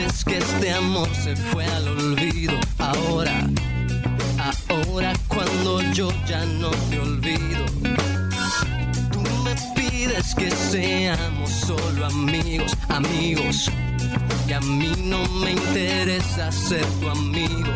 dices 0.00 0.24
que 0.24 0.38
este 0.38 0.72
amor 0.72 1.08
se 1.14 1.36
fue 1.36 1.64
al 1.64 1.88
olvido. 1.88 2.54
Ahora, 2.78 3.46
ahora 4.68 5.12
cuando 5.28 5.82
yo 5.92 6.10
ya 6.26 6.44
no 6.44 6.70
te 6.70 6.98
olvido. 6.98 7.64
Tú 9.12 9.20
me 9.44 9.54
pides 9.74 10.34
que 10.34 10.50
seamos 10.50 11.50
solo 11.50 12.06
amigos, 12.06 12.72
amigos. 12.88 13.70
Y 14.48 14.52
a 14.52 14.60
mí 14.60 14.92
no 15.04 15.26
me 15.28 15.52
interesa 15.52 16.50
ser 16.50 16.84
tu 17.00 17.08
amigo. 17.08 17.72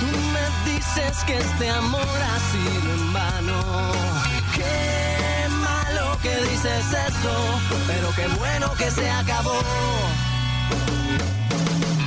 Tú 0.00 0.08
me 0.34 0.72
dices 0.72 1.24
que 1.26 1.38
este 1.38 1.70
amor 1.70 2.00
ha 2.30 2.38
sido 2.52 2.94
en 2.94 3.12
vano. 3.12 3.62
Qué 4.54 5.48
malo 5.48 6.18
que 6.22 6.34
dices 6.50 6.86
eso, 7.08 7.34
pero 7.86 8.10
qué 8.16 8.26
bueno 8.38 8.72
que 8.74 8.90
se 8.90 9.08
acabó. 9.10 9.60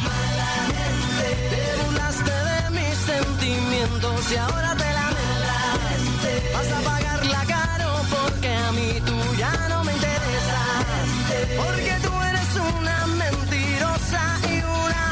Mala 0.05 0.51
gente, 0.71 1.27
te 1.51 1.63
burlaste 1.83 2.35
de 2.49 2.59
mis 2.77 2.95
sentimientos 3.11 4.31
y 4.31 4.35
ahora 4.35 4.75
te 4.75 4.89
lamentas. 4.99 5.71
Vas 6.53 6.71
a 6.71 6.79
pagarla 6.89 7.41
caro 7.47 7.89
porque 8.09 8.49
a 8.53 8.71
mí 8.71 8.89
tú 9.05 9.17
ya 9.37 9.53
no 9.69 9.83
me 9.83 9.91
interesas. 9.93 11.05
Porque 11.57 11.93
tú 12.03 12.13
eres 12.29 12.51
una 12.77 12.97
mentirosa 13.07 14.23
y 14.43 14.55
una. 14.83 15.05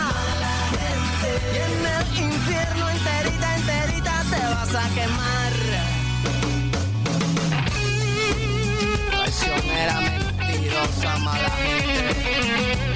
Y 1.53 1.57
en 1.67 1.75
el 1.95 2.07
infierno 2.31 2.89
enterita, 2.89 3.47
enterita 3.55 4.15
te 4.31 4.41
vas 4.53 4.73
a 4.75 4.85
quemar. 4.95 5.53
Traicionera, 9.11 9.95
mentirosa, 10.01 11.17
mala 11.19 11.49
gente. 11.49 12.88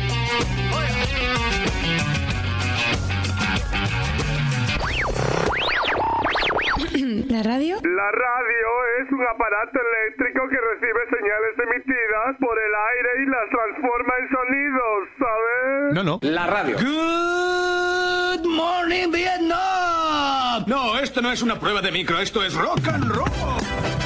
¿La 7.30 7.42
radio? 7.42 7.78
La 7.84 8.12
radio 8.12 8.68
es 9.02 9.12
un 9.12 9.22
aparato 9.24 9.80
eléctrico 9.80 10.48
que 10.50 10.56
recibe 10.56 11.02
señales 11.10 11.58
emitidas 11.58 12.38
por 12.40 12.58
el 12.58 12.74
aire 12.94 13.10
y 13.24 13.26
las 13.26 13.50
transforma 13.50 14.14
en 14.20 14.30
sonidos, 14.30 15.10
¿sabes? 15.18 15.94
No, 15.94 16.04
no. 16.04 16.20
La 16.22 16.46
radio. 16.48 16.78
Good 16.78 18.46
morning, 18.48 19.12
Vietnam. 19.12 20.64
No, 20.68 21.00
esto 21.00 21.22
no 21.22 21.32
es 21.32 21.42
una 21.42 21.60
prueba 21.60 21.82
de 21.82 21.92
micro, 21.92 22.20
esto 22.20 22.44
es 22.44 22.54
rock 22.54 22.88
and 22.88 23.12
roll. 23.12 23.63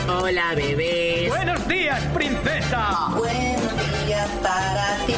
Hola, 0.09 0.55
bebés. 0.55 1.27
Buenos 1.27 1.67
días, 1.67 2.01
princesa. 2.13 3.09
Buenos 3.17 4.05
días 4.05 4.29
para 4.41 5.05
ti, 5.05 5.15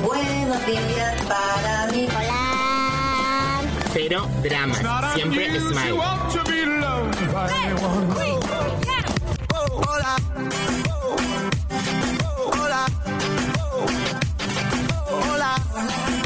buenos 0.00 0.66
días 0.66 1.22
para 1.26 1.86
mí. 1.92 2.06
Hola. 2.16 3.62
Cero 3.92 4.28
dramas. 4.42 4.78
Siempre 5.14 5.58
smile. 5.58 5.92
Hola. 12.32 12.86
Hola. 15.10 16.17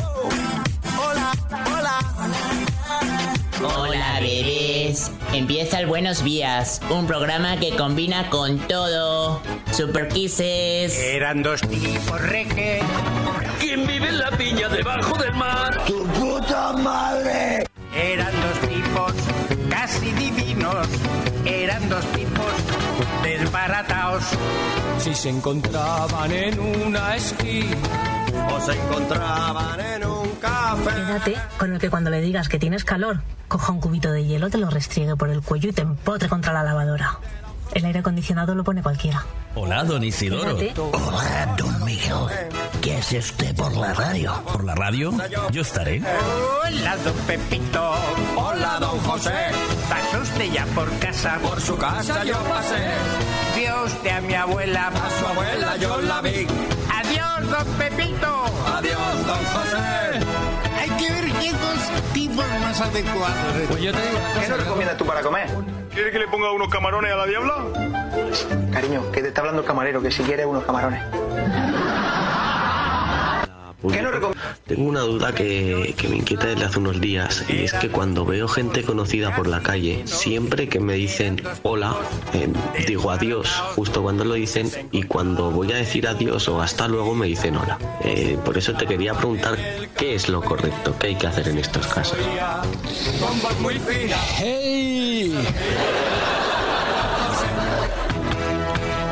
Hola, 3.65 4.19
bebés. 4.19 5.13
Empieza 5.33 5.79
el 5.79 5.87
Buenos 5.87 6.25
Días, 6.25 6.81
un 6.91 7.07
programa 7.07 7.59
que 7.59 7.77
combina 7.77 8.29
con 8.29 8.59
todo. 8.67 9.41
Super 9.71 10.09
Kisses. 10.09 10.99
Eran 10.99 11.45
dos 11.45 11.61
tipos 11.61 12.21
reque. 12.23 12.81
¿Quién 13.61 13.87
vive 13.87 14.09
en 14.09 14.19
la 14.19 14.33
piña 14.33 14.69
debajo 14.69 15.17
del 15.17 15.35
mar? 15.35 15.79
¡Tu 15.87 16.05
puta 16.09 16.73
madre! 16.73 17.65
Eran 17.95 18.33
dos 18.41 18.59
tipos 18.61 18.72
casi 19.83 20.13
divinos. 20.13 20.87
Eran 21.45 21.89
dos 21.89 22.05
tipos 22.13 22.53
desbarataos. 23.25 24.23
Si 24.99 25.13
se 25.13 25.31
encontraban 25.31 26.31
en 26.31 26.61
una 26.61 27.17
esquina 27.17 28.27
o 28.49 28.61
se 28.61 28.75
encontraban 28.75 29.81
en 29.81 30.05
un 30.05 30.29
café. 30.41 30.91
Quédate 30.95 31.37
con 31.59 31.73
el 31.73 31.81
que 31.81 31.91
cuando 31.91 32.11
le 32.11 32.21
digas 32.21 32.49
que 32.49 32.61
tienes 32.61 32.85
calor, 32.85 33.23
coja 33.49 33.73
un 33.73 33.81
cubito 33.81 34.13
de 34.13 34.25
hielo, 34.25 34.51
te 34.51 34.59
lo 34.59 34.71
restriegue 34.71 35.17
por 35.17 35.31
el 35.31 35.43
cuello 35.43 35.71
y 35.71 35.73
te 35.73 35.83
empotre 35.83 36.29
contra 36.29 36.53
la 36.53 36.63
lavadora. 36.63 37.19
El 37.75 37.85
aire 37.87 38.01
acondicionado 38.01 38.55
lo 38.55 38.65
pone 38.65 38.83
cualquiera. 38.83 39.25
Hola, 39.55 39.85
don 39.85 40.05
Isidoro. 40.05 40.57
Hola, 40.57 41.55
don 41.57 41.85
Miguel. 41.85 42.17
¿Qué 42.81 42.97
hace 42.97 43.19
usted 43.19 43.55
por 43.55 43.75
la 43.77 43.95
radio? 43.95 44.33
¿Por 44.45 44.65
la 44.65 44.75
radio? 44.75 45.13
Yo 45.51 45.63
estaré. 45.63 46.03
Hola, 46.65 46.97
don 46.99 47.15
Pepito. 47.27 47.95
Hola, 48.37 48.79
don 48.81 48.99
José. 49.01 49.33
¿Pasó 49.89 50.23
usted 50.23 50.53
ya 50.53 50.67
por 50.75 50.91
casa? 50.99 51.39
Por 51.43 51.61
su 51.61 51.77
casa 51.77 52.25
yo 52.25 52.39
pasé. 52.45 52.89
Vio 53.57 53.85
usted 53.85 54.11
a 54.11 54.21
mi 54.21 54.35
abuela. 54.35 54.89
A 54.89 55.21
su 55.21 55.27
abuela 55.27 55.77
yo 55.77 56.01
la 56.03 56.21
vi. 56.21 56.47
Adiós, 56.93 57.51
don 57.51 57.67
Pepito. 57.79 58.45
Adiós, 58.77 59.27
don 59.27 59.45
José. 59.55 60.52
Que 61.03 61.13
ver 61.13 61.25
qué 61.25 61.51
dos 61.51 62.13
tipos 62.13 62.45
más 62.61 62.81
adecuados. 62.81 63.69
Pues 63.69 63.83
yo 63.83 63.93
te 63.93 64.03
digo 64.03 64.19
una 64.19 64.41
¿Qué 64.41 64.49
nos 64.49 64.59
recomiendas 64.61 64.97
tú 64.97 65.05
para 65.05 65.21
comer? 65.21 65.49
¿Quiere 65.93 66.13
que 66.13 66.19
le 66.21 66.29
ponga 66.29 66.53
unos 66.53 66.69
camarones 66.69 67.13
a 67.13 67.17
la 67.17 67.27
diabla? 67.27 67.55
Cariño, 68.73 69.11
que 69.11 69.21
te 69.21 69.29
está 69.29 69.41
hablando 69.41 69.63
el 69.63 69.67
camarero, 69.67 70.01
que 70.01 70.13
si 70.13 70.23
quiere 70.23 70.47
unos 70.47 70.63
camarones. 70.65 71.03
Tengo 74.67 74.89
una 74.89 75.01
duda 75.01 75.35
que, 75.35 75.95
que 75.97 76.09
me 76.09 76.17
inquieta 76.17 76.47
desde 76.47 76.65
hace 76.65 76.79
unos 76.79 77.01
días 77.01 77.45
y 77.49 77.65
es 77.65 77.73
que 77.73 77.89
cuando 77.89 78.25
veo 78.25 78.47
gente 78.47 78.83
conocida 78.83 79.35
por 79.35 79.49
la 79.49 79.61
calle, 79.63 80.03
siempre 80.07 80.69
que 80.69 80.79
me 80.79 80.95
dicen 80.95 81.43
hola, 81.63 81.97
eh, 82.33 82.49
digo 82.87 83.11
adiós 83.11 83.49
justo 83.75 84.03
cuando 84.03 84.25
lo 84.25 84.35
dicen 84.35 84.71
y 84.93 85.03
cuando 85.03 85.51
voy 85.51 85.73
a 85.73 85.77
decir 85.77 86.07
adiós 86.07 86.49
o 86.49 86.61
hasta 86.61 86.87
luego 86.87 87.15
me 87.15 87.27
dicen 87.27 87.57
hola. 87.57 87.79
Eh, 88.05 88.39
por 88.45 88.57
eso 88.57 88.73
te 88.75 88.87
quería 88.87 89.15
preguntar 89.15 89.59
qué 89.97 90.15
es 90.15 90.29
lo 90.29 90.41
correcto, 90.41 90.95
qué 90.99 91.09
hay 91.09 91.17
que 91.17 91.27
hacer 91.27 91.49
en 91.49 91.59
estos 91.59 91.87
casos. 91.89 92.19
¡Hey! 94.39 95.35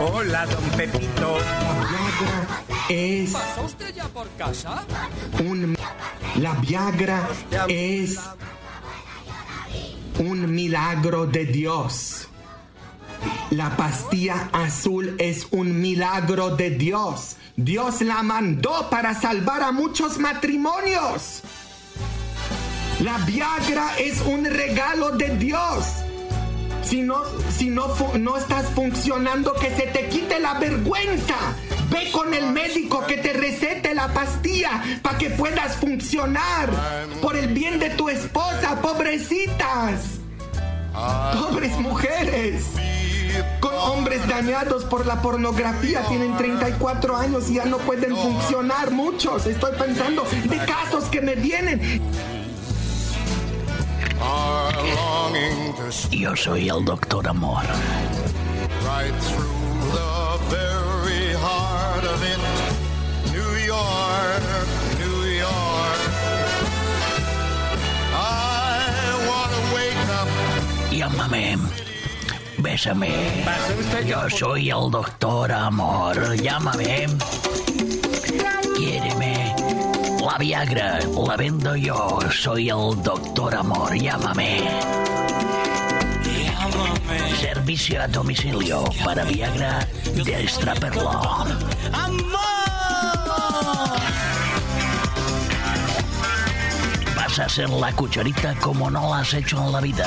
Hola, 0.00 0.46
don 0.46 0.64
Pepito. 0.76 1.38
Es 2.90 3.30
¿Pasó 3.30 3.62
usted 3.62 3.94
ya 3.94 4.08
por 4.08 4.28
casa? 4.36 4.84
un... 5.44 5.76
La 6.36 6.54
Viagra 6.54 7.28
es 7.68 8.18
un 10.18 10.52
milagro 10.52 11.26
de 11.26 11.44
Dios. 11.46 12.28
La 13.50 13.76
pastilla 13.76 14.48
azul 14.52 15.14
es 15.18 15.46
un 15.50 15.80
milagro 15.80 16.56
de 16.56 16.70
Dios. 16.70 17.36
Dios 17.56 18.00
la 18.00 18.22
mandó 18.22 18.88
para 18.90 19.14
salvar 19.14 19.62
a 19.62 19.72
muchos 19.72 20.18
matrimonios. 20.18 21.42
La 23.00 23.18
Viagra 23.18 23.98
es 23.98 24.20
un 24.22 24.44
regalo 24.44 25.10
de 25.10 25.36
Dios. 25.36 25.84
Si 26.82 27.02
no, 27.02 27.22
si 27.56 27.70
no, 27.70 27.94
no 28.18 28.36
estás 28.36 28.66
funcionando, 28.70 29.54
que 29.54 29.70
se 29.74 29.86
te 29.86 30.08
quite 30.08 30.40
la 30.40 30.54
vergüenza. 30.54 31.36
Ve 31.90 32.10
con 32.12 32.32
el 32.34 32.52
médico 32.52 33.04
que 33.06 33.16
te 33.16 33.32
recete 33.32 33.94
la 33.94 34.08
pastilla 34.08 34.82
para 35.02 35.18
que 35.18 35.30
puedas 35.30 35.76
funcionar. 35.76 36.70
Por 37.20 37.36
el 37.36 37.48
bien 37.48 37.78
de 37.78 37.90
tu 37.90 38.08
esposa, 38.08 38.80
pobrecitas. 38.80 40.18
Pobres 41.34 41.78
mujeres. 41.78 42.64
Con 43.60 43.74
hombres 43.74 44.26
dañados 44.26 44.84
por 44.84 45.06
la 45.06 45.22
pornografía, 45.22 46.02
tienen 46.08 46.36
34 46.36 47.16
años 47.16 47.48
y 47.50 47.54
ya 47.54 47.64
no 47.64 47.78
pueden 47.78 48.16
funcionar 48.16 48.90
muchos. 48.90 49.46
Estoy 49.46 49.72
pensando 49.78 50.26
de 50.44 50.56
casos 50.58 51.04
que 51.04 51.20
me 51.20 51.36
vienen. 51.36 52.00
Yo 56.10 56.36
soy 56.36 56.68
el 56.68 56.84
doctor 56.84 57.26
Amor. 57.26 57.62
Right 58.84 59.14
through 59.22 59.80
the 59.96 60.38
very 60.50 61.32
heart 61.34 62.04
of 62.04 62.22
it, 62.22 62.38
New 63.32 63.52
York, 63.64 64.42
New 64.98 65.24
York. 65.38 66.00
I 68.12 68.84
wanna 69.28 69.74
wake 69.74 70.08
up. 70.20 70.28
Llámame. 70.92 71.58
Bésame. 72.58 73.44
Yo 74.06 74.28
soy 74.28 74.70
el 74.70 74.90
doctor 74.90 75.50
Amor. 75.50 76.36
Llámame. 76.36 77.06
Quiéreme. 78.76 79.59
La 80.20 80.36
Viagra 80.38 80.98
la 81.26 81.36
vendo 81.36 81.74
yo. 81.76 82.18
Soy 82.30 82.68
el 82.68 83.02
doctor 83.02 83.54
Amor. 83.54 83.94
Llámame. 83.96 84.60
Servicio 87.40 88.02
a 88.02 88.08
domicilio 88.08 88.84
para 89.04 89.24
Viagra 89.24 89.86
de 90.14 90.42
Extraperlo. 90.42 91.10
a 97.38 97.44
hacer 97.44 97.70
la 97.70 97.92
cucharita 97.92 98.54
como 98.56 98.90
no 98.90 99.08
la 99.08 99.20
has 99.20 99.34
hecho 99.34 99.56
en 99.64 99.72
la 99.72 99.80
vida. 99.80 100.06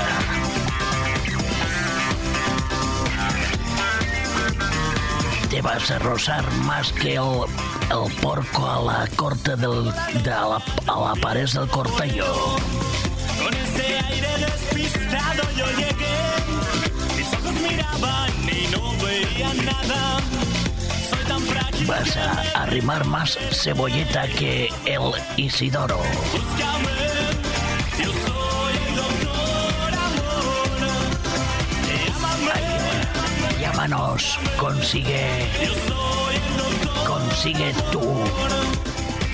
Te 5.54 5.62
vas 5.62 5.92
a 5.92 6.00
rozar 6.00 6.52
más 6.66 6.92
que 6.94 7.14
el, 7.14 7.42
el 7.92 8.12
porco 8.24 8.68
a 8.68 8.82
la 8.82 9.08
corte 9.16 9.56
del, 9.56 9.84
de 10.24 10.32
la, 10.32 10.60
a 10.88 11.00
la 11.00 11.16
pared 11.22 11.48
del 11.48 11.68
cortello. 11.68 12.26
Con 13.38 13.54
ese 13.54 14.00
aire 14.00 14.30
despistado 14.40 15.44
yo 15.56 15.68
llegué. 15.78 16.18
Mis 17.16 17.28
ojos 17.34 17.54
miraban 17.54 18.32
y 18.50 18.68
no 18.72 18.98
veía 19.06 19.54
nada. 19.64 20.20
Soy 21.12 21.24
tan 21.28 21.42
frágil. 21.42 21.86
Vas 21.86 22.18
a 22.18 22.64
arrimar 22.64 23.06
más 23.06 23.38
cebolleta 23.52 24.28
que 24.30 24.70
el 24.86 25.12
Isidoro. 25.38 26.00
Búscame. 26.00 27.03
Consigue, 33.84 35.50
consigue 37.06 37.74
tu, 37.92 38.00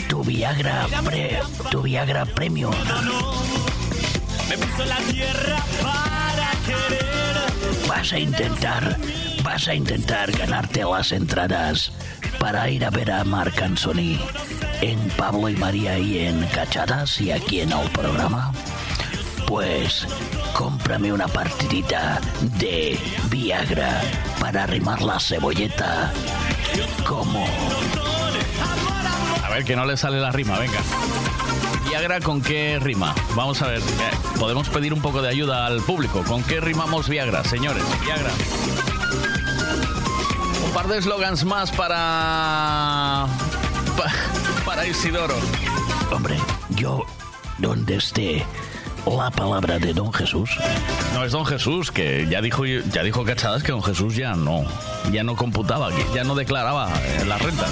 tu 0.07 0.23
Viagra, 0.23 0.87
pre, 1.05 1.39
tu 1.69 1.83
Viagra 1.83 2.25
Premium. 2.25 2.73
Me 4.49 4.57
puso 4.57 4.85
la 4.85 4.97
tierra 5.11 5.63
para 5.83 6.49
querer. 6.65 7.87
Vas 7.87 8.11
a 8.11 8.17
intentar, 8.17 8.97
vas 9.43 9.67
a 9.67 9.75
intentar 9.75 10.31
ganarte 10.31 10.83
las 10.83 11.11
entradas 11.11 11.91
para 12.39 12.71
ir 12.71 12.85
a 12.85 12.89
ver 12.89 13.11
a 13.11 13.23
Marc 13.23 13.61
Anthony 13.61 14.17
en 14.81 14.97
Pablo 15.15 15.49
y 15.49 15.55
María 15.57 15.99
y 15.99 16.25
en 16.25 16.43
Cachadas 16.47 17.21
y 17.21 17.31
aquí 17.31 17.61
en 17.61 17.71
el 17.71 17.87
programa. 17.91 18.51
Pues 19.49 20.05
cómprame 20.53 21.11
una 21.11 21.27
partidita 21.27 22.21
de 22.59 22.99
Viagra 23.31 23.99
para 24.39 24.63
arrimar 24.63 25.01
la 25.01 25.19
cebolleta. 25.19 26.13
como 27.07 27.45
A 29.43 29.49
ver, 29.49 29.65
que 29.65 29.75
no 29.75 29.85
le 29.85 29.97
sale 29.97 30.19
la 30.19 30.31
rima, 30.31 30.59
venga. 30.59 30.79
Viagra, 31.89 32.19
¿con 32.19 32.41
qué 32.43 32.77
rima? 32.79 33.15
Vamos 33.35 33.59
a 33.63 33.67
ver, 33.67 33.79
eh, 33.79 34.11
podemos 34.39 34.69
pedir 34.69 34.93
un 34.93 35.01
poco 35.01 35.19
de 35.23 35.29
ayuda 35.29 35.65
al 35.65 35.81
público. 35.81 36.23
¿Con 36.27 36.43
qué 36.43 36.59
rimamos 36.61 37.09
Viagra, 37.09 37.43
señores? 37.43 37.83
Viagra. 38.05 38.29
Un 40.63 40.71
par 40.75 40.87
de 40.87 40.99
eslogans 40.99 41.43
más 41.43 41.71
para... 41.71 43.25
pa- 43.97 44.63
para 44.63 44.85
Isidoro. 44.85 45.35
Hombre, 46.11 46.37
yo, 46.69 47.03
donde 47.57 47.95
esté 47.95 48.45
la 49.17 49.31
palabra 49.31 49.79
de 49.79 49.93
Don 49.93 50.11
Jesús, 50.13 50.51
No, 51.13 51.23
es 51.23 51.31
Don 51.31 51.45
Jesús, 51.45 51.91
que 51.91 52.27
ya 52.29 52.41
dijo, 52.41 52.65
ya 52.65 53.03
dijo 53.03 53.23
Cachadas 53.23 53.63
que 53.63 53.71
Don 53.71 53.83
Jesús 53.83 54.15
ya 54.15 54.35
no, 54.35 54.65
ya 55.11 55.23
no 55.23 55.35
computaba, 55.35 55.89
que 55.89 56.05
ya 56.13 56.23
no 56.23 56.35
declaraba 56.35 56.91
eh, 57.03 57.25
la 57.25 57.37
renta. 57.37 57.65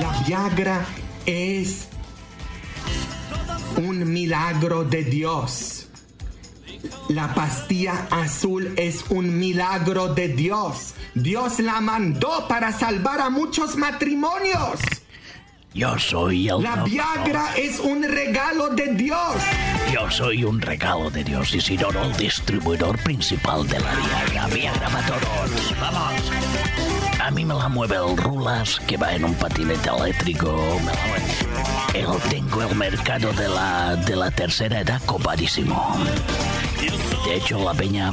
La 0.00 0.24
Viagra 0.26 0.84
es 1.26 1.88
un 3.76 4.12
milagro 4.12 4.84
de 4.84 5.04
Dios. 5.04 5.88
La 7.08 7.34
pastilla 7.34 8.08
azul 8.10 8.74
es 8.76 9.04
un 9.10 9.38
milagro 9.38 10.14
de 10.14 10.28
Dios. 10.28 10.94
Dios 11.14 11.58
la 11.58 11.80
mandó 11.80 12.46
para 12.48 12.72
salvar 12.72 13.20
a 13.20 13.28
muchos 13.28 13.76
matrimonios. 13.76 14.80
yo 15.74 15.98
soy 15.98 16.48
el... 16.48 16.62
La 16.62 16.84
Viagra 16.84 17.54
es 17.56 17.78
un 17.80 18.02
regalo 18.02 18.70
de 18.70 18.94
Dios. 18.94 19.36
Yo 19.92 20.10
soy 20.10 20.44
un 20.44 20.60
regalo 20.60 21.10
de 21.10 21.22
Dios, 21.22 21.54
Isidoro, 21.54 22.02
el 22.02 22.16
distribuidor 22.16 22.98
principal 23.02 23.66
de 23.68 23.78
la 23.80 23.94
Viagra. 23.94 24.46
Viagra 24.46 24.88
todos. 25.06 25.80
Vamos. 25.80 26.51
A 27.22 27.30
mí 27.30 27.44
me 27.44 27.54
la 27.54 27.68
mueve 27.68 27.94
el 27.96 28.16
Rulas, 28.16 28.80
que 28.80 28.96
va 28.96 29.14
en 29.14 29.24
un 29.24 29.34
patinete 29.34 29.88
eléctrico. 29.88 30.58
El, 31.94 32.08
tengo 32.28 32.62
el 32.62 32.74
mercado 32.74 33.32
de 33.34 33.48
la, 33.48 33.94
de 33.94 34.16
la 34.16 34.28
tercera 34.32 34.80
edad 34.80 35.00
copadísimo. 35.06 35.96
De 37.24 37.36
hecho, 37.36 37.62
la 37.62 37.74
peña, 37.74 38.12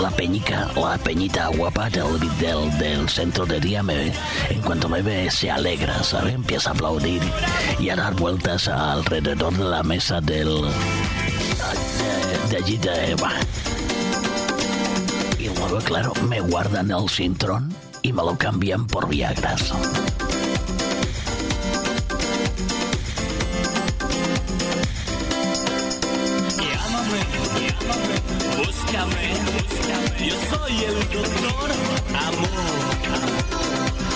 la 0.00 0.10
peñica, 0.10 0.68
la 0.76 0.96
peñita 0.96 1.48
guapa 1.48 1.90
del, 1.90 2.20
del, 2.38 2.78
del 2.78 3.08
centro 3.08 3.44
de 3.46 3.58
día, 3.58 3.82
me, 3.82 4.12
en 4.48 4.60
cuanto 4.62 4.88
me 4.88 5.02
ve, 5.02 5.28
se 5.28 5.50
alegra, 5.50 6.00
¿sabe? 6.04 6.30
Empieza 6.30 6.70
a 6.70 6.74
aplaudir 6.74 7.20
y 7.80 7.90
a 7.90 7.96
dar 7.96 8.14
vueltas 8.14 8.68
alrededor 8.68 9.52
de 9.54 9.64
la 9.64 9.82
mesa 9.82 10.20
del... 10.20 10.62
de, 10.62 12.48
de 12.48 12.56
allí 12.56 12.76
de... 12.76 13.16
bah. 13.16 13.32
Y 15.36 15.48
luego, 15.48 15.78
claro, 15.80 16.12
me 16.28 16.40
guardan 16.40 16.92
el 16.92 17.08
cintrón 17.08 17.74
y 18.02 18.12
me 18.12 18.22
lo 18.22 18.36
cambian 18.36 18.86
por 18.86 19.08
Viagras. 19.08 19.72
Llámame, 26.56 27.20
llámame, 27.56 28.16
búscame, 28.58 29.24
búscame. 29.56 30.26
Yo 30.26 30.36
soy 30.50 30.74
el 30.84 30.98
doctor 31.10 31.70
amor. 32.14 32.50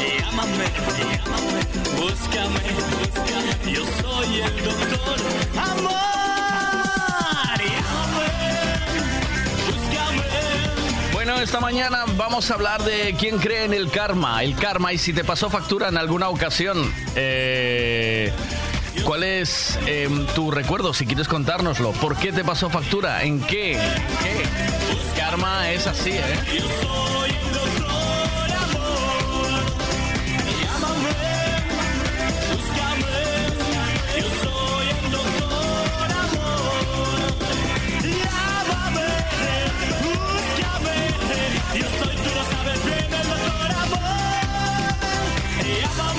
Llámame, 0.01 0.67
llámame, 0.99 1.61
búscame, 1.99 2.61
búscame. 3.01 3.73
Yo 3.73 3.83
soy 4.03 4.31
el 4.41 4.55
doctor 4.65 5.19
amor. 5.57 5.94
Esta 11.45 11.61
mañana 11.61 12.05
vamos 12.17 12.51
a 12.51 12.55
hablar 12.55 12.83
de 12.85 13.15
quién 13.19 13.39
cree 13.39 13.65
en 13.65 13.75
el 13.75 13.91
karma. 13.91 14.43
El 14.43 14.57
karma 14.57 14.95
y 14.95 14.99
si 14.99 15.13
te 15.13 15.25
pasó 15.25 15.51
factura 15.51 15.89
en 15.89 15.99
alguna 15.99 16.31
ocasión. 16.31 16.91
Eh, 17.17 18.33
¿Cuál 19.05 19.25
es 19.25 19.79
eh, 19.87 20.09
tu 20.35 20.51
recuerdo? 20.51 20.95
Si 20.95 21.05
quieres 21.05 21.29
contárnoslo. 21.29 21.93
¿Por 21.93 22.17
qué 22.17 22.33
te 22.33 22.45
pasó 22.45 22.71
factura? 22.71 23.23
¿En 23.25 23.43
qué? 23.43 23.79
¿Qué? 24.23 25.21
Karma 25.21 25.71
es 25.71 25.87
así, 25.87 26.13
¿eh? 26.13 27.24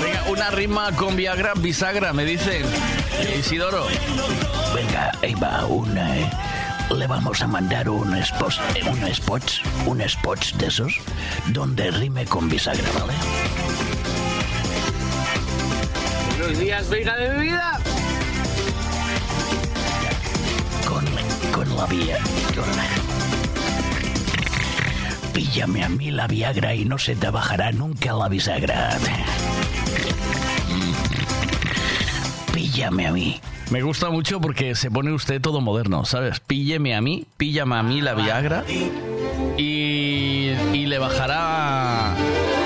Venga, 0.02 0.24
una 0.30 0.50
rima 0.52 0.92
con 0.94 1.16
Viagra, 1.16 1.54
bisagra, 1.56 2.14
me 2.14 2.26
dicen. 2.26 2.66
Isidoro. 3.38 3.86
Venga, 4.74 5.12
ahí 5.22 5.34
va, 5.36 5.66
una... 5.66 6.18
eh, 6.18 6.30
le 6.96 7.08
vamos 7.08 7.42
a 7.42 7.48
mandar 7.48 7.90
un 7.90 8.16
spot, 8.18 8.54
eh, 8.76 8.84
un 8.90 9.14
spots, 9.14 9.62
un 9.86 10.02
spots 10.08 10.58
de 10.58 10.68
esos, 10.68 10.98
donde 11.48 11.92
rime 11.92 12.26
con 12.26 12.48
bisagra, 12.50 12.84
¿vale? 13.00 13.14
Buenos 16.38 16.60
días, 16.60 16.90
venga 16.90 17.16
de 17.16 17.30
mi 17.32 17.44
vida. 17.48 17.80
Con, 20.88 21.06
con 21.52 21.76
la 21.76 21.86
vía... 21.88 22.18
Con 22.54 22.76
la... 22.76 22.86
Píllame 25.34 25.84
a 25.84 25.90
mí 25.90 26.12
la 26.12 26.28
Viagra 26.28 26.74
y 26.74 26.86
no 26.86 26.98
se 26.98 27.16
te 27.16 27.30
bajará 27.30 27.72
nunca 27.72 28.14
la 28.14 28.30
bisagra. 28.30 28.98
Píllame 32.76 33.08
a 33.08 33.14
mí. 33.14 33.40
Me 33.72 33.82
gusta 33.84 34.10
mucho 34.10 34.42
porque 34.42 34.76
se 34.76 34.92
pone 34.92 35.14
usted 35.14 35.40
todo 35.40 35.62
moderno, 35.62 36.04
¿sabes? 36.04 36.42
Pílleme 36.42 36.94
a 36.94 37.00
mí, 37.00 37.26
píllame 37.38 37.78
a 37.78 37.84
mí 37.84 38.02
la 38.02 38.16
Viagra 38.16 38.66
y, 39.58 40.52
y 40.74 40.86
le 40.86 41.00
bajará 41.00 42.14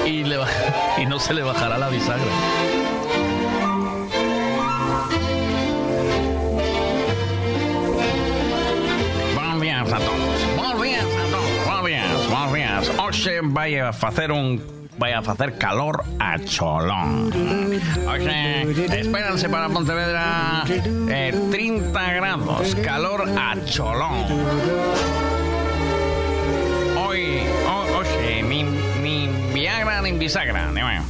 y, 0.07 0.23
le, 0.23 0.37
y 0.97 1.05
no 1.05 1.19
se 1.19 1.35
le 1.35 1.43
bajará 1.43 1.77
la 1.77 1.89
bisagra. 1.89 2.25
Buenos 9.35 9.61
días 9.61 9.93
a 9.93 9.99
todos. 9.99 10.55
Buenos 10.57 10.81
días 10.81 11.05
a 11.05 11.31
todos. 11.31 11.65
Buenos 11.67 11.85
días, 11.85 12.29
buenos 12.29 12.53
días. 12.55 12.91
Hoxe 12.97 13.41
vai 13.43 13.77
a 13.77 13.93
facer 13.93 14.31
un 14.31 14.78
vai 14.99 15.13
a 15.13 15.21
facer 15.23 15.57
calor 15.57 16.03
a 16.19 16.37
cholón. 16.43 17.31
Hoxe 18.05 18.99
espéranse 18.99 19.47
para 19.49 19.69
Pontevedra 19.69 20.63
eh, 21.09 21.31
30 21.49 22.13
grados, 22.13 22.75
calor 22.83 23.23
a 23.37 23.55
cholón. 23.65 24.27
Hoy, 26.99 27.39
ho- 27.67 27.97
hoxe, 27.99 28.43
ni, 28.43 28.63
ni 29.01 29.29
Viagra 29.53 30.01
ni 30.01 30.11
bisagra, 30.11 30.67
bueno. 30.71 31.03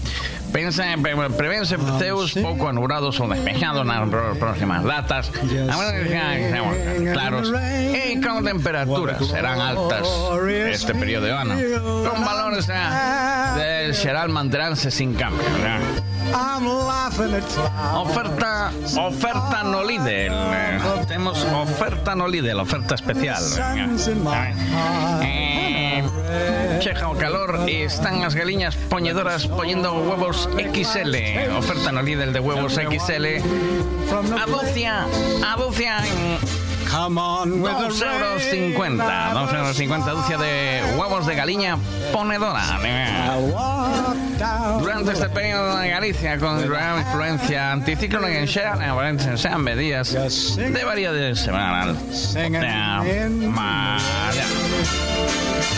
Pense, 0.51 0.83
pre- 1.01 1.29
prevence 1.29 1.77
Zeus 1.99 2.33
poco 2.33 2.67
anulados 2.69 3.19
o 3.19 3.27
despejados 3.27 3.81
en 3.81 3.87
las 3.87 4.37
próximas 4.37 4.83
datas. 4.83 5.31
Claros. 7.11 7.53
Y 7.93 8.19
con 8.21 8.43
temperaturas 8.43 9.25
serán 9.27 9.59
altas 9.59 10.07
este 10.71 10.95
periodo 10.95 11.25
de 11.25 11.31
ano. 11.33 11.55
Con 12.09 12.25
valores 12.25 12.67
eh, 12.69 13.59
del 13.59 13.95
Xeral 13.95 14.29
mantendránse 14.29 14.89
sin 16.29 16.31
cambio. 16.31 16.79
¿verdad? 17.17 17.97
Oferta, 17.97 18.71
oferta 18.97 19.63
no 19.63 19.83
Lidl. 19.83 20.31
Tenemos 21.07 21.43
oferta 21.45 22.15
no 22.15 22.27
Lidl, 22.27 22.59
oferta 22.59 22.95
especial. 22.95 23.43
Eh, 25.23 26.03
Cheja 26.79 27.09
o 27.09 27.17
calor 27.17 27.67
están 27.67 28.21
las 28.21 28.35
galiñas 28.35 28.75
poñedoras 28.75 29.47
poniendo 29.47 29.93
huevos 29.93 30.49
XL. 30.57 31.15
Oferta 31.57 31.91
no 31.91 32.01
Lidl 32.01 32.31
de 32.31 32.39
huevos 32.39 32.73
XL. 32.73 33.25
Aducia 35.43 35.99
en 36.05 36.68
2 36.89 38.01
euros 38.01 38.41
50. 38.41 39.31
2 39.33 39.53
euros 39.53 39.77
50 39.77 40.11
ducia 40.11 40.37
de 40.37 40.81
huevos 40.97 41.25
de 41.27 41.35
galiña 41.35 41.77
ponedora. 42.11 42.63
Durante 44.79 45.11
este 45.11 45.29
periodo 45.29 45.77
de 45.77 45.89
Galicia, 45.89 46.37
con 46.39 46.67
gran 46.67 46.99
influencia 46.99 47.71
anticiclón 47.73 48.25
en 48.25 48.47
Xeral, 48.47 48.81
en 48.81 49.61
medidas 49.61 50.13
de 50.55 50.83
variedad 50.83 51.33
semanal. 51.35 51.95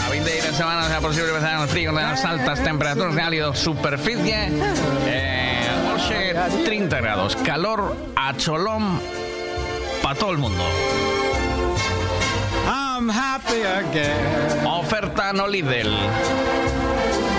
A 0.06 0.10
20 0.10 0.30
de 0.30 0.53
semana 0.53 0.88
sea 0.88 1.01
posible 1.01 1.30
empezar 1.30 1.56
en 1.56 1.62
el 1.62 1.68
frío 1.68 1.91
de 1.91 2.01
las 2.01 2.24
altas 2.24 2.63
temperaturas 2.63 3.15
de 3.15 3.22
álido 3.22 3.53
superficie. 3.56 4.50
Eh, 5.08 5.68
hoxe, 5.94 6.36
30 6.63 7.01
grados. 7.01 7.36
Calor 7.38 7.98
a 8.15 8.36
cholón 8.38 9.21
para 10.01 10.15
todo 10.15 10.31
el 10.31 10.38
mundo. 10.38 10.63
Oferta 14.65 15.34
no 15.34 15.48
Lidl. 15.48 15.89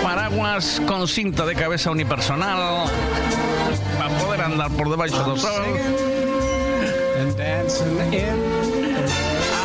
Paraguas 0.01 0.81
con 0.87 1.07
cinta 1.07 1.45
de 1.45 1.55
cabeza 1.55 1.91
unipersonal 1.91 2.85
para 3.97 4.09
poder 4.19 4.41
andar 4.41 4.69
por 4.71 4.89
debajo 4.89 5.31
del 5.31 5.39
sol. 5.39 5.63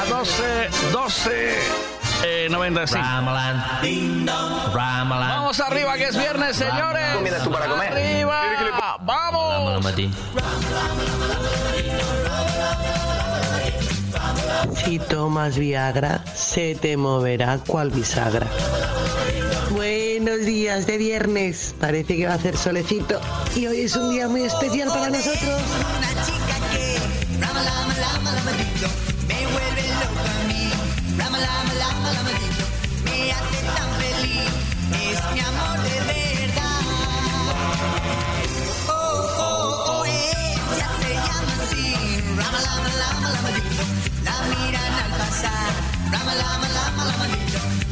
A 0.01 0.05
12, 0.09 0.43
12, 0.93 1.59
eh, 2.25 2.49
95. 2.51 3.05
Vamos 5.29 5.61
arriba 5.61 5.95
que 5.97 6.05
es 6.05 6.17
viernes, 6.17 6.57
señores. 6.57 7.15
¿Comidas 7.15 7.43
tú 7.43 7.51
para 7.51 7.67
comer? 7.67 7.93
Arriba. 7.93 8.41
Vamos. 9.01 9.85
Si 14.75 14.99
tomas 14.99 15.57
Viagra, 15.59 16.25
se 16.35 16.75
te 16.75 16.97
moverá 16.97 17.59
cual 17.67 17.91
bisagra. 17.91 18.47
Buenos 19.71 20.45
días 20.47 20.87
de 20.87 20.99
viernes. 20.99 21.75
Parece 21.79 22.17
que 22.17 22.27
va 22.27 22.33
a 22.33 22.37
hacer 22.37 22.57
solecito. 22.57 23.21
Y 23.55 23.67
hoy 23.67 23.83
es 23.83 23.97
un 23.97 24.11
día 24.11 24.29
muy 24.29 24.43
especial 24.43 24.89
para 24.89 25.11
nosotros. 25.11 25.63
Me 29.29 29.47
vuelve 29.47 29.83
loca 30.01 30.23
a 30.25 30.49
mí. 30.49 30.71
Rama, 31.19 31.39
lama, 31.39 31.75
lama, 31.75 32.13
lama, 32.13 32.31
dito. 32.33 32.65
Me 33.05 33.33
hace 33.33 33.67
tan 33.77 33.91
feliz. 34.01 34.51
Es 35.13 35.35
mi 35.35 35.41
amor 35.41 35.79
de 35.83 36.28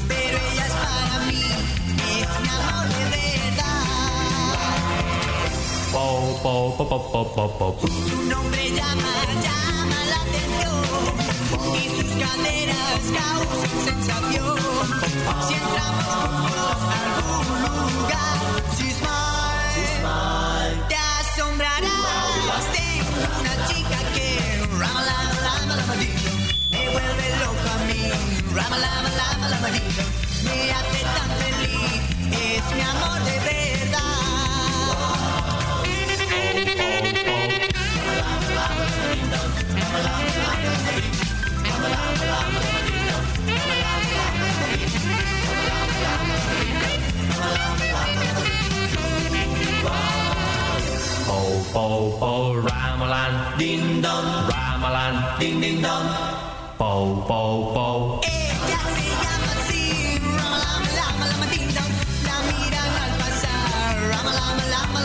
Pero 0.09 0.39
ella 0.53 0.67
es 0.67 0.73
para 0.73 1.19
mí. 1.27 1.43
Es 1.43 2.41
mi 2.43 2.49
amor 2.49 2.89
de 2.89 3.05
verdad. 3.11 3.83
Su 8.09 8.23
nombre 8.23 8.71
llama, 8.71 9.13
llama 9.45 9.99
la 10.11 10.19
atención 10.27 10.85
y 11.75 11.85
sus 11.97 12.11
caderas 12.23 13.03
causan 13.19 13.77
sensación. 13.85 14.57
Si 15.47 15.55
entramos 15.55 16.05
juntos 16.07 16.79
a 16.83 16.99
algún 17.17 17.61
lugar, 17.97 18.39
Lama 28.81 29.69
dito, 29.73 30.05
me 30.45 30.71
hace 30.71 31.01
tan 31.03 31.31
feliz. 31.41 31.93
Es 32.31 32.67
mi 32.75 32.83
amor 32.83 33.21
de 33.25 33.37
verdad. 33.41 34.03
Po, 51.27 51.39
po, 51.73 51.87
po, 52.21 52.33
Ramalan, 52.61 53.33
ding 53.59 54.03
dong, 54.03 54.29
Ramalan, 54.49 55.15
ding 55.39 55.61
ding 55.61 55.81
dong. 55.81 56.46
Po, 56.79 57.25
po, 57.27 57.73
po. 57.73 58.21
Ella 58.23 58.81
se 58.97 59.09
llama 59.23 59.51
así, 59.57 60.19
rama 60.21 60.59
lama 60.61 60.91
lama. 60.99 61.47
La 62.27 62.37
miran 62.49 62.93
al 63.03 63.13
pasar, 63.17 63.97
rama 64.11 64.33
lama 64.35 64.65
lama. 64.75 65.01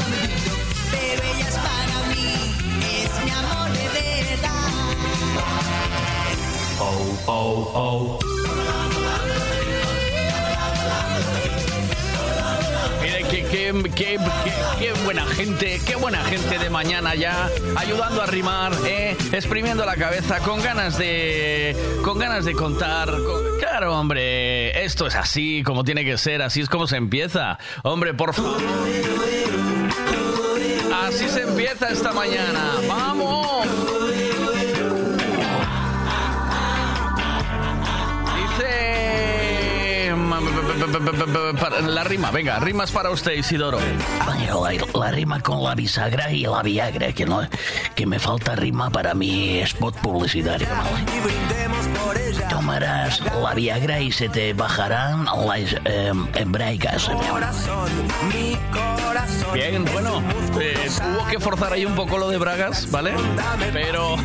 Pero 0.92 1.22
ella 1.24 1.48
es 1.48 1.56
para 1.56 1.98
mí, 2.12 2.28
es 2.84 3.14
mi 3.24 3.32
amor 3.32 3.72
de 3.72 3.88
verdad. 3.96 4.98
Po, 6.78 6.90
po, 7.26 7.72
po. 7.72 8.31
Qué, 13.52 14.18
buena 15.04 15.26
gente, 15.26 15.82
qué 15.86 15.96
buena 15.96 16.24
gente 16.26 16.58
de 16.58 16.70
mañana 16.70 17.16
ya, 17.16 17.50
ayudando 17.76 18.22
a 18.22 18.26
rimar, 18.26 18.72
¿eh? 18.86 19.16
exprimiendo 19.32 19.86
la 19.86 19.96
cabeza, 19.96 20.40
con 20.40 20.62
ganas 20.62 20.98
de, 20.98 21.76
con 22.04 22.18
ganas 22.18 22.46
de 22.46 22.54
contar. 22.54 23.10
con- 23.10 23.60
claro, 23.60 23.98
hombre, 24.00 24.84
esto 24.86 25.08
es 25.08 25.16
así, 25.16 25.64
como 25.64 25.84
tiene 25.84 26.06
que 26.06 26.18
ser, 26.18 26.42
así 26.42 26.62
es 26.62 26.70
como 26.70 26.88
se 26.88 26.96
empieza. 26.98 27.58
Hombre, 27.84 28.14
por 28.14 28.34
favor. 28.34 28.58
Así 31.08 31.28
se 31.28 31.42
empieza 31.42 31.90
esta 31.90 32.14
mañana. 32.14 32.72
¡Vamos! 32.88 33.51
La 40.92 42.04
rima, 42.04 42.32
venga, 42.32 42.60
rimas 42.60 42.92
para 42.92 43.10
usted, 43.12 43.34
Isidoro. 43.34 43.80
Bueno, 44.26 44.66
la, 44.66 45.00
la 45.00 45.12
rima 45.12 45.40
con 45.40 45.64
la 45.64 45.74
bisagra 45.76 46.32
y 46.32 46.44
la 46.44 46.62
Viagra, 46.62 47.14
que 47.14 47.26
no, 47.26 47.48
que 47.96 48.06
me 48.06 48.20
falta 48.20 48.56
rima 48.56 48.90
para 48.90 49.14
mi 49.14 49.60
spot 49.60 49.96
publicitario. 50.02 50.68
¿vale? 50.68 52.48
Tomarás 52.50 53.22
la 53.42 53.54
Viagra 53.54 54.00
y 54.00 54.12
se 54.12 54.28
te 54.30 54.54
bajarán 54.54 55.26
las 55.26 55.76
eh, 55.86 56.12
embragas. 56.36 57.10
Bien, 59.54 59.86
bueno, 59.92 60.22
eh, 60.60 60.90
hubo 61.14 61.28
que 61.28 61.40
forzar 61.40 61.74
ahí 61.74 61.86
un 61.86 61.96
poco 61.96 62.18
lo 62.18 62.30
de 62.30 62.38
Bragas, 62.38 62.90
¿vale? 62.90 63.14
Pero... 63.74 64.18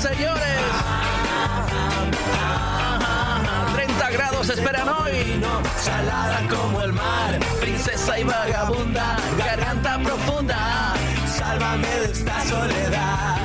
señores. 0.00 0.60
30 3.74 4.10
grados 4.10 4.48
esperan 4.48 4.88
hoy. 4.88 5.42
Salada 5.78 6.40
como 6.48 6.82
el 6.82 6.92
mar, 6.92 7.38
Princesa 7.60 8.18
y 8.18 8.24
vagabunda, 8.24 9.16
garganta 9.38 9.98
profunda. 9.98 10.94
sálvame 11.36 11.88
de 11.88 12.12
esta 12.12 12.44
soledad. 12.44 13.39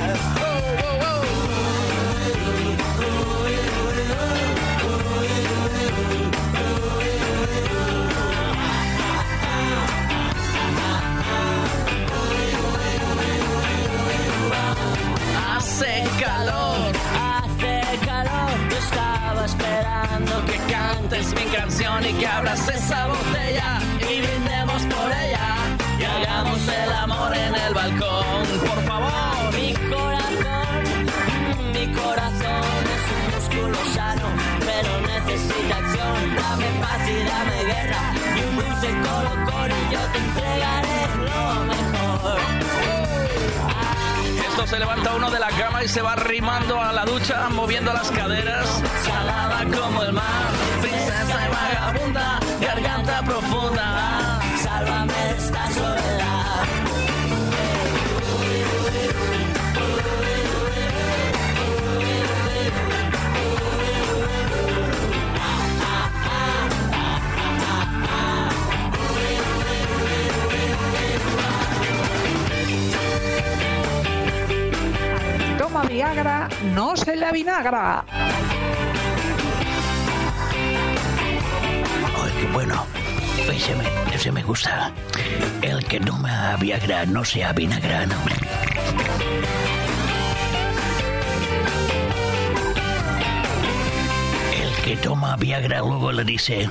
Cantes 21.16 21.34
mi 21.34 21.50
canción 21.50 22.04
y 22.04 22.12
que 22.14 22.26
abras 22.26 22.68
esa 22.68 23.06
botella 23.06 23.78
y 24.00 24.20
brindemos 24.20 24.82
por 24.82 25.10
ella 25.12 25.56
y 25.98 26.04
hagamos 26.04 26.68
el 26.68 26.92
amor 26.92 27.34
en 27.34 27.54
el 27.54 27.74
balcón, 27.74 28.46
por 28.66 28.82
favor. 28.84 29.52
Mi 29.54 29.72
corazón, 29.74 30.84
mi 31.72 31.92
corazón 31.94 32.82
es 32.94 33.04
un 33.16 33.24
músculo 33.34 33.78
sano, 33.94 34.26
pero 34.60 35.00
necesita 35.00 35.76
acción. 35.76 36.36
Dame 36.36 36.66
paz 36.80 37.08
y 37.08 37.24
dame 37.24 37.64
guerra, 37.64 38.02
y 38.36 38.40
un 38.48 38.56
dulce 38.56 38.88
colocón 39.08 39.70
y 39.70 39.94
yo 39.94 40.00
te 40.12 40.18
entregaré 40.18 41.00
lo 41.24 41.64
mejor. 41.64 42.40
Esto 44.48 44.66
se 44.66 44.78
levanta 44.78 45.14
uno 45.14 45.30
de 45.30 45.38
la 45.40 45.48
cama 45.48 45.84
y 45.84 45.88
se 45.88 46.02
va 46.02 46.12
arrimando 46.12 46.80
a 46.80 46.92
la 46.92 47.04
ducha, 47.04 47.48
moviendo 47.48 47.92
las 47.92 48.10
caderas. 48.10 48.82
Salada 49.04 49.64
como 49.64 50.02
el 50.02 50.12
mar, 50.12 50.75
garganta 52.76 53.22
profunda. 53.22 54.40
Sálvame 54.62 55.12
esta 55.36 55.70
soledad. 55.70 56.66
Toma 75.58 75.84
Viagra, 75.84 76.48
no 76.74 76.96
se 76.96 77.16
la 77.16 77.32
vinagra. 77.32 78.04
Bueno. 82.52 82.86
Ese 83.52 84.30
me, 84.30 84.32
me 84.32 84.42
gusta. 84.42 84.92
El 85.62 85.84
que 85.84 86.00
toma 86.00 86.56
Viagra 86.56 87.06
no 87.06 87.24
sea 87.24 87.52
vinagra, 87.52 88.06
no. 88.06 88.16
El 94.52 94.84
que 94.84 94.96
toma 94.96 95.36
Viagra 95.36 95.80
luego 95.80 96.12
le 96.12 96.24
dice, 96.24 96.68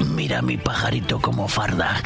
mira 0.00 0.42
mi 0.42 0.56
pajarito 0.56 1.20
como 1.20 1.48
farda. 1.48 2.00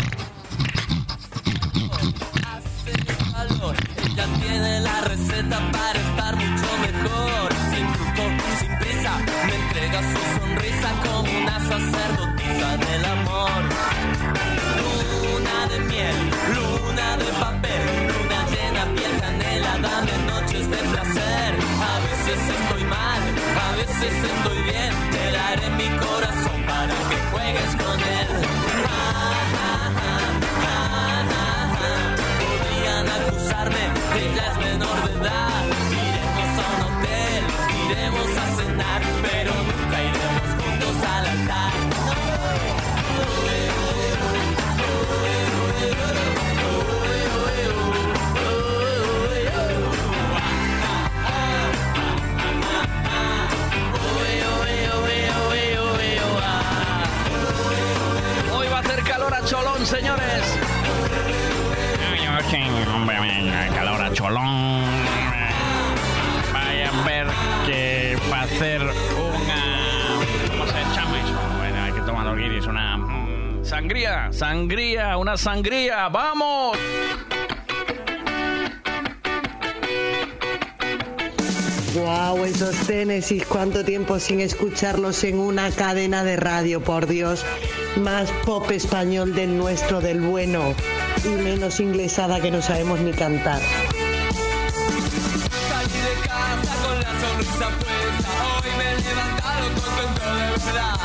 Su 10.01 10.41
sonrisa 10.41 10.91
como 11.05 11.31
una 11.39 11.59
sacerdotisa 11.61 12.77
del 12.79 13.05
amor. 13.05 13.63
Luna 14.81 15.67
de 15.69 15.79
miel, 15.81 16.17
luna 16.57 17.17
de 17.19 17.29
papel, 17.45 17.83
luna 18.09 18.39
llena, 18.53 18.85
piel 18.97 19.21
canela, 19.21 19.79
dame 19.87 20.13
noches 20.33 20.71
de 20.71 20.79
placer. 20.93 21.51
A 21.93 21.95
veces 22.09 22.39
estoy 22.59 22.85
mal, 22.85 23.21
a 23.67 23.77
veces 23.77 24.15
estoy 24.33 24.63
bien. 24.63 24.93
Te 25.13 25.25
daré 25.37 25.69
mi 25.77 25.89
corazón 25.99 26.59
para 26.67 26.95
que 27.09 27.17
juegues 27.31 27.77
con 27.77 28.01
él. 28.01 28.72
Cholón, 59.83 59.87
señores. 59.87 60.59
Calor 63.75 64.03
a 64.03 64.13
cholón. 64.13 64.83
Vaya 66.53 66.89
a 66.89 67.05
ver 67.05 67.27
que 67.67 68.17
va 68.31 68.41
a 68.41 68.43
hacer 68.43 68.83
una. 68.83 70.21
¿Cómo 70.49 70.67
se 70.67 70.73
llama 70.95 71.21
eso? 71.21 71.39
Bueno, 71.59 71.83
hay 71.83 71.93
que 71.93 72.01
tomar 72.03 72.27
los 72.27 72.37
guiris. 72.37 72.67
Una. 72.67 72.97
mm, 72.97 73.65
Sangría, 73.65 74.33
sangría, 74.33 75.17
una 75.17 75.37
sangría. 75.37 76.09
¡Vamos! 76.09 76.77
Wow, 81.95 82.45
esos 82.45 82.75
Ténesis, 82.87 83.45
cuánto 83.45 83.85
tiempo 83.85 84.19
sin 84.19 84.41
escucharlos 84.41 85.25
en 85.25 85.39
una 85.39 85.71
cadena 85.71 86.25
de 86.25 86.37
radio, 86.37 86.83
por 86.83 87.07
Dios. 87.07 87.45
Más 87.97 88.31
pop 88.47 88.71
español 88.71 89.35
del 89.35 89.57
nuestro, 89.57 90.01
del 90.01 90.21
bueno, 90.21 90.75
y 91.25 91.29
menos 91.29 91.79
inglesada 91.79 92.41
que 92.41 92.51
no 92.51 92.63
sabemos 92.63 93.01
ni 93.01 93.13
cantar. 93.13 93.61
Salí 95.69 95.99
de 96.01 96.15
casa 96.27 96.75
con 96.83 96.99
la 97.01 97.13
sonrisa 97.21 97.69
puesta. 97.79 98.31
Hoy 98.57 98.71
me 98.79 98.85
he 98.93 98.97
levantado 98.97 99.65
contento 99.75 100.25
de 100.35 100.45
verdad. 100.51 100.97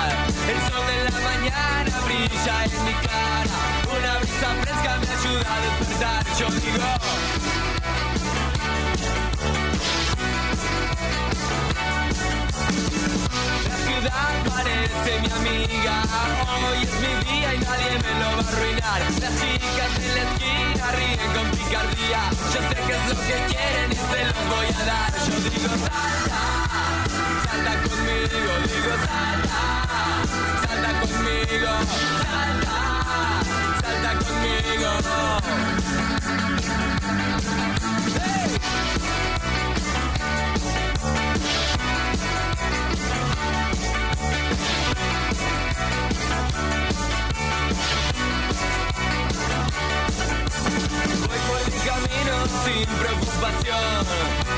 El 0.49 0.59
sol 0.71 0.83
de 0.87 0.97
la 1.03 1.17
mañana 1.19 1.91
brilla 2.05 2.55
en 2.63 2.71
mi 2.85 2.93
cara. 2.93 3.57
Una 3.97 4.11
brisa 4.19 4.49
fresca 4.61 4.91
me 5.01 5.07
ayuda 5.13 5.47
a 5.53 5.57
despertar. 5.61 6.21
Yo 6.39 6.47
digo. 6.51 6.96
Parece 14.87 15.21
mi 15.21 15.29
amiga. 15.31 16.03
Hoy 16.69 16.83
es 16.83 16.93
mi 17.01 17.13
día 17.31 17.49
y 17.53 17.59
nadie 17.59 17.91
me 18.03 18.11
lo 18.19 18.27
va 18.37 18.41
a 18.41 18.47
arruinar. 18.47 18.99
Las 19.01 19.33
chicas 19.39 19.91
en 19.99 20.11
la 20.15 20.23
esquina 20.31 20.85
ríen 20.91 21.31
con 21.33 21.47
picardía. 21.51 22.21
Yo 22.53 22.59
sé 22.69 22.75
que 22.75 22.93
es 22.93 23.03
lo 23.09 23.15
que 23.21 23.37
quieren 23.53 23.91
y 23.91 23.95
se 23.95 24.19
los 24.25 24.39
voy 24.49 24.67
a 24.67 24.85
dar. 24.85 25.11
Yo 25.27 25.35
digo 25.49 25.73
salta, 25.85 26.41
salta 27.45 27.73
conmigo. 27.83 28.51
Digo 28.67 28.95
salta, 29.07 29.61
salta 30.67 30.91
conmigo. 31.01 31.71
Salta, 32.31 32.75
salta 33.81 34.11
conmigo. 34.25 34.91
Hey. 38.19 39.36
Camino 51.97 52.35
sin 52.63 52.85
preocupación. 52.85 54.05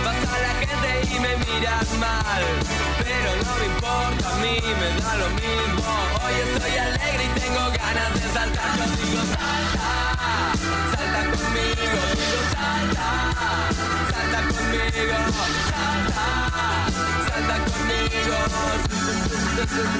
Pasa 0.03 0.39
la 0.39 0.53
gente 0.59 0.89
y 1.13 1.19
me 1.19 1.33
miran 1.37 1.87
mal. 1.99 2.43
Pero 3.03 3.29
no 3.43 3.51
me 3.59 3.65
importa, 3.65 4.25
a 4.29 4.35
mí 4.41 4.55
me 4.79 4.89
da 5.01 5.11
lo 5.17 5.29
mismo. 5.29 5.91
Hoy 6.23 6.35
estoy 6.45 6.75
alegre 6.77 7.23
y 7.25 7.39
tengo 7.39 7.63
ganas 7.71 8.11
de 8.13 8.25
saltar. 8.33 8.71
Yo 8.77 8.85
digo 8.97 9.23
salta, 9.35 9.91
salta 10.95 11.21
conmigo. 11.31 11.99
Digo 12.19 12.41
salta, 12.55 13.09
salta 14.11 14.39
conmigo. 14.51 15.17
Salta, 15.69 16.27
salta 17.29 17.55
conmigo. 17.65 18.37
Salta 19.59 19.99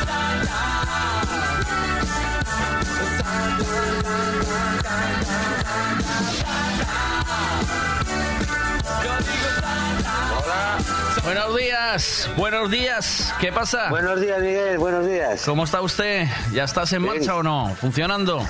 Hola. 10.43 10.77
Buenos 11.23 11.55
días, 11.57 12.29
buenos 12.37 12.71
días. 12.71 13.33
¿Qué 13.39 13.51
pasa? 13.51 13.89
Buenos 13.89 14.19
días, 14.21 14.39
Miguel, 14.41 14.77
buenos 14.77 15.05
días. 15.05 15.43
¿Cómo 15.45 15.63
está 15.63 15.81
usted? 15.81 16.27
¿Ya 16.53 16.63
estás 16.63 16.91
en 16.93 17.03
marcha 17.03 17.35
o 17.35 17.43
no? 17.43 17.73
¿Funcionando? 17.79 18.45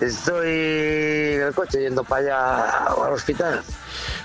Estoy 0.00 0.48
en 0.48 1.42
el 1.42 1.54
coche 1.54 1.80
yendo 1.80 2.04
para 2.04 2.22
allá 2.22 2.86
al 3.04 3.12
hospital. 3.12 3.62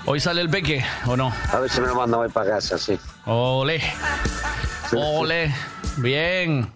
¿Hoy 0.06 0.20
sale 0.20 0.40
el 0.40 0.48
peque 0.48 0.84
o 1.06 1.16
no? 1.16 1.32
A 1.52 1.58
ver 1.58 1.70
si 1.70 1.80
me 1.80 1.88
lo 1.88 1.94
mandan 1.94 2.20
hoy 2.20 2.28
para 2.28 2.50
casa, 2.52 2.78
sí. 2.78 2.98
Ole. 3.26 3.82
Ole. 4.92 5.52
Bien. 5.96 6.70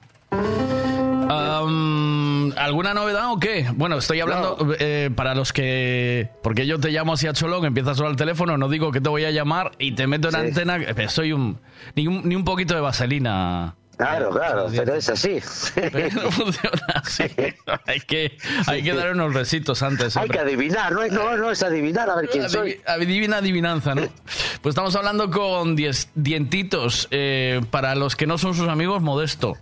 Um, 1.31 2.28
¿Alguna 2.57 2.95
novedad 2.95 3.33
o 3.33 3.39
qué? 3.39 3.69
Bueno, 3.75 3.99
estoy 3.99 4.21
hablando 4.21 4.75
eh, 4.79 5.11
para 5.15 5.35
los 5.35 5.53
que... 5.53 6.29
Porque 6.43 6.67
yo 6.67 6.79
te 6.81 6.91
llamo 6.91 7.15
hacia 7.15 7.33
Cholón, 7.33 7.65
empiezas 7.65 7.93
a 7.93 7.95
sonar 7.97 8.11
el 8.13 8.17
teléfono, 8.17 8.57
no 8.57 8.69
digo 8.69 8.91
que 8.93 9.01
te 9.01 9.09
voy 9.09 9.25
a 9.25 9.31
llamar 9.31 9.73
y 9.79 9.93
te 9.93 10.07
meto 10.07 10.29
en 10.29 10.35
Sí. 10.35 10.41
antena... 10.41 10.77
eh, 10.77 11.09
Soy 11.09 11.33
un 11.33 11.59
ni, 11.95 12.07
un... 12.07 12.29
ni 12.29 12.35
un 12.37 12.45
poquito 12.45 12.75
de 12.75 12.81
vaselina. 12.81 13.75
Claro, 13.97 14.31
claro, 14.31 14.69
pero 14.71 14.95
es 14.95 15.09
así. 15.09 15.41
Pero 15.75 16.23
no 16.23 16.31
funciona 16.31 16.87
así. 17.03 17.25
Hay 17.87 17.99
que, 18.01 18.39
hay 18.69 18.83
que 18.85 18.95
dar 18.95 19.11
unos 19.13 19.35
resitos 19.35 19.83
antes. 19.83 20.17
Hay 20.17 20.29
que 20.29 20.39
adivinar, 20.39 20.93
no, 20.93 21.03
es- 21.03 21.11
no, 21.13 21.37
no 21.37 21.51
es 21.51 21.63
adivinar 21.65 22.09
a 22.09 22.15
ver 22.15 22.29
quién 22.29 22.49
soy. 22.49 22.75
Adivi- 22.75 22.81
Adivina 22.87 23.37
adivinanza, 23.39 23.97
¿no? 23.97 24.03
Pues 24.63 24.73
estamos 24.73 24.95
hablando 24.95 25.31
con 25.33 25.77
diez- 25.77 26.11
dientitos. 26.15 27.09
eh, 27.11 27.61
para 27.73 27.97
los 27.97 28.15
que 28.15 28.29
no 28.29 28.39
son 28.39 28.55
sus 28.55 28.69
amigos, 28.69 29.03
modesto. 29.03 29.57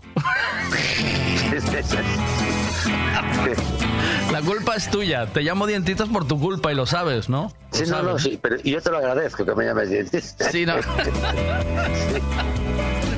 La 4.33 4.41
culpa 4.43 4.75
es 4.77 4.91
tuya. 4.91 5.27
Te 5.27 5.43
llamo 5.43 5.67
dientitos 5.67 6.09
por 6.09 6.27
tu 6.27 6.39
culpa 6.39 6.73
y 6.73 6.75
lo 6.75 6.85
sabes, 6.87 7.29
¿no? 7.29 7.53
Lo 7.73 7.79
Sí, 7.79 7.83
no, 7.83 7.89
sabes. 7.89 8.05
no, 8.05 8.19
sí, 8.19 8.39
pero 8.41 8.57
yo 8.57 8.81
te 8.81 8.91
lo 8.91 8.99
agradezco 8.99 9.45
que 9.45 9.55
me 9.55 9.65
llames 9.65 9.91
dentista. 9.91 10.51
Sí, 10.51 10.67
no. 10.67 10.75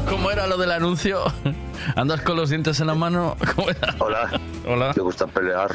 ¿Cómo 0.08 0.30
era 0.30 0.46
lo 0.46 0.56
del 0.56 0.72
anuncio? 0.72 1.22
¿Andas 1.96 2.20
con 2.22 2.36
los 2.36 2.50
dientes 2.50 2.80
en 2.80 2.86
la 2.88 2.94
mano? 2.94 3.36
¿Cómo 3.54 3.70
era? 3.70 3.94
Hola. 3.98 4.40
Hola. 4.66 4.92
¿Te 4.94 5.00
gusta 5.00 5.26
pelear? 5.26 5.74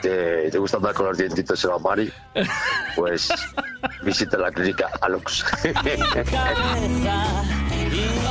¿Te, 0.00 0.50
te 0.50 0.58
gusta 0.58 0.78
andar 0.78 0.94
con 0.94 1.06
los 1.06 1.18
dientitos 1.18 1.62
en 1.64 1.70
la 1.70 1.78
mano? 1.78 2.02
Pues 2.96 3.28
visita 4.02 4.36
la 4.38 4.50
clínica 4.50 4.88
Alux. 5.00 5.44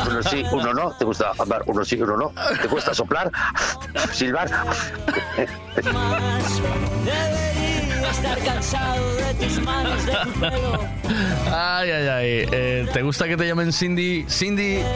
Uno 0.08 0.24
sí, 0.24 0.44
uno 0.52 0.74
no. 0.74 0.92
¿Te 0.98 1.06
gusta 1.06 1.32
andar 1.38 1.64
uno 1.66 1.86
sí, 1.86 2.02
uno 2.02 2.18
no? 2.18 2.34
¿Te 2.62 2.68
gusta 2.68 2.94
soplar? 2.94 3.32
¿Silbar? 4.12 4.50
Estar 8.12 8.40
cansado 8.40 9.16
de 9.16 9.34
tus 9.36 9.62
manos, 9.62 10.06
de 10.06 10.12
tu 10.12 10.32
pelo. 10.40 10.80
Ay, 11.52 11.92
ay, 11.92 12.08
ay. 12.08 12.50
Eh, 12.52 12.90
¿Te 12.92 13.02
gusta 13.02 13.28
que 13.28 13.38
te 13.38 13.48
llamen 13.48 13.72
Cindy? 13.72 14.26
Cindy. 14.28 14.82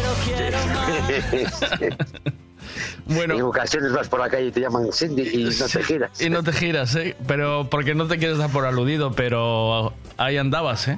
Bueno. 3.08 3.36
En 3.36 3.41
ocasiones 3.44 3.94
vas 3.94 4.10
por 4.10 4.20
la 4.20 4.30
calle 4.30 4.48
y 4.48 4.52
te 4.52 4.62
llaman 4.62 4.91
Cindy 4.91 5.22
y 5.22 5.44
no 5.44 5.68
te 5.68 5.84
giras. 5.84 6.22
Y 6.22 6.30
no 6.30 6.44
te 6.44 6.52
giras, 6.52 6.96
¿eh? 6.96 7.15
Pero 7.28 7.70
porque 7.70 7.94
no 7.94 8.08
te 8.08 8.18
quieres 8.18 8.39
dar 8.39 8.50
por 8.50 8.65
aludido, 8.65 9.12
pero 9.12 9.94
ahí 10.18 10.38
andabas, 10.38 10.88
¿eh? 10.88 10.98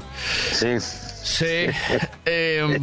Sí. 0.54 0.80
Sí. 0.80 1.68
Eh, 2.26 2.80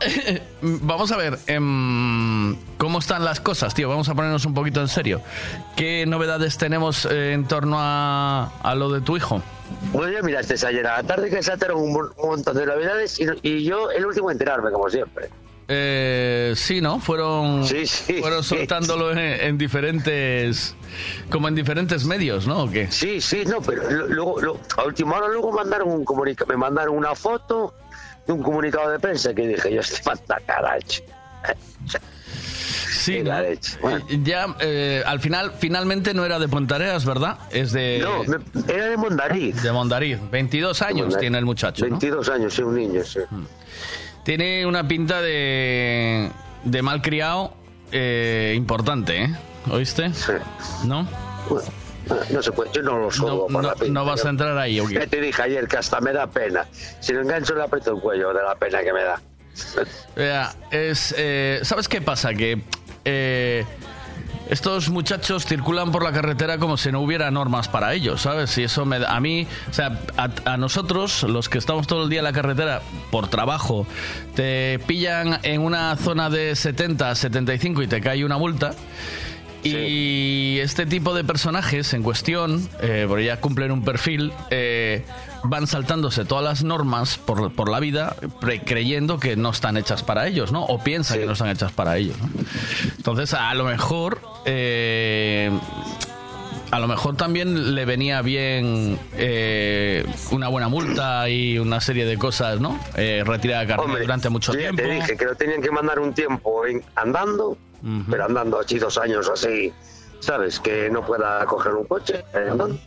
vamos 0.62 1.12
a 1.12 1.16
ver, 1.16 1.38
em, 1.46 2.56
¿cómo 2.78 2.98
están 2.98 3.24
las 3.24 3.40
cosas, 3.40 3.74
tío? 3.74 3.88
Vamos 3.88 4.08
a 4.08 4.14
ponernos 4.14 4.44
un 4.44 4.54
poquito 4.54 4.80
en 4.80 4.88
serio. 4.88 5.20
¿Qué 5.76 6.04
novedades 6.06 6.58
tenemos 6.58 7.06
eh, 7.10 7.32
en 7.32 7.46
torno 7.46 7.76
a, 7.78 8.50
a 8.62 8.74
lo 8.74 8.90
de 8.90 9.00
tu 9.00 9.16
hijo? 9.16 9.42
Bueno, 9.92 10.12
ya 10.12 10.22
miraste 10.22 10.54
ayer 10.66 10.86
a 10.86 10.96
la 10.98 11.02
tarde 11.04 11.30
que 11.30 11.42
se 11.42 11.52
ataron 11.52 11.80
un, 11.80 11.92
mon- 11.92 12.12
un 12.16 12.28
montón 12.30 12.56
de 12.56 12.66
novedades 12.66 13.20
y, 13.20 13.26
y 13.42 13.64
yo 13.64 13.90
el 13.90 14.04
último 14.06 14.30
en 14.30 14.34
enterarme, 14.34 14.70
como 14.70 14.88
siempre. 14.90 15.28
Eh, 15.72 16.52
sí, 16.56 16.80
¿no? 16.80 16.98
Fueron, 16.98 17.64
Sí, 17.64 17.86
sí, 17.86 18.14
fueron 18.14 18.42
sí. 18.42 18.56
soltándolo 18.56 19.12
en, 19.12 19.18
en 19.18 19.56
diferentes, 19.56 20.74
como 21.30 21.46
en 21.46 21.54
diferentes 21.54 22.04
medios, 22.04 22.48
¿no? 22.48 22.64
¿O 22.64 22.70
qué? 22.70 22.90
Sí, 22.90 23.20
sí, 23.20 23.44
no, 23.46 23.60
pero 23.62 23.88
luego, 24.08 24.40
lo- 24.40 24.58
a 24.76 24.82
última 24.84 25.18
hora 25.18 25.28
luego 25.28 25.52
mandaron 25.52 25.88
un 25.92 26.04
comunica 26.04 26.44
me 26.46 26.56
mandaron 26.56 26.96
una 26.96 27.14
foto 27.14 27.72
un 28.32 28.42
comunicado 28.42 28.90
de 28.90 28.98
prensa 28.98 29.34
que 29.34 29.46
dije, 29.48 29.72
yo 29.74 29.80
este 29.80 30.00
manda 30.06 30.38
caracho. 30.46 31.02
Sí, 32.92 33.22
¿no? 33.22 33.32
ya 34.22 34.54
eh, 34.60 35.02
al 35.06 35.20
final, 35.20 35.52
finalmente 35.58 36.12
no 36.12 36.24
era 36.26 36.38
de 36.38 36.48
Pontareas, 36.48 37.04
¿verdad? 37.06 37.38
Es 37.50 37.72
de... 37.72 38.00
No, 38.02 38.22
me- 38.24 38.72
era 38.74 38.86
de 38.90 38.96
Mondariz. 38.96 39.62
De 39.62 39.72
Mondariz. 39.72 40.18
22 40.30 40.82
años 40.82 40.96
Mondariz. 41.02 41.18
tiene 41.20 41.38
el 41.38 41.44
muchacho, 41.46 41.84
¿no? 41.86 41.90
22 41.92 42.28
años, 42.28 42.54
sí, 42.54 42.62
un 42.62 42.74
niño, 42.74 43.02
sí. 43.04 43.20
Tiene 44.24 44.66
una 44.66 44.86
pinta 44.86 45.22
de, 45.22 46.30
de 46.64 46.82
malcriado 46.82 47.54
eh, 47.90 48.52
importante, 48.56 49.24
¿eh? 49.24 49.30
¿Oíste? 49.70 50.10
¿No? 50.84 51.08
No 52.30 52.42
se 52.42 52.52
puede, 52.52 52.70
yo 52.72 52.82
no 52.82 52.98
lo 52.98 53.10
subo 53.10 53.28
No, 53.28 53.38
por 53.52 53.62
no- 53.62 53.68
la 53.68 53.74
pinta, 53.74 53.92
no 53.92 54.04
vas 54.04 54.24
a 54.24 54.30
entrar 54.30 54.56
ahí, 54.58 54.80
¿o 54.80 54.86
qué? 54.86 54.94
Ya 54.94 55.06
te 55.06 55.20
dije 55.20 55.42
ayer 55.42 55.66
que 55.68 55.76
hasta 55.76 56.00
me 56.00 56.12
da 56.12 56.26
pena. 56.26 56.66
Si 57.00 57.12
lo 57.12 57.22
engancho 57.22 57.54
le 57.54 57.62
aprieto 57.64 57.94
el 57.94 58.00
cuello 58.00 58.28
de 58.32 58.42
la 58.42 58.54
pena 58.54 58.80
que 58.82 58.92
me 58.92 59.02
da. 59.02 59.20
Vea, 60.16 60.52
es, 60.70 61.14
eh, 61.18 61.60
¿Sabes 61.62 61.88
qué 61.88 62.00
pasa? 62.00 62.32
Que 62.34 62.62
eh, 63.04 63.64
estos 64.48 64.88
muchachos 64.90 65.44
circulan 65.44 65.92
por 65.92 66.02
la 66.02 66.12
carretera 66.12 66.58
como 66.58 66.76
si 66.76 66.90
no 66.90 67.00
hubiera 67.00 67.30
normas 67.30 67.68
para 67.68 67.92
ellos, 67.94 68.22
¿sabes? 68.22 68.56
Y 68.58 68.64
eso 68.64 68.84
me 68.84 68.98
da, 68.98 69.14
a 69.14 69.20
mí, 69.20 69.46
o 69.68 69.72
sea, 69.72 69.98
a, 70.16 70.28
a 70.52 70.56
nosotros, 70.56 71.22
los 71.24 71.48
que 71.48 71.58
estamos 71.58 71.86
todo 71.86 72.04
el 72.04 72.10
día 72.10 72.18
en 72.20 72.24
la 72.24 72.32
carretera 72.32 72.80
por 73.10 73.28
trabajo, 73.28 73.86
te 74.34 74.80
pillan 74.86 75.38
en 75.42 75.60
una 75.60 75.94
zona 75.96 76.30
de 76.30 76.56
70, 76.56 77.14
75 77.14 77.82
y 77.82 77.86
te 77.86 78.00
cae 78.00 78.24
una 78.24 78.38
multa. 78.38 78.72
Y 79.62 80.58
este 80.60 80.86
tipo 80.86 81.14
de 81.14 81.22
personajes 81.24 81.92
en 81.94 82.02
cuestión, 82.02 82.68
eh, 82.80 83.04
porque 83.08 83.24
ya 83.24 83.40
cumplen 83.40 83.70
un 83.72 83.84
perfil, 83.84 84.32
eh, 84.50 85.04
van 85.44 85.66
saltándose 85.66 86.24
todas 86.24 86.44
las 86.44 86.64
normas 86.64 87.18
por, 87.18 87.52
por 87.52 87.70
la 87.70 87.80
vida, 87.80 88.16
pre- 88.40 88.60
creyendo 88.62 89.18
que 89.18 89.36
no 89.36 89.50
están 89.50 89.76
hechas 89.76 90.02
para 90.02 90.26
ellos, 90.26 90.50
¿no? 90.52 90.64
O 90.64 90.82
piensan 90.82 91.18
que 91.18 91.26
no 91.26 91.32
están 91.32 91.48
hechas 91.50 91.72
para 91.72 91.96
ellos, 91.98 92.16
¿no? 92.18 92.28
Entonces, 92.96 93.34
a 93.34 93.52
lo 93.54 93.64
mejor... 93.64 94.20
eh, 94.44 95.50
a 96.72 96.78
lo 96.78 96.86
mejor 96.86 97.16
también 97.16 97.74
le 97.74 97.84
venía 97.84 98.22
bien 98.22 98.96
eh, 99.16 100.06
una 100.30 100.46
buena 100.46 100.68
multa 100.68 101.28
y 101.28 101.58
una 101.58 101.80
serie 101.80 102.06
de 102.06 102.16
cosas, 102.16 102.60
¿no? 102.60 102.78
Eh, 102.96 103.24
retirada 103.26 103.62
de 103.62 103.66
carnet 103.66 103.86
Hombre, 103.86 104.02
durante 104.02 104.28
mucho 104.28 104.52
tiempo. 104.52 104.80
Te 104.80 104.88
dije 104.88 105.16
que 105.16 105.24
lo 105.24 105.34
tenían 105.34 105.60
que 105.60 105.70
mandar 105.72 105.98
un 105.98 106.14
tiempo 106.14 106.62
pero 108.10 108.24
andando 108.24 108.58
así 108.60 108.78
dos 108.78 108.98
años 108.98 109.28
así, 109.32 109.72
¿sabes? 110.20 110.60
Que 110.60 110.90
no 110.90 111.04
pueda 111.04 111.44
coger 111.46 111.74
un 111.74 111.84
coche. 111.84 112.24
andando. 112.34 112.78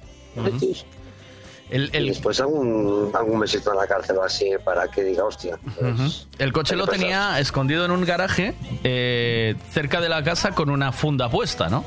Y 1.72 2.08
después 2.08 2.40
algún, 2.40 3.12
algún 3.16 3.40
mesito 3.40 3.72
en 3.72 3.78
la 3.78 3.88
cárcel 3.88 4.18
así 4.24 4.52
para 4.64 4.88
que 4.90 5.04
diga, 5.04 5.24
hostia. 5.24 5.58
pues. 5.80 6.28
El 6.38 6.54
coche 6.54 6.76
lo 6.76 6.86
tenía 6.86 7.40
escondido 7.40 7.86
en 7.86 7.92
un 7.92 8.06
garaje 8.06 8.54
eh, 8.84 9.56
cerca 9.72 10.00
de 10.00 10.10
la 10.10 10.24
casa 10.24 10.52
con 10.52 10.70
una 10.70 10.92
funda 10.92 11.30
puesta, 11.30 11.70
¿no? 11.70 11.84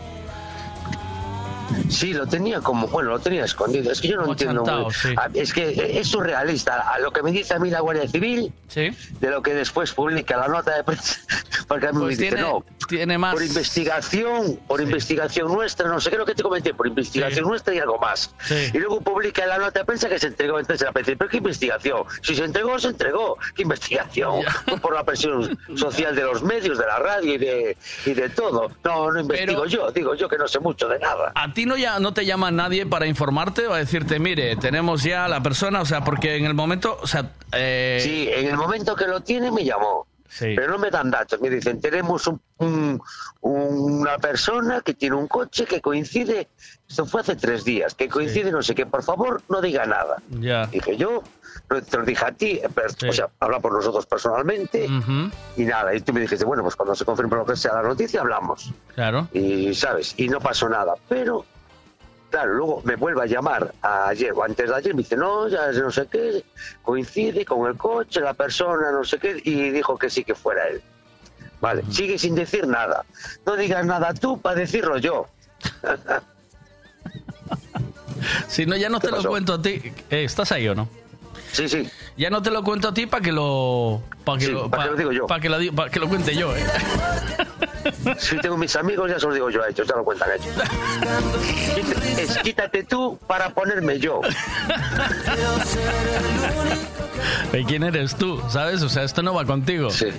Sí, 1.89 2.13
lo 2.13 2.27
tenía 2.27 2.61
como, 2.61 2.87
bueno, 2.89 3.11
lo 3.11 3.19
tenía 3.19 3.45
escondido. 3.45 3.91
Es 3.93 4.01
que 4.01 4.09
yo 4.09 4.17
no 4.17 4.23
Como 4.23 4.33
entiendo. 4.33 4.65
chantao, 4.65 4.85
muy- 4.85 4.95
sí. 4.95 5.15
Ah, 5.17 5.29
Es 5.35 5.53
que 5.53 5.99
es 6.01 6.09
surrealista. 6.09 6.91
A 6.91 6.99
lo 6.99 7.13
que 7.13 7.23
me 7.23 7.31
dice 7.33 7.55
a 7.55 7.59
mí 7.59 7.71
la 7.71 7.81
Guardia 7.81 8.09
Civil, 8.09 8.53
de 8.75 9.31
lo 9.31 9.43
que 9.43 9.55
después 9.55 9.93
publica 9.93 10.37
la 10.37 10.49
nota 10.49 10.77
de 10.77 10.85
prensa, 10.85 11.17
porque 11.69 11.87
a 11.89 11.93
mí 11.93 11.99
Pues 12.01 12.19
me 12.19 12.25
dice, 12.25 12.37
tiene- 12.37 12.41
no, 12.43 12.65
tiene 12.89 13.19
más. 13.19 13.35
por 13.35 13.43
investigación, 13.43 14.57
por 14.67 14.81
investigación 14.81 15.49
nuestra, 15.53 15.89
no 15.89 16.01
sé 16.01 16.11
qué 16.11 16.17
es 16.17 16.21
lo 16.21 16.27
que 16.27 16.35
te 16.35 16.43
comenté, 16.43 16.75
por 16.75 16.87
investigación 16.87 17.47
nuestra 17.47 17.75
y 17.75 17.79
algo 17.79 17.99
más. 17.99 18.35
Y 18.73 18.79
luego 18.79 19.01
publica 19.01 19.47
la 19.47 19.59
nota 19.59 19.81
de 19.81 19.85
prensa 19.85 20.09
que 20.09 20.19
se 20.19 20.29
entregó. 20.29 20.59
Entonces 20.59 20.85
la 20.87 20.93
prensa, 20.93 21.13
pero 21.19 21.31
qué 21.31 21.39
investigación. 21.39 22.03
Si 22.23 22.35
se 22.35 22.45
entregó, 22.45 22.79
se 22.79 22.89
entregó. 22.89 23.39
¿Qué 23.55 23.63
investigación? 23.63 24.43
Fue 24.67 24.79
por 24.81 24.95
la 24.95 25.05
presión 25.05 25.59
social 25.77 26.15
de 26.15 26.23
los 26.23 26.43
medios, 26.43 26.79
de 26.79 26.87
la 26.87 26.99
radio 26.99 27.35
y 27.35 27.39
de, 27.39 27.77
y 28.05 28.13
de 28.15 28.29
todo. 28.31 28.71
No, 28.85 29.11
no 29.11 29.21
investigo 29.21 29.67
yo, 29.67 29.91
digo 29.93 30.15
yo 30.15 30.29
que 30.29 30.37
no 30.39 30.47
sé 30.49 30.59
mucho 30.61 30.89
de 30.89 30.99
nada. 30.99 31.33
¿A 31.35 31.53
ti 31.57 31.67
no, 31.67 31.77
ya, 31.77 31.99
no 31.99 32.13
te 32.15 32.25
llama 32.25 32.53
nadie 32.53 32.87
para 32.87 33.07
informarte 33.07 33.67
o 33.67 33.73
a 33.75 33.79
decirte, 33.79 34.21
mire, 34.21 34.55
tenemos 34.57 35.03
ya 35.03 35.25
a 35.25 35.29
la 35.29 35.43
persona? 35.43 35.81
O 35.81 35.85
sea, 35.87 36.05
porque 36.05 36.37
en 36.37 36.45
el 36.45 36.55
momento, 36.55 36.97
o 37.03 37.07
sea... 37.09 37.33
eh, 37.53 37.99
Sí, 38.01 38.29
en 38.33 38.47
el 38.47 38.57
momento 38.57 38.95
que 38.95 39.07
lo 39.09 39.21
tiene 39.23 39.51
me 39.51 39.65
llamó. 39.65 40.07
Pero 40.39 40.69
no 40.73 40.79
me 40.79 40.91
dan 40.91 41.11
datos, 41.11 41.41
me 41.41 41.49
dicen, 41.49 41.81
tenemos 41.81 42.27
un- 42.27 42.41
un- 42.59 43.01
una 43.41 44.19
persona 44.19 44.83
que 44.83 44.93
tiene 44.93 45.17
un 45.17 45.29
coche 45.29 45.65
que 45.65 45.81
coincide, 45.81 46.49
esto 46.89 47.07
fue 47.07 47.23
hace 47.23 47.37
tres 47.37 47.65
días, 47.65 47.95
que 47.95 48.09
coincide 48.09 48.51
no 48.53 48.63
sé 48.63 48.75
qué, 48.75 48.85
por 48.87 49.03
favor 49.03 49.41
no 49.49 49.61
diga 49.63 49.87
nada. 49.87 50.17
Ya. 50.29 50.67
Dije 50.67 50.97
yo, 50.99 51.23
te 51.69 51.97
lo 51.97 52.05
dije 52.05 52.25
a 52.25 52.33
ti, 52.33 52.61
o 53.09 53.13
sea, 53.13 53.29
habla 53.41 53.61
por 53.61 53.73
nosotros 53.73 54.07
personalmente 54.07 54.89
y 55.57 55.65
nada, 55.65 55.95
y 55.95 56.01
tú 56.01 56.13
me 56.13 56.21
dijiste, 56.21 56.45
bueno, 56.45 56.63
pues 56.63 56.77
cuando 56.77 56.95
se 56.95 57.05
confirme 57.05 57.37
lo 57.37 57.45
que 57.47 57.57
sea 57.57 57.75
la 57.75 57.83
noticia 57.83 58.21
hablamos. 58.21 58.73
Claro. 58.95 59.29
Y 59.33 59.75
sabes, 59.75 60.15
y 60.17 60.29
no 60.29 60.41
pasó 60.41 60.69
nada, 60.69 60.95
pero 61.09 61.45
Claro, 62.31 62.55
luego 62.55 62.83
me 62.85 62.97
vuelve 62.97 63.23
a 63.23 63.27
llamar 63.27 63.73
ayer 63.83 64.33
o 64.33 64.43
antes 64.43 64.69
de 64.69 64.75
ayer, 64.75 64.95
me 64.95 65.03
dice, 65.03 65.17
no, 65.17 65.49
ya 65.49 65.71
no 65.73 65.93
sé 65.93 66.07
qué, 66.11 66.45
coincide 66.83 67.45
con 67.45 67.69
el 67.69 67.77
coche, 67.77 68.21
la 68.21 68.35
persona, 68.35 68.91
no 68.91 69.05
sé 69.05 69.19
qué, 69.19 69.41
y 69.45 69.71
dijo 69.71 69.97
que 69.97 70.11
sí 70.11 70.25
que 70.25 70.35
fuera 70.35 70.67
él. 70.67 70.83
Vale, 71.61 71.85
sigue 71.89 72.19
sin 72.19 72.35
decir 72.35 72.67
nada. 72.67 73.05
No 73.47 73.57
digas 73.57 73.87
nada 73.87 74.13
tú 74.13 74.41
para 74.41 74.57
decirlo 74.57 74.99
yo. 74.99 75.27
Si 78.49 78.67
no, 78.67 78.77
ya 78.77 78.89
no 78.89 78.99
te 78.99 79.11
lo 79.11 79.23
cuento 79.23 79.55
a 79.55 79.63
ti. 79.63 79.81
Eh, 80.11 80.25
¿Estás 80.25 80.51
ahí 80.51 80.67
o 80.69 80.75
no? 80.75 80.89
Sí, 81.53 81.69
sí. 81.69 81.89
Ya 82.17 82.29
no 82.31 82.43
te 82.43 82.51
lo 82.51 82.63
cuento 82.63 82.89
a 82.89 82.95
ti 82.95 83.07
para 83.07 83.23
que 83.23 83.33
lo. 83.33 84.03
Para 84.25 84.39
que, 84.39 84.47
Sí, 84.47 84.53
lo, 84.53 84.69
pa' 84.71 84.85
que 84.85 84.91
lo 84.91 84.97
digo 84.97 85.13
yo. 85.13 85.27
Para 85.27 85.41
que, 85.41 85.49
lo 85.49 85.59
di- 85.59 85.71
pa' 85.71 85.89
que 85.89 86.01
lo 86.01 86.09
cuente 86.09 86.35
yo, 86.35 86.55
¿eh? 86.57 86.65
Si 88.19 88.37
tengo 88.39 88.57
mis 88.57 88.75
amigos, 88.77 89.11
ya 89.11 89.19
se 89.21 89.27
los 89.27 89.35
digo 89.35 89.49
yo 89.51 89.63
a 89.63 89.69
ellos, 89.69 89.87
ya 89.87 89.97
lo 89.97 90.05
cuentan 90.05 90.29
ellos. 90.33 90.55
Es 92.19 92.39
quítate 92.39 92.83
tú 92.85 93.19
para 93.27 93.51
ponerme 93.51 93.99
yo. 93.99 94.21
¿Y 97.53 97.65
quién 97.65 97.83
eres 97.85 98.15
tú? 98.17 98.43
¿Sabes? 98.49 98.83
O 98.83 98.89
sea, 98.89 99.03
esto 99.05 99.23
no 99.23 99.35
va 99.35 99.45
contigo. 99.45 99.91
Sí. 99.91 100.11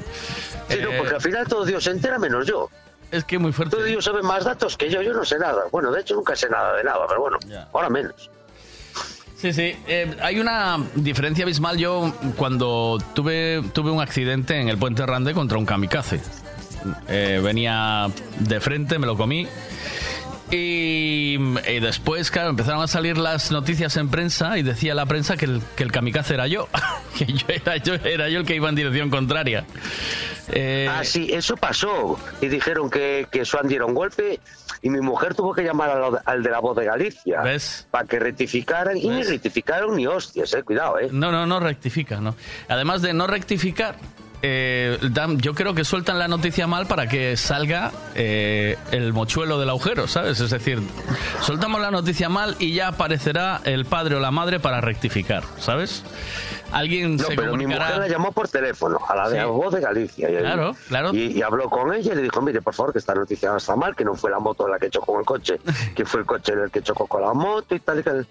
Sí, 0.69 0.77
no, 0.81 0.89
porque 0.97 1.15
al 1.15 1.21
final 1.21 1.47
todo 1.47 1.65
Dios 1.65 1.83
se 1.83 1.91
entera 1.91 2.19
menos 2.19 2.45
yo. 2.45 2.69
Es 3.11 3.23
que 3.23 3.39
muy 3.39 3.51
fuerte. 3.53 3.75
Todo 3.75 3.85
Dios 3.85 4.03
sabe 4.03 4.21
más 4.21 4.43
datos 4.43 4.75
que 4.77 4.89
yo, 4.89 5.01
yo 5.01 5.13
no 5.13 5.23
sé 5.23 5.39
nada. 5.39 5.63
Bueno, 5.71 5.91
de 5.91 6.01
hecho 6.01 6.15
nunca 6.15 6.35
sé 6.35 6.49
nada 6.49 6.75
de 6.75 6.83
nada, 6.83 7.05
pero 7.07 7.21
bueno, 7.21 7.37
ahora 7.73 7.89
menos. 7.89 8.29
Sí, 9.37 9.53
sí. 9.53 9.75
Eh, 9.87 10.15
hay 10.21 10.39
una 10.39 10.79
diferencia 10.95 11.43
abismal. 11.43 11.77
Yo, 11.77 12.13
cuando 12.35 12.97
tuve, 13.13 13.61
tuve 13.73 13.91
un 13.91 14.01
accidente 14.01 14.59
en 14.59 14.67
el 14.67 14.77
Puente 14.77 15.05
Rande 15.05 15.33
contra 15.33 15.57
un 15.59 15.65
kamikaze. 15.65 16.19
Eh, 17.07 17.39
venía 17.43 18.07
de 18.39 18.59
frente, 18.59 18.97
me 18.97 19.05
lo 19.05 19.15
comí. 19.15 19.47
Y, 20.49 21.35
y 21.35 21.79
después, 21.81 22.31
claro, 22.31 22.49
empezaron 22.49 22.81
a 22.81 22.87
salir 22.87 23.17
las 23.17 23.51
noticias 23.51 23.97
en 23.97 24.09
prensa 24.09 24.57
y 24.57 24.63
decía 24.63 24.95
la 24.95 25.05
prensa 25.05 25.35
que 25.35 25.45
el, 25.45 25.61
que 25.75 25.83
el 25.83 25.91
kamikaze 25.91 26.33
era 26.33 26.47
yo. 26.47 26.67
que 27.17 27.25
yo 27.25 27.45
era, 27.49 27.77
yo 27.77 27.95
era 27.95 28.29
yo 28.29 28.39
el 28.39 28.45
que 28.45 28.55
iba 28.55 28.69
en 28.69 28.75
dirección 28.75 29.09
contraria. 29.09 29.65
Eh, 30.51 30.87
Ah, 30.89 31.03
sí, 31.03 31.29
eso 31.33 31.57
pasó. 31.57 32.19
Y 32.41 32.47
dijeron 32.47 32.89
que, 32.89 33.27
que 33.31 33.43
Swan 33.45 33.67
diera 33.67 33.85
un 33.85 33.93
golpe 33.93 34.39
y 34.81 34.89
mi 34.89 35.01
mujer 35.01 35.35
tuvo 35.35 35.53
que 35.53 35.63
llamar 35.63 35.89
al, 35.89 36.19
al 36.25 36.43
de 36.43 36.49
la 36.49 36.59
voz 36.59 36.77
de 36.77 36.85
Galicia. 36.85 37.41
Para 37.91 38.05
que 38.07 38.19
rectificaran. 38.19 38.97
Y 38.97 39.09
ni 39.09 39.23
rectificaron 39.23 39.95
ni 39.95 40.07
hostias, 40.07 40.53
eh. 40.53 40.63
Cuidado, 40.63 40.99
eh. 40.99 41.09
No, 41.11 41.31
no, 41.31 41.45
no 41.45 41.59
rectifica, 41.59 42.21
no. 42.21 42.35
Además 42.69 43.01
de 43.01 43.13
no 43.13 43.27
rectificar, 43.27 43.95
eh, 44.43 44.99
dan- 45.11 45.39
yo 45.39 45.55
creo 45.55 45.73
que 45.73 45.83
sueltan 45.83 46.19
la 46.19 46.27
noticia 46.27 46.67
mal 46.67 46.85
para 46.85 47.07
que 47.07 47.35
salga 47.37 47.91
eh, 48.15 48.77
el 48.91 49.11
mochuelo 49.11 49.59
del 49.59 49.69
agujero, 49.69 50.07
¿sabes? 50.07 50.39
Es 50.39 50.51
decir, 50.51 50.79
soltamos 51.41 51.81
la 51.81 51.89
noticia 51.91 52.29
mal 52.29 52.55
y 52.59 52.73
ya 52.73 52.89
aparecerá 52.89 53.61
el 53.65 53.85
padre 53.85 54.15
o 54.15 54.19
la 54.19 54.29
madre 54.31 54.59
para 54.59 54.79
rectificar, 54.79 55.43
¿sabes? 55.57 56.03
Alguien 56.71 57.15
No, 57.15 57.23
se 57.23 57.35
pero 57.35 57.55
mi 57.55 57.65
mujer 57.65 57.97
la 57.97 58.07
llamó 58.07 58.31
por 58.31 58.47
teléfono, 58.49 58.99
a 59.07 59.15
la 59.15 59.29
de 59.29 59.35
Sí. 59.35 59.37
la 59.37 59.45
voz 59.45 59.73
de 59.73 59.79
Galicia. 59.81 60.29
Y, 60.29 60.35
Claro, 60.37 60.75
claro. 60.89 61.13
Y, 61.13 61.37
y 61.37 61.41
habló 61.41 61.69
con 61.69 61.93
ella 61.93 62.11
y 62.13 62.15
le 62.15 62.21
dijo, 62.23 62.41
mire, 62.41 62.61
por 62.61 62.73
favor, 62.73 62.91
que 62.93 62.99
esta 62.99 63.15
noticia 63.15 63.49
no 63.49 63.57
está 63.57 63.75
mal, 63.75 63.95
que 63.95 64.03
no 64.03 64.15
fue 64.15 64.29
la 64.31 64.39
moto 64.39 64.67
la 64.67 64.77
que 64.79 64.89
chocó 64.89 65.13
con 65.13 65.19
el 65.21 65.25
coche, 65.25 65.59
que 65.95 66.05
fue 66.05 66.21
el 66.21 66.25
coche 66.25 66.53
el 66.53 66.69
que 66.71 66.81
chocó 66.81 67.07
con 67.07 67.21
la 67.21 67.33
moto 67.33 67.73
y 67.75 67.79
tal 67.79 67.99
y 67.99 68.03
tal. 68.03 68.27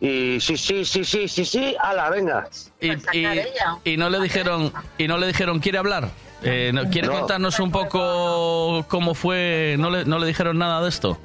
Y 0.00 0.38
sí, 0.40 0.56
sí, 0.56 0.84
sí, 0.84 1.04
sí, 1.04 1.28
sí, 1.28 1.44
sí, 1.44 1.76
ala, 1.80 2.08
venga. 2.10 2.48
Y, 2.80 2.92
y- 3.16 3.42
y 3.84 3.96
no 3.96 4.08
le 4.10 4.20
dijeron, 4.20 4.72
y 4.98 5.06
no 5.06 5.18
le 5.18 5.26
dijeron, 5.28 5.58
¿quiere 5.60 5.78
hablar? 5.78 6.08
Eh, 6.42 6.70
no- 6.74 6.88
¿Quiere 6.90 7.08
No. 7.08 7.14
contarnos 7.20 7.60
un 7.60 7.70
poco 7.70 8.84
cómo 8.88 9.14
fue? 9.14 9.76
¿No 9.78 9.90
le, 9.90 10.04
no 10.04 10.18
le 10.18 10.26
dijeron 10.26 10.58
nada 10.58 10.82
de 10.82 10.88
esto? 10.88 11.18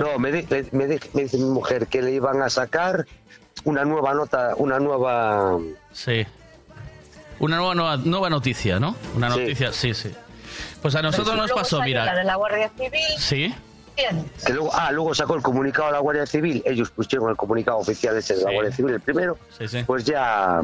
No, 0.00 0.18
me, 0.18 0.32
di- 0.32 0.46
me, 0.48 0.64
me 0.72 0.86
di- 0.86 1.00
me 1.12 1.22
dice 1.24 1.36
mi 1.36 1.44
mujer 1.44 1.86
que 1.88 2.00
le 2.00 2.12
iban 2.12 2.40
a 2.42 2.48
sacar 2.48 3.06
una 3.64 3.84
nueva 3.84 4.14
nota, 4.14 4.54
una 4.56 4.78
nueva... 4.78 5.58
Sí. 5.92 6.26
Una 7.40 7.56
nueva, 7.56 7.74
nueva, 7.74 7.96
nueva 7.96 8.30
noticia, 8.30 8.78
¿no? 8.78 8.94
Una 9.16 9.28
noticia, 9.28 9.72
sí, 9.72 9.92
sí. 9.94 10.12
Pues 10.82 10.94
a 10.94 11.02
nosotros 11.02 11.36
nos 11.36 11.50
pasó, 11.50 11.78
salió 11.78 11.96
La 11.96 12.04
de 12.04 12.10
mira. 12.12 12.24
la 12.24 12.34
Guardia 12.36 12.70
Civil. 12.76 13.00
Sí. 13.18 13.54
Que 14.44 14.52
luego, 14.52 14.70
ah, 14.74 14.90
luego 14.92 15.14
sacó 15.14 15.34
el 15.36 15.42
comunicado 15.42 15.86
de 15.86 15.92
la 15.92 15.98
Guardia 16.00 16.26
Civil, 16.26 16.62
ellos 16.66 16.90
pusieron 16.90 17.30
el 17.30 17.36
comunicado 17.36 17.78
oficial 17.78 18.16
ese 18.16 18.34
de 18.34 18.42
la 18.42 18.48
Sí. 18.50 18.54
Guardia 18.54 18.72
Civil, 18.76 18.94
el 18.94 19.00
primero, 19.00 19.38
Sí, 19.56 19.68
sí. 19.68 19.82
pues 19.86 20.04
ya, 20.04 20.60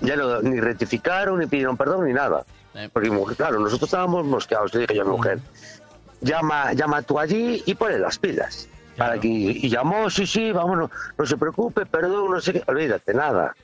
ya 0.00 0.16
no, 0.16 0.40
ni 0.42 0.60
rectificaron, 0.60 1.38
ni 1.38 1.46
pidieron 1.46 1.76
perdón, 1.76 2.06
ni 2.06 2.12
nada. 2.12 2.44
Porque, 2.92 3.10
claro, 3.36 3.58
nosotros 3.58 3.88
estábamos 3.88 4.24
mosqueados, 4.24 4.72
le 4.74 4.80
dije 4.82 4.94
yo 4.96 5.02
a 5.02 5.04
mi 5.04 5.10
mujer, 5.12 5.38
llama, 6.20 6.72
llama 6.72 7.02
tú 7.02 7.18
allí 7.18 7.62
y 7.66 7.74
ponle 7.74 7.98
las 7.98 8.18
pilas. 8.18 8.68
Para 9.00 9.18
que, 9.18 9.28
y 9.28 9.70
llamó, 9.70 10.10
sí, 10.10 10.26
sí, 10.26 10.52
vámonos, 10.52 10.90
no 11.16 11.24
se 11.24 11.38
preocupe, 11.38 11.86
perdón, 11.86 12.32
no 12.32 12.38
sé 12.38 12.52
qué, 12.52 12.62
olvídate, 12.66 13.14
nada. 13.14 13.54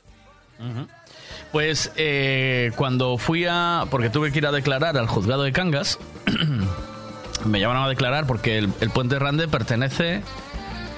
Pues 1.53 1.92
eh, 1.96 2.72
cuando 2.75 3.18
fui 3.18 3.44
a... 3.46 3.85
Porque 3.90 4.09
tuve 4.09 4.33
que 4.33 4.38
ir 4.38 4.46
a 4.46 4.51
declarar 4.51 4.96
al 4.96 5.07
juzgado 5.07 5.42
de 5.42 5.53
Cangas, 5.53 5.99
me 7.44 7.61
llamaron 7.61 7.83
a 7.85 7.88
declarar 7.90 8.27
porque 8.27 8.57
el, 8.57 8.72
el 8.81 8.88
puente 8.88 9.18
Rande 9.18 9.46
pertenece... 9.46 10.22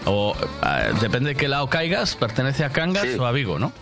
O 0.05 0.37
eh, 0.64 0.92
depende 1.01 1.31
de 1.31 1.35
qué 1.35 1.48
lado 1.48 1.66
caigas, 1.68 2.14
pertenece 2.14 2.64
a 2.64 2.70
Cangas 2.70 3.09
o 3.18 3.27
a 3.27 3.33
Vigo, 3.33 3.59
¿no? 3.59 3.72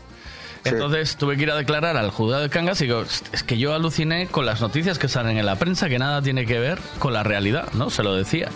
Entonces 0.64 1.18
tuve 1.18 1.36
que 1.36 1.42
ir 1.42 1.50
a 1.50 1.56
declarar 1.56 1.98
al 1.98 2.10
juzgado 2.10 2.44
de 2.44 2.48
Cangas 2.48 2.80
y 2.80 2.84
digo, 2.84 3.02
es 3.02 3.42
que 3.42 3.58
yo 3.58 3.74
aluciné 3.74 4.26
con 4.28 4.46
las 4.46 4.62
noticias 4.62 4.98
que 4.98 5.08
salen 5.08 5.36
en 5.36 5.44
la 5.44 5.56
prensa 5.56 5.90
que 5.90 5.98
nada 5.98 6.22
tiene 6.22 6.46
que 6.46 6.58
ver 6.58 6.78
con 6.98 7.12
la 7.12 7.22
realidad, 7.22 7.68
¿no? 7.74 7.90
Se 7.90 8.02
lo 8.02 8.14
decía. 8.14 8.48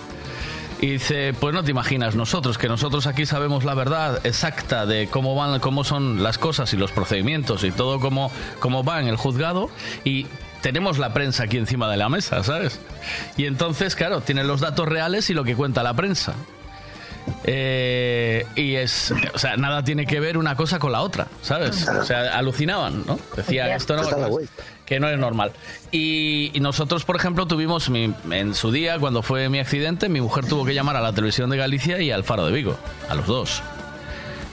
Y 0.81 0.93
dice, 0.93 1.35
pues 1.39 1.55
no 1.55 1.63
te 1.63 1.71
imaginas, 1.71 2.15
nosotros, 2.15 2.57
que 2.57 2.69
nosotros 2.69 3.07
aquí 3.07 3.27
sabemos 3.27 3.65
la 3.65 3.75
verdad 3.75 4.25
exacta 4.25 4.87
de 4.87 5.09
cómo 5.09 5.35
van, 5.35 5.61
cómo 5.61 5.85
son 5.85 6.23
las 6.23 6.39
cosas 6.39 6.73
y 6.73 6.79
los 6.79 6.91
procedimientos 6.91 7.65
y 7.65 7.71
todo 7.71 8.01
cómo, 8.01 8.33
cómo 8.61 8.83
va 8.83 9.01
en 9.01 9.09
el 9.09 9.17
juzgado 9.17 9.69
y 10.05 10.27
tenemos 10.63 10.99
la 10.99 11.13
prensa 11.13 11.45
aquí 11.45 11.59
encima 11.59 11.91
de 11.91 11.99
la 11.99 12.09
mesa, 12.09 12.43
¿sabes? 12.45 12.81
Y 13.37 13.45
entonces, 13.45 13.95
claro, 13.95 14.23
tienen 14.23 14.47
los 14.47 14.61
datos 14.61 14.89
reales 14.89 15.29
y 15.29 15.35
lo 15.35 15.45
que 15.45 15.55
cuenta 15.55 15.83
la 15.83 15.95
prensa. 15.95 16.35
Eh, 17.45 18.47
y 18.57 18.75
es, 18.77 19.13
o 19.35 19.39
sea, 19.39 19.57
nada 19.57 19.83
tiene 19.83 20.07
que 20.07 20.21
ver 20.21 20.37
una 20.37 20.55
cosa 20.57 20.79
con 20.79 20.93
la 20.93 21.01
otra, 21.03 21.27
¿sabes? 21.43 21.89
O 21.89 22.05
sea, 22.05 22.37
alucinaban, 22.39 23.05
¿no? 23.07 23.19
Decían, 23.37 23.71
esto 23.71 23.97
no, 23.97 24.03
que 24.87 25.01
no 25.01 25.09
es 25.09 25.19
normal. 25.19 25.53
Y, 25.91 26.51
y 26.55 26.61
nosotros, 26.61 27.05
por 27.05 27.17
ejemplo, 27.17 27.47
tuvimos 27.47 27.89
mi- 27.91 28.13
en 28.31 28.55
su 28.55 28.71
día, 28.73 28.99
cuando 28.99 29.23
fue 29.23 29.49
mi 29.49 29.59
accidente, 29.59 30.09
mi 30.09 30.21
mujer 30.21 30.47
tuvo 30.47 30.65
que 30.65 30.75
llamar 30.75 30.97
a 30.97 31.01
la 31.01 31.13
televisión 31.13 31.49
de 31.51 31.57
Galicia 31.57 32.01
y 32.01 32.11
al 32.11 32.25
Faro 32.25 32.47
de 32.47 32.53
Vigo, 32.53 32.77
a 33.09 33.15
los 33.15 33.27
dos. 33.27 33.63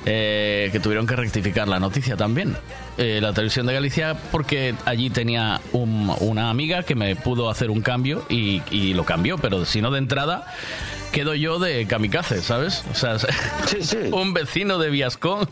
Eh, 0.09 0.69
que 0.71 0.79
tuvieron 0.79 1.05
que 1.05 1.17
rectificar 1.17 1.67
la 1.67 1.79
noticia 1.81 2.15
también. 2.15 2.55
Eh, 2.97 3.19
la 3.21 3.33
televisión 3.33 3.65
de 3.65 3.73
Galicia, 3.73 4.15
porque 4.31 4.73
allí 4.85 5.09
tenía 5.09 5.59
un- 5.73 6.15
una 6.21 6.49
amiga 6.49 6.83
que 6.83 6.95
me 6.95 7.15
pudo 7.17 7.49
hacer 7.49 7.69
un 7.69 7.81
cambio 7.81 8.23
y, 8.29 8.61
y 8.71 8.93
lo 8.93 9.03
cambió, 9.03 9.37
pero 9.37 9.65
si 9.65 9.81
no 9.81 9.91
de 9.91 9.99
entrada, 9.99 10.45
quedo 11.11 11.33
yo 11.35 11.59
de 11.59 11.85
kamikaze, 11.87 12.41
¿sabes? 12.41 12.83
O 12.91 12.95
sea, 12.95 13.17
un 14.11 14.33
vecino 14.33 14.77
de 14.77 14.89
Viascón. 14.89 15.49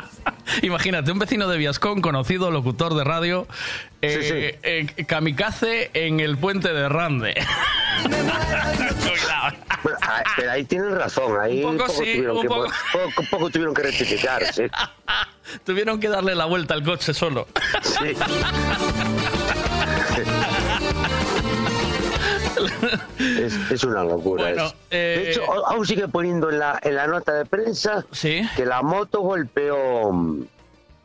Imagínate, 0.62 1.12
un 1.12 1.18
vecino 1.18 1.48
de 1.48 1.58
Viascón, 1.58 2.00
conocido 2.00 2.50
locutor 2.50 2.94
de 2.94 3.04
radio, 3.04 3.46
eh, 4.02 4.58
eh, 4.62 5.04
kamikaze 5.04 5.90
en 5.94 6.20
el 6.20 6.38
puente 6.38 6.72
de 6.72 6.88
Rande. 6.88 7.34
Bueno, 9.82 9.98
ah, 10.02 10.22
pero 10.36 10.50
ahí 10.50 10.64
tienen 10.64 10.94
razón, 10.96 11.38
ahí 11.40 11.62
Un 11.62 11.76
poco 11.76 11.86
poco, 11.92 12.02
sí, 12.04 12.12
tuvieron 12.14 12.36
un 12.36 12.42
que, 12.42 12.48
poco. 12.48 12.66
poco- 12.92 13.22
poco 13.30 13.50
tuvieron 13.50 13.74
que 13.74 13.82
rectificar, 13.84 14.52
sí. 14.52 14.62
Tuvieron 15.64 16.00
que 16.00 16.08
darle 16.08 16.34
la 16.34 16.46
vuelta 16.46 16.74
al 16.74 16.82
coche 16.82 17.14
solo. 17.14 17.46
Sí. 17.82 18.16
Es, 23.18 23.54
es 23.70 23.84
una 23.84 24.04
locura. 24.04 24.44
Bueno, 24.44 24.66
eso. 24.66 24.74
eh, 24.90 25.20
de 25.24 25.30
hecho, 25.30 25.66
aún 25.66 25.86
sigue 25.86 26.08
poniendo 26.08 26.50
en 26.50 26.58
la, 26.58 26.78
en 26.82 26.94
la 26.94 27.06
nota 27.06 27.32
de 27.32 27.44
prensa 27.46 28.04
que 28.56 28.64
la 28.66 28.82
moto 28.82 29.20
golpeó. 29.20 30.12
mm, 30.12 30.42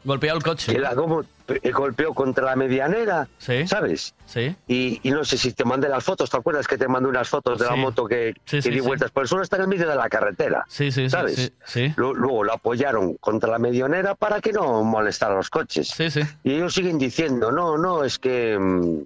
Golpeó 0.06 0.36
el 0.36 0.44
coche. 0.44 0.74
Que 0.74 0.80
la 0.80 0.96
como, 0.96 1.24
eh, 1.48 1.72
golpeó 1.72 2.14
contra 2.14 2.44
la 2.44 2.56
medianera, 2.58 3.30
¿sabes? 3.66 4.14
Sí. 4.26 4.54
Y, 4.68 5.00
y 5.02 5.12
no 5.12 5.24
sé 5.24 5.38
si 5.38 5.54
te 5.54 5.64
mandé 5.64 5.88
las 5.88 6.04
fotos, 6.04 6.30
¿te 6.30 6.36
acuerdas 6.36 6.68
que 6.68 6.78
te 6.78 6.90
mandé 6.90 7.08
unas 7.08 7.30
fotos 7.30 7.58
de 7.58 7.66
la 7.66 7.74
Sí. 7.76 7.80
moto 7.80 8.06
que, 8.06 8.34
Sí, 8.46 8.58
que 8.58 8.62
sí, 8.64 8.70
di 8.70 8.80
sí. 8.82 8.82
vueltas 8.82 9.12
por 9.12 9.24
el 9.24 9.30
suelo? 9.30 9.44
Está 9.46 9.56
en 9.56 9.62
el 9.62 9.68
medio 9.70 9.88
de 9.88 9.96
la 9.96 10.10
carretera. 10.10 10.66
Sí, 10.68 10.92
sí, 10.92 11.04
sí, 11.04 11.10
¿sabes? 11.10 11.36
sí, 11.36 11.54
sí. 11.66 11.94
Lu- 11.96 12.14
Luego 12.16 12.44
lo 12.44 12.52
apoyaron 12.54 13.14
contra 13.16 13.50
la 13.50 13.60
medianera 13.60 14.14
para 14.14 14.42
que 14.42 14.52
no 14.52 14.84
molestara 14.84 15.36
a 15.36 15.38
los 15.38 15.50
coches. 15.50 15.88
Sí, 15.88 16.12
sí. 16.12 16.20
Y 16.44 16.56
ellos 16.56 16.74
siguen 16.74 16.98
diciendo, 16.98 17.50
no, 17.54 17.78
no, 17.78 18.04
es 18.04 18.20
que 18.20 18.58
mm, 18.60 19.04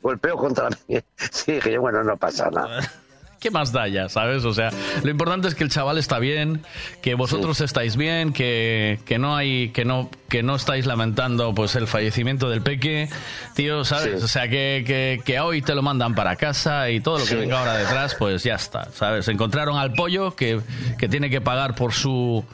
golpeó 0.00 0.36
contra 0.36 0.68
medianera. 0.88 1.06
Sí, 1.30 1.52
dije 1.52 1.72
yo, 1.72 1.80
bueno, 1.80 2.02
no 2.04 2.16
pasa 2.16 2.50
nada. 2.50 2.80
¿qué 3.40 3.52
más 3.52 3.70
da 3.70 3.86
ya, 3.86 4.08
sabes? 4.08 4.44
O 4.44 4.52
sea, 4.52 4.70
lo 5.04 5.10
importante 5.10 5.46
es 5.46 5.54
que 5.54 5.62
el 5.62 5.70
chaval 5.70 5.96
está 5.96 6.18
bien, 6.18 6.62
que 7.02 7.14
vosotros 7.14 7.60
estáis 7.60 7.96
bien, 7.96 8.32
que, 8.32 8.98
que 9.06 9.18
no 9.20 9.36
hay, 9.36 9.68
que 9.68 9.84
no, 9.84 10.10
que 10.28 10.42
no 10.42 10.56
estáis 10.56 10.86
lamentando 10.86 11.54
pues 11.54 11.76
el 11.76 11.86
fallecimiento 11.86 12.50
del 12.50 12.62
peque, 12.62 13.08
tío, 13.54 13.84
¿sabes? 13.84 14.18
Sí. 14.18 14.24
O 14.24 14.26
sea, 14.26 14.48
que, 14.48 14.82
que, 14.84 15.20
que 15.24 15.38
hoy 15.38 15.62
te 15.62 15.76
lo 15.76 15.82
mandan 15.82 16.16
para 16.16 16.34
casa 16.34 16.90
y 16.90 17.00
todo 17.00 17.18
lo 17.18 17.24
que 17.24 17.30
Sí. 17.30 17.36
venga 17.36 17.60
ahora 17.60 17.76
detrás, 17.76 18.16
pues 18.16 18.42
ya 18.42 18.56
está, 18.56 18.88
¿sabes? 18.92 19.28
Encontraron 19.28 19.78
al 19.78 19.92
pollo 19.92 20.34
que, 20.34 20.60
que 20.98 21.08
tiene 21.08 21.30
que 21.30 21.40
pagar 21.40 21.76
por 21.76 21.92
su, 21.92 22.44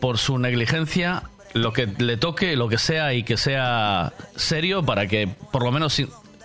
por 0.00 0.18
su 0.18 0.36
negligencia 0.36 1.22
lo 1.54 1.72
que 1.72 1.86
le 1.86 2.18
toque, 2.18 2.56
lo 2.56 2.68
que 2.68 2.76
sea 2.78 3.14
y 3.14 3.22
que 3.22 3.36
sea 3.38 4.12
serio 4.36 4.84
para 4.84 5.06
que 5.06 5.28
por 5.50 5.64
lo 5.64 5.72
menos 5.72 6.00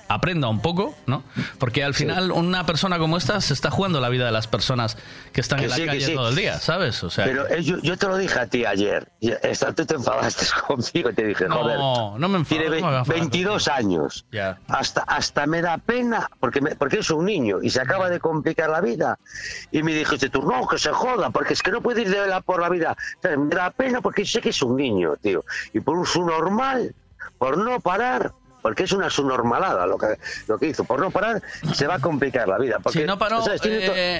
aprenda 0.08 0.48
un 0.50 0.62
poco, 0.62 0.94
¿no? 1.08 1.24
Porque 1.58 1.84
al 1.84 1.94
final 1.94 2.32
una 2.32 2.66
persona 2.66 3.00
como 3.00 3.18
esta 3.18 3.42
se 3.42 3.54
está 3.54 3.72
jugando 3.72 4.00
la 4.00 4.10
vida 4.10 4.26
de 4.26 4.32
las 4.32 4.48
personas 4.48 4.98
que 5.34 5.42
están 5.42 5.58
Que 5.60 5.66
en 5.66 5.70
la 5.72 5.76
sí, 5.78 5.86
calle 5.86 6.02
sí. 6.06 6.14
todo 6.14 6.30
el 6.30 6.36
día, 6.36 6.60
¿sabes? 6.60 7.04
O 7.04 7.10
sea, 7.10 7.26
Pero 7.26 7.48
eh, 7.50 7.64
yo, 7.64 7.78
yo 7.80 7.98
te 7.98 8.08
lo 8.08 8.18
dije 8.18 8.40
a 8.40 8.48
ti 8.48 8.66
ayer. 8.66 9.12
Tú 9.76 9.86
te 9.86 9.96
enfadaste 9.96 10.46
conmigo 10.68 11.10
y 11.10 11.14
te 11.14 11.26
dije, 11.26 11.48
No, 11.48 11.56
joder. 11.58 11.80
no 12.20 12.30
me 12.30 12.38
enfado, 12.38 12.60
Tiene 12.62 12.70
ve- 12.76 12.82
no 12.82 12.88
me 12.88 12.92
voy 12.92 12.96
a 12.96 13.00
enfadar 13.00 13.20
22 13.20 13.68
años. 13.68 14.26
ya. 14.32 14.60
Hasta, 14.68 15.02
hasta 15.02 15.46
me 15.48 15.62
da 15.62 15.78
pena, 15.80 16.30
porque, 16.40 16.62
me- 16.62 16.76
porque 16.76 17.00
es 17.00 17.10
un 17.10 17.26
niño 17.26 17.60
y 17.64 17.70
se 17.72 17.82
acaba 17.82 18.10
de 18.10 18.20
complicar 18.20 18.70
la 18.70 18.82
vida. 18.82 19.18
Y 19.72 19.82
me 19.84 19.94
dijiste 19.94 20.30
tú, 20.30 20.42
no, 20.44 20.68
que 20.68 20.78
se 20.78 20.92
joda, 20.92 21.30
porque 21.32 21.54
es 21.54 21.64
que 21.64 21.72
no 21.72 21.82
puede 21.82 22.04
ir 22.04 22.10
de 22.10 22.28
la, 22.28 22.42
por 22.42 22.62
la 22.62 22.70
vida. 22.70 22.96
O 23.18 23.22
sea, 23.22 23.36
me 23.38 23.54
da 23.56 23.72
pena 23.72 24.02
porque 24.02 24.24
sé 24.26 24.40
que 24.42 24.50
es 24.50 24.62
un 24.62 24.76
niño, 24.78 25.16
tío. 25.22 25.44
Y 25.74 25.80
por 25.80 25.98
un 25.98 26.06
subnormal, 26.06 26.94
por 27.38 27.58
no 27.58 27.80
parar, 27.80 28.32
porque 28.66 28.82
es 28.86 28.92
una 28.94 29.12
subnormalada 29.12 29.86
lo 29.86 29.96
que, 29.96 30.18
lo 30.48 30.58
que 30.58 30.70
hizo, 30.70 30.86
por 30.86 31.00
no 31.00 31.12
parar, 31.12 31.40
se 31.76 31.86
va 31.86 31.96
a 31.96 32.00
complicar 32.00 32.48
la 32.48 32.58
vida. 32.58 32.80
Porque, 32.82 32.98
si 33.02 33.06
no 33.06 33.20
paró, 33.20 33.44
to- 33.44 33.52
eh, 33.54 33.60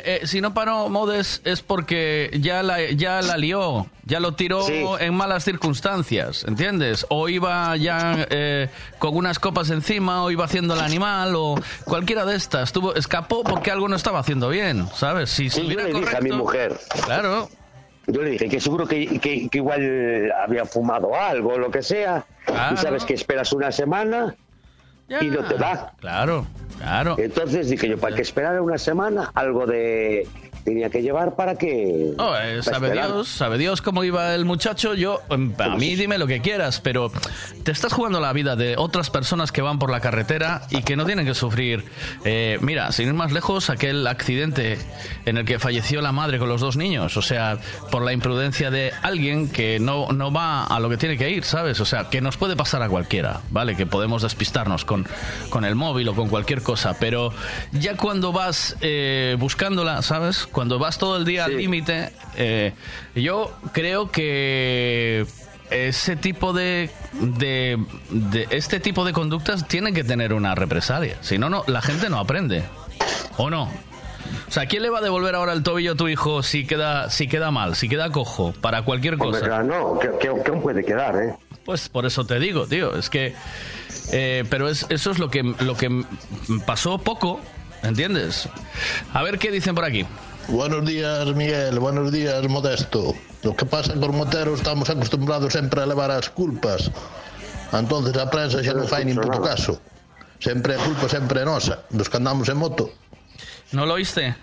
eh, 0.06 0.22
si 0.28 0.40
no 0.40 0.54
paró 0.54 0.88
Modes 0.88 1.42
es 1.46 1.64
porque 1.64 2.30
ya 2.40 2.62
la, 2.62 2.80
ya 2.92 3.24
la 3.24 3.38
lió, 3.38 3.88
ya 4.04 4.20
lo 4.20 4.36
tiró 4.36 4.62
Sí. 4.62 4.86
en 5.00 5.16
malas 5.16 5.44
circunstancias, 5.46 6.44
¿entiendes? 6.48 7.08
O 7.10 7.28
iba 7.28 7.76
ya 7.76 8.28
eh, 8.30 8.70
con 9.00 9.18
unas 9.18 9.40
copas 9.40 9.72
encima, 9.72 10.24
o 10.24 10.30
iba 10.30 10.46
haciendo 10.46 10.76
el 10.76 10.82
animal, 10.82 11.34
o 11.36 11.56
cualquiera 11.86 12.24
de 12.24 12.36
estas. 12.36 12.72
Tuvo, 12.72 12.94
escapó 12.94 13.44
porque 13.44 13.72
algo 13.72 13.88
no 13.88 13.96
estaba 13.96 14.20
haciendo 14.20 14.50
bien, 14.50 14.88
¿sabes? 14.94 15.32
Si 15.32 15.50
Sí, 15.50 15.66
yo 15.68 15.80
le 15.80 15.92
dije 15.92 16.18
a 16.18 16.22
mi 16.22 16.32
mujer. 16.34 16.80
Claro. 17.06 17.50
Yo 18.08 18.22
le 18.22 18.32
dije 18.32 18.48
que 18.50 18.60
seguro 18.60 18.86
que, 18.88 19.20
que- 19.20 19.50
que 19.50 19.58
igual 19.58 20.32
había 20.44 20.66
fumado 20.66 21.16
algo, 21.16 21.58
lo 21.58 21.72
que 21.72 21.82
sea. 21.82 22.26
Claro. 22.46 22.76
Y 22.76 22.78
sabes 22.78 23.04
que 23.06 23.14
esperas 23.16 23.52
una 23.54 23.72
semana 23.72 24.36
y 25.22 25.26
no 25.28 25.44
te 25.46 25.56
da. 25.56 25.94
Claro, 26.00 26.46
claro. 26.78 27.16
Entonces 27.18 27.70
dije 27.70 27.88
yo, 27.90 27.98
para 28.00 28.16
que 28.16 28.22
esperara 28.22 28.62
una 28.62 28.78
semana, 28.78 29.32
algo 29.34 29.66
de 29.66 30.28
tenía 30.66 30.90
que 30.90 31.02
llevar 31.02 31.36
para 31.36 31.56
que... 31.56 32.14
Oh, 32.18 32.36
eh, 32.36 32.62
sabe 32.64 32.88
esperar. 32.88 33.14
Dios, 33.14 33.28
sabe 33.30 33.58
Dios 33.60 33.82
cómo 33.84 34.04
iba 34.04 34.34
el 34.34 34.46
muchacho. 34.46 34.96
Yo, 34.96 35.22
em, 35.30 35.54
a 35.60 35.76
mí 35.76 35.96
dime 35.96 36.18
lo 36.18 36.26
que 36.26 36.42
quieras, 36.42 36.82
pero 36.82 37.12
te 37.64 37.72
estás 37.72 37.94
jugando 37.94 38.20
la 38.20 38.34
vida 38.34 38.56
de 38.56 38.76
otras 38.76 39.12
personas 39.12 39.52
que 39.52 39.62
van 39.62 39.78
por 39.78 39.92
la 39.92 40.02
carretera 40.02 40.64
y 40.72 40.82
que 40.82 40.96
no 40.96 41.06
tienen 41.06 41.26
que 41.26 41.36
sufrir. 41.36 41.86
Eh, 42.26 42.58
mira, 42.62 42.92
sin 42.92 43.08
ir 43.08 43.14
más 43.14 43.32
lejos, 43.32 43.70
aquel 43.70 44.08
accidente 44.08 44.80
en 45.26 45.38
el 45.38 45.46
que 45.46 45.60
falleció 45.60 46.02
la 46.02 46.12
madre 46.12 46.40
con 46.40 46.50
los 46.50 46.62
dos 46.62 46.78
niños, 46.78 47.16
o 47.16 47.22
sea, 47.22 47.60
por 47.92 48.04
la 48.04 48.12
imprudencia 48.12 48.72
de 48.72 48.92
alguien 49.04 49.50
que 49.50 49.80
no, 49.80 50.12
no 50.14 50.32
va 50.32 50.66
a 50.66 50.80
lo 50.80 50.90
que 50.90 50.98
tiene 50.98 51.16
que 51.16 51.30
ir, 51.30 51.44
¿sabes? 51.44 51.80
O 51.80 51.86
sea, 51.86 52.10
que 52.10 52.22
nos 52.22 52.38
puede 52.38 52.56
pasar 52.56 52.82
a 52.82 52.90
cualquiera, 52.90 53.42
¿vale? 53.52 53.76
Que 53.76 53.86
podemos 53.86 54.24
despistarnos 54.24 54.84
con, 54.84 55.08
con 55.50 55.64
el 55.64 55.76
móvil 55.76 56.10
o 56.10 56.16
con 56.16 56.28
cualquier 56.28 56.64
cosa, 56.64 56.98
pero 57.00 57.32
ya 57.72 57.96
cuando 57.96 58.32
vas 58.32 58.76
eh, 58.82 59.36
buscándola, 59.38 60.02
¿sabes? 60.02 60.48
Cuando 60.56 60.80
vas 60.80 60.98
todo 60.98 61.18
el 61.18 61.26
día 61.26 61.44
al 61.44 61.58
límite, 61.58 62.14
eh, 62.38 62.72
yo 63.14 63.54
creo 63.74 64.10
que 64.10 65.26
ese 65.70 66.16
tipo 66.16 66.54
de, 66.54 66.90
de, 67.12 67.78
de- 68.10 68.48
este 68.52 68.80
tipo 68.80 69.04
de 69.04 69.12
conductas 69.12 69.68
tienen 69.68 69.94
que 69.94 70.06
tener 70.06 70.32
una 70.32 70.56
represalia, 70.56 71.18
si 71.20 71.38
no, 71.38 71.50
no 71.50 71.66
la 71.68 71.82
gente 71.82 72.10
no 72.10 72.20
aprende, 72.20 72.64
¿o 73.36 73.50
no? 73.50 73.64
O 74.48 74.52
sea, 74.52 74.66
¿quién 74.68 74.82
le 74.82 74.90
va 74.90 75.00
a 75.00 75.02
devolver 75.02 75.36
ahora 75.36 75.52
el 75.52 75.62
tobillo 75.62 75.92
a 75.92 75.96
tu 75.96 76.08
hijo 76.08 76.42
si 76.42 76.66
queda, 76.66 77.10
si 77.10 77.28
queda 77.28 77.52
mal, 77.52 77.76
si 77.76 77.90
queda 77.90 78.10
cojo, 78.12 78.54
para 78.62 78.84
cualquier 78.84 79.16
Hombre, 79.16 79.32
cosa? 79.32 79.46
claro, 79.48 79.64
no, 79.66 80.00
que, 80.00 80.08
que- 80.20 80.42
que 80.42 80.50
aún 80.52 80.62
puede 80.62 80.86
quedar, 80.86 81.16
¿eh? 81.22 81.36
Pues 81.66 81.90
por 81.90 82.06
eso 82.06 82.26
te 82.26 82.40
digo, 82.40 82.66
tío, 82.66 82.96
es 82.96 83.10
que... 83.10 83.34
eh, 84.14 84.46
pero 84.50 84.70
es, 84.70 84.86
eso 84.88 85.12
es 85.12 85.20
lo 85.20 85.30
que, 85.30 85.44
lo 85.44 85.76
que 85.76 86.06
pasó 86.66 86.98
poco, 86.98 87.42
¿entiendes? 87.84 88.48
A 89.14 89.22
ver 89.22 89.38
qué 89.38 89.52
dicen 89.52 89.76
por 89.76 89.84
aquí. 89.84 90.06
Buenos 90.48 90.86
días, 90.86 91.26
Miguel. 91.36 91.80
Buenos 91.80 92.12
días, 92.12 92.48
Modesto. 92.48 93.16
Lo 93.42 93.56
que 93.56 93.66
pasa 93.66 93.94
con 93.96 94.16
Moteros 94.16 94.60
estamos 94.60 94.90
acostumbrados 94.90 95.54
sempre 95.54 95.82
a 95.82 95.86
levar 95.86 96.12
as 96.12 96.30
culpas. 96.30 96.92
Entonces 97.74 98.16
a 98.18 98.30
prensa 98.30 98.62
xa 98.62 98.78
non 98.78 98.86
fai 98.86 99.02
nin 99.10 99.18
puto 99.18 99.42
caso. 99.42 99.82
Sempre 100.38 100.78
a 100.78 100.80
culpa 100.86 101.10
sempre 101.10 101.42
é 101.42 101.46
nosa, 101.50 101.82
dos 101.90 102.06
que 102.14 102.22
andamos 102.22 102.46
en 102.54 102.62
moto. 102.62 102.94
¿No 103.74 103.90
lo 103.90 103.98
oíste? 103.98 104.38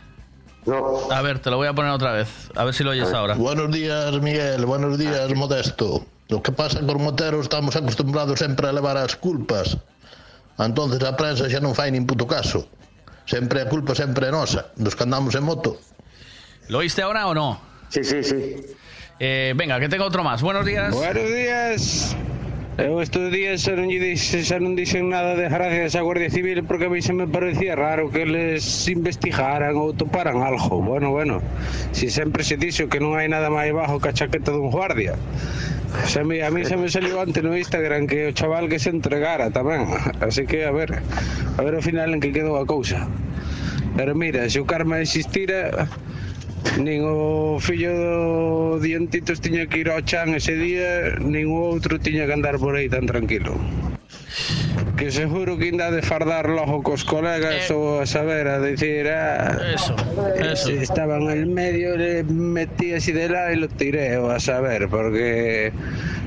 No. 0.67 1.07
A 1.07 1.23
ver, 1.23 1.39
te 1.39 1.51
lo 1.55 1.57
voy 1.57 1.71
a 1.71 1.75
poner 1.75 1.95
otra 1.95 2.11
vez. 2.11 2.51
A 2.59 2.67
ver 2.67 2.75
si 2.75 2.83
lo 2.83 2.91
oyes 2.91 3.15
ahora. 3.15 3.39
Buenos 3.39 3.71
días, 3.71 4.11
Miguel. 4.19 4.67
Buenos 4.67 4.99
días, 4.99 5.31
Modesto. 5.39 6.03
Lo 6.29 6.43
que 6.43 6.51
pasa 6.51 6.83
con 6.83 6.99
Moteros 6.99 7.47
estamos 7.47 7.79
acostumbrados 7.79 8.43
sempre 8.43 8.67
a 8.67 8.73
levar 8.75 8.99
as 8.99 9.15
culpas. 9.15 9.79
Entonces 10.59 10.99
a 11.07 11.15
prensa 11.15 11.47
xa 11.47 11.63
non 11.63 11.79
fai 11.79 11.95
nin 11.95 12.11
puto 12.11 12.27
caso. 12.27 12.67
Sempre 13.27 13.63
a 13.63 13.69
culpa 13.69 13.95
sempre 13.95 14.27
é 14.29 14.31
nosa, 14.31 14.73
dos 14.77 14.95
que 14.95 15.05
andamos 15.05 15.35
en 15.35 15.45
moto. 15.45 15.79
¿Lo 16.69 16.79
oíste 16.79 17.03
ahora 17.03 17.27
o 17.27 17.35
no? 17.35 17.61
Sí, 17.89 18.05
sí, 18.05 18.23
sí. 18.25 18.57
Eh, 19.19 19.53
venga, 19.57 19.79
que 19.79 19.89
tengo 19.89 20.05
otro 20.05 20.25
más. 20.25 20.43
Buenos 20.43 20.67
días. 20.67 20.93
Buenos 20.93 21.29
días. 21.31 22.17
Eu 22.79 23.03
estes 23.05 23.29
días 23.29 23.61
xa 23.61 23.77
non, 23.77 23.93
xa 23.93 24.57
non 24.57 24.73
dixen 24.73 25.13
nada 25.13 25.37
de 25.37 25.45
gracias 25.45 25.93
á 25.93 26.01
Guardia 26.01 26.33
Civil 26.33 26.65
porque 26.65 26.89
a 26.89 26.93
mí 26.93 27.05
se 27.05 27.13
me 27.13 27.29
parecía 27.29 27.77
raro 27.77 28.09
que 28.09 28.25
les 28.25 28.65
investigaran 28.89 29.77
ou 29.77 29.93
toparan 29.93 30.41
algo. 30.41 30.81
Bueno, 30.81 31.13
bueno, 31.13 31.45
si 31.93 32.09
sempre 32.09 32.41
se 32.41 32.57
dixo 32.57 32.89
que 32.89 32.97
non 32.97 33.13
hai 33.13 33.29
nada 33.29 33.53
máis 33.53 33.77
bajo 33.77 34.01
que 34.01 34.09
a 34.09 34.17
chaqueta 34.17 34.57
dun 34.57 34.73
guardia. 34.73 35.21
A 35.21 36.25
mí 36.25 36.65
xa 36.65 36.81
me 36.81 36.89
salió 36.89 37.21
antes 37.21 37.45
no 37.45 37.53
Instagram 37.53 38.09
que 38.09 38.33
o 38.33 38.33
chaval 38.33 38.73
que 38.73 38.81
se 38.81 38.89
entregara 38.89 39.53
tamén. 39.53 39.93
Así 40.25 40.49
que, 40.49 40.65
a 40.65 40.73
ver, 40.73 40.97
a 40.97 41.61
ver 41.61 41.77
ao 41.77 41.85
final 41.85 42.17
en 42.17 42.25
que 42.25 42.33
quedou 42.33 42.57
a 42.57 42.65
cousa. 42.65 43.05
Pero 44.01 44.17
mira, 44.17 44.49
se 44.49 44.57
o 44.57 44.65
karma 44.65 45.05
existira, 45.05 45.93
Nin 46.79 47.03
o 47.05 47.59
fillo 47.61 47.93
do 47.93 48.81
Dientitos 48.81 49.41
tiña 49.41 49.67
que 49.67 49.83
ir 49.83 49.89
ao 49.91 50.01
chan 50.01 50.35
ese 50.35 50.55
día, 50.57 51.19
nin 51.21 51.47
o 51.51 51.59
outro 51.69 51.99
tiña 51.99 52.25
que 52.27 52.35
andar 52.35 52.57
por 52.57 52.75
aí 52.79 52.89
tan 52.89 53.05
tranquilo 53.05 53.53
que 54.97 55.11
seguro 55.11 55.59
que 55.59 55.65
ainda 55.65 55.91
de 55.91 56.03
fardar 56.03 56.49
logo 56.49 56.83
cos 56.83 57.05
colegas 57.05 57.69
eh, 57.69 57.75
ou 57.75 58.01
a 58.01 58.07
saber 58.07 58.47
a 58.47 58.63
decir 58.63 59.09
ah, 59.11 59.59
eso, 59.75 59.97
eso. 60.39 60.71
estaba 60.71 61.19
en 61.19 61.31
el 61.31 61.47
medio 61.47 61.97
le 61.97 62.23
metí 62.25 62.95
así 62.95 63.13
de 63.13 63.29
lá 63.29 63.51
e 63.51 63.57
lo 63.57 63.69
tireo 63.69 64.31
a 64.31 64.39
saber 64.39 64.87
porque 64.89 65.73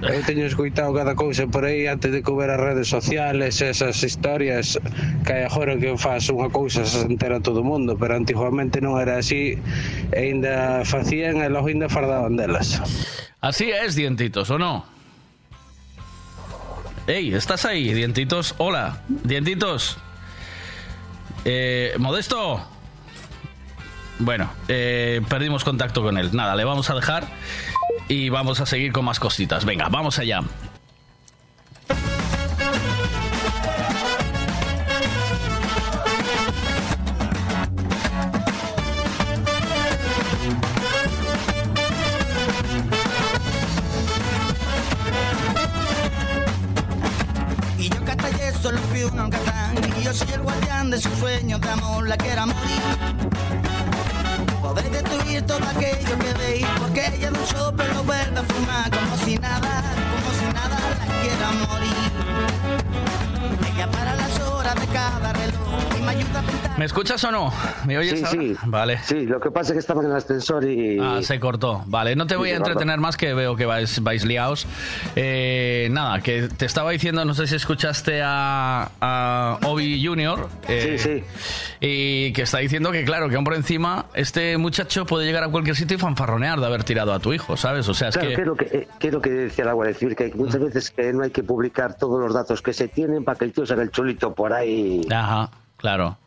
eu 0.04 0.22
teño 0.28 0.46
escuitado 0.46 0.92
cada 0.92 1.16
cousa 1.16 1.48
por 1.48 1.66
aí 1.66 1.88
antes 1.88 2.12
de 2.12 2.20
cober 2.20 2.52
as 2.52 2.60
redes 2.60 2.92
sociales 2.92 3.62
esas 3.62 4.02
historias 4.04 4.76
que 5.24 5.32
hai 5.34 5.44
agora 5.48 5.80
que 5.80 5.96
faz 5.96 6.28
unha 6.28 6.52
cousa 6.52 6.84
se 6.84 7.06
entera 7.06 7.40
todo 7.40 7.64
o 7.64 7.68
mundo 7.68 7.96
pero 7.96 8.18
antiguamente 8.18 8.84
non 8.84 9.00
era 9.00 9.24
así 9.24 9.56
e 10.12 10.20
ainda 10.20 10.84
facían 10.84 11.40
e 11.42 11.48
logo 11.48 11.72
ainda 11.72 11.88
fardaban 11.88 12.36
delas 12.36 12.82
Así 13.46 13.70
es, 13.70 13.94
dientitos, 13.94 14.50
ou 14.50 14.58
non? 14.58 14.95
Ey, 17.08 17.36
¿estás 17.36 17.66
ahí, 17.66 17.94
dientitos? 17.94 18.56
Hola, 18.58 19.04
dientitos. 19.08 19.98
Eh, 21.44 21.94
Modesto. 22.00 22.66
Bueno, 24.18 24.50
eh, 24.68 25.22
perdimos 25.30 25.64
contacto 25.64 26.02
con 26.02 26.18
él. 26.18 26.36
Nada, 26.36 26.56
le 26.56 26.64
vamos 26.64 26.90
a 26.90 26.96
dejar 26.96 27.28
y 28.08 28.30
vamos 28.30 28.60
a 28.60 28.66
seguir 28.66 28.92
con 28.92 29.06
más 29.06 29.20
cositas. 29.20 29.66
Venga, 29.66 29.88
vamos 29.90 30.18
allá. 30.18 30.42
Soy 50.16 50.32
el 50.32 50.42
guardián 50.42 50.90
de 50.90 51.02
sus 51.02 51.14
sueños 51.20 51.60
de 51.60 51.70
amor 51.70 52.08
La 52.08 52.16
quiera 52.16 52.46
morir 52.46 52.82
Podéis 54.62 54.92
destruir 54.92 55.42
todo 55.46 55.60
aquello 55.68 56.18
que 56.20 56.34
veis 56.40 56.66
Porque 56.80 57.06
ella 57.08 57.32
de 57.32 57.40
un 57.40 57.94
lo 57.94 58.04
vuelve 58.04 58.40
a 58.40 58.44
fumar 58.44 58.90
Como 58.92 59.18
si 59.26 59.38
nada, 59.38 59.84
como 60.14 60.32
si 60.40 60.46
nada 60.54 60.78
la 61.00 61.06
quiera 61.22 61.52
morir. 61.68 62.12
Ella 63.74 63.92
para 63.92 64.16
las 64.16 64.40
horas 64.40 64.76
de 64.76 64.88
cada 64.88 65.34
reloj 65.34 65.95
me 66.06 66.12
ayuda 66.12 66.40
a 66.40 66.44
pintar. 66.44 66.80
¿Me 66.80 66.86
escuchas 66.86 67.24
o 67.24 67.32
no? 67.32 67.54
¿Me 67.86 67.98
oyes 67.98 68.20
Sí, 68.20 68.26
ahora? 68.26 68.42
sí. 68.42 68.56
Vale. 68.66 69.00
Sí, 69.04 69.26
lo 69.26 69.40
que 69.40 69.50
pasa 69.52 69.70
es 69.70 69.74
que 69.74 69.80
estaba 69.80 70.02
en 70.04 70.10
el 70.12 70.16
ascensor 70.16 70.64
y... 70.66 71.00
Ah, 71.00 71.20
se 71.22 71.40
cortó. 71.40 71.84
Vale, 71.88 72.16
no 72.16 72.28
te 72.28 72.34
Sí, 72.36 72.38
voy 72.40 72.50
a 72.52 72.58
entretener 72.58 73.00
más 73.00 73.16
que 73.18 73.34
veo 73.34 73.56
que 73.56 73.66
vais, 73.66 74.02
vais 74.04 74.26
liados. 74.26 74.68
Eh, 75.16 75.88
nada, 75.92 76.20
que 76.22 76.50
te 76.50 76.66
estaba 76.66 76.92
diciendo, 76.92 77.24
no 77.26 77.34
sé 77.34 77.48
si 77.48 77.56
escuchaste 77.56 78.22
a, 78.24 78.90
a 79.00 79.60
Obi 79.66 80.06
Junior. 80.06 80.50
eh, 80.68 80.98
Sí, 81.00 81.24
sí. 81.24 81.24
Y 81.80 82.34
que 82.34 82.42
está 82.44 82.58
diciendo 82.60 82.92
que, 82.92 83.04
claro, 83.06 83.30
que 83.30 83.36
aún 83.36 83.46
por 83.46 83.54
encima, 83.56 84.06
este 84.14 84.58
muchacho 84.58 85.06
puede 85.06 85.26
llegar 85.26 85.44
a 85.44 85.50
cualquier 85.50 85.76
sitio 85.76 85.96
y 85.96 86.00
fanfarronear 86.00 86.60
de 86.60 86.66
haber 86.66 86.84
tirado 86.84 87.14
a 87.14 87.20
tu 87.20 87.34
hijo, 87.34 87.56
¿sabes? 87.58 87.88
O 87.88 87.94
sea, 87.94 88.10
es 88.10 88.18
Claro, 88.18 88.30
que. 88.30 88.36
que 88.36 88.42
es 88.42 88.48
lo 88.48 88.56
que, 88.56 88.66
eh, 88.66 88.88
que 89.00 89.08
es 89.08 89.14
lo 89.14 89.22
que 89.22 89.30
decía 89.30 89.66
la 89.66 89.74
Guardia 89.74 89.96
Civil, 89.96 90.16
que 90.16 90.32
muchas 90.36 90.60
veces 90.60 90.92
que 90.92 91.14
no 91.14 91.24
hay 91.24 91.32
que 91.32 91.44
publicar 91.44 91.96
todos 91.98 92.20
los 92.20 92.34
datos 92.34 92.62
que 92.62 92.74
se 92.74 92.88
tienen 92.88 93.24
para 93.24 93.38
que 93.38 93.46
el 93.46 93.54
tío 93.54 93.66
se 93.66 93.74
haga 93.74 93.84
el 93.84 93.92
chulito 93.92 94.34
por 94.34 94.52
ahí. 94.54 95.02
Ajá, 95.12 95.50
claro. 95.86 96.18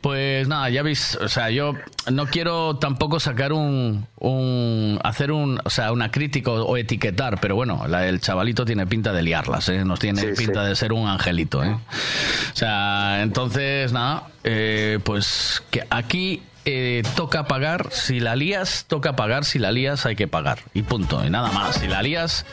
Pues 0.00 0.46
nada, 0.48 0.68
ya 0.68 0.82
veis, 0.82 1.16
o 1.16 1.28
sea, 1.28 1.48
yo 1.48 1.72
no 2.12 2.26
quiero 2.26 2.76
tampoco 2.76 3.18
sacar 3.20 3.54
un, 3.54 4.06
un 4.18 5.00
hacer 5.02 5.32
un, 5.32 5.58
o 5.64 5.70
sea, 5.70 5.92
una 5.92 6.10
crítica 6.10 6.50
o 6.50 6.76
etiquetar, 6.76 7.40
pero 7.40 7.56
bueno, 7.56 7.86
la- 7.88 8.06
el 8.06 8.20
chavalito 8.20 8.66
tiene 8.66 8.86
pinta 8.86 9.12
de 9.14 9.22
liarlas, 9.22 9.66
¿eh? 9.70 9.82
Nos 9.82 10.00
tiene 10.00 10.20
Sí, 10.20 10.44
pinta 10.44 10.62
sí. 10.62 10.68
de 10.68 10.76
ser 10.76 10.92
un 10.92 11.08
angelito, 11.08 11.64
¿eh? 11.64 11.72
O 11.72 12.56
sea, 12.56 13.22
entonces 13.22 13.92
nada, 13.92 14.24
eh, 14.44 14.98
pues 15.04 15.62
que 15.70 15.86
aquí 15.88 16.42
eh, 16.66 17.02
toca 17.16 17.46
pagar, 17.46 17.88
si 17.90 18.20
la 18.20 18.36
lías, 18.36 18.84
toca 18.88 19.16
pagar, 19.16 19.46
si 19.46 19.58
la 19.58 19.72
lías 19.72 20.04
hay 20.04 20.16
que 20.16 20.28
pagar, 20.28 20.58
y 20.74 20.82
punto, 20.82 21.24
y 21.24 21.30
nada 21.30 21.50
más, 21.50 21.76
si 21.76 21.86
la 21.86 22.02
lías 22.02 22.44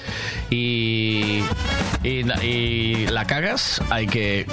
y, 0.50 1.42
y, 2.04 2.24
y 2.46 3.08
la 3.08 3.28
cagas, 3.28 3.82
hay 3.90 4.08
que 4.08 4.46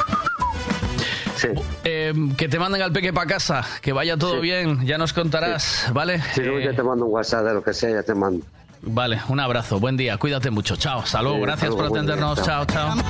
eh, 1.85 2.13
que 2.37 2.49
te 2.49 2.59
manden 2.59 2.83
al 2.83 2.93
peque 2.93 3.13
para 3.13 3.27
casa, 3.27 3.65
que 3.81 3.93
vaya 3.93 4.17
todo 4.17 4.35
Sí. 4.37 4.41
bien, 4.41 4.87
ya 4.87 4.99
nos 4.99 5.13
contarás, 5.13 5.87
¿vale? 5.93 6.21
Si 6.35 6.41
no, 6.43 6.59
Eh, 6.59 6.65
ya 6.65 6.73
te 6.73 6.83
mando 6.83 7.07
un 7.07 7.13
WhatsApp 7.13 7.45
de 7.45 7.55
lo 7.55 7.63
que 7.63 7.73
sea, 7.75 7.91
ya 7.91 8.03
te 8.03 8.15
mando. 8.15 8.45
Vale, 8.83 9.21
un 9.29 9.41
abrazo, 9.41 9.81
buen 9.81 9.97
día, 9.97 10.17
cuídate 10.19 10.51
mucho, 10.51 10.77
chao, 10.77 11.05
Sí, 11.05 11.17
gracias 11.41 11.71
hasta 11.71 11.77
por 11.83 11.89
buen 11.89 12.07
día, 12.07 12.15
atendernos, 12.15 12.43
chao, 12.45 12.65
chao. 12.65 12.95
chao. 12.95 13.05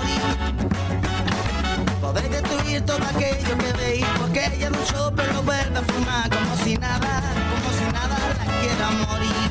Podré 2.01 2.29
destruir 2.29 2.81
todo 2.87 2.99
aquello 3.05 3.59
que 3.59 3.73
veis, 3.79 4.07
porque 4.19 4.47
ella 4.57 4.69
un 4.69 4.87
soplo 4.87 5.25
lo 5.33 5.43
vuelve 5.43 5.79
a 5.79 5.83
fumar 5.83 6.31
como 6.31 6.57
si 6.65 6.77
nada, 6.79 7.23
como 7.53 7.71
si 7.77 7.85
nada 7.93 8.17
la 8.39 8.61
quiera 8.61 8.91
morir. 9.07 9.51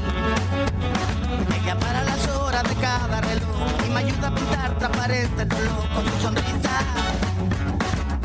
Ella 1.61 1.75
para 1.79 2.03
las 2.03 2.27
horas 2.29 2.63
de 2.63 2.75
cada 2.75 3.21
reloj 3.21 3.71
y 3.85 3.89
me 3.91 3.99
ayuda 3.99 4.27
a 4.27 4.35
pintar 4.35 4.77
transparente 4.79 5.41
el 5.43 5.49
dolor 5.49 5.85
con 5.93 6.05
su 6.05 6.21
sonrisa. 6.21 6.79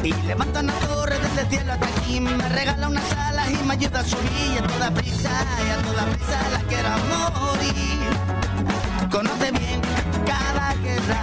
Y 0.05 0.13
levanta 0.27 0.61
una 0.61 0.73
torre 0.81 1.17
desde 1.21 1.43
el 1.43 1.49
cielo 1.49 1.73
hasta 1.75 1.87
aquí, 1.87 2.19
me 2.19 2.49
regala 2.49 2.89
unas 2.89 3.13
alas 3.13 3.49
y 3.51 3.65
me 3.65 3.75
ayuda 3.75 4.01
a 4.01 4.05
subir 4.05 4.53
y 4.55 4.59
a 4.59 4.63
toda 4.67 4.91
prisa, 4.91 5.31
y 5.65 5.71
a 5.71 5.77
toda 5.83 6.05
prisa 6.07 6.41
la 6.51 6.59
quiero 6.69 6.91
morir. 7.09 8.11
Conoce 9.13 9.53
bien 9.53 9.81
cada 10.27 10.75
guerra, 10.83 11.21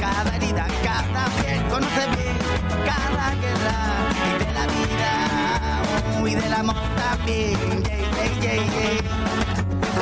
cada 0.00 0.34
herida, 0.36 0.66
cada 0.82 1.26
piel. 1.40 1.62
Conoce 1.70 2.06
bien 2.16 2.36
cada 2.84 3.34
guerra 3.36 3.78
y 4.26 4.44
de 4.44 4.52
la 4.52 4.66
vida 4.66 6.20
uh, 6.20 6.26
y 6.26 6.34
del 6.34 6.54
amor 6.54 6.82
también. 6.96 7.84
Yeah, 7.84 7.98
yeah, 8.16 8.30
yeah, 8.40 8.56
yeah. 8.74 9.12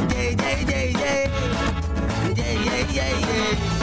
Yeah, 0.08 0.30
yeah, 0.30 0.58
yeah, 0.66 0.84
yeah. 0.86 1.28
Yeah, 2.34 2.52
yeah, 2.64 2.92
yeah, 2.92 3.10
yeah. 3.18 3.79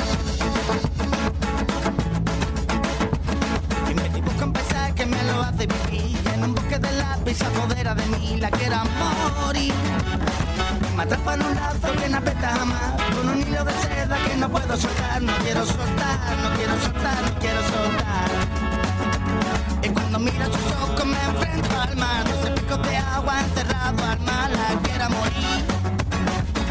Que 5.07 5.15
me 5.15 5.23
lo 5.31 5.41
hace 5.41 5.67
vivir. 5.67 6.17
En 6.33 6.43
un 6.43 6.55
bosque 6.55 6.79
de 6.79 6.91
lápiz 6.93 7.41
apodera 7.41 7.95
de 7.95 8.05
mí. 8.07 8.37
La 8.39 8.49
quiero 8.51 8.77
morir. 9.41 9.73
Me 10.95 11.03
atrapa 11.03 11.33
en 11.35 11.41
un 11.43 11.55
lazo 11.55 11.91
que 11.99 12.09
no 12.09 12.17
aprieta 12.17 12.49
jamás. 12.57 12.93
Con 13.15 13.29
un 13.29 13.41
hilo 13.41 13.63
de 13.63 13.73
seda 13.73 14.17
que 14.25 14.35
no 14.37 14.49
puedo 14.49 14.77
soltar. 14.77 15.21
No 15.21 15.33
quiero 15.43 15.65
soltar, 15.65 16.19
no 16.43 16.49
quiero 16.57 16.73
soltar, 16.81 17.21
no 17.23 17.39
quiero 17.39 17.61
soltar. 17.73 18.29
Y 19.83 19.89
cuando 19.89 20.19
miro 20.19 20.45
sus 20.45 20.71
ojos 20.83 21.05
me 21.05 21.19
enfrento 21.31 21.81
al 21.81 21.95
mar. 21.97 22.23
Doce 22.25 22.51
picos 22.51 22.87
de 22.87 22.97
agua 22.97 23.39
enterrado 23.41 24.03
al 24.11 24.19
mar. 24.19 24.49
La 24.51 24.67
quiero 24.83 25.09
morir. 25.09 25.59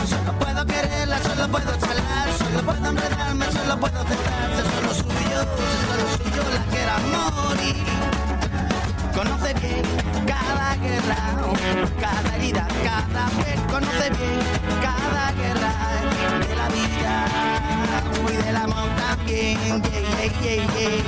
Solo 0.08 0.32
puedo 0.38 0.66
quererla, 0.66 1.18
solo 1.22 1.48
puedo 1.48 1.72
charlar. 1.78 2.28
Solo 2.38 2.62
puedo 2.62 2.90
enredarme, 2.90 3.46
solo 3.52 3.80
puedo 3.80 4.04
centrarse 4.04 4.62
Solo 4.70 4.94
suyo, 4.94 5.38
solo 5.88 6.06
suyo 6.16 6.42
la 6.54 6.62
quiero 6.70 6.92
morir 7.10 8.15
Conoce 9.16 9.54
bien 9.54 9.82
cada 10.26 10.76
guerra, 10.76 11.16
cada 11.98 12.36
herida, 12.36 12.68
cada 12.84 13.26
piel. 13.30 13.58
Conoce 13.70 14.10
bien 14.10 14.40
cada 14.82 15.32
guerra 15.32 15.72
de 16.46 16.54
la 16.54 16.68
vida 16.68 17.26
y 18.30 18.36
del 18.44 18.56
amor 18.56 18.90
también. 18.96 19.58
Yeah, 19.82 20.00
yeah, 20.12 20.32
yeah, 20.42 20.60
yeah. 20.76 21.00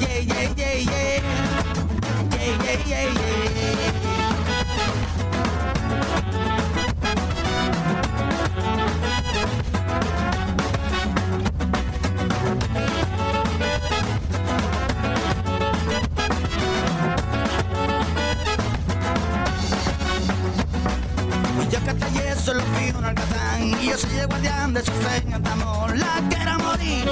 Yeah, 0.00 0.18
yeah, 0.18 0.50
yeah, 0.56 0.74
yeah. 0.74 1.22
Yeah, 2.32 2.54
yeah, 2.64 2.88
yeah, 2.88 3.06
yeah. 3.14 3.95
Y 21.86 21.88
hasta 21.88 22.06
ayer 22.06 22.36
solo 22.36 22.60
fui 22.74 22.90
un 22.98 23.04
alcazán 23.04 23.62
Y 23.62 23.90
yo 23.90 23.96
soy 23.96 24.18
el 24.18 24.26
guardián 24.26 24.74
de 24.74 24.80
sus 24.80 24.94
sueños 24.96 25.40
de 25.40 25.48
amor 25.48 25.96
La 25.96 26.20
quiero 26.28 26.58
morir. 26.58 27.08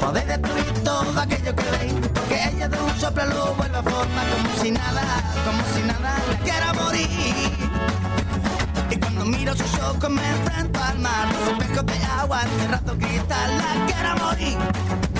Poder 0.00 0.26
destruir 0.26 0.82
todo 0.82 1.20
aquello 1.20 1.54
que 1.54 1.62
veis 1.76 1.92
Porque 2.14 2.42
ella 2.42 2.68
de 2.68 2.78
un 2.80 2.98
soplo 2.98 3.26
lo 3.26 3.54
vuelve 3.54 3.76
a 3.76 3.82
formar 3.82 4.26
Como 4.30 4.62
si 4.62 4.70
nada, 4.70 5.02
como 5.44 5.62
si 5.74 5.82
nada 5.82 6.18
La 6.30 6.38
quiero 6.38 6.84
morir. 6.84 7.52
Y 8.90 8.96
cuando 8.96 9.26
miro 9.26 9.54
sus 9.54 9.74
ojos 9.78 10.08
me 10.08 10.26
enfrento 10.26 10.82
al 10.82 10.98
mar 11.00 11.28
Los 11.34 11.48
espejos 11.50 11.84
de 11.84 12.04
agua, 12.18 12.42
encerrado 12.44 12.96
cristal 12.96 13.58
La 13.58 13.86
quiero 13.86 14.24
morir 14.24 15.13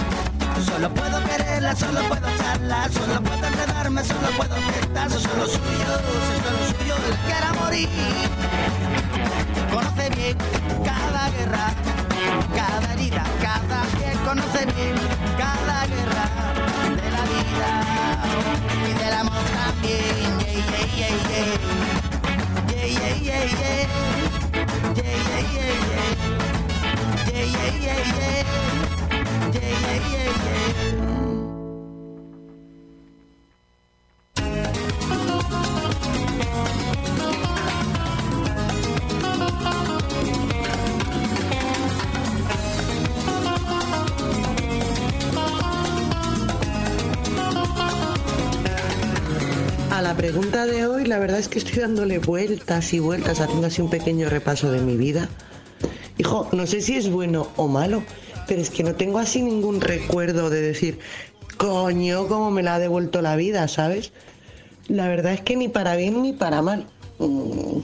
Solo 0.62 0.88
puedo 0.90 1.22
quererla, 1.24 1.74
solo 1.76 2.00
puedo 2.09 2.28
charlar, 2.36 2.92
solo 2.92 3.20
puedo 3.22 3.46
enredarme, 3.46 4.05
solo 4.05 4.28
puedo 4.36 4.55
aceptar, 4.55 5.11
soy 5.11 5.22
solo 5.22 5.46
suyo, 5.46 5.98
soy 6.26 6.40
solo 6.44 6.59
suyo, 6.78 6.94
la 7.11 7.16
quiero 7.26 7.55
morir. 7.61 7.88
Conoce 9.72 10.11
bien 10.11 10.36
cada 10.84 11.30
guerra, 11.30 11.72
cada 12.55 12.92
herida, 12.92 13.24
cada 13.42 13.82
piel, 13.96 14.18
conoce 14.24 14.66
bien 14.66 14.94
cada 15.38 15.86
guerra 15.86 16.26
de 16.96 17.11
la 17.11 17.22
vida 17.32 17.70
y 18.88 18.92
del 18.98 19.12
amor 19.14 19.44
también. 19.55 20.38
Yeah, 20.40 20.52
yeah, 20.66 20.86
yeah, 20.96 21.14
yeah. 21.30 21.74
Yeah, 22.72 22.86
yeah, 22.86 23.14
yeah, 23.16 23.44
yeah. 23.44 23.86
Yeah, 27.32 27.44
yeah, 27.44 27.70
yeah, 27.80 27.98
yeah. 28.18 29.13
A 49.91 50.03
la 50.03 50.16
pregunta 50.16 50.66
de 50.66 50.87
hoy, 50.87 51.05
la 51.05 51.18
verdad 51.18 51.39
es 51.39 51.49
que 51.49 51.59
estoy 51.59 51.80
dándole 51.80 52.18
vueltas 52.18 52.93
y 52.93 52.99
vueltas, 52.99 53.41
haciendo 53.41 53.68
así 53.68 53.80
un 53.80 53.91
pequeño 53.91 54.28
repaso 54.28 54.70
de 54.72 54.80
mi 54.80 54.97
vida. 54.97 55.28
Hijo, 56.18 56.49
no 56.53 56.66
sé 56.66 56.80
si 56.80 56.97
es 56.97 57.09
bueno 57.09 57.49
o 57.57 57.68
malo, 57.68 58.03
pero 58.47 58.61
es 58.61 58.70
que 58.70 58.82
no 58.82 58.95
tengo 58.95 59.18
así 59.18 59.42
ningún 59.42 59.80
recuerdo 59.80 60.51
de 60.51 60.61
decir, 60.61 60.99
coño, 61.57 62.26
cómo 62.26 62.51
me 62.51 62.62
la 62.62 62.76
ha 62.76 62.78
devuelto 62.78 63.22
la 63.22 63.36
vida, 63.36 63.66
¿sabes? 63.68 64.12
La 64.88 65.09
verdad 65.09 65.32
es 65.32 65.40
que 65.40 65.57
ni 65.57 65.68
para 65.68 65.97
bien 65.97 66.22
ni 66.22 66.32
para 66.32 66.62
mal. 66.62 66.86
Mm, 67.18 67.78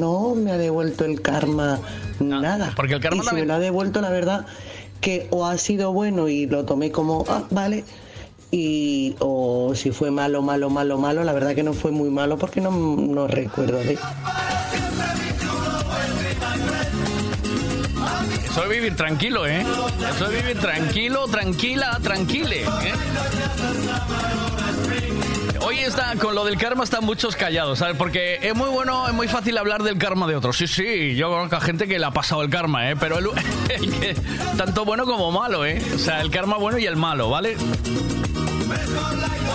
No 0.00 0.34
me 0.34 0.50
ha 0.50 0.58
devuelto 0.58 1.04
el 1.04 1.22
karma 1.22 1.78
nada. 2.20 2.72
porque 2.74 2.94
el 2.94 3.00
karma 3.00 3.22
y 3.22 3.26
si 3.26 3.34
me 3.34 3.46
lo 3.46 3.54
ha 3.54 3.58
devuelto, 3.60 4.00
la 4.00 4.10
verdad, 4.10 4.44
que 5.00 5.28
o 5.30 5.46
ha 5.46 5.56
sido 5.56 5.92
bueno 5.92 6.28
y 6.28 6.46
lo 6.46 6.64
tomé 6.64 6.90
como, 6.90 7.24
ah, 7.28 7.44
vale, 7.50 7.84
y 8.50 9.14
o 9.20 9.74
si 9.74 9.90
fue 9.92 10.10
malo, 10.10 10.42
malo, 10.42 10.68
malo, 10.68 10.98
malo, 10.98 11.22
la 11.22 11.32
verdad 11.32 11.54
que 11.54 11.62
no 11.62 11.74
fue 11.74 11.92
muy 11.92 12.10
malo 12.10 12.38
porque 12.38 12.60
no, 12.60 12.70
no 12.72 13.28
recuerdo 13.28 13.78
de. 13.78 13.96
Eso 18.58 18.64
Eso 18.64 18.72
es 18.72 18.80
vivir 18.80 18.96
tranquilo, 18.96 19.46
¿eh? 19.46 19.64
Eso 20.16 20.26
es 20.26 20.42
vivir 20.42 20.58
tranquilo, 20.58 21.28
tranquila, 21.28 21.96
tranquile. 22.02 22.62
¿eh? 22.62 22.92
Hoy 25.60 25.78
está, 25.78 26.16
con 26.16 26.34
lo 26.34 26.44
del 26.44 26.58
karma 26.58 26.82
están 26.82 27.04
muchos 27.04 27.36
callados, 27.36 27.78
¿sabes? 27.78 27.94
Porque 27.96 28.40
es 28.42 28.54
muy 28.56 28.68
bueno, 28.68 29.06
es 29.06 29.14
muy 29.14 29.28
fácil 29.28 29.56
hablar 29.58 29.84
del 29.84 29.96
karma 29.96 30.26
de 30.26 30.34
otros. 30.34 30.56
Sí, 30.56 30.66
sí, 30.66 31.14
yo 31.14 31.28
conozco 31.30 31.54
a 31.54 31.60
gente 31.60 31.86
que 31.86 32.00
le 32.00 32.06
ha 32.06 32.10
pasado 32.10 32.42
el 32.42 32.50
karma, 32.50 32.90
¿eh? 32.90 32.96
Pero 32.96 33.18
el, 33.18 33.26
el 33.68 33.92
que- 34.00 34.14
tanto 34.56 34.84
bueno 34.84 35.04
como 35.06 35.30
malo, 35.30 35.64
¿eh? 35.64 35.80
O 35.94 35.98
sea, 35.98 36.20
el 36.20 36.30
karma 36.32 36.56
bueno 36.56 36.78
y 36.78 36.86
el 36.86 36.96
malo, 36.96 37.30
¿vale? 37.30 37.56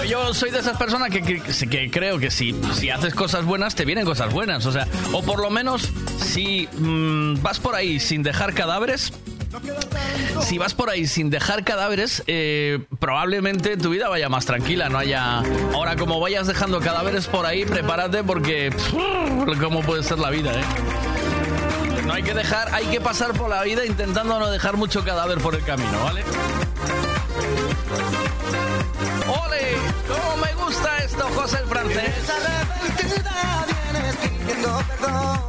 Yo 0.07 0.33
soy 0.33 0.51
de 0.51 0.59
esas 0.59 0.77
personas 0.77 1.09
que, 1.09 1.21
que- 1.21 1.41
que 1.69 1.89
creo 1.91 2.19
que 2.19 2.29
si, 2.29 2.53
si 2.73 2.89
haces 2.89 3.13
cosas 3.13 3.45
buenas, 3.45 3.73
te 3.75 3.85
vienen 3.85 4.05
cosas 4.05 4.31
buenas. 4.33 4.65
O 4.65 4.71
sea, 4.71 4.87
o 5.11 5.21
por 5.23 5.39
lo 5.41 5.49
menos 5.49 5.89
si 6.19 6.67
mm, 6.77 7.41
vas 7.41 7.59
por 7.59 7.75
ahí 7.75 7.99
sin 7.99 8.21
dejar 8.23 8.53
cadáveres, 8.53 9.13
si 10.41 10.57
vas 10.57 10.73
por 10.73 10.89
ahí 10.89 11.07
sin 11.07 11.29
dejar 11.29 11.63
cadáveres, 11.63 12.23
eh, 12.27 12.79
probablemente 12.99 13.77
tu 13.77 13.91
vida 13.91 14.09
vaya 14.09 14.27
más 14.29 14.45
tranquila, 14.45 14.89
no 14.89 14.97
haya... 14.97 15.39
Ahora, 15.73 15.95
como 15.95 16.19
vayas 16.19 16.47
dejando 16.47 16.79
cadáveres 16.79 17.27
por 17.27 17.45
ahí, 17.45 17.63
prepárate 17.65 18.23
porque... 18.23 18.71
¿Cómo 19.61 19.81
puede 19.81 20.03
ser 20.03 20.19
la 20.19 20.29
vida, 20.31 20.51
eh? 20.59 20.63
No 22.05 22.13
hay 22.13 22.23
que 22.23 22.33
dejar, 22.33 22.73
hay 22.73 22.85
que 22.87 22.99
pasar 22.99 23.31
por 23.33 23.49
la 23.49 23.63
vida 23.63 23.85
intentando 23.85 24.37
no 24.39 24.49
dejar 24.51 24.75
mucho 24.75 25.03
cadáver 25.05 25.37
por 25.37 25.55
el 25.55 25.63
camino, 25.63 26.03
¿vale? 26.03 26.23
¿Cómo 30.07 30.37
me 30.37 30.53
gusta 30.63 30.97
esto, 30.97 31.27
José 31.35 31.57
el 31.61 31.67
francés? 31.67 32.13
arrepentida 32.29 33.65
vienes 33.91 34.15
pidiendo 34.17 34.81
perdón, 34.87 35.39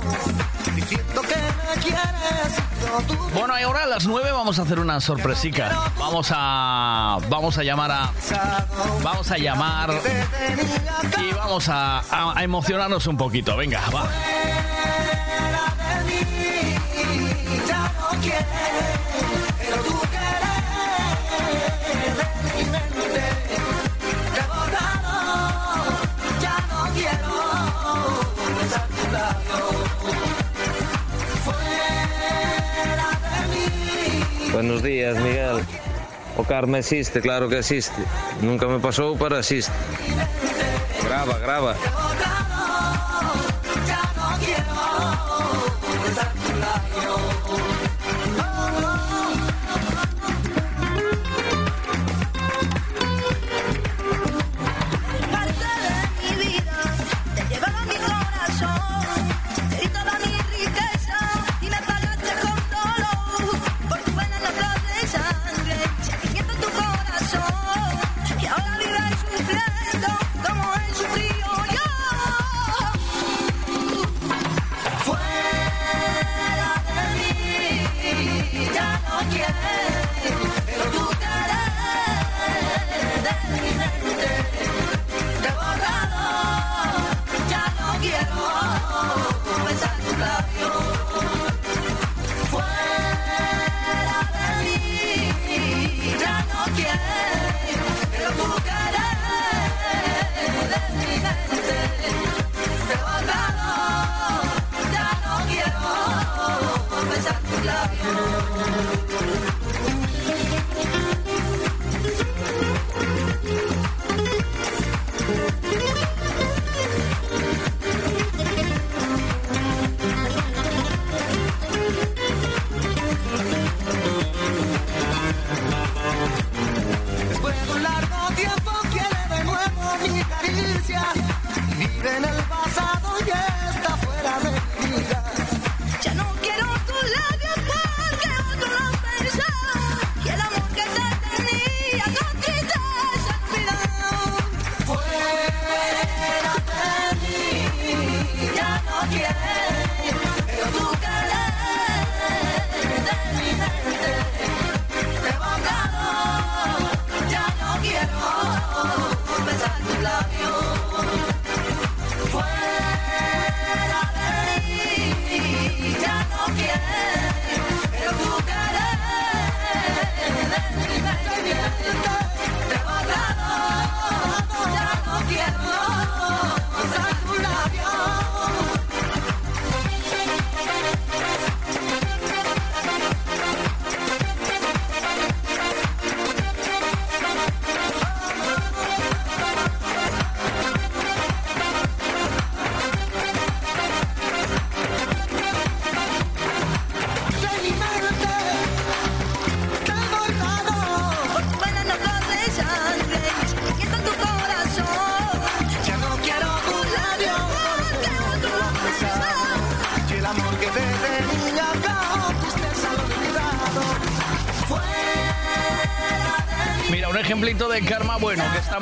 diciendo 0.75 1.23
que 1.23 1.37
me 1.37 1.83
quieres, 1.83 2.63
pero 2.81 3.01
tú 3.09 3.29
Bueno, 3.35 3.59
y 3.59 3.63
ahora 3.63 3.83
a 3.85 3.87
las 3.87 4.07
9 4.07 4.31
vamos 4.33 4.59
a 4.59 4.63
hacer 4.63 4.79
una 4.79 5.01
sorpresica. 5.01 5.91
Vamos 5.99 6.29
a 6.35 7.19
vamos 7.29 7.59
a 7.59 7.63
llamar 7.63 7.91
a 7.91 8.11
vamos 9.03 9.31
a 9.31 9.37
llamar 9.39 9.91
y 11.19 11.33
vamos 11.35 11.69
a, 11.69 11.99
a- 11.99 12.33
a 12.39 12.45
emocionarnos 12.45 13.07
un 13.07 13.17
poquito. 13.17 13.57
Venga, 13.57 13.81
va. 13.95 14.09
Buenos 34.55 34.85
días, 34.85 35.19
Miguel. 35.19 35.65
O 36.37 36.45
karma 36.45 36.79
existe, 36.79 37.21
claro 37.21 37.49
que 37.49 37.59
existe. 37.59 38.01
Nunca 38.41 38.69
me 38.69 38.79
pasou, 38.79 39.17
pero 39.19 39.37
existe. 39.37 39.73
Grava, 41.03 41.41
grava. 41.41 41.77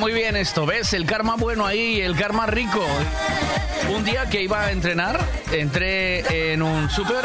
Muy 0.03 0.13
bien 0.13 0.35
esto, 0.35 0.67
¿ves? 0.67 0.95
El 0.95 1.07
karma 1.07 1.37
bueno 1.37 1.65
ahí, 1.65 2.01
el 2.01 2.17
karma 2.17 2.45
rico. 2.47 2.85
Un 3.95 4.05
día 4.05 4.29
que 4.29 4.43
iba 4.43 4.63
a 4.63 4.73
entrenar, 4.73 5.25
entré 5.53 6.53
en 6.53 6.61
un 6.61 6.91
súper 6.91 7.25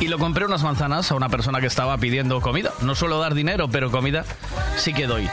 y 0.00 0.08
lo 0.08 0.18
compré 0.18 0.46
unas 0.46 0.62
manzanas 0.62 1.10
a 1.10 1.14
una 1.14 1.28
persona 1.28 1.60
que 1.60 1.66
estaba 1.66 1.98
pidiendo 1.98 2.40
comida. 2.40 2.72
No 2.80 2.94
suelo 2.94 3.18
dar 3.18 3.34
dinero, 3.34 3.68
pero 3.68 3.90
comida 3.90 4.24
sí 4.78 4.94
que 4.94 5.06
doy. 5.06 5.28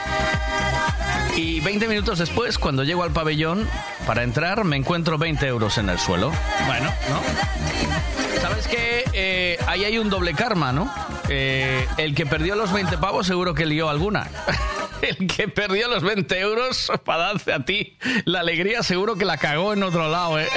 Y 1.36 1.60
20 1.60 1.88
minutos 1.88 2.18
después, 2.18 2.58
cuando 2.58 2.84
llego 2.84 3.02
al 3.02 3.12
pabellón 3.12 3.66
para 4.06 4.24
entrar, 4.24 4.64
me 4.64 4.76
encuentro 4.76 5.16
20 5.16 5.46
euros 5.46 5.78
en 5.78 5.88
el 5.88 5.98
suelo. 5.98 6.30
Bueno, 6.66 6.92
¿no? 7.08 8.42
¿Sabes 8.42 8.68
qué? 8.68 9.04
Eh, 9.14 9.58
ahí 9.66 9.86
hay 9.86 9.96
un 9.96 10.10
doble 10.10 10.34
karma, 10.34 10.70
¿no? 10.70 10.92
Eh, 11.30 11.88
el 11.96 12.14
que 12.14 12.26
perdió 12.26 12.56
los 12.56 12.74
20 12.74 12.98
pavos 12.98 13.26
seguro 13.26 13.54
que 13.54 13.64
lió 13.64 13.88
alguna. 13.88 14.26
El 15.08 15.26
que 15.26 15.48
perdió 15.48 15.88
los 15.88 16.02
20 16.02 16.38
euros 16.38 16.92
para 17.04 17.24
darte 17.28 17.52
a 17.52 17.64
ti 17.64 17.96
la 18.26 18.40
alegría 18.40 18.82
seguro 18.82 19.16
que 19.16 19.24
la 19.24 19.38
cagó 19.38 19.72
en 19.72 19.82
otro 19.82 20.08
lado, 20.08 20.38
¿eh? 20.38 20.48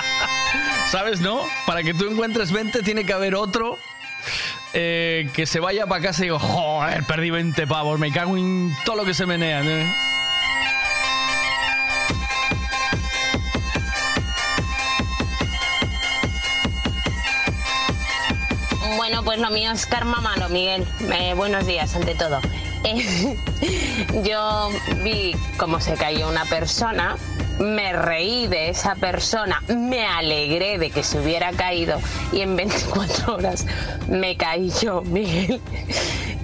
¿Sabes, 0.90 1.20
no? 1.20 1.42
Para 1.66 1.82
que 1.82 1.92
tú 1.92 2.08
encuentres 2.08 2.52
20 2.52 2.80
tiene 2.82 3.04
que 3.04 3.12
haber 3.12 3.34
otro 3.34 3.76
eh, 4.72 5.28
que 5.34 5.44
se 5.46 5.60
vaya 5.60 5.86
para 5.86 6.02
casa 6.02 6.22
y 6.22 6.26
digo, 6.26 6.38
joder, 6.38 7.04
perdí 7.04 7.30
20 7.30 7.66
pavos, 7.66 7.98
me 7.98 8.12
cago 8.12 8.36
en 8.36 8.74
todo 8.84 8.96
lo 8.96 9.04
que 9.04 9.12
se 9.12 9.26
menea. 9.26 9.62
¿eh? 9.62 9.86
Bueno, 18.96 19.22
pues 19.22 19.38
lo 19.38 19.50
mío 19.50 19.70
es 19.72 19.84
karma 19.86 20.20
malo, 20.20 20.48
Miguel. 20.48 20.86
Eh, 21.12 21.34
buenos 21.34 21.66
días, 21.66 21.94
ante 21.94 22.14
todo. 22.14 22.40
Yo 24.24 24.70
vi 25.02 25.34
cómo 25.56 25.80
se 25.80 25.94
cayó 25.94 26.28
una 26.28 26.44
persona, 26.44 27.16
me 27.58 27.92
reí 27.92 28.46
de 28.46 28.68
esa 28.68 28.94
persona, 28.94 29.62
me 29.68 30.06
alegré 30.06 30.78
de 30.78 30.90
que 30.90 31.02
se 31.02 31.18
hubiera 31.18 31.52
caído 31.52 31.98
y 32.32 32.40
en 32.40 32.56
24 32.56 33.34
horas 33.34 33.66
me 34.08 34.36
caí 34.36 34.70
yo, 34.82 35.02
Miguel. 35.02 35.60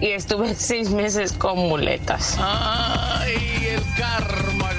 Y 0.00 0.08
estuve 0.08 0.54
seis 0.54 0.90
meses 0.90 1.32
con 1.32 1.58
muletas. 1.58 2.36
¡Ay, 2.40 3.68
el 3.70 3.82
karma! 3.96 4.71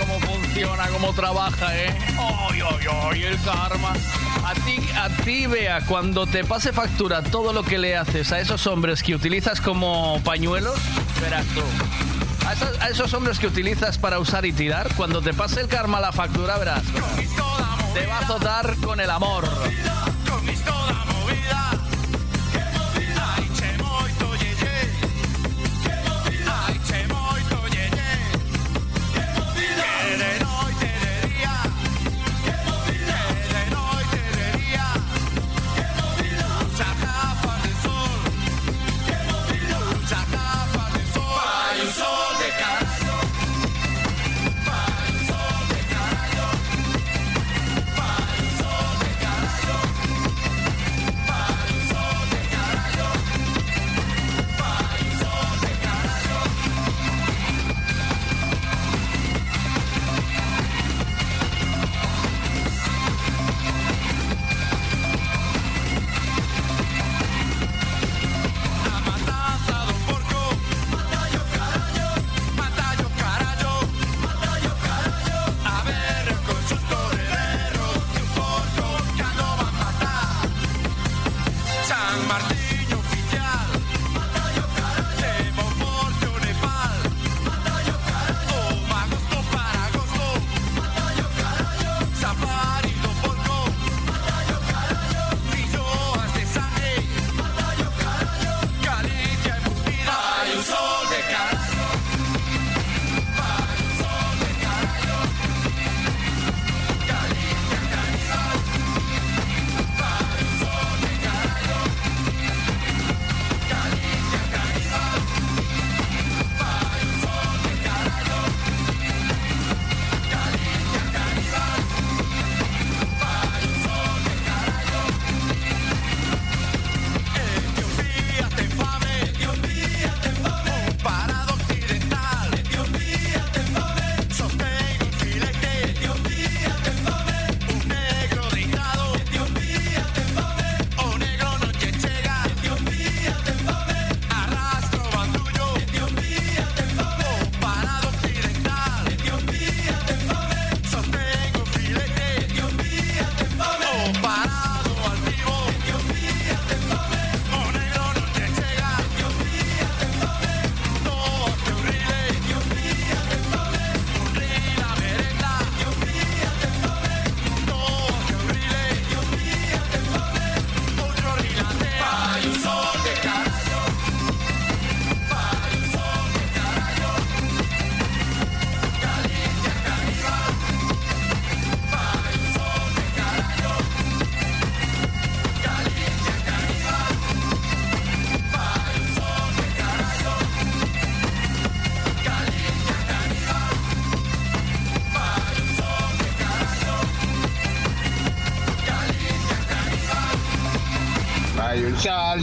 ¿Cómo 0.53 0.67
funciona? 0.67 0.87
¿Cómo 0.89 1.13
trabaja, 1.13 1.75
eh? 1.75 1.97
¡Ay, 2.19 2.59
ay, 2.61 2.87
ay, 3.11 3.23
el 3.23 3.41
karma! 3.41 3.93
A 4.45 4.53
ti, 4.53 4.77
a 4.95 5.09
ti, 5.23 5.47
vea, 5.47 5.81
cuando 5.87 6.27
te 6.27 6.43
pase 6.43 6.71
factura 6.71 7.23
todo 7.23 7.53
lo 7.53 7.63
que 7.63 7.79
le 7.79 7.97
haces 7.97 8.31
a 8.31 8.39
esos 8.39 8.67
hombres 8.67 9.01
que 9.01 9.15
utilizas 9.15 9.61
como 9.61 10.21
pañuelos, 10.23 10.77
verás 11.21 11.45
tú. 11.47 11.61
A 12.47 12.53
esos, 12.53 12.81
a 12.81 12.89
esos 12.89 13.13
hombres 13.13 13.39
que 13.39 13.47
utilizas 13.47 13.97
para 13.97 14.19
usar 14.19 14.45
y 14.45 14.53
tirar, 14.53 14.93
cuando 14.95 15.21
te 15.21 15.33
pase 15.33 15.61
el 15.61 15.67
karma 15.67 15.99
la 15.99 16.11
factura, 16.11 16.57
verás. 16.57 16.83
Te 17.93 18.05
va 18.05 18.17
a 18.17 18.19
azotar 18.19 18.75
con 18.77 18.99
el 18.99 19.09
amor. 19.09 19.47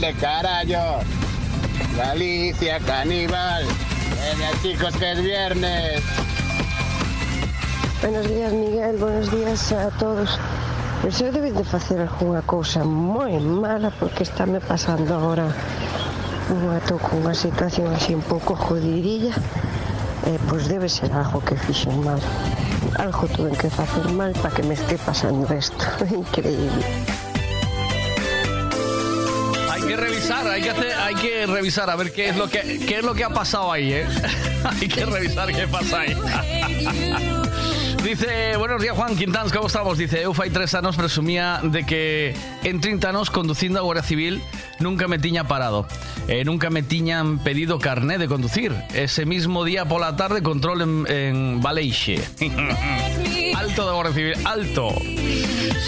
De 0.01 0.13
carallo. 0.15 0.99
Galicia 1.95 2.79
caníbal. 2.79 3.63
Venga 4.09 4.61
chicos 4.63 4.95
que 4.97 5.11
es 5.11 5.21
viernes. 5.21 6.01
Buenos 8.01 8.27
días, 8.27 8.51
Miguel. 8.51 8.97
Buenos 8.97 9.31
días 9.31 9.71
a 9.71 9.89
todos. 9.91 10.39
Pero 11.01 11.13
se 11.13 11.31
debe 11.31 11.51
de 11.51 11.63
facer 11.63 12.01
algunha 12.01 12.41
cousa 12.41 12.83
moi 12.83 13.37
mala 13.37 13.93
porque 13.99 14.25
estáme 14.25 14.57
pasando 14.57 15.13
agora 15.13 15.45
unha 16.49 16.81
toco 16.89 17.21
unha 17.21 17.37
situación 17.37 17.93
así 17.93 18.17
un 18.17 18.25
pouco 18.25 18.57
jodidilla. 18.57 19.37
Eh, 20.25 20.41
pois 20.49 20.65
debe 20.65 20.89
ser 20.89 21.13
algo 21.13 21.45
que 21.45 21.53
fixen 21.53 22.01
mal. 22.01 22.21
Algo 22.97 23.29
tuve 23.29 23.53
que 23.53 23.69
facer 23.69 24.09
mal 24.17 24.33
para 24.41 24.49
que 24.49 24.65
me 24.65 24.73
esté 24.73 24.97
pasando 24.97 25.45
isto. 25.53 25.85
Increíble. 26.09 27.10
Hay 30.51 30.61
que 30.61 30.69
hacer, 30.69 30.93
hay 30.93 31.15
que 31.15 31.47
revisar 31.47 31.89
a 31.89 31.95
ver 31.95 32.11
qué 32.11 32.29
es 32.29 32.37
lo 32.37 32.49
que 32.49 32.79
qué 32.85 32.97
es 32.97 33.03
lo 33.03 33.13
que 33.13 33.23
ha 33.23 33.29
pasado 33.29 33.71
ahí, 33.71 33.93
¿eh? 33.93 34.05
hay 34.63 34.87
que 34.87 35.05
revisar 35.05 35.51
qué 35.51 35.67
pasa 35.67 36.01
ahí. 36.01 36.15
Dice, 38.03 38.57
buenos 38.57 38.81
días 38.81 38.95
Juan 38.95 39.15
Quintans, 39.15 39.53
¿cómo 39.53 39.67
estamos? 39.67 39.95
Dice, 39.97 40.23
Eufa 40.23 40.47
y 40.47 40.49
tres 40.49 40.73
años 40.73 40.95
presumía 40.95 41.59
de 41.63 41.85
que 41.85 42.35
en 42.63 42.81
30 42.81 43.09
años 43.09 43.29
conduciendo 43.29 43.77
a 43.79 43.83
Guardia 43.83 44.03
Civil 44.03 44.41
nunca 44.79 45.07
me 45.07 45.19
tiña 45.19 45.47
parado. 45.47 45.85
Eh, 46.27 46.43
nunca 46.43 46.71
me 46.71 46.81
tiñan 46.81 47.39
pedido 47.39 47.77
carné 47.77 48.17
de 48.17 48.27
conducir. 48.27 48.73
Ese 48.95 49.27
mismo 49.27 49.63
día 49.63 49.85
por 49.85 50.01
la 50.01 50.15
tarde 50.15 50.41
control 50.41 50.81
en, 50.81 51.05
en. 51.07 51.61
alto 53.61 53.85
de 53.85 53.93
Guardia 53.93 54.13
Civil, 54.13 54.33
alto. 54.47 54.89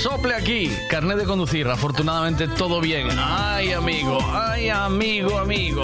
Sople 0.03 0.35
aquí, 0.35 0.71
carnet 0.91 1.17
de 1.17 1.25
conducir. 1.25 1.67
Afortunadamente 1.67 2.47
todo 2.47 2.79
bien. 2.79 3.07
Ay, 3.17 3.71
amigo, 3.73 4.19
ay, 4.31 4.69
amigo, 4.69 5.39
amigo. 5.39 5.81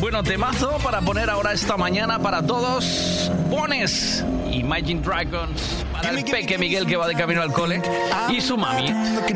Bueno, 0.00 0.24
temazo 0.24 0.78
para 0.82 1.00
poner 1.02 1.30
ahora 1.30 1.52
esta 1.52 1.76
mañana 1.76 2.18
para 2.18 2.44
todos. 2.44 3.30
Pones 3.48 4.24
Imagine 4.50 5.00
Dragons 5.00 5.75
para 6.02 6.18
el 6.18 6.24
peque 6.24 6.58
Miguel 6.58 6.86
que 6.86 6.96
va 6.96 7.06
de 7.06 7.14
camino 7.14 7.42
al 7.42 7.52
cole 7.52 7.80
y 8.28 8.40
su 8.40 8.56
mami. 8.56 8.92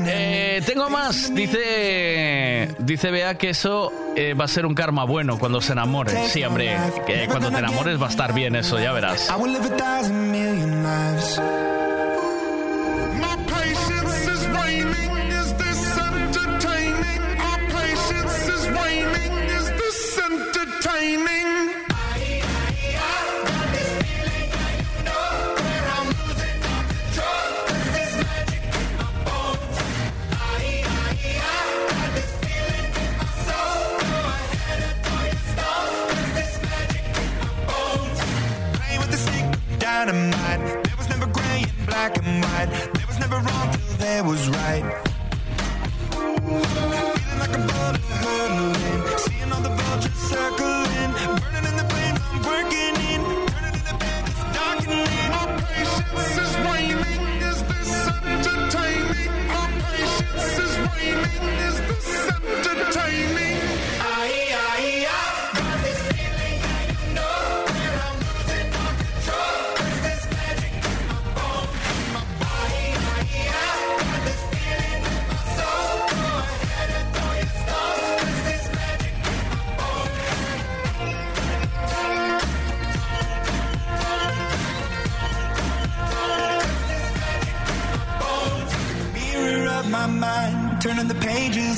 Eh, 0.06 0.62
tengo 0.66 0.88
más. 0.90 1.34
Dice, 1.34 2.74
dice 2.78 3.10
Bea 3.10 3.34
que 3.36 3.50
eso 3.50 3.92
eh, 4.16 4.34
va 4.34 4.44
a 4.44 4.48
ser 4.48 4.66
un 4.66 4.74
karma 4.74 5.04
bueno 5.04 5.38
cuando 5.38 5.60
se 5.60 5.72
enamore. 5.72 6.28
Sí, 6.28 6.44
hombre, 6.44 6.76
que 7.06 7.26
cuando 7.26 7.50
te 7.50 7.58
enamores 7.58 8.00
va 8.00 8.06
a 8.06 8.10
estar 8.10 8.32
bien 8.32 8.56
eso, 8.56 8.78
ya 8.78 8.92
verás. 8.92 9.28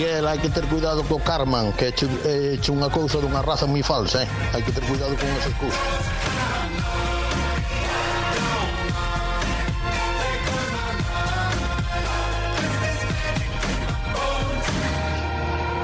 Miguel, 0.00 0.24
hai 0.32 0.38
que 0.40 0.48
ter 0.48 0.64
cuidado 0.72 1.04
co 1.04 1.20
Carman, 1.20 1.76
que 1.76 1.84
é 1.88 1.92
che- 1.92 2.08
unha 2.72 2.88
cousa 2.88 3.20
dunha 3.20 3.44
raza 3.44 3.68
moi 3.68 3.84
falsa, 3.84 4.24
eh? 4.24 4.28
Hai 4.56 4.62
que 4.64 4.72
ter 4.72 4.80
cuidado 4.88 5.12
con 5.20 5.28
esas 5.36 5.52
cousas. 5.60 5.84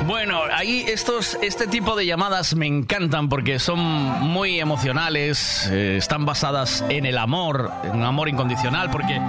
Bueno, 0.07 0.39
ahí 0.55 0.85
estos, 0.87 1.37
este 1.43 1.67
tipo 1.67 1.97
de 1.97 2.07
llamadas 2.07 2.55
me 2.55 2.67
encantan 2.67 3.29
porque 3.29 3.59
son 3.59 3.81
muy 3.81 4.61
emocionales, 4.61 5.69
eh, 5.73 5.97
están 5.97 6.25
basadas 6.25 6.85
en 6.89 7.07
el 7.07 7.19
amor, 7.19 7.73
en 7.83 7.97
un 7.97 8.05
amor 8.05 8.29
incondicional, 8.29 8.89
porque 8.91 9.21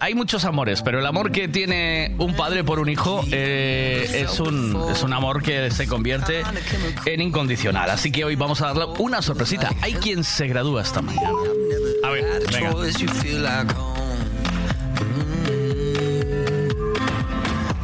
hay 0.00 0.14
muchos 0.14 0.44
amores, 0.44 0.82
pero 0.82 0.98
el 0.98 1.06
amor 1.06 1.30
que 1.30 1.48
tiene 1.48 2.14
un 2.18 2.34
padre 2.34 2.64
por 2.64 2.78
un 2.78 2.88
hijo 2.88 3.22
eh, 3.30 4.24
es, 4.24 4.40
un, 4.40 4.90
es 4.90 5.02
un 5.02 5.12
amor 5.12 5.42
que 5.42 5.70
se 5.70 5.86
convierte 5.86 6.42
en 7.04 7.20
incondicional. 7.20 7.90
Así 7.90 8.10
que 8.10 8.24
hoy 8.24 8.36
vamos 8.36 8.60
a 8.62 8.66
darle 8.66 8.86
una 8.98 9.22
sorpresita. 9.22 9.70
Hay 9.82 9.94
quien 9.94 10.24
se 10.24 10.46
gradúa 10.46 10.82
esta 10.82 11.02
mañana. 11.02 11.30
A 12.04 12.10
ver, 12.10 12.24
venga. 12.52 12.72
choice, 12.72 12.98
you 13.00 13.08
feel 13.08 13.42
like 13.42 13.72
home. 13.72 13.96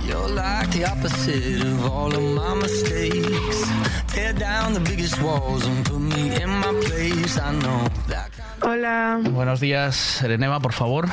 You're 0.07 0.29
like 0.35 0.71
the 0.71 0.85
opposite 0.85 1.63
of 1.63 1.91
all 1.91 2.15
of 2.15 2.23
my 2.23 2.55
mistakes. 2.63 3.67
Tear 4.09 4.35
down 4.35 4.75
the 4.75 4.81
biggest 4.81 5.21
walls 5.23 5.67
and 5.67 5.85
put 5.85 5.99
me 5.99 6.35
in 6.43 6.51
my 6.51 6.73
place. 6.87 7.39
I 7.39 7.53
know 7.53 7.89
that. 8.09 8.31
Hola. 8.63 9.21
Buenos 9.31 9.61
días, 9.61 10.23
Ereneva, 10.23 10.61
por 10.61 10.73
favor. 10.73 11.09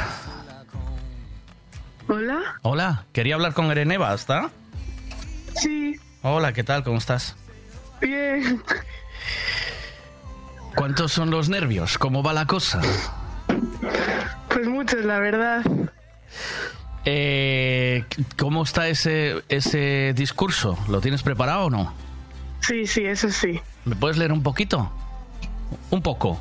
Hola. 2.10 2.40
Hola, 2.64 3.06
quería 3.14 3.36
hablar 3.36 3.54
con 3.54 3.70
Ereneva, 3.70 4.12
¿está? 4.16 4.50
Sí. 5.56 5.96
Hola, 6.24 6.54
¿qué 6.54 6.64
tal? 6.64 6.84
¿Cómo 6.84 6.98
estás? 6.98 7.36
Bien. 8.02 8.64
¿Cuántos 10.76 11.12
son 11.12 11.30
los 11.30 11.50
nervios? 11.50 12.00
¿Cómo 12.00 12.24
va 12.24 12.34
la 12.34 12.48
cosa? 12.48 12.82
Pues 14.50 14.68
muchos, 14.68 15.06
la 15.06 15.20
verdad. 15.20 15.64
Eh, 17.06 18.04
¿Cómo 18.40 18.64
está 18.64 18.88
ese, 18.88 19.44
ese 19.48 20.14
discurso? 20.16 20.80
¿Lo 20.88 21.02
tienes 21.02 21.22
preparado 21.22 21.66
o 21.66 21.70
no? 21.70 21.94
Sí, 22.62 22.88
sí, 22.88 23.06
eso 23.06 23.30
sí. 23.30 23.62
¿Me 23.86 23.96
puedes 23.96 24.18
leer 24.18 24.32
un 24.32 24.42
poquito? 24.42 24.92
Un 25.92 26.02
poco. 26.02 26.40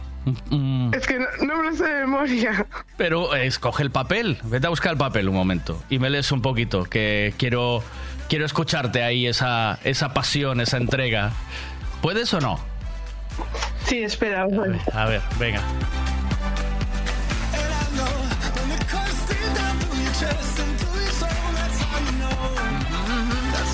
Un- 0.51 0.91
Es 0.95 1.07
que 1.07 1.19
no, 1.19 1.27
no 1.47 1.57
me 1.63 1.71
lo 1.71 1.77
sé 1.77 1.85
de 1.85 2.01
memoria. 2.01 2.67
Pero 2.97 3.35
eh, 3.35 3.47
escoge 3.47 3.83
el 3.83 3.91
papel. 3.91 4.39
Vete 4.45 4.67
a 4.67 4.71
buscar 4.71 4.93
el 4.93 4.99
papel 4.99 5.29
un 5.29 5.35
momento 5.35 5.83
y 5.91 5.99
me 5.99 6.11
lees 6.11 6.31
un 6.33 6.43
poquito, 6.43 6.85
que 6.85 7.35
quiero, 7.39 7.83
quiero 8.29 8.45
escucharte 8.47 9.03
ahí, 9.03 9.27
esa, 9.27 9.79
esa 9.85 10.13
pasión, 10.15 10.61
esa 10.61 10.77
entrega. 10.77 11.33
¿Puedes 12.03 12.33
o 12.35 12.41
no? 12.41 12.59
Sí, 13.87 14.03
espera. 14.03 14.47
bueno. 14.47 14.79
A 14.93 15.05
ver, 15.07 15.21
venga. 15.39 15.61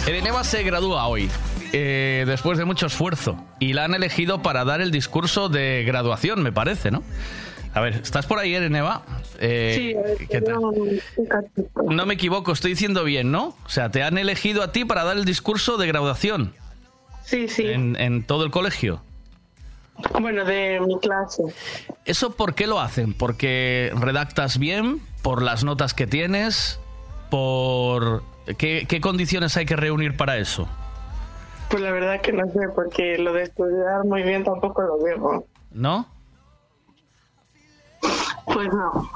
Ereneva 0.06 0.44
se 0.44 0.62
gradúa 0.62 1.06
hoy, 1.06 1.30
eh, 1.76 2.24
después 2.26 2.56
de 2.58 2.64
mucho 2.64 2.86
esfuerzo, 2.86 3.36
y 3.58 3.72
la 3.72 3.84
han 3.84 3.94
elegido 3.94 4.42
para 4.42 4.64
dar 4.64 4.80
el 4.80 4.90
discurso 4.90 5.48
de 5.48 5.82
graduación, 5.86 6.42
me 6.42 6.52
parece, 6.52 6.90
¿no? 6.90 7.02
A 7.74 7.80
ver, 7.80 7.94
¿estás 7.94 8.26
por 8.26 8.38
ahí, 8.38 8.54
Ereneva? 8.54 9.02
Eh, 9.40 9.74
Sí, 10.18 10.26
¿qué 10.30 10.40
tal? 10.40 10.54
no, 11.90 12.06
me 12.06 12.14
equivoco, 12.14 12.52
estoy 12.52 12.70
diciendo 12.72 13.02
bien, 13.02 13.32
¿no? 13.32 13.56
O 13.64 13.68
sea, 13.68 13.90
te 13.90 14.02
han 14.04 14.16
elegido 14.16 14.62
a 14.62 14.70
ti 14.70 14.84
para 14.84 15.02
dar 15.02 15.16
el 15.16 15.24
discurso 15.24 15.76
de 15.76 15.88
graduación 15.88 16.54
Sí, 17.24 17.48
sí. 17.48 17.66
en, 17.66 17.96
en 17.98 18.22
todo 18.22 18.44
el 18.44 18.52
colegio. 18.52 19.02
Bueno, 20.20 20.44
de 20.44 20.80
mi 20.86 20.98
clase. 21.00 21.42
¿Eso 22.04 22.34
por 22.36 22.54
qué 22.54 22.66
lo 22.68 22.80
hacen? 22.80 23.12
¿Porque 23.12 23.92
redactas 23.96 24.58
bien? 24.58 25.00
¿Por 25.22 25.42
las 25.42 25.64
notas 25.64 25.94
que 25.94 26.06
tienes? 26.06 26.78
¿Por 27.30 28.22
qué, 28.58 28.86
qué 28.88 29.00
condiciones 29.00 29.56
hay 29.56 29.66
que 29.66 29.74
reunir 29.76 30.16
para 30.16 30.36
eso? 30.38 30.68
Pues 31.68 31.82
la 31.82 31.90
verdad 31.90 32.20
que 32.20 32.32
no 32.32 32.44
sé, 32.52 32.68
porque 32.74 33.18
lo 33.18 33.32
de 33.32 33.42
estudiar 33.44 34.04
muy 34.04 34.22
bien 34.22 34.44
tampoco 34.44 34.82
lo 34.82 35.02
veo. 35.02 35.46
¿No? 35.72 36.06
Pues 38.46 38.68
no. 38.68 39.10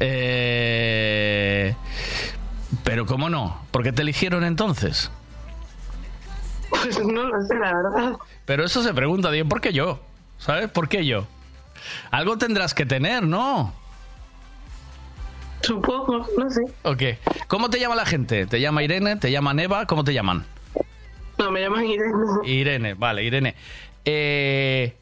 Eh, 0.00 1.74
Pero 2.82 3.06
¿cómo 3.06 3.30
no? 3.30 3.56
¿Por 3.70 3.82
qué 3.82 3.92
te 3.92 4.02
eligieron 4.02 4.44
entonces? 4.44 5.10
Pues 6.68 6.98
no 7.04 7.22
lo 7.24 7.40
sé, 7.46 7.54
la 7.54 7.72
verdad. 7.74 8.16
Pero 8.44 8.64
eso 8.64 8.82
se 8.82 8.92
pregunta, 8.92 9.30
Dios, 9.30 9.46
¿por 9.48 9.60
qué 9.60 9.72
yo? 9.72 10.00
¿Sabes? 10.38 10.68
¿Por 10.70 10.88
qué 10.88 11.06
yo? 11.06 11.26
Algo 12.10 12.36
tendrás 12.36 12.74
que 12.74 12.84
tener, 12.84 13.22
¿no? 13.22 13.72
Supongo, 15.62 16.26
no 16.36 16.50
sé. 16.50 16.60
Ok. 16.82 17.02
¿Cómo 17.46 17.70
te 17.70 17.80
llama 17.80 17.94
la 17.94 18.04
gente? 18.04 18.44
¿Te 18.46 18.60
llama 18.60 18.82
Irene? 18.82 19.16
¿Te 19.16 19.30
llama 19.30 19.54
Neva? 19.54 19.86
¿Cómo 19.86 20.04
te 20.04 20.12
llaman? 20.12 20.44
No, 21.38 21.50
me 21.50 21.60
llaman 21.60 21.84
Irene. 21.86 22.14
Irene, 22.44 22.94
vale, 22.94 23.24
Irene. 23.24 23.54
Eh, 24.04 24.94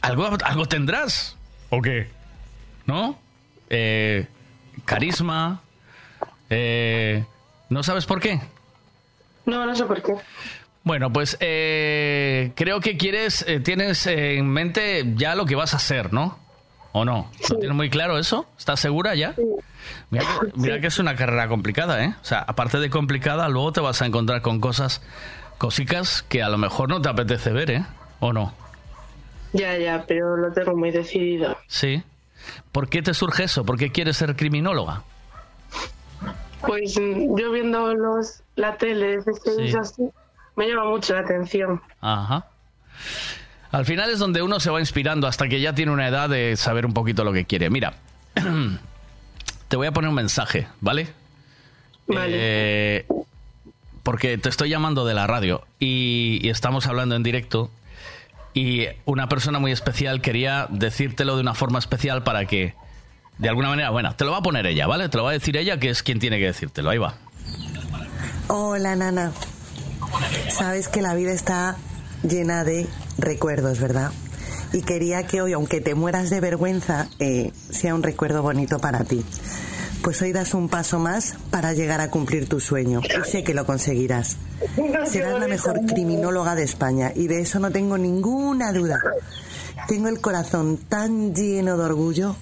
¿algo, 0.00 0.36
¿Algo 0.44 0.66
tendrás? 0.66 1.36
¿O 1.70 1.80
qué? 1.80 2.08
¿No? 2.86 3.18
Eh, 3.70 4.26
carisma. 4.84 5.62
Eh, 6.50 7.24
¿No 7.70 7.82
sabes 7.82 8.04
por 8.04 8.20
qué? 8.20 8.40
No, 9.46 9.64
no 9.64 9.74
sé 9.74 9.84
por 9.84 10.02
qué. 10.02 10.12
Bueno, 10.84 11.12
pues 11.12 11.36
eh, 11.40 12.52
creo 12.56 12.80
que 12.80 12.96
quieres, 12.96 13.44
eh, 13.48 13.60
tienes 13.60 14.06
en 14.06 14.48
mente 14.48 15.14
ya 15.14 15.34
lo 15.34 15.46
que 15.46 15.54
vas 15.54 15.74
a 15.74 15.76
hacer, 15.76 16.12
¿no? 16.12 16.38
¿O 16.92 17.04
no? 17.04 17.30
¿Lo 17.50 17.58
tienes 17.58 17.76
muy 17.76 17.88
claro 17.88 18.18
eso? 18.18 18.46
¿Estás 18.58 18.80
segura 18.80 19.14
ya? 19.14 19.34
Mira, 20.10 20.24
que, 20.24 20.52
mira 20.60 20.80
que 20.80 20.88
es 20.88 20.98
una 20.98 21.16
carrera 21.16 21.48
complicada, 21.48 22.04
¿eh? 22.04 22.14
O 22.20 22.24
sea, 22.24 22.40
aparte 22.40 22.78
de 22.78 22.90
complicada, 22.90 23.48
luego 23.48 23.72
te 23.72 23.80
vas 23.80 24.02
a 24.02 24.06
encontrar 24.06 24.42
con 24.42 24.60
cosas, 24.60 25.00
cosicas 25.56 26.22
que 26.28 26.42
a 26.42 26.50
lo 26.50 26.58
mejor 26.58 26.90
no 26.90 27.00
te 27.00 27.08
apetece 27.08 27.50
ver, 27.50 27.70
¿eh? 27.70 27.86
¿O 28.20 28.32
no? 28.32 28.52
Ya, 29.54 29.76
ya, 29.78 30.04
pero 30.06 30.36
lo 30.36 30.52
tengo 30.52 30.76
muy 30.76 30.90
decidido. 30.90 31.56
Sí. 31.66 32.02
¿Por 32.72 32.88
qué 32.88 33.02
te 33.02 33.14
surge 33.14 33.44
eso? 33.44 33.64
¿Por 33.64 33.78
qué 33.78 33.90
quieres 33.90 34.16
ser 34.18 34.36
criminóloga? 34.36 35.02
Pues 36.60 36.98
mm, 36.98 37.36
yo 37.38 37.52
viendo 37.52 37.94
los 37.94 38.42
la 38.56 38.76
tele, 38.76 39.18
así, 39.80 40.08
me 40.56 40.68
llama 40.68 40.90
mucho 40.90 41.14
la 41.14 41.20
atención. 41.20 41.80
Ajá. 42.00 42.46
Al 43.72 43.86
final 43.86 44.10
es 44.10 44.18
donde 44.18 44.42
uno 44.42 44.60
se 44.60 44.70
va 44.70 44.80
inspirando 44.80 45.26
hasta 45.26 45.48
que 45.48 45.60
ya 45.60 45.74
tiene 45.74 45.92
una 45.92 46.06
edad 46.06 46.28
de 46.28 46.56
saber 46.56 46.84
un 46.84 46.92
poquito 46.92 47.24
lo 47.24 47.32
que 47.32 47.46
quiere. 47.46 47.70
Mira, 47.70 47.94
te 49.68 49.76
voy 49.76 49.86
a 49.86 49.92
poner 49.92 50.10
un 50.10 50.14
mensaje, 50.14 50.68
¿vale? 50.80 51.08
Eh, 52.14 53.06
porque 54.02 54.36
te 54.36 54.50
estoy 54.50 54.68
llamando 54.68 55.06
de 55.06 55.14
la 55.14 55.26
radio 55.26 55.66
y, 55.78 56.38
y 56.42 56.50
estamos 56.50 56.86
hablando 56.86 57.16
en 57.16 57.22
directo 57.22 57.70
y 58.52 58.86
una 59.06 59.28
persona 59.28 59.58
muy 59.58 59.72
especial 59.72 60.20
quería 60.20 60.66
decírtelo 60.68 61.36
de 61.36 61.40
una 61.40 61.54
forma 61.54 61.78
especial 61.78 62.22
para 62.22 62.44
que, 62.44 62.74
de 63.38 63.48
alguna 63.48 63.70
manera, 63.70 63.88
bueno, 63.88 64.14
te 64.14 64.26
lo 64.26 64.32
va 64.32 64.38
a 64.38 64.42
poner 64.42 64.66
ella, 64.66 64.86
¿vale? 64.86 65.08
Te 65.08 65.16
lo 65.16 65.24
va 65.24 65.30
a 65.30 65.32
decir 65.32 65.56
ella 65.56 65.78
que 65.78 65.88
es 65.88 66.02
quien 66.02 66.18
tiene 66.18 66.38
que 66.38 66.46
decírtelo. 66.46 66.90
Ahí 66.90 66.98
va. 66.98 67.14
Hola, 68.48 68.94
Nana. 68.96 69.32
Sabes 70.50 70.88
que 70.88 71.00
la 71.00 71.14
vida 71.14 71.32
está 71.32 71.76
llena 72.22 72.64
de 72.64 72.86
recuerdos, 73.18 73.80
¿verdad? 73.80 74.12
Y 74.72 74.82
quería 74.82 75.26
que 75.26 75.42
hoy, 75.42 75.52
aunque 75.52 75.80
te 75.80 75.94
mueras 75.94 76.30
de 76.30 76.40
vergüenza, 76.40 77.08
eh, 77.18 77.52
sea 77.70 77.94
un 77.94 78.02
recuerdo 78.02 78.42
bonito 78.42 78.78
para 78.78 79.04
ti. 79.04 79.24
Pues 80.02 80.20
hoy 80.22 80.32
das 80.32 80.54
un 80.54 80.68
paso 80.68 80.98
más 80.98 81.34
para 81.50 81.74
llegar 81.74 82.00
a 82.00 82.10
cumplir 82.10 82.48
tu 82.48 82.58
sueño. 82.58 83.00
Y 83.04 83.30
sé 83.30 83.44
que 83.44 83.54
lo 83.54 83.66
conseguirás. 83.66 84.36
Serás 85.06 85.38
la 85.38 85.46
mejor 85.46 85.84
criminóloga 85.86 86.54
de 86.54 86.64
España 86.64 87.12
y 87.14 87.28
de 87.28 87.40
eso 87.40 87.60
no 87.60 87.70
tengo 87.70 87.98
ninguna 87.98 88.72
duda. 88.72 88.98
Tengo 89.86 90.08
el 90.08 90.20
corazón 90.20 90.76
tan 90.76 91.34
lleno 91.34 91.76
de 91.76 91.84
orgullo, 91.84 92.36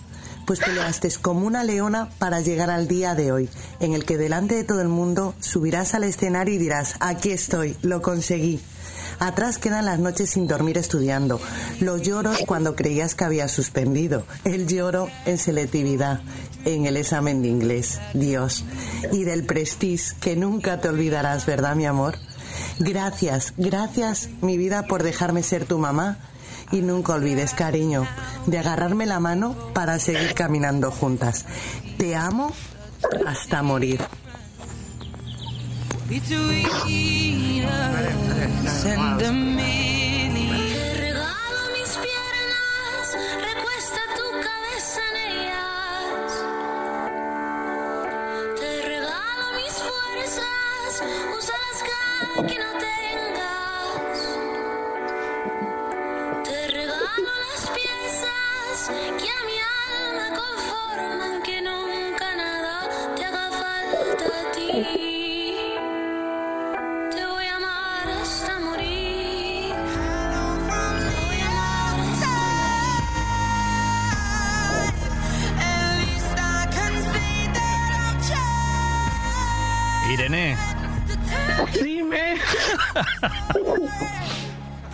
pues 0.46 0.60
te 0.60 0.72
levantes 0.72 1.18
como 1.18 1.46
una 1.46 1.64
leona 1.64 2.08
para 2.18 2.40
llegar 2.40 2.70
al 2.70 2.88
día 2.88 3.14
de 3.14 3.32
hoy, 3.32 3.48
en 3.80 3.92
el 3.92 4.04
que 4.04 4.16
delante 4.16 4.54
de 4.54 4.64
todo 4.64 4.80
el 4.80 4.88
mundo 4.88 5.34
subirás 5.40 5.94
al 5.94 6.04
escenario 6.04 6.54
y 6.54 6.58
dirás, 6.58 6.96
aquí 7.00 7.30
estoy, 7.30 7.76
lo 7.82 8.02
conseguí. 8.02 8.60
Atrás 9.20 9.58
quedan 9.58 9.84
las 9.84 9.98
noches 9.98 10.30
sin 10.30 10.46
dormir 10.46 10.78
estudiando, 10.78 11.40
los 11.80 12.00
lloros 12.00 12.38
cuando 12.46 12.74
creías 12.74 13.14
que 13.14 13.24
habías 13.24 13.52
suspendido, 13.52 14.24
el 14.44 14.66
lloro 14.66 15.08
en 15.26 15.36
selectividad, 15.36 16.20
en 16.64 16.86
el 16.86 16.96
examen 16.96 17.42
de 17.42 17.48
inglés, 17.48 18.00
Dios, 18.14 18.64
y 19.12 19.24
del 19.24 19.44
prestige 19.44 20.16
que 20.20 20.36
nunca 20.36 20.80
te 20.80 20.88
olvidarás, 20.88 21.44
¿verdad, 21.44 21.76
mi 21.76 21.84
amor? 21.84 22.16
Gracias, 22.78 23.52
gracias, 23.58 24.30
mi 24.40 24.56
vida, 24.56 24.86
por 24.86 25.02
dejarme 25.02 25.42
ser 25.42 25.66
tu 25.66 25.78
mamá. 25.78 26.16
Y 26.72 26.82
nunca 26.82 27.14
olvides, 27.14 27.52
cariño, 27.52 28.06
de 28.46 28.58
agarrarme 28.58 29.04
la 29.04 29.18
mano 29.18 29.56
para 29.74 29.98
seguir 29.98 30.34
caminando 30.34 30.90
juntas. 30.90 31.44
Te 31.98 32.14
amo 32.14 32.52
hasta 33.26 33.62
morir. 33.62 34.00
Between 36.10 37.62
us 37.66 38.84
and 38.84 39.22
a 39.22 39.32
mini. 39.32 39.99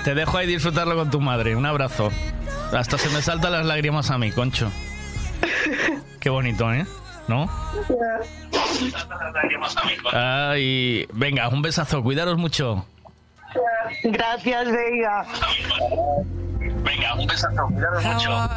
Te 0.07 0.15
dejo 0.15 0.39
ahí 0.39 0.47
disfrutarlo 0.47 0.95
con 0.95 1.11
tu 1.11 1.21
madre. 1.21 1.57
Un 1.57 1.67
abrazo. 1.67 2.13
Hasta 2.73 2.97
se 2.97 3.09
me 3.09 3.21
saltan 3.21 3.51
las 3.51 3.67
lágrimas 3.67 4.09
a 4.13 4.19
mí, 4.19 4.31
concho. 4.31 4.71
Qué 6.21 6.31
bonito, 6.31 6.73
¿eh? 6.73 6.87
¿No? 7.27 7.51
Ay, 10.13 11.09
venga, 11.13 11.49
un 11.49 11.61
besazo, 11.61 12.05
cuidaros 12.05 12.39
mucho. 12.39 12.87
Gracias, 14.05 14.71
Vega. 14.71 15.27
Venga, 16.85 17.15
un 17.15 17.27
besazo, 17.27 17.67
cuidaros 17.67 18.05
mucho. 18.05 18.49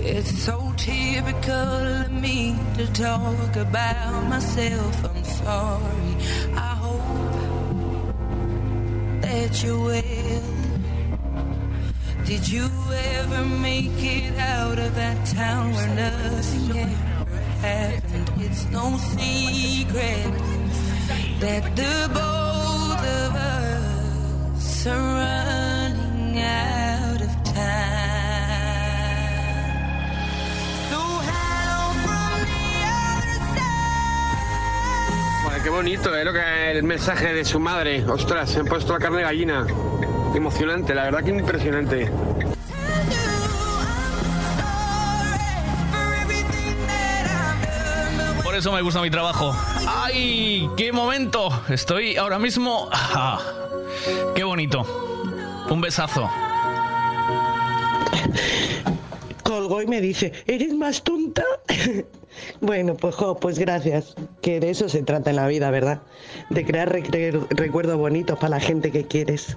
It's 0.00 0.42
so 0.42 0.72
typical 0.78 2.02
of 2.02 2.10
me 2.10 2.56
to 2.78 2.86
talk 2.94 3.56
about 3.56 4.26
myself. 4.26 5.04
I'm 5.04 5.24
sorry. 5.24 6.16
I 6.56 6.76
hope 6.76 7.23
that 9.22 9.62
you 9.62 9.80
will. 9.80 10.42
Did 12.24 12.48
you 12.48 12.68
ever 13.18 13.44
make 13.44 14.02
it 14.02 14.38
out 14.38 14.78
of 14.78 14.94
that 14.94 15.26
town 15.26 15.72
where 15.72 15.94
nothing 15.94 16.78
ever 16.78 17.36
happened? 17.60 18.30
It's 18.38 18.64
no 18.70 18.96
secret 18.96 20.32
that 21.40 21.76
the 21.76 22.10
both 22.12 23.02
of 23.22 23.34
us 23.34 24.86
are 24.86 24.96
running 24.96 26.38
out 26.40 26.83
qué 35.64 35.70
bonito, 35.70 36.14
¿eh? 36.14 36.26
Lo 36.26 36.32
que, 36.34 36.70
el 36.72 36.82
mensaje 36.82 37.32
de 37.32 37.42
su 37.42 37.58
madre. 37.58 38.04
Ostras, 38.04 38.50
se 38.50 38.60
han 38.60 38.66
puesto 38.66 38.92
la 38.92 38.98
carne 38.98 39.18
de 39.18 39.22
gallina. 39.24 39.66
Emocionante, 40.34 40.94
la 40.94 41.04
verdad 41.04 41.24
que 41.24 41.30
impresionante. 41.30 42.10
Por 48.42 48.54
eso 48.54 48.72
me 48.72 48.82
gusta 48.82 49.00
mi 49.00 49.10
trabajo. 49.10 49.56
¡Ay! 49.88 50.68
¡Qué 50.76 50.92
momento! 50.92 51.48
Estoy 51.70 52.16
ahora 52.16 52.38
mismo... 52.38 52.90
Ah, 52.92 53.40
¡Qué 54.34 54.44
bonito! 54.44 54.84
Un 55.70 55.80
besazo. 55.80 56.30
Colgó 59.42 59.80
y 59.80 59.86
me 59.86 60.02
dice, 60.02 60.30
¿eres 60.46 60.74
más 60.74 61.02
tonta? 61.02 61.42
Bueno, 62.60 62.94
pues 62.94 63.14
jo, 63.14 63.36
pues 63.36 63.58
gracias, 63.58 64.14
que 64.40 64.60
de 64.60 64.70
eso 64.70 64.88
se 64.88 65.02
trata 65.02 65.30
en 65.30 65.36
la 65.36 65.46
vida, 65.46 65.70
¿verdad? 65.70 66.02
De 66.50 66.64
crear 66.64 66.90
recuerdos 66.90 67.96
bonitos 67.96 68.38
para 68.38 68.50
la 68.50 68.60
gente 68.60 68.90
que 68.90 69.06
quieres. 69.06 69.56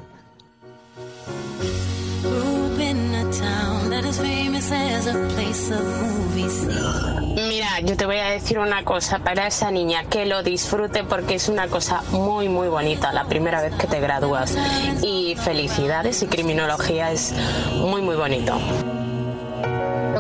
Mira, 7.36 7.80
yo 7.82 7.96
te 7.96 8.06
voy 8.06 8.18
a 8.18 8.32
decir 8.32 8.60
una 8.60 8.84
cosa 8.84 9.20
para 9.20 9.48
esa 9.48 9.72
niña, 9.72 10.06
que 10.06 10.26
lo 10.26 10.44
disfrute 10.44 11.04
porque 11.04 11.36
es 11.36 11.50
una 11.50 11.68
cosa 11.68 12.02
muy, 12.12 12.50
muy 12.50 12.68
bonita 12.68 13.14
la 13.14 13.26
primera 13.26 13.62
vez 13.62 13.74
que 13.76 13.88
te 13.88 14.00
gradúas. 14.00 14.58
Y 15.04 15.36
felicidades 15.36 16.22
y 16.24 16.28
criminología 16.28 17.12
es 17.12 17.34
muy, 17.76 18.02
muy 18.02 18.16
bonito 18.16 18.58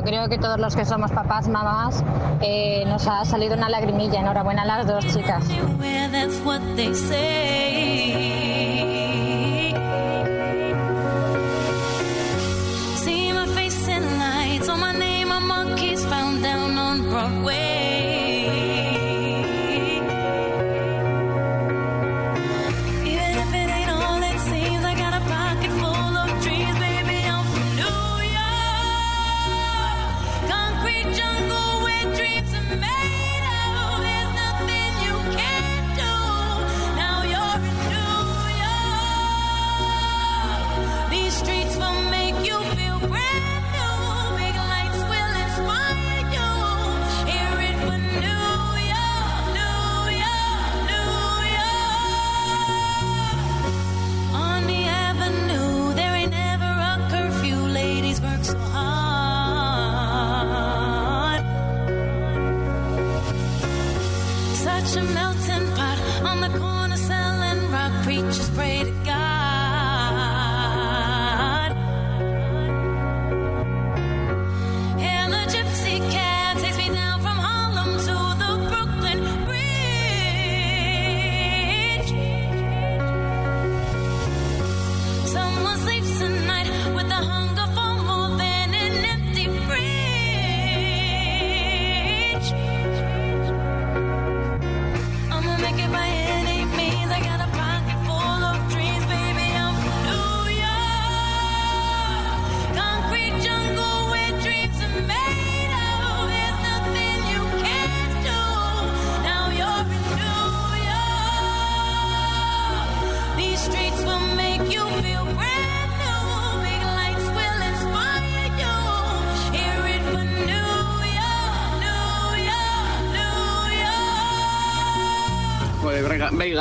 creo 0.07 0.29
que 0.29 0.37
todos 0.37 0.57
los 0.57 0.73
que 0.73 0.85
somos 0.85 1.11
papás, 1.11 1.49
mamás, 1.49 2.01
eh, 2.41 2.85
nos 2.87 3.05
ha 3.07 3.25
salido 3.25 3.55
una 3.55 3.67
lagrimilla. 3.67 4.21
Enhorabuena 4.21 4.61
a 4.61 4.65
las 4.65 4.87
dos 4.87 5.05
chicas. 5.07 5.43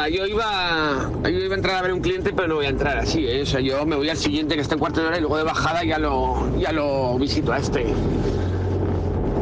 Yo 0.09 0.25
iba, 0.25 1.11
yo 1.25 1.31
iba 1.31 1.55
a 1.55 1.57
entrar 1.57 1.77
a 1.77 1.83
ver 1.83 1.93
un 1.93 2.01
cliente, 2.01 2.33
pero 2.33 2.47
no 2.49 2.55
voy 2.57 2.67
a 2.67 2.69
entrar 2.69 2.99
así, 2.99 3.27
¿eh? 3.27 3.43
O 3.43 3.47
sea, 3.47 3.61
yo 3.61 3.85
me 3.85 3.97
voy 3.97 4.09
al 4.09 4.17
siguiente 4.17 4.55
que 4.55 4.61
está 4.61 4.75
en 4.75 4.79
cuarto 4.79 5.01
de 5.01 5.09
hora 5.09 5.19
y 5.19 5.21
luego 5.21 5.37
de 5.37 5.43
bajada 5.43 5.85
ya 5.85 5.99
lo, 5.99 6.57
ya 6.59 6.71
lo 6.71 7.19
visito 7.19 7.53
a 7.53 7.59
este. 7.59 7.87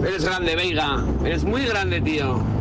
Eres 0.07 0.25
grande, 0.25 0.57
Veiga. 0.57 1.05
Eres 1.25 1.45
muy 1.45 1.65
grande, 1.67 2.01
tío. 2.01 2.54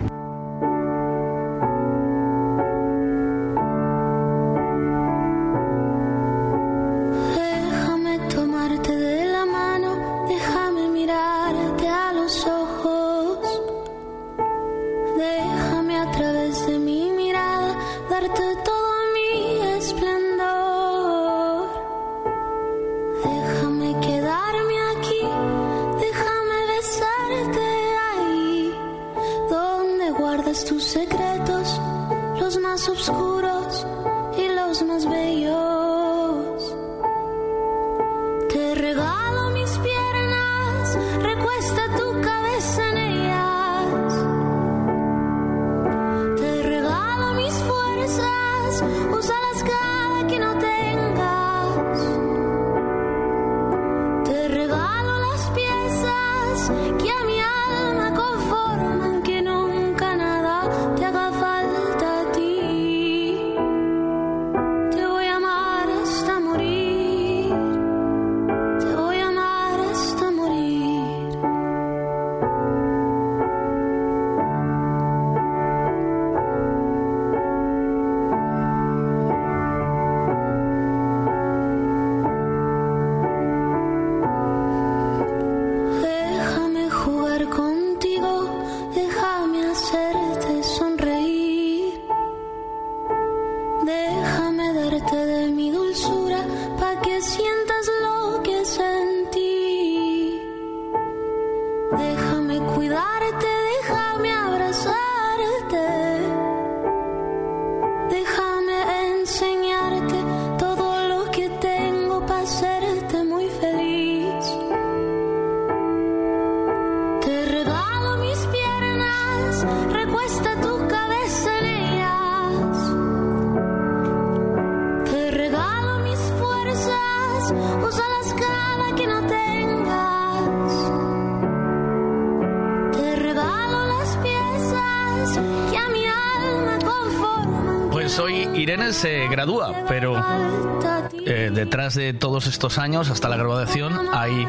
De 141.93 142.13
todos 142.13 142.47
estos 142.47 142.77
años, 142.77 143.09
hasta 143.09 143.29
la 143.29 143.37
graduación, 143.37 143.93
hay 144.11 144.47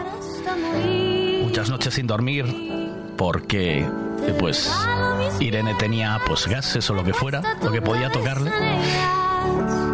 muchas 1.42 1.70
noches 1.70 1.94
sin 1.94 2.06
dormir 2.06 2.46
porque 3.16 3.88
pues 4.38 4.72
Irene 5.40 5.74
tenía 5.74 6.20
pues 6.26 6.46
gases 6.46 6.88
o 6.90 6.94
lo 6.94 7.04
que 7.04 7.12
fuera, 7.14 7.58
lo 7.62 7.70
que 7.70 7.82
podía 7.82 8.10
tocarle. 8.10 8.52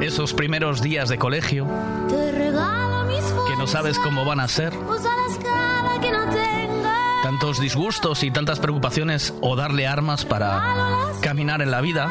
Esos 0.01 0.33
primeros 0.33 0.81
días 0.83 1.09
de 1.09 1.19
colegio 1.19 1.67
que 2.09 3.57
no 3.57 3.67
sabes 3.67 3.99
cómo 3.99 4.25
van 4.25 4.41
a 4.41 4.49
ser, 4.49 4.73
tantos 7.23 7.61
disgustos 7.61 8.23
y 8.23 8.31
tantas 8.31 8.61
preocupaciones 8.61 9.35
o 9.41 9.57
darle 9.57 9.87
armas 9.87 10.25
para 10.25 10.63
caminar 11.21 11.63
en 11.63 11.71
la 11.71 11.81
vida, 11.81 12.11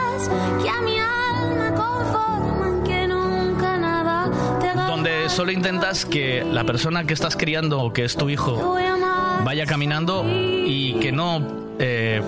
solo 5.40 5.54
intentas 5.54 6.06
que 6.06 6.44
la 6.44 6.66
persona 6.66 7.06
que 7.06 7.14
estás 7.14 7.38
criando 7.38 7.80
o 7.80 7.94
que 7.94 8.04
es 8.04 8.18
tu 8.18 8.30
hijo 8.30 8.76
vaya 9.46 9.66
caminando 9.66 10.26
y 10.28 11.00
que 11.00 11.14
no 11.14 11.76
eh, 11.80 12.22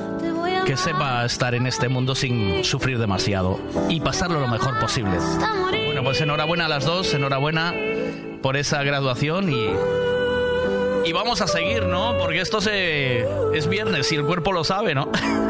que 0.65 0.77
sepa 0.77 1.25
estar 1.25 1.53
en 1.53 1.67
este 1.67 1.89
mundo 1.89 2.15
sin 2.15 2.63
sufrir 2.63 2.99
demasiado 2.99 3.59
y 3.89 3.99
pasarlo 3.99 4.39
lo 4.39 4.47
mejor 4.47 4.79
posible. 4.79 5.17
Bueno, 5.87 6.05
pues 6.05 6.21
enhorabuena 6.21 6.67
a 6.67 6.69
las 6.69 6.85
dos, 6.85 7.13
enhorabuena 7.13 7.73
por 8.41 8.55
esa 8.55 8.81
graduación 8.81 9.51
y 9.51 9.67
y 11.03 11.11
vamos 11.11 11.41
a 11.41 11.47
seguir, 11.47 11.87
¿no? 11.87 12.17
Porque 12.17 12.39
esto 12.39 12.61
se 12.61 13.25
es 13.53 13.67
viernes 13.67 14.09
y 14.13 14.15
el 14.15 14.23
cuerpo 14.23 14.53
lo 14.53 14.63
sabe, 14.63 14.95
¿no? 14.95 15.11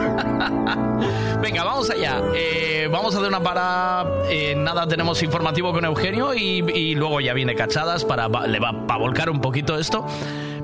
Venga, 1.52 1.66
vamos 1.66 1.90
allá. 1.90 2.22
Eh, 2.34 2.88
vamos 2.90 3.14
a 3.14 3.18
hacer 3.18 3.28
una 3.28 3.44
parada. 3.44 4.10
eh, 4.30 4.56
nada, 4.56 4.88
tenemos 4.88 5.22
informativo 5.22 5.74
con 5.74 5.84
Eugenio 5.84 6.34
y, 6.34 6.64
y 6.74 6.96
luego 6.96 7.20
ya 7.20 7.34
viene 7.34 7.56
cachadas 7.56 8.06
para 8.06 8.30
le 8.48 8.58
va 8.58 8.88
para 8.88 8.98
volcar 8.98 9.30
un 9.30 9.42
poquito 9.42 9.78
esto. 9.78 10.06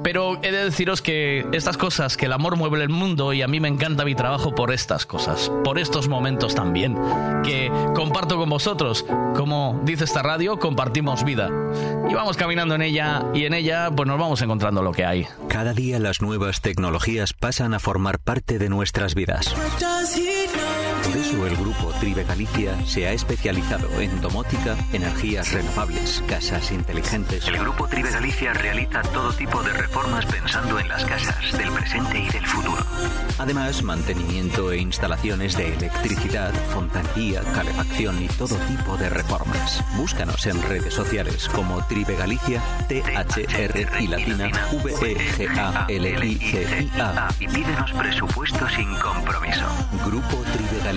Pero 0.01 0.37
he 0.41 0.51
de 0.53 0.63
deciros 0.63 1.01
que 1.01 1.45
estas 1.51 1.75
cosas, 1.75 2.15
que 2.15 2.27
el 2.27 2.31
amor 2.31 2.55
mueve 2.55 2.81
el 2.81 2.87
mundo 2.87 3.33
y 3.33 3.41
a 3.41 3.49
mí 3.49 3.59
me 3.59 3.67
encanta 3.67 4.05
mi 4.05 4.15
trabajo 4.15 4.55
por 4.55 4.71
estas 4.71 5.05
cosas, 5.05 5.51
por 5.65 5.77
estos 5.77 6.07
momentos 6.07 6.55
también, 6.55 6.95
que 7.43 7.69
comparto 7.93 8.37
con 8.37 8.49
vosotros. 8.49 9.05
Como 9.35 9.81
dice 9.83 10.05
esta 10.05 10.21
radio, 10.21 10.57
compartimos 10.57 11.25
vida. 11.25 11.49
Y 12.09 12.13
vamos 12.13 12.37
caminando 12.37 12.75
en 12.75 12.83
ella 12.83 13.25
y 13.33 13.43
en 13.43 13.53
ella 13.53 13.91
pues 13.93 14.07
nos 14.07 14.17
vamos 14.17 14.41
encontrando 14.41 14.81
lo 14.81 14.93
que 14.93 15.03
hay. 15.03 15.27
Cada 15.49 15.73
día 15.73 15.99
las 15.99 16.21
nuevas 16.21 16.61
tecnologías 16.61 17.33
pasan 17.33 17.73
a 17.73 17.79
formar 17.79 18.19
parte 18.19 18.57
de 18.57 18.69
nuestras 18.69 19.15
vidas. 19.15 19.53
Por 21.07 21.15
eso 21.15 21.47
el 21.47 21.55
grupo 21.55 21.93
Tribe 22.01 22.25
Galicia 22.25 22.85
se 22.85 23.07
ha 23.07 23.13
especializado 23.13 24.01
en 24.01 24.19
domótica, 24.19 24.75
energías 24.91 25.53
renovables, 25.53 26.21
casas 26.27 26.69
inteligentes. 26.71 27.47
El 27.47 27.59
grupo 27.59 27.87
Tribe 27.87 28.11
Galicia 28.11 28.51
realiza 28.51 29.01
todo 29.03 29.31
tipo 29.31 29.63
de 29.63 29.71
reformas 29.71 30.25
pensando 30.25 30.77
en 30.77 30.89
las 30.89 31.05
casas 31.05 31.57
del 31.57 31.71
presente 31.71 32.19
y 32.19 32.27
del 32.29 32.45
futuro. 32.45 32.83
Además, 33.37 33.83
mantenimiento 33.83 34.73
e 34.73 34.79
instalaciones 34.79 35.55
de 35.55 35.73
electricidad, 35.75 36.53
fontanería, 36.73 37.41
calefacción 37.53 38.21
y 38.21 38.27
todo 38.27 38.57
tipo 38.67 38.97
de 38.97 39.09
reformas. 39.09 39.81
Búscanos 39.95 40.45
en 40.45 40.61
redes 40.63 40.93
sociales 40.93 41.47
como 41.47 41.81
Tribe 41.87 42.17
Galicia, 42.17 42.61
T-H-R 42.89 43.87
y 44.01 44.07
latina 44.07 44.51
V-E-G-A-L-I-C-I-A 44.83 45.87
y 47.39 47.47
pídenos 47.47 47.93
presupuesto 47.93 48.67
sin 48.69 48.93
compromiso. 48.95 49.65
Grupo 50.05 50.43
Tribe 50.51 50.83
Galicia. 50.83 50.96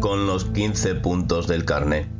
con 0.00 0.26
los 0.26 0.46
15 0.46 0.96
puntos 0.96 1.46
del 1.46 1.64
carné. 1.64 2.19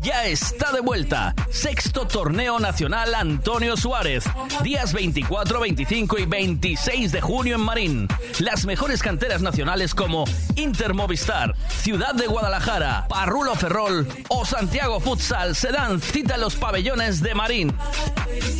Ya 0.00 0.26
está 0.26 0.72
de 0.72 0.80
vuelta. 0.80 1.34
Sexto 1.50 2.06
Torneo 2.06 2.58
Nacional 2.58 3.14
Antonio 3.14 3.76
Suárez. 3.76 4.24
Días 4.62 4.92
24, 4.92 5.60
25 5.60 6.18
y 6.18 6.26
26 6.26 7.12
de 7.12 7.20
junio 7.20 7.54
en 7.54 7.60
Marín. 7.60 8.08
Las 8.40 8.66
mejores 8.66 9.00
canteras 9.00 9.42
nacionales 9.42 9.94
como 9.94 10.24
Inter 10.56 10.94
Movistar, 10.94 11.54
Ciudad 11.68 12.14
de 12.14 12.26
Guadalajara, 12.26 13.06
Parrulo 13.08 13.54
Ferrol 13.54 14.08
o 14.28 14.44
Santiago 14.44 14.98
Futsal 14.98 15.54
se 15.54 15.70
dan 15.70 16.00
cita 16.00 16.34
en 16.34 16.40
los 16.40 16.56
pabellones 16.56 17.22
de 17.22 17.34
Marín. 17.34 17.72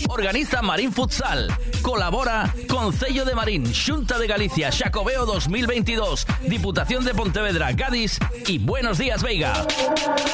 Organiza 0.08 0.62
Marín 0.62 0.92
Futsal. 0.92 1.48
Colabora 1.82 2.54
Concello 2.68 3.24
de 3.24 3.34
Marín, 3.34 3.72
Junta 3.74 4.18
de 4.18 4.28
Galicia, 4.28 4.70
Xacobeo 4.70 5.26
2022, 5.26 6.26
Diputación 6.42 7.04
de 7.04 7.14
Pontevedra, 7.14 7.74
Cádiz 7.74 8.18
y 8.46 8.58
Buenos 8.58 8.98
Días 8.98 9.22
Veiga. 9.24 9.66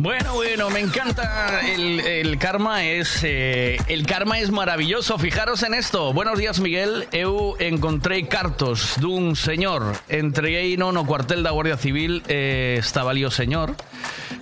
Bueno, 0.00 0.34
bueno, 0.34 0.70
me 0.70 0.78
encanta 0.78 1.60
el, 1.66 2.38
karma 2.38 2.84
es 2.84 3.18
eh, 3.24 3.78
el 3.88 4.06
karma 4.06 4.38
es 4.38 4.52
maravilloso. 4.52 5.18
Fijaros 5.18 5.64
en 5.64 5.74
esto. 5.74 6.12
Buenos 6.12 6.38
días, 6.38 6.60
Miguel. 6.60 7.08
Eu 7.10 7.58
encontrei 7.58 8.30
cartos 8.30 8.94
dun 9.02 9.34
señor 9.34 9.98
entreguei 10.06 10.78
non 10.78 10.94
no 10.94 11.02
cuartel 11.02 11.42
da 11.42 11.50
Guardia 11.50 11.74
Civil 11.74 12.22
eh, 12.30 12.78
estaba 12.78 13.10
ali 13.10 13.26
o 13.26 13.34
señor 13.34 13.74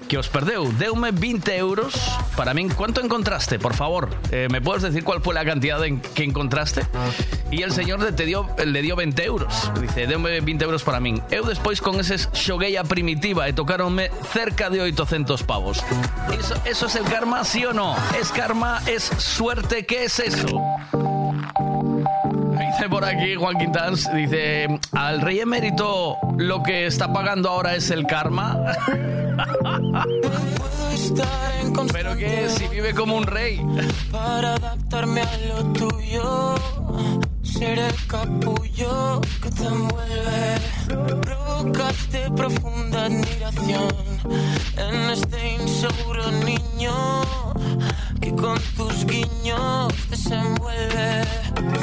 que 0.08 0.18
os 0.18 0.28
perdeu. 0.28 0.70
Deume 0.78 1.10
20 1.12 1.56
euros 1.56 1.94
para 2.36 2.54
min. 2.54 2.68
¿Cuánto 2.68 3.00
encontraste, 3.00 3.58
por 3.58 3.74
favor? 3.74 4.08
Eh, 4.30 4.48
¿Me 4.50 4.60
puedes 4.60 4.82
decir 4.82 5.04
cuál 5.04 5.20
fue 5.22 5.34
la 5.34 5.44
cantidad 5.44 5.84
en- 5.84 6.00
que 6.00 6.24
encontraste? 6.24 6.82
Y 7.50 7.62
el 7.62 7.72
señor 7.72 8.04
te 8.12 8.24
dio, 8.24 8.48
le 8.64 8.82
dio 8.82 8.96
20 8.96 9.24
euros. 9.24 9.70
Dice, 9.80 10.06
deume 10.06 10.40
20 10.40 10.64
euros 10.64 10.82
para 10.82 11.00
min. 11.00 11.22
Eu 11.30 11.44
despois 11.44 11.80
con 11.80 11.98
eses 12.00 12.28
xoguei 12.32 12.76
a 12.76 12.84
primitiva 12.84 13.48
e 13.48 13.52
tocaronme 13.52 14.10
cerca 14.32 14.70
de 14.70 14.80
800 14.82 15.42
pavos. 15.42 15.82
¿Eso, 16.38 16.54
¿Eso 16.64 16.86
es 16.86 16.94
el 16.96 17.04
karma, 17.04 17.44
sí 17.44 17.64
o 17.64 17.72
no? 17.72 17.96
¿Es 18.20 18.30
karma? 18.30 18.80
¿Es 18.86 19.04
suerte? 19.18 19.86
¿Qué 19.86 20.04
es 20.04 20.18
eso? 20.18 20.46
Dice 22.76 22.90
por 22.90 23.06
aquí 23.06 23.34
Juan 23.36 23.56
Quintans, 23.56 24.12
dice, 24.12 24.68
al 24.92 25.22
rey 25.22 25.40
emérito 25.40 26.18
lo 26.36 26.62
que 26.62 26.84
está 26.84 27.10
pagando 27.10 27.48
ahora 27.48 27.74
es 27.74 27.90
el 27.90 28.06
karma. 28.06 28.54
Pero 31.90 32.16
que 32.18 32.50
si 32.50 32.68
vive 32.68 32.92
como 32.92 33.16
un 33.16 33.26
rey. 33.26 33.62
Para 34.12 34.56
adaptarme 34.56 35.22
a 35.22 35.38
lo 35.48 35.72
tuyo, 35.72 36.54
ser 37.46 37.78
el 37.78 38.06
capullo 38.06 39.20
que 39.42 39.50
te 39.50 39.64
envuelve. 39.64 40.58
Provocaste 41.22 42.30
profunda 42.36 43.04
admiración 43.06 43.94
en 44.76 45.10
este 45.10 45.54
inseguro 45.54 46.30
niño 46.32 47.22
que 48.20 48.34
con 48.34 48.58
tus 48.76 49.06
guiños 49.06 49.92
desenvuelve. 50.10 51.24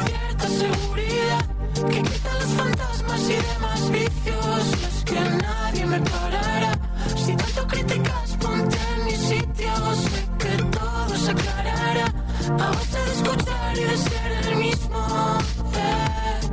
Cierta 0.05 0.47
seguridad 0.47 1.45
que 1.89 2.01
quita 2.01 2.33
los 2.39 2.51
fantasmas 2.61 3.21
y 3.29 3.35
demás 3.51 3.91
vicios. 3.91 4.63
Es 4.89 5.03
que 5.05 5.19
nadie 5.19 5.85
me 5.85 5.99
parará. 6.01 6.71
Si 7.15 7.35
tanto 7.35 7.67
criticas, 7.67 8.37
ponte 8.39 8.77
en 8.95 9.05
mi 9.05 9.15
sitio. 9.15 9.73
Sé 9.95 10.27
que 10.39 10.63
todo 10.63 11.15
se 11.15 11.31
aclarará. 11.31 12.13
A 12.59 12.71
de 12.71 13.11
escuchar 13.13 13.77
y 13.77 13.83
de 13.83 13.97
ser 13.97 14.31
el 14.47 14.55
mismo. 14.57 15.52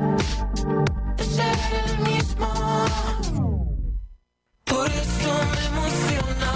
De 0.01 1.24
ser 1.24 1.59
el 1.85 1.98
mismo. 1.98 2.48
Por 4.64 4.86
eso 4.89 5.32
me 5.51 5.60
emociona 5.66 6.52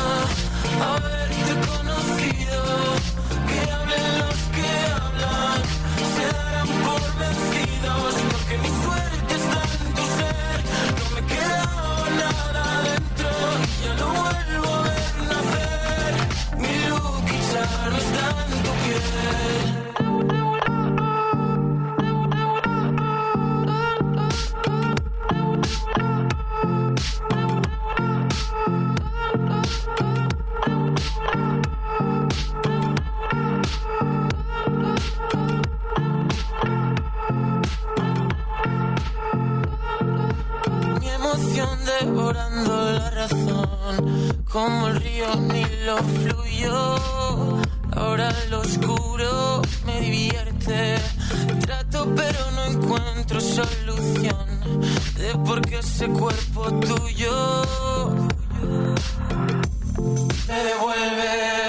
haberte 0.81 1.54
conocido. 1.54 1.54
Como 44.55 44.87
el 44.87 45.01
río 45.01 45.35
Nilo 45.35 45.97
fluyó. 45.97 46.95
Ahora 47.97 48.33
lo 48.51 48.61
oscuro 48.61 49.61
me 49.85 50.01
divierte. 50.01 50.95
Trato 51.61 52.07
pero 52.15 52.39
no 52.53 52.65
encuentro 52.67 53.41
solución 53.41 54.81
de 55.17 55.35
por 55.45 55.61
qué 55.61 55.81
ese 55.81 56.07
cuerpo 56.09 56.71
tuyo 56.87 58.13
me 60.47 60.59
devuelve. 60.63 61.64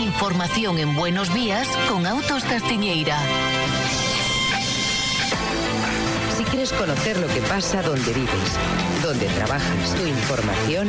Información 0.00 0.78
en 0.78 0.94
Buenos 0.94 1.32
Días 1.34 1.68
con 1.88 2.06
Autos 2.06 2.44
Castiñeira. 2.44 3.18
Si 6.36 6.44
quieres 6.44 6.72
conocer 6.72 7.18
lo 7.18 7.26
que 7.28 7.40
pasa 7.42 7.82
donde 7.82 8.12
vives, 8.12 8.58
donde 9.02 9.26
trabajas, 9.26 9.94
tu 9.94 10.06
información, 10.06 10.88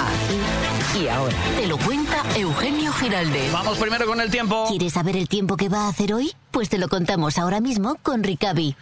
aquí 0.00 0.98
y 1.00 1.08
ahora. 1.08 1.36
Te 1.56 1.66
lo 1.66 1.78
cuenta 1.78 2.22
Eugenio 2.36 2.92
Giraldez. 2.92 3.52
Vamos 3.52 3.78
primero 3.78 4.06
con 4.06 4.20
el 4.20 4.30
tiempo. 4.30 4.66
¿Quieres 4.68 4.92
saber 4.92 5.16
el 5.16 5.28
tiempo 5.28 5.56
que 5.56 5.68
va 5.68 5.86
a 5.86 5.88
hacer 5.88 6.12
hoy? 6.12 6.32
Pues 6.62 6.70
te 6.70 6.78
lo 6.78 6.86
contamos 6.86 7.38
ahora 7.38 7.60
mismo 7.60 7.96
con 8.04 8.22
Ricavi. 8.22 8.76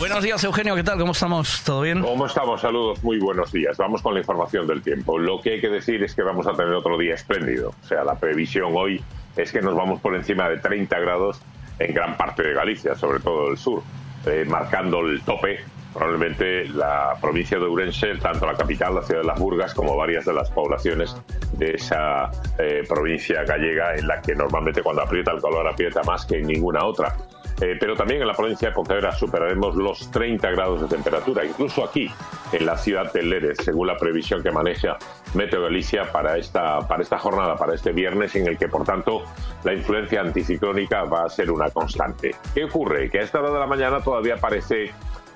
Buenos 0.00 0.24
días, 0.24 0.42
Eugenio, 0.42 0.74
¿qué 0.74 0.82
tal? 0.82 0.98
¿Cómo 0.98 1.12
estamos? 1.12 1.62
¿Todo 1.62 1.82
bien? 1.82 2.02
¿Cómo 2.02 2.26
estamos? 2.26 2.60
Saludos, 2.60 3.04
muy 3.04 3.20
buenos 3.20 3.52
días. 3.52 3.76
Vamos 3.76 4.02
con 4.02 4.14
la 4.14 4.18
información 4.18 4.66
del 4.66 4.82
tiempo. 4.82 5.16
Lo 5.16 5.40
que 5.40 5.52
hay 5.52 5.60
que 5.60 5.68
decir 5.68 6.02
es 6.02 6.12
que 6.16 6.22
vamos 6.22 6.48
a 6.48 6.54
tener 6.54 6.74
otro 6.74 6.98
día 6.98 7.14
espléndido. 7.14 7.72
O 7.84 7.86
sea, 7.86 8.02
la 8.02 8.18
previsión 8.18 8.72
hoy 8.74 9.00
es 9.36 9.52
que 9.52 9.62
nos 9.62 9.76
vamos 9.76 10.00
por 10.00 10.16
encima 10.16 10.48
de 10.48 10.56
30 10.56 10.98
grados 10.98 11.40
en 11.78 11.94
gran 11.94 12.16
parte 12.16 12.42
de 12.42 12.52
Galicia, 12.52 12.96
sobre 12.96 13.20
todo 13.20 13.52
el 13.52 13.58
sur, 13.58 13.84
eh, 14.26 14.44
marcando 14.48 14.98
el 15.06 15.22
tope 15.22 15.60
probablemente 15.92 16.68
la 16.68 17.16
provincia 17.20 17.58
de 17.58 17.64
Ourense, 17.64 18.16
tanto 18.16 18.46
la 18.46 18.54
capital, 18.54 18.94
la 18.94 19.02
ciudad 19.02 19.22
de 19.22 19.26
Las 19.26 19.38
Burgas, 19.38 19.74
como 19.74 19.96
varias 19.96 20.24
de 20.24 20.32
las 20.32 20.50
poblaciones 20.50 21.16
de 21.52 21.74
esa 21.74 22.30
eh, 22.58 22.84
provincia 22.88 23.44
gallega 23.44 23.94
en 23.96 24.06
la 24.06 24.20
que 24.20 24.34
normalmente 24.34 24.82
cuando 24.82 25.02
aprieta 25.02 25.32
el 25.32 25.40
calor 25.40 25.66
aprieta 25.66 26.02
más 26.04 26.24
que 26.26 26.38
en 26.38 26.46
ninguna 26.46 26.84
otra. 26.84 27.16
Eh, 27.60 27.76
pero 27.78 27.94
también 27.94 28.22
en 28.22 28.26
la 28.26 28.32
provincia 28.32 28.68
de 28.68 28.74
Pontevedra 28.74 29.12
superaremos 29.12 29.76
los 29.76 30.10
30 30.10 30.50
grados 30.50 30.80
de 30.80 30.88
temperatura, 30.88 31.44
incluso 31.44 31.84
aquí, 31.84 32.10
en 32.52 32.64
la 32.64 32.78
ciudad 32.78 33.12
de 33.12 33.22
Leres, 33.22 33.58
según 33.62 33.86
la 33.86 33.98
previsión 33.98 34.42
que 34.42 34.50
maneja 34.50 34.96
Meteo 35.34 35.62
Galicia 35.62 36.10
para 36.10 36.38
esta, 36.38 36.78
para 36.88 37.02
esta 37.02 37.18
jornada, 37.18 37.56
para 37.56 37.74
este 37.74 37.92
viernes, 37.92 38.34
en 38.34 38.46
el 38.46 38.56
que, 38.56 38.68
por 38.68 38.84
tanto, 38.84 39.24
la 39.62 39.74
influencia 39.74 40.22
anticiclónica 40.22 41.04
va 41.04 41.24
a 41.24 41.28
ser 41.28 41.50
una 41.50 41.68
constante. 41.68 42.34
¿Qué 42.54 42.64
ocurre? 42.64 43.10
Que 43.10 43.18
a 43.18 43.22
esta 43.22 43.40
hora 43.40 43.50
de 43.50 43.58
la 43.58 43.66
mañana 43.66 44.00
todavía 44.00 44.38
parece 44.38 44.92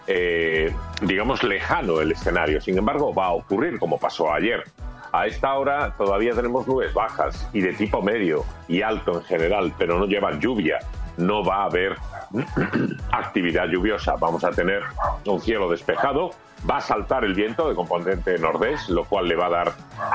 eh, 0.07 0.75
digamos, 1.03 1.43
lejano 1.43 2.01
el 2.01 2.13
escenario. 2.13 2.61
Sin 2.61 2.77
embargo, 2.79 3.15
va 3.15 3.27
a 3.27 3.33
ocurrir 3.33 3.79
como 3.79 3.99
pasó 3.99 4.33
ayer. 4.33 4.65
A 5.13 5.27
esta 5.27 5.55
hora 5.55 5.95
todavía 5.97 6.35
tenemos 6.35 6.67
nubes 6.67 6.93
bajas 6.93 7.49
y 7.53 7.61
de 7.61 7.73
tipo 7.73 8.03
medio 8.03 8.45
y 8.67 8.83
alto 8.83 9.15
en 9.15 9.23
general, 9.23 9.73
pero 9.79 9.99
no 9.99 10.07
llevan 10.07 10.41
lluvia. 10.41 10.81
No 11.17 11.45
va 11.45 11.63
a 11.63 11.65
haber 11.67 11.97
actividad 13.13 13.69
lluviosa. 13.69 14.17
Vamos 14.17 14.43
a 14.45 14.51
tener 14.51 14.83
un 15.25 15.41
cielo 15.41 15.71
despejado. 15.71 16.31
Va 16.69 16.79
a 16.79 16.81
saltar 16.81 17.25
el 17.25 17.35
viento 17.35 17.69
de 17.69 17.75
componente 17.75 18.39
nordés, 18.39 18.89
lo 18.89 19.05
cual 19.05 19.29
le 19.29 19.37
va 19.37 19.47
a 19.47 19.51
dar 19.51 19.73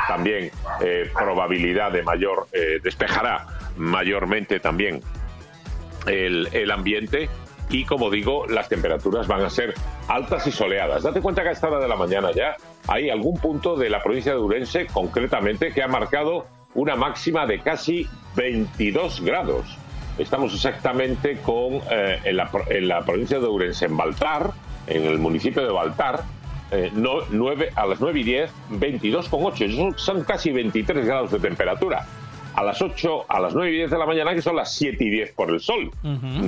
también 0.08 0.52
eh, 0.82 1.10
probabilidad 1.14 1.92
de 1.92 2.02
mayor, 2.02 2.48
eh, 2.52 2.80
despejará 2.84 3.46
mayormente 3.78 4.60
también 4.60 5.02
el, 6.08 6.50
el 6.52 6.72
ambiente 6.72 7.30
y 7.70 7.86
como 7.86 8.10
digo, 8.10 8.48
las 8.48 8.68
temperaturas 8.68 9.28
van 9.28 9.42
a 9.42 9.50
ser 9.50 9.74
altas 10.08 10.48
y 10.48 10.52
soleadas. 10.52 11.04
Date 11.04 11.22
cuenta 11.22 11.44
que 11.44 11.50
a 11.50 11.52
esta 11.52 11.68
hora 11.68 11.80
de 11.80 11.88
la 11.88 11.96
mañana 11.96 12.32
ya 12.32 12.56
hay 12.88 13.10
algún 13.10 13.38
punto 13.38 13.76
de 13.76 13.90
la 13.90 14.02
provincia 14.02 14.34
de 14.34 14.40
Urense, 14.40 14.88
concretamente, 14.88 15.72
que 15.72 15.84
ha 15.84 15.88
marcado 15.88 16.48
una 16.74 16.96
máxima 16.96 17.46
de 17.46 17.60
casi 17.60 18.08
22 18.36 19.22
grados. 19.22 19.78
Estamos 20.18 20.54
exactamente 20.54 21.38
con 21.38 21.76
eh, 21.92 22.20
en, 22.24 22.38
la, 22.38 22.50
en 22.70 22.88
la 22.88 23.02
provincia 23.02 23.40
de 23.40 23.48
Urense, 23.48 23.86
en 23.86 23.96
Baltar, 23.96 24.52
en 24.88 25.06
el 25.06 25.20
municipio 25.20 25.64
de 25.64 25.72
Baltar, 25.72 26.24
eh, 26.72 26.92
no, 26.94 27.22
9, 27.30 27.72
a 27.76 27.86
las 27.86 28.02
9 28.02 28.20
y 28.20 28.24
10, 28.24 28.52
22,8. 28.72 29.76
Son, 29.76 29.98
son 29.98 30.24
casi 30.24 30.52
23 30.52 31.06
grados 31.06 31.32
de 31.32 31.40
temperatura 31.40 32.06
a 32.56 32.64
las 32.64 32.82
8, 32.82 33.26
a 33.28 33.40
las 33.40 33.54
9 33.54 33.72
y 33.72 33.76
10 33.76 33.92
de 33.92 33.98
la 33.98 34.06
mañana, 34.06 34.34
que 34.34 34.42
son 34.42 34.56
las 34.56 34.74
7 34.76 35.04
y 35.04 35.10
10 35.10 35.34
por 35.34 35.50
el 35.50 35.60
sol. 35.60 35.92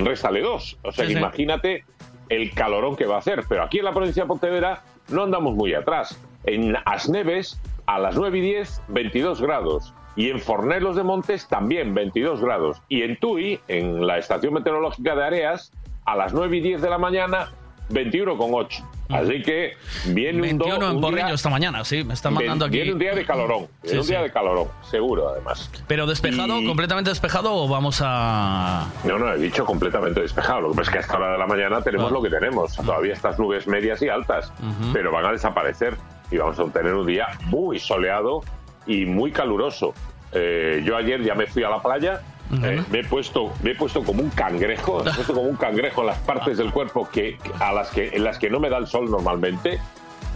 Réstale 0.04 0.42
dos. 0.42 0.78
O 0.84 0.92
sea, 0.92 1.06
Sí, 1.06 1.10
que 1.14 1.18
sí. 1.18 1.20
imagínate 1.20 1.86
el 2.30 2.52
calorón 2.54 2.96
que 2.96 3.06
va 3.06 3.16
a 3.16 3.20
hacer. 3.20 3.44
Pero 3.48 3.64
aquí 3.64 3.80
en 3.80 3.86
la 3.86 3.94
provincia 3.94 4.24
de 4.24 4.28
Pontevedra 4.28 4.84
no 5.10 5.24
andamos 5.24 5.56
muy 5.56 5.74
atrás. 5.74 6.20
En 6.46 6.76
Asneves, 6.86 7.60
a 7.86 8.00
las 8.00 8.16
9 8.16 8.38
y 8.38 8.42
10, 8.42 8.82
22 8.90 9.42
grados. 9.42 9.94
Y 10.16 10.30
en 10.30 10.40
Fornelos 10.40 10.96
de 10.96 11.04
Montes 11.04 11.48
también 11.48 11.94
22 11.94 12.42
grados. 12.42 12.82
Y 12.90 13.04
en 13.04 13.18
Tui, 13.18 13.60
en 13.70 14.06
la 14.06 14.18
estación 14.18 14.54
meteorológica 14.54 15.16
de 15.16 15.24
Areas, 15.24 15.72
a 16.06 16.16
las 16.18 16.34
9 16.34 16.58
y 16.58 16.62
10 16.62 16.82
de 16.82 16.90
la 16.90 16.98
mañana, 16.98 17.52
21,8. 17.94 18.84
Así 19.10 19.42
que 19.42 19.74
viene 20.06 20.42
un, 20.52 20.58
do- 20.58 20.66
21 20.66 20.90
en 20.90 20.96
un 20.96 21.02
Porrillo 21.02 21.26
día- 21.26 21.36
esta 21.36 21.50
mañana, 21.50 21.84
sí, 21.84 22.04
me 22.06 22.14
están 22.14 22.34
mandando 22.34 22.64
aquí. 22.66 22.78
Viene 22.78 22.94
un 22.94 23.00
día 23.00 23.14
de 23.14 23.26
calorón. 23.26 23.68
Viene 23.84 23.96
Sí, 23.98 24.02
un 24.02 24.08
día 24.08 24.22
de 24.22 24.32
calorón, 24.32 24.68
seguro, 24.90 25.30
además. 25.30 25.70
Pero 25.88 26.06
despejado, 26.08 26.60
Y- 26.62 26.66
completamente 26.66 27.10
despejado 27.10 27.54
o 27.54 27.68
vamos 27.68 28.02
a... 28.04 28.88
No, 29.04 29.20
no, 29.20 29.34
he 29.34 29.38
dicho 29.38 29.66
completamente 29.66 30.22
despejado. 30.22 30.62
Lo 30.62 30.72
que 30.72 30.78
pasa 30.78 30.90
es 30.90 30.94
que 30.94 30.98
a 31.00 31.02
esta 31.02 31.18
hora 31.18 31.32
de 31.34 31.38
la 31.38 31.48
mañana 31.48 31.82
tenemos 31.82 32.10
Ah. 32.10 32.14
lo 32.14 32.22
que 32.22 32.30
tenemos. 32.30 32.76
Todavía 32.76 33.12
estas 33.14 33.38
nubes 33.38 33.68
medias 33.68 34.02
y 34.02 34.08
altas, 34.08 34.54
pero 34.94 35.12
van 35.12 35.26
a 35.26 35.32
desaparecer 35.34 35.98
y 36.32 36.38
vamos 36.38 36.58
a 36.60 36.66
tener 36.72 36.94
un 36.94 37.06
día 37.06 37.28
muy 37.48 37.80
soleado 37.80 38.42
y 38.88 39.06
muy 39.06 39.32
caluroso. 39.32 39.94
Eh, 40.34 40.82
yo 40.86 40.96
ayer 40.96 41.22
ya 41.22 41.36
me 41.36 41.46
fui 41.48 41.64
a 41.64 41.70
la 41.70 41.82
playa. 41.82 42.22
Eh, 42.64 42.84
me 42.90 43.00
he 43.00 43.04
puesto 43.04 43.54
me 43.64 43.72
he 43.72 43.76
puesto 43.76 44.04
como 44.04 44.22
un 44.22 44.30
cangrejo 44.30 45.04
me 45.04 45.12
he 45.12 45.14
puesto 45.14 45.34
como 45.34 45.48
un 45.48 45.56
cangrejo 45.56 46.02
en 46.02 46.08
las 46.08 46.18
partes 46.20 46.58
del 46.58 46.72
cuerpo 46.72 47.10
que 47.10 47.38
a 47.60 47.72
las 47.72 47.90
que 47.90 48.10
en 48.10 48.24
las 48.24 48.38
que 48.38 48.50
no 48.50 48.60
me 48.60 48.70
da 48.70 48.78
el 48.78 48.88
sol 48.88 49.10
normalmente 49.10 49.80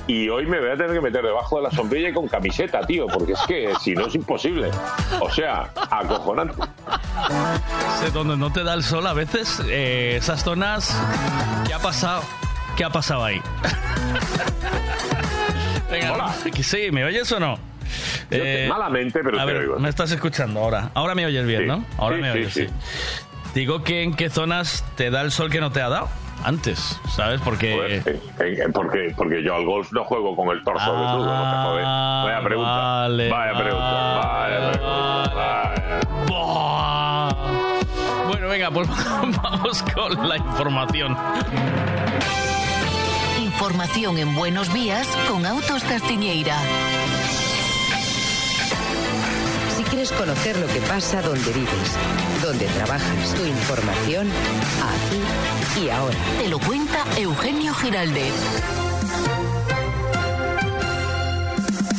y 0.08 0.30
hoy 0.30 0.46
me 0.46 0.60
voy 0.60 0.70
a 0.70 0.78
tener 0.78 0.94
que 0.94 1.02
meter 1.02 1.24
debajo 1.24 1.58
de 1.58 1.64
la 1.64 1.72
sombrilla 1.72 2.10
y 2.10 2.14
con 2.14 2.28
camiseta, 2.28 2.82
tío, 2.82 3.08
porque 3.08 3.34
es 3.34 3.40
que 3.48 3.74
si 3.82 3.96
no 3.96 4.06
es 4.06 4.14
imposible. 4.14 4.70
O 5.20 5.32
sea, 5.32 5.72
acojonante. 5.90 6.62
Donde 8.14 8.38
no 8.38 8.54
te 8.54 8.64
da 8.64 8.76
el 8.76 8.84
sol 8.84 9.08
a 9.08 9.14
veces, 9.14 9.64
eh, 9.68 10.18
esas 10.18 10.44
zonas... 10.44 10.96
¿Qué 11.66 11.74
ha 11.74 11.80
pasado? 11.80 12.22
¿Qué 12.78 12.84
ha 12.84 12.92
pasado 12.92 13.24
ahí? 13.24 13.42
Venga, 15.90 16.36
Sí, 16.62 16.92
¿me 16.92 17.04
oyes 17.04 17.32
o 17.32 17.40
no? 17.40 17.58
Te- 18.30 18.68
malamente, 18.68 19.22
pero 19.24 19.40
a 19.40 19.46
te 19.46 19.54
ver, 19.54 19.62
oigo. 19.64 19.80
Me 19.80 19.90
estás 19.90 20.12
escuchando 20.12 20.60
ahora. 20.60 20.90
Ahora 20.94 21.16
me 21.16 21.26
oyes 21.26 21.46
bien, 21.46 21.62
Sí. 21.62 21.68
¿no? 21.68 21.86
Ahora 21.98 22.16
Sí, 22.18 22.22
me 22.22 22.32
oyes, 22.32 22.54
sí. 22.54 22.68
sí. 22.68 22.74
Digo 23.54 23.84
que 23.84 24.04
en 24.04 24.14
qué 24.14 24.30
zonas 24.30 24.84
te 24.96 25.10
da 25.10 25.22
el 25.22 25.32
sol 25.32 25.50
que 25.50 25.62
no 25.62 25.72
te 25.72 25.82
ha 25.82 25.88
dado 25.90 26.10
antes, 26.44 27.00
¿sabes? 27.16 27.40
Porque... 27.42 27.74
Joder, 27.74 27.92
eh, 28.06 28.22
eh, 28.40 28.64
porque, 28.74 29.14
porque 29.16 29.42
yo 29.42 29.56
al 29.56 29.66
golf 29.66 29.92
no 29.94 30.04
juego 30.04 30.36
con 30.36 30.50
el 30.56 30.62
torso 30.64 30.84
Ah, 30.86 31.02
desnudo, 31.02 31.26
no 31.26 31.52
te 31.52 31.58
jodes. 31.70 31.86
Vaya 31.86 32.44
pregunta. 32.44 32.72
vale, 32.72 33.30
vaya 33.30 33.58
pregunta. 33.58 34.18
Vaya 34.18 34.72
pregunta. 34.72 36.00
Buah. 36.28 37.34
Bueno, 38.28 38.48
venga, 38.50 38.72
pues 38.72 38.88
vamos 39.42 39.84
con 39.94 40.28
la 40.28 40.38
información. 40.38 41.18
Información 43.42 44.18
en 44.18 44.36
Buenos 44.36 44.74
Días 44.74 45.08
con 45.30 45.46
Autos 45.46 45.84
Castiñeira. 45.86 46.58
Quieres 49.90 50.12
conocer 50.12 50.58
lo 50.60 50.68
que 50.68 50.80
pasa 50.82 51.22
donde 51.22 51.52
vives, 51.54 51.98
donde 52.44 52.66
trabajas, 52.66 53.34
tu 53.36 53.46
información, 53.46 54.28
aquí 54.84 55.82
y 55.86 55.90
ahora. 55.90 56.18
Te 56.40 56.50
lo 56.50 56.60
cuenta 56.60 57.04
Eugenio 57.18 57.74
Giraldez. 57.74 58.34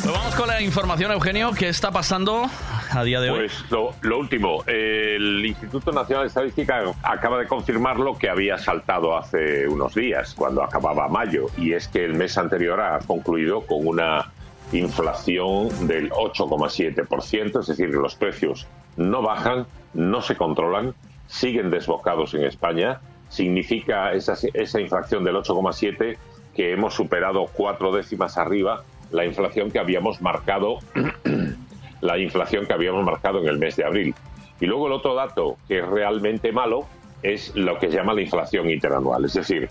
Pues 0.03 0.13
vamos 0.13 0.35
con 0.35 0.47
la 0.47 0.61
información, 0.61 1.11
Eugenio. 1.11 1.51
¿Qué 1.51 1.69
está 1.69 1.91
pasando 1.91 2.49
a 2.91 3.03
día 3.03 3.19
de 3.19 3.31
hoy? 3.31 3.39
Pues 3.39 3.65
lo, 3.71 3.93
lo 4.01 4.19
último, 4.19 4.63
el 4.67 5.45
Instituto 5.45 5.91
Nacional 5.91 6.25
de 6.25 6.27
Estadística 6.27 6.83
acaba 7.03 7.39
de 7.39 7.47
confirmar 7.47 7.97
lo 7.97 8.17
que 8.17 8.29
había 8.29 8.57
saltado 8.57 9.17
hace 9.17 9.67
unos 9.67 9.95
días, 9.95 10.33
cuando 10.35 10.63
acababa 10.63 11.07
mayo, 11.07 11.47
y 11.57 11.73
es 11.73 11.87
que 11.87 12.05
el 12.05 12.13
mes 12.13 12.37
anterior 12.37 12.79
ha 12.79 12.99
concluido 12.99 13.65
con 13.65 13.85
una 13.87 14.31
inflación 14.71 15.87
del 15.87 16.09
8,7%, 16.11 17.59
es 17.59 17.67
decir, 17.67 17.89
los 17.89 18.15
precios 18.15 18.67
no 18.95 19.21
bajan, 19.21 19.65
no 19.93 20.21
se 20.21 20.35
controlan, 20.35 20.93
siguen 21.27 21.69
desbocados 21.69 22.33
en 22.33 22.43
España. 22.43 22.99
Significa 23.29 24.13
esa, 24.13 24.35
esa 24.53 24.81
inflación 24.81 25.23
del 25.23 25.35
8,7 25.35 26.17
que 26.55 26.71
hemos 26.71 26.93
superado 26.93 27.45
cuatro 27.53 27.93
décimas 27.93 28.37
arriba 28.37 28.83
la 29.11 29.25
inflación 29.25 29.71
que 29.71 29.79
habíamos 29.79 30.21
marcado 30.21 30.79
la 32.01 32.17
inflación 32.17 32.65
que 32.65 32.73
habíamos 32.73 33.03
marcado 33.05 33.39
en 33.39 33.47
el 33.47 33.57
mes 33.57 33.75
de 33.75 33.85
abril. 33.85 34.15
Y 34.59 34.65
luego 34.65 34.87
el 34.87 34.93
otro 34.93 35.15
dato 35.15 35.57
que 35.67 35.79
es 35.79 35.87
realmente 35.87 36.51
malo 36.51 36.85
es 37.23 37.55
lo 37.55 37.79
que 37.79 37.89
se 37.89 37.97
llama 37.97 38.13
la 38.13 38.21
inflación 38.21 38.69
interanual, 38.69 39.25
es 39.25 39.33
decir, 39.33 39.69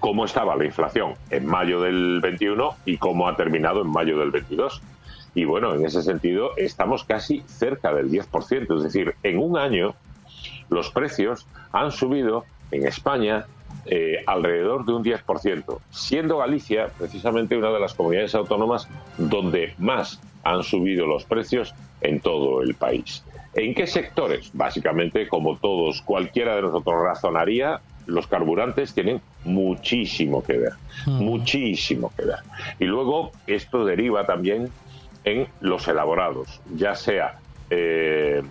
cómo 0.00 0.24
estaba 0.24 0.56
la 0.56 0.64
inflación 0.64 1.14
en 1.30 1.46
mayo 1.46 1.80
del 1.80 2.20
21 2.20 2.76
y 2.84 2.96
cómo 2.98 3.28
ha 3.28 3.36
terminado 3.36 3.82
en 3.82 3.90
mayo 3.90 4.18
del 4.18 4.30
22. 4.30 4.82
Y 5.34 5.44
bueno, 5.44 5.74
en 5.74 5.84
ese 5.84 6.02
sentido 6.02 6.52
estamos 6.56 7.04
casi 7.04 7.42
cerca 7.46 7.92
del 7.92 8.10
10%, 8.10 8.76
es 8.76 8.82
decir, 8.82 9.14
en 9.22 9.38
un 9.38 9.58
año 9.58 9.94
los 10.70 10.90
precios 10.90 11.46
han 11.72 11.92
subido 11.92 12.44
en 12.70 12.86
España 12.86 13.46
eh, 13.84 14.24
alrededor 14.26 14.84
de 14.84 14.92
un 14.94 15.04
10%, 15.04 15.78
siendo 15.90 16.38
Galicia 16.38 16.88
precisamente 16.98 17.56
una 17.56 17.70
de 17.70 17.80
las 17.80 17.94
comunidades 17.94 18.34
autónomas 18.34 18.88
donde 19.18 19.74
más 19.78 20.20
han 20.42 20.62
subido 20.62 21.06
los 21.06 21.24
precios 21.24 21.74
en 22.00 22.20
todo 22.20 22.62
el 22.62 22.74
país. 22.74 23.24
¿En 23.56 23.74
qué 23.74 23.86
sectores? 23.86 24.50
Básicamente, 24.52 25.28
como 25.28 25.56
todos, 25.56 26.02
cualquiera 26.02 26.56
de 26.56 26.62
nosotros 26.62 27.02
razonaría, 27.02 27.80
los 28.04 28.26
carburantes 28.26 28.92
tienen 28.92 29.20
muchísimo 29.44 30.44
que 30.44 30.58
ver, 30.58 30.72
muchísimo 31.06 32.12
que 32.14 32.26
ver. 32.26 32.38
Y 32.78 32.84
luego 32.84 33.32
esto 33.46 33.84
deriva 33.84 34.26
también 34.26 34.70
en 35.24 35.48
los 35.60 35.88
elaborados, 35.88 36.60
ya 36.74 36.94
sea, 36.94 37.38
eh, 37.70 38.42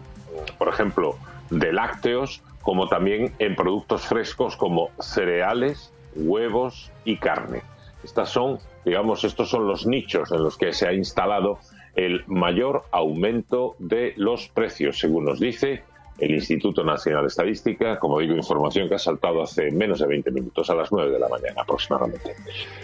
por 0.57 0.69
ejemplo, 0.69 1.17
de 1.51 1.71
lácteos, 1.71 2.41
como 2.63 2.87
también 2.87 3.31
en 3.37 3.55
productos 3.55 4.07
frescos 4.07 4.57
como 4.57 4.89
cereales, 4.99 5.93
huevos 6.15 6.91
y 7.05 7.17
carne. 7.17 7.61
Estas 8.03 8.29
son, 8.29 8.57
digamos, 8.83 9.23
estos 9.23 9.49
son 9.49 9.67
los 9.67 9.85
nichos 9.85 10.31
en 10.31 10.43
los 10.43 10.57
que 10.57 10.73
se 10.73 10.87
ha 10.87 10.93
instalado 10.93 11.59
el 11.95 12.23
mayor 12.27 12.83
aumento 12.91 13.75
de 13.79 14.13
los 14.17 14.47
precios, 14.49 14.99
según 14.99 15.25
nos 15.25 15.39
dice 15.39 15.83
el 16.17 16.31
Instituto 16.31 16.83
Nacional 16.83 17.23
de 17.23 17.27
Estadística, 17.27 17.99
como 17.99 18.19
digo, 18.19 18.35
información 18.35 18.87
que 18.87 18.95
ha 18.95 18.99
saltado 18.99 19.41
hace 19.43 19.69
menos 19.71 19.99
de 19.99 20.07
20 20.07 20.31
minutos, 20.31 20.69
a 20.69 20.75
las 20.75 20.89
9 20.91 21.11
de 21.11 21.19
la 21.19 21.27
mañana 21.27 21.61
aproximadamente. 21.61 22.35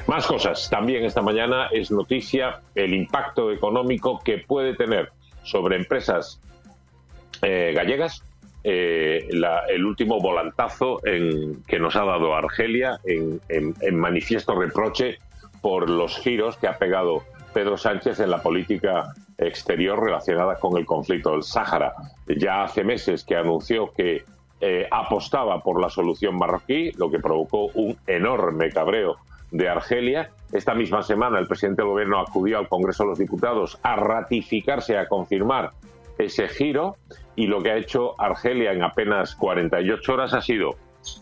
Más 0.07 0.27
cosas. 0.27 0.69
También 0.69 1.05
esta 1.05 1.21
mañana 1.21 1.67
es 1.71 1.91
noticia 1.91 2.59
el 2.75 2.93
impacto 2.93 3.51
económico 3.51 4.19
que 4.23 4.39
puede 4.39 4.75
tener 4.75 5.11
sobre 5.43 5.77
empresas 5.77 6.41
eh, 7.41 7.71
gallegas 7.75 8.23
eh, 8.63 9.27
la- 9.31 9.63
el 9.69 9.85
último 9.85 10.19
volantazo 10.19 10.99
en- 11.05 11.63
que 11.63 11.79
nos 11.79 11.95
ha 11.95 12.05
dado 12.05 12.35
Argelia 12.35 12.99
en, 13.05 13.41
en- 13.49 13.73
en 13.81 13.95
manifiesto 13.95 14.53
reproche 14.55 15.17
por 15.61 15.89
los 15.89 16.17
giros 16.19 16.57
que 16.57 16.67
ha 16.67 16.77
pegado 16.77 17.23
Pedro 17.53 17.77
Sánchez 17.77 18.19
en 18.19 18.31
la 18.31 18.41
política 18.41 19.13
exterior 19.37 20.03
relacionada 20.03 20.55
con 20.55 20.77
el 20.77 20.85
conflicto 20.85 21.31
del 21.31 21.43
Sáhara. 21.43 21.93
Ya 22.37 22.63
hace 22.63 22.83
meses 22.83 23.23
que 23.23 23.35
anunció 23.35 23.91
que 23.91 24.23
eh, 24.59 24.87
apostaba 24.91 25.61
por 25.61 25.81
la 25.81 25.89
solución 25.89 26.37
marroquí, 26.37 26.91
lo 26.93 27.09
que 27.09 27.19
provocó 27.19 27.65
un 27.73 27.97
enorme 28.07 28.69
cabreo 28.69 29.17
de 29.51 29.67
Argelia. 29.67 30.29
Esta 30.51 30.73
misma 30.73 31.01
semana 31.01 31.39
el 31.39 31.47
presidente 31.47 31.81
del 31.81 31.91
gobierno 31.91 32.19
acudió 32.19 32.59
al 32.59 32.67
Congreso 32.67 33.03
de 33.03 33.09
los 33.09 33.19
Diputados 33.19 33.79
a 33.83 33.95
ratificarse, 33.95 34.97
a 34.97 35.07
confirmar 35.07 35.71
ese 36.17 36.47
giro 36.47 36.97
y 37.35 37.47
lo 37.47 37.61
que 37.61 37.71
ha 37.71 37.77
hecho 37.77 38.19
Argelia 38.19 38.71
en 38.71 38.83
apenas 38.83 39.35
48 39.35 40.13
horas 40.13 40.33
ha 40.33 40.41
sido 40.41 40.75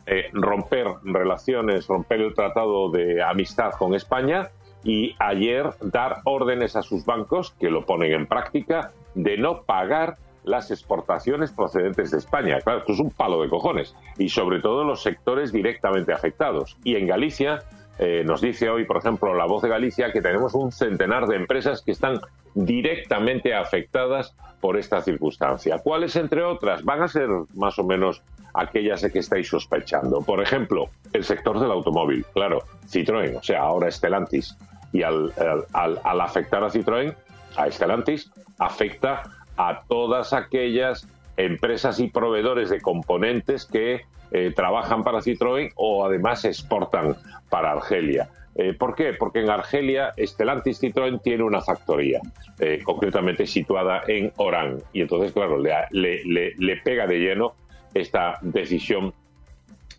eh, 0.05 0.29
romper 0.33 0.87
relaciones, 1.03 1.87
romper 1.87 2.21
el 2.21 2.33
tratado 2.33 2.91
de 2.91 3.23
amistad 3.23 3.71
con 3.71 3.95
España 3.95 4.49
y 4.83 5.15
ayer 5.19 5.69
dar 5.81 6.21
órdenes 6.23 6.75
a 6.75 6.81
sus 6.81 7.05
bancos, 7.05 7.51
que 7.59 7.69
lo 7.69 7.85
ponen 7.85 8.13
en 8.13 8.27
práctica, 8.27 8.91
de 9.15 9.37
no 9.37 9.63
pagar 9.63 10.17
las 10.43 10.71
exportaciones 10.71 11.51
procedentes 11.51 12.11
de 12.11 12.17
España. 12.17 12.59
Claro, 12.61 12.79
esto 12.79 12.93
es 12.93 12.99
un 12.99 13.11
palo 13.11 13.41
de 13.41 13.49
cojones. 13.49 13.95
Y 14.17 14.29
sobre 14.29 14.61
todo 14.61 14.83
los 14.83 15.03
sectores 15.03 15.51
directamente 15.51 16.13
afectados. 16.13 16.77
Y 16.83 16.95
en 16.95 17.07
Galicia, 17.07 17.59
eh, 17.99 18.23
nos 18.25 18.39
dice 18.39 18.69
hoy, 18.69 18.85
por 18.85 18.97
ejemplo, 18.97 19.35
la 19.35 19.45
voz 19.45 19.61
de 19.61 19.67
Galicia, 19.67 20.13
que 20.13 20.21
tenemos 20.21 20.53
un 20.55 20.71
centenar 20.71 21.27
de 21.27 21.35
empresas 21.35 21.81
que 21.81 21.91
están 21.91 22.21
directamente 22.53 23.53
afectadas 23.53 24.33
por 24.61 24.77
esta 24.77 25.01
circunstancia. 25.01 25.79
¿Cuáles, 25.79 26.15
entre 26.15 26.41
otras? 26.43 26.83
Van 26.85 27.01
a 27.01 27.09
ser 27.09 27.27
más 27.55 27.77
o 27.77 27.83
menos 27.83 28.23
aquellas 28.53 29.01
de 29.01 29.11
que 29.11 29.19
estáis 29.19 29.49
sospechando. 29.49 30.21
Por 30.21 30.41
ejemplo, 30.41 30.89
el 31.11 31.25
sector 31.25 31.59
del 31.59 31.71
automóvil. 31.71 32.25
Claro, 32.33 32.63
Citroën, 32.87 33.37
o 33.37 33.43
sea, 33.43 33.61
ahora 33.63 33.91
Stellantis. 33.91 34.57
Y 34.93 35.03
al, 35.03 35.33
afectar 35.73 36.63
a 36.63 36.69
Citroën, 36.69 37.13
a 37.57 37.69
Stellantis, 37.69 38.31
afecta 38.59 39.23
a 39.57 39.83
todas 39.89 40.31
aquellas 40.31 41.05
empresas 41.35 41.99
y 41.99 42.07
proveedores 42.07 42.69
de 42.69 42.79
componentes 42.79 43.65
que 43.65 44.05
eh, 44.31 44.51
trabajan 44.55 45.03
para 45.03 45.19
Citroën 45.19 45.71
o 45.75 46.05
además 46.05 46.45
exportan 46.45 47.15
para 47.49 47.71
Argelia. 47.71 48.29
Eh, 48.55 48.73
¿Por 48.73 48.95
qué? 48.95 49.13
Porque 49.13 49.39
en 49.41 49.49
Argelia 49.49 50.11
Stellantis 50.17 50.81
Citroën 50.81 51.21
tiene 51.21 51.43
una 51.43 51.61
factoría, 51.61 52.19
eh, 52.59 52.81
concretamente 52.83 53.45
situada 53.47 54.01
en 54.07 54.31
Orán. 54.37 54.79
Y 54.91 55.01
entonces, 55.01 55.31
claro, 55.31 55.57
le, 55.57 55.73
le- 55.91 56.53
le- 56.57 56.77
pega 56.77 57.07
de 57.07 57.19
lleno 57.19 57.53
esta 57.93 58.37
decisión 58.41 59.13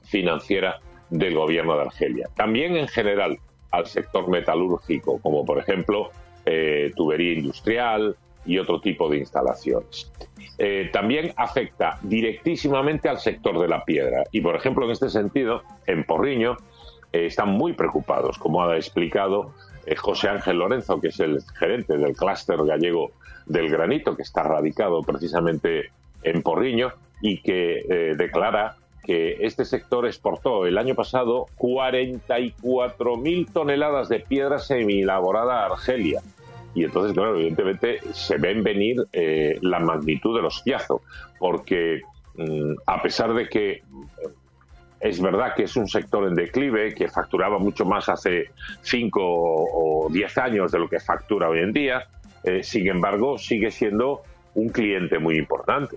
financiera 0.04 0.80
del 1.08 1.34
gobierno 1.34 1.74
de 1.76 1.82
Argelia. 1.82 2.28
También 2.36 2.76
en 2.76 2.88
general 2.88 3.38
al 3.70 3.86
sector 3.86 4.28
metalúrgico, 4.28 5.18
como 5.20 5.44
por 5.44 5.58
ejemplo 5.58 6.10
tubería 6.96 7.32
industrial 7.34 8.16
y 8.44 8.58
otro 8.58 8.80
tipo 8.80 9.08
de 9.08 9.18
instalaciones. 9.18 10.10
Eh, 10.62 10.90
también 10.92 11.32
afecta 11.36 11.98
directísimamente 12.02 13.08
al 13.08 13.18
sector 13.18 13.58
de 13.58 13.66
la 13.66 13.82
piedra. 13.82 14.24
Y 14.30 14.42
por 14.42 14.54
ejemplo, 14.54 14.84
en 14.84 14.90
este 14.90 15.08
sentido, 15.08 15.62
en 15.86 16.04
Porriño 16.04 16.58
eh, 17.14 17.24
están 17.24 17.48
muy 17.48 17.72
preocupados, 17.72 18.36
como 18.36 18.62
ha 18.62 18.76
explicado 18.76 19.54
eh, 19.86 19.96
José 19.96 20.28
Ángel 20.28 20.58
Lorenzo, 20.58 21.00
que 21.00 21.08
es 21.08 21.18
el 21.18 21.40
gerente 21.58 21.96
del 21.96 22.14
clúster 22.14 22.62
gallego 22.62 23.12
del 23.46 23.70
granito, 23.70 24.14
que 24.14 24.22
está 24.22 24.42
radicado 24.42 25.00
precisamente 25.00 25.92
en 26.24 26.42
Porriño 26.42 26.92
y 27.22 27.40
que 27.40 28.14
declara 28.18 28.76
que 29.02 29.38
este 29.40 29.64
sector 29.64 30.06
exportó 30.06 30.66
el 30.66 30.76
año 30.76 30.94
pasado 30.94 31.46
44.000 31.56 33.50
toneladas 33.50 34.10
de 34.10 34.20
piedra 34.20 34.58
semielaborada 34.58 35.62
a 35.62 35.66
Argelia. 35.72 36.20
Y 36.74 36.84
entonces, 36.84 37.14
claro, 37.14 37.34
evidentemente 37.34 38.00
se 38.12 38.38
ven 38.38 38.62
venir 38.62 38.96
eh, 39.12 39.58
la 39.62 39.80
magnitud 39.80 40.36
del 40.36 40.46
hostiazo, 40.46 41.02
porque 41.38 42.02
mm, 42.36 42.74
a 42.86 43.02
pesar 43.02 43.34
de 43.34 43.48
que 43.48 43.72
eh, 43.72 43.82
es 45.00 45.20
verdad 45.20 45.54
que 45.56 45.64
es 45.64 45.76
un 45.76 45.88
sector 45.88 46.28
en 46.28 46.34
declive, 46.34 46.94
que 46.94 47.08
facturaba 47.08 47.58
mucho 47.58 47.84
más 47.84 48.08
hace 48.08 48.50
5 48.82 49.20
o 49.22 50.08
10 50.10 50.38
años 50.38 50.70
de 50.70 50.78
lo 50.78 50.88
que 50.88 51.00
factura 51.00 51.48
hoy 51.48 51.60
en 51.60 51.72
día, 51.72 52.06
eh, 52.44 52.62
sin 52.62 52.86
embargo, 52.88 53.38
sigue 53.38 53.70
siendo 53.70 54.22
un 54.54 54.68
cliente 54.68 55.18
muy 55.18 55.36
importante. 55.36 55.96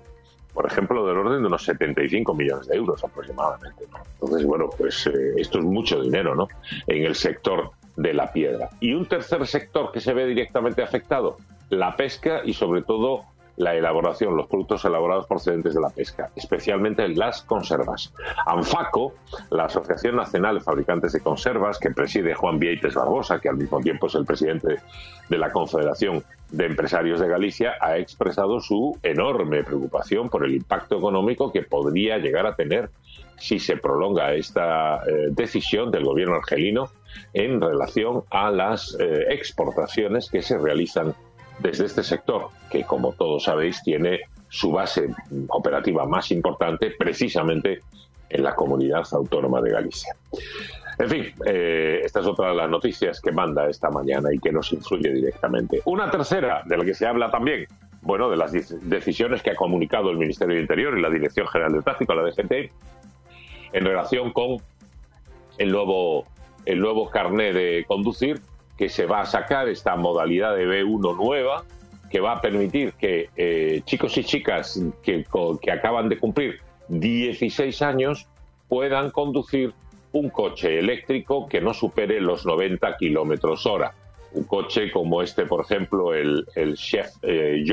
Por 0.53 0.67
ejemplo, 0.67 1.05
del 1.05 1.17
orden 1.17 1.41
de 1.41 1.47
unos 1.47 1.63
75 1.63 2.33
millones 2.33 2.67
de 2.67 2.77
euros 2.77 3.03
aproximadamente. 3.03 3.85
Entonces, 4.13 4.45
bueno, 4.45 4.69
pues 4.77 5.07
eh, 5.07 5.33
esto 5.37 5.59
es 5.59 5.65
mucho 5.65 6.01
dinero, 6.01 6.35
¿no? 6.35 6.47
En 6.87 7.03
el 7.03 7.15
sector 7.15 7.71
de 7.95 8.13
la 8.13 8.31
piedra. 8.31 8.69
Y 8.79 8.93
un 8.93 9.05
tercer 9.05 9.45
sector 9.47 9.91
que 9.91 9.99
se 9.99 10.13
ve 10.13 10.25
directamente 10.25 10.81
afectado, 10.81 11.37
la 11.69 11.95
pesca 11.95 12.41
y 12.43 12.53
sobre 12.53 12.81
todo 12.81 13.25
la 13.55 13.75
elaboración, 13.75 14.35
los 14.35 14.47
productos 14.47 14.83
elaborados 14.85 15.27
procedentes 15.27 15.75
de 15.75 15.81
la 15.81 15.89
pesca, 15.89 16.31
especialmente 16.35 17.07
las 17.09 17.43
conservas. 17.43 18.11
ANFACO, 18.45 19.13
la 19.51 19.65
Asociación 19.65 20.15
Nacional 20.15 20.55
de 20.55 20.61
Fabricantes 20.61 21.13
de 21.13 21.19
Conservas, 21.19 21.77
que 21.77 21.91
preside 21.91 22.33
Juan 22.33 22.57
Vieites 22.57 22.95
Barbosa, 22.95 23.39
que 23.39 23.49
al 23.49 23.57
mismo 23.57 23.79
tiempo 23.79 24.07
es 24.07 24.15
el 24.15 24.25
presidente 24.25 24.77
de 25.29 25.37
la 25.37 25.51
Confederación 25.51 26.23
de 26.49 26.65
Empresarios 26.65 27.19
de 27.19 27.27
Galicia, 27.27 27.73
ha 27.79 27.97
expresado 27.97 28.59
su 28.59 28.97
enorme 29.03 29.63
preocupación 29.63 30.29
por 30.29 30.45
el 30.45 30.55
impacto 30.55 30.97
económico 30.97 31.51
que 31.51 31.61
podría 31.61 32.17
llegar 32.17 32.45
a 32.47 32.55
tener 32.55 32.89
si 33.37 33.59
se 33.59 33.77
prolonga 33.77 34.33
esta 34.33 34.97
eh, 34.97 35.29
decisión 35.31 35.91
del 35.91 36.05
gobierno 36.05 36.35
argelino 36.35 36.89
en 37.33 37.59
relación 37.61 38.23
a 38.29 38.49
las 38.51 38.95
eh, 38.99 39.25
exportaciones 39.29 40.29
que 40.29 40.41
se 40.41 40.57
realizan 40.57 41.13
desde 41.59 41.85
este 41.85 42.03
sector, 42.03 42.47
que 42.69 42.83
como 42.83 43.13
todos 43.13 43.43
sabéis 43.43 43.81
tiene 43.83 44.21
su 44.49 44.71
base 44.71 45.09
operativa 45.49 46.05
más 46.05 46.31
importante 46.31 46.91
precisamente 46.97 47.81
en 48.29 48.43
la 48.43 48.55
comunidad 48.55 49.03
autónoma 49.11 49.61
de 49.61 49.71
Galicia. 49.71 50.15
En 50.99 51.09
fin, 51.09 51.25
eh, 51.45 52.01
esta 52.03 52.19
es 52.19 52.27
otra 52.27 52.49
de 52.49 52.55
las 52.55 52.69
noticias 52.69 53.19
que 53.19 53.31
manda 53.31 53.67
esta 53.67 53.89
mañana 53.89 54.29
y 54.31 54.37
que 54.39 54.51
nos 54.51 54.71
influye 54.73 55.11
directamente. 55.11 55.81
Una 55.85 56.09
tercera, 56.11 56.61
de 56.65 56.77
la 56.77 56.85
que 56.85 56.93
se 56.93 57.07
habla 57.07 57.31
también, 57.31 57.65
bueno, 58.01 58.29
de 58.29 58.37
las 58.37 58.53
dec- 58.53 58.79
decisiones 58.81 59.41
que 59.41 59.51
ha 59.51 59.55
comunicado 59.55 60.11
el 60.11 60.17
Ministerio 60.17 60.55
de 60.55 60.61
Interior 60.61 60.97
y 60.97 61.01
la 61.01 61.09
Dirección 61.09 61.47
General 61.47 61.73
de 61.73 61.81
Tráfico, 61.81 62.13
la 62.13 62.23
DGT, 62.23 62.71
en 63.73 63.85
relación 63.85 64.31
con 64.33 64.57
el 65.57 65.71
nuevo, 65.71 66.27
el 66.65 66.79
nuevo 66.79 67.09
carné 67.09 67.53
de 67.53 67.85
conducir 67.87 68.41
que 68.77 68.89
se 68.89 69.05
va 69.05 69.21
a 69.21 69.25
sacar, 69.25 69.69
esta 69.69 69.95
modalidad 69.95 70.55
de 70.55 70.65
B1 70.65 71.15
nueva, 71.15 71.63
que 72.09 72.19
va 72.19 72.33
a 72.33 72.41
permitir 72.41 72.93
que 72.93 73.29
eh, 73.35 73.81
chicos 73.85 74.17
y 74.17 74.23
chicas 74.23 74.79
que, 75.01 75.25
acaban 75.71 76.09
de 76.09 76.17
cumplir 76.17 76.59
16 76.89 77.81
años 77.81 78.27
puedan 78.67 79.11
conducir 79.11 79.73
un 80.11 80.29
coche 80.29 80.77
eléctrico 80.77 81.47
que 81.47 81.59
no 81.59 81.73
supere 81.73 82.21
los 82.21 82.45
90 82.45 82.97
kilómetros 82.97 83.65
hora. 83.65 83.93
Un 84.33 84.43
coche 84.43 84.91
como 84.91 85.21
este, 85.21 85.45
por 85.45 85.61
ejemplo, 85.61 86.13
el, 86.13 86.45
el 86.55 86.75
Chef 86.75 87.07
eh, 87.23 87.63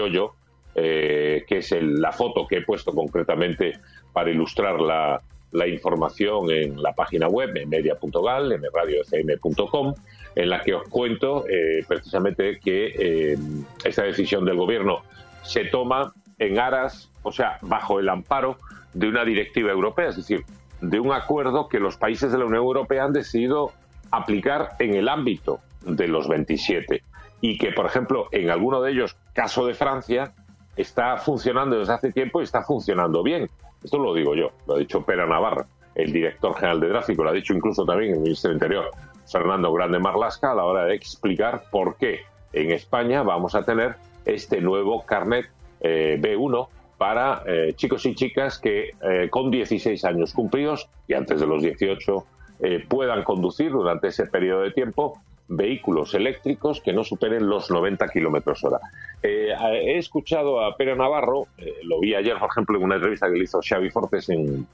eh, 0.74 1.44
que 1.46 1.58
es 1.58 1.72
el- 1.72 2.00
la 2.00 2.12
foto 2.12 2.46
que 2.46 2.58
he 2.58 2.62
puesto 2.62 2.92
concretamente 2.92 3.72
para 4.12 4.30
ilustrar 4.30 4.80
la, 4.80 5.20
la 5.52 5.66
información 5.66 6.51
en 6.51 6.82
la 6.82 6.93
página 6.93 7.28
web, 7.28 7.56
en 7.56 7.68
media.gal, 7.68 8.52
en 8.52 8.62
radiofm.com, 8.72 9.94
en 10.36 10.51
la 10.51 10.60
que 10.62 10.74
os 10.74 10.89
cuento 10.89 11.44
eh, 11.48 11.85
precisamente 11.86 12.60
que 12.60 12.94
eh, 13.32 13.39
esta 13.85 14.05
decisión 14.05 14.44
del 14.44 14.56
gobierno 14.56 15.02
se 15.43 15.64
toma 15.64 16.12
en 16.39 16.59
aras, 16.59 17.10
o 17.22 17.32
sea, 17.32 17.59
bajo 17.62 17.98
el 17.98 18.09
amparo 18.09 18.59
de 18.94 19.09
una 19.09 19.24
directiva 19.24 19.70
europea, 19.70 20.09
es 20.09 20.16
decir, 20.16 20.44
de 20.81 21.01
un 21.01 21.12
acuerdo 21.12 21.68
que 21.68 21.78
los 21.78 21.97
países 21.97 22.32
de 22.32 22.39
la 22.39 22.44
Unión 22.44 22.62
Europea 22.62 23.05
han 23.05 23.12
decidido 23.12 23.72
aplicar 24.10 24.70
en 24.78 24.94
el 24.94 25.09
ámbito 25.09 25.60
de 25.85 26.09
los 26.09 26.28
27 26.28 27.02
y 27.40 27.59
que, 27.59 27.72
por 27.72 27.86
ejemplo, 27.86 28.28
en 28.32 28.51
alguno 28.51 28.81
de 28.82 28.93
ellos, 28.93 29.16
caso 29.32 29.66
de 29.66 29.74
Francia, 29.74 30.32
está 30.77 31.16
funcionando 31.18 31.78
desde 31.78 31.93
hace 31.93 32.12
tiempo 32.12 32.40
y 32.40 32.44
está 32.44 32.62
funcionando 32.62 33.22
bien. 33.22 33.48
Esto 33.82 33.98
lo 33.98 34.15
digo 34.15 34.35
yo, 34.35 34.51
lo 34.66 34.74
ha 34.74 34.78
dicho 34.78 35.02
Pera 35.02 35.27
Navarra, 35.27 35.66
el 35.94 36.12
director 36.12 36.55
general 36.55 36.81
de 36.81 36.89
tráfico, 36.89 37.24
lo 37.24 37.31
ha 37.31 37.35
dicho 37.35 37.55
incluso 37.55 37.85
también 37.85 38.15
el 38.15 38.20
ministro 38.20 38.48
del 38.48 38.57
Interior, 38.57 38.90
Fernando 39.27 39.73
Grande 39.73 39.98
Marlasca, 39.98 40.52
a 40.52 40.55
la 40.55 40.65
hora 40.65 40.85
de 40.85 40.94
explicar 40.94 41.65
por 41.70 41.97
qué 41.97 42.20
en 42.52 42.73
España 42.73 43.23
vamos 43.23 43.55
a 43.55 43.65
tener 43.65 43.97
este 44.24 44.61
nuevo 44.61 45.05
carnet 45.07 45.47
eh, 45.81 46.19
B1 46.20 46.69
para 47.01 47.43
eh, 47.47 47.73
chicos 47.77 48.05
y 48.05 48.15
chicas 48.15 48.59
que 48.59 48.90
eh, 49.01 49.31
con 49.31 49.51
16 49.51 50.05
años 50.05 50.35
cumplidos 50.35 50.86
y 51.09 51.15
antes 51.15 51.40
de 51.40 51.47
los 51.47 51.62
18 51.62 52.27
eh, 52.62 52.85
puedan 52.86 53.24
conducir 53.24 53.73
durante 53.73 54.09
ese 54.09 54.27
periodo 54.27 54.61
de 54.61 54.73
tiempo 54.73 55.19
vehículos 55.51 56.14
eléctricos 56.14 56.81
que 56.81 56.93
no 56.93 57.05
superen 57.05 57.48
los 57.48 57.70
90 57.70 58.09
kilómetros 58.09 58.62
hora. 58.64 58.78
Eh, 59.22 59.52
he 59.85 59.98
escuchado 59.98 60.64
a 60.64 60.77
Pedro 60.77 60.97
Navarro, 60.97 61.48
eh, 61.59 61.74
lo 61.82 62.01
vi 62.01 62.14
ayer, 62.14 62.39
por 62.39 62.48
ejemplo, 62.51 62.78
en 62.78 62.85
una 62.85 62.94
entrevista 62.94 63.28
que 63.31 63.36
le 63.36 63.44
hizo 63.44 63.60
Xavi 63.60 63.90
Fortes 63.90 64.28
en, 64.28 64.66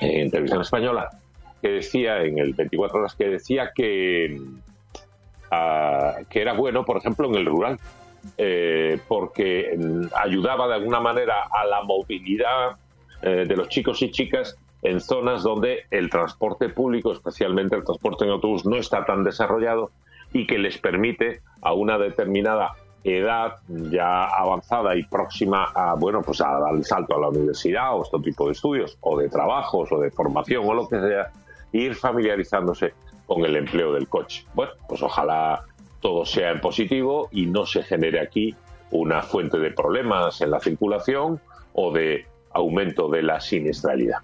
en 0.00 0.30
televisión 0.30 0.62
española, 0.62 1.10
que 1.60 1.68
decía 1.68 2.22
en 2.22 2.38
el 2.38 2.54
24 2.54 3.00
horas 3.00 3.14
que 3.14 3.28
decía 3.28 3.70
que, 3.74 4.40
ah, 5.50 6.16
que 6.28 6.40
era 6.40 6.54
bueno, 6.54 6.84
por 6.84 6.96
ejemplo, 6.96 7.28
en 7.28 7.34
el 7.34 7.46
rural, 7.46 7.78
eh, 8.38 8.98
porque 9.08 9.76
mm, 9.78 10.06
ayudaba 10.14 10.68
de 10.68 10.74
alguna 10.74 11.00
manera 11.00 11.48
a 11.52 11.66
la 11.66 11.82
movilidad 11.82 12.76
eh, 13.22 13.44
de 13.46 13.56
los 13.56 13.68
chicos 13.68 14.00
y 14.02 14.10
chicas 14.10 14.56
en 14.82 15.00
zonas 15.00 15.42
donde 15.42 15.86
el 15.90 16.10
transporte 16.10 16.68
público, 16.68 17.12
especialmente 17.12 17.76
el 17.76 17.84
transporte 17.84 18.24
en 18.24 18.30
autobús, 18.32 18.66
no 18.66 18.76
está 18.76 19.04
tan 19.04 19.24
desarrollado 19.24 19.90
y 20.32 20.46
que 20.46 20.58
les 20.58 20.78
permite 20.78 21.40
a 21.60 21.72
una 21.72 21.98
determinada 21.98 22.74
edad 23.04 23.56
ya 23.68 24.24
avanzada 24.26 24.94
y 24.96 25.02
próxima 25.02 25.64
a 25.74 25.94
bueno 25.94 26.22
pues 26.22 26.40
a 26.40 26.58
el 26.70 26.84
salto 26.84 27.16
a 27.16 27.20
la 27.20 27.28
universidad 27.28 27.96
o 27.96 28.02
este 28.02 28.18
tipo 28.20 28.46
de 28.46 28.52
estudios 28.52 28.96
o 29.00 29.18
de 29.18 29.28
trabajos 29.28 29.90
o 29.90 29.98
de 29.98 30.10
formación 30.10 30.64
o 30.64 30.72
lo 30.72 30.88
que 30.88 31.00
sea 31.00 31.32
ir 31.72 31.96
familiarizándose 31.96 32.94
con 33.26 33.44
el 33.44 33.56
empleo 33.56 33.92
del 33.92 34.08
coche. 34.08 34.46
Bueno 34.54 34.72
pues 34.88 35.02
ojalá 35.02 35.64
todo 36.00 36.24
sea 36.24 36.50
en 36.50 36.60
positivo 36.60 37.28
y 37.32 37.46
no 37.46 37.66
se 37.66 37.82
genere 37.82 38.20
aquí 38.20 38.54
una 38.90 39.22
fuente 39.22 39.58
de 39.58 39.70
problemas 39.70 40.40
en 40.40 40.50
la 40.50 40.60
circulación 40.60 41.40
o 41.72 41.92
de 41.92 42.26
aumento 42.54 43.08
de 43.08 43.22
la 43.22 43.40
siniestralidad. 43.40 44.18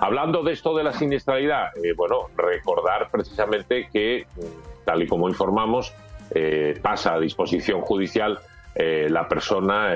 Hablando 0.00 0.42
de 0.42 0.52
esto 0.52 0.74
de 0.76 0.84
la 0.84 0.92
siniestralidad, 0.92 1.76
eh, 1.82 1.92
bueno, 1.96 2.28
recordar 2.36 3.10
precisamente 3.10 3.88
que, 3.92 4.26
mm, 4.36 4.84
tal 4.84 5.02
y 5.02 5.06
como 5.06 5.28
informamos, 5.28 5.92
eh, 6.34 6.78
pasa 6.80 7.14
a 7.14 7.20
disposición 7.20 7.80
judicial 7.82 8.38
eh, 8.74 9.08
la 9.10 9.28
persona 9.28 9.94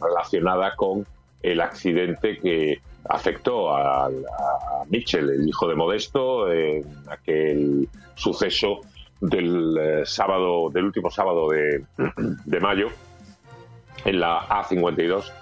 relacionada 0.00 0.74
con 0.74 1.06
el 1.40 1.60
accidente 1.60 2.38
que 2.38 2.80
afectó 3.08 3.72
a, 3.72 4.06
a 4.06 4.10
Mitchell, 4.88 5.30
el 5.30 5.48
hijo 5.48 5.68
de 5.68 5.74
Modesto, 5.76 6.50
en 6.50 6.84
aquel 7.08 7.88
suceso 8.16 8.80
del 9.20 10.02
sábado, 10.04 10.68
del 10.70 10.86
último 10.86 11.10
sábado 11.12 11.48
de, 11.50 11.84
de 12.44 12.60
mayo, 12.60 12.88
en 14.04 14.18
la 14.18 14.40
A52 14.48 15.32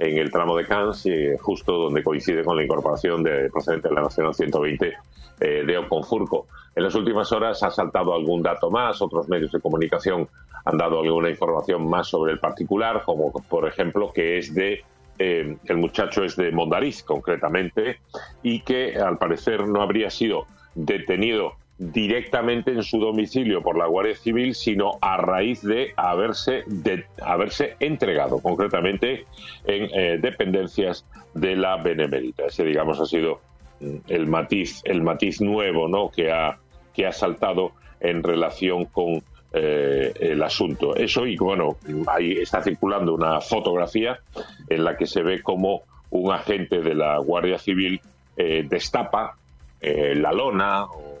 en 0.00 0.18
el 0.18 0.30
tramo 0.30 0.56
de 0.56 0.64
Cannes, 0.66 1.06
justo 1.40 1.74
donde 1.74 2.02
coincide 2.02 2.42
con 2.42 2.56
la 2.56 2.64
incorporación 2.64 3.22
de 3.22 3.50
procedente 3.50 3.88
de 3.88 3.94
la 3.94 4.02
Nacional 4.02 4.34
120 4.34 4.94
eh, 5.40 5.62
de 5.66 5.78
Oconfurco. 5.78 6.46
En 6.74 6.84
las 6.84 6.94
últimas 6.94 7.30
horas 7.32 7.62
ha 7.62 7.70
saltado 7.70 8.14
algún 8.14 8.42
dato 8.42 8.70
más, 8.70 9.00
otros 9.02 9.28
medios 9.28 9.52
de 9.52 9.60
comunicación 9.60 10.28
han 10.64 10.76
dado 10.76 11.00
alguna 11.00 11.30
información 11.30 11.88
más 11.88 12.08
sobre 12.08 12.32
el 12.32 12.38
particular, 12.38 13.02
como 13.04 13.32
por 13.32 13.66
ejemplo 13.66 14.12
que 14.12 14.38
es 14.38 14.54
de 14.54 14.84
eh, 15.18 15.56
el 15.64 15.76
muchacho 15.76 16.24
es 16.24 16.36
de 16.36 16.50
Mondariz 16.50 17.02
concretamente 17.02 18.00
y 18.42 18.60
que 18.60 18.96
al 18.96 19.18
parecer 19.18 19.66
no 19.68 19.82
habría 19.82 20.10
sido 20.10 20.46
detenido 20.74 21.54
directamente 21.80 22.72
en 22.72 22.82
su 22.82 22.98
domicilio 22.98 23.62
por 23.62 23.78
la 23.78 23.86
Guardia 23.86 24.14
Civil, 24.14 24.54
sino 24.54 24.98
a 25.00 25.16
raíz 25.16 25.62
de 25.62 25.94
haberse, 25.96 26.62
de, 26.66 27.06
haberse 27.22 27.76
entregado 27.80 28.38
concretamente 28.40 29.24
en 29.64 29.88
eh, 29.94 30.18
dependencias 30.20 31.06
de 31.32 31.56
la 31.56 31.78
Benemérita. 31.78 32.44
Ese, 32.44 32.64
digamos, 32.64 33.00
ha 33.00 33.06
sido 33.06 33.40
mm, 33.80 33.96
el 34.08 34.26
matiz, 34.26 34.82
el 34.84 35.00
matiz 35.00 35.40
nuevo 35.40 35.88
¿no? 35.88 36.10
que, 36.10 36.30
ha, 36.30 36.58
que 36.92 37.06
ha 37.06 37.12
saltado 37.12 37.72
en 38.00 38.22
relación 38.22 38.84
con 38.84 39.22
eh, 39.54 40.12
el 40.20 40.42
asunto. 40.42 40.94
Eso 40.94 41.26
y 41.26 41.38
bueno, 41.38 41.78
ahí 42.08 42.32
está 42.32 42.62
circulando 42.62 43.14
una 43.14 43.40
fotografía 43.40 44.20
en 44.68 44.84
la 44.84 44.98
que 44.98 45.06
se 45.06 45.22
ve 45.22 45.42
como 45.42 45.82
un 46.10 46.30
agente 46.30 46.82
de 46.82 46.94
la 46.94 47.16
Guardia 47.18 47.58
Civil 47.58 48.00
eh, 48.36 48.66
destapa 48.68 49.38
eh, 49.80 50.14
la 50.14 50.32
lona 50.32 50.84
o 50.84 51.19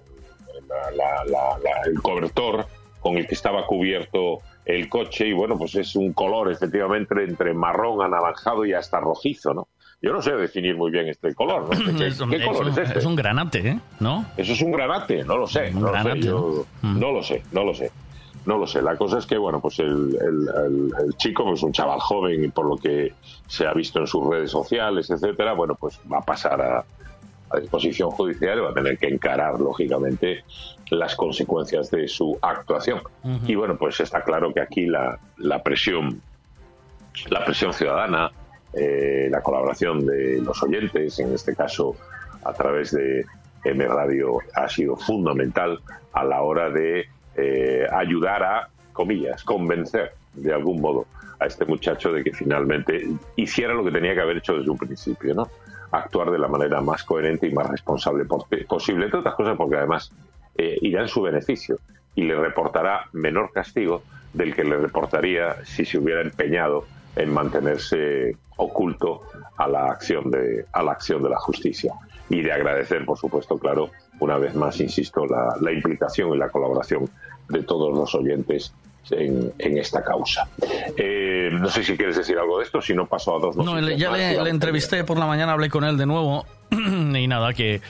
la- 0.96 1.24
la- 1.24 1.82
el 1.86 2.00
cobertor 2.00 2.66
con 3.00 3.16
el 3.16 3.26
que 3.26 3.34
estaba 3.34 3.66
cubierto 3.66 4.38
el 4.64 4.88
coche 4.88 5.26
y 5.28 5.32
bueno, 5.32 5.56
pues 5.58 5.74
es 5.74 5.96
un 5.96 6.12
color 6.12 6.52
efectivamente 6.52 7.14
entre 7.24 7.54
marrón, 7.54 8.02
anaranjado 8.02 8.64
y 8.66 8.72
hasta 8.74 9.00
rojizo, 9.00 9.54
¿no? 9.54 9.68
Yo 10.02 10.12
no 10.12 10.22
sé 10.22 10.32
definir 10.32 10.76
muy 10.76 10.90
bien 10.90 11.08
este 11.08 11.34
color, 11.34 11.62
¿no? 11.62 11.70
¿Qué, 11.98 12.06
Es 12.06 12.18
qué 12.22 12.36
es 12.36 12.44
color 12.46 12.62
un- 12.62 12.68
es 12.68 12.78
este? 12.78 12.98
es 12.98 13.04
un 13.04 13.16
granate, 13.16 13.68
¿eh? 13.68 13.80
¿No? 14.00 14.24
Eso 14.36 14.52
es 14.52 14.62
un 14.62 14.72
granate, 14.72 15.24
no 15.24 15.36
lo 15.38 15.46
sé, 15.46 15.70
no 15.72 15.80
lo 15.80 15.86
sé, 15.88 15.92
granate, 15.92 16.20
yo 16.20 16.66
no 16.82 17.12
lo 17.12 17.22
sé, 17.22 17.42
no 17.52 17.64
lo 17.64 17.74
sé. 17.74 17.90
No 18.46 18.56
lo 18.56 18.66
sé, 18.66 18.80
la 18.80 18.96
cosa 18.96 19.18
es 19.18 19.26
que, 19.26 19.36
bueno, 19.36 19.60
pues 19.60 19.78
el, 19.80 19.86
el- 20.18 20.48
el- 20.64 20.92
el 21.06 21.16
chico 21.18 21.44
pues, 21.44 21.58
es 21.58 21.62
un 21.62 21.72
chaval 21.72 22.00
joven 22.00 22.42
y 22.42 22.48
por 22.48 22.64
lo 22.66 22.76
que 22.78 23.12
se 23.46 23.66
ha 23.66 23.74
visto 23.74 23.98
en 23.98 24.06
sus 24.06 24.26
redes 24.26 24.50
sociales, 24.50 25.10
etcétera, 25.10 25.52
bueno, 25.52 25.74
pues 25.74 26.00
va 26.10 26.18
a 26.18 26.22
pasar 26.22 26.58
a, 26.62 26.84
a 27.50 27.58
disposición 27.58 28.10
judicial 28.10 28.58
y 28.58 28.60
va 28.62 28.70
a 28.70 28.74
tener 28.74 28.98
que 28.98 29.08
encarar, 29.08 29.60
lógicamente, 29.60 30.44
las 30.90 31.14
consecuencias 31.14 31.90
de 31.90 32.08
su 32.08 32.38
actuación. 32.40 33.00
Y 33.46 33.54
bueno, 33.54 33.76
pues 33.76 34.00
está 34.00 34.22
claro 34.22 34.52
que 34.52 34.60
aquí 34.60 34.86
la, 34.86 35.18
la 35.38 35.62
presión, 35.62 36.20
la 37.28 37.44
presión 37.44 37.72
ciudadana, 37.72 38.30
eh, 38.72 39.28
la 39.30 39.42
colaboración 39.42 40.06
de 40.06 40.40
los 40.42 40.62
oyentes, 40.62 41.18
en 41.18 41.34
este 41.34 41.54
caso 41.56 41.96
a 42.44 42.52
través 42.52 42.92
de 42.92 43.24
M 43.64 43.86
Radio, 43.86 44.38
ha 44.54 44.68
sido 44.68 44.96
fundamental 44.96 45.80
a 46.12 46.24
la 46.24 46.42
hora 46.42 46.70
de 46.70 47.06
eh, 47.36 47.86
ayudar 47.92 48.42
a, 48.42 48.68
comillas, 48.92 49.42
convencer 49.44 50.12
de 50.34 50.52
algún 50.52 50.80
modo 50.80 51.06
a 51.40 51.46
este 51.46 51.64
muchacho 51.64 52.12
de 52.12 52.22
que 52.22 52.32
finalmente 52.32 53.08
hiciera 53.36 53.74
lo 53.74 53.84
que 53.84 53.90
tenía 53.90 54.14
que 54.14 54.20
haber 54.20 54.38
hecho 54.38 54.56
desde 54.56 54.70
un 54.70 54.78
principio, 54.78 55.34
¿no? 55.34 55.48
Actuar 55.92 56.30
de 56.30 56.38
la 56.38 56.48
manera 56.48 56.80
más 56.80 57.02
coherente 57.04 57.46
y 57.46 57.52
más 57.52 57.68
responsable 57.68 58.24
po- 58.24 58.46
posible, 58.68 59.04
entre 59.06 59.20
otras 59.20 59.34
cosas 59.34 59.56
porque 59.56 59.76
además 59.76 60.12
eh, 60.56 60.76
irá 60.82 61.02
en 61.02 61.08
su 61.08 61.20
beneficio 61.22 61.78
y 62.14 62.22
le 62.24 62.34
reportará 62.38 63.06
menor 63.12 63.50
castigo 63.52 64.02
del 64.32 64.54
que 64.54 64.62
le 64.64 64.76
reportaría 64.76 65.56
si 65.64 65.84
se 65.84 65.98
hubiera 65.98 66.20
empeñado 66.22 66.84
en 67.16 67.32
mantenerse 67.32 68.36
oculto 68.56 69.22
a 69.56 69.66
la 69.66 69.86
acción 69.86 70.30
de 70.30 70.64
a 70.72 70.82
la 70.82 70.92
acción 70.92 71.22
de 71.22 71.30
la 71.30 71.38
justicia. 71.38 71.92
Y 72.28 72.42
de 72.42 72.52
agradecer 72.52 73.04
por 73.04 73.18
supuesto 73.18 73.58
claro 73.58 73.90
una 74.20 74.38
vez 74.38 74.54
más 74.54 74.80
insisto 74.80 75.26
la, 75.26 75.56
la 75.60 75.72
implicación 75.72 76.32
y 76.32 76.38
la 76.38 76.48
colaboración 76.50 77.08
de 77.48 77.64
todos 77.64 77.92
los 77.96 78.14
oyentes 78.14 78.72
en, 79.10 79.52
en 79.58 79.78
esta 79.78 80.02
causa. 80.02 80.48
Eh, 80.96 81.50
no 81.52 81.68
sé 81.68 81.84
si 81.84 81.96
quieres 81.96 82.16
decir 82.16 82.38
algo 82.38 82.58
de 82.58 82.64
esto 82.64 82.80
si 82.80 82.94
no 82.94 83.06
paso 83.06 83.36
a 83.36 83.40
dos 83.40 83.56
No, 83.56 83.78
ya 83.90 84.10
le 84.12 84.50
entrevisté 84.50 85.04
por 85.04 85.18
la 85.18 85.26
mañana, 85.26 85.52
hablé 85.52 85.68
con 85.68 85.84
él 85.84 85.96
de 85.96 86.06
nuevo 86.06 86.46
y 87.16 87.26
nada, 87.26 87.52
que, 87.52 87.80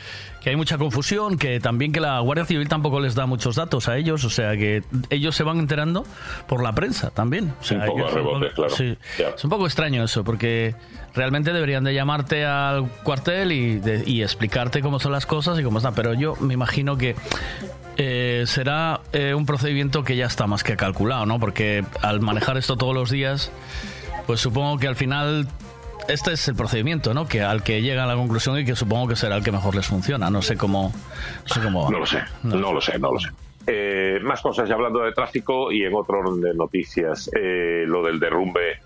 que 0.43 0.51
hay 0.51 0.57
mucha 0.57 0.79
confusión, 0.79 1.37
que 1.39 1.61
también 1.61 1.93
que 1.93 2.01
la 2.01 2.19
Guardia 2.21 2.45
Civil 2.47 2.69
tampoco 2.69 3.01
les 3.01 3.15
da 3.15 3.27
muchos 3.27 3.57
datos 3.57 3.89
a 3.89 3.97
ellos, 3.99 4.25
o 4.25 4.31
sea 4.31 4.57
que 4.57 4.83
ellos 5.11 5.37
se 5.37 5.43
van 5.43 5.59
enterando 5.59 6.05
por 6.49 6.63
la 6.63 6.73
prensa 6.75 7.11
también. 7.11 7.53
O 7.61 7.65
sea, 7.65 7.79
Un 7.81 7.87
poco 7.87 8.09
rebote, 8.11 8.51
claro. 8.55 8.71
sí. 8.75 8.97
Ya. 9.19 9.29
Es 9.31 9.45
un 9.45 9.51
poco 9.51 9.67
extraño 9.67 10.03
eso, 10.05 10.25
porque 10.25 10.75
realmente 11.15 11.53
deberían 11.53 11.85
de 11.85 11.93
llamarte 11.95 12.45
al 12.47 12.89
cuartel 13.03 13.53
y, 13.53 13.79
de- 13.79 14.03
y 14.07 14.23
explicarte 14.23 14.81
cómo 14.81 14.99
son 14.99 15.13
las 15.13 15.27
cosas 15.27 15.59
y 15.59 15.63
cómo 15.63 15.79
están, 15.79 15.95
pero 15.95 16.15
yo 16.15 16.37
me 16.37 16.55
imagino 16.55 16.97
que 16.97 17.15
eh, 17.97 18.45
será 18.47 19.01
eh, 19.13 19.35
un 19.35 19.45
procedimiento 19.45 20.05
que 20.05 20.17
ya 20.17 20.25
está 20.27 20.47
más 20.47 20.65
que 20.65 20.77
calculado, 20.77 21.27
¿no? 21.27 21.39
Porque 21.39 21.85
al 22.01 22.21
manejar 22.21 22.57
esto 22.57 22.77
todos 22.77 22.95
los 22.95 23.11
días, 23.11 23.51
pues 24.27 24.41
supongo 24.41 24.79
que 24.79 24.89
al 24.89 24.97
final 24.97 25.49
este 26.09 26.33
es 26.33 26.49
el 26.49 26.55
procedimiento, 26.55 27.15
¿no? 27.15 27.27
Que 27.29 27.43
al 27.43 27.63
que 27.63 27.83
llega 27.83 28.05
a 28.05 28.07
la 28.07 28.15
conclusión 28.17 28.59
y 28.59 28.65
que 28.65 28.75
supongo 28.77 29.09
que 29.09 29.17
será 29.17 29.37
el 29.37 29.45
que 29.45 29.53
mejor 29.53 29.75
les 29.75 29.87
funciona. 29.87 30.31
No 30.31 30.43
sé 30.43 30.57
cómo, 30.57 30.93
no 31.49 31.55
sé 31.55 31.61
cómo 31.61 31.85
va. 31.85 31.91
No 31.91 31.99
lo 32.01 32.07
sé, 32.07 32.19
no, 32.43 32.73
lo 32.73 32.81
sé, 32.81 32.99
no 32.99 33.13
lo 33.13 33.19
sé. 33.21 33.29
Eh, 33.67 34.19
más 34.23 34.41
cosas, 34.41 34.69
ya 34.69 34.75
hablando 34.75 35.01
de 35.01 35.13
tráfico 35.13 35.71
y 35.71 35.85
en 35.85 35.95
otro 35.95 36.19
orden 36.21 36.41
de 36.41 36.55
noticias, 36.55 37.31
eh, 37.37 37.85
lo 37.87 38.03
del 38.03 38.19
derrumbe 38.19 38.79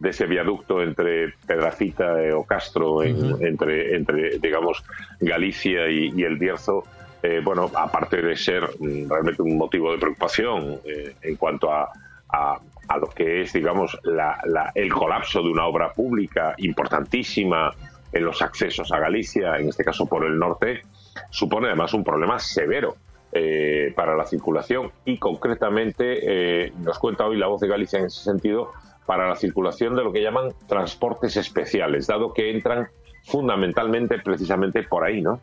de 0.00 0.10
ese 0.10 0.26
viaducto 0.26 0.82
entre 0.82 1.34
Pedrafita 1.46 2.20
eh, 2.22 2.32
o 2.32 2.42
Castro, 2.44 3.02
en- 3.04 3.36
entre, 3.46 3.94
entre, 3.94 4.38
digamos, 4.38 4.82
Galicia 5.20 5.88
y, 5.88 6.10
y 6.16 6.24
el 6.24 6.38
Bierzo, 6.38 6.82
eh, 7.22 7.40
bueno, 7.44 7.70
aparte 7.74 8.20
de 8.20 8.34
ser 8.36 8.64
mm, 8.80 9.08
realmente 9.08 9.42
un 9.42 9.56
motivo 9.56 9.92
de 9.92 9.98
preocupación 9.98 10.80
en 11.22 11.36
cuanto 11.36 11.72
a, 11.72 11.88
a- 12.30 12.58
a 12.88 12.98
lo 12.98 13.06
que 13.08 13.42
es, 13.42 13.52
digamos, 13.52 13.98
la- 14.04 14.38
la- 14.44 14.72
el 14.74 14.92
colapso 14.92 15.42
de 15.42 15.50
una 15.50 15.66
obra 15.66 15.92
pública 15.92 16.54
importantísima 16.58 17.72
en 18.12 18.24
los 18.24 18.42
accesos 18.42 18.92
a 18.92 18.98
Galicia, 18.98 19.56
en 19.56 19.68
este 19.68 19.84
caso 19.84 20.06
por 20.06 20.24
el 20.24 20.38
norte, 20.38 20.82
supone 21.30 21.68
además 21.68 21.94
un 21.94 22.04
problema 22.04 22.38
severo 22.38 22.96
eh, 23.34 23.92
para 23.96 24.14
la 24.14 24.26
circulación 24.26 24.90
y 25.06 25.16
concretamente 25.16 26.66
eh, 26.66 26.72
nos 26.80 26.98
cuenta 26.98 27.24
hoy 27.24 27.38
la 27.38 27.46
voz 27.46 27.62
de 27.62 27.68
Galicia 27.68 27.98
en 27.98 28.04
ese 28.06 28.22
sentido 28.22 28.72
para 29.06 29.26
la 29.26 29.36
circulación 29.36 29.96
de 29.96 30.04
lo 30.04 30.12
que 30.12 30.20
llaman 30.22 30.50
transportes 30.68 31.36
especiales, 31.38 32.06
dado 32.06 32.34
que 32.34 32.50
entran 32.50 32.88
fundamentalmente 33.24 34.18
precisamente 34.18 34.82
por 34.82 35.04
ahí, 35.04 35.22
¿no? 35.22 35.40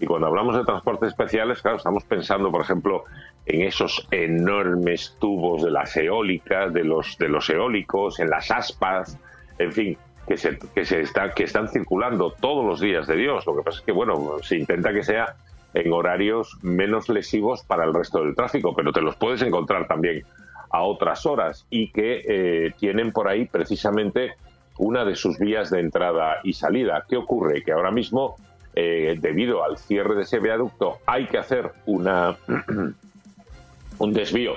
Y 0.00 0.06
cuando 0.06 0.26
hablamos 0.26 0.56
de 0.56 0.64
transportes 0.64 1.08
especiales, 1.08 1.62
claro, 1.62 1.78
estamos 1.78 2.04
pensando, 2.04 2.50
por 2.50 2.62
ejemplo, 2.62 3.04
en 3.46 3.62
esos 3.62 4.06
enormes 4.10 5.16
tubos 5.20 5.62
de 5.62 5.70
las 5.70 5.96
eólicas, 5.96 6.72
de 6.72 6.84
los, 6.84 7.16
de 7.18 7.28
los 7.28 7.48
eólicos, 7.50 8.20
en 8.20 8.30
las 8.30 8.50
aspas, 8.50 9.18
en 9.58 9.72
fin, 9.72 9.98
que 10.26 10.36
se, 10.36 10.58
que 10.58 10.84
se 10.84 11.00
está, 11.00 11.32
que 11.32 11.44
están 11.44 11.68
circulando 11.68 12.32
todos 12.40 12.64
los 12.64 12.80
días 12.80 13.06
de 13.06 13.16
Dios. 13.16 13.46
Lo 13.46 13.56
que 13.56 13.62
pasa 13.62 13.78
es 13.78 13.84
que, 13.84 13.92
bueno, 13.92 14.36
se 14.42 14.56
intenta 14.56 14.92
que 14.92 15.02
sea 15.02 15.36
en 15.74 15.92
horarios 15.92 16.58
menos 16.62 17.08
lesivos 17.08 17.62
para 17.64 17.84
el 17.84 17.94
resto 17.94 18.22
del 18.22 18.34
tráfico, 18.34 18.74
pero 18.74 18.92
te 18.92 19.00
los 19.00 19.16
puedes 19.16 19.42
encontrar 19.42 19.86
también 19.86 20.22
a 20.70 20.82
otras 20.82 21.26
horas 21.26 21.66
y 21.70 21.90
que 21.92 22.22
eh, 22.26 22.72
tienen 22.78 23.12
por 23.12 23.28
ahí 23.28 23.46
precisamente 23.46 24.34
una 24.78 25.04
de 25.04 25.16
sus 25.16 25.38
vías 25.38 25.70
de 25.70 25.80
entrada 25.80 26.38
y 26.42 26.54
salida. 26.54 27.04
¿Qué 27.08 27.16
ocurre? 27.16 27.62
Que 27.62 27.72
ahora 27.72 27.90
mismo, 27.90 28.36
eh, 28.74 29.16
debido 29.20 29.64
al 29.64 29.78
cierre 29.78 30.14
de 30.14 30.22
ese 30.22 30.38
viaducto, 30.38 30.98
hay 31.06 31.26
que 31.26 31.38
hacer 31.38 31.72
una 31.86 32.36
un 33.98 34.12
desvío 34.12 34.54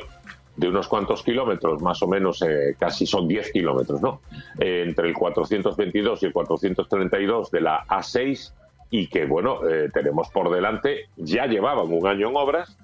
de 0.56 0.70
unos 0.70 0.88
cuantos 0.88 1.24
kilómetros, 1.24 1.82
más 1.82 2.02
o 2.02 2.08
menos 2.08 2.42
eh, 2.42 2.76
casi 2.80 3.06
son 3.06 3.28
10 3.28 3.52
kilómetros, 3.52 4.02
¿no? 4.02 4.22
Eh, 4.60 4.84
entre 4.86 5.10
el 5.10 5.14
422 5.14 6.24
y 6.24 6.26
el 6.28 6.34
432 6.34 7.52
de 7.52 7.62
la 7.62 7.84
A6 7.88 8.54
y 8.90 9.08
que, 9.08 9.26
bueno, 9.26 9.68
eh, 9.68 9.90
tenemos 9.94 10.30
por 10.30 10.50
delante, 10.54 11.10
ya 11.18 11.46
llevaban 11.48 11.92
un 11.92 12.08
año 12.08 12.30
en 12.30 12.38
obras, 12.38 12.78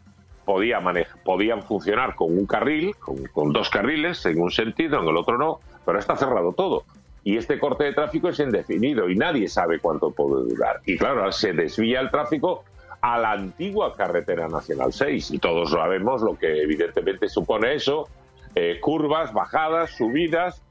podía 0.43 0.81
podían 1.23 1.61
funcionar 1.63 2.15
con 2.15 2.37
un 2.37 2.45
carril, 2.45 2.95
con 2.97 3.53
dos 3.53 3.69
carriles 3.69 4.25
en 4.25 4.41
un 4.41 4.51
sentido, 4.51 4.99
en 4.99 5.07
el 5.07 5.15
otro 5.15 5.37
no, 5.37 5.59
pero 5.85 5.99
está 5.99 6.17
cerrado 6.17 6.51
todo. 6.51 6.83
Y 7.23 7.37
este 7.37 7.59
corte 7.59 7.83
de 7.83 7.93
tráfico 7.93 8.29
es 8.29 8.39
indefinido 8.39 9.09
y 9.09 9.15
nadie 9.15 9.47
sabe 9.47 9.79
cuánto 9.79 10.11
puede 10.11 10.49
durar. 10.49 10.81
Y 10.85 10.97
claro, 10.97 11.31
se 11.31 11.53
desvía 11.53 11.99
el 11.99 12.09
tráfico 12.09 12.63
a 13.01 13.17
la 13.17 13.31
antigua 13.31 13.95
carretera 13.95 14.47
nacional 14.47 14.93
6 14.93 15.31
y 15.31 15.39
todos 15.39 15.71
sabemos 15.71 16.21
lo 16.21 16.37
que 16.37 16.61
evidentemente 16.61 17.29
supone 17.29 17.75
eso, 17.75 18.07
eh, 18.55 18.79
curvas, 18.79 19.33
bajadas, 19.33 19.91
subidas 19.91 20.61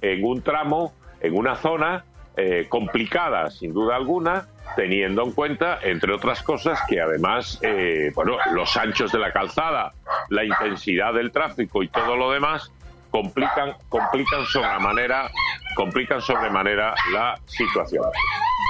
en 0.00 0.24
un 0.24 0.42
tramo, 0.42 0.92
en 1.20 1.36
una 1.36 1.56
zona 1.56 2.04
eh, 2.36 2.66
complicada 2.68 3.50
sin 3.50 3.72
duda 3.72 3.96
alguna, 3.96 4.46
teniendo 4.74 5.22
en 5.22 5.32
cuenta, 5.32 5.78
entre 5.82 6.12
otras 6.12 6.42
cosas, 6.42 6.78
que 6.88 7.00
además, 7.00 7.58
eh, 7.62 8.12
bueno, 8.14 8.36
los 8.52 8.76
anchos 8.76 9.12
de 9.12 9.18
la 9.18 9.32
calzada, 9.32 9.92
la 10.28 10.44
intensidad 10.44 11.14
del 11.14 11.32
tráfico 11.32 11.82
y 11.82 11.88
todo 11.88 12.16
lo 12.16 12.30
demás 12.30 12.70
complican, 13.10 13.74
complican 13.88 14.44
sobremanera, 14.46 15.30
complican 15.76 16.20
sobremanera 16.20 16.94
la 17.12 17.38
situación. 17.46 18.04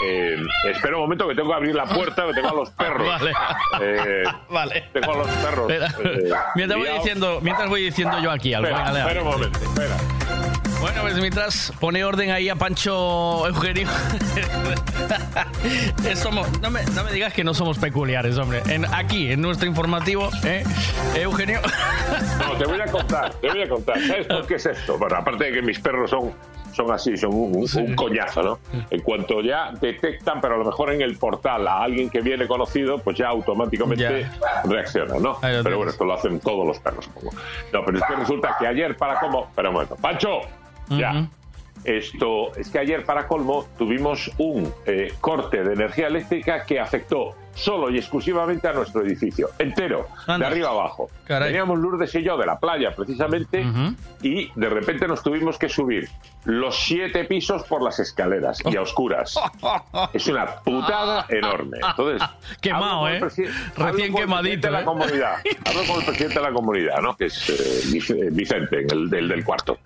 Eh, 0.05 0.37
espera 0.71 0.97
un 0.97 1.03
momento 1.03 1.27
que 1.27 1.35
tengo 1.35 1.49
que 1.49 1.55
abrir 1.55 1.75
la 1.75 1.87
puerta, 1.87 2.27
que 2.27 2.35
tengo 2.35 2.51
a 2.51 2.55
los 2.55 2.71
perros. 2.73 3.09
Vale. 3.09 3.33
Eh, 3.81 4.25
Vale. 4.51 4.85
Tengo 4.93 5.13
a 5.13 5.17
los 5.17 5.29
perros. 5.29 5.73
Eh, 5.73 6.31
mientras, 6.55 6.79
voy 6.79 6.91
diciendo, 6.91 7.39
mientras 7.41 7.69
voy 7.71 7.83
diciendo 7.83 8.19
yo 8.21 8.31
aquí 8.31 8.53
algo. 8.53 8.69
Espera, 8.69 8.99
espera 8.99 9.23
un 9.23 9.29
momento, 9.29 9.59
espera. 9.59 9.97
Bueno, 10.81 11.01
pues 11.01 11.17
mientras 11.17 11.73
pone 11.81 12.05
orden 12.05 12.31
ahí 12.31 12.51
a 12.51 12.57
Pancho 12.57 13.47
Eugenio. 13.47 13.89
Somos, 16.15 16.61
no, 16.61 16.71
me, 16.71 16.85
no 16.85 17.05
me 17.05 17.13
digas 17.13 17.33
que 17.33 17.43
no 17.45 17.55
somos 17.55 17.79
peculiares, 17.79 18.37
hombre. 18.39 18.63
En, 18.69 18.85
aquí, 18.95 19.33
en 19.33 19.41
nuestro 19.41 19.67
informativo, 19.67 20.31
¿eh? 20.45 20.65
Eugenio. 21.15 21.61
No, 22.39 22.57
te 22.57 22.67
voy 22.67 22.81
a 22.81 22.87
contar, 22.87 23.35
te 23.35 23.49
voy 23.49 23.63
a 23.63 23.69
contar. 23.69 23.99
¿Sabes 24.07 24.27
por 24.27 24.47
qué 24.47 24.55
es 24.55 24.67
esto? 24.67 24.99
Bueno, 24.99 25.17
aparte 25.17 25.45
de 25.45 25.53
que 25.53 25.63
mis 25.63 25.81
perros 25.81 26.11
son, 26.11 26.33
son 26.77 26.91
así, 26.93 27.17
son 27.17 27.33
un, 27.35 27.57
un- 27.57 27.67
un 27.85 27.95
coñazo, 27.97 28.43
¿no? 28.43 28.59
En 28.91 29.01
cuanto 29.01 29.41
ya 29.41 29.73
detectan, 29.81 30.41
pero 30.41 30.55
a 30.57 30.59
lo 30.59 30.65
mejor 30.65 30.93
en 30.93 31.01
el 31.01 31.17
portal, 31.17 31.67
a 31.67 31.83
alguien 31.83 32.11
que 32.11 32.21
viene 32.21 32.47
conocido, 32.47 32.99
pues 32.99 33.17
ya 33.17 33.29
automáticamente 33.29 34.29
reacciona, 34.65 35.19
¿no? 35.19 35.39
Pero 35.41 35.77
bueno, 35.79 35.91
esto 35.91 36.05
lo 36.05 36.13
hacen 36.15 36.39
todos 36.41 36.67
los 36.67 36.79
perros. 36.79 37.07
supongo. 37.07 37.31
No, 37.73 37.85
pero 37.85 37.99
es 37.99 38.05
que 38.05 38.15
resulta 38.17 38.57
que 38.59 38.67
ayer, 38.67 38.97
para 38.97 39.19
cómo... 39.21 39.45
Espera 39.47 39.69
un 39.71 39.75
momento. 39.75 39.97
¡Pancho! 39.97 40.41
Ya. 40.91 41.27
Esto 41.85 42.55
es 42.57 42.69
que 42.71 42.79
ayer, 42.81 43.05
para 43.05 43.27
colmo, 43.29 43.67
tuvimos 43.79 44.31
un 44.39 44.73
eh, 44.87 45.13
corte 45.21 45.63
de 45.63 45.75
energía 45.75 46.09
eléctrica 46.09 46.65
que 46.65 46.81
afectó 46.81 47.35
solo 47.57 47.91
y 47.91 47.99
exclusivamente 47.99 48.69
a 48.69 48.73
nuestro 48.73 49.03
edificio, 49.03 49.51
entero, 49.59 50.07
Anda. 50.27 50.47
de 50.47 50.53
arriba 50.53 50.69
abajo. 50.71 51.11
Caray. 51.25 51.49
Teníamos 51.49 51.79
Lourdes 51.81 52.15
y 52.15 52.23
yo 52.23 52.37
de 52.37 52.47
la 52.47 52.59
playa, 52.61 52.95
precisamente, 52.95 53.67
y 54.23 54.51
de 54.55 54.69
repente 54.69 55.09
nos 55.09 55.23
tuvimos 55.23 55.59
que 55.59 55.69
subir 55.69 56.09
los 56.45 56.77
siete 56.85 57.25
pisos 57.25 57.65
por 57.65 57.83
las 57.83 57.99
escaleras 57.99 58.59
y 58.65 58.77
a 58.77 58.83
oscuras. 58.83 59.35
Es 60.13 60.27
una 60.29 60.47
putada 60.47 61.27
enorme. 61.29 61.79
Entonces, 61.83 62.29
Quemado, 62.61 63.09
¿eh? 63.09 63.21
Recién 63.77 64.15
quemadito, 64.15 64.71
la 64.71 64.83
¿eh? 64.83 64.85
comunidad. 64.85 65.37
Hablo 65.65 65.81
con 65.87 66.01
el 66.01 66.05
presidente 66.07 66.35
de 66.39 66.43
la 66.43 66.53
comunidad, 66.53 67.01
¿no? 67.01 67.17
Que 67.17 67.27
es 67.27 67.49
eh, 67.51 67.99
eh, 68.15 68.29
Vicente, 68.31 68.87
el 68.89 69.09
del, 69.11 69.29
del 69.29 69.45
cuarto. 69.45 69.79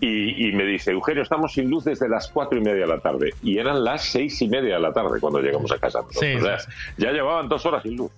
Y, 0.00 0.48
y 0.48 0.52
me 0.52 0.64
dice, 0.64 0.90
Eugenio, 0.92 1.22
estamos 1.22 1.52
sin 1.52 1.70
luz 1.70 1.84
desde 1.84 2.08
las 2.08 2.28
cuatro 2.28 2.58
y 2.58 2.60
media 2.60 2.82
de 2.82 2.86
la 2.86 3.00
tarde. 3.00 3.34
Y 3.42 3.58
eran 3.58 3.82
las 3.82 4.04
seis 4.04 4.40
y 4.42 4.48
media 4.48 4.74
de 4.74 4.80
la 4.80 4.92
tarde 4.92 5.18
cuando 5.20 5.40
llegamos 5.40 5.72
a 5.72 5.78
casa. 5.78 6.00
Sí, 6.10 6.34
O 6.34 6.40
sea, 6.40 6.58
sí, 6.58 6.68
Ya 6.98 7.12
llevaban 7.14 7.48
dos 7.48 7.64
horas 7.66 7.82
sin 7.82 7.96
luz. 7.96 8.12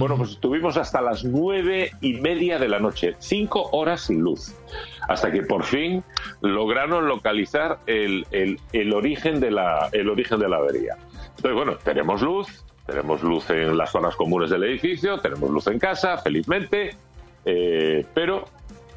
Bueno, 0.00 0.16
pues 0.16 0.30
estuvimos 0.30 0.78
hasta 0.78 1.02
las 1.02 1.24
nueve 1.24 1.90
y 2.00 2.14
media 2.14 2.58
de 2.58 2.68
la 2.68 2.78
noche, 2.78 3.16
cinco 3.18 3.68
horas 3.72 4.02
sin 4.02 4.20
luz, 4.20 4.54
hasta 5.08 5.30
que 5.30 5.42
por 5.42 5.62
fin 5.62 6.02
lograron 6.40 7.06
localizar 7.06 7.80
el, 7.86 8.24
origen 8.94 9.40
de 9.40 9.50
la, 9.50 9.90
el 9.92 10.08
origen 10.08 10.38
de 10.40 10.48
la 10.48 10.56
avería. 10.56 10.96
Entonces, 11.36 11.52
bueno, 11.52 11.76
tenemos 11.84 12.22
luz, 12.22 12.64
tenemos 12.86 13.22
luz 13.22 13.50
en 13.50 13.76
las 13.76 13.90
zonas 13.90 14.16
comunes 14.16 14.48
del 14.48 14.64
edificio, 14.64 15.18
tenemos 15.18 15.50
luz 15.50 15.66
en 15.66 15.78
casa, 15.78 16.16
felizmente, 16.16 16.96
eh, 17.44 18.06
pero 18.14 18.46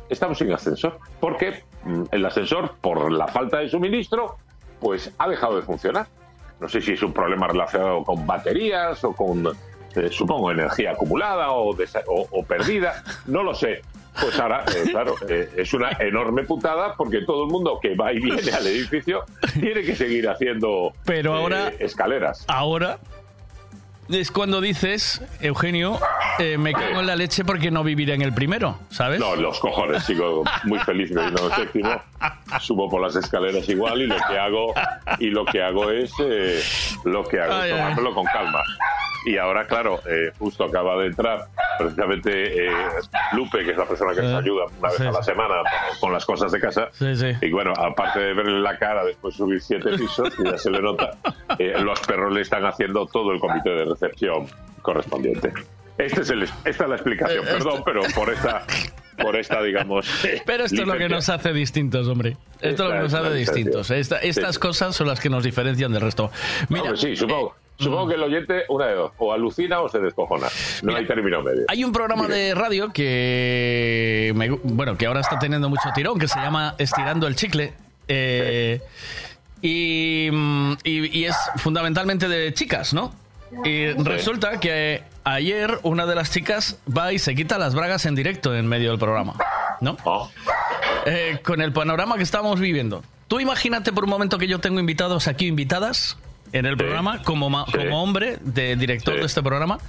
estamos 0.10 0.38
sin 0.38 0.53
ascensor, 0.53 0.99
porque 1.19 1.64
mm, 1.84 2.03
el 2.11 2.26
ascensor, 2.26 2.76
por 2.80 3.11
la 3.11 3.27
falta 3.27 3.57
de 3.57 3.68
suministro, 3.68 4.38
pues 4.80 5.11
ha 5.18 5.27
dejado 5.27 5.57
de 5.57 5.64
funcionar. 5.64 6.07
No 6.64 6.69
sé 6.69 6.80
si 6.80 6.94
es 6.94 7.03
un 7.03 7.11
problema 7.11 7.45
relacionado 7.49 8.06
con 8.06 8.26
baterías 8.26 9.03
o 9.03 9.11
con, 9.14 9.45
eh, 9.98 10.07
supongo, 10.10 10.49
energía 10.49 10.91
acumulada 10.91 11.52
o, 11.52 11.72
o- 11.72 12.27
o 12.31 12.44
perdida, 12.45 13.03
no 13.26 13.44
lo 13.44 13.53
sé. 13.53 13.81
Pues 14.22 14.40
ahora, 14.40 14.64
eh, 14.73 14.90
claro, 14.90 15.14
eh, 15.27 15.49
es 15.57 15.73
una 15.73 15.90
enorme 15.99 16.44
putada 16.44 16.94
porque 16.95 17.23
todo 17.26 17.44
el 17.44 17.52
mundo 17.52 17.80
que 17.81 17.95
va 17.95 18.14
y 18.14 18.19
viene 18.22 18.49
al 18.53 18.65
edificio 18.65 19.26
tiene 19.60 19.81
que 19.81 19.94
seguir 19.94 20.30
haciendo 20.30 20.94
Pero 21.03 21.34
ahora- 21.34 21.73
escaleras. 21.80 22.45
Ahora 22.48 22.98
es 24.09 24.31
cuando 24.31 24.61
dices, 24.61 25.21
Eugenio, 25.39 25.99
eh, 26.39 26.57
me 26.57 26.73
cago 26.73 26.99
en 26.99 27.07
la 27.07 27.15
leche 27.15 27.45
porque 27.45 27.71
no 27.71 27.84
viviré 27.84 28.13
en 28.13 28.21
el 28.21 28.34
primero, 28.34 28.80
¿sabes? 28.89 29.19
No, 29.19 29.35
los 29.35 29.59
cojones, 29.59 30.03
sigo 30.03 30.43
muy 30.63 30.80
feliz 30.80 31.09
viviendo 31.09 31.45
en 31.45 31.51
el 31.51 31.57
séptimo. 31.57 32.01
Subo 32.59 32.89
por 32.89 33.01
las 33.01 33.15
escaleras 33.15 33.67
igual 33.69 34.01
y 34.01 34.07
lo 34.07 34.15
que 34.15 34.39
hago 34.39 34.73
y 35.19 35.30
lo 35.30 35.45
que 35.45 35.61
hago 35.61 35.89
es 35.91 36.11
eh, 36.19 36.61
lo 37.05 37.23
que 37.23 37.39
hago 37.41 37.53
Ay, 37.53 37.71
tomármelo 37.71 38.13
con 38.13 38.25
calma. 38.25 38.63
Y 39.25 39.37
ahora, 39.37 39.65
claro, 39.67 40.01
eh, 40.09 40.31
justo 40.37 40.65
acaba 40.65 40.97
de 41.01 41.07
entrar 41.07 41.47
precisamente 41.77 42.65
eh, 42.67 42.71
Lupe, 43.33 43.63
que 43.63 43.71
es 43.71 43.77
la 43.77 43.85
persona 43.85 44.13
que 44.13 44.21
nos 44.21 44.41
ayuda 44.41 44.65
una 44.79 44.89
vez 44.89 44.97
sí, 44.97 45.05
a 45.05 45.11
la 45.11 45.23
semana 45.23 45.55
con- 45.99 46.11
las 46.13 46.25
cosas 46.25 46.51
de 46.51 46.59
casa. 46.59 46.89
Sí, 46.93 47.15
sí. 47.15 47.27
Y 47.41 47.51
bueno, 47.51 47.73
aparte 47.77 48.19
de 48.19 48.33
verle 48.33 48.59
la 48.59 48.77
cara 48.77 49.03
después 49.05 49.33
de 49.33 49.37
subir 49.37 49.61
siete 49.61 49.91
pisos, 49.97 50.29
que 50.35 50.43
ya 50.43 50.57
se 50.57 50.69
le 50.69 50.81
nota, 50.81 51.11
eh, 51.57 51.73
los 51.81 51.99
perros 52.01 52.33
le 52.33 52.41
están 52.41 52.65
haciendo 52.65 53.05
todo 53.07 53.31
el 53.31 53.39
comité 53.39 53.69
de 53.69 53.85
recepción 53.85 54.45
correspondiente. 54.81 55.53
Este 55.97 56.21
es 56.21 56.29
el, 56.31 56.43
esta 56.65 56.83
es 56.83 56.89
la 56.89 56.95
explicación, 56.95 57.45
Eh, 57.45 57.49
perdón, 57.51 57.83
pero 57.85 58.01
por 58.15 58.29
esta, 58.31 58.65
por 59.21 59.35
esta 59.35 59.61
digamos. 59.61 60.07
Pero 60.45 60.65
esto 60.65 60.81
es 60.81 60.87
lo 60.87 60.97
que 60.97 61.07
nos 61.07 61.29
hace 61.29 61.53
distintos, 61.53 62.07
hombre. 62.07 62.35
Esto 62.61 62.83
es 62.83 62.89
lo 62.89 62.95
que 62.95 63.01
nos 63.03 63.13
hace 63.13 63.33
distintos. 63.35 63.91
Esta- 63.91 64.17
estas 64.17 64.55
Sí. 64.55 64.59
cosas 64.61 64.95
son 64.95 65.07
las 65.07 65.19
que 65.19 65.29
nos 65.29 65.43
diferencian 65.43 65.91
del 65.93 66.01
resto. 66.01 66.31
Mira, 66.69 66.83
Hombre, 66.83 66.97
sí, 66.97 67.15
supongo. 67.15 67.55
Supongo 67.77 68.07
que 68.07 68.15
el 68.15 68.23
oyente, 68.23 68.63
una 68.69 68.85
de 68.87 68.93
dos, 68.95 69.11
o 69.17 69.33
alucina 69.33 69.81
o 69.81 69.89
se 69.89 69.99
descojona. 69.99 70.47
No 70.83 70.95
hay 70.95 71.05
término 71.05 71.41
medio. 71.41 71.63
Hay 71.67 71.83
un 71.83 71.91
programa 71.91 72.27
de 72.27 72.53
radio 72.55 72.93
que, 72.93 74.31
me 74.35 74.49
bueno, 74.49 74.97
que 74.97 75.05
ahora 75.05 75.19
está 75.21 75.39
teniendo 75.39 75.69
mucho 75.69 75.89
tirón, 75.95 76.17
que 76.19 76.27
se 76.27 76.39
llama 76.39 76.75
Estirando 76.77 77.27
el 77.27 77.35
Chicle. 77.35 77.73
Eh, 78.07 78.81
y, 79.61 80.29
mm, 80.31 80.73
y- 80.83 81.19
y 81.19 81.25
es 81.25 81.35
fundamentalmente 81.57 82.27
de 82.27 82.53
chicas, 82.53 82.93
¿no? 82.93 83.13
Y 83.63 83.87
resulta 84.03 84.59
que 84.59 85.03
ayer 85.23 85.79
una 85.83 86.05
de 86.05 86.15
las 86.15 86.31
chicas 86.31 86.79
va 86.95 87.13
y 87.13 87.19
se 87.19 87.35
quita 87.35 87.57
las 87.57 87.75
bragas 87.75 88.05
en 88.05 88.15
directo 88.15 88.55
en 88.55 88.67
medio 88.67 88.89
del 88.89 88.99
programa, 88.99 89.35
¿no? 89.79 89.95
Eh, 91.05 91.39
con 91.43 91.61
el 91.61 91.71
panorama 91.71 92.17
que 92.17 92.23
estamos 92.23 92.59
viviendo. 92.59 93.03
Tú 93.27 93.39
imagínate 93.39 93.91
por 93.93 94.03
un 94.05 94.09
momento 94.09 94.37
que 94.37 94.47
yo 94.47 94.59
tengo 94.59 94.79
invitados 94.79 95.27
aquí, 95.27 95.47
invitadas, 95.47 96.17
en 96.53 96.65
el 96.65 96.77
programa, 96.77 97.21
como, 97.23 97.49
ma- 97.49 97.65
como 97.65 98.01
hombre, 98.01 98.38
de 98.41 98.75
director 98.77 99.15
de 99.19 99.25
este 99.25 99.43
programa, 99.43 99.80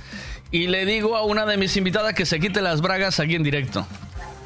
y 0.51 0.67
le 0.67 0.85
digo 0.87 1.17
a 1.17 1.23
una 1.23 1.47
de 1.47 1.57
mis 1.57 1.77
invitadas 1.77 2.15
que 2.15 2.27
se 2.27 2.41
quite 2.41 2.61
las 2.63 2.81
bragas 2.81 3.21
aquí 3.21 3.35
en 3.37 3.43
directo. 3.45 3.87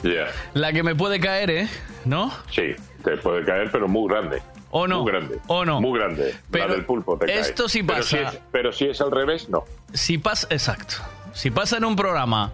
Ya. 0.02 0.26
La 0.54 0.72
que 0.72 0.82
me 0.82 0.94
puede 0.94 1.18
caer, 1.20 1.50
¿eh? 1.50 1.68
¿No? 2.04 2.32
Sí, 2.50 2.74
Te 3.04 3.16
puede 3.16 3.44
caer, 3.44 3.70
pero 3.72 3.88
muy 3.88 4.08
grande. 4.12 4.42
¿O 4.70 4.86
no? 4.86 5.02
Muy 5.02 5.12
grande. 5.12 5.38
¿O 5.46 5.64
no? 5.64 5.80
Muy 5.80 5.98
grande. 5.98 6.34
Pero 6.50 6.68
la 6.68 6.74
del 6.74 6.84
pulpo 6.84 7.16
te 7.16 7.26
cae. 7.26 7.38
esto 7.40 7.68
sí 7.68 7.82
Pero 7.82 7.98
pasa. 8.00 8.08
si 8.08 8.16
es- 8.36 8.38
pero 8.52 8.72
si 8.72 8.84
es 8.86 9.00
al 9.00 9.10
revés, 9.10 9.48
no. 9.48 9.64
Si 9.94 10.18
pasa, 10.18 10.46
exacto. 10.50 10.96
Si 11.32 11.50
pasa 11.50 11.78
en 11.78 11.84
un 11.84 11.96
programa 11.96 12.52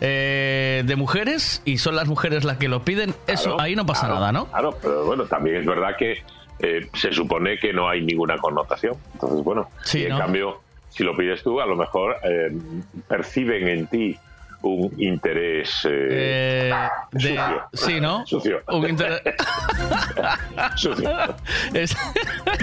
eh, 0.00 0.82
de 0.84 0.96
mujeres 0.96 1.62
y 1.64 1.78
son 1.78 1.94
las 1.94 2.08
mujeres 2.08 2.42
las 2.44 2.56
que 2.56 2.68
lo 2.68 2.84
piden, 2.84 3.14
eso 3.28 3.60
ahí 3.60 3.76
no 3.76 3.86
pasa 3.86 4.06
claro, 4.06 4.14
nada, 4.16 4.32
¿no? 4.32 4.46
Claro, 4.46 4.76
pero 4.82 5.04
bueno, 5.04 5.24
también 5.26 5.56
es 5.56 5.66
verdad 5.66 5.90
que 5.96 6.22
eh, 6.62 6.88
se 6.94 7.12
supone 7.12 7.58
que 7.58 7.72
no 7.72 7.88
hay 7.88 8.00
ninguna 8.02 8.38
connotación. 8.38 8.94
Entonces, 9.14 9.42
bueno, 9.44 9.68
Sí, 9.84 10.00
y 10.00 10.04
en 10.04 10.10
¿no? 10.10 10.18
cambio, 10.18 10.60
si 10.88 11.02
lo 11.04 11.16
pides 11.16 11.42
tú, 11.42 11.60
a 11.60 11.66
lo 11.66 11.76
mejor 11.76 12.16
eh, 12.24 12.50
perciben 13.08 13.68
en 13.68 13.86
ti 13.88 14.16
un 14.62 14.92
interés 14.98 15.84
eh, 15.84 16.70
Eh, 16.70 16.72
de- 17.12 17.20
sucio. 17.28 17.62
sí, 17.72 18.00
¿no? 18.00 18.26
Sucio. 18.26 18.62
Un 18.68 18.88
inter- 18.88 19.22
Sucio. 20.76 21.10
Es- 21.74 21.96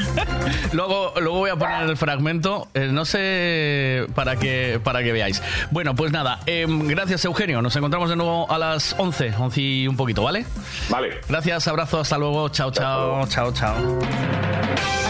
luego, 0.74 1.14
luego 1.20 1.38
voy 1.40 1.50
a 1.50 1.56
poner 1.56 1.90
el 1.90 1.98
fragmento, 1.98 2.68
eh, 2.74 2.88
no 2.92 3.06
sé 3.06 4.06
para 4.16 4.36
que, 4.38 4.80
para 4.84 5.04
que 5.04 5.12
veáis. 5.12 5.42
Bueno, 5.72 5.96
pues 5.96 6.12
nada, 6.12 6.40
em, 6.46 6.88
gracias 6.88 7.24
Eugenio, 7.26 7.62
nos 7.62 7.76
encontramos 7.76 8.10
de 8.10 8.16
nuevo 8.16 8.50
a 8.52 8.58
las 8.58 8.96
11, 8.98 9.34
11 9.38 9.62
y 9.62 9.88
un 9.88 9.98
poquito, 9.98 10.24
¿vale? 10.24 10.46
Vale. 10.90 11.22
Gracias, 11.28 11.68
abrazo, 11.68 12.00
hasta 12.00 12.18
luego, 12.18 12.50
chao, 12.50 12.72
chao, 12.72 13.28
chao, 13.28 13.52
chao. 13.54 13.76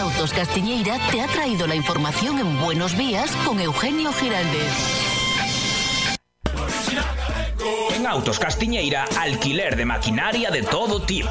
Autos 0.00 0.32
Castiñeira 0.32 0.96
te 1.10 1.20
ha 1.22 1.26
traído 1.28 1.66
la 1.66 1.74
información 1.74 2.38
en 2.38 2.60
Buenos 2.60 2.96
Días 2.98 3.30
con 3.46 3.60
Eugenio 3.60 4.12
Giraldez. 4.12 5.09
En 7.94 8.06
Autos 8.06 8.38
Castiñeira, 8.38 9.04
alquiler 9.18 9.76
de 9.76 9.84
maquinaria 9.84 10.50
de 10.50 10.62
todo 10.62 11.02
tipo. 11.02 11.30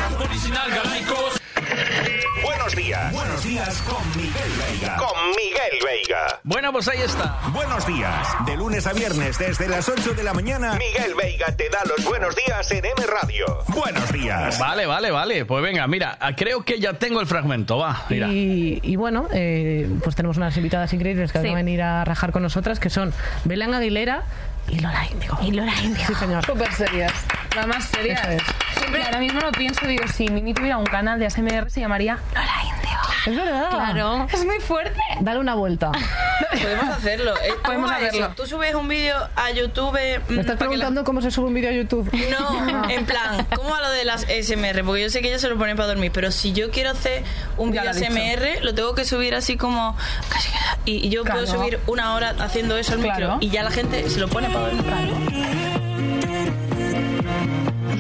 Buenos 2.44 2.76
días. 2.76 3.11
Buenos 3.14 3.44
días 3.44 3.82
con 3.84 4.07
Miguel 4.15 4.52
Veiga. 4.60 4.98
Con 4.98 5.30
Miguel 5.30 5.80
Veiga. 5.86 6.40
Bueno, 6.44 6.72
pues 6.72 6.88
ahí 6.88 7.02
está. 7.02 7.40
Buenos 7.53 7.86
días. 7.88 8.28
De 8.45 8.56
lunes 8.56 8.86
a 8.88 8.94
viernes 8.94 9.38
desde 9.38 9.68
las 9.68 9.88
8 9.90 10.14
de 10.14 10.24
la 10.24 10.34
mañana, 10.34 10.74
Miguel 10.74 11.15
Veiga 11.15 11.48
te 11.56 11.69
da 11.69 11.80
los 11.86 12.06
buenos 12.06 12.36
días 12.36 12.69
en 12.72 12.86
M 12.86 13.06
Radio. 13.06 13.64
Buenos 13.69 14.11
días. 14.11 14.60
Vale, 14.60 14.86
vale, 14.86 15.11
vale. 15.11 15.45
Pues 15.45 15.64
venga, 15.64 15.88
mira, 15.88 16.18
creo 16.36 16.64
que 16.64 16.80
ya 16.80 16.94
tengo 16.94 17.19
el 17.22 17.28
fragmento, 17.28 17.78
va, 17.78 18.06
mira. 18.10 18.28
Y, 18.28 18.80
y 18.84 18.95
bueno, 18.95 19.28
eh, 19.34 19.90
pues 20.03 20.15
tenemos 20.15 20.38
unas 20.38 20.56
invitadas 20.57 20.91
increíbles 20.94 21.32
que 21.32 21.40
van 21.40 21.48
a 21.48 21.56
venir 21.56 21.82
a 21.82 22.06
rajar 22.06 22.32
con 22.32 22.44
nosotras, 22.44 22.80
que 22.80 22.90
son 22.90 23.14
Belén 23.45 23.74
Aguilera 23.74 24.24
y 24.69 24.80
Lola 24.80 25.06
Índigo. 25.11 25.38
Y 25.41 25.52
Lola 25.52 25.73
Índigo. 25.81 26.07
Sí, 26.07 26.15
señor. 26.15 26.45
Súper 26.45 26.72
serias. 26.73 27.14
Nada 27.56 27.68
más 27.68 27.85
serias. 27.85 28.22
Eso 28.22 28.30
es. 28.31 28.44
Siempre 28.80 29.03
ahora 29.03 29.19
mismo 29.19 29.39
lo 29.41 29.52
pienso, 29.52 29.85
digo, 29.88 30.03
si 30.07 30.27
Mimi 30.30 30.53
tuviera 30.53 30.77
un 30.77 30.85
canal 30.85 31.19
de 31.19 31.26
ASMR 31.26 31.69
se 31.72 31.80
llamaría 31.81 32.18
Lola 32.34 32.53
Índigo. 32.64 32.77
Es 33.26 33.35
verdad. 33.35 33.69
Claro. 33.72 34.27
Es 34.31 34.45
muy 34.45 34.60
fuerte. 34.60 34.99
Dale 35.19 35.39
una 35.39 35.56
vuelta. 35.56 35.91
Podemos 36.61 36.88
hacerlo. 36.89 37.34
Eh, 37.38 37.49
Podemos 37.64 37.65
¿cómo 37.65 37.88
va 37.88 38.07
hacerlo. 38.07 38.26
eso? 38.27 38.34
Tú 38.38 38.45
subes 38.48 38.73
un 38.76 38.88
vídeo 38.88 39.15
a 39.35 39.52
YouTube. 39.52 39.98
mm, 40.30 40.34
¿Me 40.34 40.41
estás 40.41 40.56
preguntando 40.57 41.03
cómo 41.03 41.22
se 41.22 41.30
sube 41.31 41.48
un 41.48 41.53
vídeo 41.53 41.69
a 41.69 41.73
YouTube? 41.73 42.10
No, 42.30 42.89
en 42.89 43.06
plan, 43.06 43.45
¿cómo 43.56 43.69
va 43.72 43.81
lo 43.81 43.89
de 43.91 44.06
las 44.06 44.22
SMR? 44.22 44.84
Porque 44.85 45.02
yo 45.02 45.10
sé 45.10 45.22
que 45.22 45.27
ellos 45.30 45.41
se 45.41 45.49
lo 45.49 45.57
ponen 45.57 45.76
para 45.76 45.88
dormir, 45.88 46.11
pero 46.14 46.31
si 46.31 46.53
yo 46.53 46.72
quiero 46.72 46.91
hacer 46.91 47.23
un 47.57 47.72
vídeo. 47.72 47.94
SMR, 47.94 48.64
lo 48.64 48.73
tengo 48.73 48.95
que 48.95 49.03
subir 49.03 49.35
así 49.35 49.57
como. 49.57 49.98
casi- 50.30 50.49
Y 50.85 51.10
yo 51.10 51.23
puedo 51.26 51.45
subir 51.48 51.80
una 51.88 52.14
hora 52.14 52.34
haciendo 52.39 52.77
eso 52.77 52.94
al 52.94 52.99
micro 52.99 53.18
Claro. 53.18 53.38
y 53.41 53.49
ya 53.49 53.64
la 53.64 53.72
gente 53.72 54.10
se 54.10 54.19
lo 54.19 54.30
pone 54.30 54.48
para 54.49 54.57
dormir. 54.58 55.08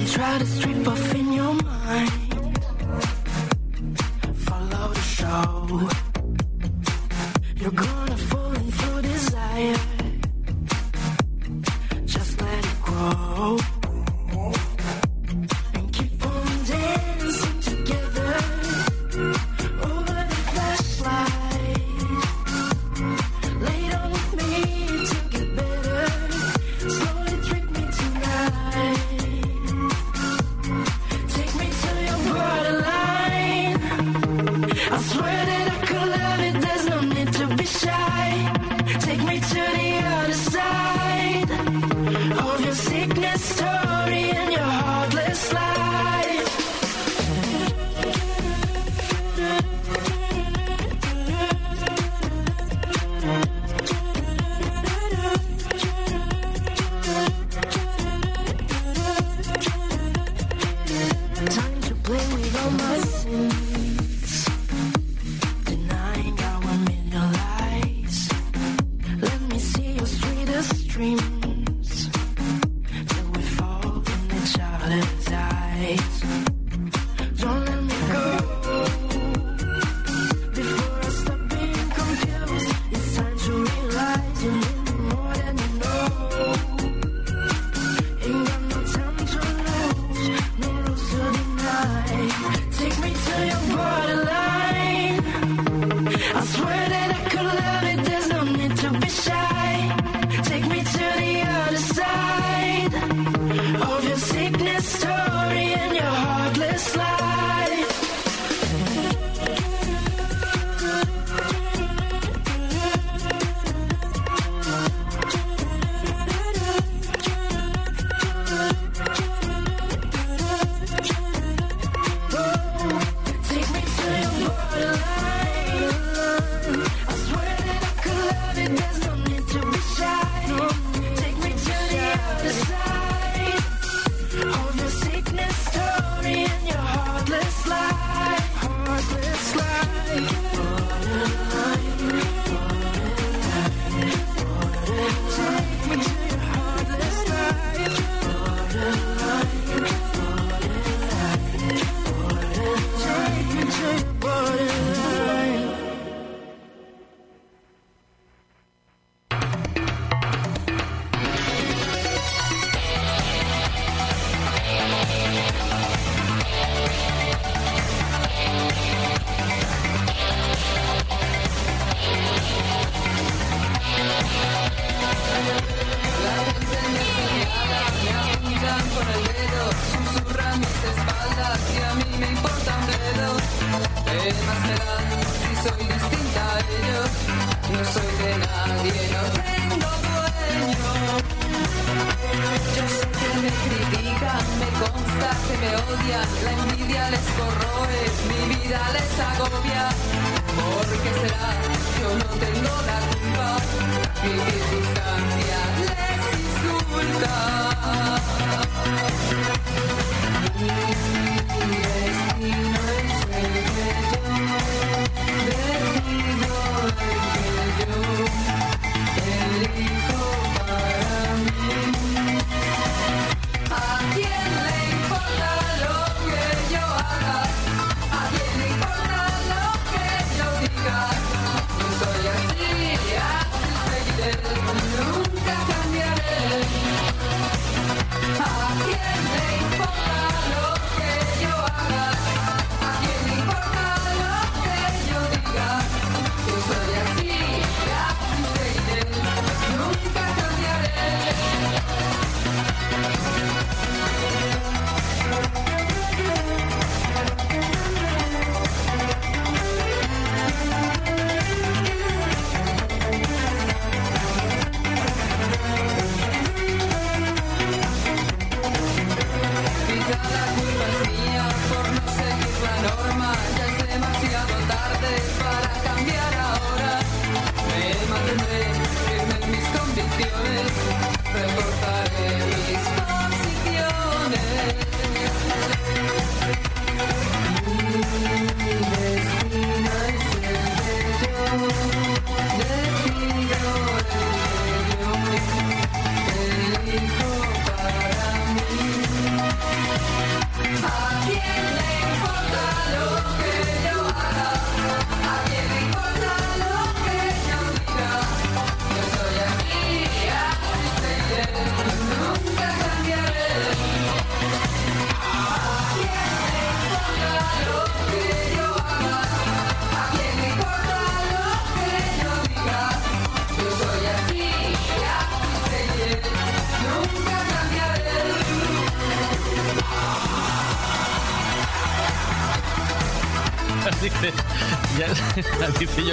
Try 0.07 0.39
to 0.39 0.45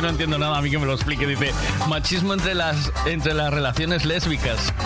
no 0.05 0.10
entiendo 0.10 0.39
nada, 0.39 0.59
a 0.59 0.62
mí 0.62 0.70
que 0.70 0.78
me 0.78 0.85
lo 0.85 0.93
explique. 0.93 1.26
Dice, 1.26 1.52
machismo 1.89 2.35
entre 2.35 2.55
las, 2.55 2.93
entre 3.06 3.32
las 3.32 3.52
relaciones 3.52 4.05
lésbicas. 4.05 4.72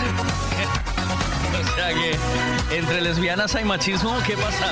O 1.49 1.75
sea 1.75 1.93
que, 1.93 2.77
entre 2.77 3.01
lesbianas 3.01 3.55
hay 3.55 3.63
machismo, 3.63 4.17
¿qué 4.25 4.35
pasa? 4.35 4.71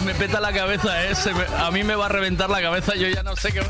me 0.04 0.14
peta 0.14 0.40
la 0.40 0.52
cabeza, 0.52 1.04
¿eh? 1.04 1.14
A 1.58 1.70
mí 1.70 1.84
me 1.84 1.94
va 1.94 2.06
a 2.06 2.08
reventar 2.08 2.50
la 2.50 2.60
cabeza, 2.60 2.94
yo 2.96 3.08
ya 3.08 3.22
no 3.22 3.36
sé 3.36 3.52
qué, 3.52 3.62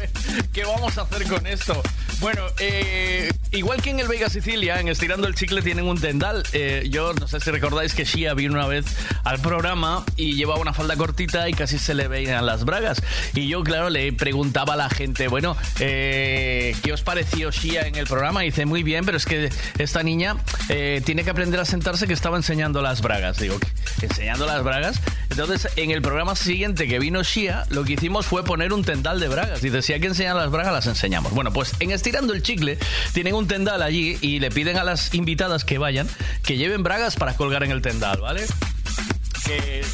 qué 0.52 0.64
vamos 0.64 0.96
a 0.98 1.02
hacer 1.02 1.28
con 1.28 1.46
esto. 1.46 1.82
Bueno, 2.20 2.42
eh, 2.60 3.30
igual 3.50 3.82
que 3.82 3.90
en 3.90 4.00
el 4.00 4.06
Vega 4.06 4.30
Sicilia, 4.30 4.78
en 4.80 4.88
Estirando 4.88 5.26
el 5.26 5.34
Chicle 5.34 5.60
tienen 5.60 5.86
un 5.86 6.00
tendal. 6.00 6.44
Eh, 6.52 6.86
yo 6.88 7.12
no 7.14 7.26
sé 7.26 7.40
si 7.40 7.50
recordáis 7.50 7.94
que 7.94 8.04
Shia 8.04 8.34
vino 8.34 8.54
una 8.54 8.66
vez 8.66 8.86
al 9.24 9.40
programa 9.40 10.04
y 10.16 10.34
llevaba 10.34 10.60
una 10.60 10.72
falda 10.72 10.96
cortita 10.96 11.48
y 11.48 11.52
casi 11.52 11.78
se 11.78 11.94
le 11.94 12.08
veían 12.08 12.44
las 12.46 12.64
bragas. 12.64 13.02
Y 13.34 13.48
yo, 13.48 13.62
claro, 13.62 13.90
le 13.90 14.12
preguntaba 14.12 14.74
a 14.74 14.76
la 14.76 14.90
gente, 14.90 15.28
bueno, 15.28 15.56
eh, 15.80 16.74
¿qué 16.82 16.92
os 16.92 17.02
pareció 17.02 17.50
Shia 17.50 17.86
en 17.86 17.96
el 17.96 18.06
programa? 18.06 18.42
Y 18.44 18.46
dice, 18.46 18.66
muy 18.66 18.82
bien, 18.82 19.04
pero 19.04 19.16
es 19.16 19.26
que 19.26 19.50
esta 19.78 20.02
niña 20.02 20.36
eh, 20.68 21.02
tiene 21.04 21.24
que 21.24 21.30
aprender 21.30 21.60
a 21.60 21.64
sentarse 21.64 22.06
que 22.06 22.14
estaba 22.14 22.36
enseñando 22.36 22.82
las 22.82 23.02
bragas. 23.02 23.38
Digo. 23.38 23.58
¿enseñando 24.00 24.46
las 24.46 24.62
bragas? 24.62 25.00
Entonces, 25.30 25.68
en 25.76 25.90
el 25.90 26.02
programa 26.02 26.36
siguiente 26.36 26.86
que 26.86 26.98
vino 26.98 27.22
Shia, 27.22 27.64
lo 27.70 27.84
que 27.84 27.94
hicimos 27.94 28.26
fue 28.26 28.44
poner 28.44 28.72
un 28.72 28.84
tendal 28.84 29.20
de 29.20 29.28
bragas. 29.28 29.62
Dice, 29.62 29.82
si 29.82 29.92
hay 29.92 30.00
que 30.00 30.08
enseñar 30.08 30.36
las 30.36 30.50
bragas, 30.50 30.72
las 30.72 30.86
enseñamos. 30.86 31.32
Bueno, 31.32 31.52
pues 31.52 31.74
en 31.80 31.90
Estirando 31.90 32.32
el 32.32 32.42
Chicle 32.42 32.78
tienen 33.12 33.34
un 33.34 33.46
tendal 33.46 33.82
allí 33.82 34.18
y 34.20 34.40
le 34.40 34.50
piden 34.50 34.76
a 34.76 34.84
las 34.84 35.14
invitadas 35.14 35.64
que 35.64 35.78
vayan 35.78 36.08
que 36.42 36.56
lleven 36.56 36.82
bragas 36.82 37.16
para 37.16 37.34
colgar 37.34 37.62
en 37.64 37.70
el 37.70 37.82
tendal, 37.82 38.20
¿vale? 38.20 38.44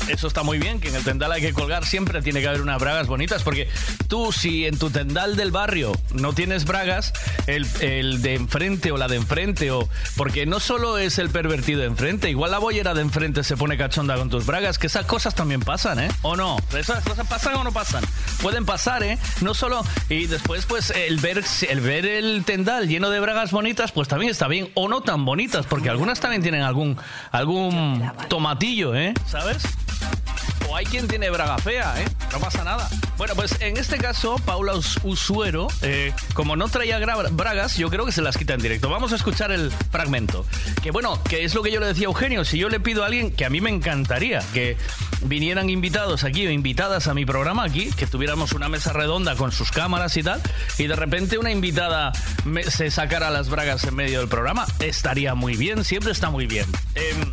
Eso 0.08 0.28
está 0.28 0.42
muy 0.42 0.58
bien, 0.58 0.80
que 0.80 0.88
en 0.88 0.94
el 0.94 1.04
tendal 1.04 1.32
hay 1.32 1.40
que 1.40 1.52
colgar 1.52 1.84
siempre, 1.84 2.22
tiene 2.22 2.40
que 2.40 2.48
haber 2.48 2.62
unas 2.62 2.80
bragas 2.80 3.06
bonitas, 3.06 3.42
porque 3.42 3.68
tú 4.08 4.32
si 4.32 4.66
en 4.66 4.78
tu 4.78 4.90
tendal 4.90 5.36
del 5.36 5.50
barrio 5.50 5.92
no 6.12 6.32
tienes 6.32 6.64
bragas, 6.64 7.12
el, 7.46 7.66
el 7.80 8.22
de 8.22 8.34
enfrente 8.34 8.92
o 8.92 8.96
la 8.96 9.08
de 9.08 9.16
enfrente, 9.16 9.70
o 9.70 9.88
porque 10.16 10.46
no 10.46 10.60
solo 10.60 10.98
es 10.98 11.18
el 11.18 11.30
pervertido 11.30 11.80
de 11.80 11.86
enfrente, 11.86 12.30
igual 12.30 12.50
la 12.50 12.58
bollera 12.58 12.94
de 12.94 13.02
enfrente 13.02 13.44
se 13.44 13.56
pone 13.56 13.76
cachonda 13.76 14.16
con 14.16 14.30
tus 14.30 14.46
bragas, 14.46 14.78
que 14.78 14.86
esas 14.86 15.06
cosas 15.06 15.34
también 15.34 15.60
pasan, 15.60 15.98
¿eh? 15.98 16.08
¿O 16.22 16.36
no? 16.36 16.56
¿Esas 16.76 17.04
cosas 17.04 17.26
pasan 17.26 17.56
o 17.56 17.64
no 17.64 17.72
pasan? 17.72 18.04
Pueden 18.42 18.64
pasar, 18.64 19.02
¿eh? 19.02 19.18
No 19.40 19.54
solo... 19.54 19.84
Y 20.08 20.26
después, 20.26 20.66
pues, 20.66 20.90
el 20.90 21.18
ver, 21.18 21.44
el 21.68 21.80
ver 21.80 22.06
el 22.06 22.44
tendal 22.44 22.88
lleno 22.88 23.10
de 23.10 23.20
bragas 23.20 23.50
bonitas, 23.50 23.92
pues 23.92 24.08
también 24.08 24.30
está 24.30 24.48
bien, 24.48 24.70
o 24.74 24.88
no 24.88 25.02
tan 25.02 25.24
bonitas, 25.24 25.66
porque 25.66 25.90
algunas 25.90 26.20
también 26.20 26.42
tienen 26.42 26.62
algún, 26.62 26.96
algún 27.30 28.10
tomatillo, 28.28 28.94
¿eh? 28.94 29.14
¿Sabes? 29.26 29.62
Quien 30.90 31.06
tiene 31.06 31.28
braga 31.28 31.58
fea, 31.58 32.00
¿eh? 32.00 32.06
No 32.32 32.38
pasa 32.40 32.64
nada. 32.64 32.88
Bueno, 33.18 33.34
pues 33.34 33.56
en 33.60 33.76
este 33.76 33.98
caso, 33.98 34.36
Paula 34.46 34.74
Us- 34.74 34.98
Usuero, 35.02 35.68
eh, 35.82 36.12
como 36.32 36.56
no 36.56 36.68
traía 36.68 36.98
bragas, 37.30 37.76
yo 37.76 37.90
creo 37.90 38.06
que 38.06 38.12
se 38.12 38.22
las 38.22 38.36
quita 38.38 38.54
en 38.54 38.60
directo. 38.62 38.88
Vamos 38.88 39.12
a 39.12 39.16
escuchar 39.16 39.52
el 39.52 39.70
fragmento. 39.90 40.46
Que 40.82 40.90
bueno, 40.90 41.22
que 41.24 41.44
es 41.44 41.54
lo 41.54 41.62
que 41.62 41.70
yo 41.70 41.80
le 41.80 41.86
decía 41.86 42.06
a 42.06 42.10
Eugenio. 42.10 42.44
Si 42.44 42.58
yo 42.58 42.68
le 42.70 42.80
pido 42.80 43.02
a 43.02 43.06
alguien, 43.06 43.30
que 43.32 43.44
a 43.44 43.50
mí 43.50 43.60
me 43.60 43.68
encantaría 43.70 44.40
que 44.54 44.76
vinieran 45.22 45.68
invitados 45.68 46.24
aquí 46.24 46.46
o 46.46 46.50
invitadas 46.50 47.06
a 47.06 47.12
mi 47.14 47.26
programa 47.26 47.64
aquí, 47.64 47.90
que 47.92 48.06
tuviéramos 48.06 48.52
una 48.52 48.68
mesa 48.70 48.92
redonda 48.94 49.36
con 49.36 49.52
sus 49.52 49.70
cámaras 49.70 50.16
y 50.16 50.22
tal, 50.22 50.40
y 50.78 50.86
de 50.86 50.96
repente 50.96 51.36
una 51.36 51.50
invitada 51.50 52.12
se 52.68 52.90
sacara 52.90 53.30
las 53.30 53.50
bragas 53.50 53.84
en 53.84 53.94
medio 53.94 54.20
del 54.20 54.28
programa, 54.28 54.66
estaría 54.80 55.34
muy 55.34 55.56
bien, 55.56 55.84
siempre 55.84 56.12
está 56.12 56.30
muy 56.30 56.46
bien. 56.46 56.66
Em, 56.94 57.32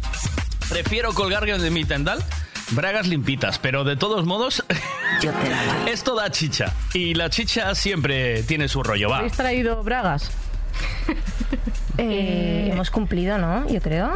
Prefiero 0.67 1.13
colgar 1.13 1.45
de 1.45 1.69
mi 1.69 1.85
tendal 1.85 2.23
bragas 2.71 3.07
limpitas, 3.07 3.59
pero 3.59 3.83
de 3.83 3.95
todos 3.95 4.25
modos, 4.25 4.63
esto 5.87 6.15
da 6.15 6.29
chicha. 6.31 6.73
Y 6.93 7.13
la 7.13 7.29
chicha 7.29 7.73
siempre 7.75 8.43
tiene 8.43 8.67
su 8.67 8.83
rollo, 8.83 9.09
va. 9.09 9.17
¿Habéis 9.19 9.33
traído 9.33 9.83
bragas? 9.83 10.31
Eh, 11.97 12.71
hemos 12.73 12.91
cumplido, 12.91 13.37
¿no? 13.37 13.65
Yo 13.69 13.79
creo. 13.81 14.13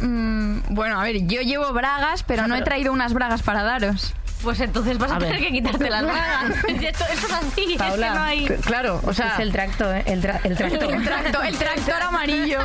Mm, 0.00 0.58
bueno, 0.70 0.98
a 1.00 1.04
ver, 1.04 1.24
yo 1.28 1.40
llevo 1.42 1.72
bragas, 1.72 2.24
pero 2.24 2.48
no 2.48 2.56
he 2.56 2.62
traído 2.62 2.92
unas 2.92 3.12
bragas 3.14 3.42
para 3.42 3.62
daros. 3.62 4.12
Pues 4.42 4.58
entonces 4.58 4.98
vas 4.98 5.12
a, 5.12 5.16
A 5.16 5.18
ver. 5.20 5.28
tener 5.28 5.44
que 5.46 5.52
quitarte 5.52 5.88
las 5.88 6.02
bragas. 6.04 6.50
esto, 6.66 7.04
esto 7.04 7.04
es 7.12 7.32
así, 7.32 7.76
Paula, 7.78 8.06
es 8.08 8.12
que 8.12 8.18
no 8.18 8.24
hay... 8.24 8.48
c- 8.48 8.56
claro, 8.56 9.00
o 9.04 9.14
sea... 9.14 9.34
Es 9.34 9.38
el 9.38 9.52
tractor, 9.52 10.02
el, 10.04 10.20
tra- 10.20 10.40
el 10.42 10.50
El 10.52 10.56
tractor, 11.04 11.46
el 11.46 11.56
tractor 11.56 12.02
amarillo. 12.02 12.58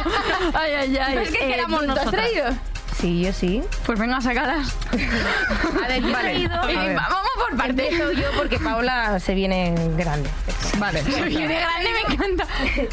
Ay, 0.55 0.71
ay, 0.73 0.97
ay. 0.97 1.17
Es 1.19 1.29
que 1.29 1.37
Eh, 1.37 1.53
éramos 1.53 1.81
¿tú- 1.81 1.85
tú 1.85 1.91
has 1.91 1.97
nosotras. 1.99 2.25
traído? 2.31 2.45
Sí, 2.99 3.21
yo 3.23 3.31
sí. 3.31 3.61
Pues 3.85 3.99
venga, 3.99 4.19
sácalas. 4.21 4.75
A 4.91 5.87
ver, 5.87 6.01
yo 6.01 6.07
he 6.09 6.11
Vale, 6.11 6.45
a 6.51 6.65
ver. 6.65 6.95
Vamos 6.95 7.19
por 7.35 7.57
partes. 7.57 7.91
Empiezo 7.91 8.11
yo 8.13 8.31
porque 8.35 8.57
Paula 8.59 9.19
se 9.19 9.35
viene 9.35 9.75
grande. 9.95 10.29
Vale. 10.79 11.03
Se 11.03 11.21
viene 11.23 11.59
grande, 11.59 11.89
me 11.91 12.13
encanta. 12.13 12.47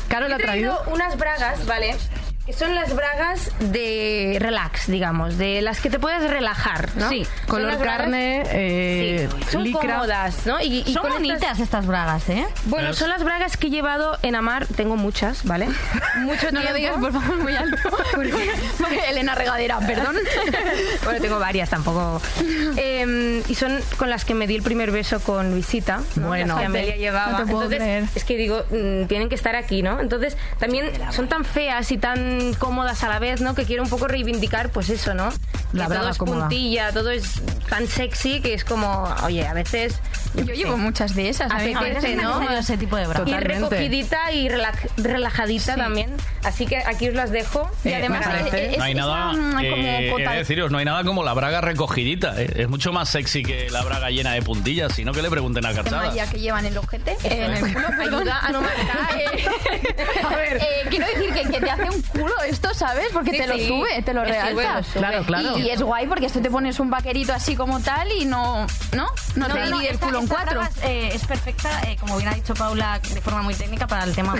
Caro 0.08 0.28
la 0.28 0.36
He 0.36 0.42
ha 0.42 0.44
traído. 0.44 0.82
unas 0.88 1.16
bragas, 1.16 1.64
¿vale? 1.66 1.96
Que 2.46 2.52
son 2.52 2.74
las 2.74 2.94
bragas 2.94 3.50
de 3.58 4.36
relax, 4.38 4.86
digamos, 4.88 5.38
de 5.38 5.62
las 5.62 5.80
que 5.80 5.88
te 5.88 5.98
puedes 5.98 6.28
relajar, 6.28 6.90
¿no? 6.96 7.08
Sí, 7.08 7.24
Son 7.24 7.46
color 7.46 7.68
las 7.68 7.78
bragas- 7.80 7.96
carne, 8.02 8.42
eh, 8.50 9.28
Sí, 9.30 9.50
son 9.52 9.64
licra. 9.64 9.80
cómodas, 9.94 10.44
¿no? 10.44 10.60
Y, 10.60 10.82
y 10.86 10.92
Son 10.92 11.04
con 11.04 11.12
bonitas 11.14 11.58
estas 11.58 11.86
bragas, 11.86 12.28
¿eh? 12.28 12.44
Bueno, 12.66 12.92
son 12.92 13.08
las 13.08 13.24
bragas 13.24 13.56
que 13.56 13.68
he 13.68 13.70
llevado 13.70 14.18
en 14.20 14.34
Amar, 14.34 14.66
tengo 14.66 14.96
muchas, 14.96 15.42
¿vale? 15.44 15.68
Mucho 16.18 16.50
No 16.52 16.60
lo 16.60 16.72
tiempo. 16.74 16.74
digas, 16.74 16.96
por 16.98 17.12
favor, 17.14 17.38
muy 17.42 17.56
alto. 17.56 17.88
Porque 18.12 18.98
Elena 19.08 19.34
Regadera, 19.34 19.78
perdón. 19.78 20.14
bueno, 21.04 21.20
tengo 21.22 21.38
varias 21.38 21.70
tampoco. 21.70 22.20
Eh, 22.76 23.42
y 23.48 23.54
son 23.54 23.80
con 23.96 24.10
las 24.10 24.26
que 24.26 24.34
me 24.34 24.46
di 24.46 24.56
el 24.56 24.62
primer 24.62 24.90
beso 24.90 25.18
con 25.20 25.50
Luisita. 25.50 26.02
¿no? 26.16 26.28
Bueno. 26.28 26.48
Las 26.54 26.58
que 26.60 26.66
Amelia 26.66 26.96
llevaba. 26.96 27.32
No 27.32 27.38
te 27.38 27.44
puedo 27.46 27.62
Entonces, 27.64 27.78
creer. 27.78 28.04
es 28.14 28.24
que 28.24 28.36
digo, 28.36 28.64
mm, 28.70 29.06
tienen 29.06 29.30
que 29.30 29.34
estar 29.34 29.56
aquí, 29.56 29.82
¿no? 29.82 29.98
Entonces, 30.00 30.36
también 30.58 30.90
son 31.10 31.26
tan 31.28 31.44
feas 31.46 31.90
y 31.90 31.96
tan 31.96 32.33
cómodas 32.58 33.02
a 33.04 33.08
la 33.08 33.18
vez, 33.18 33.40
¿no? 33.40 33.54
Que 33.54 33.64
quiero 33.64 33.82
un 33.82 33.88
poco 33.88 34.08
reivindicar, 34.08 34.70
pues 34.70 34.90
eso, 34.90 35.14
¿no? 35.14 35.30
La 35.72 35.84
que 35.84 35.88
braga 35.88 36.00
todo 36.02 36.10
es 36.10 36.18
cómoda. 36.18 36.40
puntilla, 36.40 36.92
todo 36.92 37.10
es 37.10 37.42
tan 37.68 37.86
sexy 37.88 38.40
que 38.40 38.54
es 38.54 38.64
como, 38.64 39.12
oye, 39.24 39.46
a 39.46 39.54
veces. 39.54 39.98
Yo 40.34 40.52
llevo 40.52 40.76
muchas 40.76 41.14
de 41.14 41.28
esas. 41.28 41.50
¿eh? 41.62 41.74
Apetece, 41.76 42.16
¿no? 42.16 42.42
ese 42.50 42.76
tipo 42.76 42.96
de 42.96 43.06
bragas. 43.06 43.28
Y 43.28 43.34
recogidita 43.34 44.32
y 44.32 44.48
relaj- 44.48 44.90
relajadita 44.96 45.76
también. 45.76 46.12
Así 46.42 46.66
que 46.66 46.78
aquí 46.78 47.08
os 47.08 47.14
las 47.14 47.30
dejo. 47.30 47.70
Y 47.84 47.88
Eh, 47.90 47.96
además, 47.96 48.26
me 48.26 48.32
parece. 48.50 48.72
es- 48.72 48.78
No 48.78 48.84
hay 48.84 48.92
esa, 48.92 49.00
nada, 49.00 49.30
como 49.30 50.18
eh, 50.18 50.36
deciros, 50.36 50.70
no 50.72 50.78
hay 50.78 50.84
nada 50.84 51.04
como 51.04 51.22
la 51.22 51.32
braga 51.34 51.60
recogidita. 51.60 52.40
eh. 52.40 52.52
Es 52.56 52.68
mucho 52.68 52.92
más 52.92 53.08
sexy 53.10 53.42
que 53.44 53.70
la 53.70 53.82
braga 53.82 54.10
llena 54.10 54.32
de 54.32 54.42
puntillas, 54.42 54.92
sino 54.92 55.12
que 55.12 55.22
le 55.22 55.30
pregunten 55.30 55.64
a 55.66 55.72
Calzada. 55.72 56.06
malla 56.08 56.26
que 56.28 56.40
llevan 56.40 56.66
el 56.66 56.76
ojete 56.78 57.16
en 57.22 57.42
el 57.52 57.60
culo. 57.60 57.86
Ayuda 58.00 58.40
a 58.40 58.50
no 58.52 58.60
marcar. 58.60 59.10
A 60.24 60.36
ver, 60.36 60.56
eh, 60.56 60.86
quiero 60.90 61.06
decir 61.06 61.32
que, 61.32 61.42
que 61.50 61.60
te 61.60 61.70
hace 61.70 61.84
un 61.90 62.02
culo 62.02 62.34
esto, 62.48 62.74
¿sabes? 62.74 63.06
Porque 63.12 63.30
Sí, 63.32 63.38
te 63.38 63.46
lo 63.46 63.54
sí. 63.54 63.68
sube, 63.68 64.02
te 64.02 64.14
lo 64.14 64.24
Sí, 64.24 64.30
realza. 64.30 64.52
bueno. 64.54 64.80
Claro, 64.94 65.22
claro. 65.24 65.58
Y, 65.58 65.63
y 65.64 65.70
es 65.70 65.80
guay 65.82 66.06
porque 66.06 66.26
esto 66.26 66.42
te 66.42 66.50
pones 66.50 66.78
un 66.78 66.90
vaquerito 66.90 67.32
así 67.32 67.56
como 67.56 67.80
tal 67.80 68.12
y 68.12 68.26
no, 68.26 68.66
¿no? 68.92 69.06
No, 69.34 69.48
te 69.48 69.62
divide 69.64 69.90
el 69.90 69.98
culo 69.98 70.20
en 70.20 70.26
cuatro. 70.26 70.60
es, 70.60 70.68
eh, 70.82 71.10
es 71.14 71.24
perfecta, 71.24 71.80
eh, 71.88 71.96
como 71.98 72.18
bien 72.18 72.28
ha 72.28 72.34
dicho 72.34 72.52
Paula, 72.54 72.98
de 72.98 73.20
forma 73.22 73.42
muy 73.42 73.54
técnica 73.54 73.86
para 73.86 74.04
el 74.04 74.14
tema 74.14 74.34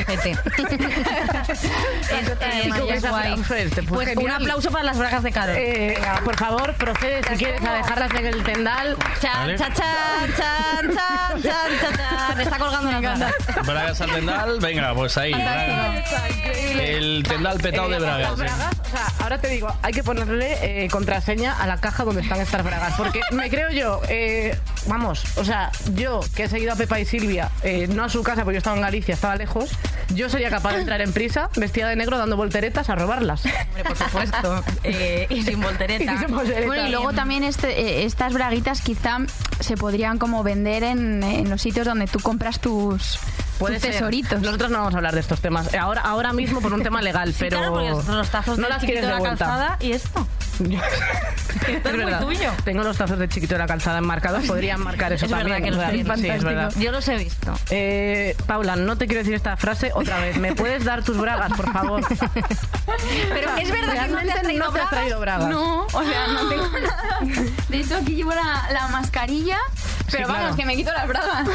un 4.16 4.30
aplauso 4.30 4.70
para 4.70 4.84
las 4.84 4.98
bragas 4.98 5.22
de 5.22 5.32
Caro. 5.32 5.52
Eh, 5.56 5.98
por 6.24 6.36
favor, 6.36 6.74
procede 6.74 7.22
si 7.28 7.36
quieres 7.36 7.64
a 7.64 7.72
dejarlas 7.72 8.10
en 8.12 8.26
el 8.26 8.42
tendal. 8.42 8.96
Chan, 9.20 9.32
Vale. 9.34 9.58
chan, 9.58 9.72
chan, 9.72 10.34
chan, 10.36 10.94
chan, 10.94 11.42
chan, 11.42 11.42
chan, 11.42 11.96
chan. 11.96 12.40
Está 12.40 12.58
colgando 12.58 12.90
las 12.90 13.00
bragas. 13.00 13.34
Bragas 13.66 14.00
al 14.02 14.10
tendal, 14.10 14.60
venga, 14.60 14.94
pues 14.94 15.16
ahí. 15.16 15.32
braga. 15.32 16.04
El 16.78 17.22
tendal 17.26 17.58
petado 17.58 17.88
de 17.88 17.98
bragas. 17.98 18.32
o 18.32 18.36
sea, 18.36 18.72
ahora 19.20 19.38
te 19.38 19.48
digo, 19.48 19.74
hay 19.82 19.92
que 19.92 20.02
ponerle 20.02 20.84
contraseña 21.04 21.52
a 21.60 21.66
la 21.66 21.76
caja 21.78 22.04
donde 22.04 22.22
están 22.22 22.40
estas 22.40 22.64
bragas. 22.64 22.94
Porque 22.96 23.20
me 23.32 23.50
creo 23.50 23.70
yo, 23.70 24.00
eh, 24.08 24.58
vamos, 24.86 25.24
o 25.36 25.44
sea, 25.44 25.70
yo 25.94 26.20
que 26.34 26.44
he 26.44 26.48
seguido 26.48 26.72
a 26.72 26.76
Pepa 26.76 26.98
y 26.98 27.04
Silvia, 27.04 27.50
eh, 27.62 27.86
no 27.88 28.04
a 28.04 28.08
su 28.08 28.22
casa 28.22 28.42
porque 28.42 28.54
yo 28.54 28.58
estaba 28.58 28.76
en 28.76 28.82
Galicia, 28.82 29.14
estaba 29.14 29.36
lejos, 29.36 29.70
yo 30.14 30.28
sería 30.30 30.48
capaz 30.50 30.72
de 30.72 30.80
entrar 30.80 31.00
en 31.02 31.12
prisa, 31.12 31.50
vestida 31.56 31.88
de 31.88 31.96
negro, 31.96 32.16
dando 32.16 32.36
volteretas 32.36 32.88
a 32.88 32.94
robarlas. 32.94 33.44
Hombre, 33.44 33.84
por 33.84 33.96
supuesto. 33.96 34.64
Eh, 34.84 35.26
y 35.30 35.42
sin 35.42 35.60
voltereta. 35.62 36.14
Y 36.14 36.18
sin 36.18 36.28
voltereta. 36.34 36.66
Bueno, 36.66 36.86
y 36.86 36.90
luego 36.90 37.12
también 37.14 37.42
este, 37.42 37.80
eh, 37.80 38.04
estas 38.04 38.32
braguitas 38.34 38.80
quizá 38.82 39.18
se 39.60 39.76
podrían 39.76 40.18
como 40.18 40.42
vender 40.42 40.82
en, 40.84 41.22
en 41.22 41.48
los 41.48 41.62
sitios 41.62 41.86
donde 41.86 42.06
tú 42.06 42.20
compras 42.20 42.60
tus, 42.60 43.18
Puede 43.58 43.74
tus 43.76 43.82
ser. 43.82 43.92
tesoritos. 43.92 44.42
Nosotros 44.42 44.70
no 44.70 44.78
vamos 44.78 44.94
a 44.94 44.98
hablar 44.98 45.14
de 45.14 45.20
estos 45.20 45.40
temas. 45.40 45.72
Ahora, 45.74 46.02
ahora 46.02 46.32
mismo 46.32 46.60
por 46.60 46.72
un 46.74 46.82
tema 46.82 47.00
legal, 47.02 47.32
Sí, 47.32 47.36
pero 47.40 47.58
claro, 47.58 47.72
porque 47.72 48.06
son 48.06 48.18
los 48.18 48.28
tazos 48.28 48.58
no 48.58 48.64
del 48.64 48.72
las 48.74 48.84
quieres 48.84 49.02
de 49.02 49.06
de 49.08 49.12
la 49.14 49.18
vuelta. 49.20 49.38
calzada 49.46 49.76
y 49.80 49.92
esto. 49.92 50.26
Es 51.64 51.82
muy 51.82 52.04
verdad. 52.04 52.20
tuyo. 52.20 52.50
Tengo 52.64 52.82
los 52.82 52.96
tazos 52.98 53.18
de 53.18 53.28
chiquito 53.28 53.54
de 53.54 53.58
la 53.60 53.66
calzada 53.66 53.98
enmarcados, 53.98 54.44
podrían 54.44 54.80
marcar 54.84 55.12
eso 55.12 55.24
Es 55.24 55.30
también. 55.30 55.50
verdad 55.50 55.64
que 55.64 55.70
los 55.70 55.90
tienes. 55.90 56.20
sí, 56.20 56.28
es 56.28 56.44
verdad. 56.44 56.72
Yo 56.76 56.90
los 56.92 57.08
he 57.08 57.16
visto. 57.16 57.54
Eh, 57.70 58.36
Paula, 58.46 58.76
no 58.76 58.98
te 58.98 59.06
quiero 59.06 59.20
decir 59.20 59.34
esta 59.34 59.56
frase 59.56 59.90
otra 59.94 60.18
vez. 60.18 60.36
¿Me 60.36 60.54
puedes 60.54 60.84
dar 60.84 61.02
tus 61.02 61.16
bragas, 61.16 61.52
por 61.54 61.72
favor? 61.72 62.02
Pero 63.32 63.56
es 63.56 63.70
verdad 63.70 63.92
que 63.92 63.94
no 63.94 63.94
te 63.94 63.98
has 63.98 64.08
Realmente 64.08 64.40
traído, 64.40 64.66
no 64.66 64.72
te 64.72 64.80
has 64.80 64.90
traído 64.90 65.20
bragas. 65.20 65.48
No, 65.48 65.86
o 65.86 66.02
sea, 66.04 66.26
no 66.28 66.48
tengo 66.48 66.68
nada. 66.68 67.18
De 67.68 67.76
hecho, 67.80 67.96
aquí 67.96 68.14
llevo 68.14 68.30
la, 68.34 68.68
la 68.72 68.88
mascarilla, 68.88 69.58
pero 70.10 70.28
vamos, 70.28 70.56
que 70.56 70.64
me 70.66 70.76
quito 70.76 70.92
las 70.92 71.08
bragas. 71.08 71.46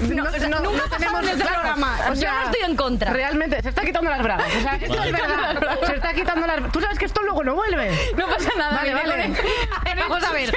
No, 0.00 0.24
o 0.24 0.30
sea, 0.30 0.48
no, 0.48 0.60
nunca 0.60 0.82
no 0.84 0.96
tenemos 0.96 1.22
en 1.22 1.28
este 1.30 1.44
programa. 1.44 1.98
o 2.10 2.14
sea, 2.14 2.30
Yo 2.32 2.38
no 2.38 2.50
estoy 2.50 2.70
en 2.70 2.76
contra. 2.76 3.12
Realmente, 3.12 3.62
se 3.62 3.68
está 3.70 3.82
quitando 3.82 4.10
las 4.10 4.22
bragas. 4.22 4.46
O 4.56 4.60
sea, 4.62 4.74
esto 4.76 4.96
Vale. 4.96 5.10
es 5.10 5.20
verdad. 5.20 5.78
Se 5.86 5.94
está 5.96 6.14
quitando 6.14 6.46
las 6.46 6.72
Tú 6.72 6.80
sabes 6.80 6.98
que 6.98 7.04
esto 7.06 7.22
luego 7.22 7.42
no 7.44 7.54
vuelve. 7.54 7.90
No 8.16 8.26
pasa 8.26 8.50
nada. 8.56 8.76
Vale, 8.76 8.94
vale. 8.94 9.24
con- 9.26 9.98
Vamos 10.08 10.24
a 10.24 10.32
ver. 10.32 10.52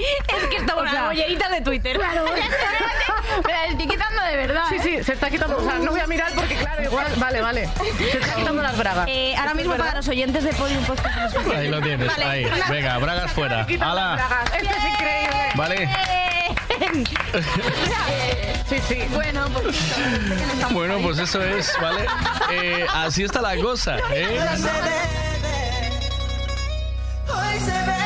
Es 0.00 0.48
que 0.48 0.56
está 0.56 0.76
una 0.76 0.90
sea, 0.90 1.04
bollerita 1.06 1.48
de 1.50 1.60
Twitter. 1.60 1.96
Claro, 1.98 2.24
me 3.46 3.52
la 3.52 3.66
estoy 3.66 3.86
quitando 3.86 4.22
de 4.22 4.36
verdad. 4.36 4.62
Sí, 4.70 4.76
¿eh? 4.76 4.80
sí, 4.82 5.04
se 5.04 5.12
está 5.12 5.28
quitando. 5.30 5.58
O 5.58 5.62
sea, 5.62 5.74
no 5.78 5.90
voy 5.90 6.00
a 6.00 6.06
mirar 6.06 6.32
porque, 6.34 6.54
claro, 6.56 6.82
igual. 6.82 7.06
Vale, 7.16 7.40
vale. 7.42 7.68
Se 8.10 8.18
está 8.18 8.34
quitando 8.34 8.62
las 8.62 8.76
bragas. 8.78 9.06
Eh, 9.08 9.34
ahora 9.36 9.52
mismo 9.54 9.76
para 9.76 9.94
los 9.96 10.08
oyentes 10.08 10.42
de 10.44 10.52
Podium 10.54 10.82
Podcast 10.84 11.14
que 11.14 11.20
nos 11.20 11.34
escuchan. 11.34 11.60
Ahí 11.60 11.68
lo 11.68 11.80
tienes, 11.82 12.08
Vale. 12.08 12.24
ahí. 12.24 12.50
Venga, 12.70 12.96
bragas 12.98 13.30
fuera. 13.32 13.66
¡Hala! 13.80 14.18
Esto 14.58 14.74
es 14.74 14.84
increíble. 14.84 15.48
Vale. 15.54 15.90
Sí, 18.68 18.76
sí. 18.88 18.98
Bueno, 19.12 19.48
poquito. 19.50 19.76
Bueno, 20.70 20.98
pues 21.02 21.18
eso 21.18 21.42
es, 21.42 21.76
¿vale? 21.80 22.06
Eh, 22.52 22.86
así 22.94 23.22
está 23.24 23.40
la 23.42 23.56
cosa, 23.58 23.98
¿eh? 24.14 24.40
Hoy 27.32 27.60
se 27.60 27.70
bebe, 27.70 27.70
hoy 27.70 27.70
se 27.70 27.72
bebe, 27.72 27.99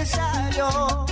necesario. 0.00 1.09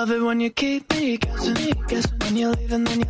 love 0.00 0.12
it 0.12 0.22
when 0.22 0.40
you 0.40 0.48
keep 0.48 0.90
me 0.94 1.18
guessing, 1.18 1.74
guessing, 1.86 2.18
when 2.20 2.34
you 2.34 2.48
leave 2.52 2.72
and 2.72 2.86
then 2.86 3.00
you 3.00 3.09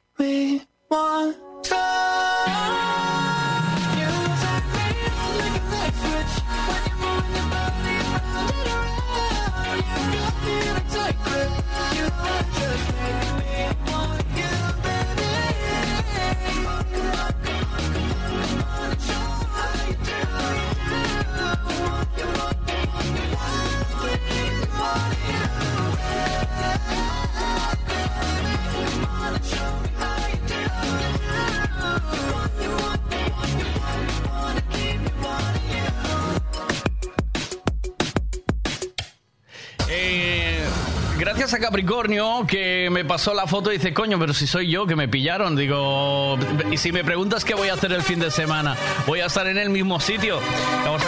pasa 41.51 41.65
Capricornio 41.65 42.45
que 42.47 42.87
me 42.91 43.03
pasó 43.03 43.33
la 43.33 43.45
foto 43.45 43.73
y 43.73 43.77
dice, 43.77 43.93
coño, 43.93 44.17
pero 44.17 44.33
si 44.33 44.47
soy 44.47 44.69
yo 44.69 44.85
que 44.85 44.95
me 44.95 45.09
pillaron. 45.09 45.53
Digo, 45.53 46.37
y 46.71 46.77
si 46.77 46.93
me 46.93 47.03
preguntas 47.03 47.43
qué 47.43 47.55
voy 47.55 47.67
a 47.67 47.73
hacer 47.73 47.91
el 47.91 48.03
fin 48.03 48.21
de 48.21 48.31
semana, 48.31 48.77
voy 49.05 49.19
a 49.19 49.25
estar 49.25 49.45
en 49.47 49.57
el 49.57 49.69
mismo 49.69 49.99
sitio. 49.99 50.39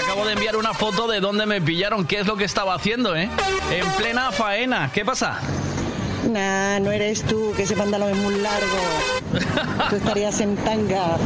Acabo 0.03 0.25
de 0.25 0.33
enviar 0.33 0.57
una 0.57 0.73
foto 0.73 1.07
de 1.07 1.21
dónde 1.21 1.45
me 1.45 1.61
pillaron, 1.61 2.05
qué 2.05 2.19
es 2.19 2.27
lo 2.27 2.35
que 2.35 2.43
estaba 2.43 2.73
haciendo, 2.73 3.15
¿eh? 3.15 3.29
En 3.71 3.89
plena 3.91 4.33
faena. 4.33 4.91
¿Qué 4.93 5.05
pasa? 5.05 5.39
Nah, 6.29 6.77
no 6.79 6.91
eres 6.91 7.23
tú, 7.23 7.53
que 7.55 7.63
ese 7.63 7.77
pantalón 7.77 8.09
es 8.09 8.17
muy 8.17 8.35
largo. 8.35 9.89
Tú 9.89 9.95
estarías 9.95 10.41
en 10.41 10.57
tanga. 10.57 11.17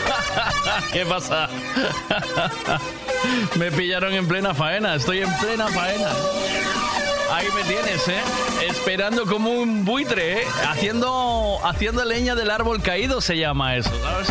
¿Qué 0.94 1.04
pasa? 1.04 1.50
me 3.58 3.70
pillaron 3.72 4.14
en 4.14 4.26
plena 4.26 4.54
faena, 4.54 4.94
estoy 4.94 5.18
en 5.18 5.36
plena 5.36 5.68
faena. 5.68 6.08
Ahí 7.38 7.46
me 7.54 7.62
tienes, 7.62 8.08
¿eh? 8.08 8.20
Esperando 8.68 9.24
como 9.24 9.50
un 9.52 9.84
buitre, 9.84 10.40
¿eh? 10.40 10.44
Haciendo, 10.68 11.60
haciendo 11.62 12.04
leña 12.04 12.34
del 12.34 12.50
árbol 12.50 12.82
caído 12.82 13.20
se 13.20 13.36
llama 13.36 13.76
eso, 13.76 13.92
¿sabes? 14.02 14.28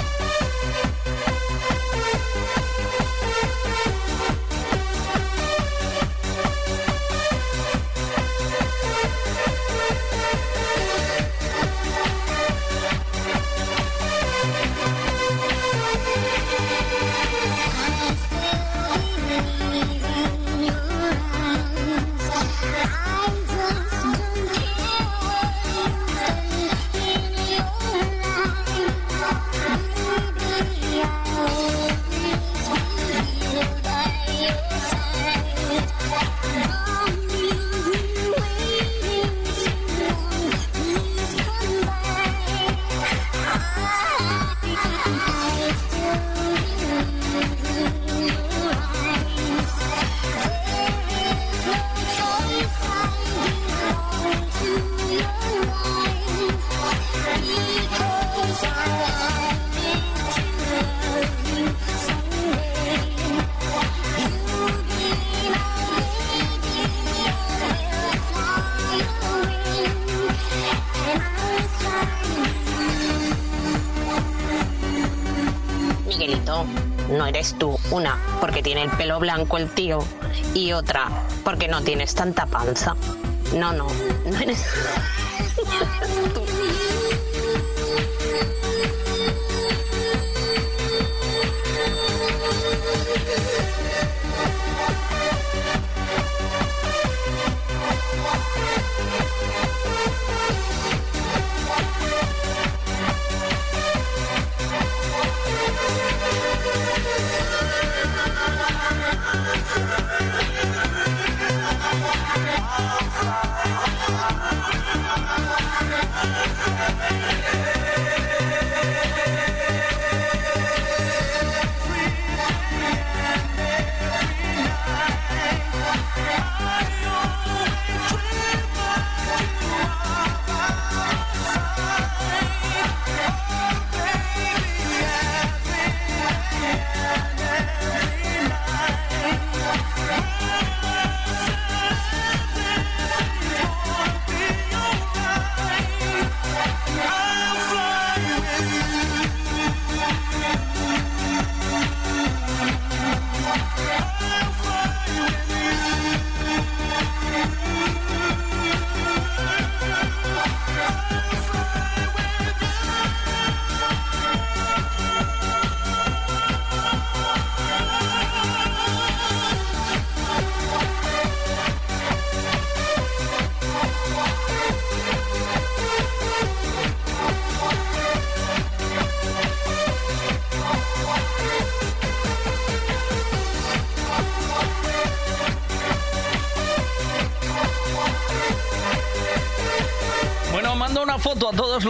Tiene 78.68 78.84
el 78.84 78.91
pelo 78.91 79.18
blanco 79.18 79.57
el 79.57 79.69
tío. 79.69 79.99
Y 80.53 80.73
otra, 80.73 81.07
porque 81.45 81.69
no 81.69 81.84
tienes 81.84 82.14
tanta 82.14 82.48
panza. 82.48 82.98
No, 83.56 83.72
no, 83.72 83.88
no 84.26 84.39
eres. 84.39 84.61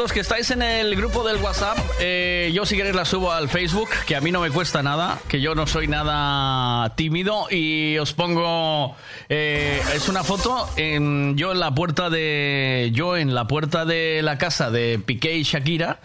Los 0.07 0.13
que 0.13 0.21
estáis 0.21 0.51
en 0.51 0.61
el 0.61 0.95
grupo 0.95 1.27
del 1.27 1.35
WhatsApp. 1.35 1.77
Eh, 1.99 2.49
yo 2.53 2.65
si 2.65 2.77
queréis 2.77 2.95
la 2.95 3.03
subo 3.03 3.33
al 3.33 3.49
Facebook, 3.49 3.89
que 4.05 4.15
a 4.15 4.21
mí 4.21 4.31
no 4.31 4.39
me 4.39 4.49
cuesta 4.49 4.81
nada, 4.81 5.19
que 5.27 5.41
yo 5.41 5.53
no 5.53 5.67
soy 5.67 5.89
nada 5.89 6.95
tímido 6.95 7.47
y 7.51 7.97
os 7.97 8.13
pongo 8.13 8.95
eh, 9.27 9.81
es 9.93 10.07
una 10.07 10.23
foto 10.23 10.69
en, 10.77 11.35
yo 11.35 11.51
en 11.51 11.59
la 11.59 11.75
puerta 11.75 12.09
de 12.09 12.91
yo 12.93 13.17
en 13.17 13.35
la 13.35 13.47
puerta 13.47 13.83
de 13.83 14.21
la 14.21 14.37
casa 14.37 14.71
de 14.71 14.97
Piqué 14.97 15.35
y 15.35 15.43
Shakira 15.43 15.96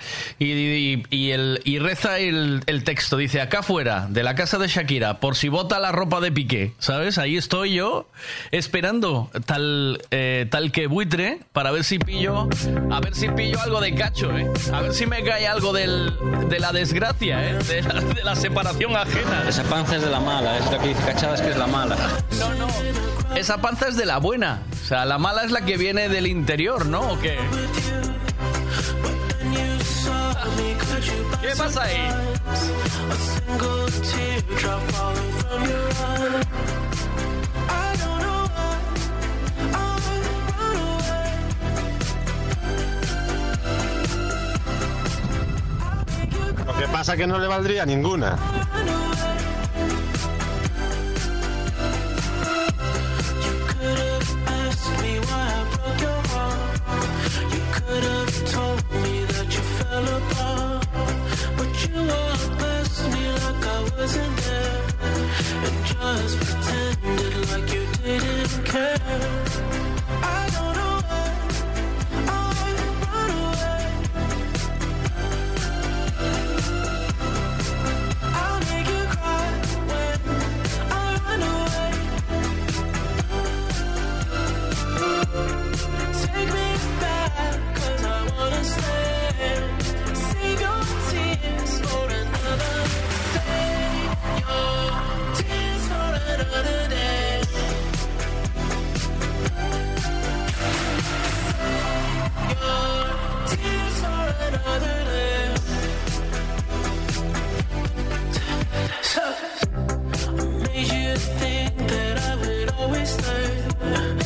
y, 0.45 0.53
y- 0.53 1.03
y 1.11 1.31
el, 1.31 1.61
y 1.65 1.79
reza 1.79 2.19
el, 2.19 2.63
el 2.67 2.85
texto 2.85 3.17
dice 3.17 3.41
acá 3.41 3.61
afuera 3.61 4.07
de 4.09 4.23
la 4.23 4.35
casa 4.35 4.59
de 4.59 4.69
Shakira 4.69 5.21
por 5.21 5.37
si 5.37 5.49
bota 5.49 5.79
la 5.79 5.93
ropa 5.93 6.21
de 6.21 6.33
Piqué, 6.33 6.73
¿sabes? 6.79 7.19
Ahí 7.19 7.37
estoy 7.37 7.75
yo 7.75 8.09
esperando 8.51 9.31
tal 9.47 10.01
eh, 10.11 10.47
tal 10.51 10.73
que 10.73 10.87
buitre 10.87 11.41
para 11.53 11.71
ver 11.71 11.85
si 11.85 11.99
pillo 11.99 12.49
a 12.91 13.01
ver 13.01 13.15
si 13.15 13.29
pillo 13.29 13.61
algo 13.61 13.81
de 13.81 13.95
cacho, 13.95 14.37
¿eh? 14.37 14.47
A 14.73 14.81
ver 14.83 14.93
si 14.95 15.07
me 15.07 15.23
cae 15.23 15.47
algo 15.47 15.73
del, 15.73 16.13
de 16.49 16.59
la 16.61 16.73
desgracia, 16.73 17.43
¿eh? 17.51 17.59
De 17.65 17.83
la, 17.83 18.01
de 18.01 18.25
la 18.25 18.37
separación 18.37 18.97
ajena. 18.97 19.45
Esa 19.49 19.63
panza 19.65 19.97
es 19.97 20.03
de 20.03 20.11
la 20.11 20.21
mala, 20.21 20.59
es 20.59 20.71
lo 20.71 20.79
que 20.79 20.89
dice 20.89 21.03
Cachadas 21.05 21.41
que 21.43 21.51
es 21.51 21.57
la 21.57 21.67
mala. 21.67 21.97
No, 22.39 22.55
no. 22.55 22.69
Esa 23.37 23.59
panza 23.59 23.89
es 23.89 23.97
de 23.97 24.07
la 24.07 24.19
buena. 24.19 24.63
O 24.83 24.85
sea, 24.87 25.05
la 25.05 25.19
mala 25.19 25.45
es 25.45 25.51
la 25.51 25.65
que 25.65 25.77
viene 25.77 26.09
del 26.09 26.27
interior, 26.27 26.87
¿no? 26.87 27.01
¿O 27.13 27.19
qué? 27.19 27.39
¿Qué 31.41 31.57
pasa 31.57 31.83
ahí? 31.83 32.09
Lo 46.67 46.79
que 46.79 46.87
pasa 46.89 47.13
es 47.13 47.19
que 47.19 47.27
no 47.27 47.39
le 47.39 47.47
valdría 47.49 47.85
ninguna. 47.85 48.39
and 65.65 65.85
just 65.85 66.39
pretended 66.39 67.51
like 67.51 67.73
you 67.73 67.87
didn't 68.03 68.65
care. 68.65 69.92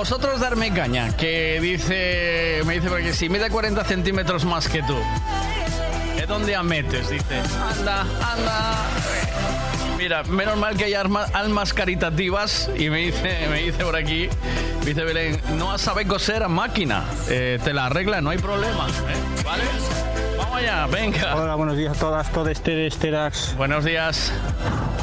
vosotros, 0.00 0.40
darme 0.40 0.72
caña, 0.72 1.14
que 1.14 1.58
dice, 1.60 2.62
me 2.64 2.72
dice 2.76 2.88
porque 2.88 3.12
si 3.12 3.28
mide 3.28 3.50
40 3.50 3.84
centímetros 3.84 4.46
más 4.46 4.66
que 4.66 4.82
tú, 4.82 4.96
¿es 6.18 6.26
donde 6.26 6.56
a 6.56 6.62
metes? 6.62 7.10
Dice, 7.10 7.38
anda, 7.78 8.00
anda. 8.00 8.76
Mira, 9.98 10.22
menos 10.22 10.56
mal 10.56 10.74
que 10.78 10.84
hay 10.86 10.94
arma- 10.94 11.26
almas 11.34 11.74
caritativas 11.74 12.70
y 12.78 12.88
me 12.88 12.96
dice, 13.00 13.46
me 13.50 13.58
dice 13.58 13.84
por 13.84 13.94
aquí, 13.94 14.30
me 14.80 14.86
dice 14.86 15.04
Belén, 15.04 15.38
no 15.58 15.76
sabe 15.76 16.06
coser 16.06 16.42
a 16.44 16.48
máquina, 16.48 17.04
Eh, 17.28 17.58
te 17.62 17.74
la 17.74 17.84
arregla, 17.84 18.22
no 18.22 18.30
hay 18.30 18.38
problema, 18.38 18.88
¿eh? 18.88 19.42
¿vale? 19.44 19.64
Vamos 20.38 20.56
allá, 20.56 20.86
venga. 20.86 21.36
Hola, 21.36 21.54
buenos 21.56 21.76
días 21.76 21.94
a 21.94 22.00
todas, 22.00 22.32
todo 22.32 22.48
este 22.48 22.86
Esterax. 22.86 23.54
Buenos 23.54 23.84
días. 23.84 24.32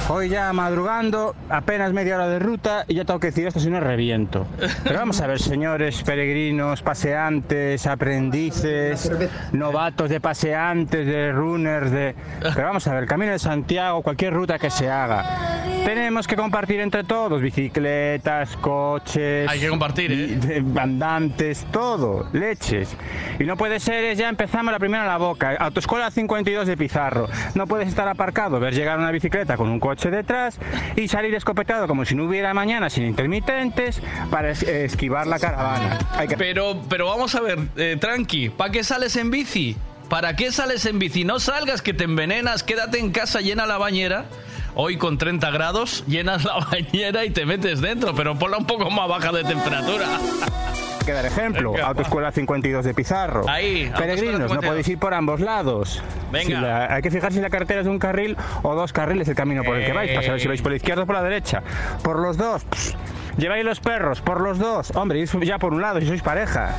Hoy 0.09 0.29
ya 0.29 0.53
madrugando, 0.53 1.35
apenas 1.49 1.91
media 1.91 2.15
hora 2.15 2.29
de 2.29 2.39
ruta 2.39 2.85
y 2.87 2.95
ya 2.95 3.03
tengo 3.03 3.19
que 3.19 3.27
decir 3.27 3.45
esto 3.45 3.59
si 3.59 3.69
no 3.69 3.81
reviento. 3.81 4.47
Pero 4.85 4.99
vamos 4.99 5.19
a 5.19 5.27
ver, 5.27 5.37
señores 5.37 6.01
peregrinos, 6.01 6.81
paseantes, 6.81 7.85
aprendices, 7.85 9.11
novatos 9.51 10.09
de 10.09 10.21
paseantes, 10.21 11.05
de 11.05 11.33
runners, 11.33 11.91
de... 11.91 12.15
Pero 12.39 12.67
vamos 12.67 12.87
a 12.87 12.93
ver, 12.93 13.05
Camino 13.05 13.33
de 13.33 13.39
Santiago, 13.39 14.01
cualquier 14.01 14.33
ruta 14.33 14.57
que 14.57 14.69
se 14.69 14.89
haga. 14.89 15.65
Tenemos 15.83 16.25
que 16.25 16.37
compartir 16.37 16.79
entre 16.79 17.03
todos, 17.03 17.41
bicicletas, 17.41 18.55
coches... 18.57 19.49
Hay 19.49 19.59
que 19.59 19.67
compartir, 19.67 20.39
¿eh? 20.49 20.63
Andantes, 20.79 21.67
todo, 21.71 22.29
leches. 22.31 22.95
Y 23.39 23.43
no 23.43 23.57
puede 23.57 23.79
ser, 23.81 24.15
ya 24.15 24.29
empezamos 24.29 24.71
la 24.71 24.79
primera 24.79 25.03
en 25.03 25.09
la 25.09 25.17
boca. 25.17 25.55
Autoescuela 25.59 26.11
52 26.11 26.65
de 26.65 26.77
Pizarro. 26.77 27.27
No 27.55 27.67
puedes 27.67 27.89
estar 27.89 28.07
aparcado, 28.07 28.59
ver 28.59 28.73
llegar 28.73 28.97
una 28.99 29.11
bicicleta 29.11 29.57
con 29.57 29.69
un 29.69 29.79
coche 29.79 29.96
detrás 30.01 30.57
y 30.95 31.07
salir 31.07 31.33
escopetado 31.35 31.87
como 31.87 32.05
si 32.05 32.15
no 32.15 32.25
hubiera 32.25 32.53
mañana 32.53 32.89
sin 32.89 33.05
intermitentes 33.05 34.01
para 34.29 34.51
es- 34.51 34.63
esquivar 34.63 35.27
la 35.27 35.39
caravana. 35.39 35.97
Hay 36.11 36.27
que... 36.27 36.37
Pero, 36.37 36.81
pero 36.89 37.07
vamos 37.07 37.33
a 37.35 37.41
ver, 37.41 37.59
eh, 37.75 37.97
tranqui, 37.99 38.49
¿para 38.49 38.71
qué 38.71 38.83
sales 38.83 39.15
en 39.15 39.31
bici? 39.31 39.75
¿Para 40.09 40.35
qué 40.35 40.51
sales 40.51 40.85
en 40.85 40.99
bici? 40.99 41.25
No 41.25 41.39
salgas 41.39 41.81
que 41.81 41.93
te 41.93 42.05
envenenas, 42.05 42.63
quédate 42.63 42.99
en 42.99 43.11
casa, 43.11 43.41
llena 43.41 43.65
la 43.65 43.77
bañera. 43.77 44.25
Hoy 44.75 44.97
con 44.97 45.17
30 45.17 45.49
grados, 45.51 46.03
llenas 46.07 46.45
la 46.45 46.59
bañera 46.71 47.25
y 47.25 47.31
te 47.31 47.45
metes 47.45 47.81
dentro, 47.81 48.13
pero 48.15 48.37
ponla 48.37 48.57
un 48.57 48.65
poco 48.67 48.89
más 48.91 49.09
baja 49.09 49.31
de 49.31 49.43
temperatura. 49.43 50.05
que 51.07 51.13
dar 51.13 51.25
ejemplo. 51.25 51.71
Venga, 51.71 51.87
Autoescuela 51.87 52.31
52 52.31 52.85
de 52.85 52.93
Pizarro. 52.93 53.45
Ahí, 53.49 53.91
Peregrinos, 53.97 54.33
no 54.41 54.47
52. 54.49 54.65
podéis 54.65 54.87
ir 54.89 54.99
por 54.99 55.13
ambos 55.15 55.39
lados. 55.39 56.03
Venga. 56.31 56.45
Si 56.45 56.53
la- 56.53 56.93
hay 56.93 57.01
que 57.01 57.09
fijar 57.09 57.33
si 57.33 57.39
la 57.39 57.49
carretera 57.49 57.79
es 57.79 57.85
de 57.85 57.91
un 57.91 57.99
carril 57.99 58.37
o 58.61 58.75
dos 58.75 58.93
carriles 58.93 59.27
el 59.27 59.35
camino 59.35 59.63
por 59.63 59.75
el 59.77 59.85
que 59.85 59.93
vais, 59.93 60.11
para 60.11 60.25
saber 60.25 60.39
si 60.41 60.47
vais 60.47 60.61
por 60.61 60.71
la 60.71 60.75
izquierda 60.77 61.03
o 61.03 61.05
por 61.07 61.15
la 61.15 61.23
derecha. 61.23 61.63
Por 62.03 62.19
los 62.19 62.37
dos. 62.37 62.63
Lleváis 63.37 63.65
los 63.65 63.79
perros, 63.79 64.21
por 64.21 64.41
los 64.41 64.59
dos. 64.59 64.91
Hombre, 64.95 65.19
ir 65.19 65.29
ya 65.43 65.57
por 65.57 65.73
un 65.73 65.81
lado 65.81 65.99
si 65.99 66.07
sois 66.07 66.21
pareja. 66.21 66.75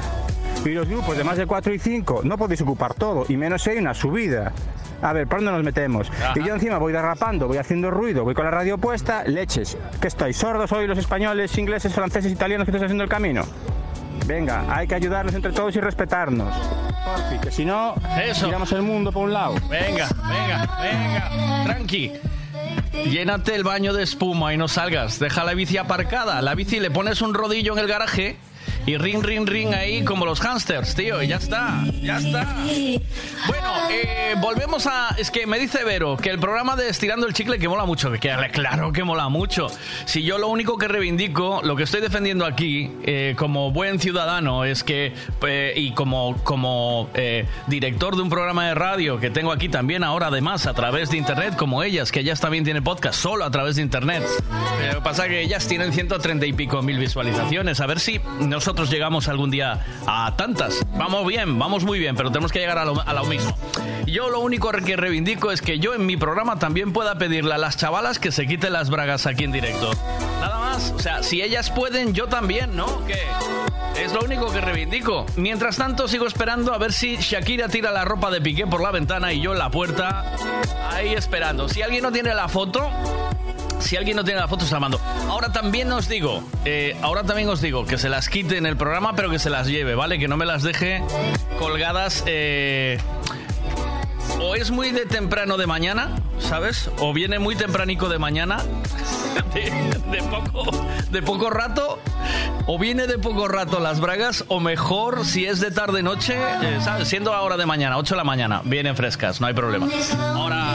Y 0.65 0.71
los 0.71 0.89
grupos 0.89 1.17
de 1.17 1.25
más 1.25 1.37
de 1.37 1.47
4 1.47 1.73
y 1.73 1.79
5 1.79 2.21
no 2.25 2.37
podéis 2.37 2.61
ocupar 2.63 2.93
todo, 2.95 3.25
y 3.29 3.37
menos 3.37 3.63
si 3.63 3.71
hay 3.71 3.79
una 3.79 3.95
subida. 3.95 4.53
A 5.01 5.13
ver, 5.13 5.29
¿por 5.29 5.39
dónde 5.39 5.53
nos 5.53 5.63
metemos? 5.63 6.11
Y 6.35 6.43
yo 6.43 6.53
encima 6.55 6.79
voy 6.79 6.93
derrapando, 6.93 7.47
voy 7.47 7.59
haciendo 7.59 7.93
ruido, 7.93 8.25
voy 8.25 8.35
con 8.35 8.45
la 8.45 8.51
radio 8.51 8.77
puesta, 8.77 9.23
leches. 9.25 9.79
¿Qué 10.01 10.09
estáis? 10.09 10.37
¿Sordos 10.37 10.73
hoy 10.73 10.89
los 10.89 10.99
españoles, 10.99 11.57
ingleses, 11.57 11.95
franceses, 11.95 12.33
italianos 12.33 12.65
que 12.65 12.71
estáis 12.73 12.83
haciendo 12.87 13.05
el 13.05 13.09
camino? 13.11 13.45
Venga, 14.27 14.65
hay 14.69 14.87
que 14.87 14.95
ayudarnos 14.95 15.35
entre 15.35 15.53
todos 15.53 15.75
y 15.77 15.81
respetarnos. 15.81 16.55
Porfi, 17.05 17.39
que 17.41 17.51
si 17.51 17.65
no, 17.65 17.95
tiramos 18.41 18.73
el 18.73 18.83
mundo 18.83 19.13
por 19.13 19.25
un 19.25 19.33
lado. 19.33 19.55
Venga, 19.69 20.09
venga, 20.29 20.79
venga, 20.83 21.65
tranqui. 21.65 22.13
Llénate 23.05 23.55
el 23.55 23.65
baño 23.65 23.93
de 23.93 24.03
espuma 24.03 24.53
y 24.53 24.57
no 24.57 24.69
salgas. 24.69 25.19
Deja 25.19 25.45
la 25.45 25.55
bici 25.55 25.77
aparcada. 25.77 26.43
La 26.43 26.55
bici 26.55 26.81
le 26.81 26.91
pones 26.91 27.23
un 27.23 27.33
rodillo 27.33 27.73
en 27.73 27.79
el 27.79 27.87
garaje 27.87 28.37
y 28.87 28.97
ring, 28.97 29.23
ring, 29.23 29.47
ring 29.47 29.75
ahí 29.75 30.05
como 30.05 30.25
los 30.25 30.41
hamsters, 30.41 30.95
tío. 30.95 31.23
Y 31.23 31.29
ya 31.29 31.37
está, 31.37 31.85
ya 32.03 32.19
está. 32.19 32.55
Bueno, 33.47 33.73
eh, 33.91 34.35
volvemos 34.41 34.87
a... 34.87 35.15
Es 35.19 35.31
que 35.31 35.47
me 35.47 35.59
dice 35.59 35.85
Vero 35.85 36.17
que 36.17 36.31
el 36.31 36.39
programa 36.39 36.77
de 36.77 36.89
Estirando 36.89 37.27
el 37.27 37.35
Chicle 37.35 37.59
que 37.59 37.69
mola 37.69 37.85
mucho. 37.85 38.13
Que 38.13 38.19
claro 38.53 38.93
que 38.93 39.05
mola 39.05 39.29
mucho. 39.29 39.69
Si 40.05 40.23
yo 40.23 40.39
lo 40.39 40.49
único 40.49 40.79
que 40.79 40.89
reivindico, 40.89 41.61
lo 41.63 41.77
que 41.77 41.83
estoy 41.85 42.01
defendiendo 42.01 42.47
aquí, 42.47 42.91
eh, 43.03 43.35
como 43.37 43.71
buen 43.73 43.99
ciudadano, 44.01 44.65
es 44.65 44.85
que... 44.85 45.13
eh, 45.47 45.73
y 45.77 45.93
como, 45.93 46.37
como 46.45 47.11
eh, 47.15 47.47
director 47.67 48.17
de 48.17 48.23
un 48.23 48.31
programa 48.31 48.69
de 48.69 48.75
radio 48.75 49.19
que 49.19 49.31
tengo 49.31 49.53
aquí 49.53 49.69
también 49.69 50.05
ahora, 50.05 50.29
además, 50.29 50.67
a 50.67 50.75
través 50.75 51.11
de 51.11 51.17
Internet, 51.17 51.57
como 51.57 51.83
ellas, 51.83 52.13
que 52.13 52.21
ellas 52.21 52.41
también 52.41 52.65
tienen 52.65 52.85
podcast 52.85 53.21
solo 53.21 53.45
a 53.45 53.51
través 53.51 53.77
de 53.77 53.83
Internet. 53.83 54.23
Lo 54.89 54.97
que 54.97 55.01
pasa 55.03 55.25
es 55.25 55.31
que 55.31 55.41
ellas 55.43 55.67
tienen 55.67 55.93
130 55.93 56.47
y 56.47 56.53
pico 56.53 56.83
mil 56.83 56.99
visualizaciones. 56.99 57.81
A 57.81 57.87
ver 57.87 58.01
si 58.01 58.21
nosotros 58.41 58.78
llegamos 58.87 59.29
algún 59.29 59.51
día 59.51 59.81
a 60.07 60.35
tantas. 60.37 60.87
Vamos 60.97 61.27
bien, 61.27 61.59
vamos 61.59 61.85
muy 61.85 61.99
bien, 61.99 62.17
pero 62.17 62.31
tenemos 62.31 62.53
que 62.53 62.61
llegar 62.61 62.79
a 62.79 62.85
lo, 62.85 63.01
a 63.01 63.13
lo 63.13 63.25
mismo. 63.25 63.57
Yo 64.07 64.31
lo 64.31 64.41
único 64.41 64.71
que 64.71 64.97
reivindico 64.97 65.51
es 65.51 65.61
que 65.61 65.79
yo 65.79 65.95
en 65.95 66.07
mi 66.07 66.17
programa 66.17 66.59
también 66.59 66.93
pueda 66.93 67.17
pedirle 67.19 67.55
a 67.55 67.59
las 67.59 67.77
chavalas 67.77 68.19
que 68.19 68.31
se 68.31 68.47
quiten 68.47 68.73
las 68.73 68.91
bragas 68.91 69.27
aquí 69.27 69.45
en 69.45 69.53
directo. 69.53 69.91
Nada 70.41 70.59
más. 70.59 70.93
O 70.97 70.99
sea, 71.01 71.23
si 71.23 71.43
ellas 71.43 71.71
pueden, 71.71 72.15
yo 72.15 72.27
también, 72.27 72.77
¿no? 72.77 73.05
¿Qué? 73.07 73.19
Es 74.01 74.13
lo 74.13 74.21
único 74.21 74.51
que 74.53 74.61
reivindico. 74.61 75.27
Mientras 75.37 75.77
tanto, 75.77 76.07
sigo 76.07 76.27
esperando 76.27 76.73
a 76.73 76.79
ver 76.79 76.93
si 76.93 77.17
Shakira 77.17 77.69
tira 77.69 77.91
la 77.91 78.05
ropa 78.05 78.31
de 78.31 78.41
Piqué 78.41 78.67
por 78.67 78.81
la 78.81 78.93
ventana 78.93 79.33
y 79.33 79.41
yo 79.41 79.53
en 79.53 79.59
la 79.59 79.71
puerta, 79.71 80.25
ahí 80.91 81.15
esperando. 81.15 81.69
Si 81.69 81.83
alguien 81.83 82.05
no 82.05 82.13
tiene 82.13 82.33
la 82.33 82.49
foto, 82.49 82.89
si 83.81 83.97
alguien 83.97 84.17
no 84.17 84.25
tiene 84.25 84.41
la 84.41 84.49
foto, 84.49 84.65
se 84.65 84.75
la 84.75 84.81
mando. 84.81 85.01
Ahora 85.29 85.53
también 85.53 85.91
os 85.93 86.09
digo, 86.09 86.43
eh, 86.65 86.97
ahora 87.03 87.23
también 87.25 87.49
os 87.49 87.61
digo 87.61 87.87
que 87.87 87.99
se 87.99 88.09
las 88.09 88.29
quite 88.29 88.57
en 88.57 88.67
el 88.67 88.77
programa, 88.77 89.15
pero 89.15 89.31
que 89.31 89.39
se 89.39 89.51
las 89.51 89.67
lleve, 89.67 89.95
¿vale? 89.95 90.19
Que 90.19 90.29
no 90.29 90.37
me 90.37 90.47
las 90.47 90.63
deje 90.63 91.03
colgadas. 91.59 92.23
eh, 92.27 92.99
o 94.41 94.55
es 94.55 94.71
muy 94.71 94.91
de 94.91 95.05
temprano 95.07 95.57
de 95.57 95.67
mañana, 95.67 96.11
¿sabes? 96.39 96.91
O 96.99 97.13
viene 97.13 97.39
muy 97.39 97.57
tempranico 97.57 98.09
de 98.09 98.19
mañana, 98.19 98.59
de, 99.55 100.23
poco, 100.23 100.71
de 101.11 101.23
poco 101.23 101.51
rato, 101.51 101.99
o 102.67 102.79
viene 102.79 103.07
de 103.07 103.19
poco 103.19 103.49
rato 103.49 103.81
las 103.81 104.01
bragas, 104.01 104.45
o 104.49 104.61
mejor 104.61 105.25
si 105.25 105.47
es 105.47 105.61
de 105.61 105.71
tarde 105.71 106.03
noche, 106.03 106.37
eh, 106.37 106.79
¿sabes? 106.83 107.09
Siendo 107.09 107.35
ahora 107.35 107.57
de 107.57 107.67
mañana, 107.67 107.99
8 107.99 108.15
de 108.15 108.19
la 108.19 108.25
mañana, 108.25 108.63
vienen 108.65 108.95
frescas, 108.97 109.41
no 109.41 109.47
hay 109.47 109.55
problema. 109.55 109.89
Ahora. 110.35 110.75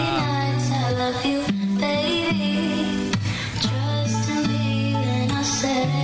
say 5.64 6.03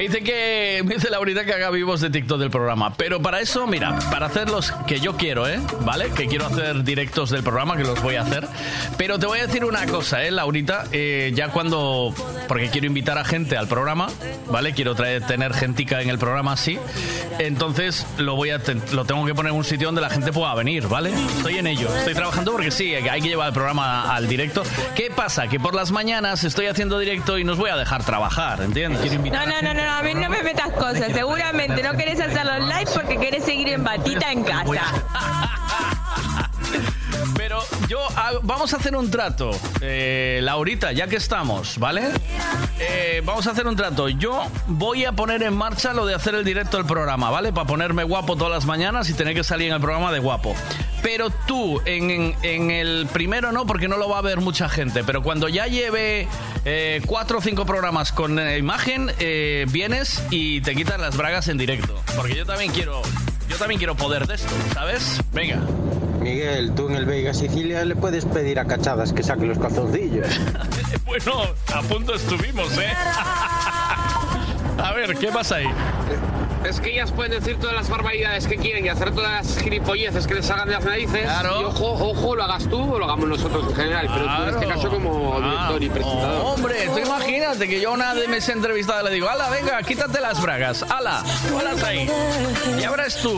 Me 0.00 0.08
dice 0.08 0.22
que 0.22 0.80
me 0.86 0.94
dice 0.94 1.10
Laurita 1.10 1.44
que 1.44 1.52
haga 1.52 1.68
vivos 1.68 2.00
de 2.00 2.08
TikTok 2.08 2.38
del 2.40 2.50
programa. 2.50 2.94
Pero 2.94 3.20
para 3.20 3.38
eso, 3.40 3.66
mira, 3.66 3.98
para 4.10 4.26
hacer 4.26 4.48
los 4.48 4.72
que 4.86 4.98
yo 4.98 5.18
quiero, 5.18 5.46
¿eh? 5.46 5.60
¿Vale? 5.80 6.08
Que 6.16 6.26
quiero 6.26 6.46
hacer 6.46 6.84
directos 6.84 7.28
del 7.28 7.42
programa, 7.42 7.76
que 7.76 7.84
los 7.84 8.02
voy 8.02 8.14
a 8.14 8.22
hacer. 8.22 8.48
Pero 8.96 9.18
te 9.18 9.26
voy 9.26 9.40
a 9.40 9.46
decir 9.46 9.62
una 9.62 9.84
cosa, 9.84 10.24
¿eh, 10.24 10.30
Laurita? 10.30 10.84
Eh, 10.90 11.32
ya 11.34 11.48
cuando. 11.48 12.14
Porque 12.48 12.70
quiero 12.70 12.86
invitar 12.86 13.18
a 13.18 13.26
gente 13.26 13.58
al 13.58 13.68
programa, 13.68 14.08
¿vale? 14.46 14.72
Quiero 14.72 14.94
traer, 14.94 15.26
tener 15.26 15.52
gentica 15.52 16.00
en 16.00 16.08
el 16.08 16.18
programa 16.18 16.52
así. 16.52 16.78
Entonces 17.38 18.06
lo 18.16 18.36
voy 18.36 18.50
a 18.50 18.60
lo 18.92 19.04
tengo 19.04 19.26
que 19.26 19.34
poner 19.34 19.52
en 19.52 19.58
un 19.58 19.64
sitio 19.64 19.88
donde 19.88 20.00
la 20.00 20.08
gente 20.08 20.32
pueda 20.32 20.54
venir, 20.54 20.88
¿vale? 20.88 21.10
Estoy 21.36 21.58
en 21.58 21.66
ello. 21.66 21.94
Estoy 21.94 22.14
trabajando 22.14 22.52
porque 22.52 22.70
sí, 22.70 22.94
hay 22.94 23.20
que 23.20 23.28
llevar 23.28 23.48
el 23.48 23.54
programa 23.54 24.14
al 24.14 24.28
directo. 24.28 24.62
¿Qué 24.94 25.10
pasa? 25.14 25.46
Que 25.46 25.60
por 25.60 25.74
las 25.74 25.90
mañanas 25.90 26.42
estoy 26.44 26.66
haciendo 26.66 26.98
directo 26.98 27.38
y 27.38 27.44
nos 27.44 27.58
voy 27.58 27.68
a 27.68 27.76
dejar 27.76 28.02
trabajar, 28.02 28.62
¿entiendes? 28.62 29.02
Quiero 29.02 29.16
invitar 29.16 29.46
No, 29.46 29.60
no, 29.60 29.74
no, 29.74 29.74
no, 29.74 29.89
no, 29.90 29.96
a 29.96 30.02
mí 30.02 30.14
no 30.14 30.28
me 30.28 30.42
metas 30.42 30.72
cosas. 30.72 31.12
Seguramente 31.12 31.82
no 31.82 31.92
querés 31.92 32.20
hacerlo 32.20 32.58
live 32.60 32.90
porque 32.94 33.18
querés 33.18 33.44
seguir 33.44 33.68
en 33.68 33.84
batita 33.84 34.30
en 34.32 34.44
casa. 34.44 34.64
Pero 37.36 37.60
yo 37.88 38.00
hago- 38.16 38.40
vamos 38.42 38.72
a 38.74 38.76
hacer 38.76 38.94
un 38.96 39.10
trato, 39.10 39.50
eh, 39.80 40.40
Laurita, 40.42 40.92
ya 40.92 41.06
que 41.06 41.16
estamos, 41.16 41.78
¿vale? 41.78 42.02
Eh, 42.78 43.22
vamos 43.24 43.46
a 43.46 43.52
hacer 43.52 43.66
un 43.66 43.76
trato. 43.76 44.08
Yo 44.08 44.42
voy 44.66 45.04
a 45.04 45.12
poner 45.12 45.42
en 45.42 45.54
marcha 45.54 45.92
lo 45.92 46.06
de 46.06 46.14
hacer 46.14 46.34
el 46.34 46.44
directo 46.44 46.76
del 46.76 46.86
programa, 46.86 47.30
¿vale? 47.30 47.52
Para 47.52 47.66
ponerme 47.66 48.04
guapo 48.04 48.36
todas 48.36 48.52
las 48.52 48.66
mañanas 48.66 49.08
y 49.10 49.14
tener 49.14 49.34
que 49.34 49.44
salir 49.44 49.68
en 49.68 49.74
el 49.74 49.80
programa 49.80 50.12
de 50.12 50.18
guapo. 50.18 50.54
Pero 51.02 51.30
tú, 51.30 51.80
en, 51.86 52.10
en- 52.10 52.36
en 52.42 52.70
el 52.70 53.06
primero 53.12 53.52
no, 53.52 53.66
porque 53.66 53.88
no 53.88 53.96
lo 53.96 54.08
va 54.08 54.18
a 54.18 54.22
ver 54.22 54.40
mucha 54.40 54.68
gente. 54.68 55.02
Pero 55.04 55.22
cuando 55.22 55.48
ya 55.48 55.66
lleve 55.66 56.28
eh, 56.64 57.00
cuatro 57.06 57.38
o 57.38 57.40
cinco 57.40 57.64
programas 57.64 58.12
con 58.12 58.38
eh, 58.38 58.58
imagen, 58.58 59.10
eh, 59.18 59.64
vienes 59.70 60.22
y 60.30 60.60
te 60.60 60.74
quitas 60.74 61.00
las 61.00 61.16
bragas 61.16 61.48
en 61.48 61.56
directo. 61.58 62.00
Porque 62.16 62.34
yo 62.36 62.44
también 62.44 62.70
quiero, 62.72 63.00
yo 63.48 63.56
también 63.56 63.78
quiero 63.78 63.94
poder 63.94 64.26
de 64.26 64.34
esto, 64.34 64.52
¿sabes? 64.74 65.20
Venga. 65.32 65.60
Miguel, 66.20 66.72
tú 66.74 66.88
en 66.88 66.96
el 66.96 67.06
Veiga 67.06 67.32
Sicilia 67.32 67.84
le 67.84 67.96
puedes 67.96 68.24
pedir 68.26 68.58
a 68.58 68.66
Cachadas 68.66 69.12
que 69.12 69.22
saque 69.22 69.46
los 69.46 69.58
calzoncillos. 69.58 70.28
Bueno, 71.06 71.42
a 71.74 71.82
punto 71.82 72.14
estuvimos, 72.14 72.78
¿eh? 72.78 72.92
A 74.78 74.92
ver, 74.94 75.16
¿qué 75.16 75.26
pasa 75.32 75.56
ahí? 75.56 75.66
Es 76.64 76.80
que 76.80 76.90
ellas 76.92 77.10
pueden 77.10 77.32
decir 77.32 77.58
todas 77.58 77.74
las 77.74 77.88
barbaridades 77.88 78.46
que 78.46 78.56
quieren 78.56 78.84
y 78.84 78.88
hacer 78.90 79.12
todas 79.14 79.32
las 79.46 79.58
gilipolleces 79.62 80.26
que 80.26 80.34
les 80.34 80.46
salgan 80.46 80.68
de 80.68 80.74
las 80.74 80.84
narices. 80.84 81.24
Y 81.60 81.64
ojo, 81.64 81.92
ojo, 82.10 82.36
lo 82.36 82.44
hagas 82.44 82.68
tú 82.68 82.94
o 82.94 82.98
lo 82.98 83.06
hagamos 83.06 83.28
nosotros 83.28 83.66
en 83.70 83.76
general. 83.76 84.08
Pero 84.12 84.24
tú 84.36 84.42
en 84.42 84.48
este 84.50 84.66
caso 84.66 84.90
como 84.90 85.40
director 85.40 85.82
y 85.82 85.88
presentador. 85.88 86.44
Hombre, 86.44 86.84
imagínate 87.04 87.68
que 87.68 87.80
yo 87.80 87.90
a 87.90 87.92
una 87.94 88.14
de 88.14 88.28
mis 88.28 88.48
entrevistadas 88.48 89.04
le 89.04 89.10
digo, 89.10 89.28
ala, 89.28 89.48
venga, 89.48 89.82
quítate 89.82 90.20
las 90.20 90.40
bragas, 90.42 90.84
ala, 90.88 91.22
ponlas 91.50 91.82
ahí. 91.82 92.08
Y 92.78 92.84
ahora 92.84 93.06
es 93.06 93.16
tú, 93.16 93.30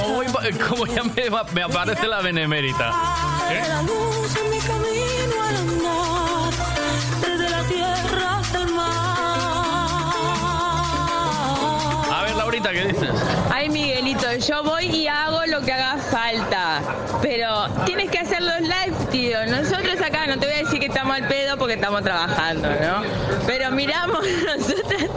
como, 0.00 0.14
voy- 0.14 0.52
como 0.68 0.86
ya 0.86 1.02
me 1.52 1.62
aparece 1.62 2.08
la 2.08 2.22
benemérita. 2.22 2.90
¿Eh? 3.50 3.62
A 12.64 12.68
ver, 12.68 12.72
Laurita, 12.72 12.72
¿qué 12.72 12.86
dices? 12.86 13.22
Ay, 13.52 13.68
Miguelito, 13.68 14.26
yo 14.36 14.62
voy 14.62 14.86
y 14.86 15.06
hago 15.06 15.44
lo 15.46 15.60
que 15.60 15.72
haga 15.72 15.98
falta. 15.98 16.80
Pero 17.20 17.68
tienes 17.84 18.10
que 18.10 18.18
hacer 18.18 18.42
los 18.42 18.60
live, 18.60 18.96
tío. 19.10 19.44
Nosotros 19.46 20.00
acá, 20.00 20.26
no 20.26 20.38
te 20.38 20.46
voy 20.46 20.54
a 20.54 20.58
decir 20.58 20.80
que 20.80 20.86
estamos 20.86 21.16
al 21.16 21.28
pedo 21.28 21.56
porque 21.58 21.74
estamos 21.74 22.02
trabajando, 22.02 22.68
¿no? 22.68 23.02
Pero 23.46 23.70
miramos, 23.70 24.24
nosotros 24.58 25.10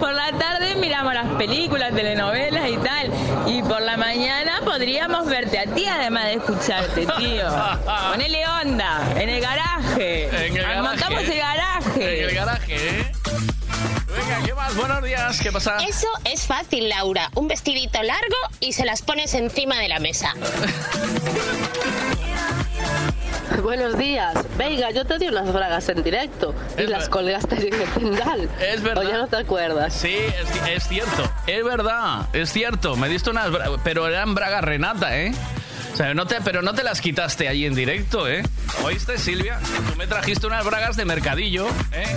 por 0.00 0.12
la 0.12 0.32
tarde 0.38 0.74
miramos 0.76 1.14
las 1.14 1.28
películas, 1.34 1.94
telenovelas 1.94 2.68
y 2.68 2.76
tal. 2.78 3.10
Y 3.46 3.62
por 3.62 3.82
la 3.82 3.96
mañana 3.96 4.60
podríamos 4.64 5.26
verte 5.26 5.58
a 5.58 5.66
ti 5.66 5.86
además 5.86 6.24
de 6.24 6.34
escucharte, 6.34 7.06
tío. 7.18 7.46
Ponele 8.10 8.46
onda, 8.46 9.00
en 9.16 9.28
el 9.28 9.40
garaje. 9.40 10.28
En 10.28 10.56
el 10.56 10.62
garaje. 10.62 10.82
Montamos 10.82 11.22
el 11.22 11.38
garaje. 11.38 12.22
En 12.22 12.28
el 12.28 12.34
garaje, 12.34 12.74
¿eh? 12.74 13.12
Venga, 14.08 14.42
¿qué 14.44 14.54
más? 14.54 14.74
Buenos 14.76 15.02
días, 15.02 15.40
¿qué 15.40 15.52
pasa? 15.52 15.76
Eso 15.88 16.06
es 16.24 16.46
fácil, 16.46 16.88
Laura. 16.88 17.30
Un 17.34 17.48
vestidito 17.48 18.02
largo 18.02 18.36
y 18.60 18.72
se 18.72 18.84
las 18.84 19.02
pones 19.02 19.34
encima 19.34 19.78
de 19.78 19.88
la 19.88 19.98
mesa. 20.00 20.34
Buenos 23.62 23.96
días. 23.96 24.34
Venga, 24.58 24.90
yo 24.90 25.04
te 25.06 25.18
di 25.18 25.28
unas 25.28 25.52
bragas 25.52 25.88
en 25.88 26.02
directo 26.02 26.54
y 26.76 26.82
las 26.82 27.08
colgaste 27.08 27.54
en 27.68 27.74
el 27.74 27.88
tendal. 27.90 28.48
Es 28.60 28.82
verdad. 28.82 29.04
¿O 29.04 29.08
ya 29.08 29.16
no 29.16 29.26
te 29.28 29.36
acuerdas? 29.36 29.94
Sí, 29.94 30.14
es, 30.16 30.68
es 30.68 30.88
cierto. 30.88 31.30
Es 31.46 31.64
verdad, 31.64 32.26
es 32.32 32.52
cierto. 32.52 32.96
Me 32.96 33.08
diste 33.08 33.30
unas... 33.30 33.50
bra- 33.50 33.78
Pero 33.82 34.06
eran 34.08 34.34
bragas 34.34 34.62
Renata, 34.64 35.16
¿eh? 35.18 35.32
O 35.92 35.96
sea, 35.96 36.12
no 36.14 36.26
te, 36.26 36.40
pero 36.40 36.60
no 36.62 36.74
te 36.74 36.82
las 36.82 37.00
quitaste 37.00 37.48
ahí 37.48 37.64
en 37.64 37.74
directo, 37.74 38.28
¿eh? 38.28 38.42
¿Oíste, 38.82 39.16
Silvia? 39.18 39.60
Tú 39.88 39.96
me 39.96 40.06
trajiste 40.08 40.46
unas 40.46 40.64
bragas 40.64 40.96
de 40.96 41.04
mercadillo, 41.04 41.68
¿eh? 41.92 42.16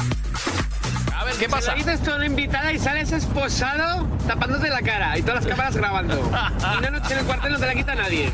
A 1.19 1.23
ver, 1.23 1.35
¿qué 1.35 1.49
pasa? 1.49 1.71
Si 1.73 1.77
dices 1.79 2.01
tú 2.03 2.11
a 2.11 2.15
una 2.15 2.25
invitada 2.25 2.71
y 2.71 2.79
sales 2.79 3.11
esposado 3.11 4.05
tapándote 4.27 4.69
la 4.69 4.81
cara 4.81 5.17
y 5.17 5.21
todas 5.21 5.43
las 5.43 5.47
cámaras 5.47 5.75
grabando. 5.75 6.15
Y 6.75 6.77
una 6.79 6.89
noche 6.91 7.13
en 7.13 7.19
el 7.19 7.25
cuartel 7.25 7.53
no 7.53 7.59
te 7.59 7.65
la 7.65 7.73
quita 7.73 7.95
nadie. 7.95 8.31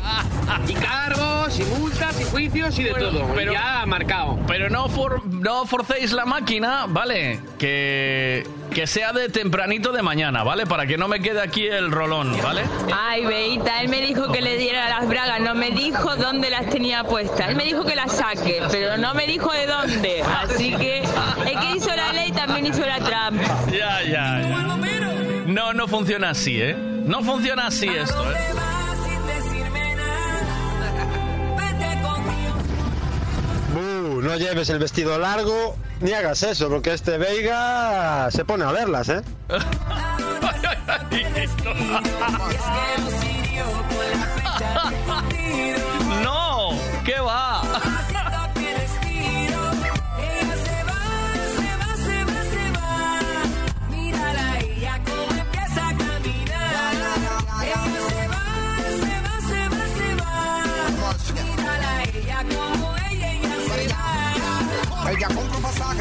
Y 0.68 0.74
cargos, 0.74 1.58
y 1.58 1.64
multas, 1.64 2.20
y 2.20 2.24
juicios, 2.24 2.78
y 2.78 2.84
de 2.84 2.90
Bueno, 2.90 3.08
todo. 3.10 3.32
pero- 3.34 3.52
y 3.52 3.54
ya 3.54 3.84
marcado. 3.86 4.38
Pero 4.46 4.68
no, 4.70 4.88
for- 4.88 5.24
no 5.26 5.64
forcéis 5.66 6.12
la 6.12 6.24
máquina, 6.26 6.86
¿vale? 6.88 7.40
Que, 7.58 8.46
que 8.74 8.86
sea 8.88 9.12
de 9.12 9.28
tempranito 9.28 9.92
de 9.92 10.02
mañana, 10.02 10.42
¿vale? 10.42 10.66
Para 10.66 10.84
que 10.84 10.98
no 10.98 11.06
me 11.06 11.20
quede 11.20 11.40
aquí 11.40 11.64
el 11.64 11.92
rolón, 11.92 12.36
¿vale? 12.42 12.64
Ay, 12.92 13.24
Beita, 13.24 13.80
él 13.80 13.88
me 13.88 14.00
dijo 14.00 14.32
que 14.32 14.42
le 14.42 14.58
diera 14.58 14.88
las 14.88 15.08
bragas, 15.08 15.40
no 15.40 15.54
me 15.54 15.70
dijo 15.70 16.16
dónde 16.16 16.50
las 16.50 16.68
tenía 16.68 17.04
puestas. 17.04 17.48
Él 17.48 17.54
me 17.54 17.64
dijo 17.64 17.84
que 17.84 17.94
las 17.94 18.12
saque, 18.12 18.62
pero 18.72 18.96
no 18.96 19.14
me 19.14 19.28
dijo 19.28 19.52
de 19.52 19.66
dónde. 19.66 20.22
Así 20.22 20.74
que 20.74 20.98
el 20.98 21.60
que 21.60 21.76
hizo 21.76 21.94
la 21.94 22.12
ley 22.12 22.32
también 22.32 22.66
hizo 22.66 22.84
la 22.84 22.98
trampa. 22.98 23.44
Ya, 23.70 24.02
ya, 24.02 24.40
ya. 24.40 24.76
No, 25.46 25.72
no 25.72 25.86
funciona 25.86 26.30
así, 26.30 26.60
¿eh? 26.60 26.74
No 26.74 27.22
funciona 27.22 27.68
así 27.68 27.86
esto, 27.86 28.28
¿eh? 28.32 28.63
No 34.24 34.36
lleves 34.38 34.70
el 34.70 34.78
vestido 34.78 35.18
largo 35.18 35.76
ni 36.00 36.12
hagas 36.12 36.42
eso, 36.42 36.68
porque 36.70 36.94
este 36.94 37.18
Veiga 37.18 38.30
se 38.30 38.44
pone 38.44 38.64
a 38.64 38.72
verlas, 38.72 39.08
¿eh? 39.10 39.22
No, 46.22 46.70
¿qué 47.04 47.20
va? 47.20 47.62
Mírala 61.34 62.02
ella 62.04 62.42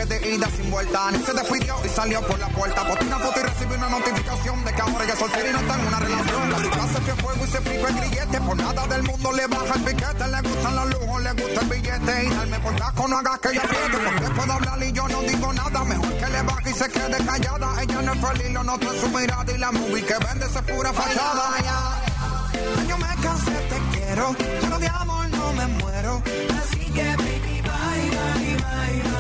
de 0.06 0.36
ida 0.36 0.48
sin 0.56 0.70
vuelta, 0.70 1.12
ni 1.12 1.24
se 1.24 1.34
despidió 1.34 1.76
y 1.86 1.90
salió 1.90 2.22
por 2.26 2.40
la 2.40 2.48
puerta. 2.50 2.84
Boté 2.84 3.06
una 3.06 3.20
foto 3.20 3.40
y 3.40 3.44
recibí 3.44 3.74
una 3.76 3.90
notificación 3.90 4.66
de 4.66 4.74
que 4.74 4.82
ahora 4.82 5.06
es 5.06 5.20
soltera 5.20 5.50
y 5.50 5.54
no 5.54 5.60
está 5.60 5.80
en 5.80 5.88
una 5.88 6.00
relación. 6.00 6.52
La 6.52 6.58
rica 6.58 6.88
se 6.88 7.22
fue 7.22 7.34
y 7.36 7.52
se 7.52 7.62
picó 7.62 7.88
el 7.88 7.96
grillete. 7.96 8.42
Por 8.42 8.58
nada 8.58 8.88
del 8.88 9.04
mundo 9.04 9.32
le 9.32 9.48
baja 9.48 9.74
el 9.76 9.82
piquete. 9.84 10.28
Le 10.28 10.42
gustan 10.42 10.76
los 10.76 10.90
lujos, 10.90 11.24
le 11.24 11.32
gusta 11.32 11.62
el 11.62 11.68
billete. 11.68 12.26
Y 12.26 12.30
darme 12.30 12.60
por 12.60 12.76
taco, 12.76 13.08
no 13.08 13.18
hagas 13.18 13.40
que 13.40 13.50
ella 13.50 13.62
apriete. 13.64 13.98
Porque 13.98 14.30
puedo 14.36 14.54
hablar 14.54 14.84
y 14.84 14.92
yo 14.92 15.08
no 15.08 15.22
digo 15.22 15.54
nada. 15.54 15.84
Mejor 15.84 16.14
que 16.18 16.28
le 16.28 16.42
baje 16.42 16.70
y 16.70 16.74
se 16.74 16.90
quede 16.90 17.26
callada. 17.26 17.82
Ella 17.82 18.02
no 18.02 18.14
es 18.14 18.20
feliz, 18.20 18.54
lo 18.54 18.64
noto 18.64 18.94
en 18.94 19.02
su 19.02 19.10
mirada. 19.10 19.54
Y 19.54 19.58
la 19.58 19.72
movie 19.72 20.04
que 20.04 20.14
vende 20.14 20.46
es 20.46 20.62
pura 20.62 20.94
fachada. 20.94 22.02
Yo 22.88 22.98
me 22.98 23.16
cansé, 23.22 23.52
te 23.52 23.98
quiero. 23.98 24.36
Pero 24.38 24.80
de 24.80 24.88
amor 24.88 25.30
no 25.30 25.54
me 25.54 25.68
muero. 25.68 26.22
Así 26.62 26.86
que 26.92 27.04
baby, 27.16 27.62
bye, 27.62 28.10
bye, 28.10 29.02
bye. 29.02 29.13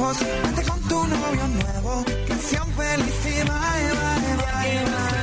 Lejos. 0.00 0.18
Vete 0.20 0.68
con 0.68 0.80
tu 0.82 1.06
novio 1.06 1.48
nuevo. 1.48 2.04
Sean 2.40 2.66
felices 2.72 3.26
y 3.26 3.42
bye, 3.42 3.90
bye, 4.00 4.36
bye, 4.36 5.19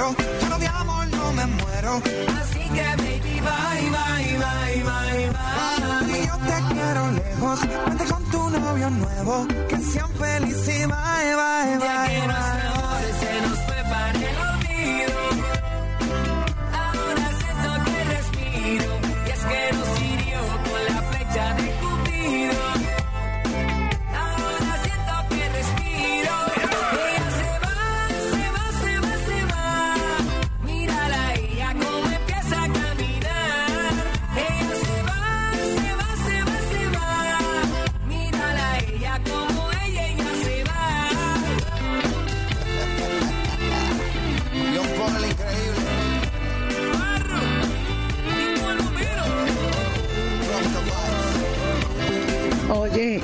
quiero. 0.00 0.14
Pero 0.40 0.58
de 0.58 0.66
amor 0.66 1.06
no 1.08 1.32
me 1.32 1.46
muero. 1.46 2.02
Así 2.40 2.58
que 2.58 2.84
baby, 2.96 3.40
bye, 3.40 3.90
bye, 3.90 4.38
bye, 4.38 4.82
bye, 4.82 5.30
bye. 5.30 6.20
Y 6.20 6.26
yo 6.26 6.36
te 6.38 6.74
quiero 6.74 7.10
lejos. 7.12 7.60
Vete 7.88 8.04
con 8.12 8.24
tu 8.30 8.50
novio 8.50 8.90
nuevo. 8.90 9.46
Que 9.68 9.76
sean 9.78 10.10
felices 10.12 10.68
y 10.68 10.86
bye, 10.86 11.34
bye, 11.36 11.78
bye. 11.78 12.69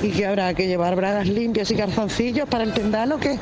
¿Y 0.07 0.11
qué 0.11 0.27
habrá 0.27 0.55
que 0.55 0.69
llevar 0.69 0.95
bragas 0.95 1.27
limpias 1.27 1.71
y 1.71 1.75
calzoncillos 1.75 2.49
para 2.49 2.63
el 2.63 2.73
tendal 2.73 3.11
o 3.13 3.19
qué? 3.19 3.39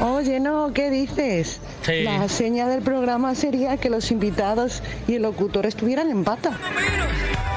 Oye, 0.00 0.38
no, 0.38 0.72
¿qué 0.74 0.90
dices? 0.90 1.60
Sí. 1.82 2.02
La 2.02 2.28
seña 2.28 2.68
del 2.68 2.82
programa 2.82 3.34
sería 3.34 3.78
que 3.78 3.88
los 3.88 4.10
invitados 4.10 4.82
y 5.08 5.14
el 5.14 5.22
locutor 5.22 5.66
estuvieran 5.66 6.10
en 6.10 6.22
bata. 6.22 6.52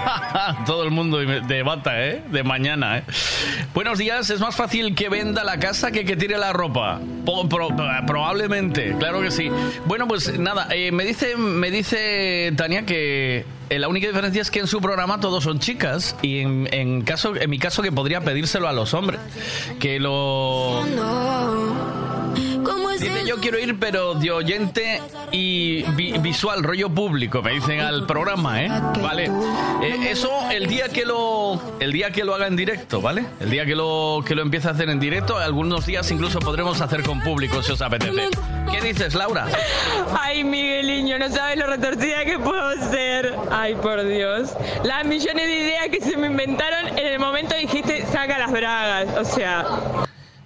Todo 0.66 0.84
el 0.84 0.92
mundo 0.92 1.18
de 1.20 1.64
bata, 1.64 2.04
¿eh? 2.06 2.24
De 2.30 2.44
mañana, 2.44 3.00
¿eh? 3.00 3.04
Buenos 3.74 3.98
días, 3.98 4.30
es 4.30 4.40
más 4.40 4.56
fácil 4.56 4.96
que 4.96 5.10
venda 5.10 5.44
la 5.44 5.60
casa 5.60 5.92
que 5.92 6.06
que 6.06 6.16
tire 6.16 6.38
la 6.38 6.54
ropa. 6.54 7.00
Pro- 7.50 7.70
probablemente, 8.06 8.96
claro 9.00 9.22
que 9.22 9.32
sí. 9.32 9.50
Bueno, 9.86 10.08
pues 10.08 10.38
nada, 10.40 10.68
eh, 10.72 10.92
me 10.92 11.06
dice 11.06 11.36
me 11.38 11.72
dice 11.72 12.52
Tania 12.58 12.86
que 12.86 13.46
eh, 13.70 13.80
la 13.80 13.88
única 13.88 14.08
diferencia 14.08 14.42
es 14.42 14.52
que 14.52 14.60
en 14.60 14.68
su 14.68 14.82
programa 14.82 15.20
todos 15.20 15.44
son 15.44 15.60
chicas 15.60 16.16
y 16.22 16.40
en, 16.40 16.68
en 16.72 17.02
caso 17.04 17.36
en 17.36 17.50
mi 17.50 17.60
caso 17.60 17.82
que 17.82 17.92
podría 17.92 18.22
pedírselo 18.22 18.68
a 18.68 18.74
los 18.74 18.94
hombres. 18.94 19.20
Que 19.80 20.00
lo 20.00 20.84
Dice, 23.04 23.26
yo 23.28 23.38
quiero 23.40 23.60
ir, 23.60 23.80
pero 23.80 24.14
de 24.16 24.32
oyente 24.32 25.02
y 25.32 25.84
vi- 25.92 26.18
visual, 26.20 26.64
rollo 26.64 26.90
público, 26.90 27.42
me 27.42 27.52
dicen 27.52 27.80
al 27.80 28.06
programa, 28.06 28.62
¿eh? 28.64 28.70
Vale. 29.02 29.26
Eh, 29.82 30.12
eso 30.12 30.30
el 30.52 30.68
día 30.68 30.90
que 30.90 31.06
lo 31.06 31.60
el 31.80 31.92
día 31.92 32.12
que 32.12 32.24
lo 32.24 32.34
haga 32.36 32.48
en 32.48 32.56
directo, 32.56 33.02
¿vale? 33.02 33.26
El 33.40 33.50
día 33.50 33.66
que 33.66 33.76
lo 33.76 34.24
que 34.26 34.36
lo 34.36 34.42
empiece 34.42 34.68
a 34.68 34.72
hacer 34.72 34.90
en 34.90 35.00
directo, 35.00 35.38
algunos 35.38 35.86
días 35.86 36.10
incluso 36.12 36.40
podremos 36.40 36.80
hacer 36.82 37.04
con 37.04 37.22
público 37.22 37.62
si 37.62 37.72
os 37.72 37.82
apetece. 37.82 38.30
¿Qué 38.72 38.82
dices, 38.82 39.14
Laura? 39.14 39.48
Ay, 40.20 40.44
Migueliño, 40.44 41.20
no 41.20 41.30
sabes 41.30 41.58
lo 41.58 41.68
retorcida 41.68 42.26
que 42.26 42.40
puedo 42.40 42.72
ser. 42.90 43.36
Ay, 43.52 43.76
por 43.76 44.04
Dios. 44.08 44.52
Las 44.84 45.06
millones 45.06 45.48
de 45.48 45.60
ideas 45.60 45.88
que 45.90 46.02
se 46.02 46.18
me 46.18 46.28
inventaron 46.28 46.98
en 46.98 47.06
el 47.08 47.20
momento 47.20 47.56
dijiste, 47.56 48.06
saca 48.12 48.40
las 48.40 48.52
bragas. 48.52 49.08
O 49.18 49.26
sea, 49.26 49.66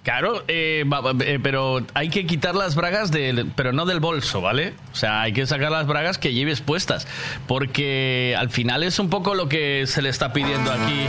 Claro, 0.08 0.42
eh, 0.48 0.86
eh, 1.20 1.38
pero 1.42 1.82
hay 1.92 2.08
que 2.08 2.24
quitar 2.24 2.54
las 2.54 2.74
bragas 2.74 3.10
del, 3.10 3.52
pero 3.54 3.74
no 3.74 3.84
del 3.84 4.00
bolso, 4.00 4.40
¿vale? 4.40 4.72
O 4.90 4.96
sea, 4.96 5.20
hay 5.20 5.34
que 5.34 5.46
sacar 5.46 5.70
las 5.70 5.86
bragas 5.86 6.16
que 6.16 6.32
lleves 6.32 6.62
puestas, 6.62 7.06
porque 7.46 8.34
al 8.38 8.48
final 8.48 8.84
es 8.84 8.98
un 9.00 9.10
poco 9.10 9.34
lo 9.34 9.50
que 9.50 9.84
se 9.86 10.00
le 10.00 10.08
está 10.08 10.32
pidiendo 10.32 10.72
aquí 10.72 11.06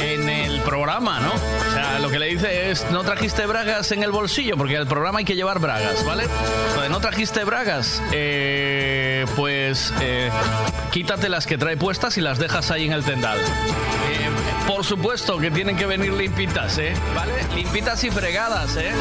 en 0.00 0.28
el 0.28 0.60
programa, 0.60 1.18
¿no? 1.18 1.32
O 1.32 1.72
sea, 1.72 1.98
lo 1.98 2.08
que 2.08 2.20
le 2.20 2.26
dice 2.26 2.70
es, 2.70 2.88
no 2.92 3.02
trajiste 3.02 3.46
bragas 3.46 3.90
en 3.90 4.04
el 4.04 4.12
bolsillo, 4.12 4.56
porque 4.56 4.76
el 4.76 4.86
programa 4.86 5.18
hay 5.18 5.24
que 5.24 5.34
llevar 5.34 5.58
bragas, 5.58 6.06
¿vale? 6.06 6.22
Entonces, 6.68 6.90
no 6.90 7.00
trajiste 7.00 7.42
bragas, 7.42 8.00
eh, 8.12 9.26
pues 9.34 9.92
eh, 10.00 10.30
quítate 10.92 11.28
las 11.28 11.48
que 11.48 11.58
trae 11.58 11.76
puestas 11.76 12.16
y 12.16 12.20
las 12.20 12.38
dejas 12.38 12.70
ahí 12.70 12.86
en 12.86 12.92
el 12.92 13.02
tendal. 13.02 13.38
Eh, 13.38 14.36
por 14.66 14.84
supuesto 14.84 15.38
que 15.38 15.50
tienen 15.50 15.76
que 15.76 15.86
venir 15.86 16.12
limpitas, 16.12 16.78
¿eh? 16.78 16.92
¿Vale? 17.14 17.32
Limpitas 17.54 18.02
y 18.02 18.10
fregadas, 18.10 18.35
¿eh? 18.36 18.92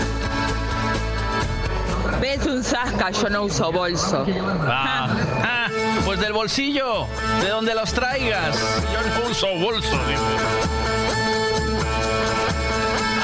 ves 2.21 2.45
un 2.45 2.63
zasca, 2.63 3.11
yo 3.11 3.29
no 3.29 3.43
uso 3.43 3.69
bolso. 3.71 4.25
Ah, 4.61 5.09
ah, 5.43 5.67
pues 6.05 6.19
del 6.21 6.31
bolsillo, 6.31 7.05
de 7.41 7.49
donde 7.49 7.75
los 7.75 7.91
traigas. 7.91 8.57
Yo 8.93 9.01
no 9.23 9.29
uso 9.29 9.47
bolso. 9.59 9.97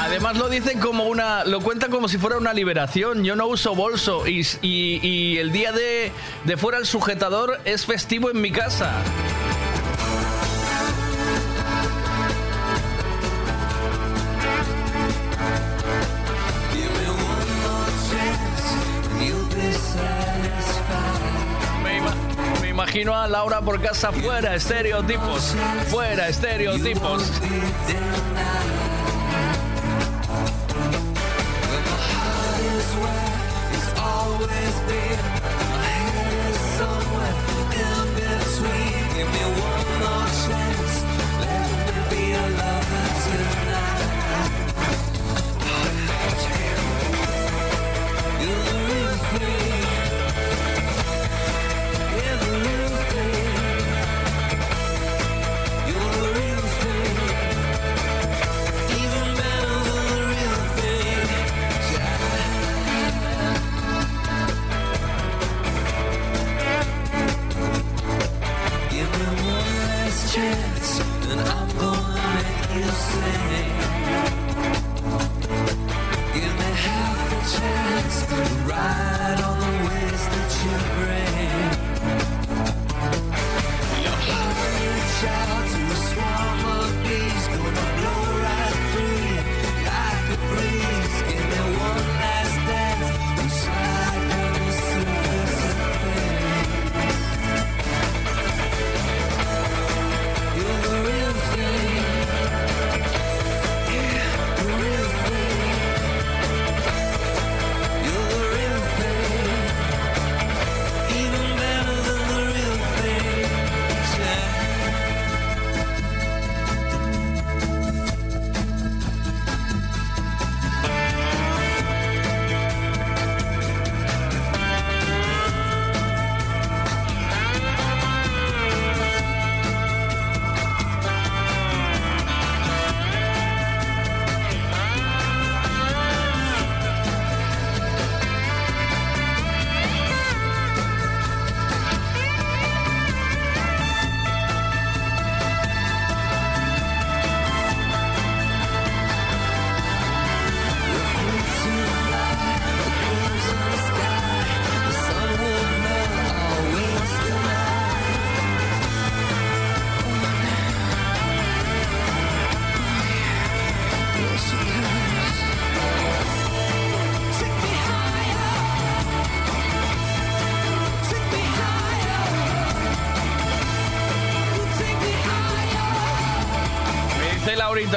Además 0.02 0.36
lo 0.36 0.50
dicen 0.50 0.78
como 0.80 1.04
una, 1.04 1.44
lo 1.44 1.60
cuentan 1.60 1.90
como 1.90 2.08
si 2.08 2.18
fuera 2.18 2.36
una 2.36 2.52
liberación. 2.52 3.24
Yo 3.24 3.34
no 3.34 3.46
uso 3.46 3.74
bolso 3.74 4.26
y, 4.26 4.46
y- 4.60 5.00
y 5.02 5.38
el 5.38 5.50
día 5.50 5.72
de, 5.72 6.12
de 6.44 6.56
fuera 6.58 6.76
el 6.76 6.84
sujetador 6.86 7.58
es 7.64 7.86
festivo 7.86 8.30
en 8.30 8.38
mi 8.42 8.52
casa. 8.52 8.92
Me, 21.82 21.98
ima- 21.98 22.14
me 22.60 22.68
imagino 22.68 23.14
a 23.14 23.26
Laura 23.26 23.60
por 23.60 23.80
casa 23.80 24.12
fuera, 24.12 24.54
estereotipos, 24.54 25.54
fuera, 25.90 26.28
estereotipos. 26.28 27.30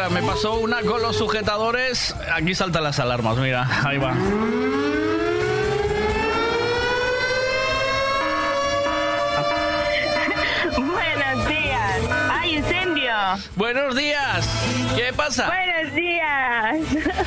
Me 0.09 0.21
pasó 0.21 0.55
una 0.55 0.81
con 0.81 1.01
los 1.01 1.15
sujetadores. 1.17 2.15
Aquí 2.33 2.53
saltan 2.55 2.83
las 2.83 2.99
alarmas, 2.99 3.37
mira, 3.37 3.67
ahí 3.85 3.97
va. 3.97 4.13
Buenos 10.77 11.47
días. 11.47 12.01
¡Hay 12.31 12.55
incendio! 12.57 13.11
Buenos 13.55 13.95
días. 13.95 14.47
¿Qué 14.95 15.13
pasa? 15.13 15.47
Buenos 15.47 15.95
días. 15.95 16.75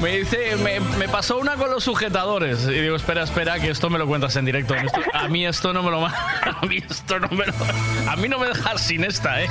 Me 0.00 0.18
dice, 0.18 0.56
me, 0.56 0.80
me 0.80 1.08
pasó 1.08 1.38
una 1.38 1.54
con 1.54 1.70
los 1.70 1.84
sujetadores. 1.84 2.64
Y 2.64 2.72
digo, 2.72 2.96
espera, 2.96 3.22
espera, 3.22 3.58
que 3.60 3.70
esto 3.70 3.88
me 3.88 3.98
lo 3.98 4.06
cuentas 4.08 4.34
en 4.36 4.44
directo. 4.44 4.74
Esto- 4.74 5.00
a 5.14 5.28
mí 5.28 5.46
esto 5.46 5.72
no 5.72 5.82
me 5.84 5.90
lo... 5.92 6.04
A 6.06 6.66
mí 6.68 6.82
esto 6.90 7.20
no 7.20 7.28
me 7.28 7.46
lo... 7.46 7.52
A 8.10 8.16
mí 8.16 8.28
no 8.28 8.38
me 8.38 8.48
dejas 8.48 8.82
sin 8.82 9.04
esta, 9.04 9.40
¿eh? 9.40 9.48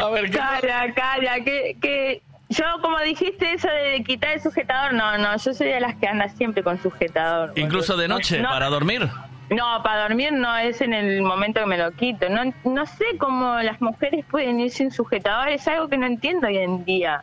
A 0.00 0.08
ver, 0.10 0.30
¿qué 0.30 0.38
Calla, 0.38 0.94
calla, 0.94 1.34
que, 1.44 1.76
que 1.80 2.22
yo 2.48 2.64
como 2.80 2.98
dijiste 3.00 3.52
eso 3.54 3.68
de 3.68 4.02
quitar 4.04 4.32
el 4.34 4.42
sujetador, 4.42 4.92
no, 4.94 5.16
no, 5.18 5.36
yo 5.36 5.54
soy 5.54 5.68
de 5.68 5.80
las 5.80 5.94
que 5.96 6.06
anda 6.06 6.28
siempre 6.30 6.62
con 6.62 6.80
sujetador. 6.82 7.52
Incluso 7.56 7.96
de 7.96 8.08
noche, 8.08 8.40
No, 8.40 8.50
para 8.50 8.68
dormir. 8.68 9.08
No, 9.50 9.82
para 9.82 10.02
dormir 10.02 10.32
no 10.32 10.56
es 10.56 10.80
en 10.80 10.94
el 10.94 11.20
momento 11.22 11.60
que 11.60 11.66
me 11.66 11.76
lo 11.78 11.90
quito. 11.92 12.28
No, 12.30 12.42
no 12.64 12.86
sé 12.86 13.04
cómo 13.18 13.56
las 13.60 13.80
mujeres 13.82 14.24
pueden 14.30 14.60
ir 14.60 14.70
sin 14.70 14.90
sujetador, 14.90 15.48
es 15.48 15.66
algo 15.68 15.88
que 15.88 15.98
no 15.98 16.06
entiendo 16.06 16.46
hoy 16.46 16.58
en 16.58 16.84
día. 16.84 17.22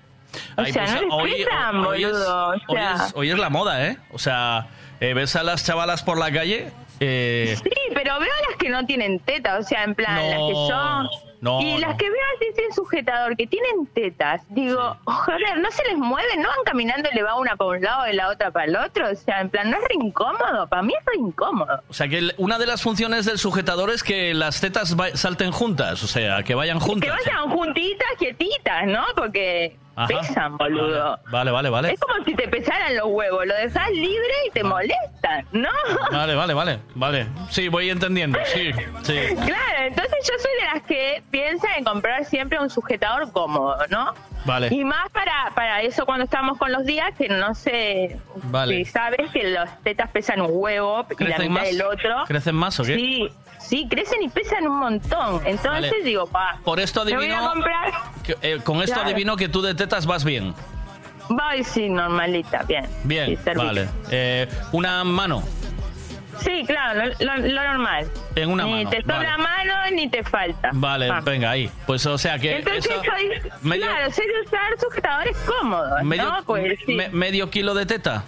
O 0.57 0.61
Ay, 0.61 0.71
sea, 0.71 0.83
pues, 0.85 0.95
no 0.95 1.01
les 1.01 1.11
hoy- 1.33 1.43
pesan, 1.43 1.75
hoy 1.85 2.03
es- 2.03 2.11
boludo. 2.11 2.47
Hoy 2.49 2.77
es, 2.77 3.11
hoy 3.15 3.29
es 3.31 3.37
la 3.39 3.49
moda, 3.49 3.85
¿eh? 3.87 3.97
O 4.11 4.19
sea, 4.19 4.67
eh, 4.99 5.13
ves 5.15 5.35
a 5.35 5.43
las 5.43 5.65
chavalas 5.65 6.03
por 6.03 6.19
la 6.19 6.31
calle... 6.31 6.71
eh, 6.99 7.55
Sí, 7.63 7.69
pero 7.95 8.19
veo 8.19 8.29
a 8.31 8.49
las 8.49 8.57
que 8.59 8.69
no 8.69 8.85
tienen 8.85 9.19
tetas, 9.19 9.65
o 9.65 9.67
sea, 9.67 9.83
en 9.83 9.95
plan, 9.95 10.15
las 10.17 10.37
que 10.37 10.53
son... 10.67 11.09
no, 11.42 11.61
y 11.61 11.77
las 11.80 11.92
no. 11.92 11.98
que 11.98 12.09
veo 12.09 12.22
así 12.35 12.45
sin 12.61 12.74
sujetador, 12.74 13.35
que 13.38 13.48
tienen 13.48 13.85
tetas, 13.93 14.42
digo, 14.50 14.98
joder, 15.06 15.59
no 15.59 15.72
se 15.72 15.84
les 15.85 15.98
mueven, 15.98 16.42
no 16.42 16.50
van 16.50 16.58
caminando 16.66 17.09
y 17.11 17.16
le 17.16 17.24
va 17.24 17.35
una 17.35 17.56
para 17.56 17.69
un 17.72 17.82
lado 17.82 18.08
y 18.08 18.14
la 18.14 18.30
otra 18.30 18.51
para 18.51 18.66
el 18.66 18.76
otro, 18.76 19.09
o 19.09 19.16
sea, 19.16 19.42
en 19.42 19.50
plan, 19.50 19.69
no 19.72 19.77
es 19.77 19.84
re 19.84 19.95
incómodo, 19.95 20.68
para 20.68 20.82
mí 20.82 20.93
es 21.00 21.06
re 21.06 21.18
incómodo. 21.19 21.82
O 21.90 21.93
sea, 21.93 22.08
que 22.08 22.18
el- 22.18 22.34
una 22.38 22.58
de 22.58 22.66
las 22.68 22.82
funciones 22.82 23.26
del 23.26 23.38
sujetador 23.38 23.90
es 23.90 24.03
que 24.03 24.34
las 24.34 24.59
tetas 24.61 25.00
va- 25.00 25.16
salten 25.16 25.51
juntas, 25.51 26.03
o 26.03 26.08
sea, 26.08 26.43
que 26.43 26.56
vayan 26.56 26.80
Que 26.80 26.85
juntas. 26.85 27.09
vayan 27.26 27.50
juntitas, 27.50 28.08
quietitas, 28.18 28.85
¿no? 28.88 29.03
Porque 29.16 29.77
Ajá. 29.95 30.08
pesan, 30.08 30.58
boludo. 30.58 31.19
Vale, 31.32 31.51
vale, 31.51 31.69
vale. 31.69 31.92
Es 31.93 32.00
como 32.00 32.24
si 32.26 32.34
te 32.35 32.48
pesaran 32.48 32.95
los 32.95 33.08
huevos, 33.08 33.45
lo 33.45 33.53
dejas 33.56 33.90
libre 33.92 34.34
y 34.48 34.51
te 34.51 34.64
molestan, 34.64 35.45
¿no? 35.51 35.69
Vale, 36.11 36.35
vale, 36.35 36.53
vale, 36.53 36.80
vale. 36.95 37.27
Sí, 37.50 37.68
voy 37.68 37.90
entendiendo, 37.90 38.40
sí, 38.45 38.72
sí. 39.03 39.16
Claro, 39.35 39.77
entonces 39.88 40.18
yo 40.27 40.34
soy 40.40 40.51
de 40.59 40.66
las 40.74 40.84
que 40.84 41.24
piensan 41.30 41.69
en 41.77 41.83
comprar 41.83 42.25
siempre 42.25 42.59
un 42.59 42.69
sujetador 42.69 43.32
cómodo, 43.32 43.77
¿no? 43.90 44.14
Vale. 44.45 44.67
Y 44.72 44.83
más 44.85 45.09
para, 45.11 45.51
para 45.53 45.82
eso 45.82 46.06
cuando 46.06 46.24
estamos 46.25 46.58
con 46.58 46.72
los 46.72 46.85
días, 46.85 47.11
que 47.17 47.27
no 47.30 47.53
sé 47.56 48.19
Vale. 48.45 48.77
si 48.77 48.85
sabes 48.85 49.30
que 49.32 49.43
las 49.43 49.82
tetas 49.83 50.09
pesan 50.11 50.41
un 50.41 50.49
huevo 50.51 51.06
y 51.09 51.11
la 51.11 51.16
¿Crecen 51.35 51.51
mitad 51.51 51.61
más? 51.61 51.72
del 51.72 51.82
otro. 51.82 52.16
¿Crecen 52.27 52.56
más 52.56 52.80
o 52.80 52.83
qué? 52.83 52.95
Sí, 52.95 53.30
sí, 53.59 53.88
crecen 53.90 54.24
y 54.24 54.30
pesan 54.30 54.67
un 54.67 54.77
montón. 54.80 55.41
Entonces 55.45 55.91
Vale. 55.91 56.03
digo, 56.03 56.25
pa, 56.27 56.58
Por 56.64 56.80
esto 56.80 57.03
me 57.06 57.16
voy 57.16 57.30
a 57.30 57.38
adivino... 57.38 57.51
comprar... 57.51 57.91
que, 58.24 58.35
eh, 58.41 58.59
con 58.64 58.77
esto 58.82 58.93
Claro. 58.95 59.09
adivino 59.09 59.35
que 59.35 59.49
tú 59.49 59.61
de 59.61 59.75
tetas 59.75 60.06
vas 60.06 60.24
bien. 60.24 60.53
Voy, 61.27 61.64
sí, 61.64 61.90
normalita, 61.90 62.64
bien. 62.64 62.85
Bien, 63.03 63.38
Sí, 63.38 63.51
vale. 63.56 63.88
Eh, 64.09 64.48
una 64.72 65.03
mano 65.03 65.43
Sí, 66.40 66.64
claro, 66.66 67.06
lo, 67.19 67.38
lo- 67.38 67.48
lo 67.48 67.64
normal. 67.64 68.08
en 68.35 68.50
una 68.50 68.64
ni 68.64 68.72
mano. 68.85 68.90
te 68.90 69.01
sobra 69.01 69.18
Vale, 69.19 69.38
mano 69.38 69.74
ni 69.92 70.09
te 70.09 70.24
falta. 70.24 70.69
Vale, 70.74 71.09
Ah. 71.09 71.22
venga, 71.24 71.51
ahí. 71.51 71.69
Pues 71.85 72.06
o 72.06 72.18
sea 72.18 72.38
que 72.40 72.58
Entonces 72.58 72.85
eso- 72.85 73.01
soy, 73.03 73.51
medio- 73.61 73.85
claro, 73.85 74.11
soy 74.11 74.26
de 74.27 74.42
usar 74.45 74.80
sujetadores 74.80 75.38
cómodos, 75.45 76.03
medio, 76.03 76.24
¿no? 76.26 76.43
Pues 76.45 76.80
sí, 76.85 76.93
me- 76.95 77.09
medio 77.09 77.50
kilo 77.50 77.74
de 77.74 77.85
teta. 77.85 78.24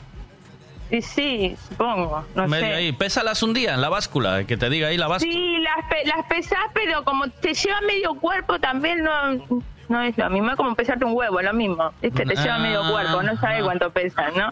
y 0.90 1.02
sí, 1.02 1.56
supongo, 1.70 2.26
no 2.36 2.48
medio 2.50 2.66
sé. 2.66 2.74
ahí. 2.74 2.92
Pésalas 2.92 3.42
un 3.44 3.54
día 3.54 3.74
en 3.74 3.80
la 3.82 3.88
báscula, 3.88 4.44
que 4.46 4.58
te 4.58 4.70
diga 4.70 4.90
ahí 4.90 4.98
la 4.98 5.08
báscula. 5.08 5.32
Sí, 5.32 5.58
las, 5.60 6.16
las 6.16 6.26
pesás, 6.28 6.60
pero 6.74 7.04
como 7.06 7.30
te 7.30 7.54
lleva 7.54 7.80
medio 7.82 8.14
cuerpo 8.16 8.60
también 8.60 9.02
no, 9.04 9.62
no 9.92 10.02
es 10.02 10.18
lo 10.18 10.30
mismo, 10.30 10.50
es 10.52 10.56
como 10.56 10.74
pesarte 10.76 11.06
un 11.06 11.14
huevo, 11.16 11.42
lo 11.42 11.54
mismo. 11.54 11.92
¿viste? 12.02 12.26
Te 12.26 12.36
lleva 12.36 12.56
Ah, 12.56 12.60
medio 12.60 12.90
cuerpo, 12.90 13.22
no 13.22 13.36
sabes 13.38 13.64
cuánto 13.64 13.92
pesas, 13.92 14.32
¿no? 14.36 14.52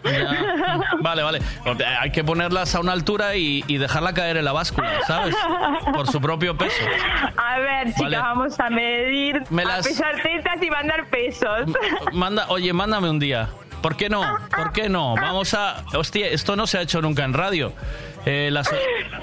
Vale, 1.01 1.24
vale. 1.24 1.40
Hay 2.00 2.11
que 2.11 2.24
ponerlas 2.24 2.76
a 2.76 2.80
una 2.80 2.92
altura 2.93 3.35
y, 3.35 3.64
y 3.68 3.77
dejarla 3.77 4.14
caer 4.14 4.38
en 4.38 4.45
la 4.45 4.51
báscula, 4.51 4.92
¿sabes? 5.08 5.35
Por 5.93 6.08
su 6.08 6.19
propio 6.22 6.56
peso. 6.58 6.84
A 7.38 7.59
ver, 7.59 7.88
chicas, 7.88 8.01
Vale. 8.03 8.18
vamos 8.18 8.59
a 8.59 8.69
medir, 8.69 9.42
Me 9.50 9.64
a 9.64 9.66
las- 9.66 9.88
pesar 9.88 10.16
tetas 10.22 10.61
y 10.61 10.69
mandar 10.69 11.06
pesos. 11.08 11.69
Manda, 12.14 12.45
oye, 12.50 12.72
mándame 12.74 13.09
un 13.09 13.19
día. 13.19 13.50
¿Por 13.82 13.95
qué 13.95 14.09
no? 14.09 14.22
¿Por 14.56 14.74
qué 14.74 14.90
no? 14.90 15.16
Vamos 15.16 15.53
a... 15.53 15.84
Hostia, 15.95 16.27
esto 16.27 16.58
no 16.58 16.68
se 16.68 16.77
ha 16.77 16.82
hecho 16.82 17.01
nunca 17.01 17.24
en 17.24 17.34
radio. 17.34 17.72
Eh, 18.32 18.51
las, 18.51 18.69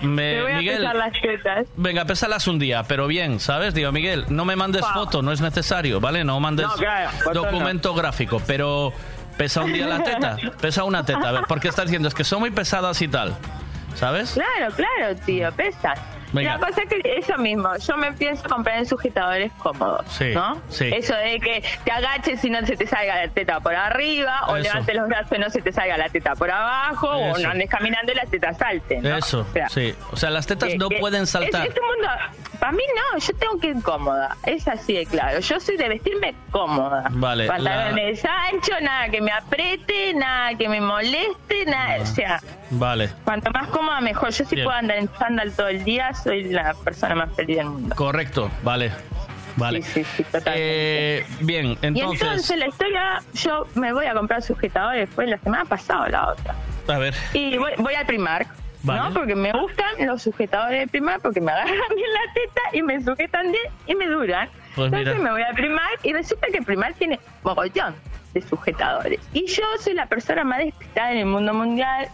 me- 0.02 0.32
Te 0.34 0.42
voy 0.42 0.52
a 0.52 0.56
Miguel, 0.56 0.76
pesar 0.78 0.96
las 0.96 1.12
tetas. 1.20 1.66
venga, 1.76 2.04
pésalas 2.06 2.48
un 2.48 2.58
día, 2.58 2.82
pero 2.84 3.06
bien, 3.06 3.38
¿sabes? 3.38 3.72
Digo, 3.72 3.92
Miguel, 3.92 4.24
no 4.30 4.44
me 4.44 4.56
mandes 4.56 4.84
foto, 4.84 5.22
no 5.22 5.30
es 5.30 5.40
necesario, 5.40 6.00
¿vale? 6.00 6.24
No 6.24 6.40
mandes 6.40 6.66
No, 6.66 6.74
claro, 6.74 7.10
foto 7.22 7.34
no. 7.34 7.50
documento 7.52 7.94
gráfico, 7.94 8.42
pero 8.46 8.92
pesa 9.36 9.62
un 9.62 9.72
día 9.72 9.86
la 9.86 10.02
teta, 10.02 10.36
pesa 10.60 10.82
una 10.84 11.04
teta. 11.04 11.28
A 11.28 11.32
ver, 11.32 11.44
¿por 11.44 11.60
qué 11.60 11.68
estás 11.68 11.84
diciendo? 11.84 12.08
Es 12.08 12.14
que 12.14 12.24
son 12.24 12.40
muy 12.40 12.50
pesadas 12.50 13.00
y 13.00 13.06
tal, 13.08 13.36
¿sabes? 13.94 14.32
Claro, 14.32 14.74
claro, 14.74 15.14
tío, 15.24 15.52
pesa. 15.52 15.94
Venga. 16.36 16.58
La 16.58 16.66
cosa 16.66 16.82
es 16.82 16.88
que 16.88 17.00
eso 17.18 17.36
mismo, 17.38 17.68
yo 17.78 17.96
me 17.96 18.12
pienso 18.12 18.48
comprar 18.48 18.78
en 18.78 18.86
sujetadores 18.86 19.50
cómodos, 19.58 20.04
Sí, 20.10 20.32
¿no? 20.34 20.60
sí. 20.68 20.90
Eso 20.94 21.14
de 21.14 21.40
que 21.40 21.62
te 21.84 21.90
agaches 21.90 22.44
y 22.44 22.50
no 22.50 22.64
se 22.66 22.76
te 22.76 22.86
salga 22.86 23.16
la 23.26 23.28
teta 23.28 23.60
por 23.60 23.74
arriba, 23.74 24.42
o 24.48 24.56
levantes 24.56 24.94
los 24.94 25.08
brazos 25.08 25.36
y 25.36 25.40
no 25.40 25.50
se 25.50 25.62
te 25.62 25.72
salga 25.72 25.96
la 25.96 26.08
teta 26.08 26.34
por 26.34 26.50
abajo, 26.50 27.08
o 27.08 27.38
no 27.38 27.48
andes 27.50 27.68
caminando 27.70 28.12
y 28.12 28.14
las 28.14 28.30
tetas 28.30 28.56
salten, 28.58 29.02
¿no? 29.02 29.16
Eso, 29.16 29.40
O 29.48 29.52
sea, 29.52 29.68
sí. 29.68 29.94
O 30.12 30.16
sea, 30.16 30.30
las 30.30 30.46
tetas 30.46 30.68
que- 30.70 30.78
no 30.78 30.88
que 30.88 30.98
pueden 30.98 31.26
saltar. 31.26 31.66
Es, 31.66 31.72
es 31.74 31.80
un 31.80 31.86
mundo, 31.86 32.08
para 32.60 32.72
mí 32.72 32.82
no, 32.94 33.18
yo 33.18 33.34
tengo 33.36 33.58
que 33.60 33.66
ir 33.68 33.82
cómoda, 33.82 34.36
es 34.44 34.66
así 34.68 34.94
de 34.94 35.06
claro. 35.06 35.40
Yo 35.40 35.58
soy 35.60 35.76
de 35.76 35.88
vestirme 35.88 36.34
cómoda. 36.50 37.04
Vale, 37.10 37.46
Pantalones 37.46 38.24
anchos, 38.24 38.76
nada 38.82 39.08
que 39.08 39.20
me 39.20 39.32
apriete, 39.32 40.14
nada 40.14 40.54
que 40.56 40.68
me 40.68 40.80
moleste, 40.80 41.64
nada, 41.66 42.02
o 42.02 42.06
sea, 42.06 42.40
Vale. 42.70 43.10
cuanto 43.24 43.50
más 43.50 43.68
cómoda 43.68 44.00
mejor. 44.00 44.30
Yo 44.30 44.44
si 44.44 44.54
Bien. 44.54 44.64
puedo 44.66 44.76
andar 44.78 44.98
en 44.98 45.08
chándal 45.18 45.52
todo 45.52 45.68
el 45.68 45.84
día, 45.84 46.12
soy 46.14 46.44
la 46.44 46.74
persona 46.74 47.14
más 47.14 47.34
feliz 47.34 47.56
del 47.58 47.66
mundo. 47.66 47.94
Correcto, 47.94 48.50
vale. 48.62 48.90
Vale. 49.56 49.80
Sí, 49.82 50.04
sí, 50.04 50.10
sí, 50.18 50.22
totalmente. 50.24 51.18
Eh, 51.18 51.26
bien, 51.40 51.66
y 51.80 51.86
entonces... 51.86 52.22
entonces 52.22 52.58
la 52.58 52.66
historia, 52.66 53.22
yo 53.32 53.66
me 53.74 53.92
voy 53.92 54.04
a 54.04 54.12
comprar 54.12 54.42
sujetadores, 54.42 55.08
fue 55.08 55.26
la 55.26 55.38
semana 55.38 55.64
pasada 55.64 56.02
o 56.02 56.08
la 56.08 56.28
otra. 56.32 56.54
A 56.88 56.98
ver. 56.98 57.14
Y 57.32 57.56
voy, 57.56 57.72
voy 57.78 57.94
al 57.94 58.04
Primark, 58.04 58.48
Vale. 58.82 59.00
¿no? 59.00 59.14
Porque 59.14 59.34
me 59.34 59.52
gustan 59.52 60.06
los 60.06 60.22
sujetadores 60.22 60.80
de 60.80 60.86
Primark, 60.88 61.22
porque 61.22 61.40
me 61.40 61.52
agarran 61.52 61.74
bien 61.96 62.10
la 62.12 62.32
teta 62.34 62.60
y 62.74 62.82
me 62.82 63.00
sujetan 63.02 63.50
bien 63.50 63.64
y 63.86 63.94
me 63.94 64.06
duran. 64.08 64.50
Pues 64.74 64.92
Entonces 64.92 65.14
mira. 65.16 65.24
me 65.24 65.30
voy 65.30 65.42
al 65.42 65.54
Primark 65.54 66.00
y 66.02 66.12
resulta 66.12 66.48
que 66.52 66.60
Primark 66.60 66.96
tiene 66.96 67.18
mogollón 67.42 67.94
de 68.34 68.42
sujetadores. 68.42 69.20
Y 69.32 69.46
yo 69.46 69.64
soy 69.80 69.94
la 69.94 70.04
persona 70.04 70.44
más 70.44 70.58
despistada 70.58 71.12
en 71.12 71.18
el 71.18 71.26
mundo 71.26 71.54
mundial 71.54 72.08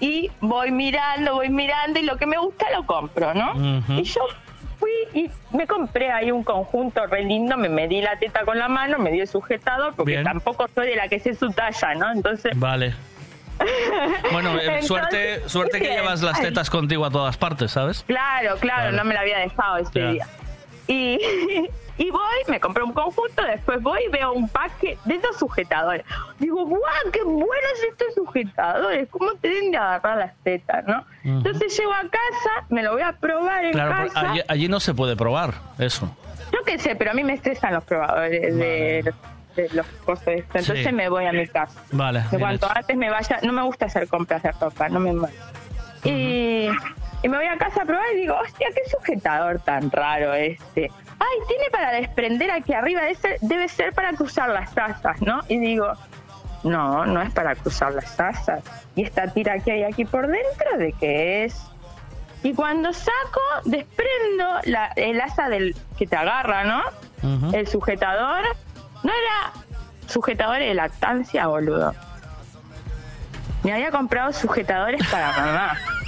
y 0.00 0.30
voy 0.40 0.70
mirando, 0.70 1.34
voy 1.34 1.48
mirando 1.48 1.98
y 1.98 2.02
lo 2.02 2.16
que 2.16 2.26
me 2.26 2.36
gusta 2.38 2.66
lo 2.74 2.84
compro, 2.84 3.32
¿no? 3.34 3.54
Y 3.98 4.02
yo 4.04 4.20
fui 4.78 4.90
y 5.14 5.30
me 5.56 5.66
compré 5.66 6.10
ahí 6.12 6.30
un 6.30 6.44
conjunto 6.44 7.06
re 7.06 7.24
lindo, 7.24 7.56
me 7.56 7.68
medí 7.68 8.02
la 8.02 8.18
teta 8.18 8.44
con 8.44 8.58
la 8.58 8.68
mano, 8.68 8.98
me 8.98 9.10
di 9.10 9.20
el 9.20 9.28
sujetador, 9.28 9.94
porque 9.94 10.12
Bien. 10.12 10.24
tampoco 10.24 10.66
soy 10.74 10.88
de 10.88 10.96
la 10.96 11.08
que 11.08 11.18
sé 11.18 11.34
su 11.34 11.50
talla, 11.50 11.94
¿no? 11.94 12.12
Entonces... 12.12 12.52
Vale. 12.58 12.94
Bueno, 14.32 14.50
eh, 14.58 14.60
Entonces, 14.64 14.86
suerte, 14.86 15.48
suerte 15.48 15.80
que 15.80 15.88
llevas 15.88 16.20
las 16.22 16.38
tetas 16.40 16.68
contigo 16.68 17.06
a 17.06 17.10
todas 17.10 17.38
partes, 17.38 17.70
¿sabes? 17.72 18.04
Claro, 18.06 18.56
claro, 18.60 18.84
Vale. 18.86 18.96
no 18.98 19.04
me 19.04 19.14
la 19.14 19.20
había 19.20 19.38
dejado 19.38 19.78
ese 19.78 19.90
Ya. 19.98 20.10
día. 20.10 20.26
Y, 20.88 21.18
y 21.98 22.10
voy, 22.10 22.20
me 22.48 22.60
compré 22.60 22.82
un 22.84 22.92
conjunto, 22.92 23.42
después 23.42 23.82
voy 23.82 24.00
y 24.06 24.08
veo 24.10 24.32
un 24.32 24.48
pack 24.48 24.80
de 25.04 25.14
esos 25.14 25.36
sujetadores. 25.38 26.04
Digo, 26.38 26.64
¡guau! 26.66 26.82
¡Qué 27.12 27.22
buenos 27.22 27.82
estos 27.90 28.14
sujetadores! 28.14 29.08
¿Cómo 29.10 29.32
te 29.34 29.48
deben 29.48 29.70
de 29.72 29.76
agarrar 29.78 30.18
las 30.18 30.36
tetas, 30.44 30.84
no? 30.86 31.04
Entonces 31.24 31.76
llego 31.76 31.92
a 31.92 32.02
casa, 32.02 32.66
me 32.68 32.82
lo 32.82 32.92
voy 32.92 33.02
a 33.02 33.12
probar 33.12 33.64
en 33.64 33.72
Claro, 33.72 33.96
por- 34.04 34.12
casa. 34.12 34.30
allí, 34.30 34.40
allí 34.46 34.68
no 34.68 34.78
se 34.80 34.94
puede 34.94 35.16
probar 35.16 35.54
eso. 35.78 36.08
Yo 36.52 36.58
qué 36.64 36.78
sé, 36.78 36.94
pero 36.94 37.10
a 37.10 37.14
mí 37.14 37.24
me 37.24 37.34
estresan 37.34 37.74
los 37.74 37.82
probadores 37.84 38.56
de, 38.56 39.02
los- 39.04 39.56
de 39.56 39.68
los 39.74 39.86
cosas 40.04 40.26
de 40.26 40.34
esto. 40.38 40.58
Entonces 40.58 40.86
Sí. 40.86 40.92
me 40.92 41.08
voy 41.08 41.24
a 41.26 41.32
mi 41.32 41.46
casa. 41.48 41.80
Vale. 41.90 42.22
De 42.30 42.38
cuanto 42.38 42.66
hecho. 42.66 42.76
antes 42.76 42.96
me 42.96 43.10
vaya, 43.10 43.40
no 43.42 43.52
me 43.52 43.62
gusta 43.62 43.86
hacer 43.86 44.06
compras 44.06 44.42
de 44.44 44.52
ropa, 44.52 44.88
no 44.88 45.00
me 45.00 45.12
mola. 45.12 45.32
Y, 46.04 46.68
y 47.22 47.28
me 47.28 47.36
voy 47.36 47.46
a 47.46 47.56
casa 47.56 47.82
a 47.82 47.84
probar 47.84 48.06
y 48.14 48.20
digo, 48.20 48.36
hostia, 48.36 48.68
qué 48.74 48.90
sujetador 48.90 49.60
tan 49.60 49.90
raro 49.90 50.34
este. 50.34 50.90
Ay, 51.18 51.38
tiene 51.48 51.64
para 51.70 51.92
desprender 51.92 52.50
aquí 52.50 52.72
arriba, 52.74 53.02
debe 53.02 53.14
ser, 53.14 53.38
debe 53.40 53.68
ser 53.68 53.92
para 53.92 54.12
cruzar 54.12 54.50
las 54.50 54.76
asas, 54.76 55.20
¿no? 55.22 55.40
Y 55.48 55.58
digo, 55.58 55.92
no, 56.62 57.06
no 57.06 57.22
es 57.22 57.32
para 57.32 57.54
cruzar 57.54 57.94
las 57.94 58.18
asas. 58.20 58.62
¿Y 58.94 59.02
esta 59.02 59.28
tira 59.32 59.58
que 59.60 59.72
hay 59.72 59.84
aquí 59.84 60.04
por 60.04 60.26
dentro, 60.26 60.78
de 60.78 60.92
qué 60.92 61.44
es? 61.44 61.62
Y 62.42 62.54
cuando 62.54 62.92
saco, 62.92 63.40
desprendo 63.64 64.60
la, 64.64 64.92
el 64.96 65.20
asa 65.20 65.48
del 65.48 65.74
que 65.98 66.06
te 66.06 66.16
agarra, 66.16 66.64
¿no? 66.64 66.82
El 67.52 67.66
sujetador. 67.66 68.44
No 69.02 69.12
era 69.12 69.52
sujetador 70.06 70.58
de 70.58 70.74
lactancia, 70.74 71.46
boludo. 71.48 71.94
Me 73.64 73.72
había 73.72 73.90
comprado 73.90 74.32
sujetadores 74.32 75.04
para 75.08 75.32
mamá. 75.32 75.78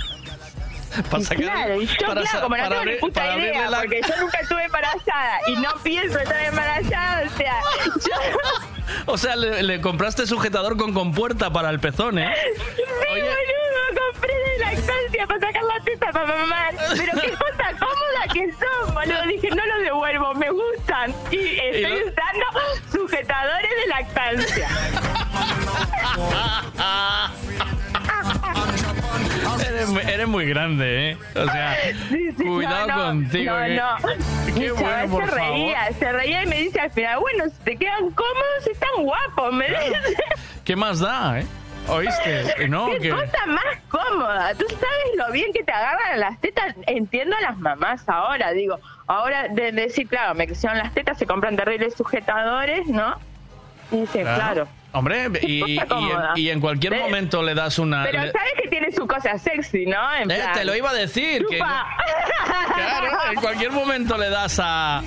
Para 1.11 1.23
Y 1.23 1.25
sacarle- 1.27 1.45
claro, 1.53 1.83
y 1.83 1.87
yo, 1.87 2.07
para 2.07 2.21
claro, 2.23 2.41
como 2.43 2.57
no 2.57 2.69
tengo 2.69 2.85
ni 2.85 2.95
puta 2.97 3.37
idea, 3.37 3.71
la- 3.71 3.79
porque 3.81 4.01
yo 4.09 4.17
nunca 4.21 4.39
estuve 4.41 4.65
embarazada 4.65 5.39
y 5.47 5.57
no 5.57 5.71
pienso 5.83 6.19
estar 6.19 6.41
embarazada, 6.45 7.23
o 7.27 7.37
sea, 7.37 7.55
yo, 7.85 8.39
O 9.07 9.19
sea, 9.19 9.37
le, 9.37 9.63
le 9.63 9.81
compraste 9.83 10.27
sujetador 10.27 10.77
con 10.79 10.95
compuerta 10.95 11.51
para 11.51 11.69
el 11.71 11.79
pezón, 11.79 12.19
¿eh? 12.19 12.35
Sí, 12.75 12.83
boludo, 13.07 14.03
compré 14.13 14.35
de 14.35 14.59
lactancia 14.61 15.27
para 15.27 15.41
sacar 15.41 15.63
la 15.63 15.85
teta 15.85 16.11
para 16.11 16.27
mamá. 16.27 16.67
Pero 16.97 17.21
qué 17.21 17.31
cosa 17.33 17.71
cómoda 17.79 18.33
que 18.33 18.51
son, 18.53 18.95
boludo. 18.95 19.23
Dije, 19.27 19.51
no 19.51 19.67
los 19.67 19.79
devuelvo, 19.85 20.35
me 20.35 20.51
gustan. 20.51 21.15
Y 21.31 21.59
estoy 21.59 21.83
lo- 21.83 22.07
usando 22.07 22.47
sujetadores 22.91 23.71
de 23.71 23.87
lactancia. 23.89 24.69
Eres, 29.69 29.89
muy- 29.89 30.03
eres 30.03 30.29
muy 30.29 30.47
grande, 30.47 31.11
¿eh? 31.11 31.19
O 31.37 31.45
sea, 31.51 31.77
cuidado 32.37 32.87
no, 32.87 32.97
no, 32.97 33.05
contigo. 33.05 33.53
No, 33.55 33.65
que- 33.65 33.75
no. 33.77 34.55
Qué 34.55 34.71
bueno, 34.73 35.11
por 35.13 35.29
se 35.29 35.35
reía, 35.35 35.79
favor. 35.79 35.95
se 35.99 36.13
reía 36.13 36.43
y 36.43 36.47
me 36.47 36.57
dice 36.59 36.81
al 36.81 36.91
final, 36.91 37.19
bueno, 37.21 37.45
si 37.49 37.63
te 37.65 37.77
quedan 37.77 38.11
cómodos, 38.11 38.67
están 38.71 38.91
guapos, 39.05 39.53
me 39.53 39.69
dice. 39.69 39.93
¿Qué 40.65 40.77
más 40.77 41.01
da, 41.01 41.41
eh? 41.41 41.47
¿Oíste? 41.89 42.45
No, 42.69 42.87
¿Qué 42.91 42.99
que... 42.99 43.11
cosa 43.11 43.47
más 43.47 43.79
cómoda? 43.89 44.53
Tú 44.55 44.67
sabes 44.69 45.17
lo 45.17 45.33
bien 45.33 45.53
que 45.55 45.63
te 45.65 45.73
agarran 45.73 46.21
las 46.21 46.39
tetas. 46.41 46.75
Entiendo 46.87 47.37
a 47.37 47.41
las 47.41 47.57
mamás 47.59 48.07
ahora, 48.09 48.53
digo. 48.53 48.79
Ahora, 49.07 49.49
de 49.49 49.73
decir, 49.73 50.07
claro, 50.09 50.35
me 50.35 50.47
crecieron 50.47 50.77
las 50.79 50.93
tetas, 50.93 51.17
se 51.19 51.27
compran 51.27 51.57
terribles 51.57 51.95
sujetadores, 51.95 52.87
¿no? 52.89 53.17
Y 53.91 54.01
dice, 54.03 54.21
claro. 54.23 54.69
Hombre, 54.93 55.29
y, 55.43 55.75
y, 55.75 55.79
en, 55.79 55.87
y 56.37 56.49
en 56.51 56.61
cualquier 56.61 56.97
momento 56.97 57.43
le 57.43 57.55
das 57.55 57.79
una... 57.79 58.05
Pero 58.05 58.23
le- 58.25 58.33
sabes 58.33 58.53
que 58.63 58.69
tiene 58.69 58.91
su 58.93 59.07
cosa 59.07 59.39
sexy, 59.39 59.85
¿no? 59.87 60.15
En 60.17 60.31
Eh, 60.31 60.37
plan, 60.37 60.53
te 60.55 60.65
lo 60.65 60.75
iba 60.75 60.91
a 60.91 60.95
decir, 60.95 61.45
que. 61.51 61.59
Claro, 62.75 63.09
en 63.33 63.41
cualquier 63.41 63.73
momento 63.73 64.17
le 64.17 64.31
das 64.31 64.59
a, 64.63 65.03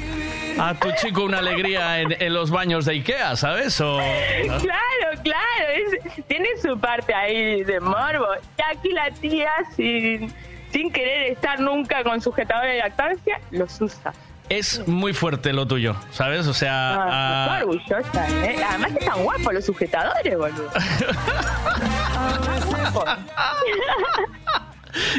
a 0.60 0.74
tu 0.76 0.92
chico 0.94 1.24
una 1.24 1.40
alegría 1.40 2.00
en, 2.02 2.16
en 2.20 2.34
los 2.34 2.52
baños 2.52 2.86
de 2.86 2.94
Ikea, 2.94 3.36
¿sabes? 3.36 3.80
O, 3.82 3.98
¿no? 3.98 4.58
Claro, 4.60 5.22
claro, 5.24 5.70
es- 5.74 6.26
tiene 6.28 6.50
su 6.62 6.78
parte 6.80 7.14
ahí 7.14 7.64
de 7.64 7.80
morbo. 7.80 8.28
Y 8.58 8.62
aquí 8.76 8.90
la 8.92 9.10
tía, 9.12 9.50
sin, 9.76 10.32
sin 10.72 10.92
querer 10.92 11.32
estar 11.32 11.60
nunca 11.60 12.04
con 12.04 12.22
sujetadores 12.22 12.74
de 12.74 12.80
lactancia, 12.80 13.40
los 13.52 13.80
usa. 13.82 14.14
Es 14.52 14.86
muy 14.88 15.14
fuerte 15.14 15.54
lo 15.54 15.66
tuyo, 15.66 15.96
¿sabes? 16.12 16.46
O 16.48 16.54
sea... 16.54 16.96
Ah, 16.96 17.56
ah, 17.56 17.60
orgullosa, 17.62 18.28
¿eh? 18.46 18.58
Además 18.70 18.92
están 19.00 19.24
guapos 19.24 19.54
los 19.54 19.66
sujetadores, 19.66 20.38
boludo. 20.38 20.70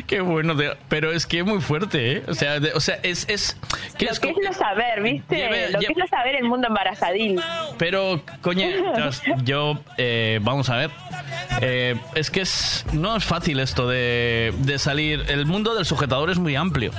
qué 0.07 0.21
bueno, 0.21 0.55
pero 0.89 1.13
es 1.13 1.25
que 1.27 1.39
es 1.39 1.45
muy 1.47 1.61
fuerte, 1.63 2.19
¿eh? 2.19 2.23
O 2.29 2.35
sea, 2.35 2.61
de- 2.61 2.73
o 2.75 2.81
sea 2.81 2.99
es... 3.03 3.27
es 3.31 3.57
que 3.97 4.05
Lo 4.07 4.11
es 4.13 4.21
que 4.21 4.29
es 4.31 4.37
no 4.45 4.53
saber, 4.53 5.01
¿viste? 5.03 5.35
Lleve- 5.37 5.71
Lo 5.71 5.79
que 5.79 5.87
lle- 5.87 5.91
es 5.93 5.97
no 5.97 6.07
saber 6.09 6.35
el 6.37 6.45
mundo 6.45 6.69
embarazadil. 6.69 7.41
Pero, 7.79 8.21
coño, 8.43 8.67
yo, 9.45 9.79
eh, 9.97 10.41
vamos 10.43 10.69
a 10.69 10.77
ver. 10.77 10.91
Eh, 11.63 11.99
es 12.15 12.31
que 12.31 12.43
es, 12.43 12.85
no 12.93 13.17
es 13.17 13.25
fácil 13.25 13.61
esto 13.61 13.89
de, 13.89 14.53
de 14.59 14.79
salir. 14.79 15.25
El 15.29 15.47
mundo 15.47 15.75
del 15.75 15.87
sujetador 15.87 16.29
es 16.31 16.39
muy 16.39 16.55
amplio. 16.55 16.91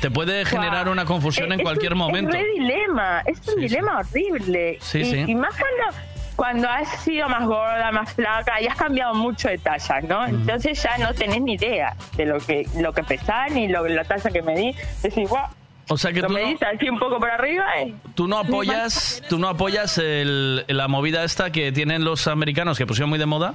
Te 0.00 0.10
puede 0.10 0.44
generar 0.44 0.88
una 0.88 1.04
confusión 1.04 1.50
Eh, 1.52 1.56
en 1.56 1.60
cualquier 1.62 1.92
un- 1.92 1.98
momento. 1.98 2.36
Es 2.36 2.42
un 2.44 2.60
dilema, 2.60 3.22
es 3.26 3.48
un 3.48 3.60
dilema 3.60 3.98
horrible. 3.98 4.78
Sí, 4.80 4.98
y, 5.00 5.04
sí. 5.04 5.24
y 5.26 5.34
más 5.34 5.50
cuando, 5.56 5.98
cuando 6.36 6.68
has 6.68 6.88
sido 7.02 7.28
más 7.28 7.44
gorda, 7.46 7.90
más 7.92 8.12
flaca 8.12 8.60
y 8.60 8.66
has 8.66 8.76
cambiado 8.76 9.14
mucho 9.14 9.48
de 9.48 9.58
talla, 9.58 10.00
¿no? 10.02 10.26
Entonces 10.26 10.82
ya 10.82 10.96
no 10.98 11.12
tenés 11.14 11.40
ni 11.42 11.54
idea 11.54 11.94
de 12.16 12.26
lo 12.26 12.38
que 12.38 12.66
lo 12.76 12.92
que 12.92 13.02
pesás 13.02 13.50
ni 13.52 13.68
lo, 13.68 13.86
la 13.88 14.04
talla 14.04 14.30
que 14.30 14.42
medí. 14.42 14.74
Decís, 15.02 15.28
guau, 15.28 15.46
O 15.90 15.96
sea 15.96 16.12
que 16.12 16.20
lo 16.20 16.28
tú 16.28 16.34
no, 16.34 16.38
medís 16.40 16.62
así 16.62 16.88
un 16.88 16.98
poco 16.98 17.18
para 17.18 17.34
arriba 17.36 17.64
y... 17.84 17.94
tú 18.14 18.28
no 18.28 18.38
apoyas, 18.38 19.22
tú 19.28 19.38
no 19.38 19.48
apoyas 19.48 19.96
el- 19.98 20.64
la 20.68 20.86
movida 20.86 21.24
esta 21.24 21.50
que 21.50 21.72
tienen 21.72 22.04
los 22.04 22.28
americanos, 22.28 22.76
que 22.78 22.86
pusieron 22.86 23.08
muy 23.10 23.18
de 23.18 23.26
moda, 23.26 23.54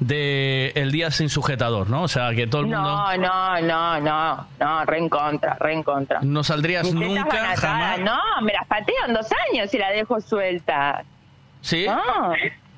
de 0.00 0.72
el 0.74 0.90
día 0.92 1.10
sin 1.10 1.28
sujetador, 1.28 1.88
¿no? 1.88 2.02
O 2.02 2.08
sea, 2.08 2.34
que 2.34 2.46
todo 2.46 2.62
el 2.62 2.66
mundo... 2.68 2.82
No, 2.82 3.16
no, 3.16 3.60
no, 3.60 4.00
no, 4.00 4.46
no, 4.60 4.84
re 4.84 4.98
en 4.98 5.08
contra, 5.08 5.54
re 5.60 5.72
en 5.74 5.82
contra. 5.82 6.20
No 6.22 6.42
saldrías 6.44 6.84
Mis 6.84 6.94
nunca, 6.94 7.22
atadas, 7.22 7.60
jamás. 7.60 8.00
No, 8.00 8.18
me 8.42 8.52
las 8.52 8.66
pateo 8.66 8.94
en 9.06 9.14
dos 9.14 9.26
años 9.52 9.72
y 9.72 9.78
la 9.78 9.90
dejo 9.90 10.20
suelta. 10.20 11.04
¿Sí? 11.60 11.86
No. 11.86 12.32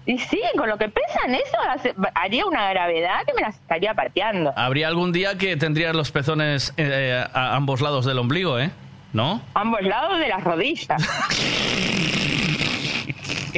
Y 0.08 0.18
sí, 0.18 0.40
con 0.56 0.68
lo 0.68 0.78
que 0.78 0.88
pesan 0.88 1.34
eso 1.34 1.56
hace- 1.68 1.94
haría 2.14 2.46
una 2.46 2.70
gravedad 2.70 3.24
que 3.26 3.34
me 3.34 3.40
las 3.42 3.56
estaría 3.56 3.92
pateando. 3.94 4.52
Habría 4.56 4.86
algún 4.86 5.10
día 5.10 5.36
que 5.36 5.56
tendrías 5.56 5.96
los 5.96 6.12
pezones 6.12 6.72
eh, 6.76 7.24
a 7.34 7.56
ambos 7.56 7.80
lados 7.80 8.04
del 8.04 8.18
ombligo, 8.18 8.60
¿eh? 8.60 8.70
¿No? 9.12 9.40
Ambos 9.54 9.82
lados 9.82 10.18
de 10.20 10.28
las 10.28 10.44
rodillas. 10.44 11.02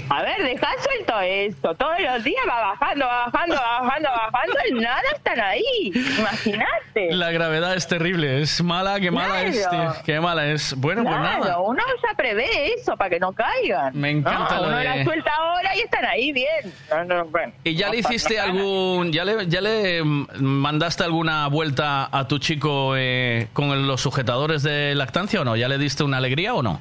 A 0.10 0.22
ver, 0.22 0.42
deja 0.44 0.68
suelto 0.82 1.20
esto. 1.20 1.74
Todos 1.74 2.00
los 2.00 2.24
días 2.24 2.42
va 2.48 2.60
bajando, 2.70 3.06
va 3.06 3.26
bajando, 3.26 3.54
va 3.56 3.80
bajando, 3.82 4.08
va 4.10 4.30
bajando 4.30 4.56
y 4.70 4.74
nada 4.80 5.02
están 5.14 5.40
ahí. 5.40 5.92
Imagínate. 6.18 7.08
La 7.14 7.30
gravedad 7.30 7.74
es 7.74 7.86
terrible, 7.86 8.40
es 8.42 8.62
mala, 8.62 8.98
qué 9.00 9.10
mala 9.10 9.42
es, 9.42 9.68
tío, 9.68 9.92
qué 10.04 10.20
mala 10.20 10.46
es. 10.46 10.74
Bueno, 10.76 11.02
pues 11.02 11.16
Claro, 11.16 11.40
nada. 11.44 11.58
uno 11.60 11.82
ya 12.02 12.16
prevé 12.16 12.74
eso 12.74 12.96
para 12.96 13.10
que 13.10 13.20
no 13.20 13.32
caigan. 13.32 13.98
Me 13.98 14.10
encanta 14.10 14.56
No, 14.56 14.62
lo 14.62 14.68
uno 14.68 14.76
de- 14.78 14.84
la 14.84 15.04
suelta 15.04 15.32
ahora 15.38 15.76
y 15.76 15.80
están 15.80 16.04
ahí 16.04 16.32
bien. 16.32 16.72
No, 16.90 17.04
no, 17.04 17.24
bueno. 17.26 17.52
¿Y 17.64 17.74
ya 17.74 17.88
le 17.90 17.98
hiciste 17.98 18.38
algún, 18.40 19.12
ya 19.12 19.24
le, 19.24 19.46
ya 19.46 19.60
le 19.60 20.02
mm, 20.02 20.26
mandaste 20.40 21.04
alguna 21.04 21.46
vuelta 21.48 22.08
a 22.10 22.26
tu 22.28 22.38
chico 22.38 22.94
eh, 22.96 23.48
con 23.52 23.86
los 23.86 24.00
sujetadores 24.00 24.62
de 24.62 24.94
lactancia 24.94 25.40
o 25.40 25.44
no? 25.44 25.56
¿Ya 25.56 25.68
le 25.68 25.78
diste 25.78 26.04
una 26.04 26.16
alegría 26.18 26.54
o 26.54 26.62
no? 26.62 26.80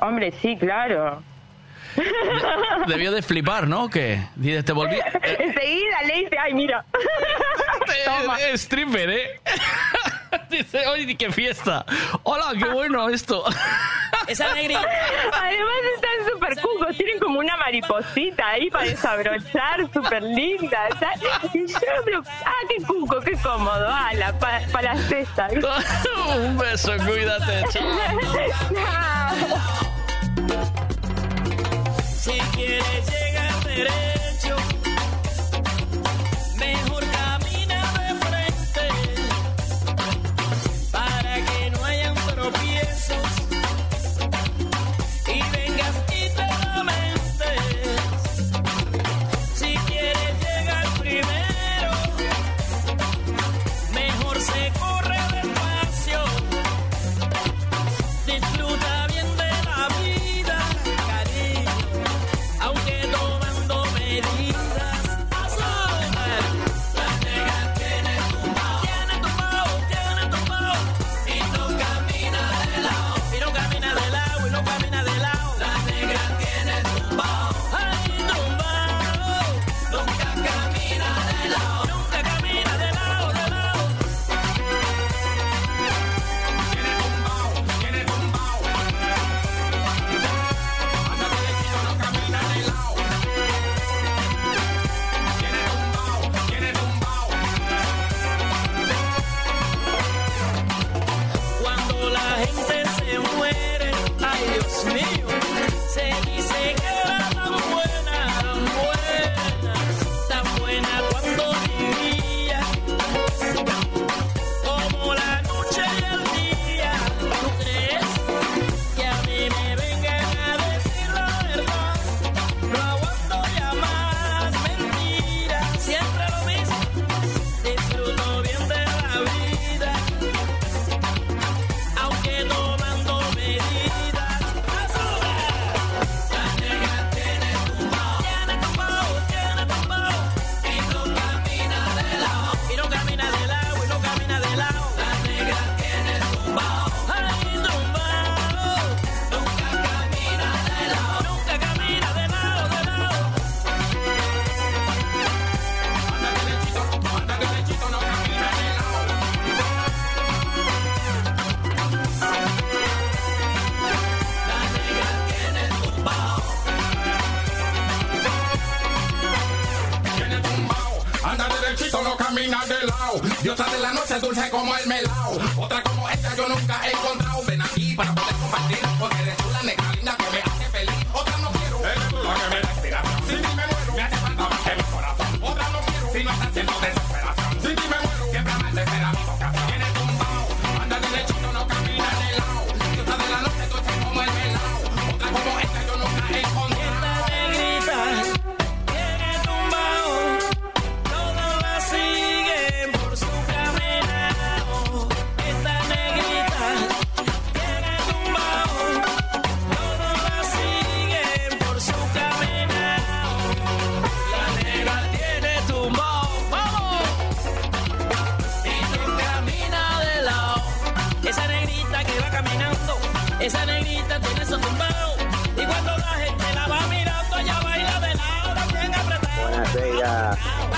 Hombre, 0.00 0.32
sí, 0.42 0.56
claro. 0.56 1.22
Debió 2.86 3.12
de 3.12 3.22
flipar, 3.22 3.68
¿no? 3.68 3.88
Que 3.88 4.22
te 4.64 4.72
volví... 4.72 4.96
Enseguida 5.22 6.02
le 6.06 6.14
dice, 6.20 6.38
ay, 6.38 6.54
mira. 6.54 6.84
Toma. 8.04 8.40
Eh, 8.40 8.54
stripper, 8.54 9.10
¿eh? 9.10 9.40
Dice, 10.50 10.86
oye, 10.86 11.16
qué 11.16 11.30
fiesta. 11.30 11.84
Hola, 12.22 12.52
qué 12.58 12.68
bueno 12.68 13.08
esto. 13.08 13.44
Esa 14.26 14.50
alegría. 14.50 14.80
Además 15.32 15.74
están 15.94 16.32
súper 16.32 16.60
cucos, 16.60 16.96
tienen 16.96 17.18
como 17.18 17.38
una 17.38 17.56
mariposita 17.56 18.48
ahí 18.48 18.70
para 18.70 18.84
desabrochar, 18.84 19.80
súper 19.92 20.22
linda. 20.22 20.88
Y 21.52 21.66
yo, 21.66 21.78
pero, 22.04 22.22
ah, 22.44 22.52
qué 22.68 22.84
cuco, 22.84 23.20
qué 23.20 23.32
cómodo, 23.42 23.88
ala, 23.88 24.38
para 24.38 24.94
la 24.94 24.96
cesta. 25.02 25.48
Un 26.36 26.56
beso, 26.58 26.92
cuídate, 26.98 27.64
chao. 27.70 27.88
Si 32.22 32.38
quieres 32.54 33.10
llegar 33.10 33.64
derecho, 33.64 34.56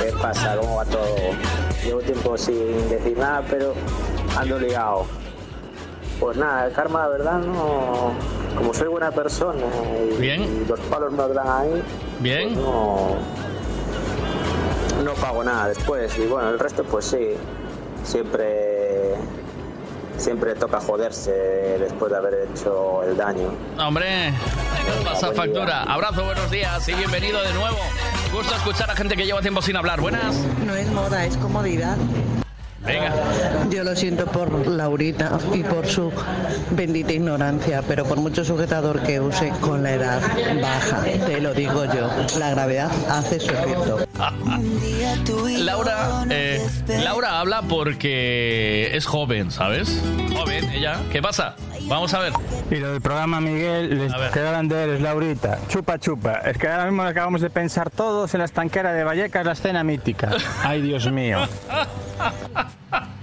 ¿Qué 0.05 0.12
pasa? 0.20 0.57
¿Cómo 0.60 0.76
va 0.76 0.84
todo? 0.84 1.16
Llevo 1.83 2.00
tiempo 2.00 2.36
sin 2.36 2.91
decir 2.91 3.16
nada, 3.16 3.42
pero 3.49 3.73
ando 4.36 4.58
ligado. 4.58 5.07
Pues 6.20 6.36
nada, 6.36 6.66
el 6.66 6.73
karma, 6.74 7.00
la 7.00 7.08
verdad, 7.08 7.39
no. 7.39 8.12
Como 8.55 8.74
soy 8.74 8.89
buena 8.89 9.10
persona 9.10 9.62
y, 10.20 10.24
y 10.24 10.65
los 10.68 10.78
palos 10.81 11.10
me 11.10 11.26
dan 11.34 11.49
ahí, 11.49 11.83
Bien. 12.20 12.52
pues 12.55 12.58
no. 12.58 13.16
No 15.05 15.15
pago 15.15 15.42
nada 15.42 15.68
después. 15.68 16.16
Y 16.18 16.26
bueno, 16.26 16.50
el 16.50 16.58
resto, 16.58 16.84
pues 16.84 17.07
sí. 17.07 17.31
Siempre. 18.05 19.15
Siempre 20.18 20.55
toca 20.55 20.81
joderse 20.81 21.33
después 21.81 22.12
de 22.12 22.18
haber 22.18 22.49
hecho 22.52 23.02
el 23.02 23.16
daño. 23.16 23.49
Hombre, 23.78 24.33
pasa 25.02 25.33
factura. 25.33 25.83
Abrazo, 25.83 26.24
buenos 26.24 26.50
días 26.50 26.86
y 26.89 26.94
bienvenido 26.94 27.42
de 27.42 27.52
nuevo. 27.55 27.78
Gusto 28.35 28.57
escuchar 28.57 28.91
a 28.91 28.97
gente 28.97 29.15
que 29.17 29.25
lleva 29.25 29.41
tiempo 29.41 29.63
sin 29.63 29.77
hablar. 29.77 30.01
Buenas. 30.01 30.35
No 30.67 30.75
es 30.75 30.91
moda, 30.91 31.25
es 31.25 31.37
comodidad. 31.37 31.97
Venga. 32.85 33.15
Yo 33.71 33.85
lo 33.85 33.95
siento 33.95 34.27
por 34.27 34.67
Laurita 34.67 35.39
y 35.55 35.63
por 35.63 35.87
su 35.87 36.13
bendita 36.73 37.13
ignorancia, 37.13 37.81
pero 37.87 38.05
por 38.05 38.19
mucho 38.19 38.45
sujetador 38.45 39.05
que 39.05 39.21
use 39.21 39.51
con 39.61 39.85
la 39.85 39.93
edad 39.93 40.21
baja, 40.61 41.03
te 41.05 41.41
lo 41.41 41.55
digo 41.55 41.85
yo, 41.85 42.11
la 42.37 42.51
gravedad 42.51 42.91
hace 43.09 43.39
su 43.39 43.53
efecto. 43.53 44.01
Laura, 45.59 46.25
eh, 46.31 46.67
Laura 47.02 47.41
habla 47.41 47.62
porque 47.62 48.91
es 48.94 49.07
joven, 49.07 49.51
¿sabes? 49.51 50.01
Joven, 50.34 50.70
ella. 50.70 51.01
¿Qué 51.10 51.20
pasa? 51.20 51.57
Vamos 51.83 52.15
a 52.15 52.20
ver. 52.20 52.33
Y 52.70 52.76
lo 52.76 52.93
del 52.93 53.01
programa 53.01 53.41
Miguel, 53.41 53.99
les 53.99 54.12
quedaban 54.33 54.68
de 54.68 54.84
eres, 54.84 55.01
Laurita. 55.01 55.59
Chupa, 55.68 55.99
chupa. 55.99 56.34
Es 56.44 56.57
que 56.57 56.68
ahora 56.68 56.86
mismo 56.86 57.02
acabamos 57.02 57.41
de 57.41 57.51
pensar 57.51 57.91
todos 57.91 58.33
en 58.34 58.39
la 58.39 58.44
estanquera 58.44 58.93
de 58.93 59.05
Vallecas, 59.05 59.44
la 59.44 59.52
escena 59.52 59.84
mítica. 59.84 60.31
Ay, 60.62 60.81
Dios 60.83 61.10
mío. 61.10 61.39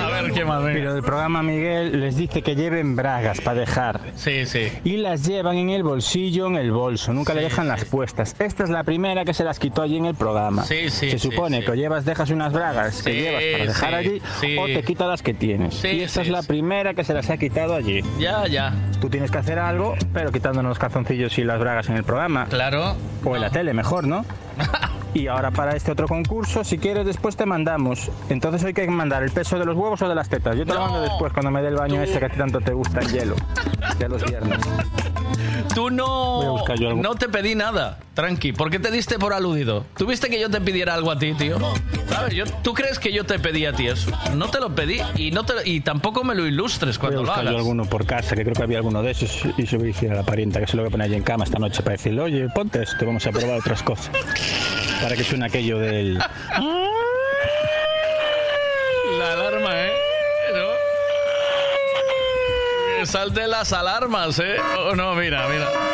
A 0.00 0.06
ver, 0.22 0.32
¿qué 0.32 0.44
más? 0.44 0.62
Lo 0.62 0.94
del 0.94 1.02
programa 1.02 1.42
Miguel 1.42 2.00
les 2.00 2.16
dice 2.16 2.42
que 2.42 2.54
lleven 2.56 2.96
bragas 2.96 3.40
para 3.40 3.60
dejar. 3.60 4.00
Sí, 4.16 4.46
sí. 4.46 4.68
Y 4.84 4.96
las 4.98 5.24
llevan 5.26 5.56
en 5.56 5.70
el 5.70 5.82
bolsillo, 5.82 6.46
en 6.46 6.56
el 6.56 6.72
bolso. 6.72 7.12
Nunca 7.12 7.34
le 7.34 7.42
dejan 7.42 7.68
las 7.68 7.84
puestas. 7.84 8.34
Esta 8.38 8.64
es 8.64 8.70
la 8.70 8.84
primera 8.84 9.24
que 9.24 9.34
se 9.34 9.44
las 9.44 9.58
quitó 9.58 9.82
allí 9.82 9.96
en 9.96 10.06
el 10.06 10.14
programa. 10.14 10.64
Sí, 10.64 10.90
sí, 10.90 11.10
Se 11.10 11.18
sí, 11.18 11.30
supone 11.30 11.58
sí. 11.60 11.64
que 11.64 11.70
o 11.72 11.74
llevas, 11.74 12.04
dejas 12.04 12.30
unas 12.30 12.52
bragas 12.52 13.02
que 13.02 13.12
Sí, 13.12 13.18
llevas 13.20 13.42
para 13.52 13.64
dejar 13.66 13.88
sí, 13.90 13.94
allí 13.96 14.22
sí. 14.40 14.56
o 14.58 14.66
te 14.66 14.82
quita 14.82 15.06
las 15.06 15.22
que 15.22 15.34
tienes. 15.34 15.74
Sí, 15.74 15.88
y 15.88 16.00
esta 16.02 16.22
sí, 16.22 16.28
es 16.28 16.32
la 16.32 16.42
sí. 16.42 16.48
primera 16.48 16.94
que 16.94 17.04
se 17.04 17.14
las 17.14 17.28
ha 17.30 17.36
quitado 17.36 17.74
allí. 17.74 18.02
Ya, 18.18 18.46
ya. 18.46 18.72
Tú 19.00 19.08
tienes 19.08 19.30
que 19.30 19.38
hacer 19.38 19.58
algo, 19.58 19.94
pero 20.12 20.32
quitándonos 20.32 20.70
los 20.70 20.78
calzoncillos 20.78 21.38
y 21.38 21.44
las 21.44 21.58
bragas 21.60 21.88
en 21.88 21.96
el 21.96 22.04
programa. 22.04 22.46
Claro. 22.46 22.96
O 23.24 23.34
en 23.36 23.42
la 23.42 23.50
tele, 23.50 23.72
mejor, 23.74 24.06
¿no? 24.06 24.24
Y 25.14 25.26
ahora 25.26 25.50
para 25.50 25.74
este 25.74 25.90
otro 25.92 26.06
concurso, 26.06 26.62
si 26.64 26.78
quieres, 26.78 27.06
después 27.06 27.34
te 27.36 27.46
mandamos. 27.46 28.10
Entonces 28.28 28.62
hay 28.64 28.74
que 28.74 28.86
mandar 28.88 29.22
el 29.22 29.30
peso 29.30 29.58
de 29.58 29.64
los 29.64 29.74
huevos 29.76 30.00
o 30.02 30.08
de 30.08 30.14
las 30.14 30.28
tetas. 30.28 30.56
Yo 30.56 30.66
te 30.66 30.74
lo 30.74 30.80
mando 30.80 31.00
después 31.00 31.32
cuando 31.32 31.50
me 31.50 31.62
dé 31.62 31.68
el 31.68 31.76
baño 31.76 32.02
ese 32.02 32.18
que 32.18 32.26
a 32.26 32.28
ti 32.28 32.36
tanto 32.36 32.60
te 32.60 32.72
gusta, 32.72 33.00
el 33.00 33.10
hielo. 33.12 33.34
De 33.98 34.08
los 34.08 34.22
viernes. 34.24 34.58
Tú 35.74 35.82
Voy 35.82 35.92
a 35.92 35.96
no, 35.96 36.52
buscar 36.52 36.78
yo 36.78 36.88
algo. 36.88 37.02
no 37.02 37.14
te 37.14 37.28
pedí 37.28 37.54
nada, 37.54 37.98
tranqui. 38.14 38.52
¿Por 38.52 38.70
qué 38.70 38.78
te 38.78 38.90
diste 38.90 39.18
por 39.18 39.32
aludido? 39.32 39.84
¿Tuviste 39.96 40.28
que 40.28 40.40
yo 40.40 40.50
te 40.50 40.60
pidiera 40.60 40.94
algo 40.94 41.10
a 41.10 41.18
ti, 41.18 41.34
tío? 41.34 41.58
¿Sabes? 42.08 42.34
Yo, 42.34 42.44
¿Tú 42.62 42.74
crees 42.74 42.98
que 42.98 43.12
yo 43.12 43.24
te 43.24 43.38
pedí 43.38 43.64
a 43.66 43.72
ti 43.72 43.86
eso? 43.86 44.10
No 44.34 44.48
te 44.48 44.60
lo 44.60 44.74
pedí 44.74 45.00
y 45.16 45.30
no 45.30 45.44
te 45.44 45.52
y 45.68 45.80
tampoco 45.80 46.24
me 46.24 46.34
lo 46.34 46.46
ilustres 46.46 46.98
Voy 46.98 47.08
a 47.08 47.10
cuando 47.10 47.22
lo 47.22 47.26
buscar 47.28 47.44
yo 47.44 47.50
hagas. 47.50 47.60
alguno 47.60 47.84
por 47.84 48.06
casa, 48.06 48.34
que 48.34 48.42
creo 48.42 48.54
que 48.54 48.62
había 48.62 48.78
alguno 48.78 49.02
de 49.02 49.10
esos, 49.12 49.42
y 49.56 49.66
se 49.66 49.72
lo 49.76 49.80
voy 49.82 49.90
a 49.90 49.92
decir 49.92 50.10
a 50.10 50.14
la 50.16 50.22
parienta 50.24 50.60
que 50.60 50.66
se 50.66 50.76
lo 50.76 50.82
voy 50.82 50.88
a 50.88 50.90
poner 50.90 51.06
allí 51.06 51.14
en 51.16 51.22
cama 51.22 51.44
esta 51.44 51.58
noche 51.58 51.82
para 51.82 51.96
decirle, 51.96 52.22
oye, 52.22 52.48
ponte 52.54 52.82
esto, 52.82 53.04
vamos 53.06 53.26
a 53.26 53.30
probar 53.30 53.58
otras 53.58 53.82
cosas. 53.82 54.10
Para 55.00 55.16
que 55.16 55.24
suene 55.24 55.46
aquello 55.46 55.78
del... 55.78 56.18
La 59.18 59.32
alarma, 59.32 59.86
¿eh? 59.86 59.92
¿No? 60.54 60.68
Salte 63.06 63.46
las 63.46 63.72
alarmas, 63.72 64.38
¿eh? 64.40 64.56
Oh, 64.76 64.94
no, 64.94 65.14
mira, 65.14 65.48
mira. 65.48 65.70
No, 65.70 65.88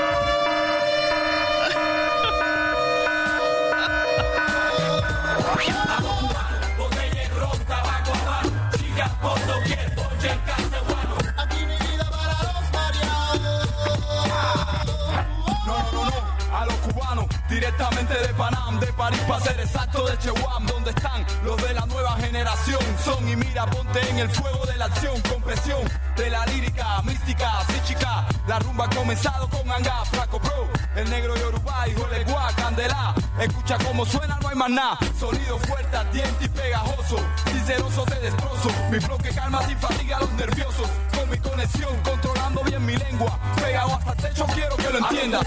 directamente 17.49 18.15
de 18.15 18.35
Panam, 18.35 18.81
de 18.81 18.93
París 18.93 19.21
para 19.29 19.41
ser 19.41 19.61
exacto 19.61 20.07
de 20.07 20.19
Chehuam, 20.19 20.67
donde 20.67 20.91
están 20.91 21.25
los 21.45 21.57
de 21.63 21.75
la 21.75 21.87
nueva 21.87 22.17
generación. 22.17 22.81
Son 23.05 23.29
y 23.29 23.37
mira, 23.37 23.67
ponte 23.67 24.01
en 24.11 24.19
el 24.19 24.31
fuego 24.31 24.65
de 24.67 24.77
la 24.77 24.87
acción, 24.87 25.21
con 25.23 25.43
presión 25.43 25.81
de 26.17 26.31
la 26.31 26.45
lírica, 26.47 27.03
mística, 27.03 27.51
chica. 27.85 28.27
La 28.47 28.59
rumba 28.59 28.87
ha 28.87 28.91
comenzado 28.91 29.49
con 29.49 29.71
Anga, 29.71 30.05
Flaco 30.07 30.39
Pro, 30.41 30.69
el 30.97 31.09
negro 31.11 31.37
Yoruba, 31.37 31.89
hijo 31.89 32.07
de 32.09 32.25
Gua, 32.25 32.51
Candela. 32.57 33.15
Escucha 33.39 33.77
cómo 33.85 34.07
suena, 34.07 34.39
no 34.41 34.49
hay 34.49 34.57
más 34.57 34.71
nada. 34.71 34.99
Sonido 35.19 35.59
fuerte, 35.59 35.97
ardiente 35.97 36.45
y 36.45 36.49
pegajoso. 36.49 37.17
Sinceroso 37.51 38.05
te 38.05 38.21
destrozo. 38.21 38.71
Mi 38.91 39.01
flow 39.01 39.19
que 39.19 39.31
calma 39.31 39.63
sin 39.67 39.79
fatiga 39.79 40.17
a 40.17 40.21
los 40.21 40.33
nerviosos. 40.33 40.89
Con 41.15 41.31
mi 41.31 41.39
conexión, 41.39 41.97
controlando 42.03 42.63
bien 42.65 42.85
mi 42.85 42.97
lengua. 42.97 43.39
Pegado 43.57 43.95
hasta 43.95 44.13
el 44.13 44.19
techo, 44.19 44.47
quiero 44.55 44.77
que 44.77 44.91
lo 44.91 44.99
entiendas. 44.99 45.47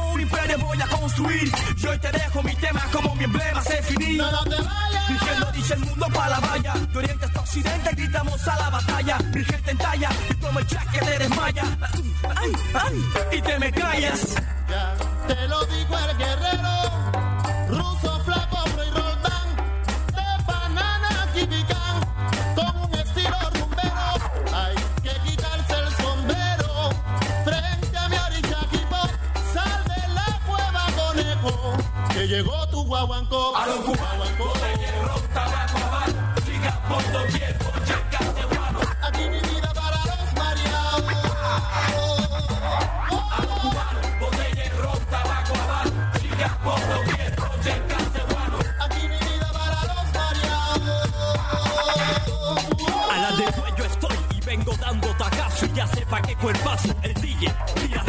un 0.11 0.21
imperio 0.21 0.57
voy 0.59 0.81
a 0.81 0.87
construir. 0.87 1.51
Yo 1.77 1.89
hoy 1.91 1.99
te 1.99 2.11
dejo 2.11 2.43
mi 2.43 2.55
tema 2.55 2.81
como 2.91 3.15
mi 3.15 3.23
emblema 3.23 3.61
se 3.63 3.81
finí. 3.83 4.17
No, 4.17 4.31
no 4.31 4.43
te 4.43 4.55
vayas. 4.55 5.07
Dirigiendo 5.07 5.51
dice 5.51 5.73
el 5.73 5.79
mundo 5.81 6.07
para 6.13 6.29
la 6.29 6.39
valla. 6.39 6.73
De 6.73 6.97
oriente 6.97 7.25
hasta 7.25 7.39
occidente 7.39 7.89
gritamos 7.95 8.47
a 8.47 8.55
la 8.57 8.69
batalla. 8.69 9.17
Mi 9.33 9.43
gente 9.43 9.71
en 9.71 9.77
talla 9.77 10.09
y 10.29 10.33
como 10.35 10.59
el 10.59 10.67
jack 10.67 10.91
que 10.91 10.99
te 10.99 11.19
desmaya. 11.19 11.63
Ay, 12.35 12.51
ay, 12.73 13.37
y 13.37 13.41
te 13.41 13.59
me 13.59 13.71
callas. 13.71 14.35
Te 15.27 15.47
lo 15.47 15.65
digo 15.65 15.97
el 15.97 16.17
guerrero, 16.17 16.80
Llegó 32.27 32.67
tu 32.67 32.83
guaguancó. 32.85 33.55
A 33.57 33.65
los 33.65 33.77
cubanos 33.77 34.29
le 34.29 34.91
ron, 35.01 35.21
tabaco, 35.33 35.77
habano, 35.77 36.35
ligas 36.47 36.77
por 36.87 37.11
doquier, 37.11 37.57
chacas 37.85 38.35
de 38.35 38.43
guano. 38.43 38.79
Aquí 39.01 39.23
mi 39.23 39.39
vida 39.39 39.73
para 39.73 39.97
los 40.05 40.33
mareados. 40.35 41.03
A 43.31 43.41
los 43.41 43.59
cubanos, 43.59 44.19
botella 44.19 44.63
de 44.63 44.69
ron, 44.69 44.99
tabaco, 45.09 45.53
habano, 45.55 45.91
ligas 46.21 46.57
por 46.63 46.79
doquier, 46.79 47.35
chacas 47.63 48.13
de 48.13 48.21
guano. 48.33 48.57
Aquí 48.79 49.07
mi 49.07 49.17
vida 49.17 49.51
para 49.51 49.79
los 49.91 50.05
mareados. 50.13 51.09
A 53.09 53.17
la 53.17 53.31
después 53.35 53.73
yo 53.77 53.83
estoy 53.85 54.17
y 54.37 54.41
vengo 54.41 54.73
dando 54.77 55.07
tacazo 55.15 55.65
y 55.65 55.73
ya 55.73 55.87
sepa 55.87 56.21
que 56.21 56.35
cuerpazo 56.35 56.95
el 57.01 57.13
DJ 57.15 57.51
tira 57.75 58.03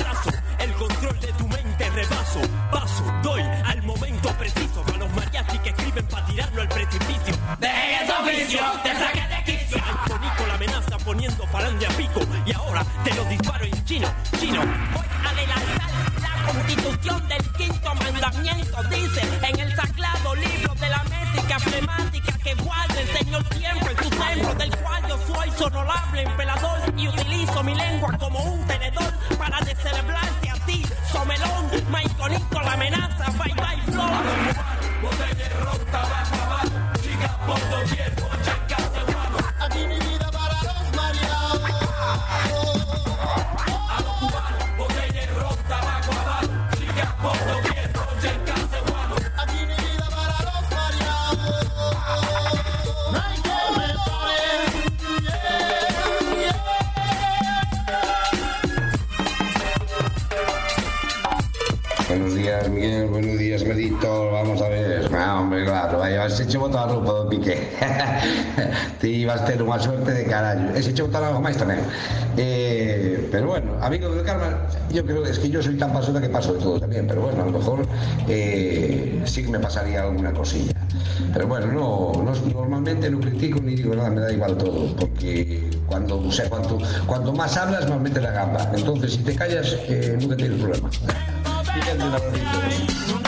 te 8.83 8.95
saqué 8.95 9.29
de 9.29 9.45
quicio. 9.45 9.83
La 10.47 10.55
amenaza 10.55 10.99
poniendo 10.99 11.47
falange 11.49 11.87
pico. 11.97 12.21
Y 12.47 12.53
ahora 12.53 12.85
te 13.05 13.15
lo 13.15 13.25
disparo 13.25 13.65
en 13.65 13.85
chino, 13.85 14.09
chino. 14.39 14.61
Voy 14.61 15.07
a 15.25 15.31
adelantar 15.31 15.91
la 16.21 16.53
constitución 16.53 17.29
del 17.29 17.53
quinto 17.53 17.95
mandamiento. 17.95 18.83
Dice 18.91 19.21
en 19.43 19.61
el 19.61 19.77
sagrado 19.77 20.35
libro 20.35 20.75
de 20.75 20.89
la 20.89 21.03
métrica 21.05 21.59
flemática 21.61 22.39
que 22.39 22.55
guarde 22.55 23.01
el 23.03 23.09
Señor 23.19 23.45
siempre 23.55 23.93
en 23.93 24.03
su 24.03 24.11
templo, 24.11 24.55
del 24.55 24.77
cual 24.79 25.09
yo 25.09 25.19
soy 25.35 25.51
sonorable 25.53 26.23
emperador 26.23 26.81
y 26.97 27.09
utilizo 27.09 27.63
mi 27.63 27.75
lengua 27.75 28.19
como 28.19 28.43
un 28.43 28.67
tenedor 28.67 29.13
para 29.39 29.61
descelebrarte 29.61 30.51
a 30.51 30.55
ti, 30.67 30.85
somelón, 31.11 31.91
maiconito, 31.91 32.61
la 32.61 32.73
amenaza, 32.73 33.31
bye 33.39 33.55
bye 33.55 33.93
flow. 33.93 34.72
Piqué. 67.33 67.57
Ti 69.01 69.09
ibas 69.25 69.41
ter 69.49 69.57
unha 69.65 69.81
suerte 69.81 70.13
de 70.13 70.29
carallo. 70.29 70.77
Ese 70.77 70.93
hecho 70.93 71.09
botar 71.09 71.25
algo 71.25 71.41
máis 71.41 71.57
tamén. 71.57 71.81
Eh, 72.37 73.25
pero 73.33 73.57
bueno, 73.57 73.73
amigo 73.81 74.13
Karma, 74.21 74.69
yo 74.93 75.01
creo 75.01 75.25
es 75.25 75.41
que 75.41 75.49
yo 75.49 75.65
soy 75.65 75.81
tan 75.81 75.97
pasota 75.97 76.21
que 76.21 76.29
paso 76.29 76.53
de 76.53 76.61
todo 76.61 76.77
también. 76.77 77.09
Pero 77.09 77.25
bueno, 77.25 77.41
a 77.41 77.47
lo 77.49 77.57
mejor 77.57 77.89
eh, 78.29 79.25
sí 79.25 79.49
que 79.49 79.49
me 79.49 79.57
pasaría 79.57 80.05
alguna 80.05 80.37
cosilla. 80.37 80.77
Pero 81.33 81.49
bueno, 81.49 81.73
no, 81.73 82.13
no 82.21 82.33
normalmente 82.53 83.09
no 83.09 83.17
critico 83.17 83.65
ni 83.65 83.81
digo 83.81 83.97
nada, 83.97 84.13
me 84.13 84.21
da 84.21 84.29
igual 84.29 84.53
todo. 84.61 84.93
Porque 84.93 85.73
cuando, 85.89 86.21
o 86.21 86.33
sea, 86.33 86.53
cuanto, 86.53 86.77
cuanto 87.09 87.33
más 87.33 87.57
hablas, 87.57 87.89
más 87.89 87.97
metes 87.97 88.23
la 88.23 88.33
gamba. 88.33 88.69
Entonces, 88.77 89.17
si 89.17 89.25
te 89.25 89.33
callas, 89.35 89.73
eh, 89.89 90.21
nunca 90.21 90.37
tienes 90.37 90.61
problema. 90.61 90.91
Fíjate 91.65 91.97
un 91.97 92.13
abracito. 92.13 93.17
Un 93.17 93.23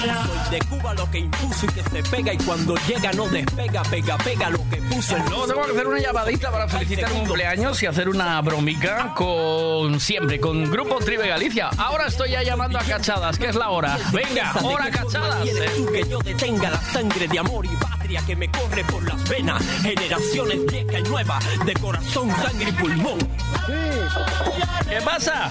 Soy 0.00 0.50
de 0.50 0.58
Cuba 0.66 0.94
lo 0.94 1.10
que 1.10 1.18
impuso 1.20 1.66
y 1.66 1.68
que 1.70 1.82
se 1.82 2.02
pega 2.10 2.32
y 2.32 2.36
cuando 2.38 2.74
llega 2.86 3.12
no 3.12 3.26
despega, 3.28 3.82
pega, 3.82 4.16
pega 4.18 4.50
lo 4.50 4.58
que 4.68 4.76
puso. 4.76 5.16
Luego 5.28 5.46
tengo 5.46 5.64
que 5.64 5.70
hacer 5.72 5.86
una 5.86 5.98
llamadita 5.98 6.50
para 6.50 6.68
felicitar 6.68 7.12
un 7.12 7.18
cumpleaños 7.20 7.82
y 7.82 7.86
hacer 7.86 8.08
una 8.08 8.40
bromica 8.42 9.12
con 9.14 9.98
siempre, 9.98 10.38
con 10.38 10.70
Grupo 10.70 10.98
Tribe 10.98 11.28
Galicia. 11.28 11.70
Ahora 11.78 12.06
estoy 12.06 12.30
ya 12.30 12.42
llamando 12.42 12.78
a 12.78 12.82
cachadas, 12.82 13.38
que 13.38 13.46
es 13.48 13.54
la 13.56 13.70
hora. 13.70 13.98
Venga, 14.12 14.52
¿De 14.52 14.66
hora 14.66 14.90
cachadas. 14.90 15.42
quieres 15.42 15.76
tú 15.76 15.86
que 15.92 16.08
yo 16.08 16.18
detenga 16.20 16.70
la 16.70 16.80
sangre 16.80 17.26
de 17.26 17.38
amor 17.38 17.64
y 17.64 17.76
patria 17.76 18.22
que 18.26 18.36
me 18.36 18.50
corre 18.50 18.84
por 18.84 19.02
las 19.02 19.28
venas? 19.28 19.62
Generaciones 19.82 20.66
vieja 20.66 20.98
y 20.98 21.02
nueva, 21.04 21.38
de 21.64 21.74
corazón, 21.74 22.30
sangre 22.42 22.68
y 22.68 22.72
pulmón. 22.72 23.18
¿Qué 23.66 25.00
pasa? 25.04 25.50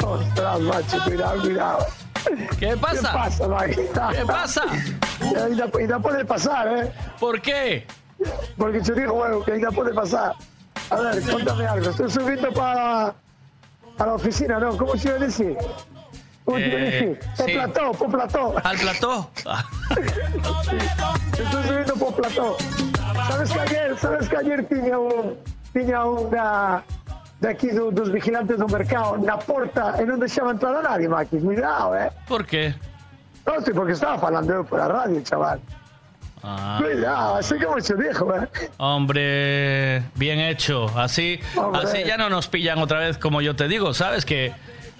Ostras, 0.00 0.60
macho, 0.60 1.04
cuidado, 1.04 1.40
cuidado. 1.40 1.86
¿Qué 2.58 2.76
pasa? 2.76 3.10
¿Qué 3.12 3.18
pasa, 3.18 3.48
Mike? 3.48 3.90
¿Qué 4.16 4.26
pasa? 4.26 4.62
Y 5.80 5.86
puede 6.02 6.24
pasar, 6.24 6.68
¿eh? 6.68 6.92
¿Por 7.20 7.40
qué? 7.40 7.86
Porque 8.56 8.80
yo 8.82 8.94
digo, 8.94 9.14
bueno, 9.14 9.42
que 9.44 9.52
ainda 9.52 9.70
puede 9.70 9.92
pasar. 9.92 10.34
A 10.90 10.96
ver, 10.96 11.22
cuéntame 11.22 11.66
algo. 11.66 11.90
Estoy 11.90 12.10
subiendo 12.10 12.52
para, 12.52 13.14
para 13.96 14.10
la 14.10 14.16
oficina, 14.16 14.58
¿no? 14.58 14.76
¿Cómo 14.76 14.96
se 14.96 15.08
iba 15.08 15.16
a 15.16 15.20
decir? 15.20 15.56
¿Cómo 16.44 16.58
se 16.58 16.66
iba 16.66 16.76
a 16.76 16.80
Eh, 16.80 16.90
decir? 16.90 17.18
Por 17.36 17.46
sí. 17.46 17.52
plató, 17.52 17.92
por 17.92 18.10
plató. 18.10 18.54
¿Al 18.64 18.76
plató? 18.78 19.30
Estoy 21.38 21.62
subiendo 21.64 21.94
por 21.96 22.14
plató. 22.14 22.56
¿Sabes 23.28 23.50
que 23.50 23.60
ayer, 23.60 23.98
sabes 23.98 24.28
que 24.28 24.36
ayer 24.36 24.64
tiña 24.66 24.98
un, 24.98 25.36
tiña 25.72 26.04
un 26.04 26.30
da, 26.30 26.84
de 27.44 27.72
do, 27.76 27.90
dos 27.92 28.08
vigilantes 28.10 28.56
do 28.56 28.66
mercado 28.66 29.18
na 29.20 29.36
porta 29.36 30.00
e 30.00 30.04
non 30.08 30.16
deixaba 30.16 30.50
entrar 30.56 30.72
a 30.72 30.82
nadie, 30.82 31.04
Maquis. 31.08 31.44
Cuidado, 31.44 31.92
eh? 31.94 32.08
¿Por 32.26 32.46
qué? 32.48 32.72
No, 33.44 33.60
sí, 33.60 33.70
porque 33.76 33.92
estaba 33.92 34.16
falando 34.16 34.48
eu 34.56 34.64
por 34.64 34.78
la 34.80 34.88
radio, 34.88 35.20
chaval. 35.20 35.60
Ah, 36.42 36.78
Cuidado, 36.80 37.36
así 37.36 37.56
como 37.60 37.80
se 37.80 37.94
dijo, 37.96 38.28
eh. 38.34 38.48
hombre, 38.76 40.02
bien 40.14 40.40
hecho. 40.40 40.86
Así, 40.96 41.40
Hombre. 41.56 41.80
así 41.84 42.04
ya 42.04 42.16
no 42.16 42.28
nos 42.28 42.48
pillan 42.48 42.78
otra 42.78 42.98
vez, 43.00 43.16
como 43.18 43.40
yo 43.40 43.56
te 43.56 43.68
digo, 43.68 43.92
¿sabes? 43.94 44.24
Que 44.24 44.52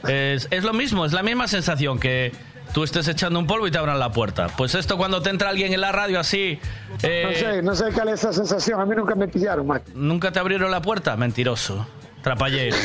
es, 0.08 0.48
es 0.50 0.64
lo 0.64 0.72
mismo, 0.72 1.04
es 1.04 1.12
la 1.12 1.22
misma 1.22 1.48
sensación 1.48 1.98
que 1.98 2.32
tú 2.72 2.82
estés 2.82 3.08
echando 3.08 3.38
un 3.38 3.46
polvo 3.46 3.66
y 3.66 3.70
te 3.70 3.78
abran 3.78 3.98
la 3.98 4.10
puerta. 4.10 4.48
Pues 4.56 4.74
esto 4.74 4.96
cuando 4.96 5.20
te 5.22 5.30
entra 5.30 5.48
alguien 5.50 5.72
en 5.72 5.80
la 5.80 5.92
radio 5.92 6.18
así... 6.20 6.58
eh, 7.02 7.22
No 7.24 7.32
sé, 7.38 7.62
no 7.62 7.74
sé 7.74 7.92
cuál 7.92 8.08
es 8.08 8.20
esa 8.20 8.32
sensación. 8.32 8.80
A 8.80 8.86
mí 8.86 8.94
nunca 8.96 9.14
me 9.14 9.28
pillaron, 9.28 9.66
Maquis. 9.66 9.94
¿Nunca 9.94 10.32
te 10.32 10.38
abrieron 10.40 10.70
la 10.70 10.80
puerta? 10.80 11.14
Mentiroso. 11.16 11.86
Trapallero. 12.24 12.76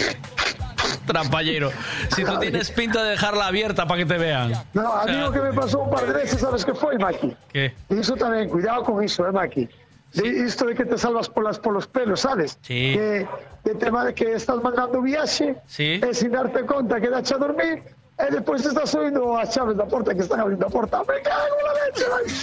Trapallero. 1.08 1.72
Si 2.16 2.24
tú 2.24 2.38
tienes 2.40 2.70
pinta 2.72 3.02
de 3.04 3.12
dejarla 3.12 3.48
abierta 3.48 3.88
para 3.88 4.00
que 4.00 4.06
te 4.06 4.18
vean. 4.18 4.52
No, 4.74 4.94
a 4.94 5.06
mí 5.06 5.12
O 5.12 5.14
sea, 5.16 5.22
lo 5.26 5.32
que 5.32 5.42
me 5.42 5.54
pasó 5.54 5.80
un 5.80 5.90
par 5.90 6.06
de 6.06 6.14
veces, 6.14 6.40
¿sabes 6.42 6.64
qué 6.66 6.74
fue, 6.74 6.98
Maki? 7.00 7.36
¿Qué? 7.52 7.74
Y 7.90 8.00
eso 8.00 8.16
también, 8.16 8.50
cuidado 8.50 8.84
con 8.84 9.04
eso, 9.04 9.28
¿eh, 9.28 9.32
Maki? 9.32 9.68
De 10.14 10.46
esto 10.46 10.66
de 10.66 10.76
que 10.76 10.86
te 10.86 10.98
salvas 10.98 11.30
por, 11.30 11.44
las, 11.44 11.58
por 11.60 11.74
los 11.74 11.88
pelos, 11.88 12.20
¿sabes? 12.22 12.58
Sí. 12.62 12.94
Que, 12.96 13.28
que 13.64 13.76
tema 13.76 14.06
de 14.06 14.14
que 14.14 14.34
estás 14.34 14.62
mandando 14.62 15.02
viaje, 15.02 15.56
Sí. 15.68 16.02
e 16.04 16.14
sin 16.14 16.32
darte 16.32 16.66
conta 16.66 17.00
que 17.00 17.10
dache 17.10 17.34
a 17.36 17.38
dormir, 17.38 17.84
e 18.18 18.26
despois 18.32 18.66
estás 18.66 18.94
oindo 18.96 19.38
as 19.38 19.50
chaves 19.54 19.78
da 19.78 19.86
porta 19.86 20.14
que 20.14 20.22
están 20.22 20.40
abrindo 20.42 20.66
a 20.66 20.70
porta. 20.70 21.00
Me 21.08 21.22
cago 21.22 21.56
en 21.58 21.66
la 21.66 21.74
leche, 21.86 22.06
Maki. 22.12 22.34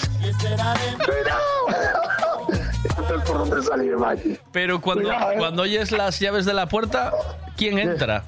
Cuidado. 1.04 2.65
No 2.84 3.08
sé 3.08 3.14
por 3.26 3.38
dónde 3.38 3.62
salir, 3.62 3.96
Maki. 3.96 4.38
Pero 4.52 4.80
cuando, 4.80 5.04
Cuidado, 5.08 5.32
¿eh? 5.32 5.36
cuando 5.38 5.62
oyes 5.62 5.90
las 5.92 6.18
llaves 6.20 6.44
de 6.44 6.54
la 6.54 6.66
puerta, 6.66 7.12
¿quién 7.56 7.78
entra? 7.78 8.22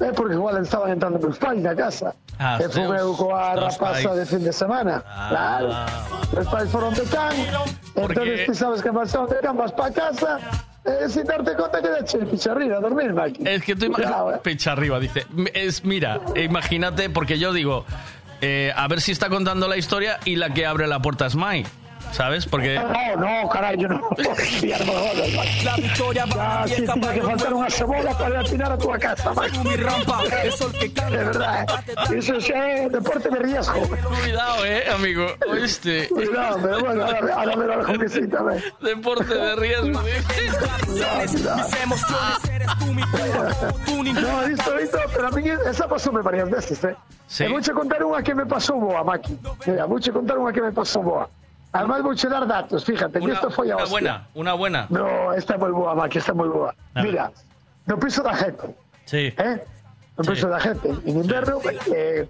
É 0.00 0.12
porque 0.12 0.34
igual 0.34 0.58
estaban 0.60 0.90
entrando 0.90 1.20
meus 1.20 1.38
pais 1.38 1.62
na 1.62 1.72
casa. 1.72 2.12
Ah, 2.36 2.58
e 2.60 2.66
teus- 2.68 3.14
coa 3.16 3.54
os 3.54 3.78
rapaza 3.78 4.10
de 4.18 4.26
fin 4.26 4.42
de 4.42 4.52
semana. 4.52 5.04
Ah. 5.06 5.28
Claro. 5.30 5.68
Os 6.42 6.48
pais 6.50 6.68
foron 6.68 6.92
de 6.94 7.06
tan. 7.06 7.30
Entonces 7.94 8.44
tú 8.46 8.54
sabes 8.54 8.82
que 8.82 8.90
más 8.90 9.08
son 9.10 9.28
de 9.30 9.36
tan, 9.40 9.56
vas 9.56 9.70
para 9.72 9.94
casa. 9.94 10.38
Eh, 10.84 11.08
sin 11.08 11.24
darte 11.24 11.54
conta 11.54 11.80
que 11.80 11.88
de 11.88 12.26
picha 12.26 12.50
arriba 12.52 12.76
a 12.76 12.80
dormir, 12.80 13.14
Maki. 13.14 13.46
Es 13.46 13.62
que 13.62 13.76
tú 13.76 13.86
imaginas. 13.86 14.34
eh. 14.34 14.40
Pecha 14.42 14.72
arriba, 14.72 14.98
dice. 14.98 15.26
Es, 15.54 15.84
mira, 15.84 16.20
imagínate, 16.34 17.08
porque 17.08 17.38
yo 17.38 17.52
digo, 17.54 17.86
eh, 18.42 18.72
a 18.76 18.88
ver 18.88 19.00
si 19.00 19.12
está 19.12 19.28
contando 19.30 19.68
la 19.68 19.76
historia 19.78 20.18
y 20.26 20.36
la 20.36 20.50
que 20.52 20.66
abre 20.66 20.88
la 20.88 20.98
puerta 21.00 21.24
es 21.26 21.36
Mai. 21.36 21.64
¿Sabes? 22.14 22.46
Porque. 22.46 22.76
No, 22.78 23.16
no, 23.16 23.48
caray, 23.48 23.76
yo 23.76 23.88
no. 23.88 24.00
Ya 24.62 24.78
no 24.78 24.84
me 24.86 24.92
jodas, 24.92 25.32
Maki. 25.34 25.64
La 25.64 25.76
victoria 25.76 26.24
va 26.26 26.64
Ya, 26.64 26.68
sí, 26.68 26.74
tiene 26.86 27.00
para 27.00 27.14
que 27.14 27.22
faltar 27.22 27.54
una 27.54 27.70
cebola 27.70 28.16
para 28.16 28.40
atinar 28.40 28.72
a 28.72 28.78
tu 28.78 28.88
casa. 28.90 29.32
Mi 29.64 29.76
rampa, 29.76 30.22
el 30.44 30.52
sol 30.52 30.70
que 30.72 30.78
De 30.88 30.92
canta. 30.92 31.16
verdad, 31.16 31.66
eh. 31.88 32.16
Eso 32.18 32.36
es 32.36 32.50
eh, 32.50 32.88
deporte 32.88 33.28
de 33.28 33.38
riesgo. 33.40 33.80
Cuidado, 34.22 34.64
eh, 34.64 34.84
amigo. 34.94 35.26
¿Oíste? 35.50 36.08
Cuidado, 36.08 36.58
pero 36.62 36.80
bueno, 36.80 37.04
ahora, 37.04 37.34
ahora 37.34 37.56
me 37.56 37.64
lo 37.66 37.78
dejo 37.78 37.98
que 37.98 38.08
sí 38.08 38.28
también. 38.28 38.62
Deporte 38.80 39.34
de 39.34 39.56
riesgo. 39.56 40.00
No, 44.14 44.46
visto, 44.46 44.76
visto, 44.76 44.98
pero 45.12 45.28
a 45.28 45.30
mí 45.32 45.42
esa 45.68 45.88
pasoume 45.88 46.22
varias 46.22 46.48
veces, 46.48 46.84
eh. 46.84 46.96
Sí. 47.26 47.44
E 47.44 47.48
vouche 47.48 47.72
contar 47.72 48.04
unha 48.04 48.22
que 48.22 48.34
me 48.36 48.46
pasou 48.46 48.78
boa, 48.78 49.02
Maki. 49.02 49.34
Mira, 49.66 49.86
vouche 49.88 50.12
contar 50.12 50.38
unha 50.38 50.52
que 50.52 50.62
me 50.62 50.70
pasou 50.70 51.02
boa. 51.02 51.26
Además 51.74 52.02
vouche 52.06 52.28
dar 52.30 52.46
datos, 52.46 52.84
fíjate, 52.86 53.18
que 53.18 53.24
Una, 53.24 53.34
isto 53.34 53.50
foi 53.50 53.66
a 53.70 53.74
una 53.74 53.82
hostia. 53.82 53.90
buena, 53.90 54.14
una 54.34 54.52
buena. 54.54 54.86
No, 54.94 55.34
esta 55.34 55.54
é 55.54 55.58
moi 55.58 55.72
boa, 55.74 55.90
Maki, 55.98 56.18
esta 56.22 56.30
é 56.30 56.34
moi 56.38 56.46
boa. 56.46 56.70
A. 56.94 57.02
Mira, 57.02 57.32
no 57.90 57.98
piso 57.98 58.22
da 58.22 58.30
gente, 58.32 58.62
Sí. 59.10 59.34
eh? 59.36 59.58
No 60.16 60.22
Sí. 60.22 60.30
piso 60.30 60.46
da 60.48 60.60
gente. 60.62 60.86
En 61.04 61.18
inverno, 61.18 61.58
eh, 61.90 62.28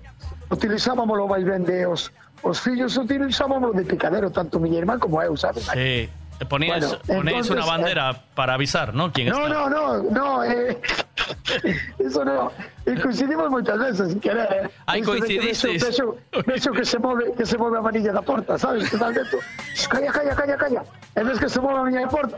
utilizábamos 0.48 1.12
o 1.20 1.28
ben 1.28 1.60
de 1.68 1.84
os, 1.84 2.08
os 2.40 2.56
fillos 2.58 2.96
utilizábamos 2.96 3.76
de 3.76 3.84
picadero, 3.84 4.30
tanto 4.32 4.56
mi 4.58 4.72
irmán 4.72 4.98
como 4.98 5.20
eu, 5.20 5.36
sabes? 5.36 5.68
Sí. 5.68 6.08
Ponéis, 6.48 6.72
Bueno, 6.72 6.98
ponéis 7.06 7.46
entonces, 7.46 7.50
una 7.52 7.64
bandera 7.64 8.04
para 8.34 8.54
avisar, 8.54 8.92
¿no? 8.92 9.12
¿Quién 9.12 9.28
No, 9.28 9.46
está? 9.46 9.48
no, 9.48 9.68
no, 9.68 10.02
no, 10.10 10.42
eh, 10.44 10.80
Eso 11.98 12.24
no. 12.24 12.50
Y 12.86 12.94
coincidimos 13.00 13.48
moitas 13.50 13.78
veces, 13.78 14.10
sin 14.12 14.20
querer. 14.20 14.48
eh. 14.50 14.70
Que 14.92 15.02
coincidisteis. 15.02 15.82
Vexo, 16.46 16.70
que 16.72 16.84
se 16.84 16.98
move, 16.98 17.32
que 17.36 17.46
se 17.46 17.56
move 17.58 17.78
a 17.78 17.82
manilla 17.82 18.12
da 18.12 18.22
porta, 18.22 18.58
sabes? 18.58 18.88
Que 18.90 18.96
tal 18.98 19.14
dentro. 19.14 19.38
Calla, 19.88 20.10
calla, 20.12 20.34
calla, 20.34 20.56
calla. 20.56 20.82
E 21.16 21.20
ves 21.24 21.38
que 21.38 21.48
se 21.48 21.60
move 21.60 21.74
a 21.78 21.82
manilla 21.82 22.06
da 22.06 22.12
porta. 22.12 22.36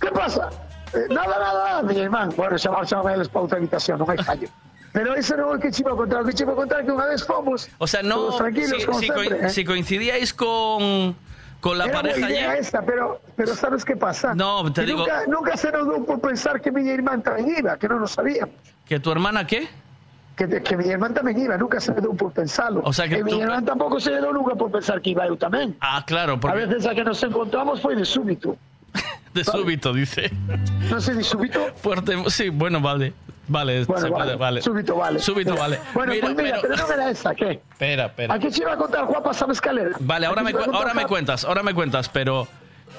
Que 0.00 0.10
pasa? 0.10 0.50
Eh, 0.94 1.06
nada, 1.08 1.38
nada, 1.38 1.60
nada, 1.64 1.82
miña 1.82 2.02
irmán. 2.04 2.28
Bueno, 2.36 2.58
xa 2.58 2.70
marchan 2.70 3.00
eles 3.10 3.28
pa 3.28 3.40
outra 3.40 3.56
habitación, 3.58 3.96
non 3.98 4.06
hai 4.12 4.20
fallo. 4.20 4.46
Pero 4.92 5.16
iso 5.16 5.32
non 5.40 5.48
é 5.50 5.56
o 5.56 5.60
que 5.60 5.72
chivo 5.72 5.96
contar, 5.96 6.20
o 6.20 6.26
que 6.28 6.36
chivo 6.36 6.52
contar 6.52 6.84
que 6.84 6.92
unha 6.92 7.08
vez 7.08 7.24
fomos 7.24 7.64
O 7.80 7.88
sea, 7.88 8.04
no. 8.04 8.28
si, 8.36 8.84
como 8.84 9.00
si 9.00 9.08
coin- 9.08 9.40
eh. 9.40 9.48
si 9.48 9.64
coincidíais 9.64 10.36
con, 10.36 11.16
con 11.62 11.78
la 11.78 11.84
Era 11.84 11.94
pareja 11.94 12.28
idea 12.28 12.40
ya. 12.48 12.54
esta, 12.56 12.82
pero, 12.82 13.20
pero 13.36 13.54
¿sabes 13.54 13.84
qué 13.84 13.96
pasa? 13.96 14.34
No, 14.34 14.70
te 14.72 14.82
Que 14.82 14.88
digo- 14.88 14.98
Nunca, 14.98 15.22
nunca 15.28 15.56
se 15.56 15.72
nos 15.72 15.84
dio 15.88 16.04
por 16.04 16.20
pensar 16.20 16.60
que 16.60 16.70
mi 16.70 16.82
irmán 16.86 17.22
también 17.22 17.54
iba, 17.60 17.78
que 17.78 17.88
no 17.88 17.98
lo 18.00 18.06
sabíamos. 18.06 18.54
¿Que 18.84 19.00
tu 19.00 19.10
hermana 19.12 19.46
qué? 19.46 19.68
Que, 20.36 20.62
que 20.62 20.76
mi 20.76 20.88
hermán 20.88 21.14
también 21.14 21.38
iba, 21.38 21.56
nunca 21.56 21.78
se 21.80 21.92
me 21.92 22.00
dio 22.00 22.12
por 22.14 22.32
pensarlo. 22.32 22.80
O 22.84 22.92
sea, 22.92 23.06
que 23.08 23.16
E 23.16 23.24
mi 23.24 23.30
tú- 23.30 23.40
hermán 23.40 23.64
tampoco 23.64 24.00
se 24.00 24.10
dio 24.10 24.32
nunca 24.32 24.54
por 24.56 24.70
pensar 24.72 25.00
que 25.00 25.10
iba 25.10 25.26
yo 25.26 25.36
también. 25.36 25.76
Ah, 25.80 26.02
claro, 26.06 26.34
A 26.34 26.40
porque 26.40 26.66
veces 26.66 26.84
a 26.86 26.94
que 26.94 27.04
nos 27.04 27.22
encontramos 27.22 27.80
fue 27.80 27.94
de 27.94 28.04
súbito. 28.04 28.56
De 29.34 29.44
súbito, 29.44 29.92
dice. 29.92 30.30
No 30.90 31.00
sé, 31.00 31.14
de 31.14 31.24
súbito. 31.24 31.72
Fuerte, 31.76 32.16
sí, 32.28 32.48
bueno, 32.50 32.80
vale. 32.80 33.12
Vale, 33.48 33.84
Bueno, 33.84 34.02
se 34.02 34.08
vale. 34.10 34.24
puede, 34.24 34.36
vale. 34.36 34.62
Súbito 34.62 34.96
vale. 34.96 35.18
Súbito 35.18 35.56
vale. 35.56 35.78
Bueno, 35.94 36.12
Mira, 36.12 36.26
pues 36.28 36.36
mira, 36.44 36.58
pero- 36.62 36.74
pero, 36.76 36.86
no 36.88 36.94
era 36.94 37.10
esa, 37.10 37.34
¿qué? 37.34 37.60
Espera, 37.72 38.06
espera. 38.06 38.34
Aquí 38.34 38.50
se 38.50 38.62
iba 38.62 38.72
a 38.72 38.76
contar 38.76 39.04
Juan 39.04 39.22
pasaba 39.22 39.52
escalera. 39.52 39.90
Vale, 40.00 40.26
ahora 40.26 40.42
me, 40.42 40.50
a 40.50 40.52
cu- 40.52 40.70
ahora 40.72 40.94
me 40.94 41.06
cuentas, 41.06 41.44
ahora 41.44 41.62
me 41.62 41.74
cuentas, 41.74 42.08
pero... 42.08 42.46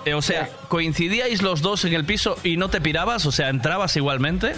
eh, 0.05 0.13
o 0.13 0.21
sea, 0.21 0.49
¿coincidíais 0.67 1.41
los 1.41 1.61
dos 1.61 1.85
en 1.85 1.93
el 1.93 2.03
piso 2.05 2.35
y 2.43 2.57
no 2.57 2.69
te 2.69 2.81
pirabas? 2.81 3.25
O 3.25 3.31
sea, 3.31 3.49
¿entrabas 3.49 3.95
igualmente? 3.95 4.53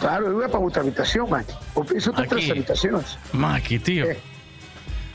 Claro, 0.00 0.26
yo 0.32 0.38
iba 0.38 0.48
para 0.48 0.64
otra 0.64 0.82
habitación, 0.82 1.30
man. 1.30 1.44
O 1.74 1.84
piso 1.84 2.10
de 2.12 2.26
tres 2.26 2.50
habitaciones. 2.50 3.18
Maki, 3.32 3.78
tío. 3.78 4.06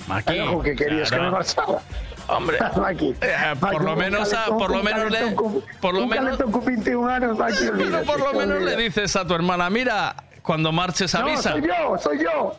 Maki. 0.07 0.33
Era 0.33 0.45
que 0.63 0.75
querías 0.75 1.09
claro. 1.09 1.23
que 1.23 1.29
me 1.29 1.31
marchaba. 1.31 1.81
Hombre, 2.27 2.57
eh, 3.21 3.53
por 3.59 3.83
lo 3.83 3.95
menos 3.95 4.33
por 4.57 4.71
lo 4.71 4.83
menos 4.83 5.11
le- 5.11 5.35
por 5.79 5.93
lo 5.93 6.07
menos- 6.07 6.25
calentón 6.25 6.51
con 6.51 6.65
21 6.65 7.09
años, 7.09 7.37
Maki, 7.37 7.55
Pero 7.77 8.03
por 8.03 8.19
lo 8.19 8.33
menos 8.33 8.61
le 8.61 8.75
dices 8.77 9.15
a 9.15 9.25
tu 9.27 9.33
hermana, 9.35 9.69
mira, 9.69 10.15
cuando 10.41 10.71
marches 10.71 11.13
No, 11.13 11.19
avisa. 11.21 11.51
soy 11.51 11.61
yo, 11.67 11.97
soy 11.99 12.19
yo. 12.23 12.55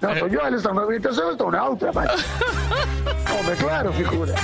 No, 0.00 0.18
soy 0.18 0.30
yo, 0.30 0.40
estoy 0.46 1.34
en 1.34 1.42
una 1.44 1.64
otra, 1.64 1.92
Maki. 1.92 2.14
Hombre, 3.38 3.54
claro, 3.56 3.92
figura. 3.92 4.34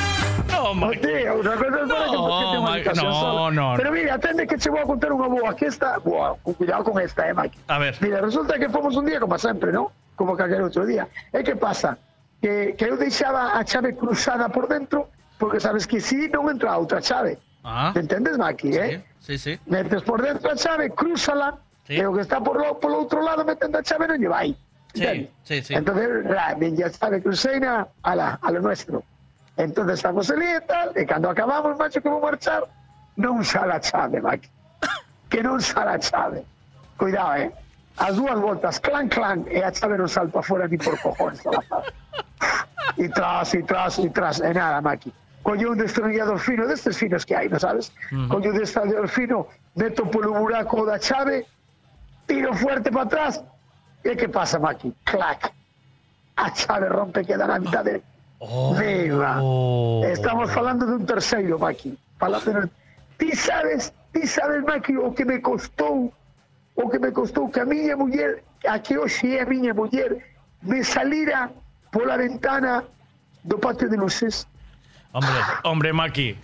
No, 0.53 0.75
Maki. 0.75 0.99
Tío, 0.99 1.35
una 1.41 1.55
cosa 1.57 1.67
es 1.83 1.89
para 1.89 2.05
que 2.07 2.17
No, 2.17 2.67
habitación 2.69 3.05
no, 3.11 3.51
no, 3.51 3.51
no. 3.51 3.75
Pero 3.79 3.93
mira, 3.93 4.15
atende 4.15 4.47
que 4.47 4.57
te 4.59 4.69
voy 4.71 4.81
a 4.81 4.85
contar 4.85 5.13
una 5.13 5.29
boa. 5.29 5.51
Aquí 5.51 5.65
está, 5.65 5.99
con 6.01 6.55
cuidado 6.55 6.85
con 6.85 7.01
esta, 7.01 7.29
eh, 7.29 7.35
Maki. 7.35 7.59
A 7.69 7.79
ver. 7.79 7.97
Mira, 8.01 8.21
resulta 8.21 8.59
que 8.59 8.69
fomos 8.69 8.95
un 8.97 9.07
día 9.07 9.19
como 9.19 9.39
sempre, 9.39 9.73
¿no? 9.73 9.91
Como 10.15 10.37
calquer 10.37 10.61
outro 10.63 10.85
día. 10.87 11.09
E 11.33 11.43
que 11.45 11.57
pasa? 11.57 11.97
Que, 12.47 12.77
que 12.79 12.85
eu 12.85 12.97
deixaba 12.97 13.59
a 13.59 13.65
chave 13.65 13.97
cruzada 13.97 14.49
por 14.49 14.69
dentro 14.69 15.11
porque 15.37 15.59
sabes 15.59 15.85
que 15.85 15.99
si 15.99 16.31
non 16.31 16.47
entra 16.47 16.71
a 16.71 16.79
outra 16.79 17.03
chave. 17.03 17.43
Ah. 17.67 17.91
¿Me 17.91 18.07
entendes, 18.07 18.39
Maki, 18.39 18.71
eh? 18.79 19.03
Sí, 19.19 19.35
sí. 19.35 19.59
Metes 19.67 20.07
por 20.07 20.23
dentro 20.23 20.47
a 20.47 20.55
chave, 20.55 20.95
crúzala, 20.95 21.59
e 21.91 22.07
o 22.07 22.15
que 22.15 22.23
está 22.23 22.39
por 22.39 22.55
lo, 22.55 22.79
por 22.79 22.95
outro 22.95 23.19
lado 23.19 23.43
metendo 23.43 23.75
a 23.75 23.83
chave 23.83 24.07
non 24.07 24.23
lle 24.23 24.31
vai. 24.31 24.55
Sí, 24.95 25.27
sí, 25.43 25.59
sí. 25.59 25.75
Entonces, 25.75 26.23
la 26.31 26.55
miña 26.55 26.87
chave 26.87 27.19
cruceina 27.19 27.91
a, 28.07 28.15
la, 28.15 28.39
a 28.39 28.49
lo 28.55 28.63
nuestro. 28.63 29.03
Entonces 29.59 29.99
estamos 29.99 30.31
ali 30.31 30.47
e 30.47 30.63
tal, 30.63 30.95
e 30.95 31.03
cando 31.03 31.27
acabamos, 31.27 31.75
macho, 31.75 31.99
que 31.99 32.07
vou 32.07 32.23
marchar, 32.23 32.63
non 33.19 33.43
sale 33.43 33.75
a 33.75 33.83
chave, 33.83 34.23
Maki. 34.23 34.47
Que 35.27 35.43
non 35.43 35.59
sale 35.59 35.91
a 35.91 35.99
chave. 35.99 36.47
Cuidado, 36.95 37.43
eh. 37.43 37.51
As 37.99 38.15
dúas 38.17 38.39
voltas, 38.39 38.79
clan, 38.81 39.09
clan, 39.09 39.45
e 39.49 39.63
a 39.65 39.73
chave 39.73 39.97
non 39.97 40.09
salta 40.09 40.43
fora 40.43 40.69
ni 40.69 40.77
por 40.77 41.01
cojones. 41.01 41.41
a. 41.47 41.83
E 42.97 43.09
tras, 43.09 43.55
e 43.55 43.63
tras, 43.63 43.99
e 43.99 44.09
tras, 44.11 44.41
e 44.41 44.53
nada, 44.53 44.81
Maki. 44.81 45.13
Coño 45.43 45.71
un 45.73 45.79
destornillador 45.79 46.39
fino, 46.41 46.67
destes 46.67 46.97
finos 46.99 47.25
que 47.25 47.37
hai, 47.37 47.49
non 47.49 47.61
sabes? 47.61 47.93
Ujú. 48.13 48.29
Coño 48.29 48.51
un 48.53 48.59
destornillador 48.59 49.09
fino, 49.09 49.49
meto 49.77 50.05
polo 50.11 50.35
buraco 50.35 50.85
da 50.85 50.99
chave, 50.99 51.47
tiro 52.27 52.53
fuerte 52.53 52.91
para 52.91 53.07
atrás, 53.07 53.41
e 54.03 54.17
que 54.17 54.29
pasa, 54.29 54.59
Maki? 54.59 54.93
Clac. 55.05 55.53
A 56.37 56.51
chave 56.53 56.89
rompe, 56.89 57.25
queda 57.25 57.47
na 57.47 57.59
mitad 57.59 57.85
de... 57.85 58.03
Venga. 58.77 59.41
Estamos 60.13 60.53
falando 60.53 60.85
de 60.85 61.01
un 61.01 61.07
terceiro, 61.07 61.59
Maki. 61.59 61.97
Falando. 62.19 62.69
Ti 63.17 63.33
sabes, 63.37 63.93
ti 64.13 64.27
sabes, 64.27 64.63
Maki, 64.65 64.97
o 64.97 65.15
que 65.15 65.25
me 65.25 65.41
costou, 65.41 66.13
o 66.77 66.89
que 66.89 66.99
me 66.99 67.11
costou 67.13 67.51
que 67.51 67.61
a 67.61 67.65
miña 67.65 67.97
muller, 67.97 68.45
a 68.69 68.79
que 68.79 68.97
hoxe 68.99 69.37
é 69.37 69.43
a 69.43 69.47
miña 69.49 69.73
muller, 69.75 70.21
me 70.63 70.85
salira 70.85 71.51
pola 71.91 72.17
ventana 72.17 72.85
do 73.45 73.57
patio 73.59 73.89
de 73.89 73.97
luces. 73.97 74.47
Hombre, 75.13 75.33
hombre, 75.65 75.93
Maki. 75.93 76.37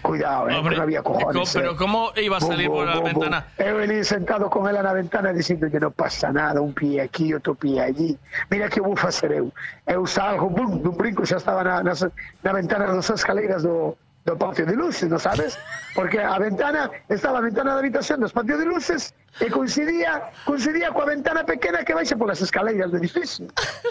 Cuidado, 0.00 0.48
eh, 0.48 0.56
Hombre, 0.56 0.76
no 0.76 0.82
había 0.82 1.02
co- 1.02 1.12
cojones. 1.12 1.52
pero 1.52 1.72
eh. 1.72 1.76
¿cómo 1.76 2.12
iba 2.16 2.36
a 2.38 2.40
salir 2.40 2.68
por 2.68 2.86
la 2.86 3.00
ventana? 3.00 3.46
He 3.58 3.72
venido 3.72 4.04
sentado 4.04 4.48
con 4.48 4.66
ela 4.68 4.82
na 4.82 4.92
ventana 4.96 5.32
dicindo 5.32 5.68
que 5.68 5.76
non 5.80 5.92
pasa 5.92 6.32
nada, 6.32 6.60
un 6.64 6.72
pie 6.72 7.04
aquí, 7.04 7.32
outro 7.36 7.52
pie 7.52 7.80
allí. 7.84 8.16
Mira 8.48 8.68
que 8.72 8.80
vou 8.80 8.96
facer 8.96 9.32
eu. 9.32 9.52
Eu 9.84 10.06
salgo, 10.08 10.48
bum, 10.48 10.80
dun 10.80 10.96
brinco, 10.96 11.24
xa 11.28 11.36
estaba 11.36 11.60
na, 11.64 11.82
nas, 11.84 12.00
na 12.00 12.52
ventana 12.56 12.88
das 12.88 13.12
escaleiras 13.12 13.60
do, 13.64 13.92
do 14.24 14.36
patio 14.38 14.64
de 14.64 14.74
luces, 14.74 15.04
non 15.12 15.20
sabes? 15.20 15.60
Porque 15.92 16.16
a 16.16 16.40
ventana, 16.40 16.88
estaba 17.12 17.38
a 17.38 17.44
ventana 17.44 17.76
da 17.76 17.80
habitación 17.84 18.24
dos 18.24 18.32
patios 18.32 18.56
de 18.56 18.64
luces 18.64 19.12
e 19.36 19.52
coincidía, 19.52 20.32
coincidía 20.48 20.88
coa 20.96 21.04
ventana 21.04 21.44
pequena 21.44 21.84
que 21.84 21.92
baixa 21.92 22.16
polas 22.16 22.40
escaleiras 22.40 22.88
do 22.88 22.96
edificio. 22.96 23.44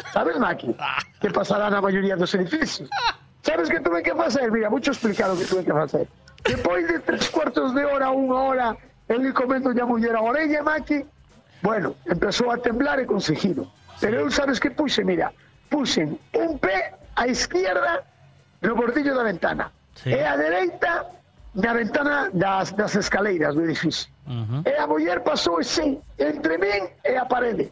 Sabes, 0.09 0.41
Maki? 0.41 0.73
Que 1.21 1.29
pasará 1.29 1.69
na 1.69 1.77
maioría 1.85 2.17
dos 2.17 2.33
edificios. 2.33 2.89
Sabes 3.45 3.69
que 3.69 3.77
tuve 3.77 4.01
que 4.01 4.17
facer? 4.17 4.49
Mira, 4.49 4.73
mucho 4.73 4.89
explicar 4.89 5.29
o 5.29 5.37
que 5.37 5.45
tuve 5.45 5.61
que 5.61 5.73
facer. 5.73 6.09
Despois 6.43 6.89
de 6.89 6.97
tres 6.97 7.29
cuartos 7.29 7.77
de 7.77 7.85
hora, 7.85 8.09
unha 8.09 8.39
hora, 8.41 8.67
el 9.05 9.29
comendo 9.37 9.69
ya 9.69 9.85
muller 9.85 10.17
a 10.17 10.21
orella, 10.25 10.65
Maki, 10.65 11.05
bueno, 11.61 11.93
empezou 12.09 12.49
a 12.49 12.57
temblar 12.57 12.97
e 12.97 13.05
conseguido. 13.05 13.69
Pero 14.01 14.25
eu 14.25 14.33
sabes 14.33 14.57
que 14.57 14.73
puxe, 14.73 15.05
mira, 15.05 15.29
puxen 15.69 16.17
un 16.33 16.57
pé 16.57 16.97
á 17.13 17.29
izquierda 17.29 18.01
no 18.65 18.73
bordillo 18.73 19.13
da 19.13 19.21
ventana 19.21 19.69
Sí. 19.95 20.09
e 20.11 20.23
a 20.25 20.35
dereita 20.37 21.05
na 21.53 21.73
ventana 21.73 22.29
das, 22.33 22.73
das 22.75 22.95
escaleiras 22.95 23.53
do 23.55 23.61
edificio. 23.61 24.09
E 24.65 24.73
a 24.79 24.87
muller 24.87 25.21
pasou 25.21 25.59
así, 25.59 25.99
entre 26.17 26.57
min 26.57 26.89
e 27.03 27.13
a 27.17 27.25
parede, 27.25 27.71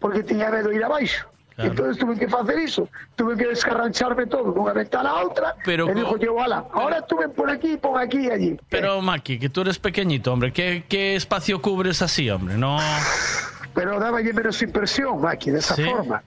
porque 0.00 0.22
tiña 0.22 0.48
medo 0.50 0.72
ir 0.72 0.82
abaixo. 0.84 1.26
Claro. 1.54 1.70
Entonces 1.70 1.98
tuve 1.98 2.18
que 2.18 2.26
facer 2.26 2.58
iso, 2.58 2.88
tuve 3.14 3.36
que 3.36 3.46
descarrancharme 3.46 4.26
todo 4.26 4.50
dunha 4.50 4.72
ventana 4.72 5.10
a 5.10 5.22
outra, 5.22 5.54
Pero 5.64 5.86
e 5.86 5.92
co- 5.92 5.98
dijo 6.00 6.16
yo, 6.18 6.40
ala, 6.42 6.64
ahora 6.72 7.02
tuve 7.06 7.28
por 7.28 7.48
aquí, 7.50 7.76
por 7.76 7.94
aquí 8.00 8.26
e 8.26 8.32
allí. 8.32 8.56
Pero, 8.68 9.00
Maki, 9.00 9.38
que 9.38 9.48
tú 9.50 9.60
eres 9.60 9.78
pequeñito, 9.78 10.32
hombre. 10.32 10.50
¿Qué, 10.52 10.82
qué 10.88 11.14
espacio 11.14 11.62
cubres 11.62 12.02
así, 12.02 12.28
hombre? 12.30 12.56
No. 12.58 12.78
pero 13.74 14.00
daba 14.00 14.18
menos 14.20 14.62
impresión, 14.62 15.20
Maki, 15.20 15.50
de 15.52 15.58
esa 15.58 15.76
Sí. 15.76 15.84
forma. 15.84 16.22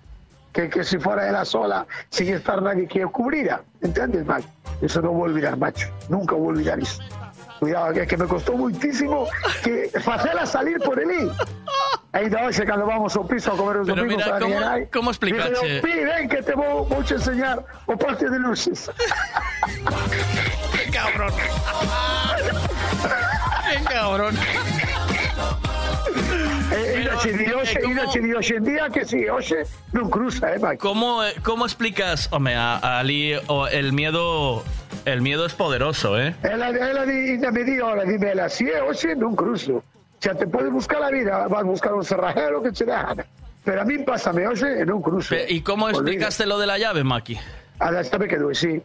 Que, 0.58 0.68
que 0.70 0.84
si 0.84 0.98
fuera 0.98 1.30
ela 1.30 1.46
sola, 1.46 1.86
sin 2.10 2.34
estar 2.34 2.60
nadie 2.64 2.88
que 2.88 3.04
o 3.06 3.12
cubriera. 3.12 3.62
¿Entiendes, 3.80 4.26
Maki? 4.26 4.48
Eso 4.82 5.04
no 5.04 5.12
voy 5.12 5.30
a 5.30 5.32
olvidar, 5.34 5.56
macho. 5.56 5.88
Nunca 6.10 6.34
voy 6.34 6.48
a 6.48 6.50
olvidar 6.50 6.80
eso. 6.80 7.00
Cuidado, 7.60 7.94
que, 7.94 8.08
que 8.08 8.18
me 8.18 8.26
costó 8.26 8.54
muchísimo 8.58 9.28
que 9.64 9.92
salir 10.48 10.80
por 10.80 11.00
el 11.00 11.12
Ainda 12.14 12.42
hoxe, 12.48 12.66
cando 12.66 12.88
vamos 12.88 13.16
ao 13.16 13.28
piso 13.30 13.54
a 13.54 13.56
comer 13.58 13.78
os 13.78 13.88
Pero 13.88 14.02
mira, 14.18 14.36
a 14.36 14.40
¿cómo- 14.40 14.50
Nienai, 14.58 14.90
cómo 14.90 15.12
explicache? 15.12 15.50
dice 15.52 15.76
yo, 15.78 15.82
"Pi, 15.86 15.94
ven 15.94 16.26
que 16.28 16.42
te 16.42 16.54
vou, 16.58 16.86
vou 16.90 17.04
te 17.06 17.14
enseñar 17.14 17.62
o 17.86 17.94
patio 17.96 18.32
de 18.32 18.40
luces. 18.40 18.90
¡Qué 20.74 20.90
cabrón! 20.90 21.34
¡Qué 23.70 23.84
cabrón! 23.94 24.34
E 27.08 27.32
di 27.34 27.52
hoxe, 28.34 28.56
en 28.56 28.64
día 28.64 28.90
que 28.90 29.06
si, 29.06 29.28
hoxe 29.28 29.64
non 29.94 30.10
cruza, 30.10 30.54
eh, 30.54 30.60
Maki. 30.60 30.78
¿Cómo, 30.78 31.24
eh, 31.24 31.34
cómo 31.44 31.66
explicas, 31.66 32.28
hombre, 32.32 32.56
a, 32.56 32.78
a 32.78 33.00
Ali 33.00 33.34
o 33.48 33.68
el 33.68 33.94
miedo? 33.94 34.64
El 35.06 35.22
miedo 35.22 35.46
es 35.46 35.54
poderoso, 35.54 36.20
¿eh? 36.20 36.36
Ela, 36.44 36.70
ela 36.70 37.02
ainda 37.08 37.52
me 37.52 37.64
di, 37.64 37.80
ora, 37.80 38.04
dime 38.04 38.32
ela, 38.32 38.50
si 38.50 38.68
é 38.68 38.84
hoxe 38.84 39.16
non 39.16 39.36
cruzo. 39.36 39.84
Xa 40.20 40.36
te 40.36 40.48
podes 40.48 40.72
buscar 40.72 41.00
a 41.04 41.10
vida, 41.12 41.48
vas 41.48 41.64
buscar 41.64 41.94
un 41.96 42.04
cerrajero 42.04 42.62
que 42.62 42.72
che 42.76 42.84
a 42.92 43.04
gana. 43.14 43.24
Pero 43.64 43.82
a 43.82 43.86
min 43.86 44.04
pásame 44.04 44.44
hoxe 44.48 44.68
e 44.68 44.84
non 44.84 45.00
cruzo. 45.00 45.32
Pe- 45.32 45.48
¿Y 45.48 45.62
cómo 45.62 45.86
Olvida. 45.86 46.02
explicaste 46.04 46.46
lo 46.46 46.60
de 46.60 46.68
la 46.68 46.78
llave, 46.78 47.04
Maki? 47.04 47.40
A 47.80 47.92
la 47.92 48.02
esta 48.02 48.18
me 48.20 48.28
quedou 48.28 48.52
así. 48.52 48.82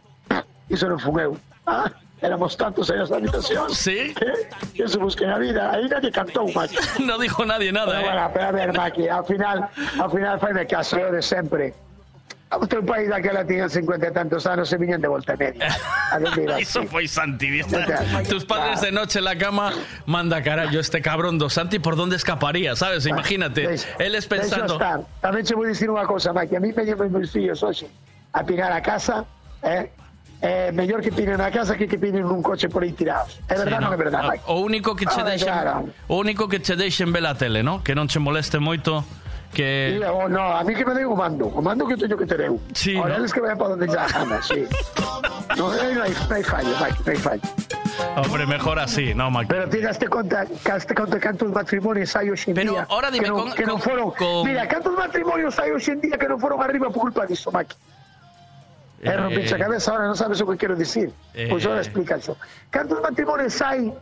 Iso 0.69 0.87
non 0.91 0.99
fun 0.99 1.19
eu. 1.19 1.35
Ah, 1.67 1.91
éramos 2.23 2.55
tantos 2.57 2.89
en 2.93 3.01
esta 3.01 3.15
habitación. 3.17 3.69
Sí. 3.69 4.13
Que, 4.15 4.33
que 4.73 4.87
se 4.87 4.97
busquen 4.97 5.29
a 5.29 5.37
vida. 5.37 5.71
Aí 5.71 5.87
nadie 5.89 6.11
cantou, 6.11 6.47
Maki. 6.55 6.77
No 7.03 7.19
dijo 7.19 7.45
nadie 7.45 7.71
nada, 7.71 7.91
Pero, 7.91 7.99
¿eh? 7.99 8.09
bueno, 8.09 8.31
pero 8.33 8.45
a 8.47 8.51
ver, 8.51 8.73
Maki, 8.79 9.09
ao 9.09 9.23
final, 9.23 9.69
ao 9.99 10.09
final 10.09 10.39
faime 10.39 10.65
caso 10.65 10.97
eu 10.97 11.11
de 11.11 11.21
sempre. 11.21 11.73
Outro 12.53 12.85
país 12.85 13.09
daquela 13.09 13.41
tiñan 13.41 13.65
50 13.65 14.07
e 14.07 14.11
tantos 14.13 14.45
anos 14.45 14.69
e 14.69 14.77
viñan 14.77 15.01
de 15.01 15.09
volta 15.09 15.33
media. 15.33 15.73
A 16.13 16.21
fue 16.85 17.07
Santi. 17.07 17.49
¿viste? 17.49 17.81
Tus 18.29 18.45
padres 18.45 18.79
de 18.81 18.91
noche 18.91 19.17
en 19.17 19.25
la 19.25 19.35
cama, 19.35 19.73
manda 20.05 20.43
carajo, 20.43 20.77
este 20.77 21.01
cabrón 21.01 21.39
dos 21.39 21.53
Santi, 21.53 21.79
¿por 21.79 21.95
dónde 21.95 22.15
escaparía? 22.15 22.75
¿Sabes? 22.75 23.07
Imagínate. 23.07 23.73
Él 23.97 24.13
es 24.13 24.29
Deixa 24.29 24.29
pensando. 24.29 24.73
estar. 24.73 25.01
Tamén 25.25 25.41
che 25.41 25.57
vou 25.57 25.65
dicir 25.65 25.89
unha 25.89 26.05
cousa, 26.05 26.29
Mike. 26.29 26.53
A 26.53 26.61
mí 26.61 26.69
me 26.69 26.85
llevan 26.85 27.09
meus 27.09 27.33
fillos 27.33 27.57
hoxe 27.65 27.89
a 28.37 28.45
pinar 28.45 28.69
a 28.69 28.85
casa, 28.85 29.25
eh? 29.65 29.89
É 30.43 30.75
mellor 30.75 30.99
que 30.99 31.07
pinen 31.07 31.39
a 31.39 31.47
casa 31.47 31.79
que 31.79 31.87
que 31.87 31.95
pinen 31.95 32.27
nun 32.27 32.43
coche 32.43 32.67
por 32.67 32.83
aí 32.83 32.91
tirados. 32.91 33.39
É 33.47 33.55
verdad, 33.55 33.79
Sí, 33.79 33.83
non 33.87 33.95
é 33.95 33.97
verdad, 33.97 34.21
Mike? 34.27 34.43
O 34.51 34.59
único 34.59 34.91
que 34.91 35.07
che 35.07 35.23
Ah, 35.23 35.23
deixen, 35.23 35.47
claro. 35.47 35.87
o 36.11 36.15
único 36.19 36.51
que 36.51 36.59
che 36.59 36.75
deixen 36.75 37.15
ver 37.15 37.23
a 37.23 37.31
tele, 37.31 37.63
¿no? 37.63 37.79
Que 37.79 37.95
non 37.95 38.11
che 38.11 38.19
moleste 38.19 38.59
moito 38.59 39.07
que 39.55 39.95
Sí, 39.95 40.03
o 40.03 40.27
no, 40.27 40.51
a 40.51 40.59
mí 40.67 40.75
que 40.75 40.83
me 40.83 40.91
den 40.91 41.07
o 41.07 41.15
mando, 41.15 41.47
o 41.47 41.61
mando 41.63 41.87
que 41.87 41.95
teño 41.95 42.19
que 42.19 42.27
ter 42.27 42.43
eu. 42.43 42.59
Sí, 42.75 42.99
Ahora 42.99 43.15
¿no? 43.15 43.23
eles 43.23 43.31
que 43.31 43.39
vayan 43.39 43.55
para 43.55 43.69
donde 43.79 43.87
ya 43.87 44.03
gana, 44.03 44.43
sí. 44.43 44.67
No, 45.55 45.69
aí 45.71 45.95
non 45.95 46.03
hai, 46.03 46.11
non 46.11 46.31
hai 46.35 46.43
fallo, 46.43 46.73
Mike, 46.75 46.99
non 47.07 47.11
hai 47.15 47.19
fallo. 47.23 47.43
Hombre, 48.19 48.43
mejor 48.49 48.79
así, 48.83 49.13
no, 49.15 49.29
Mike. 49.31 49.47
Pero 49.47 49.69
tigaste 49.69 50.07
conta, 50.11 50.43
caste 50.65 50.91
conta 50.97 51.19
cantos 51.23 51.47
matrimonios 51.55 52.11
hai 52.19 52.27
hoxe 52.33 52.51
en 52.51 52.55
Pero 52.57 52.73
día 52.73 52.83
ahora 52.89 53.07
dime 53.13 53.25
que 53.25 53.31
non, 53.31 53.39
con- 53.47 53.53
que 53.55 53.63
non 53.69 53.79
con- 53.79 53.85
foron, 53.87 54.07
con- 54.11 54.43
mira, 54.43 54.67
cantos 54.67 54.91
matrimonios 54.97 55.55
hai 55.61 55.71
hoxe 55.71 55.93
en 55.95 56.01
día 56.03 56.17
que 56.19 56.27
non 56.27 56.35
foron 56.41 56.59
arriba 56.59 56.89
por 56.91 56.99
culpa 57.07 57.23
disso, 57.29 57.47
Maki. 57.53 57.77
É 59.03 59.11
Eh, 59.11 59.17
romperse 59.19 59.53
a 59.55 59.59
cabeza, 59.59 59.91
ahora 59.91 60.07
non 60.07 60.15
sabes 60.15 60.39
o 60.39 60.47
que 60.47 60.55
quero 60.55 60.79
dicir. 60.79 61.11
Eh. 61.35 61.51
Pois 61.51 61.67
ahora 61.67 61.83
explica 61.83 62.15
eso. 62.15 62.39
Cantos 62.71 63.03
matrimonios 63.03 63.51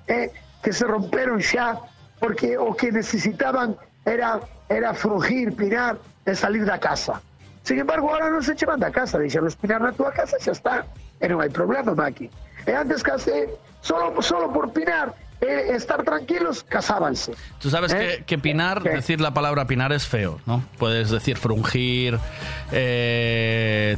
eh, 0.05 0.29
que 0.61 0.71
se 0.71 0.85
romperon 0.85 1.41
xa 1.41 1.81
porque 2.21 2.53
o 2.53 2.77
que 2.77 2.93
necesitaban 2.93 3.73
era 4.05 4.39
era 4.69 4.93
frugir, 4.93 5.51
pinar 5.57 5.97
e 6.25 6.31
salir 6.37 6.63
da 6.63 6.77
casa. 6.77 7.19
Sin 7.63 7.77
embargo, 7.81 8.09
ahora 8.13 8.29
non 8.29 8.45
se 8.45 8.53
chevan 8.55 8.79
da 8.79 8.93
casa, 8.93 9.17
deixalos 9.17 9.57
pinar 9.57 9.81
na 9.81 9.91
túa 9.91 10.13
casa 10.13 10.37
xa 10.37 10.53
está. 10.53 10.75
E 11.17 11.25
non 11.25 11.41
hai 11.41 11.49
problema, 11.49 11.93
Maki. 11.97 12.29
E 12.65 12.71
antes 12.73 13.01
case, 13.01 13.49
solo, 13.81 14.21
solo 14.21 14.53
por 14.53 14.69
pinar 14.69 15.13
e 15.41 15.75
estar 15.75 16.03
tranquilos, 16.03 16.63
casábanse. 16.63 17.33
Tú 17.59 17.69
sabes 17.71 17.93
que, 17.93 18.13
¿Eh? 18.13 18.23
que 18.25 18.37
pinar, 18.37 18.83
decir 18.83 19.19
la 19.19 19.33
palabra 19.33 19.65
pinar 19.65 19.91
es 19.91 20.05
feo, 20.07 20.39
¿no? 20.45 20.63
Puedes 20.77 21.09
decir 21.09 21.35
frungir, 21.37 22.19
eh, 22.71 23.97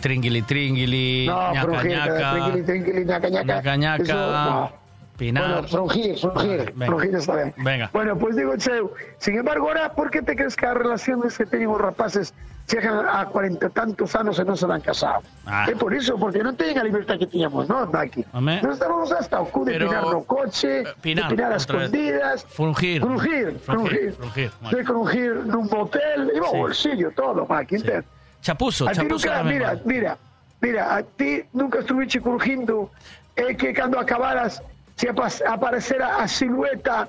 tringuili, 0.00 0.42
tringuili, 0.42 1.26
No, 1.26 1.52
ñaca, 1.52 1.62
frugir, 1.66 1.90
ñaca, 1.90 2.16
tranquili, 2.16 2.64
tranquili, 2.64 3.04
ñaca, 3.04 3.28
ñaca. 3.28 3.44
ñaca, 3.54 3.76
ñaca, 3.76 4.02
Eso, 4.04 4.14
no. 4.32 4.72
pinar. 5.16 5.50
Bueno, 5.52 5.68
frungir, 5.68 6.18
frungir, 6.18 6.72
Venga. 6.74 6.86
frungir 6.86 7.14
está 7.16 7.34
ben. 7.34 7.54
Venga. 7.56 7.90
Bueno, 7.92 8.16
pues 8.16 8.36
digo, 8.36 8.56
Cheu, 8.56 8.92
sin 9.18 9.36
embargo, 9.38 9.68
ahora, 9.68 9.92
por 9.94 10.10
que 10.10 10.22
te 10.22 10.36
crees 10.36 10.54
que 10.54 10.66
as 10.66 10.74
relaciones 10.74 11.36
que 11.36 11.44
teñen 11.46 11.68
os 11.70 11.80
rapaces 11.80 12.32
chegan 12.68 13.00
a 13.08 13.24
cuarenta 13.32 13.72
tantos 13.72 14.12
anos 14.14 14.36
e 14.38 14.44
non 14.44 14.52
se 14.54 14.68
dan 14.68 14.84
casado? 14.84 15.24
Ah. 15.48 15.64
É 15.64 15.72
por 15.72 15.88
iso, 15.96 16.20
porque 16.20 16.44
non 16.44 16.52
teñen 16.52 16.76
a 16.76 16.84
libertad 16.84 17.16
que 17.16 17.24
tiñamos, 17.24 17.64
non, 17.64 17.88
Maki? 17.88 18.28
Home. 18.36 18.60
Non 18.60 18.76
estábamos 18.76 19.08
hasta 19.08 19.40
o 19.40 19.48
cu 19.48 19.64
de 19.64 19.72
Pero- 19.80 19.88
pinar 19.88 20.04
no 20.04 20.20
coche, 20.28 20.84
pinar, 21.00 21.32
de 21.32 21.34
pinar 21.34 21.50
a 21.50 21.56
escondidas, 21.56 22.44
Frungir. 22.52 23.00
frungir, 23.00 23.56
frungir, 23.64 24.12
frungir, 24.20 24.50
de 24.68 24.80
crujir 24.84 25.32
nun 25.48 25.64
motel, 25.72 26.28
e 26.28 26.38
o 26.44 26.68
bolsillo, 26.68 27.08
todo, 27.16 27.48
Maki, 27.48 27.80
entende? 27.80 28.04
Chapuzo, 28.44 28.84
A 28.86 28.92
ti 28.92 29.00
chapuzo 29.00 29.26
nunca, 29.26 29.42
mira, 29.48 29.66
vale. 29.72 29.82
mira, 29.88 30.12
mira, 30.60 30.82
a 30.92 31.00
ti 31.02 31.42
nunca 31.56 31.80
estuviste 31.80 32.20
crujindo 32.20 32.92
é 33.34 33.56
que 33.56 33.72
cando 33.72 33.96
acabaras 33.98 34.60
se 34.94 35.08
apa- 35.08 35.32
aparecera 35.48 36.20
a 36.20 36.28
silueta 36.28 37.08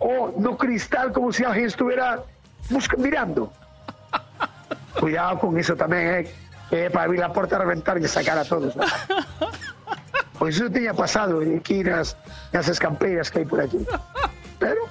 o 0.00 0.32
no 0.40 0.56
cristal 0.56 1.12
como 1.12 1.28
se 1.36 1.44
alguén 1.44 1.68
estuviera 1.68 2.24
mirando. 2.96 3.52
Cuidado 4.98 5.38
con 5.38 5.54
eso 5.58 5.76
tamén, 5.76 6.24
eh, 6.24 6.34
que 6.70 6.90
para 6.90 7.06
abrir 7.06 7.22
a 7.22 7.30
porta 7.30 7.56
a 7.56 7.62
reventar 7.62 7.98
e 7.98 8.08
sacar 8.08 8.38
a 8.38 8.44
todos. 8.44 8.74
¿no? 8.74 8.82
Pois 10.38 10.54
eso 10.58 10.70
tiña 10.70 10.94
pasado 10.94 11.38
aquí 11.42 11.84
nas, 11.84 12.16
nas 12.50 12.66
escampeiras 12.68 13.30
que 13.30 13.42
hai 13.42 13.46
por 13.46 13.60
aquí. 13.62 13.78
Pero, 14.58 14.88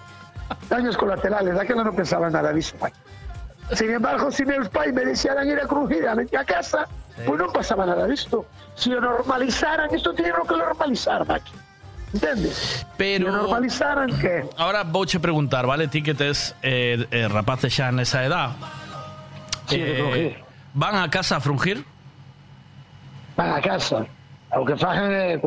daños 0.69 0.95
colaterales, 0.97 1.55
daquela 1.55 1.83
non 1.83 1.95
pensaba 1.95 2.29
nada 2.29 2.51
disso, 2.55 2.75
pai. 2.79 2.91
Sin 3.75 3.91
embargo, 3.93 4.31
si 4.33 4.45
meus 4.49 4.65
pais 4.69 4.89
me 4.89 5.05
deixaran 5.05 5.45
ir 5.45 5.61
a 5.61 5.67
crujir 5.69 6.07
a 6.09 6.17
miña 6.17 6.41
casa, 6.41 6.89
pois 7.27 7.37
non 7.37 7.53
pasaba 7.53 7.85
nada 7.85 8.07
disto. 8.09 8.47
Si 8.73 8.89
o 8.95 8.97
normalizaran, 9.03 9.91
isto 9.93 10.09
tiñen 10.15 10.33
que 10.47 10.55
normalizar, 10.57 11.21
Maki. 11.27 11.53
Entendes? 12.17 12.81
Pero- 12.97 13.29
Si 13.29 13.29
o 13.29 13.35
normalizaran, 13.45 14.09
que? 14.17 14.41
Ahora 14.57 14.81
vouche 14.81 15.21
preguntar, 15.21 15.69
vale, 15.69 15.85
ti 15.85 16.01
que 16.01 16.17
tes 16.17 16.55
eh, 16.65 17.05
eh, 17.13 17.27
rapaces 17.29 17.69
xa 17.69 17.93
nesa 17.93 18.25
edad. 18.25 18.57
Sí, 19.69 19.81
frungir. 19.97 20.37
van 20.73 20.95
a 20.95 21.09
casa 21.09 21.37
a 21.37 21.39
frungir? 21.39 21.85
Van 23.37 23.53
a 23.53 23.61
casa. 23.61 24.05
O 24.51 24.65
que 24.65 24.75
fajan 24.75 25.11
é 25.11 25.37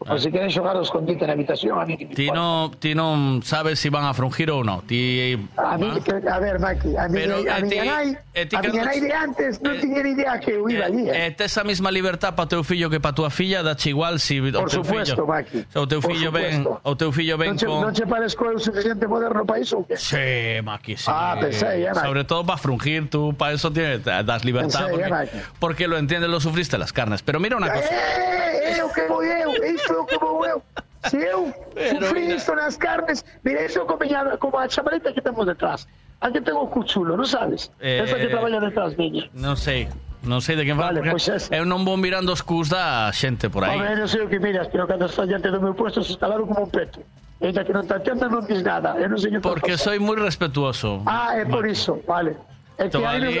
Ah. 0.00 0.14
Ou 0.14 0.18
se 0.18 0.32
queren 0.32 0.48
xogar 0.48 0.72
ao 0.76 0.82
escondite 0.82 1.28
na 1.28 1.36
habitación, 1.36 1.76
a 1.76 1.84
mí 1.84 1.92
Ti 2.00 2.32
non, 2.32 2.72
ti 2.80 2.96
non 2.96 3.44
sabes 3.44 3.76
si 3.76 3.92
van 3.92 4.08
a 4.08 4.16
frungir 4.16 4.48
ou 4.48 4.64
non. 4.64 4.80
Ti 4.88 5.36
A 5.60 5.76
mí, 5.76 5.92
que, 6.00 6.16
a 6.24 6.40
ver, 6.40 6.56
Maki, 6.56 6.96
a 6.96 7.04
mí, 7.04 7.20
Pero, 7.20 7.36
a 7.44 7.60
eh, 7.60 7.62
miña 7.68 7.82
ti- 7.84 7.88
nai, 7.92 8.08
eh, 8.32 8.46
ti 8.48 8.56
a 8.56 8.60
miña 8.64 8.84
nai 8.88 8.96
de 8.96 9.12
antes 9.12 9.60
non 9.60 9.76
tiña 9.76 10.00
ni 10.00 10.16
idea 10.16 10.40
que 10.40 10.56
eu 10.56 10.64
iba 10.72 10.88
allí. 10.88 11.04
eh, 11.04 11.28
Eh. 11.28 11.30
tes 11.36 11.52
a 11.60 11.64
mesma 11.68 11.92
libertad 11.92 12.32
para 12.32 12.48
teu 12.48 12.64
fillo 12.64 12.88
que 12.88 12.96
para 12.96 13.12
tua 13.12 13.28
filla, 13.28 13.60
dache 13.60 13.92
igual 13.92 14.16
si 14.24 14.40
o 14.40 14.48
teu 14.48 14.64
supuesto, 14.72 15.20
fillo, 15.20 15.28
Maki. 15.28 15.58
o 15.76 15.84
teu 15.84 16.00
fillo 16.00 16.32
ven, 16.32 16.64
o 16.64 16.92
teu 16.96 17.12
fillo 17.12 17.36
ven 17.36 17.52
non, 17.52 17.58
che, 17.60 17.66
con 17.68 17.80
non 17.84 17.92
che 17.92 18.06
parezco 18.08 18.42
eu 18.48 18.58
suficiente 18.58 19.04
moderno 19.04 19.44
para 19.44 19.60
iso 19.60 19.76
ou 19.76 19.84
que? 19.84 20.00
Sí, 20.00 20.64
Maki, 20.64 20.96
sí. 20.96 21.12
Ah, 21.12 21.36
pensei, 21.36 21.84
eh, 21.84 21.92
Maki. 21.92 22.06
Sobre 22.08 22.24
todo 22.24 22.40
para 22.48 22.56
frungir, 22.56 23.10
tú 23.12 23.36
para 23.36 23.52
eso 23.52 23.68
tienes, 23.70 24.00
das 24.02 24.44
libertad. 24.48 24.88
Pensei, 24.88 24.96
eh, 24.96 24.96
porque, 24.96 25.10
Maki. 25.12 25.38
porque 25.60 25.84
lo 25.88 25.98
entiendes, 26.00 26.30
lo 26.32 26.40
sufriste 26.40 26.78
las 26.80 26.88
carnes. 26.96 27.20
Pero 27.20 27.36
mira 27.38 27.58
una 27.60 27.68
cosa. 27.68 27.84
Eh, 27.84 28.80
é 28.80 28.84
o 28.84 28.88
que 28.88 29.02
vou 29.08 29.20
eu, 29.22 29.50
isto 29.90 29.94
é 29.94 29.98
o 29.98 30.06
que 30.06 30.18
vou 30.18 30.46
eu. 30.46 30.62
Se 31.08 31.16
eu 31.16 31.52
Pero 31.74 32.06
sufrí 32.06 32.20
mira- 32.28 32.34
isto 32.36 32.54
nas 32.54 32.76
carnes, 32.76 33.24
mira, 33.42 33.64
iso 33.64 33.86
como, 33.86 34.04
a, 34.04 34.36
como 34.38 34.58
a 34.58 34.68
chamareta 34.68 35.12
que 35.12 35.20
temos 35.22 35.46
detrás. 35.46 35.88
Aquí 36.20 36.40
tengo 36.44 36.60
o 36.62 36.68
cuchulo, 36.68 37.16
non 37.16 37.24
sabes? 37.24 37.72
Eh, 37.80 38.04
Esa 38.04 38.20
que 38.20 38.28
traballa 38.28 38.60
detrás 38.60 38.92
miña. 39.00 39.24
Non 39.32 39.56
sei, 39.56 39.88
non 40.28 40.44
sei 40.44 40.60
de 40.60 40.68
quen 40.68 40.76
fala, 40.76 41.00
Vale, 41.00 41.16
pois 41.16 41.24
es- 41.32 41.48
eu 41.48 41.64
non 41.64 41.80
vou 41.88 41.96
mirando 41.96 42.28
os 42.36 42.44
cus 42.44 42.68
da 42.68 43.08
xente 43.16 43.48
por 43.48 43.64
aí. 43.64 43.80
Home, 43.80 43.96
non 43.96 44.04
sei 44.12 44.20
o 44.20 44.28
que 44.28 44.36
miras, 44.36 44.68
pero 44.68 44.84
cando 44.84 45.08
estás 45.08 45.24
diante 45.24 45.48
do 45.48 45.56
meu 45.64 45.72
puesto 45.72 46.04
se 46.04 46.12
instalaron 46.12 46.44
como 46.44 46.68
un 46.68 46.70
peto. 46.70 47.00
E 47.40 47.48
ainda 47.48 47.64
que 47.64 47.72
non 47.72 47.88
te 47.88 47.96
atenda 47.96 48.28
non 48.28 48.44
dis 48.44 48.60
nada. 48.60 48.92
Eu 49.00 49.08
non 49.08 49.16
sei 49.16 49.32
Porque 49.40 49.80
soy 49.80 49.96
moi 49.96 50.20
respetuoso. 50.20 51.00
Ah, 51.08 51.32
é 51.40 51.48
por 51.48 51.64
iso, 51.64 51.96
vale. 52.04 52.36
É 52.76 52.92
que 52.92 53.00
Então, 53.00 53.08
hai 53.08 53.16
nos, 53.24 53.32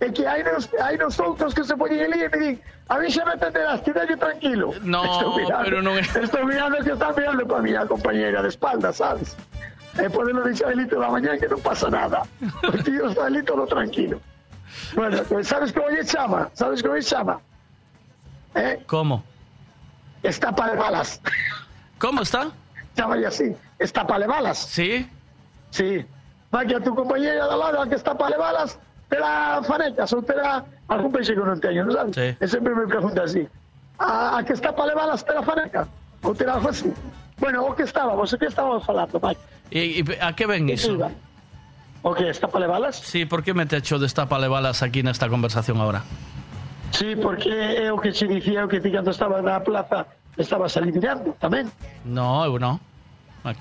é 0.00 0.10
que 0.12 0.26
hai 0.26 0.42
nos, 0.42 0.68
hai 0.80 0.96
nos 0.96 1.18
outros 1.18 1.54
que 1.54 1.64
se 1.64 1.72
ali 1.72 2.24
e 2.24 2.28
me 2.28 2.38
din 2.38 2.60
a 2.88 2.98
mí 2.98 3.10
xa 3.10 3.24
me 3.24 3.32
atenderás, 3.32 3.80
quédate 3.80 4.16
tranquilo. 4.16 4.74
No, 4.84 5.02
Estou 5.04 5.36
mirando, 5.36 5.64
pero 5.64 5.78
non 5.82 5.94
é- 5.98 6.04
Estou 6.24 6.44
mirando 6.44 6.76
que 6.84 6.92
están 6.92 7.14
mirando 7.16 7.42
para 7.46 7.62
miña 7.62 7.86
compañera 7.86 8.42
de 8.42 8.48
espalda, 8.48 8.92
sabes? 8.92 9.34
E 9.96 10.10
podemos 10.12 10.44
deixar 10.44 10.68
ali 10.70 10.84
toda 10.86 11.08
a 11.08 11.10
mañá 11.10 11.40
que 11.40 11.48
non 11.48 11.58
pasa 11.64 11.88
nada. 11.88 12.22
O 12.62 12.76
tío 12.84 13.08
está 13.08 13.26
todo 13.42 13.64
tranquilo. 13.66 14.20
Bueno, 14.94 15.24
pues, 15.24 15.48
sabes 15.48 15.72
como 15.72 15.88
lle 15.88 16.04
chama? 16.04 16.50
Sabes 16.52 16.82
como 16.84 16.94
lle 16.94 17.02
chama? 17.02 17.40
Eh? 18.54 18.84
Como? 18.86 19.24
Estapa 20.22 20.68
de 20.70 20.76
balas. 20.76 21.20
Como 21.98 22.20
está? 22.22 22.52
Chámale 22.94 23.26
así, 23.26 23.56
estapale 23.78 24.26
balas. 24.26 24.58
Sí? 24.58 25.08
Sí. 25.70 26.04
Va 26.54 26.64
que 26.64 26.76
a 26.76 26.80
tu 26.80 26.94
compañera 26.94 27.48
de 27.48 27.56
lado, 27.56 27.88
que 27.88 27.94
estapale 27.96 28.36
balas, 28.36 28.78
te 29.08 29.18
la 29.18 29.62
fanecas 29.62 30.12
ou 30.12 30.22
te 30.22 30.34
la 30.34 30.64
algún 30.88 31.12
peixe 31.12 31.34
que 31.34 31.42
non 31.42 31.58
teño, 31.60 31.86
non 31.86 31.94
sabes? 31.94 32.14
Sí. 32.14 32.28
E 32.38 32.46
sempre 32.46 32.74
me 32.74 32.86
pregunta 32.86 33.22
así. 33.22 33.46
A, 33.98 34.38
a 34.38 34.44
que 34.44 34.52
estapale 34.52 34.94
balas 34.94 35.24
te 35.24 35.32
la 35.32 35.42
faneca? 35.42 35.86
Ou 36.22 36.34
te 36.34 36.44
la 36.44 36.58
algo 36.58 36.68
así? 36.70 36.90
Bueno, 37.38 37.64
o 37.64 37.74
que 37.76 37.84
estábamos, 37.84 38.32
o 38.32 38.36
que 38.38 38.46
estábamos 38.46 38.84
falando, 38.84 39.20
Mike? 39.20 39.40
E, 39.70 40.00
e 40.00 40.18
a 40.20 40.32
que 40.34 40.46
ven 40.46 40.68
iso? 40.68 40.94
iba? 40.96 41.10
O 42.02 42.14
que 42.14 42.30
estapale 42.30 42.66
balas? 42.66 42.96
Sí, 43.02 43.26
por 43.26 43.42
que 43.42 43.54
me 43.54 43.66
te 43.66 43.76
echo 43.78 43.98
destapale 43.98 44.48
balas 44.48 44.82
aquí 44.82 45.02
nesta 45.02 45.28
conversación 45.28 45.78
ahora? 45.78 46.02
Sí, 46.94 47.16
porque 47.16 47.82
é 47.82 47.90
o 47.90 47.98
que 47.98 48.14
se 48.14 48.26
dicía 48.26 48.64
o 48.64 48.68
que 48.68 48.80
ti 48.80 48.90
cando 48.94 49.10
estaba 49.10 49.42
na 49.42 49.58
plaza 49.60 50.06
estabas 50.36 50.76
ali 50.76 50.92
mirando 50.92 51.34
tamén. 51.40 51.66
No, 52.04 52.44
eu 52.46 52.56
non. 52.60 52.78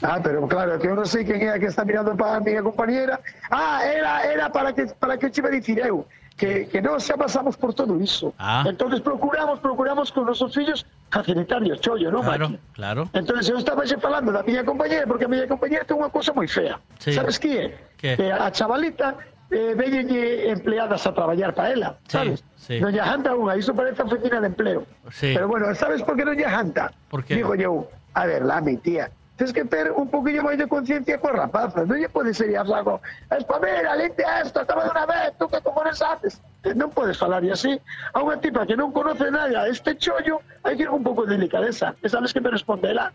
Ah, 0.01 0.19
pero 0.23 0.47
claro, 0.47 0.79
que 0.81 0.87
eu 0.89 0.95
non 0.97 1.05
sei 1.05 1.21
quen 1.21 1.45
é 1.45 1.59
que 1.61 1.69
está 1.69 1.85
mirando 1.85 2.17
para 2.17 2.37
a 2.37 2.41
miña 2.41 2.65
compañera. 2.65 3.21
Ah, 3.53 3.85
era 3.85 4.25
era 4.25 4.45
para 4.49 4.73
que 4.73 4.89
para 4.97 5.13
que 5.17 5.29
che 5.29 5.45
dicir 5.53 5.77
eu 5.85 6.09
que, 6.37 6.65
que 6.67 6.81
nós 6.81 7.05
xa 7.05 7.15
pasamos 7.15 7.55
por 7.55 7.73
todo 7.77 7.95
iso. 8.01 8.33
Ah. 8.41 8.65
Entonces 8.65 8.99
procuramos, 8.99 9.59
procuramos 9.61 10.11
con 10.11 10.25
nosos 10.25 10.51
fillos 10.53 10.85
facilitarlle 11.13 11.71
o 11.71 11.77
chollo, 11.77 12.11
non, 12.11 12.25
Claro, 12.25 12.47
claro. 12.73 13.01
Entonces 13.13 13.47
eu 13.47 13.57
estaba 13.61 13.85
xe 13.85 14.01
falando 14.01 14.33
da 14.33 14.41
miña 14.43 14.65
compañera 14.65 15.05
porque 15.05 15.25
a 15.25 15.31
miña 15.31 15.47
compañera 15.47 15.85
ten 15.85 15.95
unha 16.01 16.09
cousa 16.09 16.33
moi 16.33 16.49
fea. 16.49 16.81
Sí. 16.99 17.13
Sabes 17.13 17.37
que 17.39 17.51
é? 17.55 17.65
Que? 17.95 18.17
Que 18.17 18.27
a 18.33 18.49
chavalita 18.51 19.15
eh, 19.53 19.77
veñenlle 19.77 20.49
empleadas 20.49 21.05
a 21.07 21.13
traballar 21.13 21.53
para 21.53 21.71
ela, 21.71 21.89
Sí, 22.09 22.17
sabes? 22.17 22.39
sí. 22.57 22.81
Non 22.81 22.91
lle 22.91 22.99
janta 23.05 23.31
unha, 23.37 23.55
iso 23.55 23.71
parece 23.71 24.01
oficina 24.03 24.41
de 24.41 24.49
empleo. 24.49 24.81
Sí. 25.13 25.31
Pero 25.31 25.47
bueno, 25.47 25.69
sabes 25.77 26.01
por 26.03 26.17
que 26.17 26.25
non 26.25 26.35
lle 26.35 26.49
janta? 26.49 26.91
Digo 27.29 27.53
eu, 27.55 27.87
a 28.17 28.25
ver, 28.27 28.43
la 28.43 28.59
mi 28.59 28.75
tía, 28.81 29.07
tens 29.35 29.51
que 29.51 29.65
ter 29.65 29.91
un 29.91 30.07
poquillo 30.07 30.43
máis 30.43 30.57
de 30.57 30.67
conciencia 30.67 31.19
coa 31.19 31.45
rapaza, 31.45 31.83
non 31.83 31.99
lle 31.99 32.07
pode 32.07 32.31
ser 32.31 32.55
algo, 32.55 33.03
espamera, 33.31 33.95
limpia 33.99 34.41
esto, 34.41 34.63
acaba 34.63 34.87
de 34.87 34.91
unha 34.95 35.05
vez, 35.05 35.35
tú 35.35 35.45
que 35.51 35.59
cojones 35.59 35.99
haces? 36.01 36.39
non 36.73 36.89
podes 36.89 37.13
falar 37.21 37.45
así 37.45 37.77
a 38.15 38.25
unha 38.25 38.41
tipa 38.41 38.65
que 38.65 38.73
non 38.73 38.89
conoce 38.89 39.29
nada 39.29 39.69
este 39.69 39.93
chollo, 40.01 40.41
hai 40.65 40.73
que 40.73 40.87
ir 40.87 40.89
un 40.89 41.05
pouco 41.05 41.29
de 41.29 41.37
delicadeza. 41.37 41.93
E 42.01 42.09
sabes 42.09 42.33
que 42.33 42.41
me 42.41 42.49
responde 42.49 42.89
ela? 42.89 43.13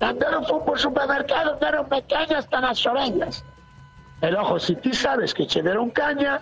Cando 0.00 0.24
fui 0.48 0.60
por 0.64 0.78
supermercado, 0.78 1.58
deron 1.60 1.84
caña 2.08 2.38
hasta 2.38 2.62
nas 2.64 2.80
orellas. 2.86 3.44
El 4.22 4.34
ojo, 4.36 4.58
si 4.58 4.74
ti 4.76 4.94
sabes 4.94 5.34
que 5.34 5.44
che 5.44 5.60
deron 5.60 5.90
caña, 5.90 6.40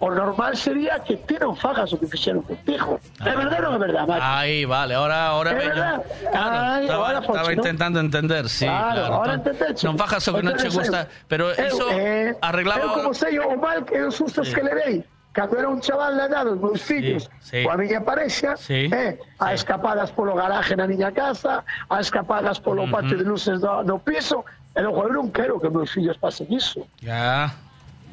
o 0.00 0.10
normal 0.14 0.54
sería 0.54 0.98
que 1.02 1.16
ti 1.26 1.34
non 1.42 1.58
fagas 1.58 1.90
o 1.90 1.98
que 1.98 2.06
fixeron 2.06 2.46
contigo. 2.46 3.02
É 3.18 3.34
verdade 3.34 3.66
ou 3.66 3.74
non 3.74 3.82
é 3.82 3.90
verdade, 3.90 4.06
Maki? 4.06 4.22
Ahí, 4.22 4.62
vale, 4.62 4.94
ahora, 4.94 5.34
ahora 5.34 5.50
verdad? 5.58 5.98
Claro, 6.30 6.56
Ai, 6.62 6.82
estaba, 6.86 7.02
ahora 7.02 7.18
estaba 7.18 7.50
intentando 7.50 7.98
entender, 7.98 8.46
sí, 8.46 8.66
Claro, 8.70 8.94
claro. 8.94 9.14
ahora 9.18 9.32
entendeche. 9.42 9.82
Non 9.82 9.98
fajas 9.98 10.22
o 10.30 10.38
que 10.38 10.42
non 10.46 10.54
che 10.54 10.70
Entonces, 10.70 10.86
gusta, 10.86 11.00
pero 11.26 11.50
eu, 11.50 11.66
iso 11.66 11.86
eh, 11.90 12.30
arreglaba... 12.38 12.86
Eu 12.86 12.90
como 12.94 13.10
sei 13.10 13.42
o 13.42 13.58
mal 13.58 13.82
que 13.82 13.98
os 14.06 14.14
sustos 14.14 14.46
Sí. 14.46 14.54
que 14.54 14.62
levei 14.62 15.02
cando 15.34 15.54
era 15.58 15.68
un 15.70 15.78
chaval 15.82 16.14
de 16.18 16.24
edad, 16.30 16.46
os 16.50 16.58
meus 16.58 16.82
fillos, 16.82 17.30
sí. 17.42 17.62
coa 17.62 17.74
miña 17.78 18.02
parexa, 18.02 18.54
Sí, 18.58 18.90
eh, 18.90 19.18
a 19.38 19.54
escapadas 19.54 20.10
polo 20.10 20.34
garaje 20.34 20.74
na 20.74 20.86
miña 20.86 21.10
casa, 21.14 21.62
a 21.90 21.96
escapadas 22.02 22.58
polo 22.58 22.86
Ujú. 22.86 22.94
patio 22.94 23.14
de 23.18 23.22
luces 23.26 23.58
do, 23.62 23.82
do 23.86 23.98
piso, 24.02 24.42
e 24.74 24.82
logo 24.82 25.02
eu 25.06 25.14
non 25.14 25.30
quero 25.30 25.58
que 25.62 25.70
meus 25.70 25.90
fillos 25.94 26.18
pasen 26.18 26.46
iso. 26.50 26.86
Ya. 27.02 27.54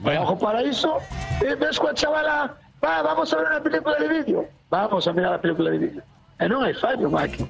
Bueno. 0.02 0.22
Ojo 0.24 0.38
para 0.38 0.62
iso, 0.64 0.98
e 1.42 1.56
ves 1.56 1.80
chavala, 1.96 2.54
va, 2.84 3.02
vamos 3.02 3.34
a 3.34 3.38
ver 3.38 3.48
una 3.48 3.62
película 3.64 3.96
de 3.98 4.08
vídeo. 4.08 4.46
Vamos 4.70 5.08
a 5.08 5.14
mirar 5.14 5.32
la 5.32 5.42
película 5.42 5.72
de 5.72 5.78
vídeo. 5.78 6.04
E 6.40 6.48
non 6.48 6.64
hai 6.64 6.74
fallo, 6.74 7.10
Maki. 7.10 7.46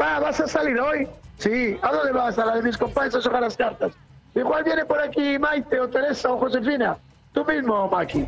Va, 0.00 0.18
vas 0.20 0.40
a 0.40 0.46
salir 0.46 0.78
hoy. 0.80 1.06
Sí, 1.38 1.78
¿a 1.82 1.92
dónde 1.92 2.12
vas? 2.12 2.36
A 2.38 2.44
la 2.46 2.54
de 2.56 2.62
mis 2.62 2.76
compañeros 2.76 3.24
a 3.24 3.28
jugar 3.28 3.42
las 3.42 3.56
cartas. 3.56 3.92
Igual 4.34 4.64
viene 4.64 4.84
por 4.84 5.00
aquí 5.00 5.38
Maite 5.38 5.78
o 5.80 5.88
Teresa 5.88 6.32
o 6.32 6.38
Josefina. 6.38 6.98
Tú 7.32 7.44
mismo, 7.44 7.88
Maki. 7.88 8.26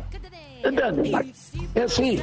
¿Entiendes, 0.63 1.11
Maki? 1.11 1.33
Es 1.75 1.91
así. 1.91 2.21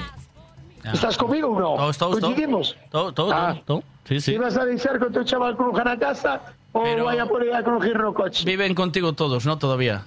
¿Estás 0.85 1.17
conmigo 1.19 1.49
o 1.53 1.61
no? 1.61 1.77
Todo, 1.77 1.93
todo, 1.93 2.11
todo. 2.11 2.21
¿Coincidimos? 2.21 2.77
Todo, 2.91 3.13
todo, 3.13 3.33
Ah. 3.35 3.53
todo, 3.67 3.81
todo. 3.81 3.83
Sí, 4.09 4.21
sí. 4.21 4.33
¿Ibas 4.35 4.57
a 4.57 4.65
deixar 4.65 4.99
con 4.99 5.13
tu 5.13 5.23
chaval 5.25 5.55
cruja 5.57 5.85
na 5.85 5.99
casa 5.99 6.41
o 6.73 6.83
Pero- 6.83 7.05
vaya 7.05 7.27
por 7.27 7.43
aí 7.43 7.53
a 7.53 7.63
crujir 7.63 7.99
no 8.01 8.15
coche? 8.15 8.45
Viven 8.49 8.75
contigo 8.75 9.13
todos, 9.13 9.45
¿no? 9.45 9.59
Todavía. 9.59 10.05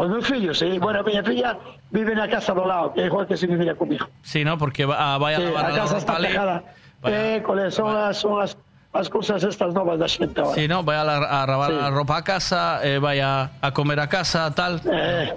Os 0.00 0.08
meus 0.08 0.24
fillos, 0.26 0.56
sí. 0.58 0.78
Bueno, 0.80 1.04
miña 1.04 1.20
filla 1.22 1.58
vive 1.92 2.14
na 2.16 2.24
casa 2.26 2.56
do 2.56 2.64
lado, 2.64 2.92
que 2.96 3.04
é 3.04 3.06
igual 3.12 3.28
que 3.28 3.36
se 3.36 3.44
vivía 3.46 3.76
comigo. 3.76 4.08
Sí, 4.24 4.40
¿no? 4.44 4.56
Porque 4.56 4.88
va, 4.88 5.18
vaya 5.20 5.36
Sí, 5.36 5.42
a 5.44 5.46
lavar 5.52 5.66
a 5.66 5.74
casa 5.76 5.96
está 6.00 6.16
pegada. 6.16 6.56
Eh, 7.04 7.42
cole, 7.44 7.70
son 7.70 7.92
as, 7.96 8.16
son 8.16 8.40
as, 8.40 8.56
as 8.92 9.08
cousas 9.12 9.44
estas 9.44 9.72
novas 9.76 10.00
da 10.00 10.08
xente 10.08 10.40
agora. 10.40 10.56
Sí, 10.56 10.64
¿no? 10.68 10.82
Vaya 10.82 11.02
a, 11.02 11.04
la- 11.04 11.42
a 11.42 11.46
lavar 11.46 11.70
Sí. 11.70 11.76
la 11.76 11.90
ropa 11.92 12.16
a 12.16 12.24
casa, 12.24 12.80
eh, 12.82 12.98
vaya 12.98 13.50
a 13.60 13.68
comer 13.76 14.00
a 14.00 14.08
casa, 14.08 14.48
tal. 14.56 14.80
Eh, 14.88 15.32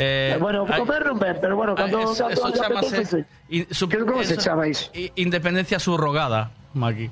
Eh, 0.00 0.38
bueno, 0.38 0.62
comer 0.62 1.02
non 1.10 1.18
ben, 1.18 1.42
pero 1.42 1.58
bueno, 1.58 1.74
cando... 1.74 1.98
Ah, 1.98 2.14
eso- 2.14 2.30
cando 2.30 2.54
eso 2.54 2.64
apetece, 2.70 3.26
in- 3.50 3.66
sub- 3.74 3.90
Que 3.90 3.98
como 4.06 4.22
se 4.22 4.34
eso- 4.38 4.42
chama 4.46 4.70
iso? 4.70 4.90
Independencia 5.18 5.80
subrogada, 5.82 6.54
Maki. 6.74 7.10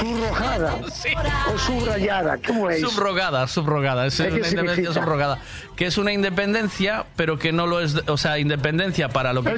Subrogada 0.00 0.74
o 1.54 1.58
subrayada, 1.58 2.38
como 2.40 2.70
é 2.70 2.78
iso? 2.80 2.88
Subrogada, 2.90 3.46
subrogada. 3.46 4.06
Es 4.06 4.18
¿Eh, 4.20 4.28
una 4.28 4.38
independencia 4.48 4.92
subrogada. 4.92 5.38
Que 5.76 5.86
es 5.86 5.98
una 5.98 6.12
independencia, 6.12 7.04
pero 7.16 7.38
que 7.38 7.52
no 7.52 7.66
lo 7.66 7.80
es. 7.80 7.96
O 8.08 8.16
sea, 8.16 8.38
independencia 8.38 9.08
para 9.08 9.32
lo 9.32 9.42
que 9.44 9.50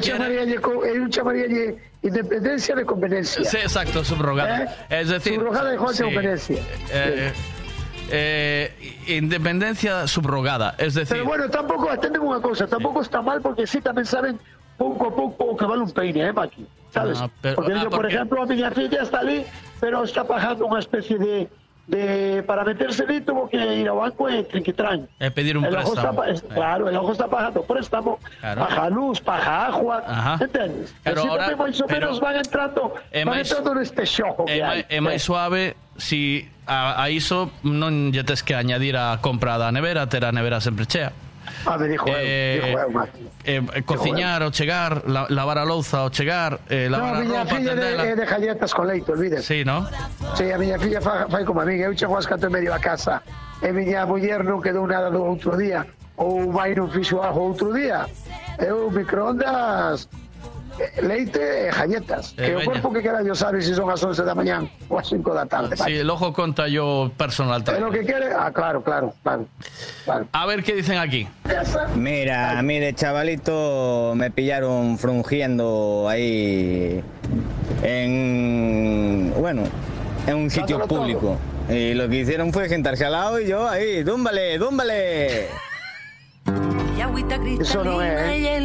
co- 0.61 0.85
eu 0.85 1.09
chamaríalle 1.09 1.79
independencia 2.03 2.75
de 2.75 2.85
conveniencia. 2.85 3.45
Sí, 3.45 3.57
exacto, 3.59 4.03
subrogada. 4.05 4.87
Es 4.91 5.09
decir. 5.09 5.35
Subrogada 5.39 5.75
igual 5.75 5.95
sí, 5.95 6.03
que 6.03 6.05
conveniencia. 6.11 6.59
eh, 6.91 7.33
eh, 8.11 8.99
independencia 9.07 10.07
subrogada. 10.09 10.75
Es 10.79 10.95
decir. 10.95 11.17
Pero 11.17 11.25
bueno, 11.25 11.49
tampouco, 11.49 11.89
atenden 11.91 12.21
unha 12.23 12.43
cousa, 12.43 12.67
tampouco 12.67 13.01
está 13.01 13.23
mal 13.23 13.39
porque 13.41 13.67
sí 13.67 13.79
tamén 13.81 14.05
saben 14.05 14.37
pouco 14.77 15.07
a 15.09 15.13
pouco 15.15 15.55
o 15.55 15.57
que 15.57 15.65
vale 15.65 15.87
un 15.87 15.93
peine, 15.95 16.29
eh, 16.29 16.33
Maki? 16.35 16.67
Sabes? 16.93 17.19
Ah, 17.23 17.31
pero- 17.41 17.57
porque 17.57 17.73
ah, 17.73 17.83
yo, 17.87 17.89
por 17.89 18.03
porque- 18.05 18.15
ejemplo, 18.19 18.43
a 18.43 18.47
miña 18.47 18.69
filla 18.75 19.01
está 19.07 19.21
ali, 19.23 19.47
pero 19.83 20.07
está 20.07 20.23
pagando 20.23 20.63
unha 20.71 20.79
especie 20.79 21.19
de, 21.19 21.51
de 21.91 22.39
para 22.47 22.63
meterse 22.63 23.03
ali 23.03 23.19
tuvo 23.27 23.51
que 23.51 23.59
ir 23.59 23.91
ao 23.91 23.99
banco 23.99 24.31
e 24.31 24.47
trinquitran. 24.47 25.11
eh, 25.19 25.35
pedir 25.35 25.59
un 25.59 25.67
el 25.67 25.75
está, 25.75 25.83
préstamo. 25.83 26.15
pa- 26.23 26.29
es- 26.31 26.43
Eh, 26.47 26.55
claro, 26.55 26.87
el 26.87 26.95
ojo 26.95 27.11
está 27.11 27.27
pagando 27.27 27.67
préstamo, 27.67 28.23
Claro. 28.39 28.59
paga 28.63 28.87
luz, 28.95 29.19
paga 29.21 29.67
agua, 29.67 29.99
Ajá. 30.07 30.35
Pero 30.39 31.19
Así 31.19 31.27
ahora- 31.27 31.51
ou 31.51 31.59
pero- 31.91 32.07
menos 32.07 32.21
van 32.23 32.37
entrando, 32.39 32.95
É 33.11 33.27
van 33.27 33.35
máis- 33.35 33.51
entrando 33.51 33.75
neste 33.75 34.07
xogo 34.07 34.47
É 34.47 34.63
hai. 34.63 34.87
é 34.87 35.03
máis 35.03 35.27
suave 35.27 35.75
si 35.99 36.47
a, 36.71 37.03
a 37.03 37.11
iso 37.11 37.51
non 37.67 38.15
lle 38.15 38.23
tes 38.23 38.47
que 38.47 38.55
añadir 38.55 38.95
a 38.95 39.19
compra 39.19 39.59
da 39.59 39.75
nevera, 39.75 40.07
ter 40.07 40.23
a 40.23 40.31
nevera 40.31 40.63
sempre 40.63 40.87
chea. 40.87 41.11
Ah, 41.67 41.75
Ave, 41.75 41.89
dixo 41.89 42.05
eh, 42.09 42.57
eu, 42.57 42.63
dixo 42.63 42.79
eu, 42.79 43.03
eh, 43.45 43.63
eh, 43.75 43.83
cociñar 43.83 44.43
ao 44.43 44.53
chegar, 44.53 45.03
la, 45.07 45.27
lavar 45.31 45.59
a 45.59 45.65
louza 45.65 45.99
ao 45.99 46.11
chegar, 46.11 46.61
eh, 46.69 46.89
lavar 46.89 47.15
no, 47.15 47.19
a, 47.19 47.21
miña 47.21 47.41
roupa, 47.45 47.57
filla 47.57 47.75
tendela... 47.75 48.03
de, 48.03 48.11
eh, 48.11 48.17
de 48.17 48.27
galletas 48.27 48.75
con 48.75 48.87
leite, 48.87 49.13
olvide. 49.13 49.43
Sí, 49.43 49.65
no? 49.65 49.87
Sí, 50.35 50.51
a 50.51 50.59
miña 50.59 50.79
filla 50.79 51.01
fa, 51.01 51.27
fai 51.29 51.45
como 51.45 51.61
a 51.61 51.65
min, 51.65 51.81
eu 51.81 51.95
chego 51.95 52.17
ás 52.17 52.27
canto 52.27 52.47
e 52.47 52.51
medio 52.51 52.75
a 52.75 52.79
casa, 52.79 53.23
e 53.63 53.73
miña 53.73 54.07
muller 54.07 54.43
non 54.45 54.63
quedou 54.63 54.87
nada 54.87 55.11
do 55.11 55.23
outro 55.23 55.57
día, 55.57 55.87
ou 56.17 56.51
vai 56.51 56.75
non 56.75 56.91
fixo 56.91 57.23
algo 57.23 57.53
outro 57.53 57.73
día. 57.73 58.07
Eu 58.59 58.91
microondas 58.91 60.07
leite 61.03 61.69
e 61.69 61.71
galletas 61.71 62.33
Eh, 62.39 62.47
que 62.47 62.55
o 62.55 62.59
veña. 62.59 62.73
corpo 62.73 62.93
que 62.93 63.03
queda 63.03 63.23
yo 63.23 63.35
sabe 63.35 63.61
se 63.63 63.75
son 63.75 63.91
as 63.91 64.03
11 64.03 64.23
da 64.25 64.35
mañán 64.35 64.71
ou 64.89 64.99
as 64.99 65.07
5 65.09 65.35
da 65.35 65.45
tarde 65.47 65.77
Sí, 65.77 65.99
el 65.99 66.09
ojo 66.11 66.33
conta 66.33 66.69
yo 66.69 67.11
personal 67.17 67.61
lo 67.61 67.65
trainer. 67.65 67.91
que 67.93 68.05
quere, 68.07 68.33
ah, 68.33 68.51
claro, 68.53 68.83
claro, 68.83 69.13
claro, 69.23 69.47
claro. 70.05 70.27
A 70.33 70.47
ver 70.47 70.63
qué 70.63 70.75
dicen 70.75 70.99
aquí. 70.99 71.29
Mira, 71.97 72.59
a 72.59 72.63
mí 72.63 72.79
de 72.79 72.95
chavalito 72.95 74.13
me 74.17 74.31
pillaron 74.31 74.99
frungiendo 74.99 76.07
ahí 76.09 77.03
en. 77.83 79.33
Bueno, 79.39 79.63
en 80.27 80.37
un 80.37 80.51
sitio 80.51 80.79
Dándolo 80.79 80.87
todo. 80.89 80.99
público. 81.01 81.39
Y 81.69 81.95
lo 81.95 82.09
que 82.09 82.17
hicieron 82.17 82.53
fue 82.53 82.69
sentarse 82.69 83.05
al 83.05 83.13
lado 83.13 83.41
y 83.41 83.47
yo 83.47 83.69
ahí, 83.69 84.03
dúmbale, 84.03 84.59
dúmbale. 84.59 85.47
Eso 87.03 87.83
non 87.83 87.99
é, 87.99 88.39
eh? 88.39 88.63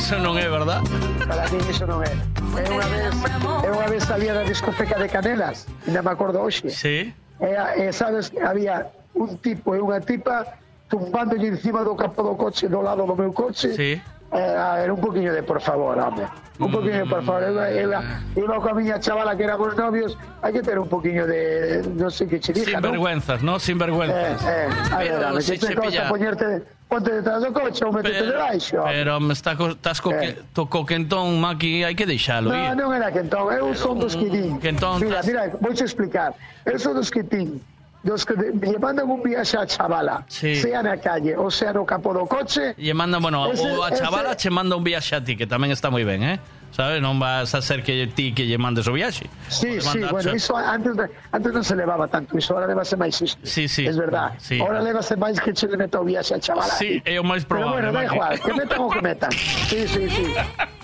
Eso 0.00 0.16
non 0.16 0.40
é 0.40 0.48
verdad. 0.48 0.80
Para 1.28 1.44
mí 1.52 1.60
iso 1.68 1.84
non 1.84 2.00
é. 2.00 2.08
É 2.56 2.64
unha 2.72 2.88
vez, 2.88 3.12
é 3.20 3.68
unha 3.68 3.86
vez 3.92 4.02
salía 4.08 4.32
da 4.32 4.48
discoteca 4.48 4.96
de 4.96 5.04
Canelas, 5.12 5.68
ainda 5.84 6.00
me 6.00 6.08
acordo 6.08 6.40
hoxe. 6.40 6.72
Sí. 6.72 7.12
E, 7.36 7.52
e 7.52 7.92
sabes 7.92 8.32
había 8.40 8.88
un 9.12 9.36
tipo 9.44 9.76
e 9.76 9.80
unha 9.84 10.00
tipa 10.00 10.56
tumbándolle 10.88 11.52
encima 11.52 11.84
do 11.84 11.92
capó 11.92 12.24
do 12.24 12.32
coche 12.40 12.64
do 12.72 12.80
lado 12.80 13.04
do 13.04 13.12
meu 13.12 13.28
coche. 13.36 13.76
Sí. 13.76 14.00
Eh, 14.32 14.82
era 14.82 14.90
un 14.92 14.98
poquinho 15.00 15.36
de 15.36 15.44
por 15.44 15.60
favor, 15.60 16.00
home. 16.00 16.24
Un 16.58 16.72
poquinho 16.72 17.04
de 17.04 17.08
por 17.12 17.20
favor. 17.28 17.44
Eu, 17.44 17.60
eu, 17.60 17.92
iba 18.40 18.56
coa 18.56 18.72
miña 18.72 18.96
chavala 18.98 19.36
que 19.36 19.44
éramos 19.44 19.76
novios, 19.76 20.16
hai 20.40 20.50
que 20.50 20.64
ter 20.64 20.80
un 20.80 20.88
poquinho 20.88 21.28
de, 21.28 21.84
non 21.92 22.08
sei 22.08 22.24
que 22.24 22.40
che 22.40 22.56
Sin 22.56 22.80
¿no? 22.80 22.88
vergüenzas, 22.88 23.44
¿no? 23.44 23.60
Sin 23.60 23.76
Eh, 23.76 23.84
vergüenzas. 23.84 24.40
eh, 24.48 24.66
a 24.90 24.98
ver, 25.04 25.20
dame, 25.20 25.44
te 25.44 25.60
che 25.60 25.76
costa 25.76 26.08
poñerte, 26.08 26.64
Potetado 26.88 27.50
coche 27.52 27.84
ou 27.84 27.92
metete 27.92 28.22
debaixo. 28.22 28.78
Pero 28.84 29.18
me 29.18 29.34
está, 29.34 29.58
estás 29.58 30.00
co, 30.00 30.14
eh. 30.14 30.38
to, 30.54 30.70
co 30.70 30.86
quentón, 30.86 31.40
Maki, 31.42 31.82
hai 31.82 31.98
que 31.98 32.06
deixalo 32.06 32.50
no, 32.50 32.54
ir. 32.54 32.78
Non, 32.78 32.86
non 32.86 32.90
era 32.94 33.10
quentón, 33.10 33.50
eu 33.50 33.74
pero, 33.74 33.74
son 33.74 33.98
dos 33.98 34.14
que 34.14 34.30
din. 34.30 34.54
Mm, 34.54 34.62
quentón, 34.62 35.02
mira, 35.02 35.18
tás... 35.18 35.26
mira, 35.26 35.50
vou 35.58 35.74
explicar. 35.74 36.30
Eu 36.62 36.78
son 36.78 36.94
dos 36.94 37.10
que 37.10 37.26
din 37.26 37.58
dos 38.06 38.22
que 38.22 38.38
lle 38.38 38.78
mandan 38.78 39.10
un 39.10 39.18
viaxe 39.18 39.58
a 39.58 39.66
chavala, 39.66 40.22
sí. 40.30 40.54
sea 40.62 40.78
na 40.78 40.94
calle 40.96 41.34
ou 41.34 41.50
sea 41.50 41.74
no 41.74 41.82
capo 41.82 42.14
do 42.14 42.22
coche. 42.30 42.78
Lle 42.78 42.94
mandan, 42.94 43.18
bueno, 43.18 43.50
ese, 43.50 43.66
o 43.66 43.82
a 43.82 43.90
chavala 43.90 44.38
ese... 44.38 44.46
che 44.46 44.50
manda 44.54 44.78
un 44.78 44.86
viaxe 44.86 45.18
a 45.18 45.20
ti, 45.20 45.34
que 45.34 45.50
tamén 45.50 45.74
está 45.74 45.90
moi 45.90 46.06
ben, 46.06 46.22
eh? 46.22 46.38
Sabes? 46.74 47.00
Non 47.00 47.16
vas 47.16 47.54
a 47.56 47.62
ser 47.64 47.80
que 47.80 48.04
ti 48.12 48.36
que 48.36 48.44
lle 48.44 48.58
mandes 48.60 48.84
o 48.84 48.92
viaxe. 48.92 49.24
Sí, 49.48 49.80
sí, 49.80 50.04
bueno, 50.12 50.34
iso 50.36 50.52
antes, 50.60 50.92
de- 50.92 51.08
antes 51.32 51.50
non 51.54 51.64
se 51.64 51.72
levaba 51.72 52.04
tanto, 52.04 52.36
iso 52.36 52.52
ahora 52.52 52.68
levase 52.68 52.96
máis 53.00 53.16
isto. 53.22 53.40
Sí, 53.48 53.64
sí. 53.64 53.88
Es 53.88 53.96
verdad. 53.96 54.36
Sí. 54.36 54.60
Ahora 54.60 54.84
levase 54.84 55.16
máis 55.16 55.40
que 55.40 55.56
che 55.56 55.64
le 55.72 55.80
meta 55.80 55.96
o 56.00 56.04
viaxe 56.04 56.36
a 56.36 56.40
chavala. 56.40 56.76
Sí, 56.76 57.00
é 57.08 57.16
o 57.16 57.24
máis 57.24 57.48
Pero 57.48 57.64
probable. 57.64 57.88
bueno, 57.88 57.96
da 57.96 58.02
igual, 58.04 58.34
que 58.40 58.52
metan 58.52 58.78
o 58.84 58.88
que 58.92 59.00
metan. 59.00 59.32
Sí, 59.32 59.88
sí, 59.88 60.04
sí. 60.12 60.26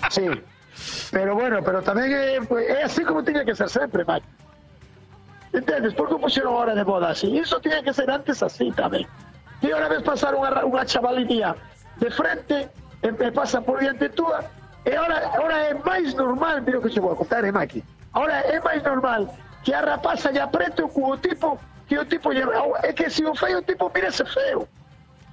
Sí. 0.09 0.25
Pero 1.13 1.37
bueno, 1.37 1.61
pero 1.61 1.85
tamén 1.85 2.09
é, 2.09 2.41
pues, 2.41 2.65
é 2.65 2.81
así 2.89 3.05
como 3.05 3.21
tiña 3.21 3.45
que 3.45 3.53
ser 3.53 3.69
sempre, 3.69 4.01
Mike. 4.01 4.25
Entendes? 5.53 5.93
Por 5.93 6.09
que 6.09 6.17
puxeron 6.17 6.53
ahora 6.57 6.73
de 6.73 6.81
moda 6.83 7.11
así? 7.13 7.29
Iso 7.37 7.61
tiña 7.61 7.83
que 7.85 7.93
ser 7.93 8.09
antes 8.09 8.41
así 8.41 8.73
tamén. 8.73 9.05
E 9.61 9.69
unha 9.69 9.85
vez 9.85 10.01
pasaron 10.01 10.41
unha, 10.41 10.65
unha 10.65 10.81
chavalidía 10.89 11.53
de 12.01 12.09
frente, 12.09 12.65
e, 13.05 13.13
e 13.13 13.29
pasa 13.29 13.61
por 13.61 13.77
diante 13.77 14.09
túa, 14.09 14.41
e 14.85 14.95
ahora, 14.95 15.27
ahora 15.37 15.57
é 15.57 15.73
máis 15.73 16.13
normal, 16.13 16.61
mira 16.61 16.79
o 16.79 16.81
que 16.81 16.89
se 16.89 16.99
vou 16.99 17.11
a 17.11 17.15
contar, 17.15 17.43
eh, 17.43 17.51
Maki? 17.51 17.83
Ahora 18.13 18.33
é 18.33 18.59
máis 18.59 18.83
normal 18.83 19.33
que 19.63 19.73
a 19.73 19.81
rapaza 19.81 20.31
lle 20.31 20.39
aprete 20.39 20.81
cu 20.83 21.11
o 21.13 21.17
tipo, 21.17 21.59
que 21.87 21.97
o 21.97 22.05
tipo 22.05 22.31
lle... 22.31 22.43
É 22.83 22.91
que 22.93 23.09
se 23.09 23.23
o 23.25 23.33
fai 23.33 23.55
o 23.55 23.61
tipo, 23.61 23.89
mírese 23.93 24.25
feo. 24.25 24.67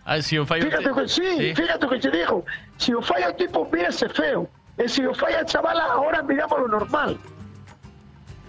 Ai, 0.04 0.22
si 0.22 0.38
o 0.38 0.46
fai 0.46 0.60
o 0.60 0.62
Fíjate 0.62 0.92
que 0.94 1.08
sí, 1.08 1.54
fíjate 1.54 1.86
que 1.88 1.98
te 1.98 2.10
dijo. 2.10 2.44
Si 2.78 2.94
o 2.94 3.02
falla 3.02 3.30
o 3.30 3.34
tipo, 3.34 3.68
mírese 3.72 4.08
feo. 4.08 4.48
E 4.78 4.88
si 4.88 5.04
o 5.06 5.12
falla 5.14 5.40
a 5.40 5.44
chavala, 5.44 5.84
ahora 5.84 6.22
miramos 6.22 6.58
lo 6.60 6.68
normal. 6.68 7.18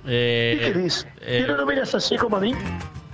Eh, 0.05 0.55
¿Y 0.55 0.59
qué 0.65 0.73
dices? 0.79 1.07
eh, 1.21 1.43
¿Tú 1.45 1.51
no 1.51 1.57
lo 1.57 1.65
miras 1.65 1.93
así 1.93 2.17
como 2.17 2.37
a 2.37 2.39
mí? 2.39 2.55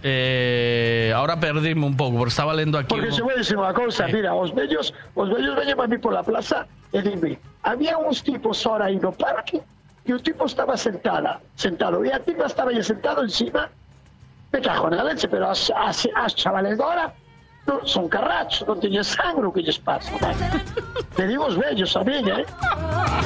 Eh, 0.10 1.12
ahora 1.14 1.38
perdíme 1.38 1.86
un 1.86 1.98
pouco, 1.98 2.18
porque 2.18 2.30
estaba 2.30 2.54
lendo 2.54 2.78
aquí... 2.78 2.88
Porque 2.88 3.12
se 3.12 3.22
voy 3.22 3.34
a 3.34 3.38
decir 3.38 3.58
una 3.58 3.74
cosa, 3.74 4.08
mira, 4.08 4.34
os 4.34 4.56
bellos, 4.56 4.94
os 5.16 5.30
bellos 5.30 5.54
veñen 5.58 5.78
a 5.80 5.86
mí 5.86 5.98
por 5.98 6.14
la 6.14 6.24
plaza 6.24 6.66
e 6.94 7.02
dime, 7.02 7.38
había 7.64 7.98
uns 7.98 8.24
tipos 8.24 8.66
ahora 8.66 8.86
aí 8.86 8.96
no 8.96 9.12
parque 9.12 9.60
e 10.06 10.14
un 10.14 10.24
tipo 10.24 10.46
estaba 10.46 10.78
sentada, 10.78 11.42
sentado, 11.56 12.06
e 12.06 12.12
a 12.14 12.20
tipa 12.24 12.46
estaba 12.48 12.72
aí 12.72 12.82
sentado 12.82 13.22
encima, 13.22 13.68
me 14.54 14.62
cajo 14.62 14.90
na 14.90 15.04
leche, 15.04 15.28
pero 15.28 15.52
as 15.52 16.32
chavales 16.36 16.78
de 16.78 16.84
ahora 16.84 17.12
non 17.68 17.84
son 17.84 18.08
carrachos, 18.08 18.64
non 18.64 18.80
teñen 18.80 19.04
sangre 19.04 19.52
que 19.52 19.60
lles 19.60 19.76
pasa. 19.84 20.16
Te 21.20 21.28
digo 21.28 21.52
os 21.52 21.60
bellos 21.60 21.92
a 22.00 22.04
mí, 22.08 22.16
eh? 22.24 22.48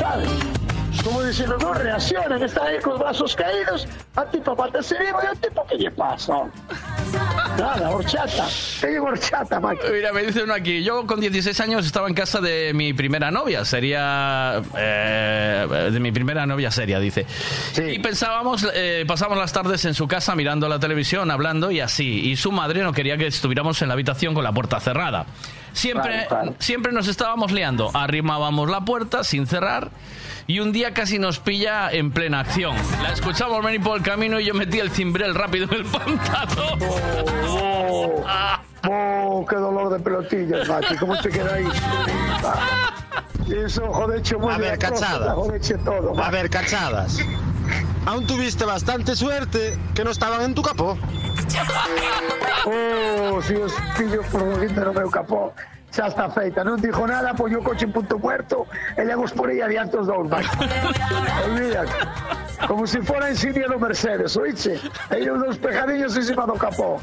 Sabes? 0.01 0.60
Como 1.03 1.23
diciendo, 1.23 1.57
no 1.57 1.73
reaccionan, 1.73 2.43
están 2.43 2.67
ahí 2.67 2.79
con 2.79 2.99
brazos 2.99 3.35
caídos, 3.35 3.87
a 4.15 4.25
tipo 4.25 4.55
pata 4.55 4.83
cerebro 4.83 5.19
y 5.23 5.27
a 5.27 5.33
tipo, 5.39 5.65
¿qué 5.67 5.75
le 5.75 5.91
pasa? 5.91 6.33
Nada, 7.57 7.89
horchata. 7.89 8.47
Te 8.79 8.87
digo 8.87 9.05
horchata, 9.05 9.59
Maki. 9.59 9.79
Mira, 9.91 10.13
me 10.13 10.23
dice 10.23 10.43
uno 10.43 10.53
aquí, 10.53 10.83
yo 10.83 11.05
con 11.07 11.19
16 11.19 11.59
años 11.61 11.85
estaba 11.85 12.07
en 12.07 12.13
casa 12.13 12.39
de 12.39 12.73
mi 12.73 12.93
primera 12.93 13.31
novia, 13.31 13.65
sería 13.65 14.61
eh, 14.77 15.89
de 15.91 15.99
mi 15.99 16.11
primera 16.11 16.45
novia 16.45 16.69
seria, 16.71 16.99
dice. 16.99 17.25
Y 17.77 17.99
pensábamos, 17.99 18.67
eh, 18.73 19.05
pasamos 19.07 19.37
las 19.37 19.51
tardes 19.51 19.83
en 19.85 19.93
su 19.93 20.07
casa 20.07 20.35
mirando 20.35 20.67
la 20.69 20.79
televisión, 20.79 21.31
hablando 21.31 21.71
y 21.71 21.79
así. 21.79 22.29
Y 22.29 22.35
su 22.35 22.51
madre 22.51 22.83
no 22.83 22.93
quería 22.93 23.17
que 23.17 23.27
estuviéramos 23.27 23.81
en 23.81 23.87
la 23.87 23.93
habitación 23.95 24.33
con 24.33 24.43
la 24.43 24.51
puerta 24.51 24.79
cerrada. 24.79 25.25
Siempre, 25.73 26.27
siempre 26.59 26.91
nos 26.91 27.07
estábamos 27.07 27.51
liando, 27.51 27.91
arrimábamos 27.93 28.69
la 28.69 28.81
puerta 28.81 29.23
sin 29.23 29.47
cerrar. 29.47 29.91
Y 30.47 30.59
un 30.59 30.71
día 30.71 30.93
casi 30.93 31.17
nos 31.17 31.39
pilla 31.39 31.89
en 31.91 32.11
plena 32.11 32.41
acción. 32.41 32.75
La 33.01 33.13
escuchamos 33.13 33.63
venir 33.63 33.81
por 33.81 33.97
el 33.97 34.03
camino 34.03 34.39
y 34.39 34.45
yo 34.45 34.53
metí 34.53 34.79
el 34.79 34.89
cimbrel 34.89 35.33
rápido 35.35 35.65
en 35.71 35.73
el 35.73 35.85
pantalón. 35.85 36.79
Oh, 38.89 39.45
qué 39.47 39.55
dolor 39.55 39.93
de 39.93 39.99
pelotillas, 39.99 40.67
Maki. 40.67 40.97
¿Cómo 40.97 41.17
te 41.17 41.29
queda 41.29 41.57
Eso, 43.49 43.91
jodeche, 43.91 44.37
muy 44.37 44.53
A 44.53 44.57
ver, 44.57 44.77
cachadas. 44.77 45.33
Jodeche 45.35 45.77
todo. 45.79 46.21
A 46.21 46.29
ver, 46.29 46.49
cachadas. 46.49 47.19
Aún 48.05 48.25
tuviste 48.25 48.65
bastante 48.65 49.15
suerte 49.15 49.77
que 49.93 50.03
no 50.03 50.11
estaban 50.11 50.41
en 50.41 50.55
tu 50.55 50.61
capó. 50.61 50.97
Oh, 52.65 53.41
si 53.41 53.55
os 53.55 53.73
pillo 53.97 54.21
por 54.23 54.41
un 54.43 54.75
no 54.75 54.93
meu 54.93 55.09
capó. 55.09 55.53
Xa 55.91 56.07
está 56.07 56.29
feita, 56.31 56.63
non 56.63 56.79
dixo 56.79 57.03
nada, 57.03 57.35
poño 57.35 57.59
o 57.59 57.63
coche 57.63 57.83
en 57.83 57.91
punto 57.91 58.15
muerto 58.15 58.63
e 58.95 59.03
levamos 59.03 59.35
por 59.35 59.51
aí 59.51 59.59
adiante 59.59 59.99
os 59.99 60.07
dous, 60.07 60.23
Maki. 60.23 60.47
Olvídate. 61.51 61.91
Como 62.67 62.85
si 62.87 63.01
fuera 63.01 63.27
insignia 63.27 63.67
do 63.67 63.75
Mercedes, 63.81 64.37
oíche? 64.37 64.79
Aí 65.09 65.27
os 65.27 65.35
dous 65.41 65.57
pejadiños 65.57 66.15
encima 66.15 66.45
do 66.47 66.53
capó. 66.55 67.01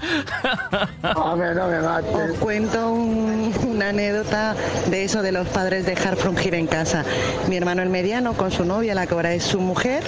No 1.03 1.37
me, 1.37 1.53
no 1.53 1.67
me 1.69 1.81
mate. 1.85 2.09
Os 2.09 2.39
cuento 2.39 2.79
un- 2.95 3.53
una 3.67 3.89
anécdota 3.91 4.55
de 4.89 5.05
eso 5.05 5.21
de 5.21 5.33
los 5.33 5.49
padres 5.49 5.85
dejar 5.85 6.17
frungir 6.17 6.55
en 6.55 6.67
casa. 6.67 7.05
Mi 7.49 7.57
hermano 7.59 7.83
el 7.83 7.91
mediano 7.91 8.33
con 8.35 8.51
su 8.51 8.65
novia, 8.65 8.95
la 8.95 9.07
que 9.07 9.15
ahora 9.15 9.35
es 9.35 9.43
su 9.43 9.59
mujer, 9.61 10.03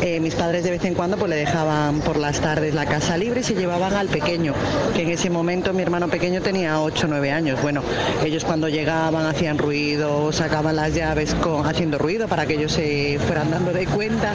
eh, 0.00 0.18
mis 0.18 0.34
padres 0.34 0.64
de 0.64 0.70
vez 0.70 0.84
en 0.84 0.94
cuando 0.94 1.16
pues 1.16 1.28
le 1.30 1.36
dejaban 1.36 2.00
por 2.00 2.16
las 2.16 2.40
tardes 2.40 2.74
la 2.74 2.86
casa 2.86 3.16
libre 3.16 3.40
y 3.40 3.44
se 3.44 3.54
llevaban 3.54 3.92
al 3.94 4.08
pequeño, 4.08 4.54
que 4.94 5.02
en 5.02 5.10
ese 5.10 5.28
momento 5.30 5.72
mi 5.74 5.82
hermano 5.82 6.08
pequeño 6.08 6.40
tenía 6.40 6.80
8 6.80 7.06
o 7.06 7.10
9 7.10 7.32
años. 7.32 7.60
Bueno, 7.60 7.82
ellos 8.24 8.44
cuando 8.44 8.68
llegaban 8.68 9.26
hacían 9.26 9.58
ruido, 9.58 10.32
sacaban 10.32 10.76
las 10.76 10.94
llaves 10.94 11.34
con, 11.34 11.66
haciendo 11.66 11.98
ruido 11.98 12.28
para 12.28 12.46
que 12.46 12.54
ellos 12.54 12.72
se 12.72 13.18
fueran 13.26 13.50
dando 13.50 13.72
de 13.72 13.86
cuenta. 13.86 14.32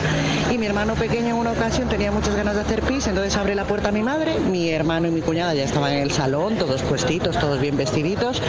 Y 0.51 0.57
mi 0.57 0.65
hermano 0.65 0.95
pequeño 0.95 1.29
en 1.29 1.35
una 1.35 1.51
ocasión 1.51 1.89
tenía 1.89 2.11
muchas 2.11 2.35
ganas 2.35 2.55
de 2.55 2.61
hacer 2.61 2.81
pis, 2.81 3.07
entonces 3.07 3.35
abre 3.37 3.55
la 3.55 3.65
puerta 3.65 3.89
a 3.89 3.91
mi 3.91 4.03
madre, 4.03 4.39
mi 4.39 4.69
hermano 4.69 5.07
y 5.07 5.11
mi 5.11 5.21
cuñada 5.21 5.53
ya 5.53 5.63
estaban 5.63 5.93
en 5.93 6.03
el 6.03 6.11
salón, 6.11 6.55
todos 6.57 6.81
puestitos, 6.83 7.39
todos 7.39 7.59
bien 7.59 7.77
vestiditos, 7.77 8.41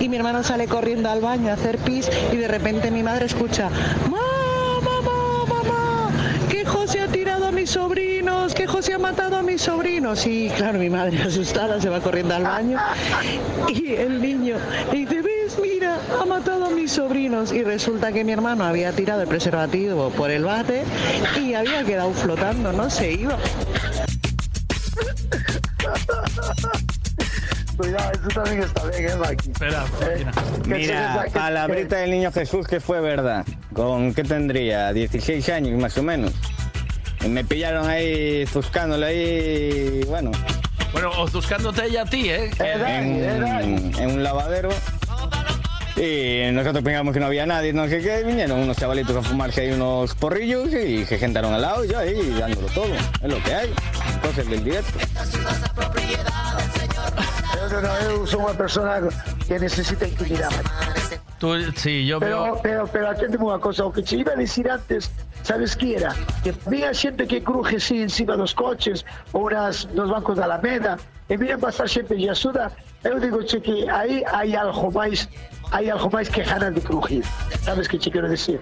y 0.00 0.08
mi 0.08 0.16
hermano 0.16 0.42
sale 0.42 0.66
corriendo 0.66 1.10
al 1.10 1.20
baño 1.20 1.50
a 1.50 1.54
hacer 1.54 1.78
pis 1.78 2.10
y 2.32 2.36
de 2.36 2.48
repente 2.48 2.90
mi 2.90 3.02
madre 3.02 3.26
escucha, 3.26 3.70
¡Mamá, 4.10 4.80
mamá, 4.82 5.44
mamá! 5.48 6.10
Que 6.48 6.64
José 6.64 7.00
ha 7.00 7.08
tirado 7.08 7.31
mis 7.62 7.70
sobrinos, 7.70 8.54
que 8.54 8.66
José 8.66 8.94
ha 8.94 8.98
matado 8.98 9.36
a 9.36 9.42
mis 9.42 9.62
sobrinos. 9.62 10.26
Y 10.26 10.50
claro, 10.56 10.80
mi 10.80 10.90
madre 10.90 11.22
asustada 11.22 11.80
se 11.80 11.88
va 11.88 12.00
corriendo 12.00 12.34
al 12.34 12.42
baño 12.42 12.76
y 13.68 13.94
el 13.94 14.20
niño 14.20 14.56
le 14.90 14.98
dice, 14.98 15.22
ves, 15.22 15.56
mira, 15.62 15.96
ha 16.20 16.24
matado 16.24 16.64
a 16.64 16.70
mis 16.70 16.90
sobrinos. 16.90 17.52
Y 17.52 17.62
resulta 17.62 18.10
que 18.10 18.24
mi 18.24 18.32
hermano 18.32 18.64
había 18.64 18.90
tirado 18.90 19.22
el 19.22 19.28
preservativo 19.28 20.10
por 20.10 20.32
el 20.32 20.44
bate 20.44 20.82
y 21.40 21.54
había 21.54 21.84
quedado 21.84 22.12
flotando, 22.14 22.72
no 22.72 22.90
se 22.90 23.12
iba. 23.12 23.38
Cuidado, 27.76 28.10
eso 28.12 28.28
también 28.28 28.62
está 28.64 28.84
bien, 28.86 29.08
¿eh, 29.08 29.16
Maki? 29.16 29.50
Espera, 29.50 29.84
Mira, 30.66 31.26
a 31.32 31.50
la 31.50 31.68
brita 31.68 31.98
del 31.98 32.10
niño 32.10 32.32
Jesús 32.32 32.66
que 32.66 32.80
fue 32.80 33.00
verdad. 33.00 33.46
¿Con 33.72 34.12
qué 34.14 34.24
tendría? 34.24 34.92
16 34.92 35.48
años 35.48 35.80
más 35.80 35.96
o 35.96 36.02
menos. 36.02 36.32
Me 37.28 37.44
pillaron 37.44 37.88
ahí 37.88 38.44
buscándole 38.52 39.06
ahí, 39.06 40.04
bueno, 40.08 40.30
Bueno, 40.92 41.10
o 41.16 41.26
buscándote 41.28 41.86
ella 41.86 42.02
a 42.02 42.04
ti, 42.04 42.28
¿eh? 42.28 42.50
en, 42.58 43.94
en 43.98 44.10
un 44.10 44.22
lavadero. 44.22 44.68
Y 45.96 46.50
nosotros 46.52 46.82
pensamos 46.82 47.14
que 47.14 47.20
no 47.20 47.26
había 47.26 47.46
nadie, 47.46 47.72
no 47.72 47.86
sé 47.86 48.00
qué, 48.02 48.22
vinieron 48.24 48.58
unos 48.60 48.76
chavalitos 48.76 49.14
a 49.16 49.22
fumarse 49.22 49.62
ahí 49.62 49.72
unos 49.72 50.14
porrillos 50.14 50.72
y 50.72 51.04
se 51.06 51.18
sentaron 51.18 51.52
al 51.54 51.62
lado 51.62 51.84
y 51.84 51.88
yo 51.88 51.98
ahí 51.98 52.34
dándolo 52.38 52.66
todo. 52.68 52.92
Es 53.22 53.28
lo 53.30 53.42
que 53.42 53.54
hay. 53.54 53.70
Cosas 54.22 54.48
del 54.48 54.64
directo. 54.64 54.98
Eu, 57.72 57.80
non, 57.80 57.96
eu 58.04 58.26
sou 58.28 58.40
unha 58.44 58.52
persona 58.52 59.00
que 59.48 59.56
necesita 59.56 60.04
intimidade. 60.04 60.60
Tú, 61.40 61.56
sí, 61.76 62.04
yo 62.04 62.20
Pero, 62.20 62.44
veo... 62.44 62.60
pero, 62.62 62.82
pero 62.90 63.06
aténdeme 63.08 63.44
unha 63.48 63.56
cosa, 63.62 63.88
o 63.88 63.92
que 63.92 64.02
te 64.04 64.16
iba 64.20 64.32
a 64.32 64.38
decir 64.38 64.68
antes, 64.68 65.08
sabes 65.42 65.76
que 65.76 65.96
era? 65.96 66.14
Que 66.42 66.54
había 66.66 66.94
xente 66.94 67.26
que 67.26 67.42
cruje 67.42 67.76
así 67.76 68.02
encima 68.02 68.36
dos 68.36 68.54
coches 68.54 69.04
ou 69.32 69.50
nas, 69.50 69.86
nos 69.94 70.08
bancos 70.10 70.36
da 70.36 70.44
Alameda 70.44 70.98
e 71.28 71.36
miran 71.36 71.60
pasar 71.60 71.88
xente 71.88 72.14
e 72.14 72.28
axuda, 72.28 72.70
eu 73.04 73.18
digo 73.18 73.42
che 73.44 73.60
que 73.60 73.88
aí 73.90 74.22
hai 74.26 74.54
algo 74.56 74.90
máis 74.90 75.28
hai 75.72 75.90
algo 75.90 76.08
máis 76.10 76.28
que 76.28 76.42
ganas 76.42 76.74
de 76.74 76.80
crujir. 76.80 77.24
Sabes 77.62 77.88
que 77.88 77.98
che 77.98 78.10
quero 78.10 78.28
decir? 78.28 78.60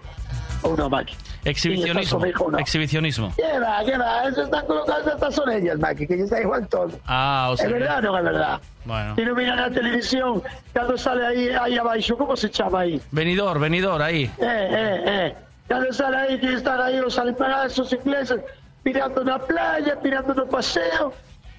Non, 0.62 0.90
Maki? 0.90 1.16
Exhibicionismo. 1.44 2.18
Conmigo, 2.18 2.50
¿no? 2.50 2.58
Exhibicionismo. 2.58 3.32
Que 3.34 3.58
va, 3.58 3.82
que 3.82 3.96
va, 3.96 4.28
eso 4.28 4.42
están 4.42 4.66
colocadas 4.66 5.06
estas 5.06 5.34
son 5.34 5.50
ellas, 5.50 5.78
Maki, 5.78 6.06
que 6.06 6.20
está 6.20 6.40
igual 6.40 6.68
todo. 6.68 6.90
Ah, 7.06 7.48
o 7.50 7.56
sea... 7.56 7.66
¿Es 7.66 7.72
verdad 7.72 7.98
o 7.98 8.12
non 8.12 8.14
é 8.20 8.22
verdad? 8.22 8.60
Bueno. 8.84 9.16
Si 9.16 9.24
no 9.24 9.32
miran 9.34 9.56
la 9.56 9.70
televisión, 9.72 10.42
cuando 10.72 10.98
sale 10.98 11.24
ahí, 11.26 11.48
ahí 11.48 11.78
abajo, 11.78 12.16
¿cómo 12.16 12.36
se 12.36 12.50
llama 12.50 12.80
ahí? 12.80 13.00
Venidor, 13.10 13.58
venidor, 13.58 14.02
ahí. 14.02 14.28
Eh, 14.36 14.68
eh, 14.70 15.02
eh. 15.06 15.34
Cuando 15.70 15.92
sale 15.92 16.16
ahí, 16.16 16.40
que 16.40 16.52
están 16.54 16.80
ahí 16.80 16.96
los 16.98 17.16
alemanes, 17.16 17.78
ingleses, 17.92 18.40
mirando 18.82 19.22
una 19.22 19.38
playa, 19.38 19.96
mirando 20.02 20.42
un 20.42 20.48
paseo. 20.48 21.12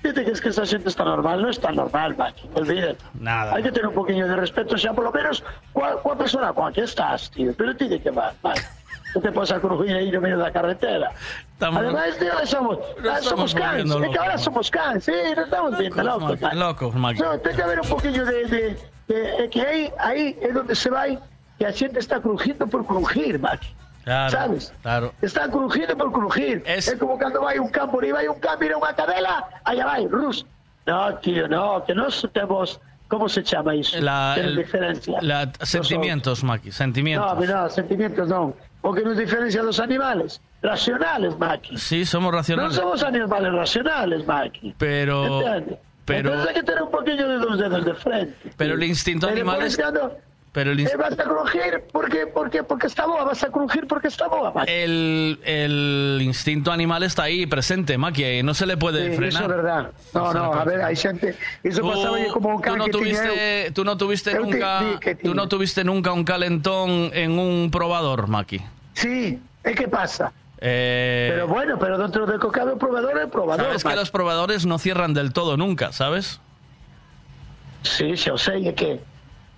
Dice 0.04 0.26
que 0.26 0.32
es 0.32 0.42
que 0.42 0.50
esa 0.50 0.66
gente 0.66 0.90
está 0.90 1.06
normal, 1.06 1.42
no 1.42 1.50
está 1.50 1.72
normal, 1.72 2.18
Maki, 2.18 2.50
olvídate. 2.56 2.98
Nada. 3.14 3.54
Hay 3.56 3.64
que 3.64 3.72
tener 3.72 3.88
un 3.88 3.94
poquillo 3.94 4.28
de 4.28 4.36
respeto, 4.36 4.76
ya 4.76 4.92
por 4.92 5.06
lo 5.06 5.14
menos, 5.14 5.42
¿cuál, 5.72 5.98
cuál 6.04 6.18
persona, 6.18 6.52
cuál 6.52 6.74
que 6.74 6.82
estás, 6.82 7.32
tío? 7.32 7.54
Pero 7.58 7.74
tiene 7.78 8.02
que 8.02 8.10
va, 8.12 8.34
Maki. 8.44 8.60
No 9.16 9.22
te 9.22 9.32
puedes 9.32 9.54
crujir 9.54 9.96
ahí 9.96 10.12
no 10.12 10.20
medio 10.20 10.38
de 10.38 10.44
la 10.44 10.52
carretera. 10.52 11.12
Estamos- 11.54 11.80
Además, 11.82 12.18
tío, 12.20 12.32
somos, 12.48 12.80
ah, 12.82 13.18
estamos 13.20 13.24
somos 13.26 13.54
cans, 13.56 13.78
es 13.90 13.96
que 13.96 14.06
ahora 14.18 14.26
locos. 14.26 14.42
somos 14.44 14.72
cans, 14.72 15.04
sí, 15.06 15.12
no 15.38 15.42
estamos 15.44 15.78
viendo 15.78 16.04
locos, 16.04 16.42
Maki. 16.42 16.56
Locos, 16.58 16.96
Maki. 16.96 17.22
No, 17.22 17.40
tiene 17.40 17.56
que 17.56 17.64
haber 17.64 17.80
un 17.80 17.88
poquillo 17.88 18.26
de, 18.26 18.46
de- 18.46 18.78
de- 19.08 19.44
eh, 19.46 19.50
que 19.50 19.62
ahí, 19.62 19.94
ahí 20.00 20.38
es 20.42 20.54
donde 20.54 20.76
se 20.76 20.90
va 20.90 21.06
que 21.06 21.20
la 21.60 21.72
gente 21.72 22.00
está 22.00 22.20
crujiendo 22.20 22.68
por 22.68 22.86
crujir, 22.86 23.40
Maki. 23.40 23.74
Claro, 24.04 24.32
¿Sabes? 24.32 24.74
claro. 24.82 25.14
Está 25.22 25.48
crujiendo 25.50 25.96
por 25.98 26.12
crujir. 26.12 26.64
Es, 26.66 26.96
como 27.00 27.18
cuando 27.18 27.42
va 27.42 27.54
un 27.60 27.70
campo, 27.70 28.04
y 28.04 28.12
va 28.12 28.20
un 28.30 28.40
campo, 28.40 28.60
mira 28.62 28.78
una 28.78 28.96
cadela, 28.96 29.48
allá 29.64 29.86
va, 29.86 29.98
rus. 30.10 30.46
No, 30.88 31.16
tío, 31.20 31.48
no, 31.48 31.84
que 31.86 31.94
no 31.94 32.08
tenemos, 32.34 32.80
¿cómo 33.08 33.30
se 33.30 33.44
llama 33.44 33.76
eso? 33.76 34.00
La, 34.02 34.36
el- 34.38 34.56
diferencia. 34.56 35.20
la- 35.22 35.52
sentimientos, 35.62 36.44
Maki, 36.44 36.72
sentimientos. 36.72 37.48
No, 37.48 37.64
no, 37.64 37.70
sentimientos 37.70 38.28
no. 38.28 38.54
Porque 38.82 39.04
nos 39.04 39.16
diferencia 39.18 39.62
los 39.62 39.80
animales. 39.80 40.42
Racionales, 40.64 41.38
Maki. 41.38 41.78
Sí, 41.78 42.04
somos 42.06 42.32
No 42.32 42.38
racionales. 42.40 42.76
somos 42.76 43.04
animales 43.04 43.54
racionales, 43.54 44.26
Maki. 44.26 44.74
Pero... 44.78 45.40
¿Entiendes? 45.42 45.80
Pero... 46.06 46.30
Entonces 46.30 46.48
hay 46.48 46.54
que 46.62 46.64
tener 46.64 46.84
un 46.84 46.92
poquillo 46.92 47.28
de 47.30 47.38
dos 47.38 47.60
dedos 47.60 47.86
de 47.86 47.94
frente. 47.94 48.52
Pero 48.58 48.74
el 48.74 48.84
instinto 48.84 49.28
animal 49.28 49.62
es... 49.62 49.80
Pero 50.54 50.72
el, 50.72 50.82
Eh, 50.82 50.98
vas 50.98 51.14
a 51.18 51.24
crujir 51.24 51.84
porque, 51.94 52.28
porque, 52.28 52.62
porque 52.64 52.88
está 52.88 53.06
boa, 53.06 53.24
vas 53.24 53.42
a 53.42 53.48
crujir 53.50 53.88
porque 53.88 54.10
está 54.10 54.28
Maki. 54.52 54.70
el, 54.70 55.40
el 55.46 56.20
instinto 56.22 56.74
animal 56.74 57.04
está 57.04 57.24
ahí 57.24 57.46
presente, 57.46 57.98
Maki, 57.98 58.26
y 58.26 58.44
no 58.44 58.54
se 58.54 58.66
le 58.66 58.76
puede 58.76 59.12
Sí, 59.12 59.16
frenar. 59.16 59.44
Eso 59.44 59.44
es 59.44 59.48
verdad. 59.48 59.92
No, 60.14 60.34
no, 60.34 60.52
puede 60.52 60.62
a 60.62 60.66
ver, 60.66 60.82
hay 60.82 60.96
gente. 60.98 61.38
Eso 61.64 61.82
pasaba 61.84 62.20
yo 62.20 62.34
como 62.34 62.50
un 62.58 62.62
tú 62.62 62.76
no 62.76 62.84
que 62.86 62.92
tuviste, 62.92 63.68
eu. 63.68 63.74
tú 63.74 63.86
no 63.86 63.96
tuviste 63.98 64.32
te- 64.32 64.40
nunca, 64.40 65.00
que 65.00 65.16
tú 65.16 65.34
no 65.34 65.48
tuviste 65.48 65.84
nunca 65.86 66.12
un 66.12 66.26
calentón 66.26 67.12
en 67.14 67.40
un 67.40 67.72
probador, 67.72 68.28
Maki. 68.28 68.60
Sí, 68.94 69.40
¿y 69.66 69.74
qué 69.74 69.88
pasa? 69.88 70.34
Eh, 70.60 71.30
Pero 71.34 71.48
bueno, 71.48 71.80
pero 71.80 71.98
dentro 71.98 72.26
de 72.26 72.38
que 72.38 72.46
o 72.46 72.52
probador 72.78 73.18
é 73.18 73.26
probador. 73.28 73.66
Sabes 73.68 73.84
que 73.84 73.88
macho. 73.90 74.00
los 74.02 74.12
probadores 74.12 74.66
no 74.66 74.78
cierran 74.80 75.14
del 75.14 75.32
todo 75.32 75.56
nunca, 75.56 75.94
¿sabes? 75.94 76.42
Sí, 77.84 78.14
xa 78.18 78.34
o 78.34 78.38
sei, 78.38 78.68
é 78.68 78.74
que... 78.76 79.00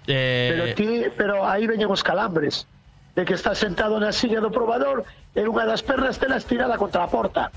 Eh, 0.08 0.50
Pero 0.52 0.64
ti, 0.76 0.90
pero 1.16 1.36
aí 1.48 1.68
veñen 1.68 1.88
os 1.90 2.04
calambres 2.04 2.68
de 3.16 3.24
que 3.26 3.34
estás 3.34 3.58
sentado 3.60 4.00
na 4.00 4.12
silla 4.12 4.42
do 4.44 4.52
probador 4.52 5.06
e 5.38 5.42
unha 5.48 5.64
das 5.64 5.80
pernas 5.86 6.20
tela 6.20 6.36
estirada 6.38 6.76
contra 6.82 7.04
a 7.06 7.10
porta. 7.10 7.50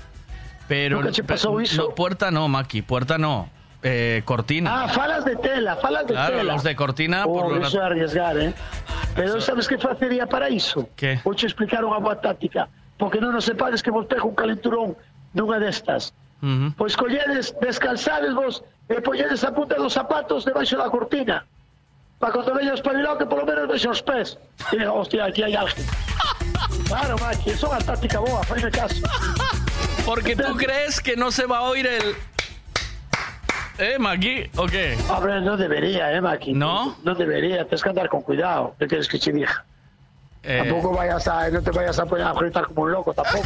pero 0.67 0.99
nunca 0.99 1.11
che 1.15 1.23
pasou 1.23 1.59
iso? 1.63 1.91
no, 1.91 1.95
puerta 1.95 2.27
no, 2.31 2.47
Maki, 2.47 2.83
puerta 2.83 3.17
no. 3.17 3.49
Eh, 3.83 4.21
cortina. 4.25 4.83
Ah, 4.83 4.87
falas 4.89 5.23
de 5.23 5.35
tela, 5.37 5.77
falas 5.77 6.07
de 6.07 6.13
claro, 6.13 6.37
tela. 6.43 6.53
los 6.53 6.63
de 6.63 6.75
cortina 6.75 7.23
Oh, 7.25 7.33
por 7.33 7.55
lo 7.55 7.61
eso 7.67 7.79
é 7.79 7.85
arriesgar, 7.85 8.35
eh? 8.35 8.51
Pero 9.15 9.39
sabes 9.39 9.67
que 9.67 9.77
facería 9.77 10.25
para 10.27 10.49
iso? 10.49 10.89
Que? 10.97 11.21
Vou 11.23 11.33
che 11.37 11.45
explicar 11.47 11.85
unha 11.85 11.97
boa 12.01 12.17
táctica. 12.19 12.67
Porque 12.97 13.21
non 13.21 13.31
nos 13.31 13.45
sepades 13.45 13.79
que 13.85 13.93
vos 13.93 14.09
pega 14.09 14.25
un 14.25 14.33
calenturón 14.35 14.97
nunha 15.37 15.61
destas. 15.61 16.11
Ujú. 16.41 16.73
Pois 16.75 16.97
colledes, 16.97 17.53
descalzades 17.61 18.33
vos 18.33 18.65
e 18.89 18.97
polledes 18.99 19.45
a 19.45 19.53
punta 19.53 19.77
dos 19.77 19.93
zapatos 19.93 20.43
debaixo 20.43 20.75
da 20.77 20.89
cortina. 20.89 21.45
Para 22.19 22.33
cando 22.33 22.53
veña 22.53 22.73
espabilado 22.73 23.17
que 23.17 23.25
polo 23.25 23.45
menos 23.45 23.67
vexan 23.69 23.91
os 23.91 24.01
pés. 24.01 24.37
E 24.73 24.77
diga, 24.77 24.91
hostia, 24.91 25.25
aquí 25.25 25.43
hai 25.43 25.55
alguén. 25.55 25.85
Claro, 26.87 27.15
Maki, 27.19 27.51
eso 27.51 27.67
é 27.67 27.69
unha 27.75 27.83
táctica 27.83 28.17
boa, 28.23 28.39
faime 28.47 28.71
caso. 28.71 29.03
Porque 30.07 30.35
tú 30.39 30.55
crees 30.55 31.03
que 31.03 31.19
no 31.19 31.31
se 31.35 31.43
va 31.45 31.59
a 31.59 31.63
oír 31.67 31.85
el... 31.85 32.15
¿Eh, 33.77 33.99
Maki? 33.99 34.49
¿O 34.55 34.65
qué? 34.65 34.97
Hombre, 35.11 35.41
no 35.41 35.57
debería, 35.57 36.11
eh, 36.15 36.21
Maki. 36.21 36.53
¿No? 36.53 36.95
No 37.03 37.13
debería, 37.13 37.67
tienes 37.67 37.83
que 37.83 37.89
andar 37.89 38.07
con 38.07 38.21
cuidado. 38.23 38.73
¿Qué 38.79 38.87
quieres 38.87 39.07
que 39.07 39.19
te 39.19 39.31
diga? 39.33 39.65
Eh, 40.43 40.63
Tampoco 40.63 40.95
vayas 40.95 41.27
a, 41.27 41.49
no 41.49 41.61
te 41.61 41.71
vayas 41.71 41.99
a 41.99 42.05
poner 42.05 42.25
a 42.25 42.33
gritar 42.33 42.65
como 42.67 42.83
un 42.83 42.91
loco, 42.93 43.13
tampoco. 43.13 43.45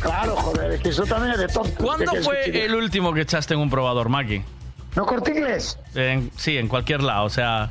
Claro, 0.00 0.34
joder, 0.34 0.72
es 0.72 0.80
que 0.80 0.88
eso 0.90 1.04
también 1.06 1.32
es 1.34 1.38
de 1.38 1.48
tonto. 1.48 1.70
¿Qué 1.78 1.84
¿Cuándo 1.84 2.12
fue 2.22 2.64
el 2.64 2.74
último 2.74 3.14
que 3.14 3.20
echaste 3.22 3.54
en 3.54 3.60
un 3.60 3.70
probador, 3.70 4.08
Maki? 4.08 4.42
¿No 4.96 5.06
corte 5.06 5.30
inglés? 5.32 5.78
En- 5.94 6.30
sí, 6.36 6.58
en 6.58 6.68
cualquier 6.68 7.02
lado. 7.02 7.24
O 7.24 7.30
sea, 7.30 7.70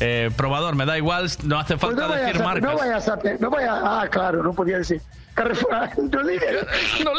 eh, 0.00 0.30
probador, 0.36 0.74
me 0.74 0.84
da 0.86 0.98
igual, 0.98 1.30
no 1.44 1.58
hace 1.58 1.76
Pues 1.76 1.92
falta 1.94 2.02
no 2.02 2.08
vayas, 2.08 2.26
decir 2.26 2.42
a, 2.42 2.44
marcas. 2.44 2.72
no 2.72 2.78
vayas 2.78 3.08
a, 3.08 3.16
no 3.40 3.50
ah, 3.84 4.08
claro, 4.10 4.42
no 4.42 4.52
podía 4.52 4.78
decir. 4.78 5.00
Carrefour, 5.36 5.70
no 5.98 6.22
líder. 6.22 6.66
No 7.04 7.12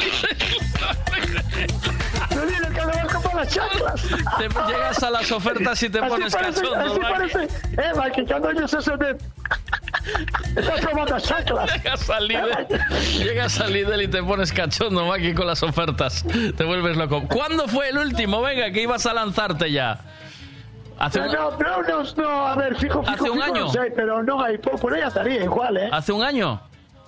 No 2.35 2.45
líder, 2.45 2.73
que 2.73 2.81
a 2.81 3.07
comprar 3.13 3.35
las 3.35 3.47
chaclas. 3.53 4.01
Te 4.37 4.49
llegas 4.49 5.03
a 5.03 5.09
las 5.11 5.31
ofertas 5.31 5.83
y 5.83 5.89
te 5.89 5.99
Así 5.99 6.09
pones 6.09 6.35
parece, 6.35 6.61
cachondo, 6.61 6.85
Así 6.85 6.99
Maki. 6.99 7.13
parece, 7.13 7.43
eh, 7.77 7.93
Maki, 7.95 8.25
cuando 8.25 8.47
oyes 8.49 8.73
eso 8.73 8.97
de... 8.97 9.17
Estás 10.55 10.81
probando 10.81 11.13
las 11.13 11.23
chaclas. 11.23 11.71
Llegas 11.75 12.09
al 12.09 12.27
Lidl, 12.27 12.67
llegas 13.19 13.59
al 13.59 13.73
Lidl 13.73 14.01
y 14.01 14.07
te 14.07 14.23
pones 14.23 14.51
cachondo, 14.51 15.05
Maki, 15.05 15.35
con 15.35 15.45
las 15.45 15.61
ofertas. 15.61 16.25
Te 16.57 16.63
vuelves 16.63 16.97
loco. 16.97 17.27
¿Cuándo 17.27 17.67
fue 17.67 17.89
el 17.89 17.99
último? 17.99 18.41
Venga, 18.41 18.71
que 18.71 18.81
ibas 18.81 19.05
a 19.05 19.13
lanzarte 19.13 19.71
ya. 19.71 19.99
Hace 20.97 21.19
un, 21.19 21.27
No, 21.27 21.51
no, 21.51 21.81
no, 21.83 22.03
no, 22.15 22.47
a 22.47 22.55
ver, 22.55 22.75
fijo, 22.77 23.03
fijo, 23.03 23.13
¿Hace 23.13 23.29
un 23.29 23.39
fijo, 23.39 23.43
año? 23.43 23.61
no 23.65 23.69
sé, 23.69 23.93
pero 23.95 24.23
no, 24.23 24.43
por, 24.81 24.93
ahí 24.95 25.01
andaría 25.01 25.43
igual, 25.43 25.77
¿eh? 25.77 25.89
¿Hace 25.91 26.11
un 26.11 26.23
año? 26.23 26.59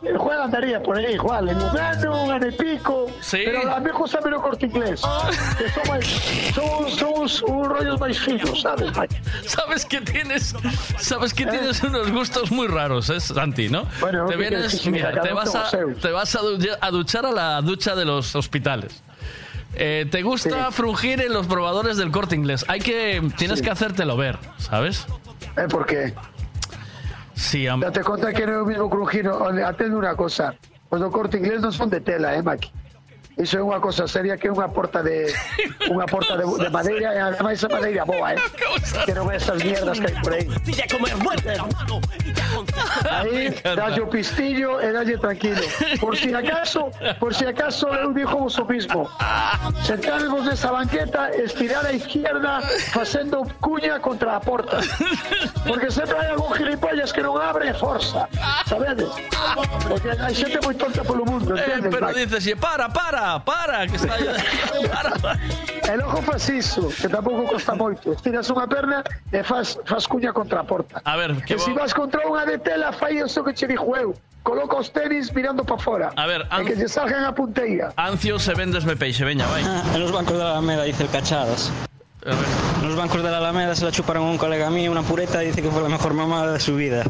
El 0.01 0.17
juego 0.17 0.43
andaría 0.43 0.81
por 0.81 0.97
ahí 0.97 1.13
igual, 1.13 1.49
en 1.49 1.57
un 1.57 1.77
año, 1.77 2.23
un 2.23 2.31
año 2.31 2.47
y 2.47 2.51
pico. 2.53 3.07
Sí. 3.19 3.41
Pero 3.43 3.69
a 3.75 3.79
mí 3.81 3.89
gusta 3.91 4.21
menos 4.21 4.41
corte 4.41 4.65
inglés. 4.65 5.01
Que 5.57 5.69
somos, 5.69 6.05
somos, 6.55 6.93
somos 6.93 7.41
un 7.41 7.65
rollos 7.65 7.99
más 7.99 8.17
finos, 8.17 8.61
¿sabes? 8.61 8.91
Sabes 9.45 9.85
que 9.85 9.99
tienes, 9.99 10.55
sabes 10.97 11.33
que 11.33 11.45
tienes 11.45 11.83
unos 11.83 12.09
gustos 12.11 12.49
muy 12.49 12.67
raros, 12.67 13.09
¿eh, 13.09 13.19
Santi, 13.19 13.67
¿no? 13.67 13.85
Bueno, 13.99 14.25
te 14.27 14.33
¿qué 14.33 14.37
quieres 14.39 14.59
vienes, 14.59 14.81
sí? 14.81 14.89
mira, 14.89 15.21
te 15.21 15.33
vas 15.33 15.53
a, 15.53 15.69
te 15.69 16.11
vas 16.11 16.33
a, 16.35 16.39
du- 16.39 16.57
a 16.79 16.91
duchar 16.91 17.25
a 17.25 17.31
la 17.31 17.61
ducha 17.61 17.93
de 17.93 18.05
los 18.05 18.35
hospitales. 18.35 19.03
Eh, 19.75 20.07
te 20.09 20.21
gusta 20.23 20.71
frungir 20.71 21.21
en 21.21 21.33
los 21.33 21.45
probadores 21.45 21.97
del 21.97 22.09
corte 22.11 22.35
inglés. 22.35 22.63
Hay 22.69 22.79
que, 22.79 23.21
tienes 23.37 23.61
que 23.61 23.69
hacértelo 23.69 24.15
ver, 24.15 24.37
¿sabes? 24.57 25.05
¿Eh? 25.57 25.67
¿Por 25.69 25.85
qué? 25.85 26.13
Sí, 27.39 27.65
Date 27.65 28.03
cuenta 28.03 28.33
que 28.33 28.45
no 28.45 28.51
es 28.51 28.57
lo 28.57 28.65
mismo 28.65 28.89
crujino. 28.89 29.45
Atende 29.65 29.95
una 29.95 30.13
cosa. 30.13 30.53
Los 30.91 30.99
do 30.99 31.09
corte 31.09 31.37
inglés 31.37 31.61
no 31.61 31.71
son 31.71 31.89
de 31.89 32.01
tela, 32.01 32.35
¿eh, 32.35 32.43
Maki? 32.43 32.69
Iso 33.39 33.55
é 33.55 33.63
unha 33.63 33.79
cosa 33.79 34.03
seria 34.03 34.35
que 34.35 34.47
é 34.47 34.51
unha 34.51 34.67
porta 34.67 34.99
de 34.99 35.31
unha 35.93 36.03
porta 36.11 36.35
de, 36.35 36.43
de 36.43 36.67
madeira 36.67 37.15
e 37.15 37.19
ademais 37.23 37.55
esa 37.63 37.71
madeira 37.71 38.03
boa, 38.03 38.35
eh? 38.35 38.39
Que 39.07 39.15
non 39.15 39.31
esas 39.31 39.63
mierdas 39.63 39.95
que 39.95 40.11
hai 40.11 40.15
por 40.19 40.33
aí. 40.35 40.45
Aí, 43.09 43.49
dalle 43.63 44.01
o 44.01 44.07
pistillo 44.07 44.81
e 44.83 44.91
dalle 44.91 45.17
tranquilo. 45.17 45.61
Por 45.99 46.17
si 46.17 46.33
acaso, 46.33 46.91
por 47.19 47.31
si 47.33 47.45
acaso 47.45 47.87
eu 47.95 48.11
dixo 48.13 48.35
vos 48.37 48.57
o 48.59 48.65
mismo. 48.67 49.07
Sentadevos 49.87 50.43
nesa 50.45 50.71
banqueta, 50.71 51.31
estirar 51.31 51.85
a 51.85 51.93
izquierda 51.93 52.59
facendo 52.91 53.47
cuña 53.63 53.99
contra 54.03 54.35
a 54.35 54.39
porta. 54.43 54.83
Porque 55.63 55.87
sempre 55.91 56.19
hai 56.19 56.35
algún 56.35 56.51
gilipollas 56.53 57.15
que 57.15 57.23
non 57.23 57.39
abre 57.39 57.71
forza. 57.73 58.27
Sabedes? 58.67 59.09
Porque 59.87 60.11
hai 60.11 60.35
xente 60.35 60.59
moi 60.59 60.75
tonta 60.75 61.07
polo 61.07 61.23
mundo, 61.23 61.55
Eh, 61.55 61.79
pero 61.87 62.11
dices, 62.13 62.45
"Y 62.47 62.55
para, 62.55 62.89
para, 63.37 63.85
para, 63.85 63.87
que 63.87 63.95
está 63.95 64.15
para. 65.21 65.39
E 65.89 65.93
logo 65.97 66.21
faz 66.21 66.49
iso, 66.49 66.89
que 66.89 67.09
tampouco 67.09 67.45
costa 67.49 67.73
moito. 67.77 68.13
Estiras 68.13 68.49
unha 68.49 68.65
perna 68.65 69.01
e 69.33 69.41
faz, 69.45 69.77
fas 69.85 70.05
cuña 70.09 70.33
contra 70.33 70.61
a 70.61 70.65
porta. 70.65 71.01
A 71.05 71.13
ver, 71.17 71.37
que 71.45 71.57
se 71.61 71.69
vo- 71.73 71.81
vas 71.81 71.93
contra 71.93 72.25
unha 72.25 72.45
de 72.45 72.57
tela, 72.61 72.89
fai 72.93 73.21
iso 73.21 73.41
que 73.45 73.53
che 73.53 73.65
dixo 73.69 73.89
eu. 73.97 74.13
Coloca 74.41 74.77
os 74.81 74.89
tenis 74.89 75.29
mirando 75.35 75.61
para 75.67 75.77
fora. 75.77 76.07
A 76.15 76.25
ver, 76.25 76.47
E 76.49 76.61
que 76.65 76.73
lle 76.73 76.87
salgan 76.89 77.25
a 77.27 77.33
punteira. 77.35 77.91
Ancio 77.99 78.39
se 78.39 78.53
vendesme 78.57 78.95
peixe, 78.95 79.21
veña, 79.25 79.45
vai. 79.51 79.61
En 79.61 79.99
los 80.01 80.09
bancos 80.13 80.37
de 80.37 80.43
la 80.45 80.57
Alameda, 80.57 80.83
dice 80.89 81.03
el 81.05 81.09
Cachadas. 81.09 81.69
En 82.25 82.87
los 82.87 82.95
bancos 82.99 83.23
de 83.23 83.29
la 83.31 83.37
Alameda 83.39 83.73
se 83.75 83.83
la 83.85 83.91
chuparon 83.91 84.27
a 84.27 84.31
un 84.31 84.37
colega 84.37 84.69
mío 84.69 84.91
una 84.91 85.03
pureta 85.03 85.41
y 85.43 85.47
dice 85.47 85.61
que 85.61 85.69
fue 85.71 85.81
la 85.81 85.89
mejor 85.89 86.13
mamada 86.13 86.51
de 86.53 86.59
su 86.59 86.75
vida. 86.75 87.03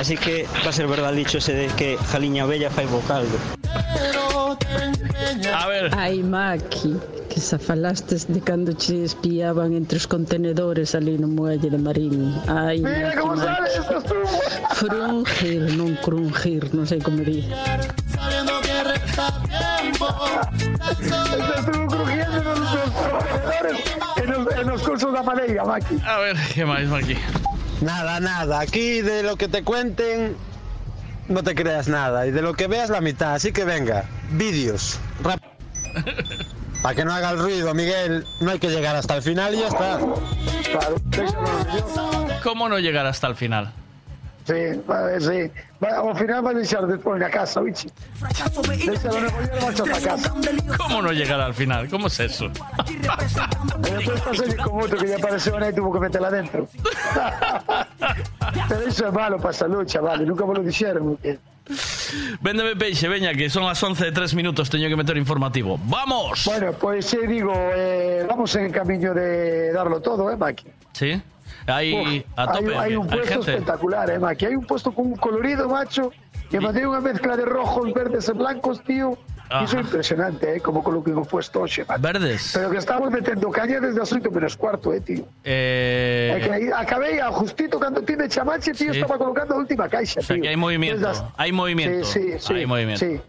Así 0.00 0.16
que 0.16 0.46
va 0.64 0.70
a 0.70 0.72
ser 0.72 0.86
verdad 0.86 1.10
el 1.10 1.16
dicho 1.16 1.38
ese 1.38 1.52
de 1.54 1.66
que 1.76 1.96
Jaliña 2.10 2.44
Bella 2.46 2.70
fai 2.70 2.86
vocaldo. 2.86 3.36
A 5.52 5.66
ver. 5.68 5.90
Ai, 5.96 6.22
Maki, 6.22 6.96
que 7.28 7.40
se 7.40 7.58
falastes 7.58 8.26
de 8.28 8.40
cando 8.40 8.72
che 8.74 9.04
espiaban 9.04 9.72
entre 9.72 9.96
os 9.96 10.06
contenedores 10.06 10.94
ali 10.94 11.18
no 11.18 11.28
muelle 11.28 11.70
de 11.70 11.78
Marín. 11.78 12.34
Ai, 12.46 12.80
Mira 12.80 13.14
Maki, 13.14 13.16
como 13.16 13.34
estás 13.34 14.04
tú. 14.04 14.14
Frungir, 14.74 15.76
non 15.76 15.96
crungir, 16.04 16.68
non 16.74 16.86
sei 16.86 17.00
como 17.00 17.24
di. 17.24 17.42
Sabiendo 18.12 18.52
que 18.60 18.76
resta 18.84 19.26
tiempo. 19.48 20.06
Estuvo 21.56 21.86
crujiendo 21.86 22.42
nos, 22.42 22.70
contenedores 22.92 23.76
en 24.16 24.30
los, 24.30 24.54
en 24.54 24.66
los 24.68 24.82
cursos 24.82 25.12
da 25.12 25.22
madeira, 25.22 25.64
Maki. 25.64 25.96
A 26.04 26.18
ver, 26.18 26.36
¿qué 26.52 26.64
más, 26.64 26.84
Maki? 26.84 27.16
Nada, 27.80 28.20
nada. 28.20 28.60
Aquí 28.60 29.00
de 29.00 29.22
lo 29.22 29.36
que 29.36 29.48
te 29.48 29.62
cuenten 29.62 30.36
no 31.28 31.42
te 31.42 31.54
creas 31.54 31.88
nada 31.88 32.26
y 32.26 32.30
de 32.30 32.42
lo 32.42 32.54
que 32.54 32.66
veas 32.66 32.90
la 32.90 33.00
mitad. 33.00 33.34
Así 33.34 33.52
que 33.52 33.64
venga, 33.64 34.04
vídeos. 34.32 34.98
Para 36.82 36.94
que 36.94 37.04
no 37.04 37.12
haga 37.12 37.30
el 37.30 37.38
ruido, 37.38 37.74
Miguel, 37.74 38.24
no 38.40 38.50
hay 38.50 38.58
que 38.58 38.68
llegar 38.68 38.94
hasta 38.96 39.16
el 39.16 39.22
final 39.22 39.54
y 39.54 39.58
ya 39.58 39.68
está. 39.68 39.98
¿Cómo 42.42 42.68
no 42.68 42.78
llegar 42.78 43.06
hasta 43.06 43.26
el 43.26 43.34
final? 43.34 43.72
Sí, 44.46 44.80
va, 44.88 45.18
sí. 45.18 45.50
Va, 45.82 45.96
ao 45.98 46.14
final 46.14 46.44
va 46.46 46.50
a 46.50 46.54
deixar 46.54 46.86
despois 46.86 47.18
na 47.18 47.28
casa, 47.28 47.60
bichi. 47.60 47.88
Déxalo 48.86 49.20
no 49.20 49.30
coller, 49.32 49.62
marcha 49.62 49.84
para 49.84 50.00
casa. 50.00 50.34
¿Cómo 50.78 51.02
no 51.02 51.10
llegar 51.10 51.40
al 51.40 51.52
final? 51.52 51.88
¿Cómo 51.90 52.06
es 52.06 52.20
eso? 52.20 52.46
E 52.46 53.90
despois 53.90 54.20
paselle 54.22 54.56
con 54.56 54.78
outro 54.78 54.98
que 54.98 55.06
lle 55.06 55.16
apareceu 55.18 55.58
e 55.58 55.72
tuvo 55.72 55.90
que 55.92 55.98
metela 55.98 56.30
dentro. 56.30 56.68
Pero 58.68 58.88
iso 58.88 59.06
é 59.06 59.10
malo 59.10 59.36
para 59.38 59.50
a 59.50 59.52
salud, 59.52 59.84
chaval, 59.84 60.24
nunca 60.24 60.46
me 60.46 60.54
lo 60.54 60.62
dixeron. 60.62 61.16
Que... 61.18 61.38
Véndeme 62.40 62.76
peixe, 62.76 63.08
veña, 63.08 63.34
que 63.34 63.50
son 63.50 63.66
las 63.66 63.82
11 63.82 64.04
de 64.04 64.12
3 64.12 64.34
minutos, 64.34 64.70
teño 64.70 64.88
que 64.88 64.94
meter 64.94 65.16
informativo. 65.16 65.80
¡Vamos! 65.90 66.44
Bueno, 66.46 66.72
pues, 66.72 67.16
digo, 67.26 67.52
eh, 67.74 68.24
vamos 68.28 68.54
en 68.54 68.70
camiño 68.70 69.12
de 69.12 69.72
darlo 69.72 70.00
todo, 70.00 70.30
eh, 70.30 70.36
Maki? 70.36 70.66
¿Sí? 70.92 71.20
Hay 71.66 72.22
Uf, 72.24 72.38
a 72.38 72.52
tope, 72.52 72.74
hay, 72.76 72.90
hay 72.92 72.96
un 72.96 73.04
hay 73.04 73.10
puesto 73.18 73.28
gente. 73.34 73.50
espectacular, 73.52 74.10
eh, 74.10 74.18
Maki. 74.18 74.46
Hay 74.46 74.54
un 74.56 74.64
puesto 74.66 74.92
con 74.92 75.06
un 75.06 75.16
colorido, 75.16 75.68
macho, 75.68 76.10
que 76.50 76.60
mandé 76.60 76.86
una 76.86 77.00
mezcla 77.00 77.36
de 77.36 77.44
rojos, 77.44 77.92
verdes 77.92 78.28
y 78.28 78.32
blancos, 78.32 78.82
tío. 78.84 79.18
Ajá. 79.48 79.62
Iso 79.62 79.78
é 79.78 79.80
impresionante, 79.82 80.56
eh, 80.56 80.60
como 80.60 80.82
coloquei 80.82 81.14
o 81.14 81.22
puesto 81.22 81.60
hoxe, 81.62 81.84
Maki. 81.86 82.02
Verdes. 82.02 82.50
Pero 82.52 82.68
que 82.70 82.78
estamos 82.78 83.10
metendo 83.12 83.48
caña 83.50 83.78
desde 83.78 84.02
as 84.02 84.10
8 84.12 84.28
menos 84.32 84.56
cuarto, 84.56 84.92
eh, 84.92 85.00
tío. 85.00 85.22
Eh, 85.44 86.34
É 86.34 86.40
que 86.42 86.50
aí 86.50 86.66
acabei 86.74 87.20
a 87.20 87.30
justito 87.30 87.78
cando 87.78 88.02
ti 88.02 88.16
me 88.16 88.26
chamache, 88.28 88.72
tío, 88.74 88.92
Sí. 88.92 88.98
estaba 89.00 89.18
colocando 89.18 89.54
a 89.54 89.58
última 89.58 89.88
caixa, 89.88 90.18
o 90.18 90.22
sea, 90.24 90.34
tío. 90.34 90.42
que 90.42 90.48
hay 90.50 90.56
movimiento. 90.56 90.98
Desde 90.98 91.10
as- 91.22 91.24
Hay 91.38 91.52
movimiento. 91.52 92.04
Sí, 92.06 92.32
sí, 92.32 92.38
sí, 92.40 92.54
hay 92.54 92.66
movimiento. 92.66 93.06
sí. 93.06 93.20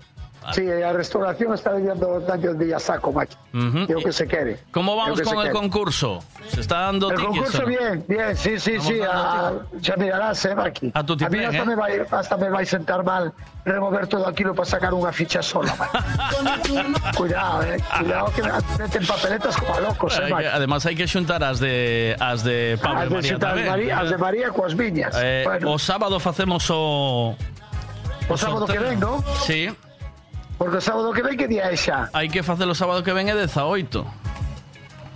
Sí, 0.54 0.64
a 0.72 0.94
restauración 0.94 1.54
está 1.54 1.72
dando 1.78 2.22
daño 2.22 2.54
de 2.54 2.66
Villasaco, 2.66 3.12
macho. 3.12 3.38
Ujú. 3.54 3.86
Yo 3.88 3.98
que 4.00 4.14
se 4.14 4.26
quede. 4.28 4.60
¿Cómo 4.72 4.96
vamos 4.96 5.20
con 5.22 5.38
el 5.40 5.44
quede. 5.44 5.52
concurso? 5.54 6.20
¿Se 6.48 6.62
está 6.62 6.82
dando 6.88 7.12
El 7.12 7.18
tickets 7.18 7.30
o 7.30 7.34
concurso 7.34 7.62
no? 7.64 7.68
bien, 7.68 8.06
bien, 8.08 8.38
sí, 8.38 8.58
sí, 8.58 8.80
sí. 8.80 9.00
ah, 9.06 9.52
ya 9.82 9.96
mirarás, 9.98 10.46
eh, 10.46 10.56
Maki. 10.56 10.92
A 10.94 11.04
tu 11.06 11.14
A 11.20 11.28
mí 11.30 11.44
hasta, 11.44 11.58
eh. 11.58 11.66
me 11.66 11.76
va, 11.76 11.88
a 11.88 12.20
hasta 12.20 12.38
me 12.38 12.48
va 12.50 12.60
a 12.62 12.66
sentar 12.66 13.04
mal 13.04 13.34
remover 13.66 14.08
todo 14.08 14.26
aquilo 14.26 14.56
para 14.56 14.70
sacar 14.70 14.94
una 14.94 15.12
ficha 15.12 15.42
sola. 15.44 15.76
Cuidado, 17.18 17.64
eh. 17.64 17.78
Cuidado 18.00 18.32
que 18.34 18.44
me 18.44 18.52
meten 18.80 19.06
papeletas 19.06 19.58
como 19.58 19.76
a 19.76 19.80
locos, 19.82 20.18
eh, 20.18 20.22
Hay 20.24 20.32
Maki. 20.32 20.46
además 20.48 20.86
hai 20.86 20.96
que 20.96 21.08
xuntar 21.08 21.44
as 21.44 21.60
de 21.60 22.16
as 22.20 22.44
de 22.44 22.78
Pablo 22.82 23.20
As 23.20 23.24
de 23.24 23.36
María 23.36 23.40
tamén. 23.40 23.68
María, 23.68 23.94
as 24.00 24.10
de 24.10 24.18
María 24.18 24.48
coas 24.56 24.74
viñas. 24.76 25.12
Eh, 25.20 25.44
Bueno. 25.44 25.74
O 25.74 25.80
sábado 25.80 26.20
facemos 26.20 26.64
o 26.72 27.36
O 28.30 28.36
sábado 28.38 28.64
que 28.68 28.80
ven, 28.80 29.00
¿no? 29.00 29.24
Sí. 29.44 29.68
Porque 30.58 30.78
o 30.78 30.82
sábado 30.82 31.14
que 31.14 31.22
ven 31.22 31.38
que 31.38 31.48
día 31.48 31.70
é 31.70 31.78
xa? 31.78 32.10
Hai 32.14 32.28
que 32.30 32.42
facelo 32.42 32.74
o 32.74 32.78
sábado 32.78 33.06
que 33.06 33.14
ven 33.14 33.30
é 33.30 33.36
18. 33.38 34.02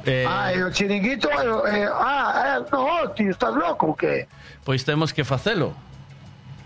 Eh, 0.05 0.25
Ah, 0.25 0.53
e 0.53 0.61
o 0.65 0.69
chiringuito, 0.73 1.29
eh, 1.29 1.85
eh, 1.85 1.89
ah, 1.89 2.57
eh, 2.57 2.65
no, 2.73 3.09
tío, 3.13 3.29
estás 3.29 3.53
loco, 3.53 3.93
o 3.93 3.95
que? 3.97 4.25
Pois 4.65 4.81
temos 4.85 5.13
que 5.13 5.23
facelo. 5.25 5.73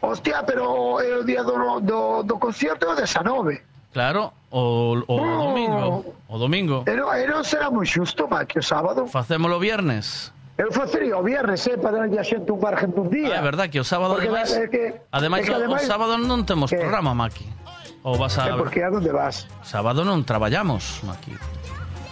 Hostia, 0.01 0.43
pero 0.43 0.99
é 1.01 1.17
o 1.19 1.23
día 1.23 1.43
do, 1.43 1.79
do, 1.81 2.23
do 2.23 2.35
concierto 2.39 2.85
é 2.85 2.89
o 2.91 2.95
19. 2.95 3.59
Claro, 3.91 4.31
o, 4.51 5.03
o 5.07 5.15
domingo. 5.51 6.15
O 6.27 6.37
domingo. 6.37 6.83
E 6.87 6.93
non, 6.95 7.11
e 7.15 7.23
non 7.27 7.43
será 7.47 7.71
moi 7.71 7.87
xusto, 7.87 8.27
má, 8.27 8.43
que 8.43 8.59
o 8.59 8.63
sábado. 8.63 9.07
Facémolo 9.07 9.55
viernes. 9.59 10.31
Eu 10.55 10.71
facería 10.71 11.15
o 11.19 11.23
viernes, 11.23 11.63
eh, 11.67 11.75
para 11.79 12.03
darlle 12.07 12.19
a 12.19 12.23
xente 12.23 12.51
un 12.51 12.59
margen 12.63 12.91
dun 12.95 13.07
día. 13.11 13.35
Ah, 13.35 13.39
é 13.39 13.43
verdad 13.43 13.67
que 13.71 13.79
o 13.79 13.87
sábado 13.87 14.15
Porque 14.15 14.27
ademais, 14.31 14.51
que- 14.71 14.95
ademais, 15.11 15.43
que 15.47 15.51
ademais- 15.51 15.83
o 15.83 15.87
sábado 15.87 16.15
non 16.19 16.43
temos 16.47 16.71
Que? 16.71 16.79
programa, 16.79 17.11
Maki. 17.15 17.43
Ou 18.05 18.21
vas 18.21 18.37
a 18.37 18.53
É 18.53 18.53
porque 18.53 18.85
a 18.85 18.93
donde 18.93 19.09
vas? 19.09 19.49
Sábado 19.65 20.05
non 20.05 20.21
traballamos, 20.21 21.01
Maki. 21.01 21.33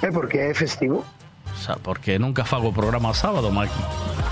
É 0.01 0.09
porque 0.09 0.41
é 0.41 0.53
festivo. 0.57 1.05
Sa 1.53 1.77
porque 1.77 2.17
nunca 2.17 2.41
fago 2.41 2.73
programa 2.73 3.13
sábado, 3.13 3.53
Maki. 3.53 3.77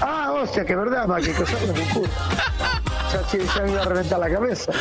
Ah, 0.02 0.34
hostia, 0.34 0.66
que 0.66 0.74
verdad, 0.74 1.06
má, 1.06 1.22
que 1.22 1.30
de 1.30 1.46
che 3.30 3.46
xa 3.46 3.62
me 3.64 3.72
iba 3.72 3.82
a 3.82 3.86
reventar 3.86 4.20
la 4.20 4.30
cabeza. 4.30 4.72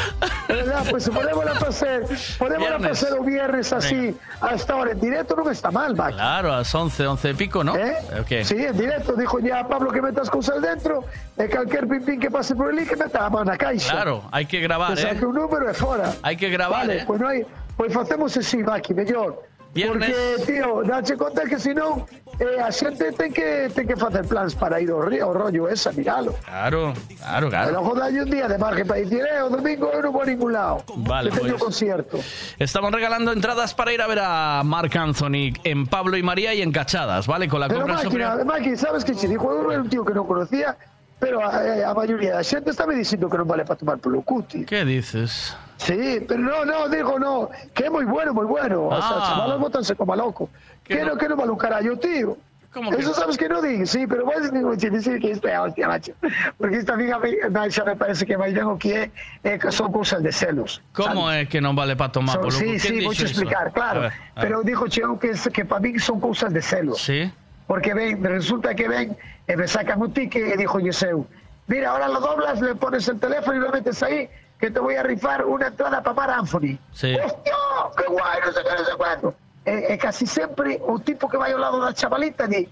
Verdad, 0.48 0.84
pues 0.90 1.08
podemos 1.08 1.46
a 1.46 1.54
facer, 1.54 2.04
podemos 2.38 2.70
a 2.70 2.78
facer 2.78 3.12
o 3.18 3.22
viernes 3.24 3.72
así, 3.72 4.16
a 4.40 4.54
esta 4.54 4.76
hora 4.76 4.92
en 4.92 5.00
directo 5.00 5.34
non 5.34 5.50
está 5.50 5.70
mal, 5.70 5.94
má. 5.98 6.10
Claro, 6.14 6.54
ás 6.54 6.70
11, 6.70 7.06
11 7.06 7.30
e 7.30 7.34
pico, 7.34 7.64
¿no? 7.64 7.74
¿Eh? 7.76 7.96
O 8.20 8.24
qué? 8.24 8.44
Sí, 8.44 8.56
en 8.58 8.76
directo. 8.76 9.14
Dijo 9.14 9.40
ya 9.40 9.66
Pablo 9.66 9.90
que 9.90 10.02
metas 10.02 10.30
cosas 10.30 10.62
dentro. 10.62 11.04
E 11.36 11.48
calquer 11.48 11.86
pimpín 11.90 12.20
que 12.20 12.30
pase 12.30 12.54
por 12.54 12.70
ali 12.70 12.86
que 12.86 12.94
meta 12.94 13.26
a 13.26 13.44
na 13.44 13.56
caixa. 13.58 13.90
Claro, 13.90 14.22
hai 14.30 14.46
que 14.46 14.60
gravar, 14.60 14.94
Que 14.94 15.10
eh? 15.10 15.26
un 15.26 15.34
número 15.34 15.66
e 15.66 15.74
fora. 15.74 16.14
Hai 16.22 16.36
que 16.36 16.48
gravar, 16.48 16.86
vale, 16.86 17.02
eh? 17.02 17.04
Pues, 17.06 17.18
no 17.18 17.26
hai, 17.26 17.46
pues 17.76 17.90
facemos 17.92 18.36
así, 18.36 18.62
Maki, 18.62 18.94
mellor. 18.94 19.49
Viernes. 19.72 20.10
Porque, 20.10 20.52
tío, 20.52 20.82
dache 20.82 21.16
conta 21.16 21.44
que 21.44 21.58
senón 21.58 22.04
eh, 22.40 22.58
a 22.58 22.72
xente 22.72 23.12
ten 23.12 23.32
que, 23.32 23.70
ten 23.70 23.86
que 23.86 23.94
facer 23.94 24.26
plans 24.26 24.54
para 24.54 24.80
ir 24.80 24.90
ao, 24.90 25.02
río, 25.02 25.26
ao 25.26 25.32
rollo 25.32 25.68
esa, 25.68 25.92
miralo. 25.92 26.34
Claro, 26.42 26.94
claro, 27.18 27.48
claro. 27.50 27.70
logo 27.72 27.94
dalle 27.94 28.22
un 28.22 28.30
día 28.30 28.48
de 28.48 28.58
margen 28.58 28.86
para 28.86 28.98
dicir, 28.98 29.22
eh, 29.22 29.42
o 29.42 29.48
domingo 29.52 29.92
eu 29.92 30.02
non 30.02 30.10
vou 30.10 30.22
a 30.22 30.26
ningún 30.26 30.50
lado. 30.50 30.82
Vale, 31.06 31.30
teño 31.30 31.54
pues. 31.54 31.62
concierto. 31.62 32.18
Estamos 32.58 32.90
regalando 32.90 33.30
entradas 33.30 33.70
para 33.76 33.92
ir 33.92 34.02
a 34.02 34.08
ver 34.08 34.18
a 34.24 34.62
Marc 34.64 34.96
Anthony 34.96 35.54
en 35.62 35.86
Pablo 35.86 36.16
y 36.16 36.22
María 36.22 36.50
y 36.54 36.62
en 36.62 36.72
Cachadas, 36.72 37.28
¿vale? 37.28 37.46
Con 37.46 37.60
la 37.60 37.68
Pero 37.68 37.86
compra 37.86 38.02
máquina. 38.02 38.42
Maki, 38.42 38.74
sabes 38.74 39.04
que 39.04 39.14
che 39.14 39.28
dijo 39.28 39.52
eu 39.52 39.70
era 39.70 39.82
un 39.82 39.88
tío 39.88 40.02
que 40.02 40.14
non 40.16 40.26
conocía, 40.26 40.74
pero 41.20 41.44
a, 41.44 41.60
a 41.90 41.92
maioría 41.94 42.34
da 42.34 42.42
xente 42.42 42.72
está 42.72 42.88
me 42.88 42.96
dicindo 42.96 43.28
que 43.28 43.36
non 43.36 43.44
vale 43.46 43.62
para 43.68 43.76
tomar 43.78 44.00
polo 44.00 44.24
cuti. 44.24 44.64
¿Qué 44.64 44.82
dices? 44.88 45.54
Sí, 45.76 46.24
pero 46.26 46.40
no, 46.40 46.64
no, 46.64 46.88
digo 46.88 47.20
no, 47.20 47.48
que 47.76 47.86
é 47.86 47.90
moi 47.92 48.04
bueno, 48.08 48.32
moi 48.32 48.44
bueno. 48.48 48.88
O 48.88 48.96
sea, 49.00 49.20
Ah. 49.20 49.24
chavalos 49.28 49.60
botanse 49.60 49.92
como 49.94 50.12
a 50.12 50.16
loco. 50.16 50.48
Que, 50.82 51.04
no, 51.04 51.14
que 51.20 51.28
non 51.28 51.36
vale 51.38 51.52
un 51.52 51.60
carallo, 51.60 51.94
tío. 52.00 52.36
¿Cómo 52.70 52.86
que 52.94 53.02
Eso 53.02 53.10
no? 53.10 53.14
sabes 53.18 53.34
que 53.36 53.48
no 53.50 53.58
digo, 53.60 53.82
sí, 53.84 54.06
pero 54.06 54.22
vais 54.24 54.46
che, 54.78 54.90
decir 54.94 55.18
que 55.18 55.34
isto 55.34 55.48
é 55.50 55.58
a 55.58 55.66
hostia, 55.66 55.88
macho. 55.90 56.14
Porque 56.54 56.78
isto 56.78 56.94
a 56.94 56.96
mí, 56.96 57.10
a 57.10 57.18
mí 57.18 57.34
a- 57.42 57.66
xa 57.68 57.82
me 57.82 57.96
parece 57.98 58.22
que 58.24 58.38
máis 58.38 58.54
ben 58.54 58.62
o 58.70 58.78
que 58.78 58.94
é, 58.94 59.10
é 59.42 59.58
que 59.58 59.72
son 59.74 59.90
cousas 59.90 60.22
de 60.22 60.30
celos. 60.30 60.78
¿Cómo 60.94 61.26
es 61.34 61.48
que 61.50 61.58
no 61.60 61.74
vale 61.74 61.96
para 61.98 62.12
tomar? 62.14 62.38
Son- 62.38 62.46
polo 62.46 62.54
sí, 62.54 62.78
sí, 62.78 63.02
dixo 63.02 63.10
vou 63.10 63.12
iso? 63.12 63.26
explicar, 63.26 63.74
claro. 63.74 64.06
A 64.06 64.08
ver, 64.08 64.12
a 64.14 64.22
ver. 64.38 64.42
Pero 64.46 64.62
dijo 64.62 64.86
Cheo 64.86 65.18
que, 65.18 65.34
que 65.50 65.64
para 65.66 65.80
mí 65.82 65.98
son 65.98 66.20
cousas 66.22 66.52
de 66.54 66.62
celos. 66.62 67.02
Sí. 67.02 67.26
Porque 67.70 67.94
ven, 67.94 68.18
resulta 68.24 68.74
que 68.74 68.88
ven 68.88 69.16
e 69.46 69.54
me 69.54 69.68
sacan 69.68 70.02
un 70.02 70.10
ticket 70.12 70.42
e 70.42 70.56
dijo 70.58 70.80
Yeseu, 70.82 71.22
mira, 71.68 71.90
ahora 71.94 72.08
lo 72.08 72.18
doblas, 72.18 72.60
le 72.60 72.74
pones 72.74 73.06
el 73.06 73.20
teléfono 73.20 73.58
y 73.58 73.60
lo 73.60 73.70
metes 73.70 74.02
ahí, 74.02 74.28
que 74.58 74.72
te 74.72 74.80
voy 74.80 74.96
a 74.96 75.04
rifar 75.04 75.46
una 75.46 75.68
entrada 75.68 76.02
para 76.02 76.14
Mar 76.18 76.30
Anthony. 76.42 76.74
Sí. 76.90 77.14
¡Hostia! 77.14 77.54
¡Qué 77.96 78.06
guay! 78.10 78.38
No 78.44 78.50
sé 78.52 78.60
qué, 78.66 78.74
no 78.76 78.84
sé 78.84 78.92
cuánto. 78.98 79.34
E, 79.64 79.94
e 79.94 79.98
casi 79.98 80.26
sempre 80.26 80.80
o 80.82 80.98
tipo 80.98 81.28
que 81.30 81.36
vai 81.38 81.52
ao 81.54 81.62
lado 81.62 81.78
da 81.78 81.94
chavalita 81.94 82.48
di, 82.50 82.66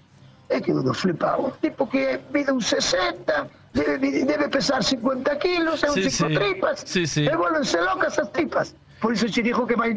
é 0.51 0.59
que 0.59 0.73
todo 0.75 0.91
flipado, 0.93 1.47
un 1.47 1.55
tipo 1.63 1.87
que 1.87 2.19
mide 2.35 2.51
un 2.51 2.59
60, 2.59 3.47
debe, 3.71 4.25
debe 4.27 4.49
pesar 4.51 4.83
50 4.83 5.31
kilos, 5.39 5.79
é 5.81 5.87
un 5.87 5.95
Sí, 5.95 6.11
cinco 6.11 6.27
sí. 6.27 6.35
tripas, 6.35 6.75
Sí, 6.83 7.07
sí. 7.07 7.23
e 7.23 7.35
volvense 7.39 7.79
locas 7.79 8.19
as 8.19 8.27
tripas. 8.35 8.75
Por 8.99 9.13
iso 9.15 9.31
che 9.31 9.39
dijo 9.41 9.63
que 9.65 9.77
máis 9.79 9.95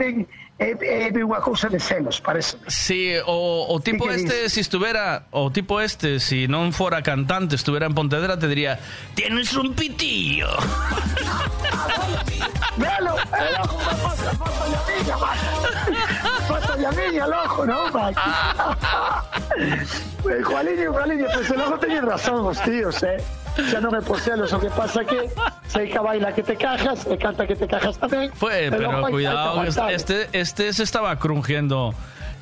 de 1.70 1.80
celos, 1.80 2.20
parece. 2.20 2.56
Sí, 2.66 3.12
o, 3.26 3.66
o 3.68 3.80
tipo 3.80 4.04
¿Y 4.06 4.08
qué 4.08 4.14
este, 4.14 4.48
si 4.50 4.60
estuviera, 4.60 5.26
o 5.30 5.50
tipo 5.50 5.80
este, 5.80 6.20
si 6.20 6.46
no 6.48 6.70
fuera 6.72 7.02
cantante, 7.02 7.56
estuviera 7.56 7.86
en 7.86 7.94
Pontevedra, 7.94 8.38
te 8.38 8.48
diría, 8.48 8.78
tienes 9.14 9.54
un 9.54 9.72
pitillo. 9.74 10.48
Velo, 12.76 13.14
el 13.16 13.56
ojo, 13.60 13.78
pasa, 13.78 14.32
pasa 14.38 14.68
la 14.68 14.82
niña, 14.96 15.16
Mac. 15.18 15.38
Pasa 16.48 16.76
la 16.76 16.90
niña, 16.90 17.24
el 17.26 17.32
ojo, 17.32 17.66
¿no, 17.66 17.84
Juaniño, 20.44 20.92
Juaniño, 20.92 21.26
pues 21.34 21.50
el 21.50 21.60
ojo 21.60 21.78
tenía 21.78 22.00
razón, 22.00 22.44
los 22.44 22.62
tíos, 22.62 23.02
¿eh? 23.02 23.18
Ya 23.70 23.80
no 23.80 23.90
me 23.90 24.00
poseo, 24.00 24.36
lo 24.36 24.60
que 24.60 24.70
pasa 24.70 25.04
que 25.04 25.30
se 25.66 25.88
que 25.88 25.98
baila 25.98 26.34
que 26.34 26.42
te 26.42 26.56
cajas, 26.56 27.00
se 27.00 27.18
canta 27.18 27.46
que 27.46 27.54
te 27.54 27.66
cajas 27.66 27.98
también. 27.98 28.30
Ojo 28.30 28.48
pero 28.48 29.04
que 29.06 29.10
cuidado, 29.10 29.62
este, 29.90 30.28
este 30.32 30.72
se 30.72 30.82
estaba 30.82 31.18
crungiendo, 31.18 31.94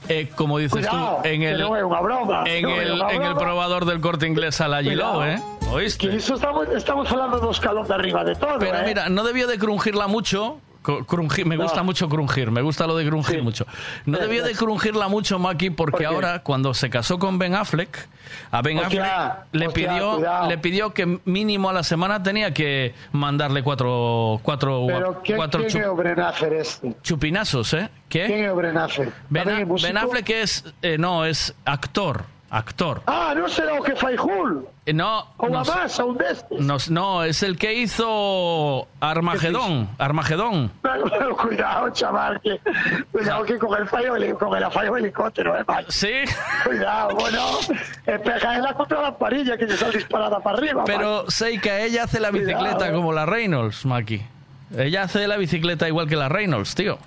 eh, 0.09 0.31
como 0.35 0.59
dices 0.59 0.87
Cuidado, 0.87 1.21
tú, 1.23 1.29
en 1.29 1.43
el, 1.43 1.65
broma, 1.65 2.45
en, 2.47 2.69
el, 2.69 3.01
en 3.01 3.23
el 3.23 3.35
probador 3.35 3.85
del 3.87 4.01
corte 4.01 4.27
inglés 4.27 4.61
a 4.61 4.69
la 4.69 4.83
Giló. 4.83 5.25
¿eh? 5.25 5.43
¿Oíste? 5.73 6.09
Que 6.09 6.17
eso 6.17 6.35
estamos, 6.35 6.69
estamos 6.69 7.11
hablando 7.11 7.39
de 7.39 7.47
dos 7.47 7.61
calón 7.61 7.87
de 7.87 7.95
arriba 7.95 8.25
de 8.25 8.35
todo, 8.35 8.59
Pero 8.59 8.79
¿eh? 8.79 8.83
mira, 8.85 9.09
no 9.09 9.25
debió 9.25 9.47
de 9.47 9.59
crungirla 9.59 10.07
mucho. 10.07 10.59
Crungir- 10.83 11.45
me 11.45 11.57
No. 11.57 11.65
gusta 11.65 11.83
mucho 11.83 12.09
crungir, 12.09 12.51
me 12.51 12.63
gusta 12.63 12.87
lo 12.87 12.97
de 12.97 13.07
crungir 13.07 13.43
mucho. 13.43 13.67
No 14.07 14.19
Eh, 14.19 14.23
debió 14.23 14.45
de 14.45 14.53
crungirla 14.55 15.09
mucho, 15.09 15.39
Maki, 15.39 15.71
porque 15.71 15.93
¿Por 15.93 16.01
qué? 16.01 16.07
ahora 16.07 16.43
cuando 16.43 16.73
se 16.75 16.89
casó 16.91 17.19
con 17.19 17.39
Ben 17.39 17.55
Affleck, 17.55 18.09
a 18.51 18.63
Ben 18.63 18.79
Hostia, 18.79 19.27
Affleck 19.27 19.47
le 19.53 19.67
hostia, 19.69 19.89
pidió, 19.91 20.15
cuidado. 20.17 20.49
le 20.49 20.59
pidió 20.59 20.95
que 20.95 21.21
mínimo 21.25 21.69
a 21.71 21.73
la 21.73 21.83
semana 21.83 22.23
tenía 22.23 22.55
que 22.55 22.95
mandarle 23.13 23.63
cuatro, 23.63 24.41
cuatro, 24.43 24.85
Pero 24.87 25.21
¿quién, 25.25 25.37
cuatro 25.37 25.61
quién 25.61 25.71
chup- 25.85 26.53
es 26.53 26.69
este? 26.69 26.95
chupinazos, 27.03 27.75
¿eh? 27.75 27.89
¿Qué? 28.09 28.27
¿Quién 28.27 28.45
es? 28.45 28.55
Ben, 29.29 29.45
¿También 29.45 29.61
es 29.63 29.67
músico? 29.69 29.87
Ben 29.89 29.97
Affleck 29.99 30.31
es, 30.31 30.65
eh, 30.83 30.97
no, 30.99 31.25
es 31.25 31.55
actor, 31.65 32.25
actor. 32.51 33.03
Ah, 33.07 33.33
no 33.37 33.49
será 33.49 33.81
que 33.81 33.95
fai 33.95 34.17
Hull. 34.19 34.67
Eh, 34.85 34.93
No, 34.93 35.27
O 35.37 35.49
no, 35.49 35.63
la 35.63 35.65
masa, 35.65 36.05
un 36.05 36.19
no, 36.59 36.77
no, 36.91 37.23
es 37.23 37.43
el 37.43 37.57
que 37.57 37.75
hizo 37.75 38.89
Armagedón, 39.01 39.89
Armagedón. 39.99 40.73
Cuidado, 41.41 41.91
chaval, 41.91 42.41
que 42.41 42.61
cuidado 43.13 43.45
que 43.45 43.59
con 43.59 43.81
el 43.81 43.87
fallo 43.87 44.15
con 44.37 44.57
el 44.57 44.71
fallo 44.71 44.97
helicóptero, 44.97 45.57
eh, 45.57 45.65
Mike. 45.67 45.85
Sí. 45.93 46.13
Cuidado, 46.65 47.15
bueno, 47.15 47.47
pegadela 48.05 48.75
contra 48.75 49.01
la 49.03 49.17
parilla 49.17 49.57
que 49.57 49.69
se 49.69 49.77
sale 49.77 49.99
disparada 49.99 50.41
para 50.41 50.59
arriba. 50.59 50.85
Pero 50.85 51.31
sé 51.31 51.61
que 51.61 51.85
ella 51.85 52.05
hace 52.05 52.19
la 52.19 52.31
Cuidado, 52.31 52.49
bicicleta 52.59 52.89
eh. 52.89 52.93
como 52.93 53.13
la 53.13 53.27
Reynolds, 53.27 53.87
Maki. 53.87 54.23
Ella 54.77 55.03
hace 55.03 55.27
la 55.27 55.37
bicicleta 55.37 55.89
igual 55.89 56.09
que 56.09 56.17
la 56.17 56.29
Reynolds, 56.29 56.75
tío. 56.75 56.99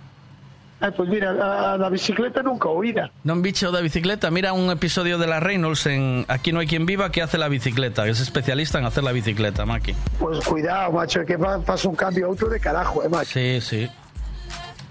Ay, 0.83 0.91
pues 0.91 1.07
mira, 1.07 1.31
la, 1.31 1.77
la 1.77 1.87
bicicleta 1.87 2.43
nunca 2.43 2.67
oída. 2.67 3.09
¿No 3.23 3.31
han 3.31 3.41
bicho 3.41 3.71
de 3.71 3.81
bicicleta? 3.81 4.29
Mira 4.29 4.51
un 4.51 4.69
episodio 4.69 5.17
de 5.17 5.27
la 5.27 5.39
Reynolds 5.39 5.85
en 5.85 6.25
Aquí 6.27 6.51
no 6.51 6.59
hay 6.59 6.67
quien 6.67 6.85
viva 6.85 7.09
que 7.09 7.21
hace 7.21 7.37
la 7.37 7.47
bicicleta, 7.47 8.03
que 8.03 8.09
es 8.09 8.19
especialista 8.19 8.79
en 8.79 8.85
hacer 8.85 9.05
la 9.05 9.13
bicicleta, 9.13 9.65
Maki. 9.65 9.95
Pues 10.19 10.45
cuidado, 10.45 10.91
macho, 10.91 11.23
que 11.23 11.37
pasa 11.39 11.87
un 11.87 11.95
cambio 11.95 12.27
a 12.27 12.29
otro 12.31 12.49
de 12.49 12.59
carajo, 12.59 13.01
eh, 13.01 13.07
macho. 13.07 13.31
Sí, 13.31 13.61
sí. 13.61 13.89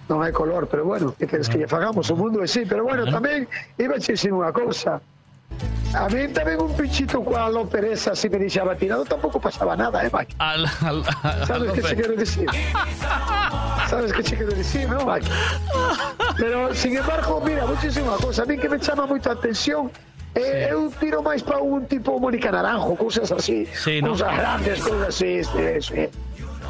Non 0.09 0.25
hai 0.25 0.33
color, 0.33 0.65
pero 0.65 0.89
bueno, 0.89 1.13
que 1.13 1.29
queres 1.29 1.49
que 1.49 1.61
lle 1.61 1.69
fagamos? 1.69 2.09
O 2.09 2.17
mundo 2.17 2.41
é 2.41 2.49
así, 2.49 2.65
pero 2.65 2.89
bueno, 2.89 3.05
tamén 3.07 3.45
iba 3.77 3.97
a 3.97 4.01
dicir 4.01 4.33
unha 4.33 4.49
cousa. 4.49 4.99
A 5.93 6.09
mí 6.09 6.25
tamén 6.33 6.57
un 6.57 6.73
pinchito 6.73 7.21
coa 7.21 7.53
Ló 7.53 7.69
Pereza 7.69 8.17
si 8.17 8.33
me 8.33 8.41
deixaba 8.41 8.73
tirado 8.73 9.05
tampouco 9.05 9.37
pasaba 9.37 9.77
nada, 9.77 10.01
eh, 10.01 10.09
Mike? 10.09 10.33
Al, 10.41 10.65
al- 10.81 11.05
al- 11.23 11.45
Sabes 11.45 11.69
que 11.77 11.83
che 11.85 11.95
quero 12.01 12.17
decir? 12.17 12.49
Sabes 13.93 14.13
que 14.13 14.23
che 14.25 14.37
quero 14.41 14.53
decir, 14.57 14.89
non, 14.89 15.05
Mike? 15.05 15.29
Pero, 16.41 16.73
sin 16.75 16.97
embargo, 16.97 17.45
mira, 17.45 17.69
unha 17.69 18.17
cousa. 18.17 18.43
A 18.43 18.47
mí 18.49 18.57
que 18.57 18.69
me 18.73 18.81
chama 18.81 19.05
moito 19.05 19.29
a 19.29 19.37
atención 19.37 19.93
eh, 20.33 20.73
eu 20.73 20.89
tiro 20.97 21.21
máis 21.21 21.45
para 21.45 21.61
un 21.61 21.85
tipo 21.85 22.17
Mónica 22.17 22.49
Naranjo, 22.49 22.97
cousas 22.97 23.29
así. 23.29 23.69
Sí, 23.77 24.01
¿no? 24.01 24.17
Cousas 24.17 24.33
grandes, 24.33 24.81
cousas 24.81 25.13
así, 25.13 25.45
este, 25.45 25.77
sí. 25.85 26.09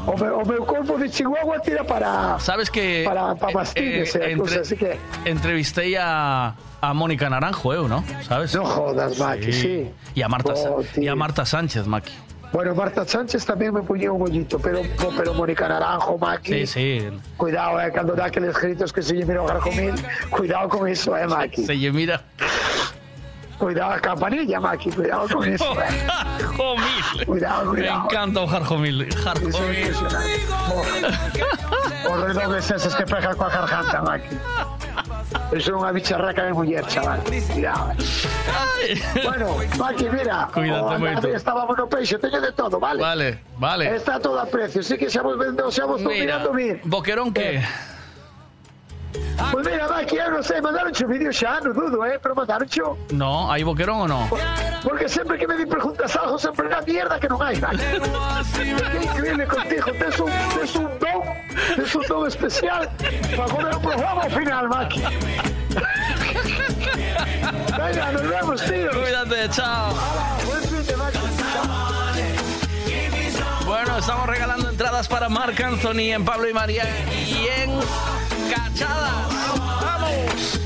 O, 0.07 0.17
me, 0.17 0.29
o 0.31 0.99
de 0.99 1.09
Chihuahua 1.09 1.61
tira 1.61 1.85
para... 1.85 2.39
¿Sabes 2.41 2.71
que 2.71 3.05
Para, 3.07 3.35
para 3.35 3.63
eh, 3.77 4.05
eh, 4.15 4.37
cousa, 4.37 4.61
así 4.61 4.77
que... 4.77 4.99
entrevisté 5.25 5.97
a, 5.99 6.55
a 6.81 6.95
Mónica 6.95 7.31
Naranjo, 7.31 7.73
eu, 7.73 7.87
¿no? 7.89 8.05
¿Sabes? 8.23 8.55
No 8.55 8.65
jodas, 8.65 9.19
Maki, 9.19 9.53
sí. 9.53 9.91
Y 10.15 10.23
a 10.23 10.29
Marta, 10.29 10.55
Oh, 10.55 10.83
y 10.97 11.07
a 11.07 11.15
Marta 11.15 11.45
Sánchez, 11.47 11.87
Maki. 11.87 12.13
Bueno, 12.53 12.75
Marta 12.75 13.07
Sánchez 13.07 13.47
también 13.47 13.73
me 13.73 13.83
puñó 13.83 14.13
un 14.15 14.21
bollito, 14.21 14.59
pero, 14.59 14.83
pero 15.17 15.33
Mónica 15.35 15.69
Naranjo, 15.69 16.15
Sí, 16.15 16.19
Maki... 16.21 16.67
sí. 16.67 17.09
Cuidado, 17.37 17.81
eh, 17.81 17.91
cuando 17.93 18.15
da 18.15 18.27
aqueles 18.27 18.59
gritos 18.59 18.93
que 18.93 19.03
se 19.03 19.15
mira 19.15 19.43
o 19.43 19.47
Garcomil, 19.47 19.95
cuidado 20.31 20.69
con 20.69 20.89
eso, 20.89 21.17
eh, 21.17 21.27
Maki. 21.27 21.65
Se 21.65 21.75
mira. 21.93 22.23
Cuidado 23.63 23.93
a 23.93 24.01
campanilla, 24.01 24.59
Maki, 24.59 24.91
cuidado 24.91 25.29
con 25.29 25.47
eso, 25.47 25.73
eh. 25.81 25.87
Jarjomil. 26.09 27.27
Cuidado, 27.27 27.65
Me 27.71 27.79
cuidado. 27.79 28.05
encanta 28.11 28.41
o 28.41 28.47
Jarjomil. 28.49 29.09
Jarjomil. 29.23 29.95
Os 32.11 32.21
redobles 32.27 32.67
eses 32.75 32.93
que 32.97 33.05
pegan 33.07 33.37
coa 33.39 33.49
garganta, 33.55 34.03
Maki. 34.03 34.35
Eso 35.55 35.71
é 35.71 35.75
unha 35.79 35.95
bicharraca 35.95 36.43
de 36.43 36.53
muller, 36.59 36.83
chaval. 36.91 37.23
Cuidado. 37.23 37.95
eh. 38.83 38.99
Bueno, 39.23 39.55
Maki, 39.79 40.11
mira. 40.11 40.51
Cuídate 40.51 40.83
o 40.83 40.99
moito. 40.99 41.27
Estábamos 41.31 41.79
no 41.79 41.87
peixe, 41.87 42.19
teño 42.19 42.43
de 42.43 42.51
todo, 42.59 42.83
vale? 42.83 42.99
Vale, 42.99 43.29
vale. 43.63 43.95
Está 43.95 44.19
todo 44.19 44.43
a 44.43 44.47
precio, 44.51 44.83
sí 44.83 44.99
que 44.99 45.07
xa 45.07 45.23
vos 45.23 45.39
vendo, 45.39 45.71
xa 45.71 45.87
vos 45.87 46.03
estou 46.03 46.11
Mira, 46.11 46.43
mirando 46.43 46.51
bien. 46.51 46.83
Boquerón 46.83 47.31
que... 47.31 47.63
Pois 49.51 49.67
mira, 49.67 49.89
Maki, 49.89 50.17
eu 50.17 50.31
non 50.31 50.43
sei, 50.43 50.61
mandaron 50.61 50.93
o 50.93 51.07
vídeo 51.09 51.33
xa, 51.33 51.61
non 51.61 51.73
dudo, 51.73 52.05
eh, 52.05 52.19
pero 52.23 52.35
mandaron 52.35 52.69
cho. 52.69 52.97
No, 53.13 53.53
¿hay 53.53 53.63
boquerón 53.63 54.01
o 54.01 54.09
no? 54.09 54.29
Porque 54.83 55.09
sempre 55.09 55.37
que 55.39 55.47
me 55.47 55.57
di 55.57 55.67
preguntas 55.67 56.17
algo, 56.17 56.39
sempre 56.39 56.69
na 56.69 56.81
mierda 56.81 57.21
que 57.21 57.29
non 57.29 57.43
hai, 57.43 57.57
Maki. 57.61 57.83
É 58.63 59.05
increíble 59.05 59.47
contigo, 59.47 59.93
tes 59.93 60.21
un, 60.21 60.31
tes 60.55 60.75
un 60.77 60.91
don, 60.99 61.21
tes 61.77 61.95
un 61.95 62.03
don 62.09 62.27
especial 62.27 62.89
para 63.37 63.49
poner 63.49 63.75
un 63.77 63.83
programa 63.83 64.23
final, 64.31 64.69
Maki. 64.69 65.03
Venga, 67.77 68.13
nos 68.13 68.29
vemos, 68.29 68.63
tío. 68.65 68.91
Cuídate, 68.91 69.49
chao. 69.51 69.93
Buen 70.47 70.63
fin 70.63 70.87
de 70.87 70.97
Maki. 70.97 71.19
Bueno, 73.67 73.97
estamos 73.99 74.27
regalando 74.27 74.69
entradas 74.69 75.09
para 75.09 75.29
Marc 75.29 75.61
Anthony 75.61 76.13
en 76.13 76.25
Pablo 76.25 76.49
y 76.49 76.53
María 76.53 76.85
y 77.27 77.47
en 77.63 77.71
Cachadas. 78.55 79.59
¡Vamos! 79.59 80.61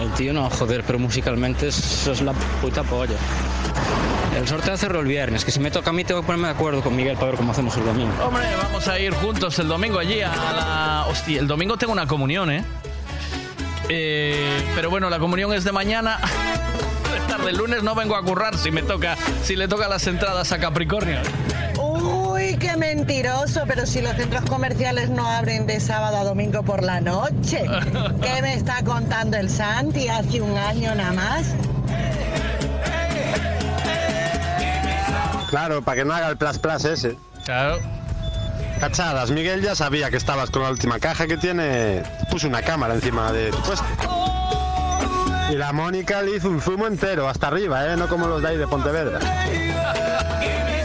El 0.00 0.12
tío 0.14 0.32
no, 0.32 0.50
joder, 0.50 0.84
pero 0.84 0.98
musicalmente 0.98 1.68
eso 1.68 2.12
es 2.12 2.20
la 2.20 2.32
puta 2.60 2.82
polla. 2.82 3.16
El 4.36 4.46
sorteo 4.46 4.74
hacerlo 4.74 5.00
el 5.00 5.06
viernes, 5.06 5.44
que 5.44 5.50
si 5.50 5.60
me 5.60 5.70
toca 5.70 5.90
a 5.90 5.92
mí 5.92 6.04
tengo 6.04 6.20
que 6.20 6.26
ponerme 6.26 6.48
de 6.48 6.54
acuerdo 6.54 6.82
con 6.82 6.94
Miguel 6.94 7.16
para 7.16 7.28
ver 7.28 7.36
cómo 7.36 7.52
hacemos 7.52 7.76
el 7.76 7.84
domingo. 7.84 8.12
Hombre, 8.24 8.44
vamos 8.62 8.86
a 8.86 8.98
ir 8.98 9.12
juntos 9.14 9.58
el 9.58 9.68
domingo 9.68 9.98
allí 9.98 10.20
a 10.20 10.28
la... 10.28 11.06
Hostia, 11.08 11.40
el 11.40 11.46
domingo 11.46 11.76
tengo 11.76 11.92
una 11.92 12.06
comunión, 12.06 12.50
¿eh? 12.50 12.64
Eh, 13.88 14.62
pero 14.74 14.90
bueno, 14.90 15.08
la 15.10 15.18
comunión 15.18 15.52
es 15.54 15.64
de 15.64 15.72
mañana. 15.72 16.18
De 17.12 17.20
tarde, 17.32 17.50
el 17.50 17.56
lunes 17.56 17.82
no 17.82 17.94
vengo 17.94 18.14
a 18.16 18.22
currar 18.22 18.56
si 18.58 18.70
me 18.70 18.82
toca, 18.82 19.16
si 19.42 19.56
le 19.56 19.66
toca 19.66 19.88
las 19.88 20.06
entradas 20.06 20.52
a 20.52 20.58
Capricornio. 20.58 21.18
Uy, 22.48 22.56
qué 22.56 22.78
mentiroso, 22.78 23.64
pero 23.66 23.84
si 23.84 24.00
los 24.00 24.14
centros 24.14 24.42
comerciales 24.48 25.10
no 25.10 25.26
abren 25.28 25.66
de 25.66 25.80
sábado 25.80 26.16
a 26.16 26.24
domingo 26.24 26.62
por 26.62 26.82
la 26.82 26.98
noche. 26.98 27.66
¿Qué 28.22 28.40
me 28.40 28.54
está 28.54 28.82
contando 28.84 29.36
el 29.36 29.50
Santi 29.50 30.08
hace 30.08 30.40
un 30.40 30.56
año 30.56 30.94
nada 30.94 31.12
más? 31.12 31.54
Claro, 35.50 35.82
para 35.82 35.96
que 35.96 36.04
no 36.06 36.14
haga 36.14 36.28
el 36.28 36.38
plus 36.38 36.58
plus 36.58 36.84
ese. 36.86 37.16
Claro. 37.44 37.80
Cachadas, 38.80 39.30
Miguel 39.30 39.60
ya 39.60 39.74
sabía 39.74 40.08
que 40.08 40.16
estabas 40.16 40.50
con 40.50 40.62
la 40.62 40.70
última 40.70 40.98
caja 40.98 41.26
que 41.26 41.36
tiene. 41.36 42.02
Puso 42.30 42.48
una 42.48 42.62
cámara 42.62 42.94
encima 42.94 43.30
de 43.30 43.50
tu 43.50 43.60
puesto. 43.60 43.84
Y 45.50 45.54
la 45.54 45.72
Mónica 45.72 46.22
le 46.22 46.36
hizo 46.36 46.48
un 46.48 46.62
zumo 46.62 46.86
entero, 46.86 47.28
hasta 47.28 47.48
arriba, 47.48 47.92
¿eh? 47.92 47.96
No 47.96 48.08
como 48.08 48.26
los 48.26 48.40
de 48.40 48.48
ahí 48.48 48.56
de 48.56 48.66
Pontevedra. 48.66 49.18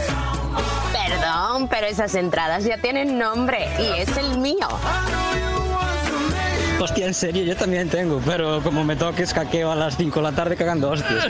Perdón, 1.34 1.66
pero 1.66 1.88
esas 1.88 2.14
entradas 2.14 2.62
ya 2.62 2.78
tienen 2.78 3.18
nombre 3.18 3.68
y 3.80 4.00
es 4.00 4.16
el 4.16 4.38
mío. 4.38 4.68
Hostia, 6.78 7.06
en 7.06 7.14
serio, 7.14 7.42
yo 7.42 7.56
también 7.56 7.88
tengo, 7.88 8.20
pero 8.24 8.62
como 8.62 8.84
me 8.84 8.94
toques 8.94 9.34
caqueo 9.34 9.72
a 9.72 9.74
las 9.74 9.96
5 9.96 10.14
de 10.14 10.22
la 10.22 10.30
tarde 10.30 10.54
cagando 10.54 10.90
hostias. 10.90 11.26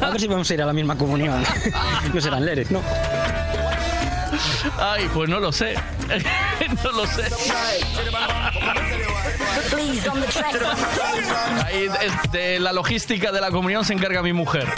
A 0.00 0.10
ver 0.10 0.20
si 0.20 0.28
vamos 0.28 0.48
a 0.48 0.54
ir 0.54 0.62
a 0.62 0.66
la 0.66 0.72
misma 0.72 0.96
comunión. 0.96 1.42
No 2.14 2.20
serán 2.20 2.44
Lérez, 2.44 2.70
¿no? 2.70 2.82
Ay, 4.78 5.10
pues 5.12 5.28
no 5.28 5.40
lo 5.40 5.50
sé. 5.50 5.74
no 6.84 6.92
lo 6.92 7.06
sé. 7.06 7.24
Ahí 11.64 11.88
de 12.30 12.60
la 12.60 12.72
logística 12.72 13.32
de 13.32 13.40
la 13.40 13.50
comunión 13.50 13.84
se 13.84 13.92
encarga 13.94 14.22
mi 14.22 14.32
mujer. 14.32 14.68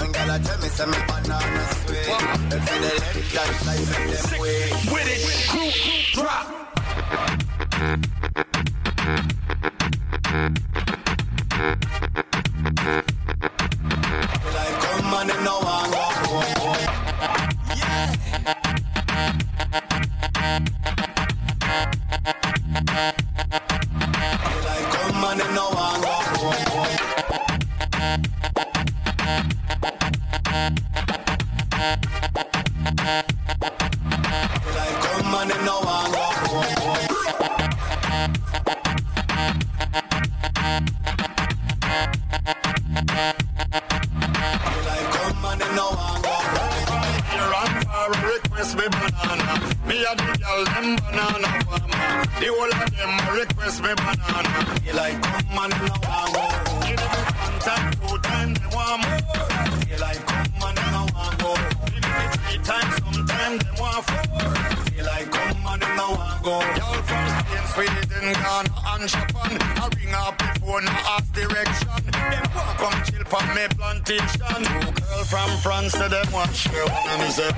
And 0.00 0.10
girl 0.14 0.30
I 0.30 0.38
tell 0.38 0.58
me 0.60 0.68
say 0.68 0.86
me 0.86 0.98
banana 1.06 1.62
sweet. 1.84 2.10
Them 2.50 2.60
say 2.66 2.78
the 2.80 2.90
length 3.02 3.36
and 3.36 3.54
size 3.64 3.86
make 3.90 4.06
them 4.12 4.40
wait. 4.40 4.70
With 4.92 5.08
it, 5.12 5.20
crew, 5.50 6.22
drop. 6.22 6.46
Like 12.06 12.25
Uh-huh 12.86 13.26
request 48.36 48.76
me 48.76 48.86
banana. 48.88 49.54
Me 49.86 50.04
a 50.04 50.14
the 50.16 50.38
girl 50.42 50.64
them 50.64 50.96
banana 50.96 51.48
farmer. 51.64 52.10
The 52.40 52.48
whole 52.52 52.72
of 52.72 52.90
them 52.92 53.12
request 53.34 53.78
me 53.82 53.92
banana. 53.96 54.80
They 54.84 54.92
like 54.92 55.22
come 55.22 55.58
and 55.62 55.72
no 55.80 55.94
one 56.04 56.32
go. 56.32 56.44
Give 56.86 57.00
them 57.00 57.24
one 57.40 57.58
time, 57.60 57.86
two 57.92 58.18
time, 58.18 58.50
they 58.54 58.68
want 58.76 59.00
more. 59.02 59.20
They 59.88 59.98
like 59.98 60.26
come 60.26 60.62
and 60.68 60.78
no 60.92 61.02
one 61.14 61.36
go 61.38 61.75
Give 62.56 62.64
them 62.64 62.90
sometime 63.12 63.58
they 63.58 63.80
want 63.80 64.04
four. 64.06 64.94
They 64.96 65.02
like 65.02 65.30
come 65.30 65.66
and 65.66 65.82
no 65.96 66.08
one 66.16 66.42
go. 66.42 66.56
Y'all 66.80 67.02
from 67.04 67.28
Spain, 67.44 67.86
Sweden, 67.92 68.32
Ghana 68.32 68.72
and 68.96 69.08
Japan. 69.08 69.52
I 69.60 69.88
ring 69.94 70.14
up 70.14 70.38
the 70.38 70.60
phone, 70.60 70.88
I 70.88 70.90
ask 71.20 71.32
direction. 71.34 72.00
Them 72.16 72.44
want 72.56 72.78
come 72.80 72.98
chill 73.04 73.24
for 73.28 73.44
me 73.52 73.64
plantation. 73.76 74.60
Two 74.64 74.88
girl 74.96 75.24
from 75.28 75.50
France, 75.58 75.92
so 75.92 76.08
them 76.08 76.32
want 76.32 76.54
share 76.54 76.86
one. 76.86 77.08
And 77.12 77.22
me 77.22 77.28
say, 77.28 77.50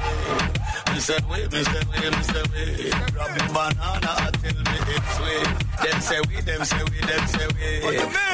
me 0.92 0.98
say 0.98 1.18
wait, 1.30 1.52
me 1.52 1.62
say 1.62 1.82
wait, 1.90 2.10
me 2.10 2.22
say 2.22 2.42
wait. 2.50 2.92
Grab 3.14 3.30
the 3.38 3.44
banana 3.54 4.12
until 4.26 4.58
me 4.66 4.78
it's 4.82 5.14
sweet. 5.14 5.48
Them 5.78 6.00
say 6.00 6.20
we, 6.26 6.40
them 6.42 6.64
say 6.64 6.82
we, 6.90 6.98
them 7.06 7.26
say 7.28 7.46
we. 7.54 7.70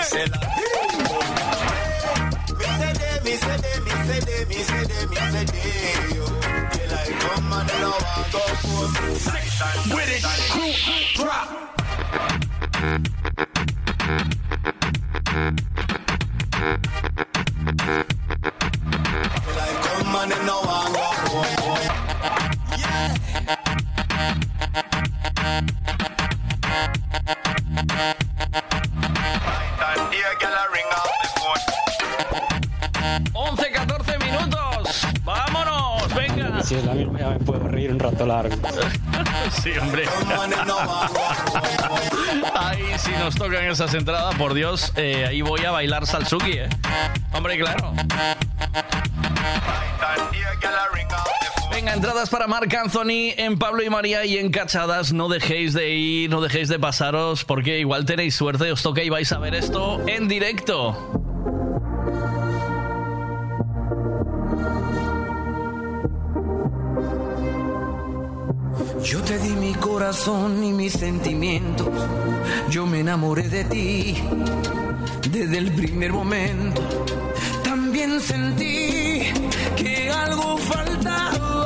Say 0.05 0.27
la. 0.33 1.94
With 9.95 10.09
drop. 11.15 11.49
Like 19.57 19.79
go 19.83 19.95
Yeah. 22.79 23.15
Right 29.81 29.99
and 30.43 30.73
ring 30.73 30.91
up. 30.93 31.14
La 36.73 36.95
misma 36.95 37.19
ya 37.19 37.31
me 37.31 37.39
puedo 37.41 37.69
reír 37.69 37.93
un 37.93 37.99
rato 37.99 38.27
largo. 38.27 38.55
Sí, 39.63 39.73
hombre. 39.79 40.05
Ay, 42.55 42.83
si 42.97 43.11
nos 43.13 43.35
tocan 43.35 43.65
esas 43.67 43.93
entradas, 43.93 44.35
por 44.37 44.55
Dios, 44.55 44.93
eh, 44.97 45.27
ahí 45.27 45.43
voy 45.43 45.65
a 45.65 45.71
bailar 45.71 46.07
salsuki, 46.07 46.53
¿eh? 46.53 46.69
Hombre, 47.33 47.59
claro. 47.59 47.93
Venga, 51.71 51.93
entradas 51.93 52.31
para 52.31 52.47
Marc 52.47 52.73
Anthony 52.73 53.35
en 53.37 53.59
Pablo 53.59 53.83
y 53.83 53.91
María 53.91 54.25
y 54.25 54.39
en 54.39 54.51
Cachadas. 54.51 55.13
No 55.13 55.29
dejéis 55.29 55.75
de 55.75 55.91
ir, 55.91 56.31
no 56.31 56.41
dejéis 56.41 56.69
de 56.69 56.79
pasaros, 56.79 57.45
porque 57.45 57.79
igual 57.81 58.07
tenéis 58.07 58.35
suerte, 58.35 58.73
os 58.73 58.83
toca 58.83 59.03
y 59.03 59.11
vais 59.11 59.31
a 59.33 59.39
ver 59.39 59.55
esto 59.55 60.01
en 60.07 60.27
directo. 60.27 61.24
Corazón 69.95 70.65
y 70.65 70.73
mis 70.73 70.93
sentimientos. 70.93 71.87
Yo 72.69 72.85
me 72.85 72.99
enamoré 72.99 73.49
de 73.49 73.63
ti 73.63 74.17
desde 75.31 75.57
el 75.57 75.71
primer 75.73 76.13
momento. 76.13 76.83
También 77.63 78.21
sentí 78.21 79.23
que 79.77 80.11
algo 80.11 80.59
faltaba. 80.59 81.64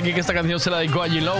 Aquí 0.00 0.14
que 0.14 0.20
esta 0.20 0.32
canción 0.32 0.58
se 0.58 0.70
la 0.70 0.78
dedicó 0.78 1.02
a 1.02 1.08
G-Low. 1.08 1.36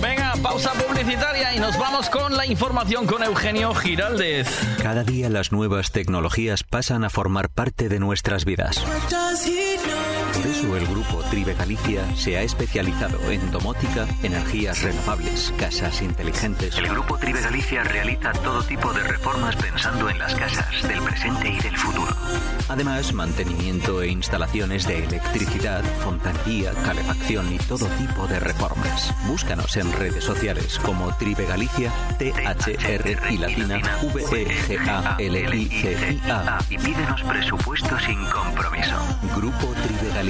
Venga, 0.00 0.32
pausa 0.42 0.72
publicitaria 0.72 1.54
y 1.54 1.58
nos 1.58 1.78
vamos 1.78 2.08
con 2.08 2.34
la 2.36 2.46
información 2.46 3.06
con 3.06 3.22
Eugenio 3.22 3.74
Giraldez. 3.74 4.48
Cada 4.82 5.04
día 5.04 5.28
las 5.28 5.52
nuevas 5.52 5.92
tecnologías 5.92 6.64
pasan 6.64 7.04
a 7.04 7.10
formar 7.10 7.50
parte 7.50 7.90
de 7.90 7.98
nuestras 7.98 8.46
vidas. 8.46 8.82
Por 10.34 10.46
eso 10.46 10.76
el 10.76 10.86
grupo 10.86 11.22
Tribe 11.30 11.54
Galicia 11.54 12.04
se 12.16 12.36
ha 12.36 12.42
especializado 12.42 13.18
en 13.30 13.50
domótica, 13.50 14.06
energías 14.22 14.82
renovables, 14.82 15.52
casas 15.58 16.00
inteligentes. 16.02 16.76
El 16.78 16.88
grupo 16.88 17.18
Tribe 17.18 17.40
Galicia 17.40 17.82
realiza 17.84 18.32
todo 18.32 18.62
tipo 18.62 18.92
de 18.92 19.02
reformas 19.02 19.56
pensando 19.56 20.08
en 20.08 20.18
las 20.18 20.34
casas 20.34 20.82
del 20.88 21.02
presente 21.02 21.48
y 21.50 21.58
del 21.58 21.76
futuro. 21.76 22.14
Además, 22.68 23.12
mantenimiento 23.12 24.02
e 24.02 24.08
instalaciones 24.08 24.86
de 24.86 25.04
electricidad, 25.04 25.82
fontanería, 26.02 26.72
calefacción 26.84 27.52
y 27.52 27.58
todo 27.58 27.86
tipo 27.86 28.26
de 28.28 28.38
reformas. 28.38 29.12
Búscanos 29.26 29.76
en 29.76 29.92
redes 29.92 30.24
sociales 30.24 30.78
como 30.78 31.14
Tribe 31.16 31.44
Galicia, 31.46 31.92
THR 32.18 33.32
y 33.32 33.38
latina 33.38 33.80
V 34.02 34.22
E 34.42 34.46
G 34.46 34.88
A 34.88 35.16
L 35.18 35.56
I 35.56 35.68
C 35.68 36.12
I 36.12 36.30
A 36.30 36.58
y 36.70 36.78
pídenos 36.78 37.22
presupuesto 37.22 37.98
sin 37.98 38.24
compromiso. 38.26 38.96
Grupo 39.36 39.66
Tribe 39.82 40.14
Galicia. 40.14 40.29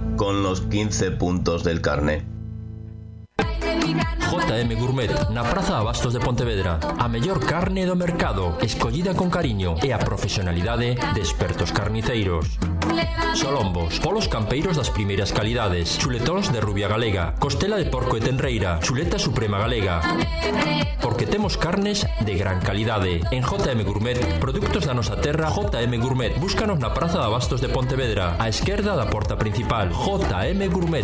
con 0.15 0.43
los 0.43 0.61
15 0.61 1.11
puntos 1.11 1.63
del 1.63 1.81
carnet. 1.81 2.23
JM 4.31 4.79
Gourmet 4.79 5.11
na 5.27 5.43
Praza 5.43 5.75
Abastos 5.75 6.15
de 6.15 6.23
Pontevedra. 6.23 6.79
A 6.79 7.11
mellor 7.11 7.43
carne 7.43 7.83
do 7.83 7.99
mercado 7.99 8.55
Escollida 8.63 9.11
con 9.11 9.27
cariño 9.27 9.75
E 9.83 9.91
a 9.91 9.99
profesionalidade 9.99 10.95
de 10.95 11.19
expertos 11.19 11.75
carniceiros 11.75 12.55
Solombos, 13.35 13.99
polos 13.99 14.31
campeiros 14.31 14.79
das 14.79 14.87
primeiras 14.87 15.35
calidades. 15.35 15.99
Chuletóns 15.99 16.47
de 16.47 16.63
rubia 16.63 16.87
galega 16.87 17.35
Costela 17.43 17.75
de 17.75 17.91
porco 17.91 18.15
e 18.15 18.23
tenreira 18.23 18.79
Chuleta 18.79 19.19
suprema 19.19 19.59
galega. 19.59 19.99
Porque 21.03 21.27
temos 21.27 21.59
carnes 21.59 22.07
de 22.23 22.39
gran 22.39 22.63
calidade 22.63 23.19
En 23.35 23.43
JM 23.43 23.83
Gourmet, 23.83 24.39
produtos 24.39 24.87
da 24.87 24.95
nosa 24.95 25.19
terra 25.19 25.51
JM 25.51 25.91
Gourmet, 25.99 26.39
búscanos 26.39 26.79
na 26.79 26.95
Praza 26.95 27.19
de 27.19 27.27
Abastos 27.27 27.59
de 27.59 27.67
Pontevedra 27.67 28.39
A 28.39 28.47
esquerda 28.47 28.95
da 28.95 29.11
porta 29.11 29.35
principal 29.35 29.91
JM 29.91 30.71
Gourmet 30.71 31.03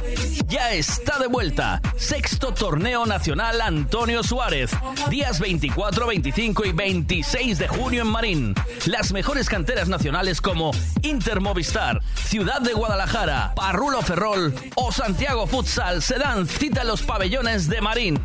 Ya 0.47 0.73
está 0.73 1.17
de 1.19 1.27
vuelta. 1.27 1.81
Sexto 1.95 2.53
Torneo 2.53 3.05
Nacional 3.05 3.61
Antonio 3.61 4.23
Suárez. 4.23 4.71
Días 5.09 5.39
24, 5.39 6.07
25 6.07 6.65
y 6.65 6.71
26 6.71 7.57
de 7.57 7.67
junio 7.67 8.01
en 8.01 8.07
Marín. 8.07 8.55
Las 8.85 9.13
mejores 9.13 9.47
canteras 9.47 9.87
nacionales 9.87 10.41
como 10.41 10.71
Inter 11.03 11.39
Movistar, 11.39 12.01
Ciudad 12.15 12.61
de 12.61 12.73
Guadalajara, 12.73 13.53
Parrulo 13.55 14.01
Ferrol 14.01 14.53
o 14.75 14.91
Santiago 14.91 15.47
Futsal 15.47 16.01
se 16.01 16.17
dan 16.17 16.47
cita 16.47 16.81
en 16.81 16.87
los 16.87 17.01
pabellones 17.01 17.69
de 17.69 17.81
Marín. 17.81 18.19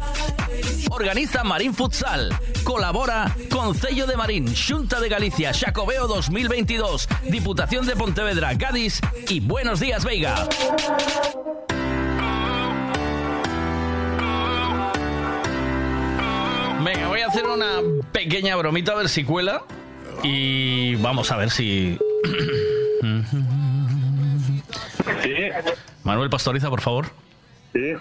Organiza 0.90 1.44
Marín 1.44 1.74
Futsal. 1.74 2.36
Colabora 2.64 3.34
Concello 3.50 4.06
de 4.06 4.16
Marín, 4.16 4.52
Junta 4.56 4.98
de 4.98 5.08
Galicia, 5.08 5.52
Xacobeo 5.54 6.08
2022, 6.08 7.08
Diputación 7.30 7.86
de 7.86 7.94
Pontevedra, 7.94 8.58
Cádiz 8.58 9.00
y 9.28 9.40
Buenos 9.40 9.78
Días 9.78 10.04
Veiga. 10.04 10.48
Venga, 16.86 17.08
voy 17.08 17.20
a 17.20 17.26
hacer 17.26 17.44
una 17.44 17.80
pequeña 18.12 18.54
bromita 18.54 18.92
a 18.92 18.94
ver 18.94 19.08
si 19.08 19.24
cuela. 19.24 19.62
Y 20.22 20.94
vamos 20.96 21.32
a 21.32 21.36
ver 21.36 21.50
si. 21.50 21.98
Manuel 26.04 26.30
Pastoriza, 26.30 26.70
por 26.70 26.80
favor. 26.80 27.06
Sí. 27.72 27.92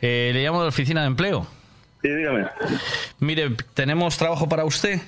Eh, 0.00 0.30
le 0.34 0.42
llamo 0.42 0.60
de 0.60 0.64
la 0.64 0.68
oficina 0.70 1.02
de 1.02 1.06
empleo. 1.08 1.46
Sí, 2.02 2.08
dígame. 2.08 2.46
Mire, 3.20 3.50
tenemos 3.74 4.16
trabajo 4.16 4.48
para 4.48 4.64
usted. 4.64 4.98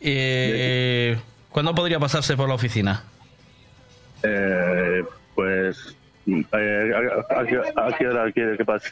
Eh, 0.00 1.18
¿Cuándo 1.50 1.74
podría 1.74 1.98
pasarse 1.98 2.36
por 2.36 2.48
la 2.48 2.54
oficina? 2.54 3.02
Eh, 4.22 5.02
pues. 5.34 5.96
eh, 6.26 6.44
¿a, 6.52 7.34
a- 7.34 7.40
a 7.40 7.46
qué- 7.46 7.58
a 7.76 7.96
qué 7.98 8.06
hora 8.08 8.30
quiere 8.32 8.56
que 8.56 8.64
pase? 8.64 8.90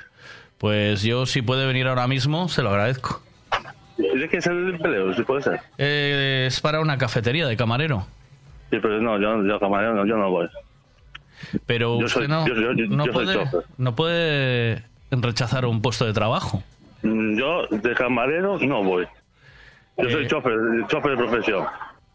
Pues 0.58 1.02
yo, 1.02 1.26
si 1.26 1.42
puede 1.42 1.66
venir 1.66 1.86
ahora 1.86 2.06
mismo, 2.06 2.48
se 2.48 2.62
lo 2.62 2.70
agradezco. 2.70 3.20
¿De 3.96 4.28
qué 4.28 4.38
es 4.38 4.46
el 4.46 4.70
empleo? 4.74 5.12
Si 5.14 5.22
puede 5.22 5.42
ser. 5.42 5.60
Eh, 5.78 6.44
es 6.48 6.60
para 6.60 6.80
una 6.80 6.98
cafetería 6.98 7.46
de 7.46 7.56
camarero. 7.56 8.06
Sí, 8.70 8.78
pero 8.80 9.00
no, 9.00 9.20
yo, 9.20 9.44
yo 9.46 9.60
camarero 9.60 9.94
no, 9.94 10.06
yo 10.06 10.16
no 10.16 10.30
voy. 10.30 10.48
Pero 11.66 11.98
Yo 12.00 12.06
usted 12.06 12.20
soy- 12.22 12.28
no, 12.28 12.46
yo- 12.46 12.86
no 12.88 13.04
puede, 13.06 13.38
no 13.78 13.94
puede 13.94 14.82
rechazar 15.10 15.66
un 15.66 15.80
puesto 15.82 16.06
de 16.06 16.12
trabajo. 16.12 16.62
Mm, 17.02 17.36
Yo 17.38 17.66
de 17.68 17.94
camarero 17.94 18.58
no 18.58 18.82
voy. 18.82 19.06
Yo 19.98 20.10
soy 20.10 20.26
chofer, 20.26 20.54
chofer 20.88 21.12
de 21.12 21.16
profesión. 21.16 21.66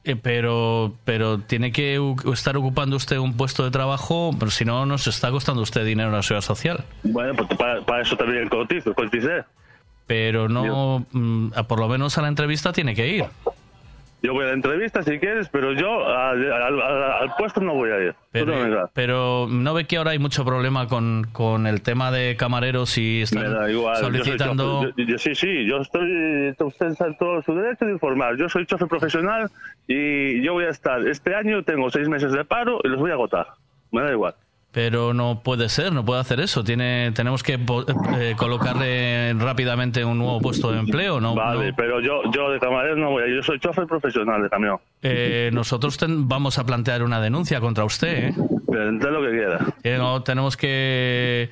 Eh, 0.06 0.16
pero, 0.16 0.94
pero 1.04 1.40
tiene 1.40 1.72
que 1.72 2.00
estar 2.32 2.56
ocupando 2.56 2.96
usted 2.96 3.18
un 3.18 3.36
puesto 3.36 3.64
de 3.66 3.72
trabajo, 3.72 4.32
pero 4.40 4.50
si 4.50 4.64
no, 4.66 4.86
nos 4.86 5.08
está 5.08 5.30
costando 5.30 5.62
usted 5.62 5.86
dinero 5.86 6.10
en 6.10 6.16
la 6.16 6.24
seguridad 6.24 6.46
social. 6.48 6.86
Bueno, 7.04 7.34
pues 7.36 7.50
para, 7.58 7.82
para 7.86 8.02
eso 8.04 8.16
también 8.16 8.48
cotizo, 8.48 8.94
coticé. 8.94 9.44
Pero 10.08 10.48
no, 10.50 11.06
mm, 11.12 11.50
a- 11.56 11.64
por 11.64 11.80
lo 11.80 11.88
menos 11.88 12.18
a 12.18 12.22
la 12.22 12.30
entrevista 12.30 12.72
tiene 12.72 12.96
que 12.96 13.08
ir. 13.08 13.26
Yo 14.22 14.34
voy 14.34 14.44
a 14.44 14.48
la 14.48 14.54
entrevista 14.54 15.02
si 15.02 15.18
quieres, 15.18 15.48
pero 15.48 15.72
yo 15.72 16.06
al, 16.06 16.52
al- 16.52 17.34
puesto 17.38 17.62
no 17.62 17.74
voy 17.74 17.90
a 17.92 18.00
ir. 18.04 18.16
No 18.34 18.90
Pero, 18.94 19.48
no 19.50 19.74
ve 19.74 19.86
que 19.86 19.96
ahora 19.96 20.12
hay 20.12 20.20
mucho 20.20 20.44
problema 20.44 20.88
con, 20.90 21.26
con 21.32 21.66
el 21.68 21.82
tema 21.82 22.12
de 22.12 22.36
camareros 22.36 22.98
y 22.98 23.22
están 23.22 23.44
Me 23.44 23.50
da 23.50 23.72
igual. 23.72 23.96
yo 23.96 24.02
soy 24.02 24.18
solicitando... 24.18 24.94
yo- 24.98 25.18
sí, 25.18 25.36
sí, 25.36 25.66
yo 25.66 25.78
estoy. 25.78 26.54
Usted 26.60 26.88
está 26.88 27.08
en 27.08 27.18
todo 27.18 27.42
su 27.44 27.56
derecho 27.56 27.86
de 27.86 27.94
informar. 27.94 28.36
Yo 28.36 28.50
soy 28.50 28.66
chofer 28.66 28.90
profesional 28.90 29.50
y 29.88 30.42
yo 30.44 30.52
voy 30.54 30.66
a 30.66 30.70
estar. 30.70 31.00
Este 31.08 31.34
año 31.34 31.64
tengo 31.64 31.90
seis 31.90 32.10
meses 32.10 32.34
de 32.34 32.44
paro 32.44 32.82
y 32.84 32.90
los 32.90 33.00
voy 33.00 33.12
a 33.12 33.14
agotar. 33.14 33.48
Me 33.92 34.02
da 34.02 34.12
igual. 34.12 34.36
Pero 34.72 35.16
no 35.16 35.42
puede 35.44 35.68
ser, 35.68 35.92
no 35.94 36.06
puede 36.06 36.22
hacer 36.22 36.40
eso. 36.40 36.64
Tiene, 36.64 37.12
tenemos 37.16 37.42
que 37.42 37.58
eh, 38.20 38.36
colocarle 38.38 39.34
rápidamente 39.34 40.06
un 40.06 40.20
nuevo 40.20 40.40
puesto 40.40 40.72
de 40.72 40.78
empleo, 40.80 41.20
¿no? 41.20 41.34
Vale, 41.34 41.70
no- 41.72 41.76
pero 41.76 42.00
yo, 42.00 42.22
yo 42.32 42.52
de 42.52 42.60
camarero 42.60 42.96
no 42.96 43.10
voy 43.10 43.24
a 43.24 43.28
ir. 43.28 43.36
Yo 43.38 43.42
soy 43.44 43.60
chofer 43.60 43.88
profesional 43.88 44.44
de 44.44 44.50
camión. 44.50 44.78
Eh, 45.02 45.50
nosotros 45.54 45.98
ten- 45.98 46.28
vamos 46.28 46.60
a 46.60 46.66
plantear 46.66 47.02
una 47.04 47.20
denuncia 47.20 47.60
contra 47.60 47.84
usted, 47.84 48.26
¿eh? 48.30 48.34
Entiende 48.68 49.12
lo 49.12 49.22
que 49.24 49.30
quiera. 49.32 49.60
Eh, 49.84 49.98
no, 49.98 50.22
tenemos 50.22 50.56
que 50.56 51.50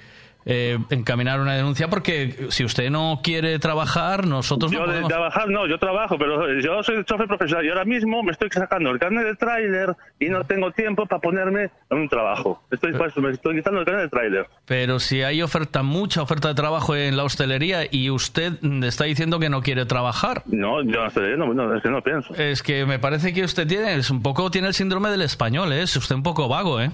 eh, 0.50 0.80
encaminar 0.92 1.42
una 1.42 1.56
denuncia 1.56 1.90
porque 1.90 2.48
si 2.50 2.64
usted 2.64 2.90
no 2.90 3.20
quiere 3.22 3.60
trabajar, 3.60 4.26
nosotros 4.26 4.72
no 4.72 4.78
Yo 4.78 4.84
de 4.84 4.88
podemos... 4.88 5.10
trabajar 5.10 5.50
no, 5.50 5.68
yo 5.68 5.78
trabajo, 5.78 6.18
pero 6.18 6.60
yo 6.62 6.82
soy 6.84 7.04
chofer 7.04 7.28
profesional 7.28 7.66
y 7.66 7.70
ahora 7.70 7.84
mismo 7.84 8.24
me 8.24 8.32
estoy 8.32 8.50
sacando 8.50 8.90
el 8.92 8.98
carnet 8.98 9.26
de 9.26 9.36
tráiler 9.36 9.96
y 10.20 10.30
no 10.30 10.46
tengo 10.46 10.72
tiempo 10.72 11.06
para 11.06 11.20
ponerme 11.20 11.70
en 11.90 11.98
un 11.98 12.08
trabajo. 12.08 12.64
Estoy, 12.72 12.94
pues, 12.94 13.16
me 13.18 13.32
estoy 13.32 13.58
quitando 13.58 13.82
el 13.82 13.86
carnet 13.86 14.04
de 14.04 14.10
tráiler. 14.10 14.48
Pero 14.66 15.00
si 15.00 15.22
hay 15.22 15.42
oferta, 15.42 15.84
mucha 15.84 16.22
oferta 16.22 16.48
de 16.48 16.56
trabajo 16.56 16.96
en 16.96 17.18
la 17.18 17.26
hostelería 17.26 17.82
y 17.92 18.10
usted 18.10 18.54
está 18.84 19.04
diciendo 19.04 19.40
que 19.40 19.50
no 19.50 19.62
quiere 19.62 19.86
trabajar. 19.86 20.44
No, 20.46 20.82
yo 20.82 21.06
no 21.38 21.54
no, 21.54 21.54
no, 21.54 21.76
es 21.76 21.84
que 21.84 21.90
no 21.90 22.02
pienso. 22.02 22.34
Es 22.36 22.64
que 22.64 22.86
me 22.86 23.00
parece 23.00 23.34
que 23.34 23.44
usted 23.44 23.68
tiene, 23.68 23.96
es 23.96 24.10
un 24.10 24.22
poco, 24.22 24.50
tiene 24.50 24.70
el 24.70 24.74
síndrome 24.74 25.10
del 25.10 25.24
español, 25.24 25.74
¿eh? 25.74 25.82
es 25.82 25.96
usted 25.96 26.16
un 26.16 26.24
poco 26.24 26.48
vago, 26.48 26.80
¿eh? 26.80 26.92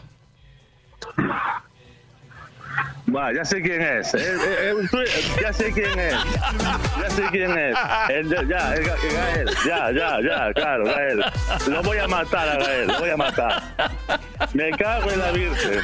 Va, 3.14 3.32
ya 3.34 3.44
sé 3.44 3.62
quién 3.62 3.82
es. 3.82 4.14
Eh, 4.14 4.74
tú- 4.90 5.04
ya 5.42 5.52
sé 5.54 5.72
quién 5.74 6.00
es. 6.00 6.16
Ya 7.02 7.10
sé 7.10 7.24
quién 7.32 7.58
es. 7.58 7.78
El 8.10 8.30
ya, 8.30 8.74
el 8.74 8.86
Ga- 8.86 8.98
el 9.04 9.14
Gael. 9.14 9.50
Ya, 9.68 9.92
ya, 9.92 10.22
ya, 10.22 10.54
claro, 10.54 10.86
Gael. 10.86 11.24
Lo 11.68 11.84
voy 11.84 11.98
a 11.98 12.08
matar 12.08 12.48
a 12.50 12.56
Gael, 12.64 12.88
lo 12.88 13.00
voy 13.00 13.10
a 13.10 13.18
matar. 13.18 13.62
Me 14.54 14.72
cago 14.72 15.12
en 15.12 15.20
la 15.20 15.32
Virgen. 15.32 15.82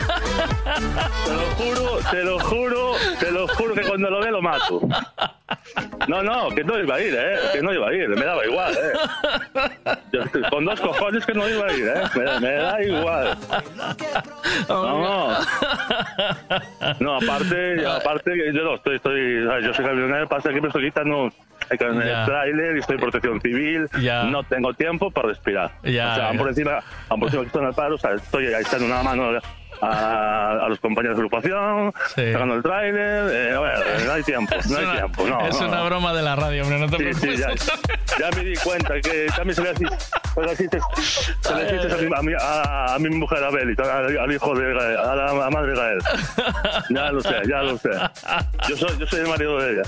Te 1.25 1.33
lo 1.33 1.41
juro, 1.57 1.99
te 2.09 2.23
lo 2.23 2.39
juro, 2.39 2.95
te 3.19 3.31
lo 3.31 3.47
juro 3.49 3.73
que 3.75 3.81
cuando 3.81 4.09
lo 4.09 4.19
ve 4.21 4.31
lo 4.31 4.41
mato. 4.41 4.81
No, 6.07 6.23
no, 6.23 6.49
que 6.51 6.63
no 6.63 6.79
iba 6.79 6.95
a 6.95 7.01
ir, 7.01 7.13
¿eh? 7.17 7.37
Que 7.53 7.61
no 7.61 7.73
iba 7.73 7.89
a 7.89 7.93
ir, 7.93 8.07
me 8.09 8.23
daba 8.25 8.45
igual, 8.45 8.73
¿eh? 8.73 9.97
Yo 10.13 10.21
con 10.49 10.63
dos 10.65 10.79
cojones 10.79 11.25
que 11.25 11.33
no 11.33 11.47
iba 11.49 11.67
a 11.67 11.73
ir, 11.73 11.87
¿eh? 11.87 12.01
Me, 12.15 12.23
da- 12.23 12.39
me 12.39 12.53
da 12.53 12.83
igual. 12.83 13.37
No, 14.67 14.99
no. 14.99 15.37
No, 16.99 17.18
aparte, 17.23 17.85
aparte 18.01 18.31
que 18.33 18.53
yo 18.53 18.63
no 18.63 18.75
estoy, 18.75 18.95
estoy, 18.97 19.43
yo 19.63 19.73
soy 19.73 19.85
camionero, 19.85 20.27
pasa 20.27 20.49
que 20.51 20.61
me 20.61 20.67
estoy 20.67 20.85
quitando 20.85 21.29
el 21.69 21.99
de 21.99 22.05
Ya. 22.09 22.25
tráiler 22.25 22.75
y 22.77 22.79
estoy 22.79 22.95
en 22.95 23.01
protección 23.01 23.41
civil, 23.41 23.87
Ya. 24.01 24.23
no 24.23 24.43
tengo 24.43 24.73
tiempo 24.73 25.11
para 25.11 25.29
respirar. 25.29 25.71
Ya, 25.83 26.11
o 26.11 26.15
sea, 26.15 26.23
van 26.25 26.37
por 26.37 26.47
encima, 26.49 26.79
van 27.09 27.19
por 27.19 27.27
encima 27.27 27.43
que 27.43 27.47
estoy 27.47 27.61
en 27.63 27.67
el 27.69 27.73
paro, 27.75 27.95
o 27.95 27.97
sea, 27.97 28.11
estoy 28.13 28.47
ahí 28.47 28.61
echando 28.61 28.85
una 28.85 29.03
mano 29.03 29.39
a, 29.81 30.51
a 30.65 30.69
los 30.69 30.79
compañeros 30.79 31.17
de 31.17 31.21
agrupación, 31.23 31.93
sacando 32.15 32.55
el 32.55 32.63
tráiler. 32.63 33.31
eh, 33.31 33.57
bueno, 33.57 33.79
no 34.05 34.11
hay 34.13 34.23
tiempo, 34.23 34.55
no 34.69 34.77
hay 34.77 34.85
tiempo. 34.97 35.27
No, 35.27 35.47
es 35.47 35.59
no, 35.61 35.67
una 35.67 35.77
no. 35.77 35.85
broma 35.85 36.13
de 36.13 36.21
la 36.21 36.35
radio, 36.35 36.63
hombre, 36.63 36.79
no 36.79 36.89
te 36.89 36.97
Sí, 36.97 37.13
sí, 37.13 37.27
preocupes. 37.27 37.65
ya, 38.17 38.29
ya 38.29 38.37
me 38.37 38.43
di 38.43 38.55
cuenta 38.57 38.99
que 39.01 39.27
también 39.35 39.55
se 39.55 39.61
le 39.63 39.71
hiciste, 39.71 39.87
se 41.41 41.55
le 41.55 41.89
se 41.89 42.15
a, 42.15 42.21
mi, 42.21 42.33
a, 42.33 42.37
a- 42.39 42.95
a 42.95 42.99
mi 42.99 43.09
mujer, 43.09 43.43
a 43.43 43.49
Beli, 43.51 43.75
al, 43.77 44.17
al 44.17 44.31
hijo 44.31 44.53
de 44.55 44.73
Gael, 44.73 44.97
a 44.97 45.15
la, 45.15 45.45
a 45.45 45.49
madre 45.49 45.71
de 45.71 45.77
Gael. 45.77 45.99
Ya 46.89 47.11
lo 47.11 47.21
sé, 47.21 47.35
ya 47.47 47.61
lo 47.63 47.77
sé. 47.77 47.89
Yo 48.67 48.77
soy, 48.77 48.97
yo 48.97 49.07
soy 49.07 49.19
el 49.21 49.27
marido 49.27 49.59
de 49.59 49.73
ella. 49.73 49.81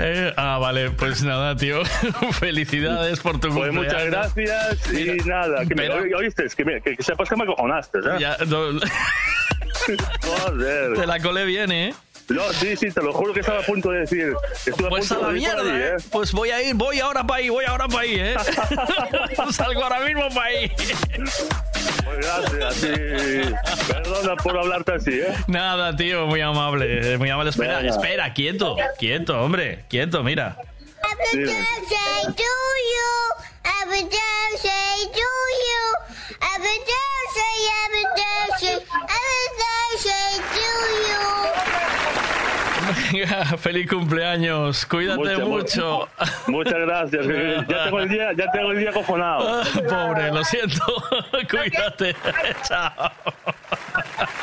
Eh, 0.00 0.32
ah, 0.36 0.58
vale, 0.60 0.90
pues 0.90 1.22
nada, 1.24 1.56
tío. 1.56 1.82
Felicidades 2.32 3.20
por 3.20 3.40
tu 3.40 3.48
Pues 3.48 3.70
cumpleaños. 3.70 3.84
muchas 3.84 4.06
gracias 4.06 4.92
y 4.92 5.28
nada. 5.28 5.64
Que 5.66 5.74
me, 5.74 5.88
oíste, 6.14 6.46
que, 6.56 6.64
me- 6.64 6.80
que, 6.80 6.96
que 6.96 7.02
sepas 7.02 7.28
que 7.28 7.36
me 7.36 7.44
acojonaste, 7.44 7.98
¿eh? 7.98 8.02
Ya, 8.18 8.36
no- 8.46 8.70
Joder. 10.22 10.94
Te 10.94 11.06
la 11.06 11.18
colé 11.20 11.44
bien, 11.44 11.70
¿eh? 11.72 11.94
No, 12.28 12.42
sí, 12.52 12.76
sí, 12.76 12.90
te 12.90 13.00
lo 13.02 13.12
juro 13.14 13.32
que 13.32 13.40
estaba 13.40 13.60
a 13.60 13.62
punto 13.62 13.90
de 13.90 14.00
decir. 14.00 14.34
Estuve 14.66 14.88
Pues 14.90 15.10
a 15.10 15.14
punto 15.14 15.26
la 15.28 15.32
de 15.32 15.38
mierda, 15.38 15.60
allí, 15.62 15.70
¿eh? 15.82 15.96
Pues 16.10 16.32
voy 16.32 16.50
a 16.50 16.62
ir, 16.62 16.74
voy 16.74 17.00
ahora 17.00 17.24
para 17.26 17.38
ahí, 17.40 17.48
voy 17.48 17.64
ahora 17.64 17.88
para 17.88 18.00
ahí, 18.00 18.16
¿eh? 18.20 18.34
Salgo 19.52 19.82
ahora 19.82 20.00
mismo 20.00 20.28
para 20.28 20.46
ahí. 20.46 20.70
Pues 22.04 22.18
gracias, 22.18 22.74
sí. 22.74 23.92
Perdona 23.92 24.36
por 24.36 24.58
hablarte 24.58 24.92
así, 24.92 25.12
¿eh? 25.20 25.34
Nada, 25.46 25.96
tío, 25.96 26.26
muy 26.26 26.42
amable, 26.42 27.14
eh, 27.14 27.18
muy 27.18 27.30
amable. 27.30 27.48
Espera, 27.50 27.78
Venga. 27.78 27.90
espera, 27.90 28.34
quieto, 28.34 28.76
quieto, 28.98 29.40
hombre, 29.42 29.84
quieto, 29.88 30.22
mira. 30.22 30.58
Happy 31.02 31.44
birthday 31.44 32.22
to 32.36 32.52
you. 32.92 33.10
Happy 33.64 34.02
birthday 34.04 34.96
to 35.16 35.28
you. 35.64 35.84
Happy 36.40 36.74
birthday, 36.88 37.56
happy 37.78 38.04
birthday, 38.18 38.78
happy 39.12 39.42
birthday 39.58 40.32
to 40.54 40.66
you. 41.08 41.22
Venga, 43.12 43.56
feliz 43.58 43.86
cumpleaños, 43.88 44.86
cuídate 44.86 45.18
Mucha- 45.18 45.44
mucho. 45.44 46.08
Muchas 46.46 46.74
gracias. 46.78 47.26
Ya 47.68 47.84
tengo 47.84 48.00
el 48.00 48.08
día, 48.08 48.32
ya 48.36 48.50
tengo 48.50 48.70
el 48.72 48.78
día 48.78 48.90
acojonado. 48.90 49.62
Ah, 49.62 49.64
Pobre, 49.88 50.30
lo 50.32 50.42
siento. 50.44 50.84
Cuídate. 51.50 52.16
Chao. 52.66 52.92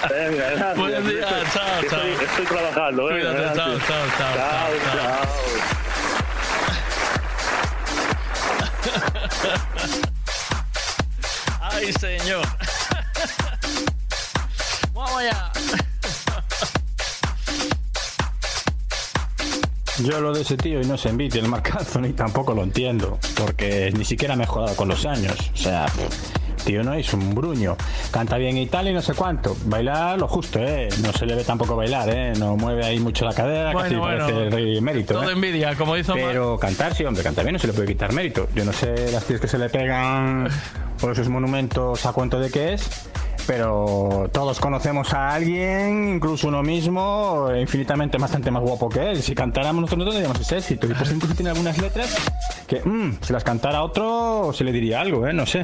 Venga, 0.10 0.50
gracias. 0.52 0.78
Buen 0.78 1.08
día, 1.08 1.28
chao, 1.54 1.82
Estoy- 1.82 1.90
chao. 1.90 2.26
Estoy 2.26 2.46
trabajando, 2.46 3.06
venga, 3.06 3.32
Cuídate, 3.32 3.56
chao, 3.58 3.80
chao, 3.80 3.80
chao, 4.18 4.36
Chao, 4.36 4.36
chao, 4.38 4.94
chao. 4.94 5.55
Ay, 11.62 11.94
señor. 11.94 12.46
Vamos 14.94 15.18
allá. 15.18 15.52
Yo 20.04 20.20
lo 20.20 20.34
de 20.34 20.42
ese 20.42 20.58
tío 20.58 20.82
y 20.82 20.86
no 20.86 20.98
se 20.98 21.08
envidia 21.10 21.42
el 21.42 21.48
Marc 21.48 21.74
Anthony 21.74 22.14
tampoco 22.14 22.54
lo 22.54 22.64
entiendo, 22.64 23.18
porque 23.36 23.94
ni 23.96 24.04
siquiera 24.04 24.34
ha 24.34 24.38
mejorado 24.38 24.76
con 24.76 24.90
los 24.90 25.06
años. 25.06 25.52
O 25.54 25.58
sea, 25.58 25.86
tío 26.66 26.84
no 26.84 26.94
es 26.94 27.14
un 27.14 27.34
bruño. 27.34 27.78
Canta 28.12 28.38
bien 28.38 28.58
y 28.58 28.66
tal 28.68 28.88
y 28.90 28.94
no 28.94 29.02
sé 29.02 29.14
cuánto. 29.14 29.56
Bailar 29.66 30.20
lo 30.20 30.28
justo, 30.28 30.60
¿eh? 30.60 30.90
No 31.02 31.14
se 31.14 31.26
le 31.26 31.36
ve 31.36 31.44
tampoco 31.44 31.76
bailar, 31.76 32.10
¿eh? 32.10 32.34
No 32.38 32.58
mueve 32.58 32.86
ahí 32.86 33.00
mucho 33.00 33.24
la 33.26 33.34
cadera, 33.34 33.72
Bueno, 33.72 33.84
casi 33.84 33.96
bueno. 33.96 34.26
parece 34.26 34.44
el 34.44 34.52
rey 34.52 34.78
emérito. 34.78 35.14
Todo 35.14 35.30
¿eh? 35.30 35.34
envidia, 35.34 35.76
como 35.76 35.96
hizo 35.96 36.16
Mar- 36.16 36.26
Pero 36.28 36.58
cantar, 36.58 36.94
sí, 36.96 37.06
hombre, 37.06 37.24
canta 37.24 37.42
bien, 37.44 37.54
no 37.54 37.60
se 37.60 37.68
le 37.68 37.74
puede 37.74 37.88
quitar 37.88 38.12
mérito. 38.12 38.48
Yo 38.56 38.66
no 38.66 38.74
sé 38.74 39.12
las 39.12 39.24
tías 39.26 39.40
que 39.40 39.48
se 39.48 39.58
le 39.58 39.70
pegan 39.70 40.50
por 41.00 41.12
esos 41.12 41.30
monumentos 41.30 42.06
a 42.06 42.12
cuento 42.14 42.40
de 42.40 42.50
qué 42.50 42.74
es, 42.74 42.90
pero 43.48 44.30
todos 44.32 44.60
conocemos 44.60 45.14
a 45.14 45.34
alguien, 45.34 46.16
incluso 46.16 46.48
uno 46.48 46.64
mismo, 46.64 47.50
infinitamente 47.56 48.18
bastante 48.18 48.52
más 48.52 48.64
guapo 48.64 48.90
que 48.90 49.12
él. 49.12 49.22
Si 49.22 49.36
cantáramos 49.36 49.82
nosotros, 49.82 50.06
no 50.06 50.12
tendríamos 50.12 50.52
éxito. 50.52 50.88
Y 50.88 50.94
pues 50.94 51.12
incluso 51.12 51.36
tiene 51.36 51.52
algunas 51.52 51.78
letras 51.78 52.16
que, 52.68 52.82
mm, 52.84 53.20
si 53.22 53.34
las 53.34 53.44
cantara 53.44 53.84
otro, 53.84 54.52
se 54.54 54.64
le 54.64 54.72
diría 54.72 55.02
algo, 55.02 55.28
¿eh? 55.28 55.34
No 55.34 55.46
sé. 55.46 55.64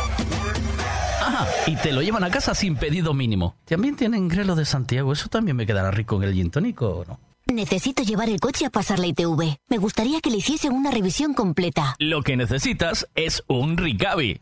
Ajá, 1.31 1.47
y 1.67 1.75
te 1.77 1.93
lo 1.93 2.01
llevan 2.01 2.23
a 2.23 2.29
casa 2.29 2.53
sin 2.53 2.75
pedido 2.75 3.13
mínimo. 3.13 3.55
También 3.65 3.95
tienen 3.95 4.27
grelo 4.27 4.55
de 4.55 4.65
Santiago. 4.65 5.13
Eso 5.13 5.29
también 5.29 5.55
me 5.55 5.65
quedará 5.65 5.91
rico 5.91 6.17
en 6.17 6.23
el 6.23 6.33
gin 6.33 6.51
tónico, 6.51 6.89
¿o 6.89 7.05
no? 7.05 7.19
Necesito 7.47 8.03
llevar 8.03 8.29
el 8.29 8.39
coche 8.39 8.65
a 8.65 8.69
pasar 8.69 8.99
la 8.99 9.07
ITV. 9.07 9.57
Me 9.67 9.77
gustaría 9.77 10.21
que 10.21 10.29
le 10.29 10.37
hiciesen 10.37 10.73
una 10.73 10.91
revisión 10.91 11.33
completa. 11.33 11.95
Lo 11.99 12.21
que 12.21 12.37
necesitas 12.37 13.07
es 13.15 13.43
un 13.47 13.77
Ricavi. 13.77 14.41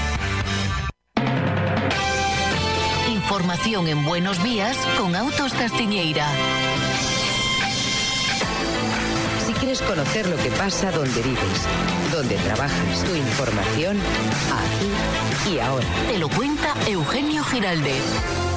Información 3.41 3.87
en 3.87 4.05
Buenos 4.05 4.43
Días 4.43 4.77
con 4.99 5.15
Autos 5.15 5.51
Castiñeira. 5.53 6.27
Si 9.43 9.53
quieres 9.53 9.81
conocer 9.81 10.29
lo 10.29 10.37
que 10.37 10.51
pasa 10.51 10.91
donde 10.91 11.23
vives, 11.23 11.67
donde 12.11 12.35
trabajas, 12.35 13.03
tu 13.03 13.15
información, 13.15 13.97
aquí 14.53 15.55
y 15.55 15.59
ahora. 15.59 15.87
Te 16.07 16.19
lo 16.19 16.29
cuenta 16.29 16.75
Eugenio 16.87 17.43
Giraldez. 17.45 18.50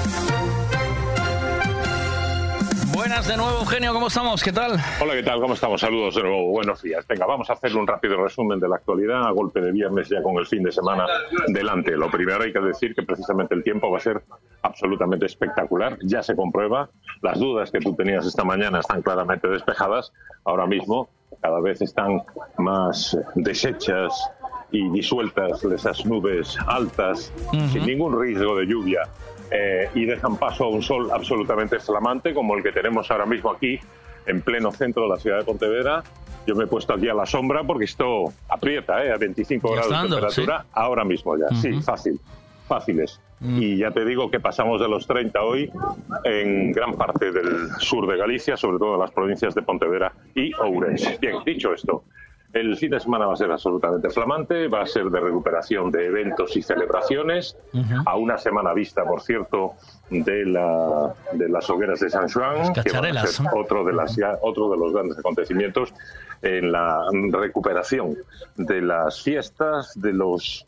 Buenas 2.94 3.26
de 3.26 3.36
nuevo, 3.36 3.58
Eugenio, 3.58 3.92
¿cómo 3.92 4.06
estamos? 4.06 4.40
¿Qué 4.40 4.52
tal? 4.52 4.78
Hola, 5.00 5.14
¿qué 5.14 5.24
tal? 5.24 5.40
¿Cómo 5.40 5.54
estamos? 5.54 5.80
Saludos 5.80 6.14
de 6.14 6.22
nuevo. 6.22 6.50
Buenos 6.50 6.80
días. 6.80 7.04
Venga, 7.08 7.26
vamos 7.26 7.50
a 7.50 7.54
hacer 7.54 7.74
un 7.74 7.88
rápido 7.88 8.22
resumen 8.22 8.60
de 8.60 8.68
la 8.68 8.76
actualidad 8.76 9.26
a 9.26 9.32
golpe 9.32 9.60
de 9.60 9.72
viernes 9.72 10.08
ya 10.08 10.22
con 10.22 10.36
el 10.36 10.46
fin 10.46 10.62
de 10.62 10.70
semana 10.70 11.04
delante. 11.48 11.96
Lo 11.96 12.08
primero 12.08 12.44
hay 12.44 12.52
que 12.52 12.60
decir 12.60 12.94
que 12.94 13.02
precisamente 13.02 13.52
el 13.56 13.64
tiempo 13.64 13.90
va 13.90 13.98
a 13.98 14.00
ser 14.00 14.22
absolutamente 14.62 15.26
espectacular. 15.26 15.98
Ya 16.02 16.22
se 16.22 16.36
comprueba. 16.36 16.88
Las 17.20 17.40
dudas 17.40 17.72
que 17.72 17.80
tú 17.80 17.96
tenías 17.96 18.26
esta 18.26 18.44
mañana 18.44 18.78
están 18.78 19.02
claramente 19.02 19.48
despejadas. 19.48 20.12
Ahora 20.44 20.66
mismo 20.66 21.08
cada 21.42 21.60
vez 21.60 21.82
están 21.82 22.22
más 22.58 23.18
deshechas 23.34 24.30
y 24.70 24.88
disueltas 24.90 25.64
esas 25.64 26.06
nubes 26.06 26.56
altas 26.68 27.32
sin 27.72 27.86
ningún 27.86 28.20
riesgo 28.20 28.56
de 28.56 28.66
lluvia 28.66 29.08
eh, 29.50 29.88
y 29.94 30.04
dejan 30.04 30.36
paso 30.36 30.64
a 30.64 30.68
un 30.68 30.82
sol 30.82 31.10
absolutamente 31.12 31.78
flamante 31.78 32.32
como 32.34 32.56
el 32.56 32.62
que 32.62 32.72
tenemos 32.72 33.10
ahora 33.10 33.26
mismo 33.26 33.50
aquí 33.50 33.78
en 34.26 34.40
pleno 34.42 34.72
centro 34.72 35.02
de 35.04 35.08
la 35.10 35.16
ciudad 35.16 35.38
de 35.38 35.44
Pontevedra. 35.44 36.02
Yo 36.46 36.54
me 36.54 36.64
he 36.64 36.66
puesto 36.66 36.92
aquí 36.94 37.08
a 37.08 37.14
la 37.14 37.24
sombra 37.26 37.62
porque 37.64 37.84
esto 37.86 38.24
aprieta, 38.48 39.04
¿eh? 39.04 39.12
a 39.12 39.16
25 39.16 39.68
Ya 39.68 39.74
grados 39.74 39.90
de 39.92 40.08
temperatura 40.08 40.60
sí. 40.62 40.68
ahora 40.72 41.04
mismo 41.04 41.36
ya. 41.38 41.54
Sí, 41.56 41.72
Ujú. 41.72 41.82
fácil, 41.82 42.20
fáciles. 42.68 43.20
Y 43.40 43.76
ya 43.78 43.90
te 43.90 44.06
digo 44.06 44.30
que 44.30 44.40
pasamos 44.40 44.80
de 44.80 44.88
los 44.88 45.06
30 45.06 45.42
hoy 45.42 45.70
en 46.24 46.72
gran 46.72 46.94
parte 46.94 47.30
del 47.30 47.68
sur 47.78 48.06
de 48.06 48.16
Galicia, 48.16 48.56
sobre 48.56 48.78
todo 48.78 48.94
en 48.94 49.00
las 49.00 49.10
provincias 49.10 49.54
de 49.54 49.60
Pontevedra 49.62 50.12
y 50.34 50.50
Ourense. 50.54 51.18
Bien, 51.20 51.36
dicho 51.44 51.74
esto, 51.74 52.04
el 52.54 52.76
fin 52.76 52.90
de 52.90 53.00
semana 53.00 53.26
va 53.26 53.34
a 53.34 53.36
ser 53.36 53.50
absolutamente 53.50 54.08
flamante, 54.10 54.68
va 54.68 54.82
a 54.82 54.86
ser 54.86 55.06
de 55.06 55.18
recuperación 55.20 55.90
de 55.90 56.06
eventos 56.06 56.56
y 56.56 56.62
celebraciones, 56.62 57.56
a 58.06 58.16
una 58.16 58.38
semana 58.38 58.72
vista, 58.72 59.04
por 59.04 59.20
cierto, 59.22 59.72
de, 60.08 60.46
la, 60.46 61.12
de 61.32 61.48
las 61.48 61.68
hogueras 61.68 61.98
de 62.00 62.08
San 62.10 62.28
Juan, 62.28 62.72
que 62.72 62.80
van 62.92 63.16
a 63.18 63.26
ser 63.26 63.44
¿no? 63.46 63.60
otro 63.60 63.84
de, 63.84 63.92
las, 63.92 64.14
ya- 64.16 64.38
otro 64.40 64.70
de 64.70 64.76
los 64.78 64.92
grandes 64.92 65.18
acontecimientos 65.18 65.92
en 66.42 66.70
la 66.70 67.02
recuperación 67.32 68.16
de 68.56 68.80
las 68.82 69.20
fiestas, 69.22 69.92
de 70.00 70.12
los 70.12 70.64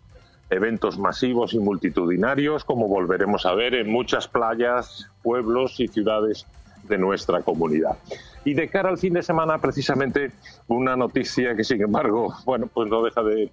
eventos 0.51 0.99
masivos 0.99 1.55
y 1.55 1.59
multitudinarios, 1.61 2.65
como 2.65 2.89
volveremos 2.89 3.47
a 3.47 3.55
ver 3.55 3.75
en 3.75 3.91
muchas 3.91 4.27
playas, 4.29 5.09
pueblos 5.23 5.79
y 5.81 5.89
ciudades 5.89 6.47
de 6.89 6.99
nuestra 6.99 7.43
comunidad. 7.43 7.97
Y 8.45 8.55
de 8.55 8.69
cara 8.69 8.89
al 8.89 8.99
fin 8.99 9.15
de 9.15 9.23
semana, 9.23 9.59
precisamente 9.59 10.33
una 10.69 10.97
noticia 10.97 11.57
que, 11.57 11.65
sin 11.65 11.83
embargo, 11.83 12.35
bueno, 12.45 12.69
pues 12.73 12.89
no 12.89 13.03
deja 13.03 13.23
de 13.23 13.51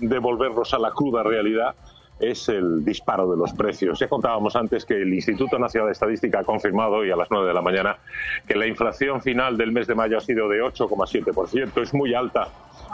de 0.00 0.18
volvernos 0.18 0.72
a 0.74 0.78
la 0.78 0.90
cruda 0.90 1.22
realidad, 1.22 1.74
es 2.20 2.48
el 2.48 2.84
disparo 2.84 3.30
de 3.30 3.36
los 3.36 3.52
precios. 3.52 3.98
Ya 3.98 4.08
contábamos 4.08 4.54
antes 4.56 4.84
que 4.84 4.94
el 5.02 5.12
Instituto 5.12 5.58
Nacional 5.58 5.88
de 5.88 5.92
Estadística 5.92 6.40
ha 6.40 6.44
confirmado 6.44 6.94
hoy 6.96 7.10
a 7.10 7.16
las 7.16 7.28
9 7.30 7.48
de 7.48 7.54
la 7.54 7.62
mañana 7.62 7.98
que 8.46 8.54
la 8.54 8.66
inflación 8.66 9.20
final 9.20 9.56
del 9.56 9.72
mes 9.72 9.86
de 9.86 9.94
mayo 9.94 10.18
ha 10.18 10.20
sido 10.20 10.48
de 10.48 10.62
8,7%, 10.62 11.82
es 11.82 11.92
muy 11.92 12.14
alta, 12.14 12.48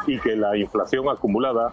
y 0.07 0.19
que 0.19 0.37
la 0.37 0.57
inflación 0.57 1.09
acumulada 1.09 1.73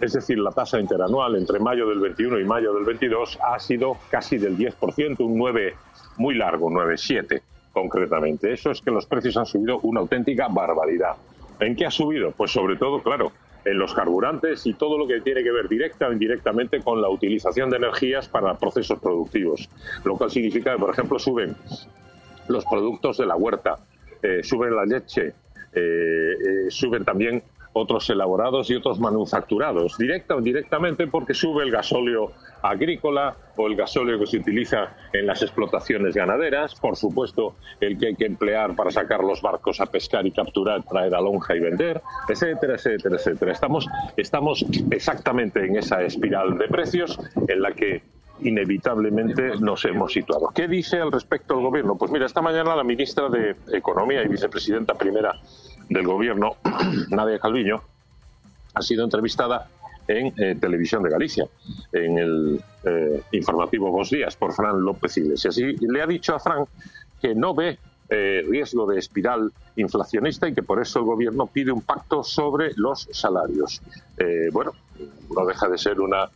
es 0.00 0.14
decir, 0.14 0.38
la 0.38 0.50
tasa 0.50 0.80
interanual 0.80 1.36
entre 1.36 1.60
mayo 1.60 1.86
del 1.86 2.00
21 2.00 2.40
y 2.40 2.44
mayo 2.44 2.74
del 2.74 2.84
22 2.84 3.38
ha 3.40 3.58
sido 3.60 3.98
casi 4.10 4.36
del 4.36 4.56
10%, 4.56 5.20
un 5.20 5.38
9 5.38 5.76
muy 6.16 6.34
largo, 6.34 6.70
9,7 6.70 7.42
concretamente. 7.72 8.52
Eso 8.52 8.70
es 8.70 8.80
que 8.80 8.90
los 8.90 9.06
precios 9.06 9.36
han 9.36 9.46
subido 9.46 9.78
una 9.80 10.00
auténtica 10.00 10.48
barbaridad. 10.48 11.16
¿En 11.60 11.76
qué 11.76 11.86
ha 11.86 11.90
subido? 11.90 12.32
Pues 12.32 12.50
sobre 12.50 12.76
todo, 12.76 13.02
claro, 13.02 13.32
en 13.64 13.78
los 13.78 13.94
carburantes 13.94 14.66
y 14.66 14.74
todo 14.74 14.98
lo 14.98 15.06
que 15.06 15.20
tiene 15.20 15.42
que 15.42 15.52
ver 15.52 15.68
directa 15.68 16.08
o 16.08 16.12
indirectamente 16.12 16.80
con 16.80 17.00
la 17.00 17.08
utilización 17.08 17.70
de 17.70 17.76
energías 17.76 18.28
para 18.28 18.54
procesos 18.54 18.98
productivos. 18.98 19.68
Lo 20.04 20.16
cual 20.16 20.30
significa 20.30 20.72
que, 20.72 20.78
por 20.78 20.90
ejemplo, 20.90 21.18
suben 21.18 21.54
los 22.48 22.64
productos 22.64 23.18
de 23.18 23.26
la 23.26 23.36
huerta, 23.36 23.78
eh, 24.22 24.42
suben 24.42 24.74
la 24.74 24.84
leche, 24.84 25.34
eh, 25.74 26.32
eh, 26.34 26.70
suben 26.70 27.04
también 27.04 27.42
otros 27.72 28.08
elaborados 28.10 28.70
y 28.70 28.74
otros 28.74 29.00
manufacturados, 29.00 29.96
directa 29.98 30.36
o 30.36 30.42
porque 31.10 31.34
sube 31.34 31.64
el 31.64 31.70
gasóleo 31.70 32.32
agrícola 32.62 33.34
o 33.56 33.66
el 33.66 33.76
gasóleo 33.76 34.18
que 34.18 34.26
se 34.26 34.38
utiliza 34.38 34.94
en 35.12 35.26
las 35.26 35.42
explotaciones 35.42 36.14
ganaderas, 36.14 36.74
por 36.74 36.96
supuesto 36.96 37.56
el 37.80 37.98
que 37.98 38.08
hay 38.08 38.14
que 38.14 38.26
emplear 38.26 38.76
para 38.76 38.90
sacar 38.90 39.24
los 39.24 39.42
barcos 39.42 39.80
a 39.80 39.86
pescar 39.86 40.26
y 40.26 40.30
capturar, 40.30 40.82
traer 40.84 41.14
a 41.14 41.20
lonja 41.20 41.54
y 41.54 41.60
vender, 41.60 42.00
etcétera, 42.28 42.74
etcétera, 42.74 43.16
etcétera. 43.16 43.52
Estamos, 43.52 43.88
estamos 44.16 44.64
exactamente 44.90 45.64
en 45.64 45.76
esa 45.76 46.02
espiral 46.02 46.58
de 46.58 46.68
precios 46.68 47.18
en 47.48 47.62
la 47.62 47.72
que 47.72 48.02
inevitablemente 48.40 49.56
nos 49.60 49.84
hemos 49.84 50.12
situado. 50.12 50.48
¿Qué 50.54 50.68
dice 50.68 50.98
al 50.98 51.12
respecto 51.12 51.54
el 51.54 51.62
gobierno? 51.62 51.96
Pues 51.96 52.10
mira, 52.10 52.26
esta 52.26 52.42
mañana 52.42 52.74
la 52.74 52.84
ministra 52.84 53.28
de 53.28 53.56
Economía 53.72 54.22
y 54.22 54.28
vicepresidenta 54.28 54.94
primera 54.94 55.34
del 55.88 56.06
gobierno, 56.06 56.56
Nadia 57.10 57.38
Calviño, 57.38 57.82
ha 58.74 58.82
sido 58.82 59.04
entrevistada 59.04 59.68
en 60.08 60.32
eh, 60.38 60.56
Televisión 60.60 61.02
de 61.02 61.10
Galicia, 61.10 61.46
en 61.92 62.18
el 62.18 62.60
eh, 62.84 63.22
informativo 63.32 63.90
Vos 63.90 64.10
Días, 64.10 64.36
por 64.36 64.52
Fran 64.52 64.80
López 64.80 65.16
Iglesias. 65.16 65.56
Y 65.58 65.76
le 65.86 66.02
ha 66.02 66.06
dicho 66.06 66.34
a 66.34 66.40
Fran 66.40 66.64
que 67.20 67.34
no 67.34 67.54
ve 67.54 67.78
eh, 68.14 68.44
riesgo 68.46 68.86
de 68.86 68.98
espiral 68.98 69.50
inflacionista 69.76 70.46
y 70.46 70.52
que 70.52 70.62
por 70.62 70.82
eso 70.82 70.98
el 70.98 71.06
gobierno 71.06 71.46
pide 71.46 71.72
un 71.72 71.80
pacto 71.80 72.22
sobre 72.22 72.72
los 72.76 73.08
salarios. 73.10 73.80
Eh, 74.18 74.50
bueno, 74.52 74.72
no 75.34 75.46
deja 75.46 75.66
de 75.68 75.78
ser 75.78 75.98
una 75.98 76.28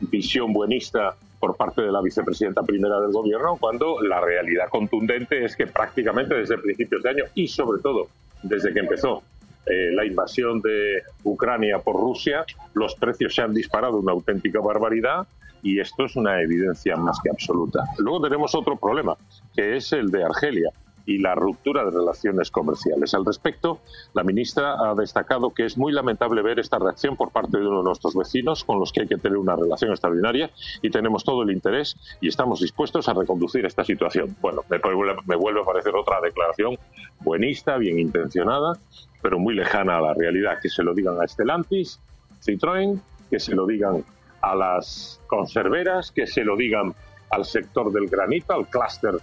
visión 0.00 0.52
buenista 0.52 1.16
por 1.44 1.58
parte 1.58 1.82
de 1.82 1.92
la 1.92 2.00
vicepresidenta 2.00 2.62
primera 2.62 2.98
del 3.00 3.12
gobierno, 3.12 3.58
cuando 3.60 4.00
la 4.00 4.18
realidad 4.18 4.70
contundente 4.70 5.44
es 5.44 5.54
que 5.54 5.66
prácticamente 5.66 6.34
desde 6.34 6.56
principios 6.56 7.02
de 7.02 7.10
año 7.10 7.24
y 7.34 7.48
sobre 7.48 7.82
todo 7.82 8.08
desde 8.42 8.72
que 8.72 8.80
empezó 8.80 9.22
eh, 9.66 9.90
la 9.92 10.06
invasión 10.06 10.62
de 10.62 11.02
Ucrania 11.22 11.80
por 11.80 11.96
Rusia, 11.96 12.46
los 12.72 12.94
precios 12.94 13.34
se 13.34 13.42
han 13.42 13.52
disparado 13.52 13.98
una 13.98 14.12
auténtica 14.12 14.58
barbaridad 14.60 15.26
y 15.62 15.80
esto 15.80 16.06
es 16.06 16.16
una 16.16 16.40
evidencia 16.40 16.96
más 16.96 17.18
que 17.22 17.28
absoluta. 17.28 17.84
Luego 17.98 18.22
tenemos 18.22 18.54
otro 18.54 18.76
problema, 18.76 19.14
que 19.54 19.76
es 19.76 19.92
el 19.92 20.10
de 20.10 20.24
Argelia. 20.24 20.70
Y 21.06 21.18
la 21.18 21.34
ruptura 21.34 21.84
de 21.84 21.90
relaciones 21.90 22.50
comerciales. 22.50 23.12
Al 23.14 23.24
respecto, 23.24 23.80
la 24.14 24.22
ministra 24.24 24.74
ha 24.78 24.94
destacado 24.94 25.50
que 25.50 25.66
es 25.66 25.76
muy 25.76 25.92
lamentable 25.92 26.40
ver 26.42 26.58
esta 26.58 26.78
reacción 26.78 27.16
por 27.16 27.30
parte 27.30 27.58
de 27.58 27.66
uno 27.66 27.78
de 27.78 27.84
nuestros 27.84 28.14
vecinos 28.14 28.64
con 28.64 28.80
los 28.80 28.92
que 28.92 29.02
hay 29.02 29.06
que 29.08 29.18
tener 29.18 29.36
una 29.36 29.54
relación 29.56 29.90
extraordinaria 29.90 30.50
y 30.80 30.90
tenemos 30.90 31.22
todo 31.24 31.42
el 31.42 31.50
interés 31.50 31.96
y 32.20 32.28
estamos 32.28 32.60
dispuestos 32.60 33.08
a 33.08 33.12
reconducir 33.14 33.66
esta 33.66 33.84
situación. 33.84 34.34
Bueno, 34.40 34.62
me, 34.70 34.78
vuelve- 34.80 35.20
me 35.26 35.36
vuelve 35.36 35.60
a 35.60 35.64
parecer 35.64 35.94
otra 35.94 36.20
declaración 36.22 36.78
buenista, 37.20 37.76
bien 37.76 37.98
intencionada, 37.98 38.78
pero 39.20 39.38
muy 39.38 39.54
lejana 39.54 39.98
a 39.98 40.00
la 40.00 40.14
realidad. 40.14 40.58
Que 40.62 40.68
se 40.68 40.82
lo 40.82 40.94
digan 40.94 41.20
a 41.20 41.26
Stellantis, 41.28 42.00
Citroën, 42.44 43.00
que 43.30 43.40
se 43.40 43.54
lo 43.54 43.66
digan 43.66 44.04
a 44.40 44.54
las 44.54 45.20
conserveras, 45.26 46.10
que 46.10 46.26
se 46.26 46.44
lo 46.44 46.56
digan 46.56 46.94
al 47.30 47.44
sector 47.44 47.90
del 47.92 48.06
granito, 48.08 48.52
al 48.54 48.66
clúster 48.68 49.14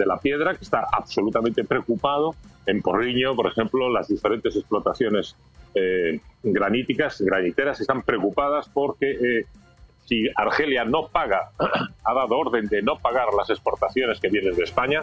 de 0.00 0.06
la 0.06 0.18
piedra, 0.18 0.56
que 0.56 0.64
está 0.64 0.86
absolutamente 0.90 1.62
preocupado. 1.64 2.34
En 2.66 2.82
Porriño, 2.82 3.36
por 3.36 3.46
ejemplo, 3.46 3.90
las 3.90 4.08
diferentes 4.08 4.56
explotaciones 4.56 5.36
eh, 5.74 6.20
graníticas, 6.42 7.20
graniteras, 7.20 7.80
están 7.80 8.02
preocupadas 8.02 8.68
porque 8.68 9.10
eh, 9.10 9.46
si 10.06 10.28
Argelia 10.34 10.84
no 10.84 11.08
paga, 11.08 11.50
ha 12.04 12.14
dado 12.14 12.38
orden 12.38 12.66
de 12.66 12.82
no 12.82 12.98
pagar 12.98 13.28
las 13.36 13.50
exportaciones 13.50 14.18
que 14.18 14.28
vienen 14.28 14.56
de 14.56 14.64
España, 14.64 15.02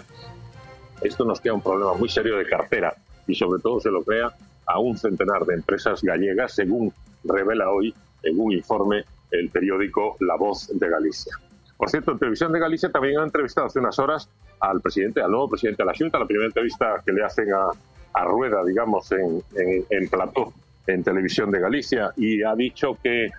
esto 1.02 1.24
nos 1.24 1.40
crea 1.40 1.54
un 1.54 1.62
problema 1.62 1.94
muy 1.94 2.10
serio 2.10 2.38
de 2.38 2.46
cartera 2.46 2.96
y 3.28 3.36
sobre 3.36 3.62
todo 3.62 3.80
se 3.80 3.92
lo 3.92 4.04
crea 4.04 4.32
a 4.66 4.80
un 4.80 4.98
centenar 4.98 5.46
de 5.46 5.54
empresas 5.54 6.02
gallegas, 6.02 6.54
según 6.54 6.92
revela 7.24 7.70
hoy 7.70 7.94
en 8.24 8.40
un 8.40 8.52
informe 8.52 9.06
el 9.32 9.50
periódico 9.50 10.18
La 10.20 10.36
Voz 10.36 10.68
de 10.74 10.90
Galicia. 10.90 11.34
Por 11.78 11.90
cierto, 11.90 12.12
en 12.12 12.20
Televisión 12.20 12.52
de 12.52 12.60
Galicia 12.60 12.90
también 12.90 13.20
han 13.20 13.26
entrevistado 13.26 13.68
hace 13.68 13.80
unas 13.80 13.98
horas 14.00 14.30
al 14.60 14.82
presidente, 14.82 15.22
al 15.22 15.32
nuevo 15.32 15.50
presidente 15.50 15.84
de 15.84 15.88
la 15.88 15.94
Junta, 15.98 16.20
la 16.20 16.26
primera 16.26 16.48
entrevista 16.48 17.02
que 17.06 17.12
le 17.12 17.24
hacen 17.24 17.54
a, 17.54 17.70
a 18.14 18.26
Rueda, 18.26 18.64
digamos, 18.66 19.12
en, 19.12 19.42
en, 19.56 19.86
en 19.90 20.10
plató 20.10 20.54
en 20.88 21.04
Televisión 21.04 21.52
de 21.52 21.60
Galicia, 21.60 22.12
y 22.18 22.42
ha 22.44 22.56
dicho 22.56 22.98
que, 23.04 23.30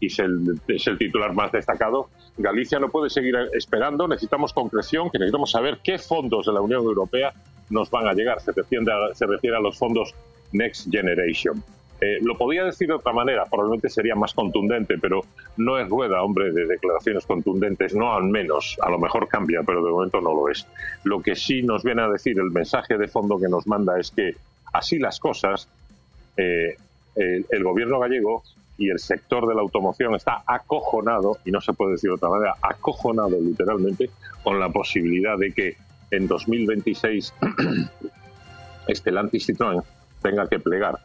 y 0.00 0.06
es 0.06 0.18
el, 0.18 0.60
es 0.66 0.86
el 0.86 0.98
titular 0.98 1.32
más 1.34 1.52
destacado, 1.52 2.08
Galicia 2.36 2.80
no 2.80 2.88
puede 2.88 3.10
seguir 3.10 3.34
esperando, 3.52 4.08
necesitamos 4.08 4.52
concreción, 4.52 5.10
que 5.10 5.18
necesitamos 5.18 5.52
saber 5.52 5.78
qué 5.84 5.98
fondos 5.98 6.46
de 6.46 6.52
la 6.52 6.60
Unión 6.60 6.82
Europea 6.82 7.32
nos 7.70 7.90
van 7.90 8.08
a 8.08 8.12
llegar. 8.12 8.40
Se 8.40 8.50
refiere 8.52 8.84
a, 8.90 9.14
se 9.14 9.26
refiere 9.26 9.56
a 9.56 9.60
los 9.60 9.78
fondos 9.78 10.14
Next 10.52 10.90
Generation. 10.90 11.62
Eh, 12.00 12.18
lo 12.22 12.36
podía 12.36 12.64
decir 12.64 12.88
de 12.88 12.94
otra 12.94 13.12
manera, 13.12 13.44
probablemente 13.44 13.88
sería 13.88 14.14
más 14.14 14.34
contundente, 14.34 14.98
pero 14.98 15.20
no 15.56 15.78
es 15.78 15.88
rueda, 15.88 16.22
hombre, 16.22 16.52
de 16.52 16.66
declaraciones 16.66 17.24
contundentes, 17.24 17.94
no 17.94 18.12
al 18.12 18.24
menos, 18.24 18.76
a 18.82 18.90
lo 18.90 18.98
mejor 18.98 19.28
cambia, 19.28 19.62
pero 19.64 19.84
de 19.84 19.90
momento 19.90 20.20
no 20.20 20.34
lo 20.34 20.48
es. 20.48 20.66
Lo 21.04 21.22
que 21.22 21.36
sí 21.36 21.62
nos 21.62 21.84
viene 21.84 22.02
a 22.02 22.08
decir 22.08 22.38
el 22.38 22.50
mensaje 22.50 22.98
de 22.98 23.06
fondo 23.06 23.38
que 23.38 23.48
nos 23.48 23.66
manda 23.66 23.98
es 23.98 24.10
que 24.10 24.34
así 24.72 24.98
las 24.98 25.20
cosas, 25.20 25.68
eh, 26.36 26.76
el, 27.14 27.62
gobierno 27.62 28.00
gallego 28.00 28.42
y 28.76 28.90
el 28.90 28.98
sector 28.98 29.46
de 29.46 29.54
la 29.54 29.60
automoción 29.60 30.16
está 30.16 30.42
acojonado, 30.46 31.38
y 31.44 31.52
no 31.52 31.60
se 31.60 31.72
puede 31.74 31.92
decir 31.92 32.10
de 32.10 32.16
otra 32.16 32.28
manera, 32.28 32.54
acojonado 32.60 33.38
literalmente, 33.40 34.10
con 34.42 34.58
la 34.58 34.68
posibilidad 34.68 35.38
de 35.38 35.52
que 35.52 35.76
en 36.10 36.26
2026 36.26 37.32
Stellantis 38.88 39.48
Citroën 39.48 39.82
tenga 40.20 40.48
que 40.48 40.58
plegar 40.58 40.98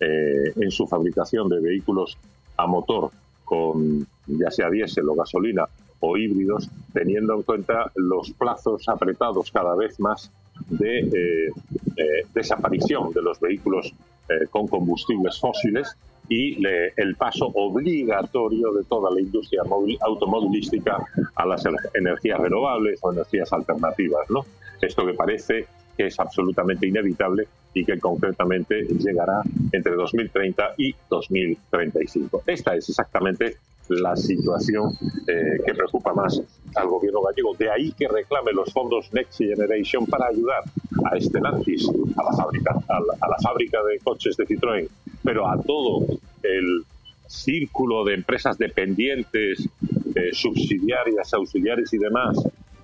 eh, 0.00 0.52
en 0.56 0.70
su 0.70 0.86
fabricación 0.86 1.48
de 1.48 1.60
vehículos 1.60 2.16
a 2.56 2.66
motor 2.66 3.10
con 3.44 4.06
ya 4.26 4.50
sea 4.50 4.70
diésel 4.70 5.08
o 5.08 5.14
gasolina 5.14 5.66
o 6.00 6.16
híbridos, 6.16 6.68
teniendo 6.92 7.34
en 7.34 7.42
cuenta 7.42 7.90
los 7.96 8.30
plazos 8.30 8.88
apretados 8.88 9.50
cada 9.50 9.74
vez 9.74 10.00
más 10.00 10.30
de 10.68 11.00
eh, 11.00 11.52
eh, 11.96 12.26
desaparición 12.34 13.12
de 13.12 13.22
los 13.22 13.38
vehículos 13.40 13.92
eh, 14.28 14.46
con 14.50 14.66
combustibles 14.68 15.38
fósiles 15.38 15.94
y 16.28 16.64
el 16.96 17.16
paso 17.16 17.46
obligatorio 17.54 18.72
de 18.72 18.84
toda 18.84 19.10
la 19.10 19.20
industria 19.20 19.62
automovilística 20.00 21.04
a 21.34 21.44
las 21.44 21.64
ener- 21.64 21.90
energías 21.94 22.38
renovables 22.38 23.00
o 23.02 23.12
energías 23.12 23.52
alternativas. 23.52 24.30
¿no? 24.30 24.44
Esto 24.80 25.04
que 25.04 25.14
parece 25.14 25.66
que 25.96 26.06
es 26.06 26.20
absolutamente 26.20 26.86
inevitable 26.86 27.48
y 27.74 27.84
que 27.84 27.98
concretamente 27.98 28.82
llegará 28.98 29.42
entre 29.72 29.94
2030 29.94 30.74
y 30.76 30.94
2035. 31.08 32.42
Esta 32.46 32.74
es 32.74 32.88
exactamente 32.88 33.56
la 33.88 34.16
situación 34.16 34.92
eh, 35.26 35.58
que 35.64 35.74
preocupa 35.74 36.14
más 36.14 36.40
al 36.74 36.88
gobierno 36.88 37.22
gallego. 37.22 37.54
De 37.54 37.70
ahí 37.70 37.92
que 37.92 38.06
reclame 38.08 38.52
los 38.52 38.72
fondos 38.72 39.12
Next 39.12 39.38
Generation 39.38 40.06
para 40.06 40.28
ayudar 40.28 40.62
a 41.04 41.20
Stellantis, 41.20 41.88
a 42.16 42.24
la 42.24 42.32
fábrica, 42.32 42.74
a 42.88 43.00
la, 43.00 43.36
fábrica 43.42 43.78
de 43.82 43.98
coches 43.98 44.36
de 44.36 44.46
Citroën, 44.46 44.88
pero 45.24 45.48
a 45.48 45.60
todo 45.60 46.06
el 46.42 46.84
círculo 47.26 48.04
de 48.04 48.14
empresas 48.14 48.58
dependientes, 48.58 49.68
eh, 50.14 50.30
subsidiarias, 50.32 51.32
auxiliares 51.34 51.92
y 51.92 51.98
demás 51.98 52.36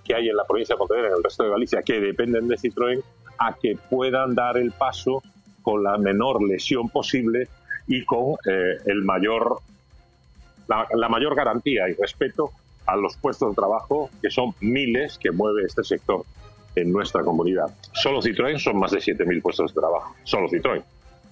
que 0.06 0.14
hay 0.14 0.28
en 0.28 0.36
la 0.36 0.44
provincia 0.44 0.74
de 0.74 0.78
Pontevedra 0.78 1.08
en 1.08 1.14
el 1.16 1.24
resto 1.24 1.42
de 1.42 1.50
Galicia 1.50 1.82
que 1.82 2.00
dependen 2.00 2.48
de 2.48 2.56
Citroën 2.56 3.02
a 3.38 3.54
que 3.54 3.76
puedan 3.90 4.34
dar 4.34 4.56
el 4.56 4.72
paso 4.72 5.22
con 5.62 5.82
la 5.82 5.98
menor 5.98 6.42
lesión 6.42 6.88
posible 6.88 7.48
y 7.86 8.04
con 8.04 8.36
eh, 8.48 8.78
el 8.86 9.02
mayor 9.02 9.58
la, 10.68 10.86
la 10.94 11.08
mayor 11.08 11.34
garantía 11.34 11.88
y 11.88 11.94
respeto 11.94 12.50
a 12.86 12.96
los 12.96 13.16
puestos 13.16 13.50
de 13.50 13.54
trabajo, 13.54 14.10
que 14.22 14.30
son 14.30 14.54
miles 14.60 15.18
que 15.18 15.30
mueve 15.30 15.64
este 15.64 15.82
sector 15.84 16.24
en 16.76 16.92
nuestra 16.92 17.22
comunidad. 17.22 17.74
Solo 17.92 18.20
Citroën 18.20 18.58
son 18.58 18.78
más 18.78 18.92
de 18.92 18.98
7.000 18.98 19.42
puestos 19.42 19.74
de 19.74 19.80
trabajo, 19.80 20.14
solo 20.24 20.48
Citroën. 20.48 20.82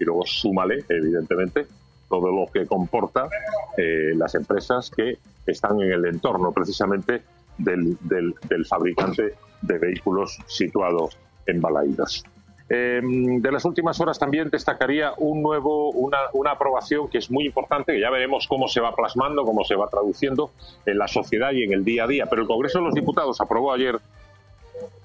Y 0.00 0.04
luego 0.04 0.24
súmale, 0.26 0.84
evidentemente, 0.88 1.66
todo 2.08 2.32
lo 2.32 2.50
que 2.52 2.66
comporta 2.66 3.28
eh, 3.76 4.12
las 4.16 4.34
empresas 4.34 4.90
que 4.90 5.18
están 5.46 5.80
en 5.80 5.92
el 5.92 6.04
entorno 6.06 6.52
precisamente 6.52 7.22
del, 7.58 7.96
del- 8.00 8.66
fabricante 8.66 9.34
de 9.62 9.78
vehículos 9.78 10.38
situado 10.46 11.08
en 11.46 11.60
Balaidos. 11.60 12.24
Eh, 12.70 13.00
de 13.02 13.52
las 13.52 13.64
últimas 13.66 14.00
horas 14.00 14.18
también 14.18 14.48
destacaría 14.48 15.12
un 15.18 15.42
nuevo, 15.42 15.90
una, 15.90 16.16
una 16.32 16.52
aprobación 16.52 17.08
que 17.08 17.18
es 17.18 17.30
muy 17.30 17.44
importante, 17.44 17.92
que 17.92 18.00
ya 18.00 18.10
veremos 18.10 18.46
cómo 18.48 18.68
se 18.68 18.80
va 18.80 18.94
plasmando, 18.96 19.44
cómo 19.44 19.64
se 19.64 19.74
va 19.74 19.88
traduciendo 19.88 20.50
en 20.86 20.96
la 20.98 21.06
sociedad 21.08 21.52
y 21.52 21.62
en 21.62 21.72
el 21.74 21.84
día 21.84 22.04
a 22.04 22.06
día. 22.06 22.26
Pero 22.26 22.42
el 22.42 22.48
Congreso 22.48 22.78
de 22.78 22.84
los 22.86 22.94
Diputados 22.94 23.40
aprobó 23.40 23.72
ayer 23.72 23.98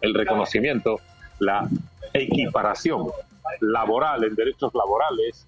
el 0.01 0.13
reconocimiento, 0.13 0.99
la 1.39 1.67
equiparación 2.13 3.07
laboral 3.61 4.23
en 4.23 4.35
derechos 4.35 4.73
laborales 4.73 5.45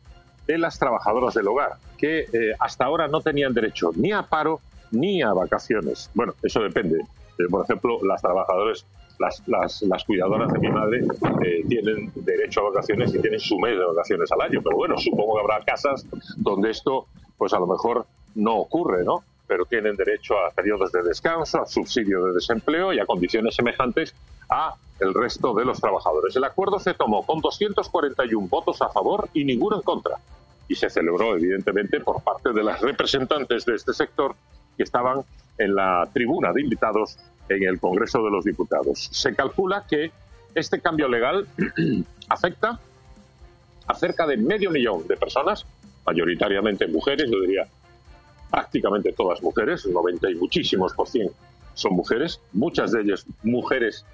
de 0.47 0.57
las 0.57 0.77
trabajadoras 0.77 1.33
del 1.33 1.47
hogar, 1.47 1.73
que 1.97 2.19
eh, 2.21 2.27
hasta 2.59 2.85
ahora 2.85 3.07
no 3.07 3.21
tenían 3.21 3.53
derecho 3.53 3.91
ni 3.95 4.11
a 4.11 4.23
paro 4.23 4.59
ni 4.91 5.21
a 5.21 5.33
vacaciones. 5.33 6.09
Bueno, 6.13 6.33
eso 6.43 6.61
depende. 6.61 6.99
Eh, 6.99 7.49
por 7.49 7.63
ejemplo, 7.63 7.99
las 8.03 8.21
trabajadoras, 8.21 8.85
las, 9.19 9.41
las, 9.47 9.81
las 9.83 10.03
cuidadoras 10.03 10.51
de 10.51 10.59
mi 10.59 10.69
madre 10.69 11.05
eh, 11.45 11.63
tienen 11.67 12.11
derecho 12.15 12.61
a 12.61 12.69
vacaciones 12.69 13.13
y 13.13 13.19
tienen 13.19 13.39
su 13.39 13.57
mes 13.59 13.77
de 13.77 13.85
vacaciones 13.85 14.31
al 14.31 14.41
año. 14.41 14.61
Pero 14.63 14.75
bueno, 14.75 14.97
supongo 14.97 15.35
que 15.35 15.41
habrá 15.41 15.65
casas 15.65 16.05
donde 16.37 16.71
esto, 16.71 17.07
pues 17.37 17.53
a 17.53 17.59
lo 17.59 17.67
mejor 17.67 18.05
no 18.35 18.57
ocurre, 18.57 19.03
¿no? 19.03 19.23
Pero 19.47 19.65
tienen 19.65 19.95
derecho 19.95 20.35
a 20.37 20.51
periodos 20.51 20.91
de 20.91 21.03
descanso, 21.03 21.61
a 21.61 21.65
subsidio 21.65 22.25
de 22.25 22.33
desempleo 22.33 22.93
y 22.93 22.99
a 22.99 23.05
condiciones 23.05 23.55
semejantes 23.55 24.15
a 24.49 24.75
el 24.99 25.13
resto 25.13 25.53
de 25.53 25.65
los 25.65 25.79
trabajadores. 25.81 26.35
El 26.35 26.43
acuerdo 26.43 26.79
se 26.79 26.93
tomó 26.93 27.25
con 27.25 27.39
241 27.41 28.47
votos 28.47 28.81
a 28.81 28.89
favor 28.89 29.29
y 29.33 29.43
ninguno 29.43 29.77
en 29.77 29.81
contra. 29.81 30.17
Y 30.67 30.75
se 30.75 30.89
celebró, 30.89 31.35
evidentemente, 31.35 31.99
por 31.99 32.21
parte 32.21 32.53
de 32.53 32.63
las 32.63 32.79
representantes 32.81 33.65
de 33.65 33.75
este 33.75 33.93
sector 33.93 34.35
que 34.77 34.83
estaban 34.83 35.21
en 35.57 35.75
la 35.75 36.07
tribuna 36.13 36.51
de 36.53 36.61
invitados 36.61 37.17
en 37.49 37.63
el 37.63 37.79
Congreso 37.79 38.23
de 38.23 38.31
los 38.31 38.45
Diputados. 38.45 39.09
Se 39.11 39.35
calcula 39.35 39.85
que 39.89 40.11
este 40.55 40.79
cambio 40.81 41.07
legal 41.07 41.47
afecta 42.29 42.79
a 43.87 43.95
cerca 43.95 44.25
de 44.27 44.37
medio 44.37 44.71
millón 44.71 45.07
de 45.07 45.17
personas, 45.17 45.65
mayoritariamente 46.05 46.87
mujeres, 46.87 47.29
yo 47.29 47.41
diría 47.41 47.67
prácticamente 48.49 49.13
todas 49.13 49.41
mujeres, 49.41 49.85
el 49.85 49.93
90 49.93 50.29
y 50.31 50.35
muchísimos 50.35 50.93
por 50.93 51.07
cien 51.07 51.29
son 51.73 51.93
mujeres, 51.93 52.41
muchas 52.51 52.91
de 52.91 53.01
ellas 53.01 53.25
mujeres 53.43 54.05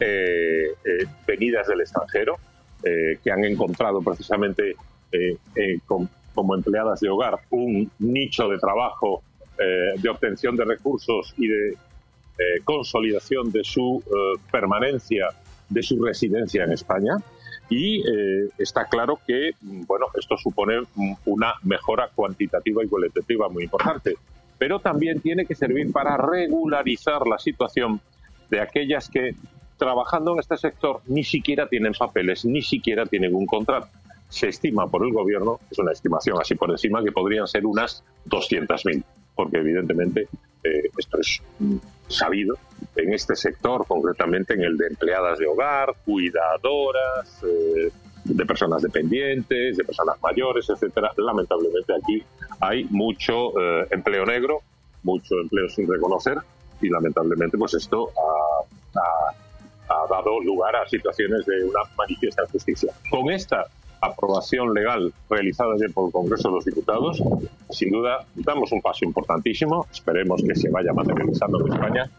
eh, 0.00 0.68
eh, 0.84 1.06
venidas 1.26 1.66
del 1.68 1.82
extranjero, 1.82 2.36
eh, 2.82 3.18
que 3.22 3.30
han 3.30 3.44
encontrado 3.44 4.00
precisamente 4.00 4.74
com- 5.86 6.08
como 6.34 6.54
empleadas 6.54 7.00
de 7.00 7.10
hogar 7.10 7.38
un 7.50 7.90
nicho 7.98 8.48
de 8.48 8.58
trabajo 8.58 9.22
eh, 9.62 10.00
de 10.00 10.08
obtención 10.08 10.56
de 10.56 10.64
recursos 10.64 11.34
y 11.36 11.46
de 11.46 11.70
eh, 11.70 12.60
consolidación 12.64 13.52
de 13.52 13.62
su 13.62 14.02
eh, 14.04 14.40
permanencia, 14.50 15.28
de 15.68 15.82
su 15.82 16.02
residencia 16.02 16.64
en 16.64 16.72
España. 16.72 17.16
Y 17.70 18.02
está 18.58 18.84
claro 18.86 19.18
que, 19.26 19.52
mm, 19.60 19.84
bueno, 19.86 20.06
esto 20.18 20.36
supone 20.36 20.80
mm, 20.80 21.12
una 21.26 21.54
mejora 21.62 22.10
cuantitativa 22.14 22.84
y 22.84 22.88
cualitativa 22.88 23.48
muy 23.48 23.64
importante. 23.64 24.16
Pero 24.58 24.80
también 24.80 25.20
tiene 25.20 25.46
que 25.46 25.54
servir 25.54 25.90
para 25.92 26.16
regularizar 26.16 27.26
la 27.26 27.38
situación 27.38 28.00
de 28.50 28.60
aquellas 28.60 29.08
que 29.08 29.34
trabajando 29.78 30.32
en 30.34 30.38
este 30.38 30.56
sector 30.56 31.00
ni 31.06 31.24
siquiera 31.24 31.66
tienen 31.66 31.92
papeles, 31.92 32.44
ni 32.44 32.62
siquiera 32.62 33.06
tienen 33.06 33.34
un 33.34 33.46
contrato. 33.46 33.88
Se 34.28 34.48
estima 34.48 34.86
por 34.86 35.04
el 35.04 35.12
gobierno, 35.12 35.58
es 35.70 35.78
una 35.78 35.92
estimación 35.92 36.40
así 36.40 36.54
por 36.54 36.70
encima, 36.70 37.02
que 37.02 37.12
podrían 37.12 37.46
ser 37.46 37.66
unas 37.66 38.04
200.000, 38.26 39.02
porque 39.34 39.58
evidentemente 39.58 40.28
eh, 40.64 40.90
esto 40.96 41.18
es 41.20 41.42
sabido 42.08 42.56
en 42.96 43.12
este 43.12 43.34
sector, 43.34 43.86
concretamente 43.86 44.54
en 44.54 44.62
el 44.62 44.76
de 44.76 44.86
empleadas 44.88 45.38
de 45.38 45.46
hogar, 45.46 45.94
cuidadoras, 46.04 47.42
eh, 47.42 47.90
de 48.24 48.46
personas 48.46 48.82
dependientes, 48.82 49.76
de 49.76 49.84
personas 49.84 50.16
mayores, 50.22 50.68
etcétera. 50.70 51.10
Lamentablemente 51.16 51.92
aquí 51.94 52.22
hay 52.60 52.84
mucho 52.84 53.58
eh, 53.60 53.88
empleo 53.90 54.24
negro, 54.24 54.60
mucho 55.02 55.34
empleo 55.40 55.68
sin 55.68 55.90
reconocer 55.90 56.38
y 56.80 56.88
lamentablemente 56.88 57.58
pues 57.58 57.74
esto 57.74 58.10
ha 59.88 60.06
dado 60.08 60.40
lugar 60.40 60.76
a 60.76 60.88
situaciones 60.88 61.44
de 61.46 61.64
una 61.64 61.80
manifiesta 61.96 62.44
injusticia. 62.44 62.92
Con 63.10 63.30
esta 63.30 63.66
aprobación 64.02 64.74
legal 64.74 65.12
realizada 65.30 65.74
ayer 65.74 65.92
por 65.92 66.06
el 66.06 66.12
Congreso 66.12 66.48
de 66.48 66.54
los 66.56 66.64
Diputados, 66.64 67.22
sin 67.70 67.90
duda 67.90 68.26
damos 68.34 68.72
un 68.72 68.82
paso 68.82 69.04
importantísimo, 69.04 69.86
esperemos 69.90 70.42
que 70.42 70.56
se 70.56 70.68
vaya 70.70 70.92
materializando 70.92 71.64
en 71.64 71.72
España, 71.72 72.10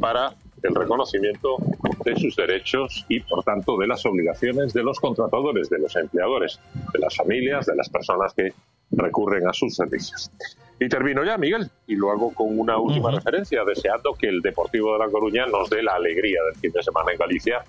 para 0.00 0.34
el 0.62 0.74
reconocimiento 0.74 1.56
de 2.04 2.16
sus 2.16 2.34
derechos 2.34 3.06
y, 3.08 3.20
por 3.20 3.44
tanto, 3.44 3.76
de 3.78 3.86
las 3.86 4.04
obligaciones 4.04 4.72
de 4.72 4.82
los 4.82 4.98
contratadores, 4.98 5.70
de 5.70 5.78
los 5.78 5.94
empleadores, 5.94 6.58
de 6.92 6.98
las 6.98 7.14
familias, 7.14 7.66
de 7.66 7.76
las 7.76 7.88
personas 7.88 8.34
que 8.34 8.52
recurren 8.90 9.46
a 9.46 9.52
sus 9.52 9.76
servicios. 9.76 10.32
Y 10.80 10.88
termino 10.88 11.24
ya, 11.24 11.38
Miguel, 11.38 11.70
y 11.86 11.94
lo 11.94 12.10
hago 12.10 12.34
con 12.34 12.58
una 12.58 12.78
última 12.78 13.12
referencia, 13.12 13.64
deseando 13.64 14.14
que 14.14 14.28
el 14.28 14.40
Deportivo 14.40 14.94
de 14.94 14.98
La 14.98 15.08
Coruña 15.08 15.46
nos 15.46 15.70
dé 15.70 15.82
la 15.82 15.94
alegría 15.94 16.40
del 16.44 16.60
fin 16.60 16.72
de 16.72 16.82
semana 16.82 17.12
en 17.12 17.18
Galicia 17.18 17.64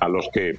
a 0.00 0.08
los 0.08 0.28
que 0.32 0.58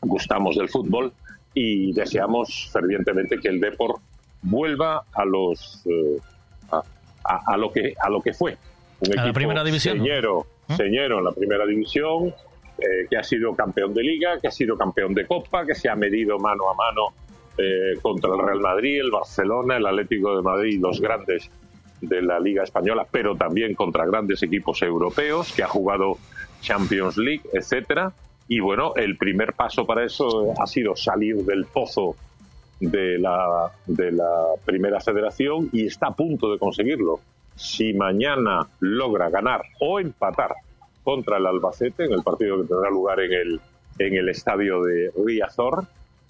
gustamos 0.00 0.56
del 0.56 0.68
fútbol 0.68 1.12
y 1.54 1.92
deseamos 1.92 2.68
fervientemente 2.72 3.38
que 3.38 3.48
el 3.48 3.60
Depor 3.60 3.96
vuelva 4.42 5.04
a 5.12 5.24
los 5.24 5.82
eh, 5.86 6.18
a, 6.70 6.82
a- 7.24 7.42
a 7.54 7.56
lo 7.56 7.72
que 7.72 7.94
a 8.00 8.08
lo 8.08 8.20
que 8.20 8.32
fue. 8.32 8.56
Un 9.00 9.18
A 9.18 9.26
la 9.26 9.32
primera 9.32 9.64
división, 9.64 9.98
señero, 9.98 10.46
señero 10.76 11.18
en 11.18 11.24
la 11.24 11.32
primera 11.32 11.64
división 11.66 12.28
eh, 12.78 13.06
que 13.08 13.16
ha 13.16 13.22
sido 13.24 13.54
campeón 13.54 13.94
de 13.94 14.02
liga 14.02 14.38
que 14.40 14.48
ha 14.48 14.52
sido 14.52 14.76
campeón 14.76 15.14
de 15.14 15.26
copa 15.26 15.64
que 15.66 15.74
se 15.74 15.88
ha 15.88 15.96
medido 15.96 16.38
mano 16.38 16.68
a 16.70 16.74
mano 16.74 17.08
eh, 17.56 17.98
contra 18.02 18.30
el 18.32 18.38
Real 18.38 18.60
Madrid 18.60 19.00
el 19.00 19.10
Barcelona 19.10 19.76
el 19.78 19.86
Atlético 19.86 20.36
de 20.36 20.42
Madrid 20.42 20.78
los 20.80 21.00
grandes 21.00 21.50
de 22.00 22.22
la 22.22 22.38
Liga 22.38 22.62
Española, 22.62 23.04
pero 23.10 23.34
también 23.34 23.74
contra 23.74 24.06
grandes 24.06 24.40
equipos 24.44 24.80
europeos, 24.82 25.52
que 25.52 25.64
ha 25.64 25.66
jugado 25.66 26.16
Champions 26.60 27.16
League, 27.16 27.42
etcétera. 27.52 28.12
Y 28.48 28.60
bueno, 28.60 28.94
el 28.96 29.16
primer 29.16 29.52
paso 29.52 29.86
para 29.86 30.04
eso 30.04 30.54
ha 30.58 30.66
sido 30.66 30.96
salir 30.96 31.36
del 31.44 31.66
pozo 31.66 32.16
de 32.80 33.18
la, 33.18 33.70
de 33.86 34.12
la 34.12 34.54
primera 34.64 35.00
federación 35.00 35.68
y 35.72 35.86
está 35.86 36.08
a 36.08 36.14
punto 36.14 36.50
de 36.50 36.58
conseguirlo. 36.58 37.20
Si 37.54 37.92
mañana 37.92 38.66
logra 38.80 39.28
ganar 39.28 39.62
o 39.80 40.00
empatar 40.00 40.54
contra 41.02 41.36
el 41.38 41.46
Albacete 41.46 42.04
en 42.04 42.12
el 42.12 42.22
partido 42.22 42.62
que 42.62 42.68
tendrá 42.68 42.88
lugar 42.90 43.20
en 43.20 43.32
el, 43.32 43.60
en 43.98 44.14
el 44.14 44.28
estadio 44.28 44.82
de 44.82 45.10
Riazor, 45.24 45.84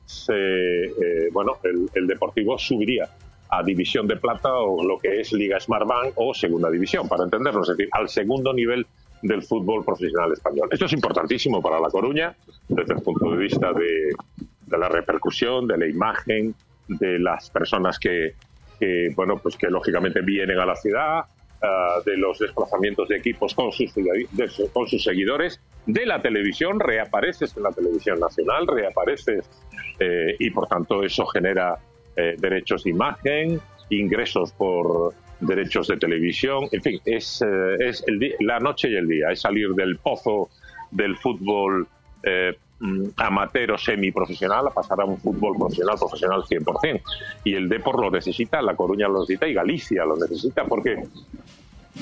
se, 0.06 0.34
eh, 0.34 1.28
bueno, 1.32 1.58
el, 1.64 1.88
el 1.94 2.06
Deportivo 2.06 2.58
subiría 2.58 3.08
a 3.50 3.62
División 3.62 4.06
de 4.06 4.16
Plata 4.16 4.54
o 4.54 4.84
lo 4.84 4.98
que 4.98 5.20
es 5.20 5.32
Liga 5.32 5.60
Smartbank 5.60 6.12
o 6.16 6.34
Segunda 6.34 6.70
División, 6.70 7.08
para 7.08 7.24
entendernos, 7.24 7.68
es 7.68 7.76
decir, 7.76 7.90
al 7.92 8.08
segundo 8.08 8.52
nivel 8.52 8.86
del 9.22 9.42
fútbol 9.42 9.84
profesional 9.84 10.32
español. 10.32 10.68
Esto 10.70 10.86
es 10.86 10.92
importantísimo 10.92 11.60
para 11.60 11.80
La 11.80 11.88
Coruña 11.88 12.34
desde 12.68 12.94
el 12.94 13.02
punto 13.02 13.30
de 13.30 13.36
vista 13.36 13.72
de, 13.72 14.12
la 14.76 14.88
repercusión, 14.88 15.66
de 15.66 15.78
la 15.78 15.86
imagen, 15.86 16.54
de 16.86 17.18
las 17.18 17.50
personas 17.50 17.98
que, 17.98 18.34
bueno, 19.14 19.38
pues 19.38 19.56
que 19.56 19.68
lógicamente 19.68 20.20
vienen 20.22 20.58
a 20.58 20.66
la 20.66 20.76
ciudad, 20.76 21.24
ah, 21.62 21.96
de 22.04 22.16
los 22.16 22.38
desplazamientos 22.38 23.08
de 23.08 23.16
equipos 23.16 23.54
con 23.54 23.72
sus, 23.72 23.92
con 24.72 24.86
sus 24.86 25.02
seguidores, 25.02 25.60
de 25.88 26.04
la 26.04 26.20
televisión, 26.20 26.78
reapareces 26.78 27.56
en 27.56 27.62
la 27.62 27.72
televisión 27.72 28.20
nacional, 28.20 28.66
reapareces 28.66 29.48
eh, 29.98 30.36
y 30.38 30.50
por 30.50 30.68
tanto 30.68 31.02
eso 31.02 31.24
genera 31.26 31.78
eh, 32.14 32.36
derechos 32.38 32.84
de 32.84 32.90
imagen, 32.90 33.60
ingresos 33.88 34.52
por 34.52 35.14
derechos 35.40 35.88
de 35.88 35.96
televisión, 35.96 36.68
en 36.72 36.82
fin, 36.82 37.00
es, 37.04 37.42
eh, 37.42 37.76
es 37.80 38.04
el 38.06 38.34
la 38.40 38.58
noche 38.58 38.90
y 38.90 38.96
el 38.96 39.08
día, 39.08 39.30
es 39.30 39.40
salir 39.40 39.70
del 39.70 39.96
pozo 39.98 40.50
del 40.90 41.16
fútbol 41.16 41.86
eh, 42.22 42.56
mm, 42.80 43.04
amateur 43.16 43.72
o 43.72 43.78
semiprofesional 43.78 44.66
a 44.66 44.70
pasar 44.70 45.00
a 45.00 45.04
un 45.04 45.18
fútbol 45.18 45.56
profesional, 45.56 45.96
profesional 45.98 46.42
100%. 46.42 47.02
Y 47.44 47.54
el 47.54 47.68
Depor 47.68 48.00
lo 48.00 48.10
necesita, 48.10 48.60
La 48.62 48.74
Coruña 48.74 49.08
lo 49.08 49.20
necesita 49.20 49.46
y 49.46 49.54
Galicia 49.54 50.04
lo 50.04 50.16
necesita 50.16 50.64
porque 50.64 51.04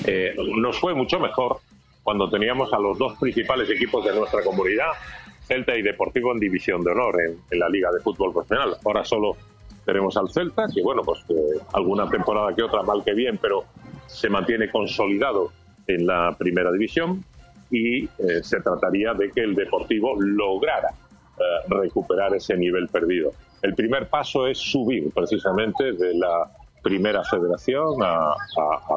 eh, 0.05 0.35
nos 0.57 0.79
fue 0.79 0.93
mucho 0.93 1.19
mejor 1.19 1.57
cuando 2.03 2.29
teníamos 2.29 2.71
a 2.73 2.79
los 2.79 2.97
dos 2.97 3.17
principales 3.19 3.69
equipos 3.69 4.05
de 4.05 4.15
nuestra 4.15 4.41
comunidad, 4.41 4.91
Celta 5.45 5.77
y 5.77 5.81
Deportivo 5.81 6.31
en 6.31 6.39
división 6.39 6.83
de 6.83 6.91
honor 6.91 7.21
en, 7.21 7.37
en 7.51 7.59
la 7.59 7.69
Liga 7.69 7.91
de 7.91 7.99
Fútbol 7.99 8.33
Profesional. 8.33 8.77
Ahora 8.83 9.03
solo 9.03 9.35
tenemos 9.87 10.17
al 10.17 10.29
Celta, 10.29 10.65
que 10.67 10.81
bueno, 10.81 11.01
pues 11.01 11.23
eh, 11.29 11.59
alguna 11.71 12.09
temporada 12.09 12.53
que 12.53 12.61
otra 12.61 12.83
mal 12.83 13.05
que 13.05 13.13
bien, 13.13 13.39
pero 13.41 13.63
se 14.05 14.29
mantiene 14.29 14.69
consolidado 14.69 15.51
en 15.87 16.05
la 16.05 16.35
primera 16.37 16.73
división 16.73 17.23
y 17.71 18.03
eh, 18.03 18.43
se 18.43 18.59
trataría 18.59 19.13
de 19.13 19.31
que 19.31 19.41
el 19.41 19.55
Deportivo 19.55 20.13
lograra 20.19 20.89
eh, 20.89 21.41
recuperar 21.69 22.35
ese 22.35 22.57
nivel 22.57 22.89
perdido. 22.89 23.31
El 23.61 23.75
primer 23.75 24.09
paso 24.09 24.45
es 24.45 24.57
subir 24.57 25.09
precisamente 25.13 25.93
de 25.93 26.15
la 26.15 26.51
primera 26.83 27.23
federación 27.23 27.95
a, 28.03 28.35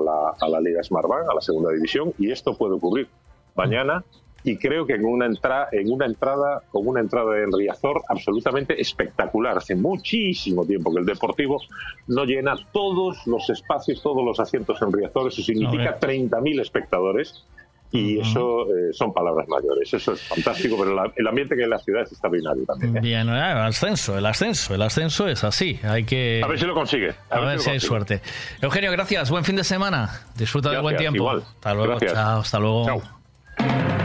la, 0.05 0.35
a 0.41 0.49
la 0.49 0.60
Liga 0.60 0.83
Smartbank, 0.83 1.31
a 1.31 1.35
la 1.35 1.41
segunda 1.41 1.70
división, 1.70 2.12
y 2.19 2.33
esto 2.33 2.57
puede 2.57 2.75
ocurrir 2.75 3.09
mañana 3.55 4.05
y 4.44 4.57
creo 4.57 4.86
que 4.86 4.94
en 4.94 5.05
una 5.05 5.27
entrada 5.27 5.69
en 5.73 5.91
una 5.93 6.07
entrada 6.07 6.62
con 6.70 6.86
una 6.86 7.01
entrada 7.01 7.39
en 7.39 7.52
Riazor 7.52 8.02
absolutamente 8.09 8.81
espectacular 8.81 9.59
hace 9.59 9.75
muchísimo 9.77 10.65
tiempo 10.65 10.93
que 10.93 11.01
el 11.01 11.07
Deportivo 11.07 11.60
no 12.07 12.25
llena 12.25 12.55
todos 12.73 13.27
los 13.27 13.51
espacios 13.51 14.01
todos 14.02 14.25
los 14.25 14.41
asientos 14.41 14.81
en 14.81 14.93
Riazor 14.93 15.28
eso 15.28 15.43
significa 15.43 15.99
30.000 16.01 16.60
espectadores 16.60 17.44
y 17.93 18.20
eso 18.20 18.67
eh, 18.67 18.93
son 18.93 19.12
palabras 19.12 19.49
mayores 19.49 19.93
eso 19.93 20.12
es 20.12 20.23
fantástico 20.23 20.77
pero 20.78 20.94
la- 20.94 21.12
el 21.17 21.27
ambiente 21.27 21.57
que 21.57 21.62
hay 21.62 21.65
en 21.65 21.70
la 21.70 21.78
ciudad 21.81 22.02
es 22.05 22.12
extraordinario 22.12 22.65
también 22.65 22.97
¿eh? 22.97 23.01
Bien, 23.01 23.28
eh, 23.28 23.33
el 23.51 23.59
ascenso, 23.59 24.17
el 24.17 24.25
ascenso, 24.27 24.75
el 24.77 24.83
ascenso 24.83 25.27
es 25.27 25.43
así. 25.43 25.78
Hay 25.83 26.05
que. 26.05 26.41
a 26.43 26.47
ver 26.47 26.59
si 26.59 26.67
lo 26.67 26.75
consigue 26.75 27.12
A, 27.31 27.41
ver, 27.41 27.59
si 27.59 27.69
hay 27.70 27.81
suerte. 27.81 28.20
Eugenio, 28.62 28.93
gracias. 28.93 29.28
Buen 29.31 29.43
fin 29.44 29.57
de 29.57 29.65
semana. 29.65 30.09
Disfruta 30.36 30.70
del 30.70 30.83
buen 30.83 30.94
Gracias, 30.94 31.12
tiempo. 31.12 31.31
igual. 31.31 31.43
Hasta 31.57 31.75
luego. 31.75 31.89
Gracias. 31.91 32.12
Chao. 32.12 32.41
Hasta 32.41 32.59
luego. 32.60 34.00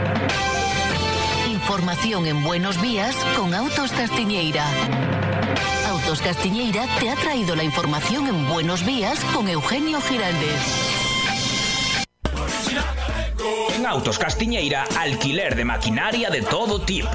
Información 1.76 2.26
en 2.26 2.42
Buenos 2.42 2.80
Días 2.80 3.14
con 3.36 3.52
Autos 3.52 3.92
Castiñeira. 3.92 4.64
Autos 5.90 6.22
Castiñeira 6.22 6.86
te 6.98 7.10
ha 7.10 7.16
traído 7.16 7.54
la 7.54 7.64
información 7.64 8.28
en 8.28 8.48
Buenos 8.48 8.86
Días 8.86 9.22
con 9.34 9.46
Eugenio 9.46 10.00
Giraldez. 10.00 10.62
En 13.74 13.84
Autos 13.84 14.18
Castiñeira, 14.18 14.86
alquiler 14.98 15.54
de 15.54 15.66
maquinaria 15.66 16.30
de 16.30 16.40
todo 16.40 16.80
tipo. 16.80 17.10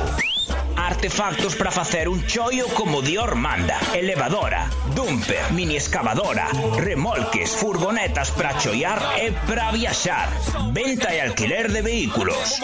Artefactos 0.75 1.55
para 1.55 1.71
facer 1.71 2.09
un 2.09 2.25
chollo 2.25 2.67
como 2.73 3.01
Dior 3.01 3.35
manda. 3.35 3.79
Elevadora, 3.93 4.69
dumper, 4.95 5.51
mini 5.51 5.75
excavadora, 5.75 6.47
remolques, 6.77 7.55
furgonetas 7.55 8.31
para 8.31 8.57
chollar 8.57 9.01
e 9.17 9.31
para. 9.31 10.29
Venta 10.71 11.13
e 11.13 11.21
alquiler 11.21 11.71
de 11.71 11.81
vehículos. 11.81 12.59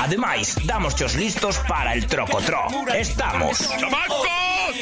Ademais, 0.00 0.56
damos 0.64 0.94
os 1.04 1.14
listos 1.14 1.58
para 1.68 1.94
el 1.94 2.06
trocotró. 2.06 2.66
Estamos 2.94 3.68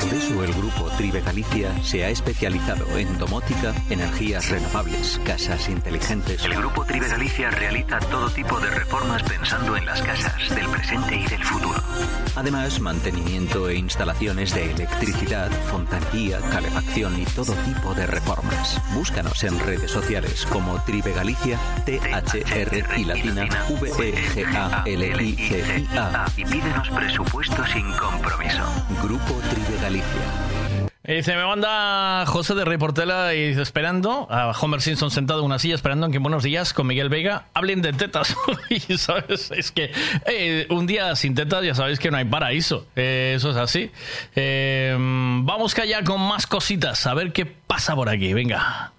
Por 0.00 0.14
eso 0.14 0.42
el 0.44 0.52
grupo 0.54 0.88
Tribe 0.96 1.20
Galicia 1.20 1.72
se 1.82 2.04
ha 2.04 2.08
especializado 2.08 2.96
en 2.96 3.18
domótica, 3.18 3.74
energías 3.90 4.48
renovables, 4.48 5.20
casas 5.24 5.68
inteligentes. 5.68 6.42
El 6.44 6.54
grupo 6.54 6.84
Tribe 6.86 7.06
Galicia 7.06 7.50
realiza 7.50 7.98
todo 8.00 8.30
tipo 8.30 8.58
de 8.60 8.70
reformas 8.70 9.22
pensando 9.22 9.76
en 9.76 9.84
las 9.84 10.00
casas 10.00 10.48
del 10.54 10.66
presente 10.68 11.16
y 11.16 11.26
del 11.26 11.44
futuro. 11.44 11.78
Además, 12.34 12.80
mantenimiento 12.80 13.68
e 13.68 13.74
instalaciones 13.76 14.54
de 14.54 14.70
electricidad, 14.70 15.50
fontanería, 15.70 16.40
calefacción 16.50 17.20
y 17.20 17.26
todo 17.26 17.52
tipo 17.52 17.92
de 17.94 18.06
reformas. 18.06 18.80
Búscanos 18.94 19.44
en 19.44 19.58
redes 19.58 19.90
sociales 19.90 20.46
como 20.46 20.82
Tribe 20.84 21.12
Galicia, 21.12 21.58
T-H-R 21.84 22.84
y 22.96 23.04
latina 23.04 23.44
E 23.44 23.50
V-E-G-A-L-I-C-I-A 23.80 24.80
y 26.36 26.44
pídenos 26.44 26.88
presupuesto 26.88 27.66
sin 27.66 27.92
compromiso. 27.92 28.64
Grupo 29.02 29.34
Tribe 29.50 29.76
Galicia. 29.82 29.89
Y 29.92 31.14
dice, 31.14 31.34
me 31.34 31.44
manda 31.44 32.24
José 32.26 32.54
de 32.54 32.64
Rey 32.64 32.78
Portela 32.78 33.34
y 33.34 33.48
dice, 33.48 33.62
esperando 33.62 34.28
a 34.30 34.52
Homer 34.52 34.80
Simpson 34.80 35.10
sentado 35.10 35.40
en 35.40 35.46
una 35.46 35.58
silla, 35.58 35.74
esperando 35.74 36.06
en 36.06 36.12
que 36.12 36.18
en 36.18 36.22
Buenos 36.22 36.44
Días 36.44 36.72
con 36.72 36.86
Miguel 36.86 37.08
Vega 37.08 37.46
hablen 37.54 37.82
de 37.82 37.92
tetas. 37.92 38.36
y 38.68 38.78
sabes, 38.96 39.50
es 39.50 39.72
que 39.72 39.90
eh, 40.26 40.68
un 40.70 40.86
día 40.86 41.16
sin 41.16 41.34
tetas 41.34 41.64
ya 41.64 41.74
sabéis 41.74 41.98
que 41.98 42.12
no 42.12 42.18
hay 42.18 42.26
paraíso. 42.26 42.86
Eh, 42.94 43.32
eso 43.34 43.50
es 43.50 43.56
así. 43.56 43.90
Eh, 44.36 44.94
vamos 44.96 45.76
allá 45.76 46.04
con 46.04 46.20
más 46.20 46.46
cositas, 46.46 47.06
a 47.08 47.14
ver 47.14 47.32
qué 47.32 47.46
pasa 47.46 47.96
por 47.96 48.08
aquí. 48.08 48.32
Venga. 48.32 48.92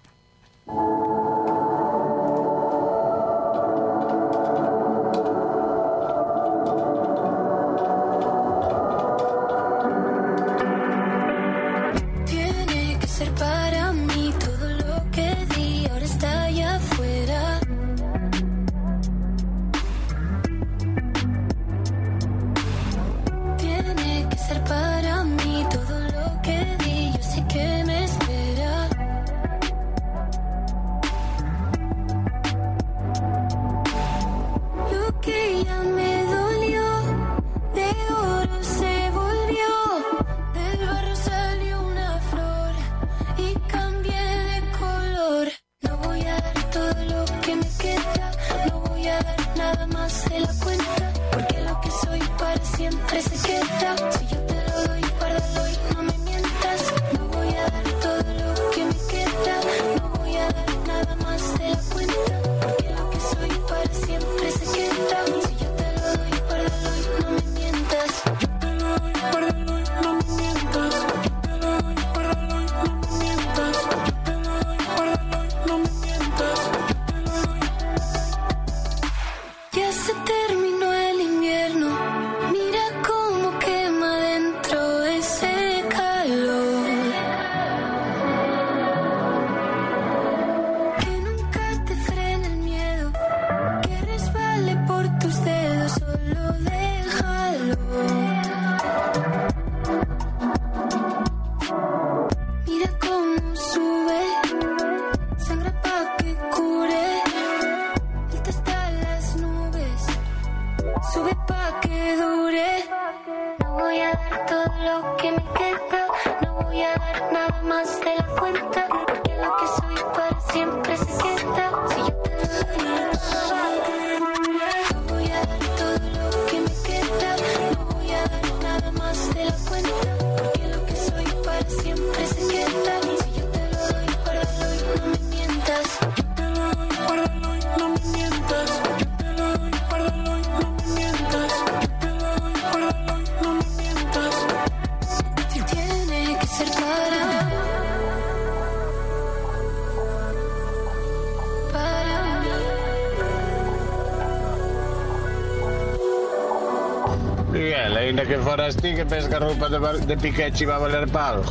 Pesca 159.12 159.40
roupa 159.40 159.68
de, 159.68 159.78
de 160.06 160.16
Piqué 160.16 160.54
chi 160.54 160.64
va 160.64 160.76
a 160.76 160.80
valer 160.80 161.06
palo. 161.10 161.44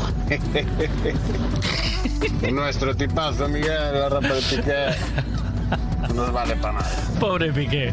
Nuestro 2.51 2.97
tipazo, 2.97 3.49
Miguel, 3.49 3.93
la 3.93 4.09
ropa 4.09 4.29
de 4.29 4.41
Piqué 4.41 4.87
no 6.15 6.33
vale 6.33 6.57
para 6.57 6.79
nada. 6.79 6.89
Pobre 7.21 7.53
Piqué. 7.53 7.93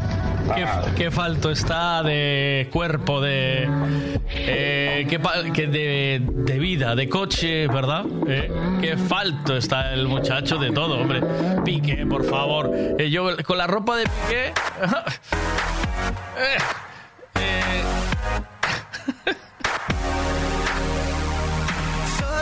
Qué, 0.56 0.66
qué 0.96 1.12
falto 1.12 1.52
está 1.52 2.02
de 2.02 2.70
cuerpo, 2.72 3.20
de, 3.20 3.68
eh, 4.30 5.06
qué 5.10 5.20
que 5.54 5.68
de, 5.68 6.22
de 6.24 6.60
vida, 6.60 6.96
de 6.96 7.10
coche, 7.10 7.68
¿verdad? 7.68 8.06
Eh, 8.26 8.50
qué 8.80 8.96
falto 8.96 9.58
está 9.58 9.94
el 9.94 10.08
muchacho 10.08 10.58
de 10.58 10.72
todo, 10.72 10.98
hombre. 10.98 11.22
Piqué, 11.66 12.06
por 12.06 12.24
favor. 12.24 12.72
Eh, 12.74 13.10
yo 13.10 13.36
con 13.44 13.58
la 13.58 13.68
ropa 13.68 13.98
de 13.98 14.06
Piqué... 14.06 14.54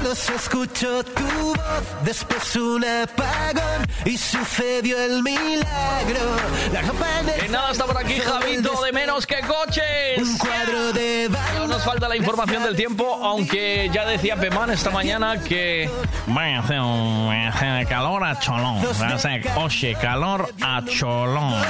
Solo 0.05 0.15
se 0.15 0.35
escuchó 0.35 1.03
tu 1.03 1.23
voz, 1.23 2.03
después 2.03 2.55
un 2.57 2.85
apagón 2.85 3.87
y 4.05 4.15
sucedió 4.15 5.01
el 5.03 5.23
milagro. 5.23 6.37
La 6.71 6.83
ropa 6.83 7.07
en 7.21 7.29
el 7.29 7.39
Que 7.41 7.49
nada 7.49 7.71
está 7.71 7.85
por 7.85 7.97
aquí, 7.97 8.19
Javito, 8.19 8.83
de 8.83 8.91
menos 8.91 9.25
que 9.25 9.39
coches. 9.39 10.19
Un 10.19 10.37
cuadro 10.37 10.93
de 10.93 11.27
No 11.55 11.65
nos 11.65 11.83
falta 11.83 12.07
la 12.07 12.15
información 12.15 12.61
del 12.61 12.75
tiempo, 12.75 13.19
aunque 13.23 13.89
ya 13.91 14.05
decía 14.05 14.35
Pemán 14.35 14.69
esta 14.69 14.91
mañana 14.91 15.41
que 15.41 15.89
va 16.29 16.43
a 16.43 16.59
hacer, 16.59 16.79
un, 16.81 17.85
calor 17.89 18.23
a 18.25 18.37
cholón. 18.37 18.83
Va 19.01 19.07
a 19.07 19.15
hacer, 19.15 19.43
oye, 19.55 19.95
calor 19.99 20.53
a 20.61 20.83
cholón. 20.85 21.63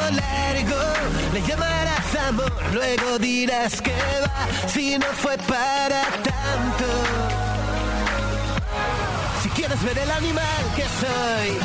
le 1.33 1.41
llamarás 1.41 2.15
amor, 2.27 2.53
luego 2.73 3.17
dirás 3.17 3.81
que 3.81 3.93
va, 3.93 4.67
si 4.67 4.97
no 4.97 5.05
fue 5.05 5.37
para 5.37 6.01
tanto. 6.01 6.94
Ver 9.85 9.99
el 9.99 10.09
animal 10.09 10.63
que 10.75 10.81
soy, 10.81 11.59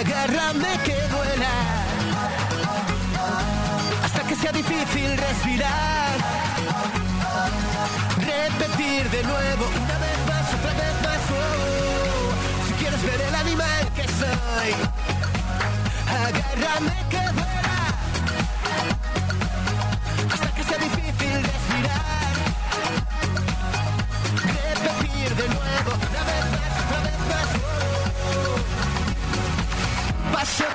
agárrame 0.00 0.78
que 0.82 0.96
vuela, 1.14 1.54
hasta 4.02 4.22
que 4.22 4.34
sea 4.34 4.50
difícil 4.50 5.14
respirar. 5.18 6.16
Repetir 8.16 9.10
de 9.10 9.22
nuevo, 9.24 9.64
una 9.84 9.98
vez 9.98 10.18
más, 10.26 10.54
otra 10.54 10.72
vez 10.72 10.94
más. 11.04 11.20
oh. 11.36 12.66
Si 12.66 12.72
quieres 12.80 13.02
ver 13.02 13.20
el 13.28 13.34
animal 13.34 13.92
que 13.94 14.04
soy, 14.20 14.70
agárrame 16.08 16.96
que 17.10 17.22
vuela 17.38 17.78
hasta 20.32 20.54
que 20.54 20.64
sea 20.64 20.78
difícil 20.78 20.99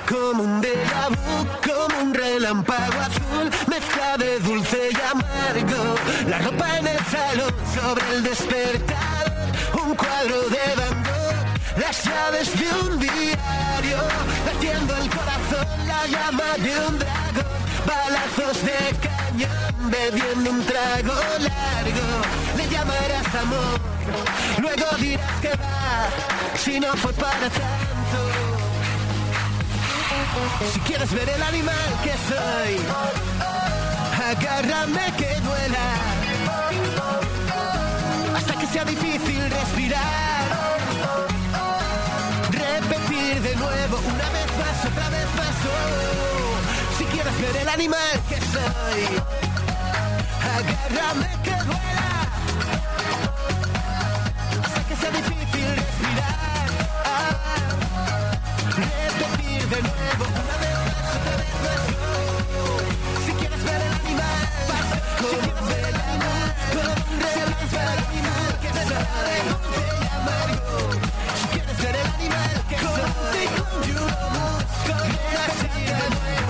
como 0.08 0.42
un 0.42 0.60
déjà 0.60 1.08
como 1.66 2.02
un 2.02 2.14
relámpago 2.14 2.98
azul, 3.00 3.50
mezcla 3.66 4.16
de 4.16 4.38
dulce 4.40 4.90
y 4.90 4.96
amargo. 5.10 5.94
La 6.28 6.38
ropa 6.38 6.78
en 6.78 6.86
el 6.86 6.98
salón 7.06 7.54
sobre 7.74 8.04
el 8.14 8.22
despertador, 8.22 9.32
un 9.84 9.94
cuadro 9.94 10.40
de 10.48 10.66
Van 10.76 11.04
las 11.76 12.04
llaves 12.04 12.58
de 12.58 12.68
un 12.86 12.98
diario, 12.98 13.98
latiendo 14.46 14.96
el 14.96 15.10
corazón, 15.10 15.86
la 15.86 16.06
llama 16.06 16.50
de 16.58 16.86
un 16.86 16.98
dragón, 16.98 17.60
balazos 17.86 18.62
de 18.64 18.78
cañón, 19.06 19.90
bebiendo 19.90 20.50
un 20.50 20.64
trago 20.64 21.14
largo, 21.40 22.08
le 22.56 22.68
llamarás 22.68 23.34
amor, 23.34 23.80
luego 24.62 24.86
dirás 24.98 25.40
que 25.42 25.50
va, 25.50 26.08
si 26.56 26.80
no 26.80 26.92
fue 26.96 27.12
para 27.12 27.50
tanto. 27.50 28.45
Si 30.72 30.80
quieres 30.80 31.12
ver 31.12 31.28
el 31.28 31.42
animal 31.42 31.90
que 32.02 32.12
soy, 32.28 32.78
agárrame 34.30 35.12
que 35.16 35.40
duela. 35.40 35.86
Hasta 38.36 38.54
que 38.58 38.66
sea 38.66 38.84
difícil 38.84 39.50
respirar. 39.50 40.46
Repetir 42.50 43.42
de 43.42 43.56
nuevo, 43.56 43.98
una 43.98 44.28
vez 44.30 44.48
más, 44.58 44.84
otra 44.90 45.08
vez 45.10 45.26
más. 45.36 45.56
oh. 45.72 46.98
Si 46.98 47.04
quieres 47.04 47.40
ver 47.40 47.56
el 47.62 47.68
animal 47.68 48.20
que 48.28 48.36
soy, 48.36 49.00
agárrame 50.58 51.30
que 51.42 51.56
duela. 51.64 52.28
Hasta 54.64 54.80
que 54.88 54.96
sea 54.96 55.10
difícil 55.10 55.66
respirar. 55.76 56.36
De 59.66 59.82
nuevo, 59.82 60.24
una 60.30 60.56
vez 60.62 60.76
más, 60.78 61.16
otra 61.16 61.34
vez 61.36 61.50
oh. 62.56 62.78
Si 63.26 63.32
quieres 63.32 63.62
ver 63.64 63.80
el 63.82 63.92
animal, 63.94 64.44
si 65.18 65.26
quieres 65.26 65.66
ver 65.66 65.84
el 65.86 65.96
animal, 65.96 66.48
como 66.70 66.92
un 66.92 67.18
animal 67.18 67.48
que 67.60 67.66
sabe 67.68 67.96
dulce 69.48 69.82
y 69.90 70.06
amargo. 70.14 70.78
Si 71.40 71.46
quieres 71.48 71.76
ver 71.82 71.94
el 71.96 72.06
animal 72.06 72.54
que 72.68 72.76
soy, 72.78 73.02
con 74.86 75.08
repetir 75.42 75.86
de 75.86 76.06
nuevo, 76.06 76.06
una 76.06 76.30
vez 76.30 76.45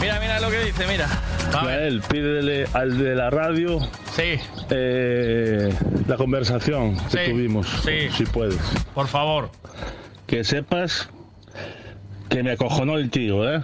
Mira, 0.00 0.20
mira 0.20 0.40
lo 0.40 0.50
que 0.50 0.60
dice, 0.60 0.86
mira. 0.86 1.08
Gael, 1.52 2.02
pídele 2.02 2.66
al 2.74 2.98
de 2.98 3.14
la 3.14 3.30
radio 3.30 3.80
eh, 4.70 5.72
la 6.06 6.16
conversación 6.16 6.96
que 7.10 7.24
Sí, 7.26 7.30
tuvimos, 7.32 7.66
sí. 7.84 8.08
si 8.12 8.24
puedes. 8.24 8.58
Por 8.94 9.06
favor. 9.08 9.50
Que 10.26 10.42
sepas 10.44 11.08
que 12.28 12.42
me 12.42 12.52
acojonó 12.52 12.98
el 12.98 13.10
tío, 13.10 13.48
¿eh? 13.52 13.62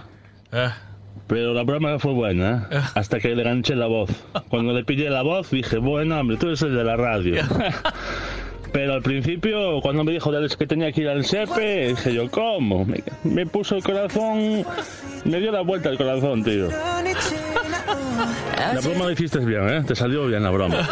Pero 1.27 1.53
la 1.53 1.63
broma 1.63 1.99
fue 1.99 2.13
buena, 2.13 2.67
¿eh? 2.71 2.79
Hasta 2.95 3.19
que 3.19 3.35
le 3.35 3.43
ganché 3.43 3.75
la 3.75 3.87
voz. 3.87 4.09
Cuando 4.49 4.73
le 4.73 4.83
pillé 4.83 5.09
la 5.09 5.23
voz 5.23 5.49
dije, 5.51 5.77
bueno, 5.77 6.19
hombre, 6.19 6.37
tú 6.37 6.47
eres 6.47 6.61
el 6.61 6.75
de 6.75 6.83
la 6.83 6.95
radio. 6.95 7.41
Pero 8.73 8.93
al 8.93 9.03
principio, 9.03 9.81
cuando 9.81 10.03
me 10.03 10.11
dijo 10.13 10.31
de 10.31 10.47
que 10.55 10.65
tenía 10.65 10.91
que 10.91 11.01
ir 11.01 11.07
al 11.07 11.23
SEPE, 11.23 11.89
dije 11.89 12.13
yo, 12.13 12.29
¿cómo? 12.31 12.85
Me, 12.85 13.03
me 13.23 13.45
puso 13.45 13.75
el 13.75 13.83
corazón, 13.83 14.65
me 15.25 15.39
dio 15.39 15.51
la 15.51 15.61
vuelta 15.61 15.89
el 15.89 15.97
corazón, 15.97 16.43
tío. 16.43 16.69
La 18.73 18.81
broma 18.81 19.05
la 19.05 19.11
hiciste 19.11 19.39
bien, 19.39 19.69
¿eh? 19.69 19.83
Te 19.85 19.95
salió 19.95 20.27
bien 20.27 20.43
la 20.43 20.49
broma. 20.49 20.87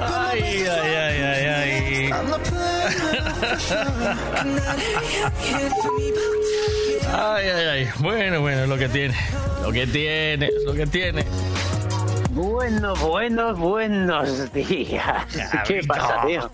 Ay, 0.00 0.42
ay, 0.42 0.94
ay, 0.94 1.22
ay, 1.22 1.46
ay. 1.46 2.10
Ay, 7.12 7.48
ay, 7.48 7.66
ay. 7.66 7.88
Bueno, 8.00 8.40
bueno, 8.40 8.62
es 8.62 8.68
lo 8.68 8.76
que 8.78 8.88
tiene. 8.88 9.14
Lo 9.62 9.72
que 9.72 9.86
tiene, 9.86 10.50
lo 10.66 10.74
que 10.74 10.86
tiene. 10.86 11.24
Bueno, 12.30 12.94
buenos, 12.96 13.58
buenos 13.58 14.52
días. 14.52 15.24
¿Qué 15.66 15.80
pasa, 15.86 16.22
tío? 16.26 16.50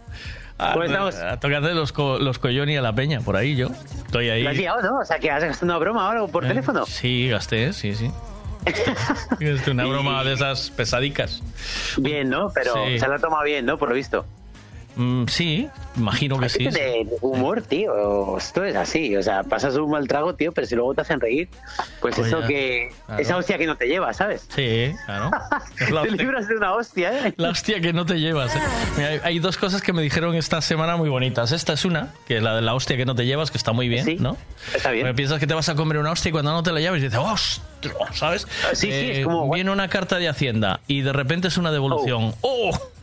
Ah, 0.62 0.70
¿Cómo 0.74 0.84
estamos? 0.84 1.14
Toca 1.40 1.58
hacer 1.58 1.74
los, 1.74 1.92
co 1.92 2.18
los 2.18 2.39
colloni 2.39 2.76
a 2.76 2.82
la 2.82 2.94
peña, 2.94 3.20
por 3.20 3.34
ahí 3.36 3.56
yo. 3.56 3.68
Estoy 4.06 4.28
ahí. 4.28 4.42
¿Lo 4.42 4.50
has 4.50 4.56
liado, 4.56 4.82
no? 4.82 4.98
O 4.98 5.05
sea, 5.05 5.18
que 5.18 5.30
has 5.30 5.42
gastado 5.42 5.64
una 5.72 5.78
broma 5.78 6.06
ahora 6.06 6.26
por 6.30 6.44
Eh, 6.44 6.48
teléfono. 6.48 6.84
Sí, 6.84 7.28
gasté, 7.28 7.72
sí, 7.72 7.94
sí. 7.94 8.10
Gasté 9.40 9.70
una 9.70 9.86
broma 9.86 10.22
de 10.22 10.34
esas 10.34 10.68
pesadicas. 10.70 11.42
Bien, 11.97 12.28
¿no? 12.28 12.50
Pero 12.52 12.74
Sí. 12.74 12.98
se 12.98 13.08
la 13.08 13.14
ha 13.14 13.18
tomado 13.18 13.42
bien, 13.44 13.64
¿no? 13.64 13.78
Por 13.78 13.89
lo 13.89 13.94
visto. 13.94 14.26
Mm, 14.96 15.26
sí, 15.28 15.68
imagino 15.96 16.38
que 16.38 16.48
sí. 16.48 16.58
tener 16.68 17.06
humor, 17.20 17.62
tío. 17.62 18.36
Esto 18.38 18.64
es 18.64 18.76
así. 18.76 19.16
O 19.16 19.22
sea, 19.22 19.42
pasas 19.42 19.74
un 19.76 19.90
mal 19.90 20.06
trago, 20.08 20.34
tío, 20.34 20.52
pero 20.52 20.66
si 20.66 20.74
luego 20.74 20.94
te 20.94 21.02
hacen 21.02 21.20
reír, 21.20 21.48
pues 22.00 22.14
Pues 22.16 22.26
eso 22.28 22.40
que... 22.46 22.92
Claro. 23.06 23.22
Esa 23.22 23.36
hostia 23.36 23.58
que 23.58 23.66
no 23.66 23.76
te 23.76 23.86
lleva, 23.86 24.12
¿sabes? 24.12 24.46
Sí, 24.54 24.92
claro. 25.06 25.30
Es 25.80 25.90
la 25.90 26.02
Te 26.02 26.08
hostia. 26.08 26.24
libras 26.24 26.48
de 26.48 26.56
una 26.56 26.74
hostia, 26.74 27.26
¿eh? 27.28 27.34
La 27.36 27.50
hostia 27.50 27.80
que 27.80 27.92
no 27.92 28.04
te 28.04 28.18
llevas. 28.20 28.54
¿eh? 28.54 28.60
Mira, 28.96 29.10
hay, 29.24 29.38
dos 29.38 29.56
cosas 29.56 29.80
que 29.82 29.92
me 29.92 30.02
dijeron 30.02 30.34
esta 30.34 30.60
semana 30.60 30.96
muy 30.96 31.08
bonitas. 31.08 31.52
Esta 31.52 31.72
es 31.72 31.84
una, 31.84 32.12
que 32.26 32.36
es 32.38 32.42
la 32.42 32.56
de 32.56 32.62
la 32.62 32.74
hostia 32.74 32.96
que 32.96 33.06
no 33.06 33.14
te 33.14 33.24
llevas, 33.26 33.50
que 33.50 33.58
está 33.58 33.72
muy 33.72 33.88
bien, 33.88 34.16
¿no? 34.20 34.36
Está 34.74 34.90
bien. 34.90 35.04
Porque 35.06 35.14
piensas 35.16 35.38
que 35.38 35.46
te 35.46 35.54
vas 35.54 35.68
a 35.68 35.74
comer 35.74 35.98
una 35.98 36.10
hostia 36.12 36.28
y 36.28 36.32
cuando 36.32 36.52
no 36.52 36.62
te 36.62 36.72
la 36.72 36.80
llevas 36.80 37.00
dices, 37.00 37.18
¡ostras! 37.18 37.62
¿Sabes? 38.12 38.46
Sí, 38.74 38.90
sí, 38.92 39.10
es 39.12 39.24
como, 39.24 39.50
Viene 39.52 39.70
una 39.70 39.88
carta 39.88 40.18
de 40.18 40.28
Hacienda 40.28 40.80
y 40.86 41.00
de 41.02 41.12
repente 41.12 41.48
es 41.48 41.56
una 41.56 41.70
devolución. 41.72 42.34
¡Oh! 42.42 42.70
¡Oh! 42.70 42.99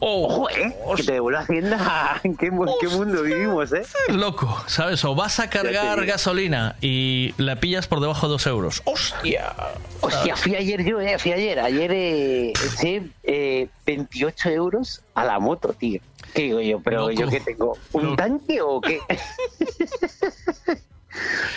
Ojo, 0.00 0.48
¿eh? 0.50 0.76
Que 0.96 1.02
te 1.02 1.12
devuelva 1.14 1.40
Hacienda. 1.40 2.20
¿En 2.24 2.36
qué, 2.36 2.50
mu- 2.50 2.66
qué 2.80 2.86
mundo 2.88 3.22
vivimos, 3.22 3.72
eh? 3.72 3.82
Loco, 4.08 4.62
¿sabes? 4.68 5.04
O 5.04 5.14
vas 5.16 5.40
a 5.40 5.50
cargar 5.50 6.04
gasolina 6.06 6.76
y 6.80 7.34
la 7.36 7.56
pillas 7.56 7.88
por 7.88 8.00
debajo 8.00 8.26
de 8.26 8.32
dos 8.32 8.46
euros. 8.46 8.82
¡Hostia! 8.84 9.52
Hostia, 10.00 10.36
fui 10.36 10.54
ayer 10.54 10.84
yo, 10.84 11.00
eh, 11.00 11.18
fui 11.18 11.32
ayer. 11.32 11.58
Ayer 11.58 11.90
eh, 11.92 12.52
eché 12.52 13.02
eh, 13.24 13.68
28 13.86 14.50
euros 14.50 15.02
a 15.14 15.24
la 15.24 15.40
moto, 15.40 15.72
tío. 15.72 16.00
¿Qué 16.32 16.42
digo 16.42 16.60
yo? 16.60 16.80
¿Pero 16.80 17.00
Loco. 17.08 17.12
yo 17.12 17.28
qué 17.28 17.40
tengo? 17.40 17.76
¿Un 17.92 18.14
tanque 18.14 18.60
o 18.62 18.80
qué? 18.80 19.00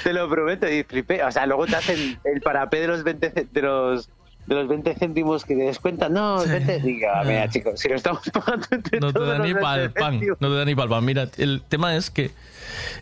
te 0.03 0.13
lo 0.13 0.27
prometo, 0.29 0.67
y 0.67 0.83
flipé. 0.83 1.23
O 1.23 1.31
sea, 1.31 1.45
luego 1.45 1.67
te 1.67 1.75
hacen 1.75 2.19
el 2.23 2.41
parapé 2.41 2.79
de 2.79 2.87
los 2.87 3.03
20, 3.03 3.31
ce- 3.31 3.47
de 3.51 3.61
los, 3.61 4.09
de 4.45 4.55
los 4.55 4.67
20 4.67 4.95
céntimos 4.95 5.45
que 5.45 5.55
te 5.55 5.63
descuentan. 5.63 6.13
No, 6.13 6.45
20... 6.45 6.79
Diga, 6.79 7.23
mira, 7.23 7.49
chicos, 7.49 7.79
si 7.79 7.89
lo 7.89 7.95
estamos 7.95 8.21
pagando 8.33 8.67
entre 8.71 8.99
No 8.99 9.07
te 9.07 9.13
todos 9.13 9.27
da 9.27 9.37
los 9.37 9.47
ni 9.47 9.53
20 9.53 9.61
para 9.61 9.83
el 9.83 9.91
pan. 9.91 10.19
No 10.39 10.49
te 10.49 10.55
da 10.55 10.65
ni 10.65 10.75
para 10.75 10.85
el 10.85 10.89
pan. 10.89 11.05
Mira, 11.05 11.27
el 11.37 11.61
tema 11.67 11.95
es 11.95 12.09
que 12.09 12.31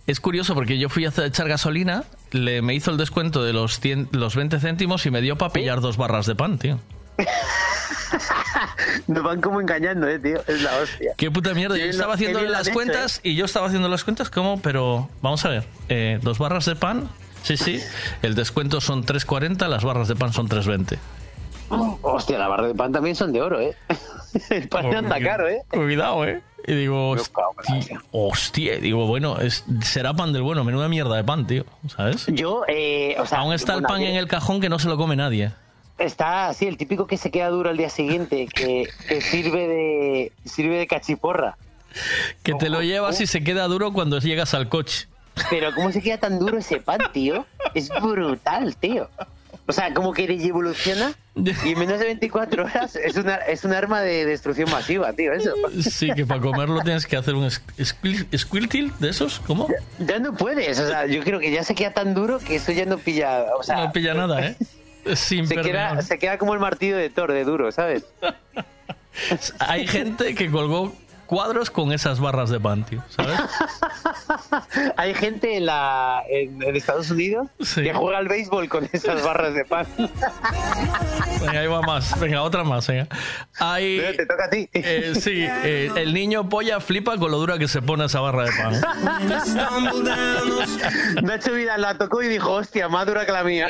es 0.07 0.19
curioso 0.19 0.53
porque 0.53 0.77
yo 0.77 0.89
fui 0.89 1.05
a 1.05 1.09
echar 1.09 1.47
gasolina, 1.47 2.03
le, 2.31 2.61
me 2.61 2.73
hizo 2.73 2.91
el 2.91 2.97
descuento 2.97 3.43
de 3.43 3.53
los, 3.53 3.79
100 3.79 4.09
los 4.11 4.35
20 4.35 4.59
céntimos 4.59 5.05
y 5.05 5.11
me 5.11 5.21
dio 5.21 5.37
para 5.37 5.53
pillar 5.53 5.81
dos 5.81 5.97
barras 5.97 6.25
de 6.25 6.35
pan, 6.35 6.57
tío. 6.57 6.79
Nos 9.07 9.23
van 9.23 9.41
como 9.41 9.61
engañando, 9.61 10.07
eh, 10.07 10.19
tío. 10.19 10.41
Es 10.47 10.61
la 10.61 10.77
hostia. 10.77 11.13
Qué 11.17 11.31
puta 11.31 11.53
mierda. 11.53 11.77
Yo 11.77 11.85
estaba 11.85 12.13
haciendo 12.13 12.41
las 12.41 12.67
hecho, 12.67 12.73
cuentas 12.73 13.17
eh. 13.17 13.29
y 13.29 13.35
yo 13.35 13.45
estaba 13.45 13.67
haciendo 13.67 13.89
las 13.89 14.03
cuentas 14.03 14.29
como, 14.29 14.61
pero 14.61 15.09
vamos 15.21 15.45
a 15.45 15.49
ver, 15.49 15.63
eh, 15.89 16.19
dos 16.21 16.39
barras 16.39 16.65
de 16.65 16.75
pan, 16.75 17.09
sí, 17.43 17.57
sí, 17.57 17.79
el 18.21 18.35
descuento 18.35 18.81
son 18.81 19.05
3.40, 19.05 19.67
las 19.67 19.83
barras 19.83 20.07
de 20.07 20.15
pan 20.15 20.33
son 20.33 20.47
3.20. 20.47 20.97
Hostia, 21.69 22.37
la 22.37 22.47
barra 22.47 22.67
de 22.67 22.75
pan 22.75 22.91
también 22.91 23.15
son 23.15 23.31
de 23.31 23.41
oro, 23.41 23.59
eh. 23.59 23.75
El 24.49 24.67
pan 24.67 24.93
anda 24.93 25.19
caro, 25.19 25.47
eh. 25.47 25.61
Cuidado, 25.69 26.25
eh. 26.25 26.41
Y 26.67 26.73
digo, 26.73 27.11
hostia, 27.11 28.01
hostia, 28.11 28.77
digo, 28.79 29.07
bueno, 29.07 29.39
es, 29.39 29.63
será 29.81 30.13
pan 30.13 30.33
del 30.33 30.41
bueno, 30.41 30.63
menuda 30.63 30.87
mierda 30.89 31.15
de 31.15 31.23
pan, 31.23 31.47
tío, 31.47 31.65
¿sabes? 31.87 32.27
Yo, 32.27 32.63
eh, 32.67 33.15
o 33.17 33.25
sea, 33.25 33.39
Aún 33.39 33.53
está 33.53 33.73
el 33.75 33.83
pan 33.83 34.01
en 34.01 34.15
el 34.15 34.27
cajón 34.27 34.59
que 34.61 34.69
no 34.69 34.77
se 34.77 34.87
lo 34.87 34.97
come 34.97 35.15
nadie. 35.15 35.51
Está 35.97 36.49
así, 36.49 36.67
el 36.67 36.77
típico 36.77 37.07
que 37.07 37.17
se 37.17 37.31
queda 37.31 37.49
duro 37.49 37.69
al 37.69 37.77
día 37.77 37.89
siguiente, 37.89 38.47
que, 38.47 38.87
que 39.07 39.21
sirve 39.21 39.67
de 39.67 40.31
sirve 40.45 40.77
de 40.77 40.87
cachiporra. 40.87 41.57
Que 42.43 42.53
te 42.53 42.69
lo 42.69 42.81
llevas 42.81 43.19
y 43.19 43.27
se 43.27 43.43
queda 43.43 43.67
duro 43.67 43.91
cuando 43.91 44.19
llegas 44.19 44.53
al 44.53 44.69
coche. 44.69 45.07
Pero 45.49 45.73
¿cómo 45.73 45.91
se 45.91 46.01
queda 46.01 46.17
tan 46.17 46.39
duro 46.39 46.57
ese 46.57 46.79
pan, 46.79 46.99
tío? 47.13 47.45
Es 47.73 47.89
brutal, 47.89 48.75
tío. 48.75 49.09
O 49.67 49.71
sea, 49.71 49.93
como 49.93 50.13
que 50.13 50.23
evoluciona 50.25 51.13
Y 51.65 51.71
en 51.71 51.79
menos 51.79 51.99
de 51.99 52.05
24 52.05 52.65
horas 52.65 52.95
es 52.95 53.15
una, 53.15 53.35
es 53.35 53.63
un 53.63 53.73
arma 53.73 54.01
de 54.01 54.25
destrucción 54.25 54.69
masiva, 54.71 55.13
tío, 55.13 55.33
eso. 55.33 55.53
Sí, 55.81 56.09
que 56.15 56.25
para 56.25 56.41
comerlo 56.41 56.81
tienes 56.81 57.05
que 57.05 57.17
hacer 57.17 57.35
un 57.35 57.49
squirtle 57.51 58.91
de 58.99 59.09
esos, 59.09 59.39
¿cómo? 59.41 59.67
Ya 59.99 60.19
no 60.19 60.33
puedes, 60.33 60.79
o 60.79 60.87
sea, 60.87 61.05
yo 61.05 61.23
creo 61.23 61.39
que 61.39 61.51
ya 61.51 61.63
se 61.63 61.75
queda 61.75 61.93
tan 61.93 62.13
duro 62.13 62.39
que 62.39 62.55
eso 62.55 62.71
ya 62.71 62.85
no 62.85 62.97
pilla, 62.97 63.45
o 63.57 63.63
sea... 63.63 63.85
No 63.85 63.91
pilla 63.91 64.13
nada, 64.13 64.45
¿eh? 64.45 64.55
Es 65.05 65.19
Se 65.19 65.37
queda, 65.45 66.01
se 66.01 66.19
queda 66.19 66.37
como 66.37 66.53
el 66.53 66.59
martillo 66.59 66.97
de 66.97 67.09
Thor, 67.09 67.31
de 67.31 67.43
duro, 67.43 67.71
¿sabes? 67.71 68.03
Hay 69.59 69.87
gente 69.87 70.35
que 70.35 70.51
colgó 70.51 70.93
cuadros 71.29 71.69
con 71.69 71.91
esas 71.91 72.19
barras 72.19 72.49
de 72.49 72.59
pan, 72.59 72.83
tío, 72.83 73.03
¿sabes? 73.09 73.39
Hay 74.97 75.13
gente 75.13 75.57
en, 75.57 75.67
la, 75.67 76.23
en, 76.27 76.63
en 76.63 76.75
Estados 76.75 77.11
Unidos 77.11 77.47
que 77.75 77.93
juega 77.93 78.17
al 78.17 78.27
béisbol 78.27 78.67
con 78.67 78.89
esas 78.91 79.23
barras 79.23 79.53
de 79.53 79.63
pan. 79.63 79.85
Venga, 81.39 81.59
ahí 81.59 81.67
va 81.67 81.83
más. 81.83 82.19
Venga, 82.19 82.41
otra 82.41 82.63
más, 82.63 82.87
venga. 82.87 83.07
Hay, 83.59 84.01
te 84.17 84.25
toca 84.25 84.45
a 84.45 84.49
ti. 84.49 84.67
eh, 84.73 85.13
sí, 85.21 85.45
eh, 85.47 85.91
el 85.95 86.13
niño 86.13 86.49
polla 86.49 86.79
flipa 86.79 87.15
con 87.17 87.29
lo 87.31 87.37
dura 87.37 87.57
que 87.59 87.67
se 87.67 87.81
pone 87.81 88.05
esa 88.05 88.19
barra 88.19 88.45
de 88.45 88.51
pan. 88.51 88.81
Nacho 91.23 91.53
Vidal 91.53 91.81
la 91.81 91.97
tocó 91.97 92.23
y 92.23 92.27
dijo, 92.27 92.51
hostia, 92.51 92.89
más 92.89 93.05
dura 93.05 93.25
que 93.25 93.31
la 93.31 93.43
mía. 93.43 93.67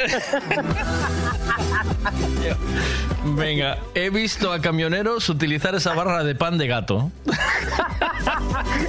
Venga, 3.36 3.78
he 3.94 4.10
visto 4.10 4.52
a 4.52 4.62
camioneros 4.62 5.30
utilizar 5.30 5.76
esa 5.76 5.94
barra 5.94 6.24
de 6.24 6.36
pan 6.36 6.58
de 6.58 6.68
gato. 6.68 7.12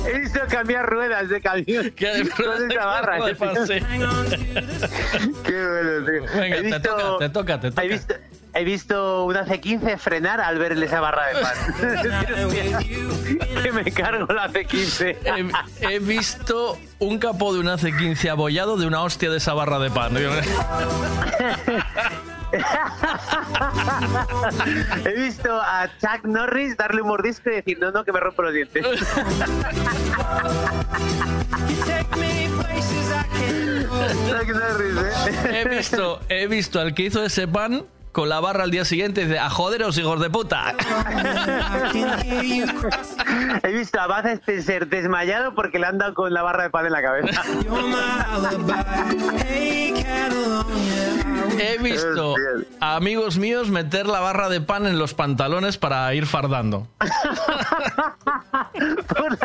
He 0.07 0.19
visto 0.21 0.41
cambiar 0.49 0.87
ruedas 0.87 1.29
de 1.29 1.41
camión 1.41 1.93
con 2.37 2.71
esa 2.71 2.85
barra. 2.87 3.27
de 3.27 3.35
pan, 3.35 3.67
sí. 3.67 3.75
Qué 5.45 5.67
bueno, 5.67 6.07
tío. 6.07 6.41
Venga, 6.41 6.57
te 6.63 6.81
toca, 6.81 7.19
te 7.19 7.29
toca, 7.29 7.61
te 7.61 7.71
toca. 7.71 7.85
He 7.85 7.89
visto, 7.89 8.15
he 8.55 8.65
visto 8.65 9.25
una 9.25 9.47
C15 9.47 9.99
frenar 9.99 10.41
al 10.41 10.59
verle 10.59 10.87
esa 10.87 11.01
barra 11.01 11.27
de 11.29 11.41
pan. 11.41 11.55
que 13.63 13.73
me 13.73 13.85
cargo 13.93 14.33
la 14.33 14.49
C15. 14.51 15.17
He, 15.25 15.95
he 15.95 15.99
visto 15.99 16.79
un 16.99 17.19
capó 17.19 17.53
de 17.55 17.61
una 17.61 17.77
C15 17.77 18.31
abollado 18.31 18.77
de 18.77 18.87
una 18.87 19.03
hostia 19.03 19.31
de 19.31 19.39
esa 19.39 19.55
barra 19.55 19.79
de 19.79 19.91
pan. 19.91 20.15
He 25.05 25.13
visto 25.13 25.61
a 25.61 25.89
Chuck 26.01 26.25
Norris 26.25 26.77
darle 26.77 27.03
un 27.03 27.09
mordisco 27.09 27.49
y 27.51 27.55
decir, 27.55 27.79
no, 27.79 27.93
no, 27.93 28.05
que 28.05 28.13
me 28.13 28.19
rompo 28.19 28.43
los 28.43 28.53
dientes. 28.53 28.85
¿eh? 28.85 28.93
He 35.53 35.69
visto, 35.69 36.21
he 36.29 36.47
visto 36.49 36.81
al 36.81 36.93
que 36.93 37.05
hizo 37.05 37.25
ese 37.25 37.47
pan 37.47 37.85
con 38.13 38.29
la 38.29 38.41
barra 38.41 38.65
al 38.65 38.71
día 38.71 38.85
siguiente 38.85 39.23
y 39.23 39.25
dice, 39.27 39.39
a 39.39 39.49
joderos, 39.51 39.97
hijos 39.99 40.21
de 40.21 40.29
puta. 40.31 40.75
He 43.63 43.73
visto 43.73 44.01
a 44.01 44.07
Baz 44.09 44.25
Spencer 44.27 44.89
desmayado 44.89 45.55
porque 45.55 45.79
le 45.79 45.87
han 45.87 45.99
dado 45.99 46.15
con 46.15 46.33
la 46.35 46.43
barra 46.43 46.65
de 46.65 46.71
pan 46.71 46.87
en 46.87 46.93
la 46.93 47.03
cabeza. 47.03 47.43
He 51.59 51.79
visto 51.79 52.35
a 52.81 52.97
amigos 52.97 53.37
míos 53.39 53.69
meter 53.71 54.07
la 54.07 54.21
barra 54.21 54.49
de 54.49 54.61
pan 54.63 54.87
en 54.87 54.99
los 54.99 55.15
pantalones 55.15 55.77
para 55.79 56.13
ir 56.15 56.27
fardando. 56.27 56.87
Por. 59.09 59.39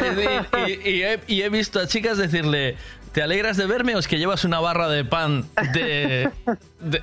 Eh, 0.00 0.40
Y, 0.66 0.72
y- 0.72 0.80
y 0.96 1.02
he, 1.02 1.20
y 1.26 1.42
he 1.42 1.48
visto 1.48 1.80
a 1.80 1.86
chicas 1.86 2.18
decirle, 2.18 2.76
¿te 3.12 3.22
alegras 3.22 3.56
de 3.56 3.66
verme 3.66 3.94
o 3.94 3.98
es 3.98 4.08
que 4.08 4.18
llevas 4.18 4.44
una 4.44 4.60
barra 4.60 4.88
de 4.88 5.04
pan 5.04 5.44
de... 5.72 6.30
de- 6.80 7.00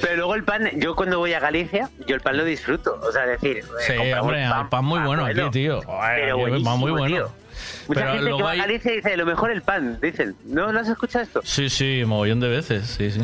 Pero 0.00 0.16
luego 0.16 0.34
el 0.34 0.44
pan, 0.44 0.70
yo 0.76 0.94
cuando 0.94 1.18
voy 1.18 1.32
a 1.32 1.40
Galicia, 1.40 1.90
yo 2.06 2.14
el 2.14 2.20
pan 2.20 2.36
lo 2.36 2.44
disfruto. 2.44 3.00
O 3.02 3.12
sea, 3.12 3.26
decir, 3.26 3.58
eh, 3.58 3.62
Sí, 3.86 3.92
hombre, 4.18 4.44
hay 4.44 4.64
pan 4.64 4.84
muy 4.84 5.00
bueno 5.00 5.24
aquí, 5.24 5.40
tío. 5.50 5.80
Pero 6.14 6.38
buenísimo, 6.38 6.70
pan 6.70 6.78
muy 6.80 6.90
bueno. 6.92 7.06
tío. 7.16 7.32
Mucha 7.88 8.00
Pero 8.00 8.12
gente 8.14 8.36
que 8.36 8.42
va 8.42 8.52
a 8.52 8.56
Galicia 8.56 8.92
dice, 8.92 9.16
lo 9.16 9.26
mejor 9.26 9.50
el 9.50 9.62
pan, 9.62 9.98
dicen. 10.00 10.36
¿No, 10.44 10.72
¿No 10.72 10.80
has 10.80 10.88
escuchado 10.88 11.24
esto? 11.24 11.40
Sí, 11.44 11.68
sí, 11.68 12.02
mogollón 12.06 12.40
de 12.40 12.48
veces, 12.48 12.86
sí, 12.86 13.10
sí. 13.10 13.20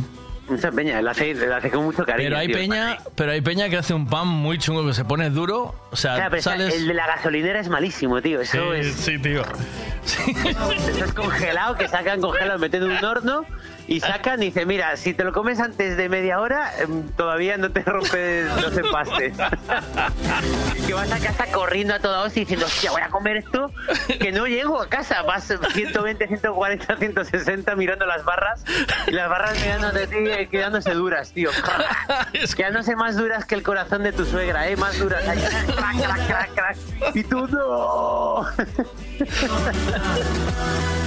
Mucha 0.48 0.70
peña, 0.72 1.02
lo 1.02 1.10
hace, 1.10 1.34
lo 1.34 1.54
hace 1.56 1.70
con 1.70 1.84
mucho 1.84 2.04
cariño. 2.06 2.28
Pero 2.30 2.38
hay 2.38 2.46
tío. 2.46 2.56
peña, 2.56 2.98
pero 3.14 3.32
hay 3.32 3.40
peña 3.42 3.68
que 3.68 3.76
hace 3.76 3.92
un 3.94 4.06
pan 4.06 4.26
muy 4.28 4.58
chungo 4.58 4.86
que 4.86 4.94
se 4.94 5.04
pone 5.04 5.28
duro, 5.30 5.74
o 5.90 5.96
sea, 5.96 6.14
Claro, 6.14 6.30
pero 6.30 6.42
sales 6.42 6.74
el 6.74 6.88
de 6.88 6.94
la 6.94 7.06
gasolinera 7.06 7.60
es 7.60 7.68
malísimo, 7.68 8.22
tío. 8.22 8.40
Eso 8.40 8.72
Sí, 8.74 8.78
es, 8.80 8.94
sí, 8.94 9.18
tío. 9.18 9.42
eso 10.04 11.04
es 11.04 11.12
congelado, 11.12 11.76
que 11.76 11.86
sacan 11.88 12.20
congelado, 12.20 12.58
meten 12.58 12.82
en 12.84 12.90
un 12.92 13.04
horno 13.04 13.44
y 13.88 14.00
sacan 14.00 14.42
y 14.42 14.46
dicen, 14.46 14.68
mira, 14.68 14.94
si 14.98 15.14
te 15.14 15.24
lo 15.24 15.32
comes 15.32 15.58
antes 15.60 15.96
de 15.96 16.10
media 16.10 16.40
hora, 16.40 16.70
em, 16.78 17.08
todavía 17.16 17.56
no 17.56 17.70
te 17.70 17.82
rompes 17.82 18.46
los 18.60 18.76
empastes. 18.76 19.34
que 20.86 20.92
vas 20.92 21.10
a 21.10 21.18
casa 21.18 21.46
corriendo 21.50 21.94
a 21.94 21.98
toda 21.98 22.22
hostia 22.22 22.42
diciendo, 22.42 22.66
hostia, 22.66 22.90
voy 22.90 23.00
a 23.00 23.08
comer 23.08 23.38
esto, 23.38 23.72
que 24.20 24.30
no 24.30 24.46
llego 24.46 24.82
a 24.82 24.90
casa. 24.90 25.22
Vas 25.22 25.44
120, 25.44 26.28
140, 26.28 26.96
160 26.98 27.74
mirando 27.76 28.04
las 28.04 28.24
barras 28.26 28.62
y 29.06 29.12
las 29.12 29.30
barras 29.30 29.58
mirando 29.58 29.90
de 29.92 30.06
ti 30.06 30.46
quedándose 30.50 30.92
duras, 30.92 31.32
tío. 31.32 31.50
Quedándose 32.56 32.94
más 32.94 33.16
duras 33.16 33.46
que 33.46 33.54
el 33.54 33.62
corazón 33.62 34.02
de 34.02 34.12
tu 34.12 34.26
suegra, 34.26 34.68
¿eh? 34.68 34.76
Más 34.76 34.98
duras. 34.98 35.26
Ahí, 35.26 35.38
crac, 35.38 35.96
crac, 35.96 36.26
crac, 36.26 36.54
crac. 36.54 36.76
Y 37.14 37.24
tú, 37.24 37.46
no. 37.48 38.46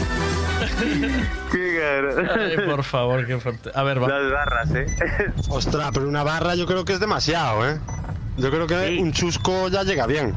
Qué 1.51 1.79
caro. 1.79 2.15
Ay, 2.39 2.57
por 2.65 2.83
favor, 2.83 3.25
qué 3.25 3.37
fuerte. 3.39 3.71
A 3.73 3.83
ver, 3.83 4.01
va. 4.01 4.07
Las 4.07 4.31
barras, 4.31 4.71
¿eh? 4.75 4.85
Ostras, 5.49 5.89
pero 5.93 6.07
una 6.07 6.23
barra 6.23 6.55
yo 6.55 6.65
creo 6.65 6.85
que 6.85 6.93
es 6.93 6.99
demasiado, 6.99 7.67
¿eh? 7.69 7.79
Yo 8.37 8.49
creo 8.49 8.65
que 8.65 8.97
un 8.99 9.11
chusco 9.11 9.67
ya 9.67 9.83
llega 9.83 10.07
bien. 10.07 10.33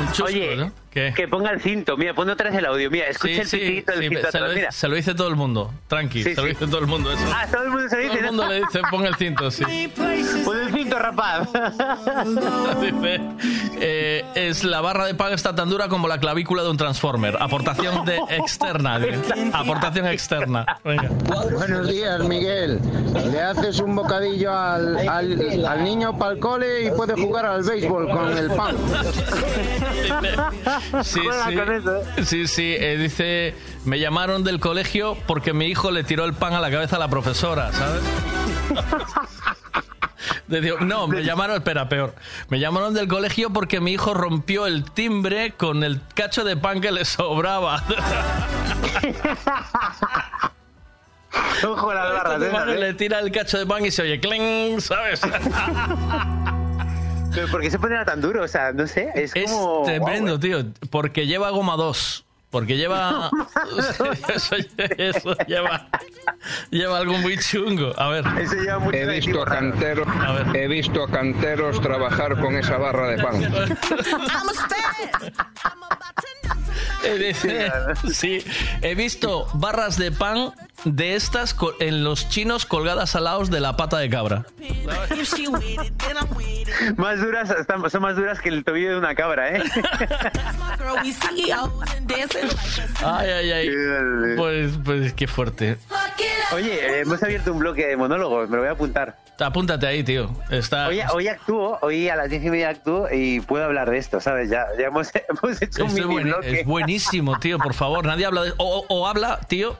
Un 0.00 0.06
chusco, 0.12 0.24
Oye, 0.24 0.56
¿no? 0.56 0.72
¿Qué? 0.98 1.12
que 1.14 1.28
ponga 1.28 1.50
el 1.50 1.60
cinto. 1.60 1.96
Mira, 1.96 2.14
pon 2.14 2.28
otra 2.30 2.50
vez 2.50 2.58
el 2.58 2.66
audio. 2.66 2.90
Mira, 2.90 3.06
escucha 3.08 3.34
Sí, 3.34 3.40
el 3.40 3.46
sí, 3.46 3.56
pitidito 3.58 3.92
del 3.92 4.00
sí, 4.02 4.08
cinto 4.08 4.20
se, 4.22 4.28
atrás. 4.28 4.42
lo, 4.42 4.48
Mira. 4.54 4.66
dice- 4.68 4.78
se 4.80 4.88
lo 4.88 4.96
dice 4.96 5.14
todo 5.14 5.28
el 5.28 5.36
mundo. 5.36 5.72
Tranqui, 5.86 6.22
Sí, 6.24 6.34
se 6.34 6.40
lo 6.40 6.42
sí. 6.42 6.48
dice 6.54 6.66
todo 6.66 6.78
el 6.80 6.86
mundo 6.86 7.12
eso. 7.12 7.22
Ah, 7.34 7.46
todo 7.50 7.62
el 7.62 7.70
mundo 7.70 7.88
se 7.88 7.96
lo 7.96 8.02
Todo 8.02 8.12
dice. 8.14 8.18
el 8.18 8.26
mundo 8.26 8.46
le 8.48 8.54
dice, 8.60 8.80
pon 8.90 9.06
el 9.06 9.14
cinto, 9.14 9.50
sí. 9.50 9.64
Pon 10.44 10.58
el 10.58 10.72
cinto, 10.72 10.98
rapaz. 10.98 11.48
Dice, 12.80 13.20
eh, 13.80 14.24
es 14.34 14.64
la 14.64 14.80
barra 14.80 15.06
de 15.06 15.14
pan 15.14 15.32
está 15.32 15.54
tan 15.54 15.68
dura 15.68 15.88
como 15.88 16.08
la 16.08 16.18
clavícula 16.18 16.62
de 16.62 16.70
un 16.70 16.76
transformer. 16.76 17.36
Aportación 17.40 18.04
de 18.04 18.16
externa. 18.30 19.00
Aportación 19.52 20.06
externa. 20.06 20.66
Venga. 20.84 21.08
Buenos 21.52 21.88
días, 21.88 22.20
Miguel. 22.24 22.80
Le 23.30 23.40
haces 23.40 23.80
un 23.80 23.94
bocadillo 23.96 24.52
al, 24.56 25.08
al, 25.08 25.64
al 25.66 25.84
niño 25.84 26.16
para 26.18 26.32
el 26.32 26.38
cole 26.40 26.84
y 26.84 26.90
puede 26.90 27.14
jugar 27.14 27.46
al 27.46 27.62
béisbol 27.62 28.08
con 28.10 28.36
el 28.36 28.48
pan. 28.50 28.76
Sí, 31.02 31.20
Juega 31.22 31.46
sí. 31.48 31.54
con 31.56 31.72
eso, 31.72 31.96
¿eh? 31.96 32.24
Sí, 32.24 32.46
sí, 32.46 32.74
eh, 32.78 32.96
dice, 32.96 33.54
me 33.84 33.98
llamaron 33.98 34.42
del 34.44 34.58
colegio 34.60 35.16
porque 35.26 35.52
mi 35.52 35.66
hijo 35.66 35.90
le 35.90 36.04
tiró 36.04 36.24
el 36.24 36.32
pan 36.34 36.54
a 36.54 36.60
la 36.60 36.70
cabeza 36.70 36.96
a 36.96 36.98
la 36.98 37.08
profesora, 37.08 37.72
¿sabes? 37.72 38.02
Digo, 40.48 40.78
no, 40.80 41.06
me 41.08 41.22
llamaron, 41.24 41.56
espera, 41.56 41.88
peor. 41.90 42.14
Me 42.48 42.58
llamaron 42.58 42.94
del 42.94 43.06
colegio 43.06 43.50
porque 43.50 43.80
mi 43.80 43.92
hijo 43.92 44.14
rompió 44.14 44.66
el 44.66 44.90
timbre 44.90 45.52
con 45.52 45.84
el 45.84 46.00
cacho 46.14 46.42
de 46.42 46.56
pan 46.56 46.80
que 46.80 46.90
le 46.90 47.04
sobraba. 47.04 47.82
Ojo 51.66 51.90
a 51.90 51.94
las 51.94 52.12
barras, 52.12 52.38
Tu 52.38 52.70
¿eh? 52.70 52.78
le 52.78 52.94
tira 52.94 53.18
el 53.18 53.30
cacho 53.30 53.58
de 53.58 53.66
pan 53.66 53.84
y 53.84 53.90
se 53.90 54.00
oye 54.02 54.18
cling, 54.20 54.80
¿sabes? 54.80 55.20
Pero 57.38 57.52
¿por 57.52 57.60
qué 57.60 57.70
se 57.70 57.78
pone 57.78 58.04
tan 58.04 58.20
duro? 58.20 58.42
O 58.42 58.48
sea, 58.48 58.72
no 58.72 58.84
sé. 58.88 59.12
Es, 59.14 59.30
Es 59.36 59.48
como. 59.48 59.84
tremendo, 59.84 60.40
tío. 60.40 60.64
Porque 60.90 61.24
lleva 61.24 61.50
goma 61.50 61.76
2. 61.76 62.24
Porque 62.50 62.76
lleva. 62.76 63.30
eso, 64.34 64.56
eso 64.96 65.36
lleva. 65.46 65.86
Lleva 66.70 66.98
algo 66.98 67.12
muy 67.18 67.38
chungo. 67.38 67.92
A 67.96 68.08
ver. 68.08 68.24
He 68.92 69.06
visto 69.06 69.40
a 69.40 69.44
canteros, 69.44 70.08
he 70.52 70.66
visto 70.66 71.04
a 71.04 71.08
canteros 71.08 71.80
trabajar 71.80 72.40
con 72.40 72.56
esa 72.56 72.76
barra 72.76 73.10
de 73.10 73.22
pan. 73.22 73.40
Sí, 78.12 78.44
he 78.82 78.94
visto 78.94 79.46
barras 79.54 79.96
de 79.96 80.10
pan 80.10 80.52
de 80.84 81.14
estas 81.16 81.56
en 81.80 82.04
los 82.04 82.28
chinos 82.28 82.64
colgadas 82.66 83.14
al 83.16 83.24
lado 83.24 83.44
de 83.44 83.60
la 83.60 83.76
pata 83.76 83.98
de 83.98 84.08
cabra. 84.10 84.44
Más 86.96 87.20
duras, 87.20 87.50
están- 87.50 87.90
son 87.90 88.02
más 88.02 88.16
duras 88.16 88.40
que 88.40 88.48
el 88.48 88.64
tobillo 88.64 88.90
de 88.90 88.98
una 88.98 89.14
cabra, 89.14 89.56
¿eh? 89.56 89.62
Ay, 93.04 93.30
ay, 93.30 93.50
ay. 93.52 93.68
Pues, 94.36 94.72
pues 94.84 95.12
qué 95.12 95.26
fuerte. 95.26 95.76
Oye, 96.52 96.74
eh, 96.74 97.00
hemos 97.00 97.22
abierto 97.22 97.52
un 97.52 97.58
bloque 97.58 97.86
de 97.86 97.96
monólogos, 97.96 98.48
me 98.48 98.56
lo 98.56 98.62
voy 98.62 98.68
a 98.70 98.72
apuntar. 98.72 99.16
Apúntate 99.40 99.86
ahí, 99.86 100.02
tío. 100.02 100.30
Está. 100.50 100.88
Hoy, 100.88 101.00
hoy 101.12 101.28
actúo, 101.28 101.78
hoy 101.82 102.08
a 102.08 102.16
las 102.16 102.28
diez 102.28 102.42
y 102.44 102.50
media 102.50 102.70
actúo 102.70 103.06
y 103.12 103.40
puedo 103.40 103.64
hablar 103.64 103.88
de 103.90 103.98
esto, 103.98 104.20
¿sabes? 104.20 104.50
Ya, 104.50 104.64
ya 104.78 104.86
hemos, 104.86 105.10
hemos 105.28 105.62
hecho 105.62 105.84
un 105.84 105.90
Esto 105.90 106.08
mini 106.08 106.14
bueni- 106.22 106.30
bloque. 106.30 106.60
es 106.60 106.66
buenísimo, 106.66 107.38
tío, 107.38 107.58
por 107.58 107.74
favor. 107.74 108.04
Nadie 108.04 108.26
habla 108.26 108.42
de. 108.44 108.52
O, 108.56 108.84
o 108.88 109.06
habla, 109.06 109.38
tío. 109.48 109.78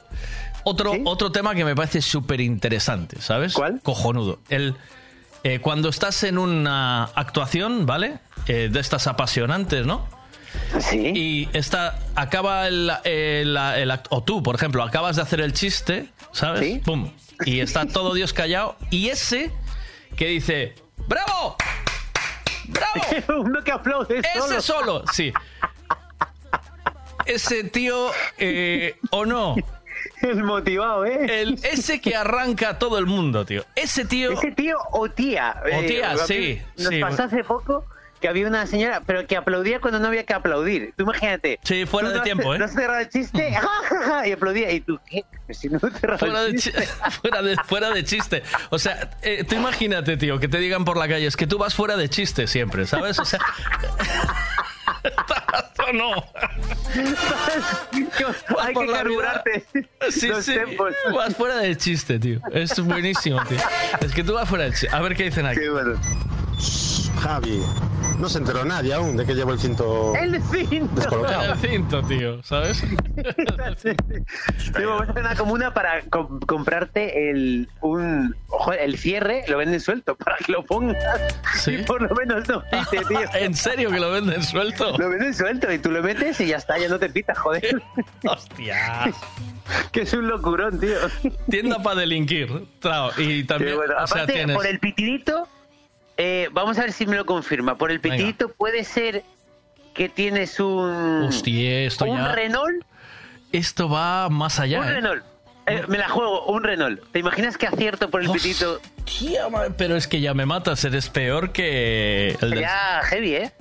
Otro, 0.68 0.92
otro 1.04 1.32
tema 1.32 1.54
que 1.54 1.64
me 1.64 1.74
parece 1.74 2.00
súper 2.02 2.40
interesante, 2.40 3.20
¿sabes? 3.20 3.54
¿Cuál? 3.54 3.80
Cojonudo. 3.82 4.38
El, 4.48 4.74
eh, 5.44 5.60
cuando 5.60 5.88
estás 5.88 6.22
en 6.24 6.38
una 6.38 7.04
actuación, 7.04 7.86
¿vale? 7.86 8.18
Eh, 8.46 8.68
de 8.72 8.80
estas 8.80 9.06
apasionantes, 9.06 9.86
¿no? 9.86 10.06
Sí. 10.80 11.12
Y 11.14 11.48
está, 11.52 11.98
acaba 12.14 12.66
el, 12.68 12.90
el- 13.04 13.56
el 13.56 13.92
o 14.10 14.22
tú, 14.22 14.42
por 14.42 14.54
ejemplo, 14.54 14.82
acabas 14.82 15.16
de 15.16 15.22
hacer 15.22 15.40
el 15.40 15.52
chiste, 15.52 16.08
¿sabes? 16.32 16.80
Pum. 16.80 17.10
Y 17.44 17.60
está 17.60 17.86
todo 17.86 18.14
Dios 18.14 18.32
callado. 18.32 18.76
Y 18.90 19.08
ese 19.10 19.50
que 20.16 20.26
dice, 20.28 20.74
¡Bravo! 21.06 21.56
¡Bravo! 22.66 23.40
Uno 23.42 23.62
que 23.62 23.70
aplaude 23.72 24.20
Ese 24.34 24.60
solo, 24.60 25.04
sí. 25.12 25.32
Ese 27.26 27.64
tío, 27.64 28.10
eh, 28.38 28.96
o 29.10 29.26
no. 29.26 29.54
El 30.22 30.44
motivado, 30.44 31.04
¿eh? 31.04 31.40
El, 31.42 31.54
ese 31.62 32.00
que 32.00 32.16
arranca 32.16 32.70
a 32.70 32.78
todo 32.78 32.98
el 32.98 33.06
mundo, 33.06 33.44
tío. 33.44 33.64
Ese 33.74 34.04
tío. 34.04 34.32
Ese 34.32 34.52
tío 34.52 34.76
o 34.92 35.08
tía. 35.08 35.60
O 35.64 35.80
tía, 35.86 36.14
Eh, 36.14 36.16
sí, 36.26 36.62
Nos 36.76 36.88
sí. 36.88 37.00
pasó 37.00 37.24
hace 37.24 37.44
poco 37.44 37.84
que 38.20 38.28
había 38.28 38.46
una 38.46 38.66
señora, 38.66 39.02
pero 39.06 39.26
que 39.26 39.36
aplaudía 39.36 39.80
cuando 39.80 39.98
no 40.00 40.06
había 40.08 40.24
que 40.24 40.34
aplaudir. 40.34 40.92
Tú 40.96 41.04
imagínate. 41.04 41.58
Sí, 41.62 41.86
fuera 41.86 42.08
de 42.08 42.14
no 42.16 42.20
has- 42.20 42.24
tiempo, 42.24 42.54
¿eh? 42.54 42.58
No 42.58 42.64
has 42.64 42.72
cerrado 42.72 43.00
el 43.00 43.08
chiste, 43.08 43.52
y 44.26 44.32
aplaudía. 44.32 44.70
Y 44.72 44.80
tú, 44.80 44.98
¿qué? 45.08 45.24
Pues 45.46 45.58
Si 45.58 45.68
no 45.68 45.78
Fuera 45.80 46.44
el 46.46 46.52
de, 46.52 46.58
chiste. 46.58 46.80
chi- 46.82 47.10
fuera, 47.20 47.42
de, 47.42 47.56
fuera 47.64 47.90
de 47.90 48.04
chiste. 48.04 48.42
O 48.70 48.78
sea, 48.78 49.10
eh, 49.22 49.44
tú 49.44 49.54
imagínate, 49.54 50.16
tío, 50.16 50.38
que 50.40 50.48
te 50.48 50.58
digan 50.58 50.84
por 50.84 50.96
la 50.96 51.08
calle, 51.08 51.26
es 51.26 51.36
que 51.36 51.46
tú 51.46 51.58
vas 51.58 51.74
fuera 51.74 51.96
de 51.96 52.08
chiste 52.08 52.46
siempre, 52.46 52.86
¿sabes? 52.86 53.18
O 53.18 53.24
sea. 53.24 53.38
¿O 55.88 55.92
no? 55.92 56.12
Hay 58.60 58.74
que 58.74 58.86
carburarte. 58.92 59.64
Sí, 60.10 60.26
Los 60.28 60.44
sí. 60.44 60.54
tempos. 60.54 60.92
Vas 61.14 61.36
fuera 61.36 61.56
del 61.58 61.76
chiste, 61.76 62.18
tío. 62.18 62.40
Es 62.52 62.78
buenísimo, 62.80 63.40
tío. 63.44 63.58
Es 64.00 64.12
que 64.12 64.24
tú 64.24 64.34
vas 64.34 64.48
fuera 64.48 64.64
del 64.64 64.72
chiste. 64.74 64.94
A 64.94 65.00
ver 65.00 65.14
qué 65.16 65.24
dicen 65.24 65.46
aquí. 65.46 65.60
Javi, 67.18 67.60
no 68.18 68.28
se 68.28 68.38
enteró 68.38 68.64
nadie 68.64 68.94
aún 68.94 69.16
de 69.16 69.24
que 69.26 69.34
llevo 69.34 69.52
el 69.52 69.58
cinto 69.58 70.14
El 70.16 70.40
cinto. 70.42 70.94
descolocado. 70.94 71.52
El 71.52 71.58
cinto, 71.58 72.02
tío, 72.02 72.42
¿sabes? 72.42 72.82
Tío, 74.76 74.90
vamos 74.96 75.08
a 75.16 75.20
una 75.20 75.34
comuna 75.36 75.74
para 75.74 76.02
com- 76.02 76.40
comprarte 76.40 77.30
el 77.30 77.68
un 77.80 78.34
ojo, 78.48 78.72
el 78.72 78.98
cierre, 78.98 79.44
lo 79.48 79.58
venden 79.58 79.80
suelto 79.80 80.16
para 80.16 80.36
que 80.36 80.52
lo 80.52 80.64
pongas. 80.64 80.96
Sí. 81.54 81.72
Y 81.74 81.82
por 81.84 82.02
lo 82.02 82.14
menos 82.14 82.48
no 82.48 82.62
pite, 82.70 83.04
tío. 83.04 83.20
¿En 83.34 83.54
serio 83.54 83.90
que 83.90 84.00
lo 84.00 84.10
venden 84.10 84.42
suelto? 84.42 84.96
Lo 84.98 85.10
venden 85.10 85.34
suelto 85.34 85.72
y 85.72 85.78
tú 85.78 85.90
lo 85.90 86.02
metes 86.02 86.40
y 86.40 86.46
ya 86.46 86.56
está, 86.56 86.78
ya 86.78 86.88
no 86.88 86.98
te 86.98 87.08
pita, 87.10 87.34
joder. 87.34 87.82
Hostia. 88.26 89.12
que 89.92 90.02
es 90.02 90.12
un 90.12 90.28
locurón, 90.28 90.78
tío. 90.80 90.96
Tienda 91.50 91.82
para 91.82 92.00
delinquir. 92.00 92.66
Claro, 92.80 93.10
y 93.18 93.44
también. 93.44 93.76
Bueno. 93.76 93.94
o 94.02 94.06
sea, 94.06 94.22
Aparte, 94.22 94.32
tienes. 94.32 94.56
por 94.56 94.66
el 94.66 94.78
pitidito, 94.78 95.48
eh, 96.18 96.48
vamos 96.52 96.76
a 96.78 96.82
ver 96.82 96.92
si 96.92 97.06
me 97.06 97.16
lo 97.16 97.24
confirma. 97.24 97.78
Por 97.78 97.90
el 97.90 98.00
pitidito 98.00 98.48
puede 98.50 98.84
ser 98.84 99.22
que 99.94 100.08
tienes 100.10 100.60
un 100.60 101.24
Hostia, 101.28 101.80
esto 101.80 102.04
un 102.04 102.18
ya. 102.18 102.32
Renault, 102.32 102.84
Esto 103.52 103.88
va 103.88 104.28
más 104.28 104.60
allá. 104.60 104.80
un 104.80 104.86
¿eh? 104.86 104.92
Renault. 104.92 105.24
Eh, 105.66 105.82
me 105.88 105.98
la 105.98 106.08
juego, 106.08 106.46
un 106.46 106.62
Renault. 106.64 107.00
¿Te 107.12 107.18
imaginas 107.18 107.56
que 107.58 107.66
acierto 107.66 108.08
por 108.10 108.22
el 108.22 108.30
pitito? 108.30 108.80
Tía, 109.04 109.48
ma- 109.48 109.64
pero 109.76 109.96
es 109.96 110.06
que 110.06 110.20
ya 110.20 110.32
me 110.34 110.46
matas, 110.46 110.82
eres 110.84 111.08
peor 111.10 111.52
que 111.52 112.36
el 112.40 112.50
del... 112.50 112.64
Heavy, 113.02 113.34
¿eh? 113.34 113.52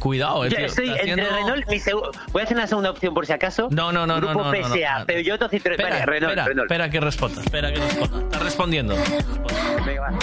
Cuidado, 0.00 0.44
eh, 0.46 0.48
tío. 0.48 0.58
estoy 0.66 0.88
Está 0.90 1.00
entre 1.02 1.22
haciendo- 1.24 1.36
Renault, 1.36 1.68
mi 1.68 1.76
segu- 1.76 2.10
voy 2.32 2.40
a 2.40 2.44
hacer 2.44 2.56
una 2.56 2.66
segunda 2.66 2.90
opción 2.90 3.12
por 3.14 3.26
si 3.26 3.32
acaso. 3.32 3.68
No, 3.70 3.92
no, 3.92 4.06
no, 4.06 4.14
no, 4.20 4.28
Grupo 4.28 4.44
no, 4.44 4.52
no, 4.52 4.58
no, 4.68 4.74
PSA, 4.74 4.98
no. 5.00 5.06
pero 5.06 5.20
yo 5.20 5.38
te. 5.38 5.56
Espera, 5.56 5.76
Vale, 5.76 6.06
Renault, 6.06 6.30
espera, 6.32 6.44
Renault. 6.46 6.70
espera 6.70 6.90
que 6.90 7.00
responda, 7.00 7.42
espera 7.42 7.72
que 7.72 7.80
responda. 7.80 8.18
Está 8.22 8.38
respondiendo. 8.38 8.96
Venga, 9.84 10.00
va. 10.00 10.18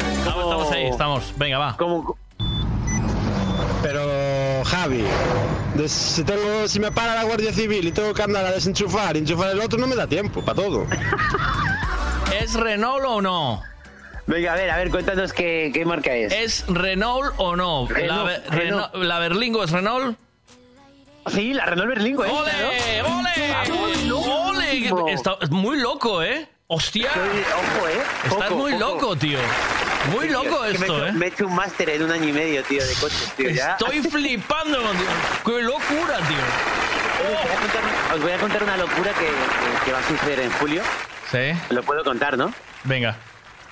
Estamos, 0.00 0.44
estamos 0.44 0.72
ahí, 0.72 0.86
estamos. 0.86 1.32
Venga, 1.36 1.58
va. 1.58 1.76
Pero, 3.82 4.64
Javi, 4.64 5.04
si, 5.86 6.22
tengo, 6.24 6.68
si 6.68 6.80
me 6.80 6.90
para 6.92 7.14
la 7.14 7.24
Guardia 7.24 7.52
Civil 7.52 7.86
y 7.88 7.92
tengo 7.92 8.12
que 8.12 8.22
andar 8.22 8.44
a 8.44 8.50
desenchufar 8.52 9.16
y 9.16 9.20
enchufar 9.20 9.50
el 9.50 9.60
otro, 9.60 9.78
no 9.78 9.86
me 9.86 9.96
da 9.96 10.06
tiempo 10.06 10.42
para 10.44 10.56
todo. 10.62 10.86
¿Es 12.40 12.54
Renault 12.54 13.04
o 13.06 13.20
no? 13.22 13.62
Venga, 14.26 14.52
a 14.52 14.56
ver, 14.56 14.70
a 14.70 14.76
ver, 14.76 14.90
cuéntanos 14.90 15.32
qué, 15.32 15.70
qué 15.72 15.84
marca 15.84 16.14
es. 16.14 16.32
¿Es 16.32 16.64
Renault 16.68 17.32
o 17.38 17.56
no? 17.56 17.88
la, 17.88 17.94
Renault, 17.96 18.26
Be- 18.26 18.38
Renault. 18.50 18.92
Reno- 18.94 19.04
¿La 19.04 19.18
Berlingo 19.18 19.64
es 19.64 19.70
Renault? 19.70 20.16
Sí, 21.32 21.52
la 21.54 21.64
Renault 21.66 21.88
Berlingo, 21.88 22.24
¿eh? 22.24 22.30
¡Ole! 22.30 23.02
¡Ole! 23.02 24.12
¡Ole! 24.92 25.12
Está 25.12 25.36
es 25.40 25.50
muy 25.50 25.78
loco, 25.80 26.22
¿eh? 26.22 26.48
¡Hostia! 26.68 27.10
Ojo, 27.10 27.88
¿eh? 27.88 27.98
Estás 28.24 28.50
muy 28.52 28.72
poco. 28.72 28.84
loco, 28.84 29.16
tío. 29.16 29.38
Muy 30.10 30.28
Tío, 30.28 30.42
loco 30.44 30.62
me 30.62 30.68
he 30.68 30.72
esto, 30.72 30.84
hecho- 30.84 31.06
¿eh? 31.06 31.12
Me 31.12 31.26
he 31.26 31.28
hecho 31.28 31.46
un 31.46 31.54
máster 31.54 31.88
en 31.90 32.02
un 32.02 32.10
año 32.10 32.28
y 32.28 32.32
medio, 32.32 32.62
tío, 32.64 32.84
de 32.86 32.94
coches, 32.94 33.32
tío. 33.36 33.50
Ya. 33.50 33.72
Estoy 33.72 34.00
flipando, 34.10 34.78
tío. 34.78 35.44
¡Qué 35.56 35.62
locura, 35.62 36.18
tío! 36.28 36.44
Os 37.22 37.42
voy 37.42 37.52
a 37.52 37.60
contar- 37.60 38.14
Os 38.16 38.22
voy 38.22 38.32
a 38.32 38.38
contar 38.38 38.62
una 38.64 38.76
locura 38.76 39.12
que, 39.12 39.26
que- 39.26 39.84
que 39.84 39.92
va 39.92 39.98
a 39.98 40.02
suceder 40.02 40.40
en 40.40 40.50
julio. 40.52 40.82
Sí. 41.30 41.52
Lo 41.70 41.82
puedo 41.82 42.02
contar, 42.04 42.36
¿no? 42.36 42.52
Venga. 42.84 43.16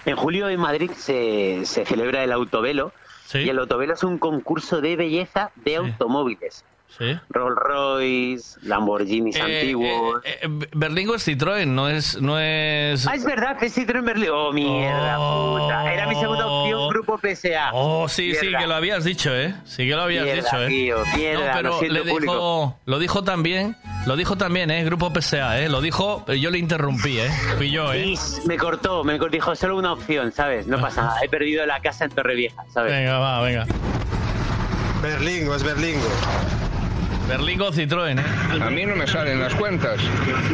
En 0.04 0.16
julio 0.16 0.48
en 0.48 0.60
Madrid 0.60 0.90
se, 0.96 1.62
se 1.64 1.84
celebra 1.84 2.22
el 2.24 2.32
Autovelo. 2.32 2.92
Y 3.34 3.48
el 3.50 3.58
Autovelo 3.58 3.92
es 3.94 4.02
un 4.04 4.16
concurso 4.18 4.80
de 4.80 4.96
belleza 4.96 5.50
de 5.56 5.76
automóviles. 5.76 6.64
Sí. 6.96 7.16
Rolls 7.28 7.56
Royce, 7.56 8.58
Lamborghinis 8.62 9.36
Eh, 9.36 9.42
antiguos. 9.42 10.22
eh, 10.24 10.38
eh, 10.42 10.48
Berlingo 10.74 11.14
es 11.14 11.28
Citroën, 11.28 11.66
no 11.66 11.88
es... 11.88 12.20
No 12.20 12.40
es... 12.40 13.06
Ah, 13.06 13.14
es 13.14 13.24
verdad, 13.24 13.62
es 13.62 13.76
Citroën 13.76 14.02
Berlín. 14.04 14.30
Oh, 14.32 14.52
mierda, 14.52 15.16
puta. 15.16 15.92
Era 15.92 16.06
mi 16.06 16.14
segunda 16.16 16.46
opción, 16.46 16.88
Grupo 16.88 17.18
PSA. 17.18 17.70
Oh, 17.72 18.08
sí, 18.08 18.34
sí, 18.34 18.48
que 18.58 18.66
lo 18.66 18.74
habías 18.74 19.04
dicho, 19.04 19.34
¿eh? 19.36 19.54
Sí 19.64 19.86
que 19.86 19.94
lo 19.94 20.02
habías 20.02 20.24
Mierda, 20.24 20.42
dicho, 20.42 20.62
¿eh? 20.62 20.68
tío, 20.68 20.96
mierda, 21.16 21.62
no, 21.62 21.78
pero 21.78 21.80
lo 21.82 21.92
le 21.92 22.00
dijo, 22.00 22.14
público. 22.14 22.78
lo 22.86 22.98
dijo 22.98 23.22
también, 23.22 23.76
lo 24.06 24.16
dijo 24.16 24.36
también, 24.36 24.70
¿eh? 24.70 24.82
Grupo 24.84 25.12
PSA, 25.14 25.60
¿eh? 25.60 25.68
Lo 25.68 25.80
dijo, 25.80 26.24
pero 26.26 26.36
yo 26.38 26.50
le 26.50 26.58
interrumpí, 26.58 27.18
¿eh? 27.20 27.30
Fui 27.58 27.70
yo, 27.70 27.92
¿eh? 27.92 28.14
Sí, 28.16 28.40
me 28.46 28.56
cortó, 28.56 29.04
me 29.04 29.18
cortó, 29.18 29.32
dijo 29.32 29.54
solo 29.54 29.76
una 29.76 29.92
opción, 29.92 30.32
¿sabes? 30.32 30.66
No 30.66 30.80
pasa 30.80 31.02
nada, 31.02 31.20
he 31.22 31.28
perdido 31.28 31.64
la 31.66 31.80
casa 31.80 32.06
en 32.06 32.10
Torrevieja, 32.12 32.64
¿sabes? 32.72 32.92
Venga, 32.92 33.18
va, 33.18 33.40
venga. 33.42 33.66
Berlingo, 35.02 35.54
es 35.54 35.62
Berlingo. 35.62 36.08
Berlingo 37.28 37.70
Citroën, 37.72 38.18
¿eh? 38.18 38.24
A 38.62 38.70
mí 38.70 38.86
no 38.86 38.96
me 38.96 39.06
salen 39.06 39.38
las 39.40 39.54
cuentas. 39.54 40.00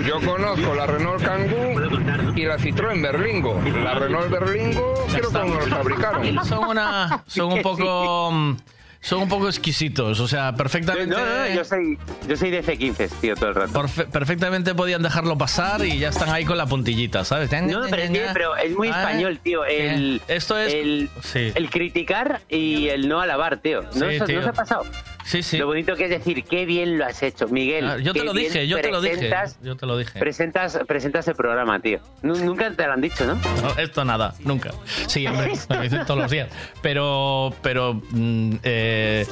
Yo 0.06 0.20
conozco 0.20 0.74
la 0.74 0.86
Renault 0.86 1.22
Kangoo 1.22 2.34
y 2.36 2.44
la 2.44 2.58
Citroën 2.58 3.00
Berlingo. 3.00 3.60
La 3.82 3.94
Renault 3.94 4.28
Berlingo 4.28 4.94
creo 5.12 5.30
que 5.30 5.38
no 5.50 5.60
la 5.66 5.76
fabricaron. 5.76 6.44
Son 6.44 6.64
una, 6.66 7.22
son 7.26 7.52
un 7.52 7.62
poco, 7.62 8.30
mm, 8.32 8.56
son 9.00 9.22
un 9.22 9.28
poco 9.28 9.46
exquisitos, 9.48 10.18
o 10.18 10.26
sea, 10.26 10.52
perfectamente. 10.56 11.14
No, 11.14 11.24
no, 11.24 11.48
no, 11.48 11.54
yo 11.54 11.64
soy, 11.64 11.96
yo 12.26 12.36
soy 12.36 12.50
de 12.50 12.64
F15, 12.64 13.08
tío, 13.20 13.36
todo 13.36 13.50
el 13.50 13.54
rato. 13.54 13.72
Perfe- 13.72 14.06
perfectamente 14.10 14.74
podían 14.74 15.02
dejarlo 15.02 15.38
pasar 15.38 15.84
y 15.86 15.98
ya 16.00 16.08
están 16.08 16.28
ahí 16.30 16.44
con 16.44 16.58
la 16.58 16.66
puntillita, 16.66 17.24
¿sabes? 17.24 17.50
No, 17.62 17.82
pero 17.88 18.12
pero 18.32 18.56
es 18.56 18.74
muy 18.76 18.88
Ah, 18.88 19.00
español, 19.02 19.38
tío. 19.42 19.64
El, 19.64 20.20
Esto 20.26 20.58
es... 20.58 20.74
el, 20.74 21.08
Sí. 21.22 21.52
el 21.54 21.70
criticar 21.70 22.40
y 22.48 22.88
el 22.88 23.08
no 23.08 23.20
alabar, 23.20 23.58
tío. 23.58 23.82
¿No, 23.94 24.08
Sí, 24.08 24.16
eso- 24.16 24.24
tío. 24.24 24.36
¿no 24.36 24.40
os 24.42 24.48
ha 24.48 24.52
pasado? 24.52 24.84
Sí, 25.24 25.42
sí. 25.42 25.56
Lo 25.56 25.66
bonito 25.66 25.96
que 25.96 26.04
es 26.04 26.10
decir, 26.10 26.44
qué 26.44 26.66
bien 26.66 26.98
lo 26.98 27.06
has 27.06 27.22
hecho, 27.22 27.48
Miguel. 27.48 27.88
Ah, 27.88 27.96
yo 27.98 28.12
te 28.12 28.22
lo 28.24 28.32
dije, 28.34 28.68
yo 28.68 28.78
te 28.80 28.90
lo 28.90 29.00
dije. 29.00 29.16
presentas- 29.30 29.56
Yo 29.62 29.74
te 29.76 29.86
lo 29.86 29.96
dije. 29.96 30.18
Presentas, 30.18 30.78
presentas 30.86 31.26
el 31.28 31.34
programa, 31.34 31.80
tío. 31.80 31.98
Nu- 32.22 32.36
Nunca 32.36 32.70
te 32.72 32.86
lo 32.86 32.92
han 32.92 33.00
dicho, 33.00 33.24
¿no? 33.24 33.34
No, 33.36 33.70
esto 33.78 34.04
nada, 34.04 34.34
nunca. 34.40 34.70
Sí, 35.06 35.26
hombre, 35.26 35.52
me 35.70 35.76
lo 35.76 35.82
dicen 35.82 36.04
todos 36.06 36.20
los 36.20 36.30
días. 36.30 36.48
Pero, 36.82 37.54
pero 37.62 37.94
mm, 38.10 38.56
eh, 38.62 39.26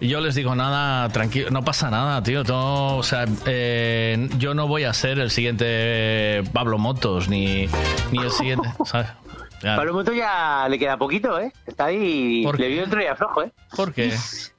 yo 0.00 0.20
les 0.20 0.34
digo 0.34 0.54
nada, 0.54 1.08
tranquilo, 1.10 1.50
no 1.50 1.62
pasa 1.62 1.90
nada, 1.90 2.22
tío. 2.22 2.42
todo, 2.42 2.96
o 2.96 3.02
sea, 3.02 3.26
eh, 3.46 4.28
yo 4.38 4.54
no 4.54 4.66
voy 4.66 4.84
a 4.84 4.94
ser 4.94 5.18
el 5.18 5.30
siguiente 5.30 6.42
Pablo 6.54 6.78
Motos 6.78 7.28
ni, 7.28 7.68
ni 8.12 8.18
el 8.22 8.30
siguiente, 8.30 8.68
¿sabes? 8.86 9.08
Pablo 9.60 9.92
Moto 9.92 10.12
ya 10.12 10.66
le 10.70 10.78
queda 10.78 10.96
poquito, 10.96 11.38
¿eh? 11.40 11.52
Está 11.66 11.86
ahí. 11.86 12.42
¿Por 12.44 12.58
le 12.60 12.68
vio 12.68 12.82
el 12.82 12.86
otro 12.88 13.00
día 13.00 13.14
flojo, 13.16 13.42
¿eh? 13.42 13.52
¿Por 13.76 13.92
qué? 13.92 14.12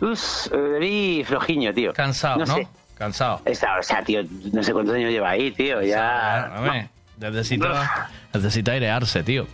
Us, 0.00 0.50
eh, 0.52 0.78
vi 0.80 1.24
flojiño, 1.24 1.72
tío. 1.72 1.92
Cansado, 1.92 2.38
¿no? 2.38 2.54
sé. 2.54 2.68
Cansado. 2.96 3.40
Está, 3.44 3.78
o 3.78 3.82
sea, 3.82 4.02
tío, 4.02 4.22
no 4.52 4.62
sé 4.62 4.72
cuántos 4.72 4.94
años 4.94 5.10
lleva 5.10 5.30
ahí, 5.30 5.50
tío. 5.50 5.82
Ya. 5.82 6.82
Necesita, 7.18 8.10
necesita 8.32 8.72
airearse, 8.72 9.22
tío. 9.22 9.46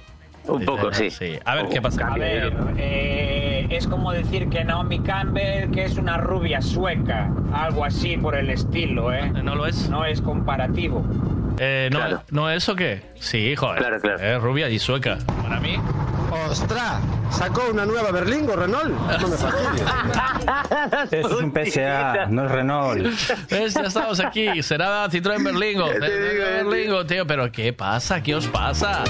Un 0.47 0.65
poco, 0.65 0.93
sí. 0.93 1.11
A 1.45 1.55
ver, 1.55 1.69
¿qué 1.69 1.83
pasa? 1.83 2.07
A 2.07 2.17
ver, 2.17 2.53
eh, 2.79 3.67
es 3.71 3.87
como 3.87 4.13
decir 4.13 4.49
que 4.49 4.65
Naomi 4.65 5.01
Campbell 5.01 5.71
que 5.71 5.85
es 5.85 5.97
una 5.97 6.17
rubia 6.17 6.61
sueca, 6.63 7.31
algo 7.53 7.85
así 7.85 8.17
por 8.17 8.35
el 8.35 8.51
estilo, 8.51 9.13
¿eh? 9.13 9.31
No 9.31 9.55
lo 9.55 9.67
es. 9.67 9.89
No 9.89 10.05
es 10.05 10.21
comparativo. 10.21 11.05
Eh, 11.59 11.91
¿no, 11.93 12.01
¿No 12.31 12.51
es 12.51 12.69
o 12.69 12.75
qué? 12.75 13.03
Sí, 13.19 13.55
joder. 13.55 13.79
Claro, 13.79 14.01
claro. 14.01 14.19
Es 14.19 14.41
rubia 14.41 14.69
y 14.71 14.79
sueca. 14.79 15.19
Para 15.43 15.61
mí. 15.61 15.77
¡Ostras! 16.49 17.03
Sacó 17.31 17.63
una 17.71 17.85
nueva 17.87 18.11
Berlingo, 18.11 18.55
Renault. 18.57 18.91
No 19.21 19.29
me 19.29 19.37
fastidies. 19.37 19.85
Es 21.11 21.25
un 21.27 21.53
PSA, 21.53 22.27
no 22.27 22.45
es 22.47 22.51
Renault. 22.51 23.07
¿Ves? 23.51 23.75
Ya 23.75 23.83
estamos 23.83 24.21
aquí. 24.21 24.63
Será 24.63 25.07
Citroën 25.09 25.43
Berlingo. 25.45 25.87
Berlingo, 25.89 27.05
tío. 27.07 27.27
Pero 27.27 27.51
¿qué 27.53 27.73
pasa? 27.73 28.23
¿Qué 28.23 28.35
os 28.35 28.47
pasa? 28.47 29.05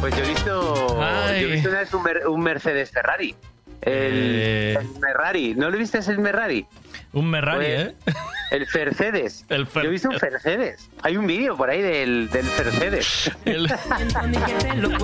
Pues 0.00 0.16
yo 0.16 0.24
he 0.24 0.28
visto, 0.28 0.98
Ay. 1.02 1.42
yo 1.42 1.48
he 1.48 1.52
visto 1.52 1.68
una 1.68 1.78
vez 1.80 1.94
un, 1.94 2.02
Mer- 2.02 2.26
un 2.26 2.40
Mercedes 2.40 2.90
Ferrari. 2.90 3.34
El, 3.82 3.92
Eh. 3.92 4.78
el 4.80 4.88
Ferrari. 5.00 5.54
¿No 5.54 5.70
lo 5.70 5.78
viste 5.78 5.98
el 5.98 6.04
Ferrari? 6.04 6.66
Un 7.12 7.28
Merrari, 7.28 7.66
¿eh? 7.66 7.94
El 8.52 8.66
Mercedes. 8.72 9.44
El 9.48 9.66
Yo 9.68 9.80
he 9.82 9.88
visto 9.88 10.08
un 10.08 10.18
Mercedes. 10.20 10.88
Hay 11.02 11.16
un 11.16 11.26
vídeo 11.26 11.56
por 11.56 11.70
ahí 11.70 11.82
del, 11.82 12.28
del 12.30 12.44
Mercedes. 12.46 13.30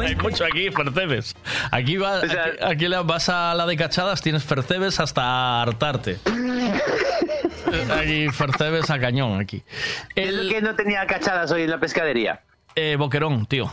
Hay 0.01 0.17
mucho 0.17 0.45
aquí, 0.45 0.71
Fercebes. 0.71 1.35
Aquí, 1.71 1.97
va, 1.97 2.19
aquí, 2.19 2.35
aquí 2.63 2.89
la- 2.89 3.03
vas 3.03 3.29
a 3.29 3.55
la 3.55 3.67
de 3.67 3.77
cachadas, 3.77 4.21
tienes 4.23 4.45
Fercebes 4.45 5.01
hasta 5.01 5.63
hartarte. 5.63 6.19
Aquí, 7.99 8.29
Fercebes 8.31 8.89
a 8.91 8.99
cañón, 8.99 9.41
aquí. 9.41 9.63
El 10.15 10.49
que 10.49 10.63
no 10.63 10.75
tenía 10.77 11.05
cachadas 11.07 11.51
hoy 11.51 11.63
en 11.63 11.71
la 11.71 11.79
pescadería. 11.81 12.41
Eh, 12.75 12.97
boquerón, 12.97 13.45
tío. 13.47 13.71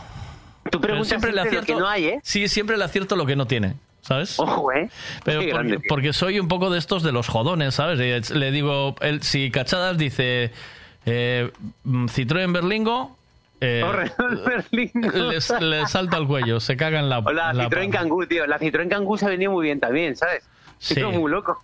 Tú 0.70 0.80
preguntas 0.80 1.08
siempre 1.08 1.30
le 1.32 1.42
siempre 1.42 1.52
lo 1.54 1.60
acierto. 1.60 1.66
que 1.66 1.80
no 1.80 1.88
hay, 1.88 2.06
¿eh? 2.06 2.20
Sí, 2.22 2.48
siempre 2.48 2.76
le 2.76 2.84
acierto 2.84 3.16
lo 3.16 3.24
que 3.24 3.36
no 3.36 3.46
tiene. 3.46 3.76
¿Sabes? 4.06 4.38
Ojo, 4.38 4.70
¿eh? 4.70 4.90
Pero 5.24 5.40
Qué 5.40 5.80
porque, 5.88 6.12
soy 6.12 6.38
un 6.38 6.46
poco 6.46 6.68
de 6.68 6.78
estos 6.78 7.02
de 7.02 7.10
los 7.10 7.26
jodones, 7.26 7.74
¿sabes? 7.74 8.30
Le 8.30 8.50
digo, 8.50 8.96
él, 9.00 9.22
si 9.22 9.50
cachadas 9.50 9.96
dice 9.96 10.52
eh, 11.06 11.50
mm, 11.84 12.04
Citroën 12.06 12.52
Berlingo, 12.52 13.16
eh, 13.62 13.82
le 15.60 15.86
salta 15.88 16.18
al 16.18 16.26
cuello, 16.26 16.60
se 16.60 16.76
caga 16.76 17.00
en 17.00 17.08
la. 17.08 17.20
O 17.20 17.32
la 17.32 17.52
en 17.52 17.56
la 17.56 17.70
Citroën 17.70 17.90
Kangoo, 17.90 18.26
tío. 18.26 18.46
La 18.46 18.58
Citroën 18.58 18.88
Kangoo 18.88 19.16
se 19.16 19.24
ha 19.24 19.30
venido 19.30 19.52
muy 19.52 19.64
bien 19.64 19.80
también, 19.80 20.16
¿sabes? 20.16 20.44
Sí. 20.78 21.00
Es 21.00 21.06
muy 21.06 21.30
loco. 21.30 21.58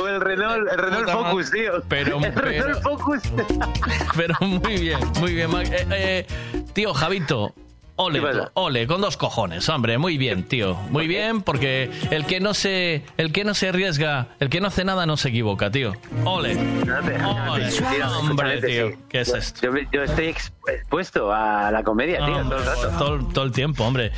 o 0.00 0.08
el 0.08 0.20
Renault, 0.20 0.72
el 0.72 0.78
Renault 0.78 1.10
Focus, 1.10 1.50
tío. 1.50 1.82
Pero- 1.88 2.24
el 2.24 2.34
Renault 2.34 2.82
Focus. 2.82 3.20
Pero 4.16 4.34
muy 4.40 4.80
bien, 4.80 4.98
muy 5.20 5.34
bien. 5.34 5.50
Eh, 5.56 5.86
eh, 5.90 6.26
tío, 6.72 6.94
Javito. 6.94 7.52
Ole, 7.96 8.20
ole, 8.54 8.86
con 8.86 9.00
dos 9.02 9.16
cojones, 9.18 9.68
hombre, 9.68 9.98
muy 9.98 10.16
bien, 10.16 10.44
tío, 10.44 10.74
muy 10.90 11.06
bien, 11.06 11.42
porque 11.42 11.90
el 12.10 12.24
que 12.24 12.40
no 12.40 12.54
se, 12.54 13.04
el 13.18 13.32
que 13.32 13.44
no 13.44 13.52
se 13.54 13.68
arriesga, 13.68 14.28
el 14.40 14.48
que 14.48 14.60
no 14.62 14.68
hace 14.68 14.82
nada 14.84 15.04
no 15.04 15.16
se 15.18 15.28
equivoca, 15.28 15.70
tío. 15.70 15.92
Ole, 16.24 16.56
ole, 16.56 18.02
hombre, 18.04 18.60
tío, 18.62 18.92
¿qué 19.10 19.20
es 19.20 19.28
esto? 19.34 19.68
Yo, 19.92 20.02
estoy 20.02 20.26
exp- 20.28 20.52
expuesto 20.68 21.32
a 21.32 21.70
la 21.70 21.82
comedia, 21.84 22.24
tío, 22.24 22.38
todo 22.42 22.56
el 22.58 22.64
rato. 22.64 22.88
todo, 22.98 23.18
todo 23.26 23.44
el 23.44 23.52
tiempo, 23.52 23.84
hombre. 23.84 24.10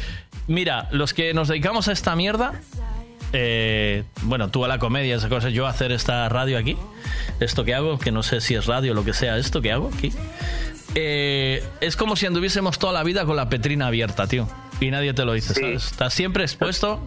Mira, 0.46 0.88
los 0.92 1.12
que 1.12 1.34
nos 1.34 1.48
dedicamos 1.48 1.88
a 1.88 1.92
esta 1.92 2.14
mierda, 2.14 2.52
eh, 3.32 4.04
bueno, 4.22 4.48
tú 4.50 4.64
a 4.64 4.68
la 4.68 4.78
comedia, 4.78 5.16
esas 5.16 5.28
cosas, 5.28 5.52
yo 5.52 5.66
a 5.66 5.70
hacer 5.70 5.90
esta 5.90 6.28
radio 6.28 6.58
aquí, 6.58 6.76
esto 7.40 7.64
que 7.64 7.74
hago, 7.74 7.98
que 7.98 8.12
no 8.12 8.22
sé 8.22 8.40
si 8.40 8.54
es 8.54 8.66
radio 8.66 8.92
o 8.92 8.94
lo 8.94 9.04
que 9.04 9.12
sea, 9.14 9.36
esto 9.36 9.60
que 9.60 9.72
hago 9.72 9.90
aquí, 9.96 10.12
eh, 10.94 11.62
es 11.80 11.96
como 11.96 12.16
si 12.16 12.26
anduviésemos 12.26 12.78
toda 12.78 12.92
la 12.92 13.02
vida 13.02 13.24
con 13.24 13.36
la 13.36 13.48
petrina 13.48 13.86
abierta, 13.88 14.26
tío. 14.26 14.48
Y 14.80 14.90
nadie 14.90 15.14
te 15.14 15.24
lo 15.24 15.32
dice, 15.32 15.54
¿sabes? 15.54 15.86
Estás 15.86 16.12
siempre 16.14 16.42
expuesto. 16.44 17.00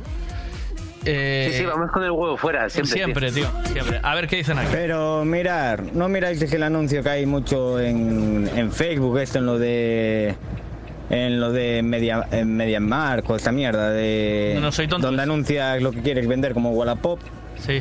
eh, 1.06 1.50
Sí, 1.52 1.58
sí, 1.60 1.66
vamos 1.66 1.92
con 1.92 2.04
el 2.04 2.12
huevo 2.12 2.38
fuera, 2.38 2.70
siempre. 2.70 2.94
Siempre, 2.94 3.32
tío, 3.32 3.48
siempre. 3.72 4.00
A 4.04 4.16
ver 4.16 4.28
qué 4.28 4.38
dicen 4.38 4.58
aquí. 4.58 4.70
Pero 4.72 5.24
mirar, 5.26 5.84
no 5.94 6.08
miráis 6.10 6.40
que 6.44 6.56
el 6.56 6.64
anuncio 6.64 7.04
que 7.04 7.10
hay 7.10 7.26
mucho 7.26 7.80
en, 7.80 8.50
en 8.56 8.72
Facebook, 8.72 9.18
esto 9.20 9.40
en 9.40 9.46
lo 9.46 9.58
de 9.60 10.36
en 11.10 11.40
lo 11.40 11.54
de 11.54 11.82
Media, 11.84 12.28
en 12.32 12.60
o 13.30 13.36
esta 13.38 13.52
mierda 13.54 13.90
de 13.92 14.58
No 14.62 14.72
soy 14.74 14.88
tonto. 14.90 15.08
donde 15.08 15.24
anuncias 15.24 15.82
lo 15.82 15.92
que 15.92 16.02
quieres 16.02 16.28
vender 16.28 16.54
como 16.54 16.72
Wallapop. 16.72 17.20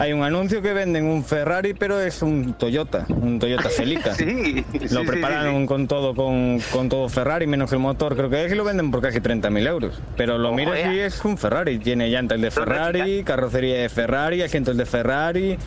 Hay 0.01 0.13
un 0.13 0.23
anuncio 0.23 0.63
que 0.63 0.73
venden 0.73 1.05
un 1.05 1.25
Ferrari, 1.25 1.75
pero 1.75 2.01
es 2.01 2.23
un 2.23 2.55
Toyota, 2.55 3.07
un 3.09 3.39
Toyota 3.39 3.69
Celica. 3.69 4.15
Sí, 4.17 4.65
sí, 4.73 4.95
Lo 4.95 5.03
sí, 5.03 5.07
prepararon 5.07 5.67
con 5.67 5.87
todo 5.87 6.15
con, 6.15 6.61
con 6.73 6.89
todo 6.89 7.09
Ferrari, 7.09 7.47
menos 7.47 7.73
el 7.73 7.79
motor, 7.79 8.17
creo 8.17 8.31
que 8.31 8.47
es, 8.47 8.53
y 8.53 8.55
lo 8.55 8.65
venden 8.65 8.91
por 8.91 9.03
casi 9.03 9.19
30.000 9.19 9.69
euros. 9.69 10.01
Pero 10.17 10.39
lo 10.39 10.49
Ojo, 10.49 10.57
miras 10.57 10.79
eh. 10.79 10.95
y 10.95 10.99
es 11.01 11.25
un 11.25 11.37
Ferrari. 11.37 11.79
Tiene 11.79 12.09
llantas 12.09 12.41
de 12.41 12.51
Ferrari, 12.51 13.23
carrocería 13.25 13.83
de 13.83 13.89
Ferrari, 13.89 14.43
asientos 14.43 14.77
de 14.77 14.87
Ferrari, 14.87 15.59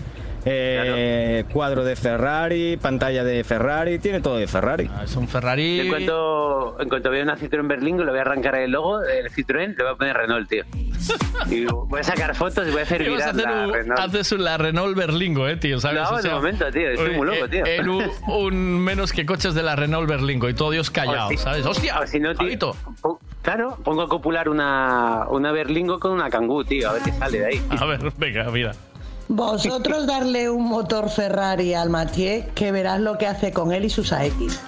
eh, 0.52 1.45
cuadro 1.53 1.84
de 1.84 1.95
Ferrari, 1.95 2.78
pantalla 2.78 3.24
de 3.24 3.44
Ferrari, 3.44 4.00
tiene 4.00 4.22
todo 4.22 4.38
de 4.38 4.48
Ferrari. 4.48 4.90
es 5.03 5.16
un 5.16 5.28
Ferrari. 5.28 5.82
En 5.82 5.90
cuanto, 5.90 6.78
en 6.80 6.90
cuanto 6.90 7.10
vea 7.10 7.24
una 7.24 7.38
Citroën 7.38 7.68
Berlingo, 7.68 8.03
le 8.03 8.11
voy 8.11 8.19
a 8.19 8.22
arrancar 8.22 8.56
el 8.56 8.72
logo 8.72 9.00
del 9.00 9.30
Citroën, 9.32 9.76
le 9.78 9.84
voy 9.84 9.94
a 9.94 9.95
poner 9.95 10.18
Renault, 10.18 10.50
tío. 10.50 10.64
Y 11.50 11.66
voy 11.66 12.02
a 12.02 12.03
sacar 12.03 12.36
fotos 12.36 12.68
y 12.68 12.72
voy 12.72 12.82
a 12.82 12.84
hacer 12.84 13.03
¿Qué 13.03 13.10
vas 13.10 13.24
a 13.28 13.32
viral 13.32 13.48
hacer 13.48 13.56
la 13.61 13.68
un- 13.68 13.74
Renault. 13.74 14.00
haces 14.00 14.32
la 14.34 14.58
Renault 14.58 14.98
Berlingo, 14.98 15.48
eh, 15.48 15.56
tío, 15.56 15.80
¿sabes? 15.80 16.02
No, 16.10 16.22
de 16.22 16.30
momento, 16.30 16.69
tío, 16.72 16.90
estoy 16.90 17.16
muy 17.16 17.26
loco, 17.28 17.45
eh, 17.45 17.50
tío. 17.50 17.66
En 17.66 17.90
un, 17.90 18.03
un 18.28 18.80
menos 18.84 19.14
que 19.14 19.26
coches 19.26 19.53
de 19.53 19.64
la 19.64 19.76
Renault 19.76 20.10
Berlingo 20.10 20.50
y 20.50 20.53
todo 20.53 20.72
Dios 20.72 20.90
callado, 20.92 21.28
O 21.28 21.30
si- 21.30 21.38
¿sabes? 21.38 21.66
¡Hostia! 21.66 22.06
si 22.06 22.19
no, 22.19 22.36
tío, 22.36 22.76
Claro, 23.42 23.78
pongo 23.84 24.02
a 24.02 24.10
copular 24.10 24.50
una, 24.50 25.26
una 25.30 25.52
Berlingo 25.53 26.00
con 26.00 26.11
una 26.11 26.30
Kangoo, 26.30 26.66
tío, 26.66 26.90
a 26.90 26.94
ver 26.94 27.02
qué 27.03 27.11
sale 27.14 27.40
de 27.40 27.45
ahí. 27.45 27.61
A 27.80 27.86
ver, 27.86 28.00
venga, 28.18 28.44
mira. 28.52 28.72
Vosotros 29.32 30.08
darle 30.08 30.49
un 30.49 30.67
motor 30.67 31.08
Ferrari 31.09 31.75
al 31.75 31.90
Mathieu 31.91 32.45
que 32.56 32.72
verás 32.72 32.99
lo 32.99 33.19
que 33.19 33.27
hace 33.27 33.53
con 33.53 33.72
él 33.72 33.85
y 33.85 33.90
sus 33.91 34.11
AX. 34.11 34.59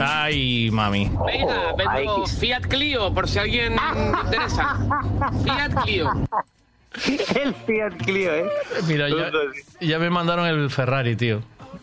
Ay, 0.00 0.70
mami. 0.72 1.10
Venga, 1.26 1.74
vendo 1.76 2.24
Fiat 2.26 2.62
Clio, 2.62 3.12
por 3.12 3.28
si 3.28 3.38
alguien 3.38 3.76
le 3.76 4.06
interesa. 4.08 4.78
Fiat 5.44 5.82
Clio. 5.84 6.10
El 7.42 7.54
Fiat 7.54 7.92
Clio, 8.04 8.34
¿eh? 8.34 8.46
Mira, 8.88 9.08
ya, 9.10 9.30
ya 9.86 9.98
me 9.98 10.08
mandaron 10.08 10.46
el 10.46 10.70
Ferrari, 10.70 11.14
tío. 11.14 11.42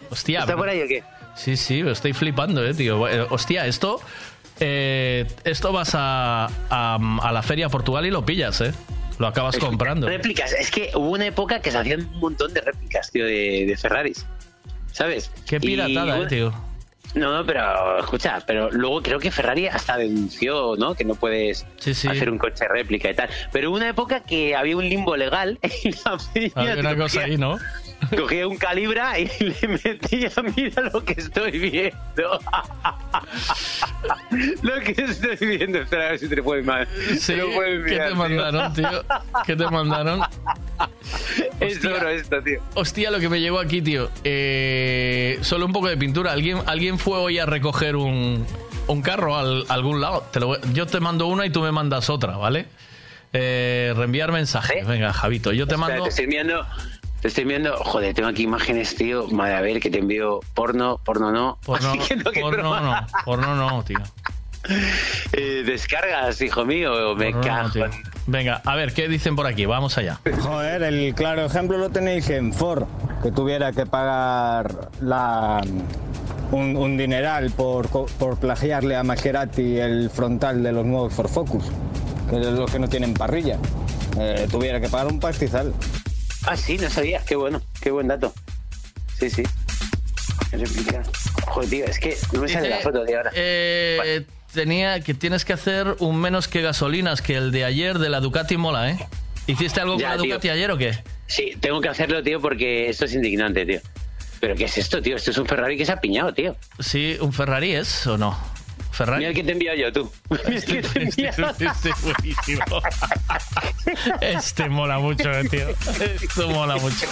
Hostia. 0.10 0.40
¿Está 0.40 0.56
por 0.58 0.68
ahí 0.68 0.82
o 0.82 0.88
qué? 0.88 1.04
Sí, 1.36 1.56
sí, 1.56 1.82
estoy 1.82 2.14
flipando, 2.14 2.66
eh, 2.66 2.74
tío. 2.74 3.08
Eh, 3.08 3.28
Hostia, 3.30 3.68
esto. 3.68 4.00
eh, 4.60 5.28
esto 5.44 5.72
vas 5.72 5.92
a, 5.94 6.48
a, 6.72 6.98
a 7.22 7.32
la 7.32 7.44
feria 7.44 7.68
a 7.68 7.70
Portugal 7.70 8.08
y 8.08 8.10
lo 8.12 8.26
pillas, 8.26 8.60
¿eh? 8.62 8.74
Lo 9.20 9.28
acabas 9.28 9.58
comprando. 9.58 10.08
Réplicas, 10.08 10.54
es 10.54 10.72
que 10.72 10.92
hubo 10.96 11.12
una 11.12 11.26
época 11.26 11.62
que 11.62 11.72
se 11.72 11.78
hacían 11.78 12.02
un 12.02 12.20
montón 12.20 12.54
de 12.54 12.62
réplicas, 12.62 13.12
tío, 13.12 13.26
de, 13.26 13.66
de 13.68 13.78
Ferraris. 13.78 14.26
¿Sabes? 14.92 15.32
Qué 15.48 15.58
Y, 15.58 15.60
piratada, 15.60 16.20
eh, 16.20 16.28
tío. 16.28 16.54
No, 17.16 17.32
no, 17.32 17.46
pero 17.46 18.00
escucha, 18.00 18.42
pero 18.46 18.72
luego 18.72 19.02
creo 19.04 19.20
que 19.20 19.30
Ferrari 19.30 19.68
hasta 19.68 19.98
denunció, 19.98 20.76
¿no? 20.78 20.96
Que 20.96 21.06
no 21.06 21.14
puedes 21.14 21.66
hacer 21.86 22.30
un 22.30 22.40
coche 22.40 22.68
réplica 22.68 23.10
y 23.10 23.14
tal. 23.14 23.30
Pero 23.52 23.70
hubo 23.70 23.78
una 23.78 23.90
época 23.90 24.22
que 24.22 24.56
había 24.56 24.76
un 24.76 24.90
limbo 24.90 25.16
legal 25.16 25.60
y 25.84 25.92
la 25.92 26.18
Había 26.56 26.80
una 26.80 26.96
cosa 26.96 27.22
ahí, 27.22 27.38
¿no? 27.38 27.60
Cogía 28.10 28.48
un 28.48 28.58
calibra 28.58 29.20
y 29.20 29.28
le 29.40 29.68
metía, 29.68 30.32
mira 30.56 30.82
lo 30.94 31.04
que 31.04 31.14
estoy 31.14 31.52
viendo. 31.58 32.40
lo 34.62 34.80
que 34.82 34.92
estoy 34.98 35.48
viendo, 35.58 35.80
espera 35.80 36.08
a 36.08 36.10
ver 36.12 36.20
si 36.20 36.28
te 36.30 36.42
puedes 36.44 36.66
mal. 36.66 36.88
Sí, 37.20 37.34
¿qué 37.88 38.00
te 38.00 38.16
mandaron, 38.16 38.74
tío? 38.74 39.04
¿Qué 39.46 39.56
te 39.56 39.68
mandaron? 39.70 40.22
Es 41.60 41.82
duro 41.82 42.10
esto, 42.10 42.42
tío. 42.44 42.62
Hostia, 42.74 43.10
lo 43.12 43.20
que 43.20 43.30
me 43.30 43.40
llegó 43.40 43.60
aquí, 43.60 43.82
tío. 43.82 44.10
Eh, 44.24 45.38
solo 45.42 45.66
un 45.66 45.72
poco 45.74 45.88
de 45.88 45.96
pintura. 45.98 46.32
¿Alguien, 46.32 46.58
alguien 46.66 47.00
fue 47.00 47.18
hoy 47.18 47.40
a 47.40 47.46
recoger 47.46 47.96
un, 47.96 48.46
un 48.88 49.02
carro 49.02 49.38
al- 49.38 49.66
a 49.70 49.74
algún 49.74 50.02
lado? 50.02 50.26
Te 50.32 50.40
lo 50.40 50.60
yo 50.74 50.86
te 50.88 51.00
mando 51.00 51.28
una 51.28 51.46
y 51.46 51.50
tú 51.52 51.62
me 51.62 51.72
mandas 51.72 52.10
otra, 52.10 52.38
¿vale? 52.38 52.66
Eh, 53.32 53.94
reenviar 53.96 54.32
mensaje. 54.32 54.84
Venga, 54.86 55.14
Javito, 55.14 55.52
yo 55.54 55.68
te 55.68 55.78
mando. 55.78 56.06
estoy 56.06 56.28
estoy 57.28 57.44
enviando, 57.44 57.76
joder, 57.78 58.14
tengo 58.14 58.30
aquí 58.30 58.44
imágenes, 58.44 58.96
tío. 58.96 59.28
Madre, 59.30 59.56
a 59.56 59.62
ver, 59.62 59.80
que 59.80 59.90
te 59.90 60.00
envío 60.00 60.40
porno, 60.54 61.00
porno 61.04 61.32
no. 61.32 61.58
Porno, 61.66 61.90
Así 61.92 62.00
que 62.00 62.16
no, 62.18 62.32
que 62.32 62.42
porno 62.42 62.82
no, 62.82 63.08
porno 63.26 63.56
no, 63.56 63.84
tío. 63.84 64.00
Eh, 65.34 65.64
descargas, 65.66 66.40
hijo 66.42 66.64
mío, 66.66 67.16
me 67.18 67.32
Porno 67.34 67.42
no, 67.42 67.48
cago. 67.48 67.70
tío. 67.72 67.86
Venga, 68.28 68.62
a 68.64 68.76
ver, 68.76 68.94
¿qué 68.94 69.10
dicen 69.10 69.36
por 69.36 69.46
aquí? 69.46 69.66
Vamos 69.66 69.98
allá. 69.98 70.20
Joder, 70.42 70.84
el 70.84 71.14
claro 71.16 71.44
ejemplo 71.46 71.78
lo 71.78 71.90
tenéis 71.90 72.30
en 72.30 72.54
Ford, 72.54 72.86
que 73.22 73.32
tuviera 73.32 73.74
que 73.74 73.86
pagar 73.86 74.90
la, 75.02 75.62
un, 76.52 76.78
un 76.78 76.96
dineral 76.98 77.52
por, 77.52 77.90
co- 77.90 78.06
por 78.18 78.38
plagiarle 78.38 78.96
a 78.96 79.04
Maserati 79.04 79.80
el 79.80 80.10
frontal 80.10 80.64
de 80.64 80.72
los 80.72 80.86
nuevos 80.86 81.14
Ford 81.14 81.28
Focus, 81.30 81.66
que 82.30 82.40
es 82.40 82.46
los 82.48 82.72
que 82.72 82.80
no 82.80 82.88
tienen 82.88 83.14
parrilla. 83.14 83.58
Eh, 84.18 84.48
tuviera 84.50 84.80
que 84.80 84.88
pagar 84.88 85.08
un 85.08 85.20
pastizal. 85.20 85.74
Ah, 86.46 86.58
sí, 86.58 86.78
no 86.78 86.90
sabía. 86.90 87.22
Qué 87.26 87.36
bueno, 87.36 87.62
qué 87.82 87.92
buen 87.92 88.08
dato. 88.08 88.34
Sí, 89.20 89.30
sí. 89.30 89.44
Joder, 91.48 91.70
tío, 91.70 91.86
es 91.86 92.00
que 92.00 92.18
no 92.32 92.42
me 92.42 92.48
sale 92.50 92.70
la 92.70 92.80
foto 92.80 93.04
de 93.04 93.16
ahora. 93.16 93.32
eh, 93.36 94.26
tenía 94.54 95.00
que 95.00 95.14
tienes 95.14 95.46
que 95.46 95.54
hacer 95.54 95.96
un 96.00 96.18
menos 96.20 96.48
que 96.48 96.62
gasolinas 96.62 97.22
que 97.22 97.36
el 97.36 97.52
de 97.52 97.66
ayer 97.66 97.98
de 97.98 98.10
la 98.10 98.20
Ducati 98.20 98.58
mola, 98.58 98.90
¿eh? 98.92 98.98
¿Hiciste 99.48 99.82
algo 99.82 99.98
Ya, 99.98 100.10
con 100.10 100.18
la 100.18 100.24
tío. 100.24 100.34
Ducati 100.34 100.50
ayer 100.50 100.72
o 100.72 100.78
qué? 100.78 101.04
Sí, 101.28 101.54
tengo 101.60 101.82
que 101.82 101.90
hacerlo, 101.90 102.22
tío, 102.24 102.40
porque 102.40 102.90
esto 102.90 103.06
es 103.06 103.14
indignante, 103.14 103.66
tío. 103.66 103.80
¿Pero 104.40 104.56
qué 104.56 104.66
es 104.66 104.78
esto, 104.78 105.02
tío? 105.02 105.16
Esto 105.16 105.32
es 105.32 105.38
un 105.38 105.46
Ferrari 105.48 105.78
que 105.78 105.86
se 105.86 105.92
ha 105.92 106.00
piñado, 106.02 106.34
tío. 106.34 106.56
Sí, 106.80 107.18
un 107.22 107.34
Ferrari 107.34 107.74
es 107.74 108.06
o 108.08 108.18
no. 108.18 108.38
Ferrari. 108.94 109.20
Mira 109.20 109.30
el 109.30 109.36
que 109.36 109.44
te 109.44 109.52
envío 109.52 109.74
yo, 109.76 109.92
tú. 109.92 110.12
Este, 110.46 110.80
envío. 110.96 111.30
este 111.60 111.90
es 111.90 112.02
buenísimo. 112.02 112.64
Este 114.22 114.70
mola 114.70 115.00
mucho, 115.00 115.30
eh, 115.32 115.44
tío. 115.50 115.70
Esto 115.70 116.50
mola 116.50 116.78
mucho. 116.78 117.08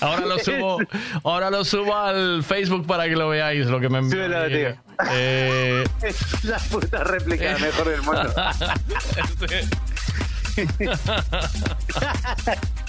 Ahora 0.00 0.26
lo 0.26 0.38
subo, 0.40 0.78
ahora 1.24 1.50
lo 1.50 1.64
subo 1.64 1.96
al 1.96 2.42
Facebook 2.42 2.86
para 2.86 3.04
que 3.04 3.16
lo 3.16 3.28
veáis 3.28 3.66
lo 3.66 3.80
que 3.80 3.88
me 3.88 3.98
envió. 3.98 4.26
Tío. 4.48 4.76
Eh, 5.10 5.84
Es 6.02 6.44
la 6.44 6.58
puta 6.58 7.04
réplica 7.04 7.56
mejor 7.58 7.88
del 7.88 8.02
mundo. 8.02 8.34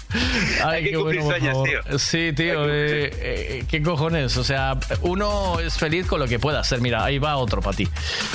Ay, 0.64 0.76
Hay 0.78 0.84
que 0.84 0.90
qué 0.92 0.96
cumplir 0.98 1.22
bueno, 1.22 1.38
sueños, 1.40 1.64
tío. 1.64 2.00
Sí, 2.00 2.34
tío, 2.34 2.70
eh, 2.70 3.10
eh, 3.14 3.64
¿qué 3.68 3.82
cojones? 3.82 4.38
O 4.38 4.44
sea, 4.44 4.78
uno 5.02 5.60
es 5.60 5.78
feliz 5.78 6.06
con 6.08 6.20
lo 6.20 6.28
que 6.28 6.40
pueda 6.40 6.60
hacer. 6.60 6.82
Mira, 6.82 7.04
ahí 7.04 7.18
va 7.20 7.38
otro 7.38 7.62
para 7.62 7.76
ti, 7.76 7.88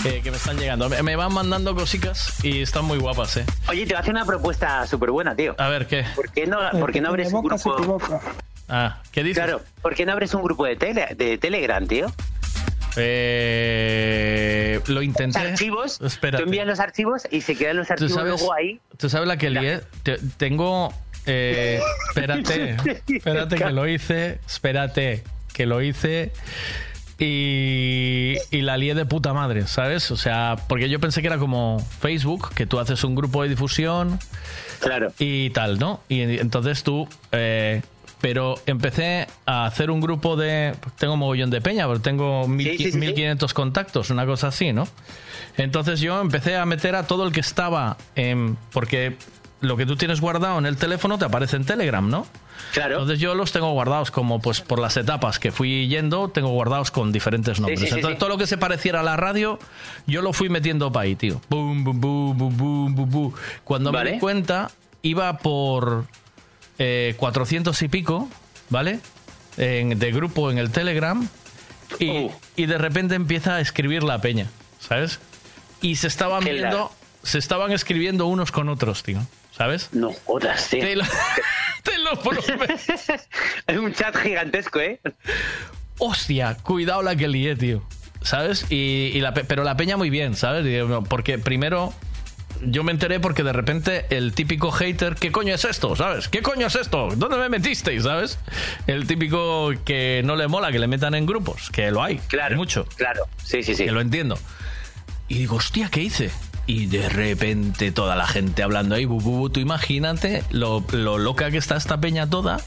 eh, 0.05 0.21
que 0.23 0.31
me 0.31 0.37
están 0.37 0.57
llegando. 0.59 0.89
Me, 0.89 1.03
me 1.03 1.17
van 1.17 1.33
mandando 1.33 1.75
cositas 1.75 2.33
y 2.45 2.63
están 2.63 2.85
muy 2.85 2.99
guapas, 2.99 3.37
¿eh? 3.39 3.45
Oye, 3.69 3.83
te 3.83 3.95
voy 3.95 3.97
a 3.97 4.01
hacer 4.01 4.13
una 4.13 4.25
propuesta 4.25 4.87
súper 4.87 5.11
buena, 5.11 5.35
tío. 5.37 5.55
A 5.59 5.69
ver, 5.69 5.87
¿qué? 5.87 6.05
¿Por 6.15 6.31
qué 6.33 6.47
no, 6.47 6.59
por 6.73 6.93
qué 6.93 7.01
no 7.01 7.09
abres 7.11 7.33
un 7.33 7.43
grupo? 7.43 7.99
Ah, 8.69 9.01
¿qué 9.13 9.23
dices? 9.23 9.43
Claro, 9.43 9.63
¿por 9.81 9.95
qué 9.95 10.05
no 10.05 10.13
abres 10.13 10.35
un 10.35 10.43
grupo 10.43 10.67
de, 10.67 10.77
tele, 10.77 11.09
de 11.17 11.39
Telegram, 11.39 11.87
tío? 11.87 12.13
Eh, 12.97 14.81
lo 14.87 15.03
intenté. 15.03 15.39
Archivos, 15.39 16.01
Espérate. 16.01 16.43
tú 16.43 16.49
envías 16.49 16.67
los 16.67 16.81
archivos 16.81 17.23
y 17.31 17.41
se 17.41 17.55
quedan 17.57 17.77
los 17.77 17.87
¿Tú 17.87 17.93
archivos 17.95 18.13
sabes, 18.15 18.31
luego 18.41 18.53
ahí. 18.53 18.81
¿Tú 18.97 19.09
sabes 19.09 19.29
la 19.29 19.37
que 19.37 19.51
lié? 19.51 19.81
Te- 20.03 20.19
tengo... 20.37 20.93
eh, 21.29 21.81
espérate, 22.09 22.77
espérate 23.09 23.57
que 23.57 23.71
lo 23.71 23.87
hice, 23.87 24.41
espérate 24.47 25.23
que 25.53 25.67
lo 25.67 25.83
hice 25.83 26.33
y, 27.19 28.37
y 28.51 28.61
la 28.63 28.77
lié 28.77 28.95
de 28.95 29.07
puta 29.07 29.33
madre, 29.33 29.67
¿sabes? 29.67 30.11
O 30.11 30.17
sea, 30.17 30.57
porque 30.69 30.89
yo 30.89 31.01
pensé 31.01 31.21
que 31.21 31.27
era 31.27 31.39
como 31.39 31.85
Facebook, 32.01 32.55
que 32.55 32.67
tú 32.67 32.79
haces 32.79 33.05
un 33.05 33.15
grupo 33.15 33.43
de 33.43 33.51
difusión 33.51 34.19
claro. 34.81 35.13
y 35.19 35.51
tal, 35.51 35.79
¿no? 35.79 36.01
Y 36.09 36.23
entonces 36.39 36.83
tú... 36.83 37.09
eh, 37.33 37.83
pero 38.21 38.57
empecé 38.67 39.29
a 39.47 39.67
hacer 39.67 39.93
un 39.93 40.01
grupo 40.01 40.37
de... 40.37 40.75
Tengo 40.99 41.17
mogollón 41.17 41.51
de 41.51 41.61
peña, 41.61 41.87
pero 41.87 42.01
tengo 42.01 42.49
mil, 42.49 42.77
Sí, 42.77 42.79
sí, 42.79 42.93
sí, 42.93 42.99
1500 42.99 43.55
contactos, 43.55 44.11
una 44.11 44.27
cosa 44.27 44.49
así, 44.49 44.73
¿no? 44.73 44.89
Entonces 45.57 46.01
yo 46.01 46.21
empecé 46.21 46.57
a 46.57 46.67
meter 46.67 46.97
a 46.97 47.07
todo 47.07 47.25
el 47.27 47.33
que 47.33 47.39
estaba 47.41 47.97
en... 48.17 48.57
Porque 48.73 49.17
lo 49.61 49.77
que 49.77 49.87
tú 49.87 49.97
tienes 49.97 50.21
guardado 50.21 50.59
en 50.59 50.67
el 50.67 50.77
teléfono 50.77 51.19
te 51.19 51.25
aparece 51.25 51.57
en 51.57 51.65
Telegram, 51.65 52.09
¿no? 52.09 52.27
Claro. 52.73 52.95
Entonces 52.95 53.19
yo 53.19 53.35
los 53.35 53.51
tengo 53.53 53.73
guardados 53.73 54.11
como 54.11 54.41
pues 54.41 54.61
por 54.61 54.79
las 54.79 54.97
etapas 54.97 55.39
que 55.39 55.51
fui 55.53 55.89
yendo, 55.89 56.29
tengo 56.29 56.49
guardados 56.51 56.91
con 56.91 57.11
diferentes 57.13 57.59
nombres. 57.61 57.81
sí, 57.81 57.87
sí, 57.87 57.95
Entonces 57.95 58.17
sí. 58.17 58.19
todo 58.21 58.29
lo 58.29 58.39
que 58.39 58.47
se 58.47 58.57
pareciera 58.59 59.01
a 59.01 59.03
la 59.03 59.17
radio, 59.17 59.59
yo 60.07 60.23
lo 60.23 60.33
fui 60.33 60.49
metiendo 60.49 60.93
para 60.93 61.05
ahí, 61.05 61.17
tío. 61.17 61.41
Boom, 61.49 61.83
boom, 61.85 62.01
boom, 62.01 62.39
boom, 62.39 62.57
boom, 62.57 62.95
boom, 62.95 63.11
boom. 63.11 63.35
Cuando 63.65 63.91
me 63.93 64.13
di 64.13 64.19
cuenta, 64.19 64.71
iba 65.03 65.39
por 65.39 66.05
eh, 66.79 67.15
400 67.17 67.81
y 67.83 67.89
pico, 67.89 68.29
¿vale? 68.71 69.01
En- 69.57 69.99
de 69.99 70.13
grupo 70.13 70.51
en 70.53 70.59
el 70.59 70.71
Telegram. 70.71 71.27
Y, 71.99 72.11
Uh. 72.11 72.31
y 72.55 72.67
de 72.67 72.77
repente 72.79 73.15
empieza 73.15 73.55
a 73.57 73.61
escribir 73.61 74.03
la 74.05 74.21
peña, 74.21 74.47
¿sabes? 74.79 75.19
Y 75.81 75.97
se 75.97 76.07
estaban 76.07 76.45
viendo, 76.45 76.93
se 77.23 77.39
estaban 77.39 77.73
escribiendo 77.73 78.27
unos 78.27 78.53
con 78.53 78.69
otros, 78.69 79.03
tío. 79.03 79.21
¿Sabes? 79.59 79.89
No 79.93 80.13
jodas, 80.25 80.69
tío. 80.71 80.81
Te 80.81 80.97
lo, 80.97 81.05
te 81.83 81.99
lo 81.99 82.21
prometo. 82.23 82.75
Es 83.67 83.77
un 83.77 83.93
chat 83.93 84.17
gigantesco, 84.17 84.81
¿eh? 84.81 85.01
Hostia, 85.99 86.57
cuidado 86.63 87.03
la 87.03 87.17
que 87.17 87.29
lié, 87.29 87.57
tío. 87.57 87.83
¿Sabes? 88.23 88.67
Y, 88.71 89.11
y 89.15 89.21
la 89.21 89.35
pe- 89.35 89.45
pero 89.45 89.65
la 89.65 89.77
peña 89.77 89.97
muy 89.97 90.11
bien, 90.11 90.35
¿sabes? 90.37 90.65
Porque 91.09 91.39
primero 91.39 91.93
yo 92.63 92.83
me 92.83 92.91
enteré 92.93 93.21
porque 93.21 93.43
de 93.45 93.53
repente 93.53 94.07
el 94.11 94.33
típico 94.33 94.71
hater, 94.73 95.15
¿qué 95.15 95.31
coño 95.31 95.55
es 95.55 95.65
esto? 95.65 95.95
¿Sabes? 95.97 96.29
¿Qué 96.29 96.43
coño 96.43 96.67
es 96.67 96.75
esto? 96.75 97.09
¿Dónde 97.17 97.37
me 97.37 97.49
metisteis? 97.49 98.03
¿Sabes? 98.03 98.39
El 98.89 99.07
típico 99.07 99.71
que 99.85 100.23
no 100.25 100.35
le 100.37 100.49
mola 100.49 100.73
que 100.73 100.79
le 100.81 100.89
metan 100.89 101.15
en 101.15 101.27
grupos, 101.27 101.71
que 101.71 101.91
lo 101.93 102.03
hay, 102.03 102.19
claro, 102.29 102.55
hay 102.55 102.57
mucho. 102.57 102.87
Claro, 102.97 103.29
sí, 103.45 103.63
sí, 103.63 103.75
sí. 103.77 103.85
Que 103.85 103.93
lo 103.93 104.01
entiendo. 104.01 104.39
Y 105.29 105.39
digo, 105.39 105.57
hostia, 105.57 105.89
¿qué 105.91 106.01
hice? 106.03 106.31
Y 106.69 106.85
de 106.85 107.09
repente 107.09 107.93
toda 107.93 108.15
la 108.15 108.27
gente 108.27 108.63
hablando 108.63 108.95
ahí, 108.95 109.07
bu, 109.07 109.21
bu, 109.21 109.39
bu, 109.39 109.51
tú 109.51 109.59
imagínate 109.59 110.45
lo, 110.51 110.85
lo 110.93 111.17
loca 111.17 111.51
que 111.51 111.57
está 111.57 111.77
esta 111.77 111.99
peña 111.99 112.29
toda 112.29 112.61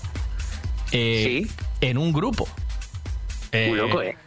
eh, 0.92 1.46
en 1.82 1.98
un 2.00 2.12
grupo. 2.12 2.50
Muy 3.54 3.78
loco, 3.78 4.02
¿eh? 4.02 4.18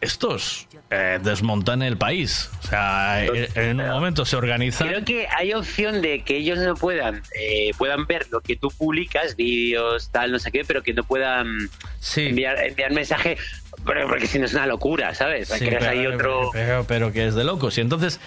estos 0.00 0.68
eh, 0.90 1.18
desmontan 1.22 1.82
el 1.82 1.96
país. 1.96 2.50
O 2.64 2.66
sea, 2.66 3.24
en, 3.24 3.48
en 3.54 3.80
un 3.80 3.88
momento 3.88 4.26
se 4.26 4.36
organizan. 4.36 4.88
Creo 4.88 5.04
que 5.04 5.26
hay 5.26 5.54
opción 5.54 6.02
de 6.02 6.22
que 6.22 6.36
ellos 6.36 6.58
no 6.58 6.74
puedan 6.74 7.22
eh, 7.34 7.70
puedan 7.78 8.06
ver 8.06 8.26
lo 8.30 8.42
que 8.42 8.56
tú 8.56 8.68
publicas, 8.68 9.36
vídeos, 9.36 10.10
tal, 10.10 10.32
no 10.32 10.38
sé 10.38 10.52
qué, 10.52 10.64
pero 10.66 10.82
que 10.82 10.92
no 10.92 11.02
puedan 11.02 11.70
enviar, 12.16 12.62
enviar 12.62 12.92
mensaje, 12.92 13.38
pero 13.86 14.06
porque 14.06 14.26
si 14.26 14.38
no 14.38 14.44
es 14.44 14.52
una 14.52 14.66
locura, 14.66 15.14
¿sabes? 15.14 15.48
Sí, 15.48 15.66
ahí 15.66 16.06
otro... 16.06 16.50
pero, 16.52 16.84
pero 16.86 17.12
que 17.12 17.26
es 17.26 17.34
de 17.34 17.44
locos. 17.44 17.78
Y 17.78 17.80
entonces, 17.80 18.20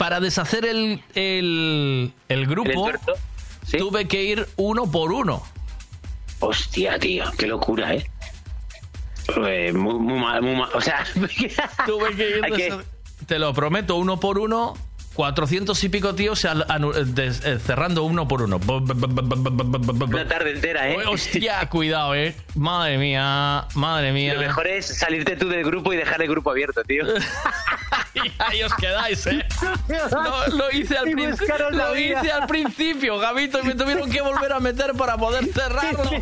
para 0.00 0.18
deshacer 0.18 0.64
el, 0.64 1.02
el, 1.14 2.14
el 2.30 2.46
grupo, 2.46 2.90
tuve 3.76 4.08
que 4.08 4.24
ir 4.24 4.48
uno 4.56 4.90
por 4.90 5.12
uno. 5.12 5.42
Hostia, 6.38 6.98
tío, 6.98 7.24
qué 7.36 7.46
locura, 7.46 7.92
¿eh? 7.92 8.10
Eh, 9.46 9.74
muy, 9.74 9.96
muy 9.96 10.18
mal, 10.18 10.40
muy 10.40 10.56
mal. 10.56 10.70
O 10.72 10.80
sea, 10.80 11.04
tuve 11.86 12.16
que 12.16 12.30
ir 12.30 12.40
que- 12.56 12.78
te 13.26 13.38
lo 13.38 13.52
prometo, 13.52 13.96
uno 13.96 14.18
por 14.18 14.38
uno. 14.38 14.74
400 15.14 15.82
y 15.84 15.88
pico 15.88 16.14
tíos 16.14 16.46
des- 17.06 17.44
eh, 17.44 17.58
cerrando 17.58 18.04
uno 18.04 18.26
por 18.28 18.42
uno. 18.42 18.60
Una 18.66 20.26
tarde 20.28 20.52
entera, 20.52 20.88
¿eh? 20.88 20.96
Hostia, 21.06 21.68
cuidado, 21.68 22.14
eh. 22.14 22.34
Madre 22.54 22.96
mía, 22.98 23.66
madre 23.74 24.12
mía. 24.12 24.34
Lo 24.34 24.40
mejor 24.40 24.66
es 24.68 24.86
salirte 24.86 25.36
tú 25.36 25.48
del 25.48 25.64
grupo 25.64 25.92
y 25.92 25.96
dejar 25.96 26.22
el 26.22 26.28
grupo 26.28 26.50
abierto, 26.50 26.82
tío. 26.84 27.04
y 28.14 28.20
ahí 28.38 28.62
os 28.62 28.72
quedáis, 28.74 29.26
¿eh? 29.26 29.44
Lo, 30.10 30.46
lo 30.56 30.70
hice 30.70 30.96
al 30.96 31.10
Lo 31.10 31.96
hice 31.96 32.30
al 32.32 32.46
principio, 32.46 33.18
Gabito, 33.18 33.60
y 33.60 33.64
me 33.64 33.74
tuvieron 33.74 34.08
que 34.10 34.20
volver 34.20 34.52
a 34.52 34.60
meter 34.60 34.92
para 34.94 35.16
poder 35.16 35.44
cerrarlo. 35.52 36.02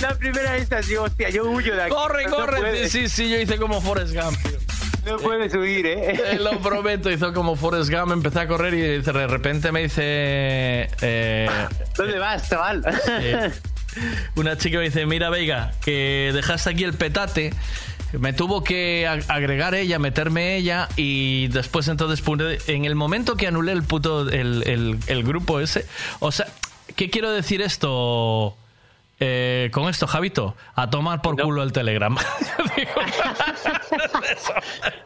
La 0.00 0.14
primera 0.16 0.52
vez 0.52 0.70
así, 0.72 0.96
hostia, 0.96 1.30
yo 1.30 1.44
huyo 1.44 1.74
de 1.74 1.82
aquí. 1.84 1.92
Corre, 1.94 2.24
No 2.26 2.36
corre. 2.36 2.88
sí, 2.88 3.08
sí, 3.08 3.28
yo 3.30 3.38
hice 3.40 3.56
como 3.58 3.80
Forrest 3.80 4.14
Gump, 4.14 4.36
tío. 4.42 4.58
No 5.06 5.16
puedes 5.18 5.52
huir, 5.54 5.86
¿eh? 5.86 6.20
Te 6.30 6.38
lo 6.38 6.58
prometo, 6.60 7.10
hizo 7.10 7.32
como 7.34 7.56
Forrest 7.56 7.90
Gump, 7.90 8.12
empecé 8.12 8.40
a 8.40 8.46
correr 8.48 8.74
y 8.74 8.80
de 9.02 9.26
repente 9.26 9.70
me 9.72 9.82
dice... 9.82 10.02
eh, 11.02 11.48
¿Dónde 11.96 12.18
vas, 12.18 12.48
chaval? 12.48 12.82
eh, 13.20 13.50
una 14.36 14.56
chica 14.56 14.78
me 14.78 14.84
dice, 14.84 15.04
mira 15.06 15.28
Veiga, 15.30 15.72
que 15.84 16.30
dejaste 16.32 16.70
aquí 16.70 16.84
el 16.84 16.94
petate. 16.94 17.52
Me 18.18 18.32
tuvo 18.32 18.62
que 18.62 19.06
ag- 19.08 19.24
agregar 19.28 19.74
ella, 19.74 19.98
meterme 19.98 20.56
ella 20.56 20.88
y 20.96 21.48
después 21.48 21.88
entonces 21.88 22.22
en 22.68 22.84
el 22.84 22.94
momento 22.94 23.36
que 23.36 23.48
anulé 23.48 23.72
el 23.72 23.82
puto 23.82 24.28
el, 24.28 24.62
el- 24.68 24.98
el 25.08 25.24
grupo 25.24 25.58
ese, 25.60 25.84
o 26.20 26.30
sea, 26.30 26.46
¿qué 26.94 27.10
quiero 27.10 27.32
decir 27.32 27.60
esto 27.60 28.56
eh, 29.26 29.70
con 29.72 29.88
esto, 29.88 30.06
Javito? 30.06 30.54
A 30.74 30.90
tomar 30.90 31.22
por 31.22 31.40
culo 31.40 31.62
el 31.62 31.72
Telegram. 31.72 32.14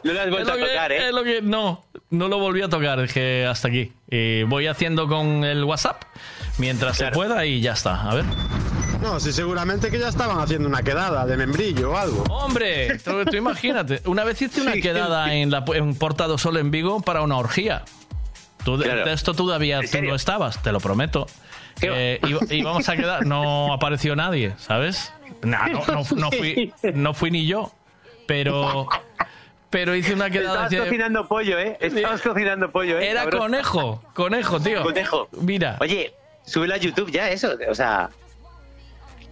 No 0.02 0.12
lo 0.12 0.20
has 0.20 0.30
vuelto 0.30 0.52
a 0.52 0.56
tocar, 0.56 0.92
¿eh? 0.92 1.08
es 1.08 1.12
lo 1.14 1.22
que- 1.24 1.42
no, 1.42 1.84
no 2.10 2.28
lo 2.28 2.38
volví 2.38 2.62
a 2.62 2.68
tocar, 2.68 3.00
dije 3.00 3.46
hasta 3.46 3.68
aquí. 3.68 3.92
Y 4.10 4.42
voy 4.44 4.66
haciendo 4.66 5.08
con 5.08 5.44
el 5.44 5.64
WhatsApp 5.64 6.02
mientras 6.58 6.96
se 6.96 7.08
pueda 7.10 7.44
y 7.46 7.60
ya 7.60 7.72
está. 7.72 8.02
A 8.10 8.14
ver. 8.14 8.24
No, 9.02 9.20
sí, 9.20 9.32
seguramente 9.32 9.90
que 9.90 9.98
ya 9.98 10.08
estaban 10.08 10.40
haciendo 10.40 10.68
una 10.68 10.82
quedada 10.82 11.24
de 11.26 11.36
membrillo 11.36 11.92
o 11.92 11.96
algo. 11.96 12.22
Hombre, 12.30 12.98
tú, 12.98 13.24
tú 13.24 13.36
imagínate. 13.36 14.00
Una 14.06 14.24
vez 14.24 14.40
hice 14.42 14.60
una 14.62 14.72
quedada 14.74 15.32
en, 15.34 15.50
la, 15.50 15.64
en 15.74 15.94
Portado 15.94 16.38
Sol 16.38 16.56
en 16.56 16.70
Vigo 16.70 17.00
para 17.00 17.22
una 17.22 17.36
orgía. 17.36 17.84
Tú, 18.64 18.76
de- 18.76 18.84
Claro. 18.86 19.04
de 19.04 19.12
esto 19.12 19.34
todavía 19.34 19.80
tú 19.80 20.02
no 20.02 20.14
estabas, 20.14 20.60
te 20.62 20.72
lo 20.72 20.80
prometo. 20.80 21.26
Eh, 21.82 22.20
iba- 22.26 22.40
íbamos 22.50 22.88
a 22.88 22.96
quedar, 22.96 23.26
no 23.26 23.72
apareció 23.72 24.16
nadie, 24.16 24.54
¿sabes? 24.58 25.12
Nah, 25.42 25.68
no, 25.68 25.82
no- 25.86 26.04
no 26.16 26.30
fui, 26.30 26.72
no 26.94 27.14
fui 27.14 27.30
ni 27.30 27.46
yo, 27.46 27.72
pero, 28.26 28.88
pero 29.70 29.94
hice 29.94 30.14
una 30.14 30.30
quedada. 30.30 30.64
Estabas 30.66 30.86
cocinando 30.86 31.28
pollo, 31.28 31.58
¿eh? 31.58 31.76
Estabas 31.80 32.20
cocinando 32.22 32.70
pollo, 32.70 32.98
¿eh? 32.98 33.10
Era 33.10 33.22
cabrón? 33.22 33.40
conejo, 33.40 34.02
conejo, 34.14 34.60
tío. 34.60 34.82
Conejo. 34.82 35.28
Mira. 35.40 35.76
Oye, 35.80 36.12
súbelo 36.44 36.74
a 36.74 36.78
YouTube 36.78 37.10
ya, 37.10 37.30
eso. 37.30 37.52
O 37.70 37.74
sea, 37.74 38.10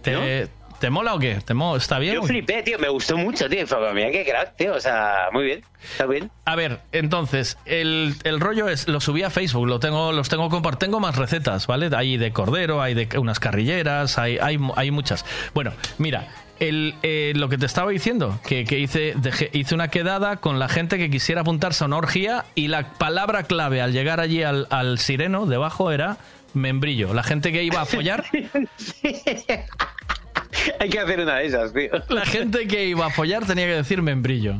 ¿Te, 0.01 0.47
¿te 0.79 0.89
mola 0.89 1.13
o 1.15 1.19
qué? 1.19 1.35
¿Te 1.45 1.53
mo- 1.53 1.75
¿Está 1.75 1.99
bien? 1.99 2.15
yo 2.15 2.23
flipé, 2.23 2.63
tío. 2.63 2.77
Me 2.79 2.89
gustó 2.89 3.17
mucho, 3.17 3.49
tío. 3.49 3.65
Mira 3.93 4.11
qué 4.11 4.25
crack, 4.25 4.55
tío. 4.55 4.73
O 4.75 4.79
sea, 4.79 5.29
muy 5.31 5.43
bien. 5.45 5.63
Está 5.91 6.05
bien. 6.05 6.29
A 6.45 6.55
ver, 6.55 6.79
entonces, 6.91 7.57
el, 7.65 8.15
el 8.23 8.39
rollo 8.39 8.67
es, 8.69 8.87
lo 8.87 8.99
subí 8.99 9.23
a 9.23 9.29
Facebook, 9.29 9.67
lo 9.67 9.79
tengo, 9.79 10.11
los 10.11 10.29
tengo 10.29 10.49
compartido, 10.49 10.79
tengo 10.87 10.99
más 10.99 11.15
recetas, 11.15 11.67
¿vale? 11.67 11.89
Hay 11.95 12.17
de 12.17 12.31
cordero, 12.31 12.81
hay 12.81 12.93
de 12.93 13.07
unas 13.19 13.39
carrilleras, 13.39 14.17
hay, 14.17 14.37
hay, 14.39 14.57
hay 14.75 14.91
muchas. 14.91 15.25
Bueno, 15.53 15.71
mira, 15.97 16.27
el, 16.59 16.95
eh, 17.03 17.33
lo 17.35 17.49
que 17.49 17.57
te 17.57 17.65
estaba 17.65 17.91
diciendo, 17.91 18.39
que, 18.45 18.65
que 18.65 18.79
hice, 18.79 19.13
dejé- 19.15 19.49
hice 19.53 19.75
una 19.75 19.89
quedada 19.89 20.37
con 20.37 20.59
la 20.59 20.67
gente 20.69 20.97
que 20.97 21.09
quisiera 21.09 21.41
apuntarse 21.41 21.83
a 21.83 21.87
una 21.87 21.97
orgía 21.97 22.45
y 22.55 22.67
la 22.67 22.93
palabra 22.93 23.43
clave 23.43 23.81
al 23.81 23.93
llegar 23.93 24.19
allí 24.19 24.43
al, 24.43 24.67
al 24.71 24.97
sireno 24.99 25.45
debajo 25.45 25.91
era 25.91 26.17
membrillo. 26.53 27.13
La 27.13 27.23
gente 27.23 27.51
que 27.51 27.63
iba 27.63 27.81
a 27.81 27.85
follar, 27.85 28.25
Hay 30.79 30.89
que 30.89 30.99
hacer 30.99 31.19
una 31.19 31.35
de 31.37 31.45
esas, 31.45 31.73
tío. 31.73 31.89
la 32.09 32.25
gente 32.25 32.67
que 32.67 32.85
iba 32.85 33.05
a 33.05 33.09
follar 33.09 33.45
tenía 33.45 33.65
que 33.65 33.73
decir 33.75 34.01
membrillo. 34.01 34.55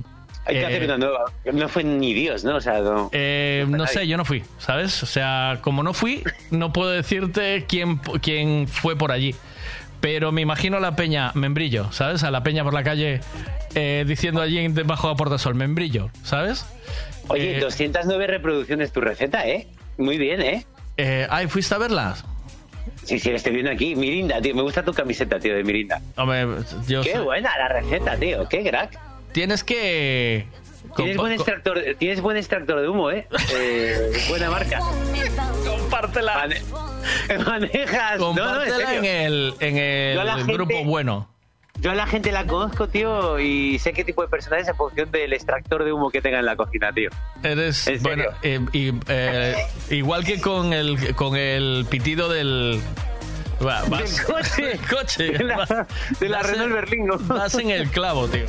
Hay 0.46 0.56
que 0.56 0.62
Eh, 0.62 0.66
hacer 0.66 0.84
una 0.86 0.98
nueva. 0.98 1.26
No 1.54 1.68
fue 1.70 1.84
ni 1.84 2.14
Dios, 2.14 2.44
¿no? 2.44 2.56
O 2.56 2.62
sea, 2.62 2.80
no. 2.80 3.10
Eh, 3.12 3.66
no 3.68 3.86
sé, 3.88 4.08
yo 4.08 4.16
no 4.18 4.24
fui, 4.26 4.44
¿sabes? 4.60 5.04
O 5.04 5.06
sea, 5.06 5.60
como 5.62 5.84
no 5.84 5.94
fui, 5.94 6.24
no 6.52 6.72
puedo 6.72 6.90
decirte 6.92 7.66
quién, 7.68 7.98
quién 8.22 8.68
fue 8.68 8.96
por 8.96 9.12
allí. 9.12 9.36
Pero 10.00 10.32
me 10.32 10.42
imagino 10.42 10.78
a 10.78 10.80
la 10.80 10.96
peña, 10.96 11.32
membrillo, 11.34 11.92
¿sabes? 11.92 12.24
A 12.24 12.32
la 12.32 12.44
peña 12.44 12.64
por 12.64 12.74
la 12.74 12.84
calle 12.84 13.20
eh, 13.76 14.06
diciendo 14.08 14.42
allí 14.42 14.66
debajo 14.70 15.10
de 15.10 15.16
Portasol, 15.16 15.56
membrillo, 15.56 16.12
¿sabes? 16.24 16.66
Oye, 17.30 17.58
Eh, 17.58 17.60
209 17.60 18.28
reproducciones 18.28 18.92
tu 18.94 19.02
receta, 19.02 19.48
¿eh? 19.48 19.68
Muy 19.98 20.18
bien, 20.18 20.40
¿eh? 20.42 20.66
eh, 20.98 21.28
ay, 21.30 21.48
¿fuiste 21.48 21.74
a 21.76 21.80
verlas? 21.80 22.24
Sí, 23.04 23.20
sí, 23.20 23.30
la 23.30 23.38
estoy 23.38 23.54
viendo 23.54 23.72
aquí. 23.72 23.96
Mirinda, 23.96 24.42
tío. 24.42 24.54
Me 24.56 24.62
gusta 24.62 24.84
tu 24.84 24.94
camiseta, 24.94 25.40
tío, 25.40 25.56
de 25.56 25.64
Mirinda. 25.64 26.02
Hombre, 26.18 26.46
yo 26.88 27.02
Qué 27.02 27.14
soy- 27.14 27.24
buena 27.24 27.58
la 27.58 27.68
receta, 27.70 28.18
tío. 28.18 28.48
Qué 28.50 28.64
crack. 28.64 29.00
Tienes 29.32 29.64
que... 29.64 30.46
Tienes 30.96 31.18
buen, 31.18 31.32
extractor, 31.34 31.80
tienes 32.00 32.22
buen 32.22 32.38
extractor 32.38 32.80
de 32.82 32.88
humo, 32.88 33.12
¿eh? 33.12 33.28
Eh, 33.56 34.12
buena 34.30 34.50
marca. 34.50 34.80
Compártela. 35.66 36.48
manejas. 37.46 38.20
No, 38.20 38.34
no, 38.34 38.64
en 38.64 38.70
Compártela 38.70 38.96
el, 39.06 39.54
en 39.60 39.78
el 39.78 40.30
gente- 40.38 40.54
grupo 40.54 40.84
bueno. 40.86 41.30
Yo 41.80 41.92
a 41.92 41.96
la 41.96 42.08
gente 42.08 42.32
la 42.32 42.46
conozco, 42.46 42.88
tío, 42.88 43.40
y 43.40 43.78
sé 43.80 43.94
qué 43.94 44.04
tipo 44.04 44.22
de 44.24 44.28
persona 44.28 44.58
es 44.58 44.68
en 44.68 44.76
función 44.76 45.12
del 45.12 45.32
extractor 45.34 45.84
de 45.84 45.94
humo 45.94 46.10
que 46.10 46.22
tenga 46.22 46.40
en 46.40 46.46
la 46.46 46.56
cocina, 46.56 46.92
tío. 46.92 47.10
Eres 47.44 47.86
¿En 47.88 48.02
bueno, 48.02 48.24
eh, 48.42 48.60
y, 48.74 48.92
eh, 49.08 49.56
igual 49.92 50.24
que 50.26 50.42
con 50.42 50.74
el 50.74 51.14
con 51.16 51.36
el 51.36 51.86
pitido 51.90 52.30
del 52.30 52.82
va, 53.66 53.84
vas- 53.86 54.18
Del 54.26 54.26
coche. 54.26 54.80
coche. 54.90 55.24
De 55.38 55.44
la- 55.44 55.58
vas- 55.58 56.20
de 56.20 56.30
la 56.30 56.38
vas 56.38 56.48
en- 56.48 56.54
Renault 56.56 56.74
Berlingo. 56.74 57.18
Vas 57.20 57.54
en 57.56 57.70
el 57.70 57.90
clavo, 57.90 58.28
tío. 58.28 58.46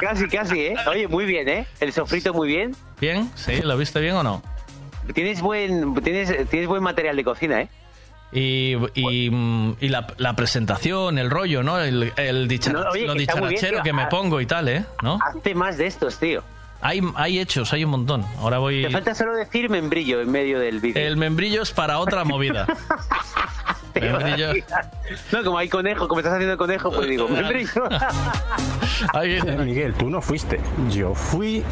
Casi, 0.00 0.26
casi, 0.28 0.60
¿eh? 0.60 0.74
Oye, 0.88 1.06
muy 1.06 1.24
bien, 1.24 1.48
¿eh? 1.48 1.66
El 1.80 1.92
sofrito 1.92 2.34
muy 2.34 2.48
bien. 2.48 2.74
¿Bien? 3.00 3.30
¿Sí? 3.36 3.60
¿Lo 3.62 3.76
viste 3.76 4.00
bien 4.00 4.16
o 4.16 4.22
no? 4.24 4.42
Tienes 5.14 5.40
buen, 5.40 5.94
tienes, 6.02 6.48
tienes 6.48 6.68
buen 6.68 6.82
material 6.82 7.14
de 7.16 7.24
cocina, 7.24 7.60
¿eh? 7.62 7.68
Y, 8.34 8.76
y, 8.94 9.26
y 9.80 9.88
la, 9.88 10.06
la 10.16 10.34
presentación, 10.34 11.18
el 11.18 11.28
rollo, 11.30 11.62
¿no? 11.62 11.78
El, 11.78 12.12
el 12.16 12.48
No, 12.72 12.80
oye, 12.90 13.06
lo 13.06 13.12
que 13.12 13.18
bien, 13.18 13.18
dicharachero 13.18 13.82
que 13.82 13.92
me 13.92 14.02
Ah. 14.04 14.08
pongo 14.08 14.40
y 14.40 14.46
tal, 14.46 14.68
¿eh? 14.68 14.84
¿No? 15.02 15.18
Hazte 15.22 15.54
más 15.54 15.76
de 15.76 15.86
estos, 15.86 16.18
tío. 16.18 16.42
Hay, 16.80 17.00
hay 17.14 17.38
hechos, 17.38 17.72
hay 17.72 17.84
un 17.84 17.90
montón. 17.90 18.24
Ahora 18.38 18.58
voy... 18.58 18.82
Te 18.82 18.90
falta 18.90 19.14
solo 19.14 19.34
decir 19.34 19.68
membrillo 19.70 20.20
en 20.20 20.30
medio 20.32 20.58
del 20.58 20.80
vídeo. 20.80 21.06
El 21.06 21.16
membrillo 21.16 21.62
es 21.62 21.70
para 21.70 21.98
otra 21.98 22.24
movida. 22.24 22.66
membrillo... 23.94 24.48
No, 25.30 25.44
como 25.44 25.58
hay 25.58 25.68
conejo, 25.68 26.08
como 26.08 26.20
estás 26.20 26.34
haciendo 26.34 26.56
conejo, 26.56 26.90
pues 26.90 27.08
digo, 27.08 27.28
membrillo. 27.28 27.88
Miguel, 29.64 29.94
tú 29.94 30.10
no 30.10 30.20
fuiste. 30.22 30.58
Yo 30.90 31.14
fui. 31.14 31.62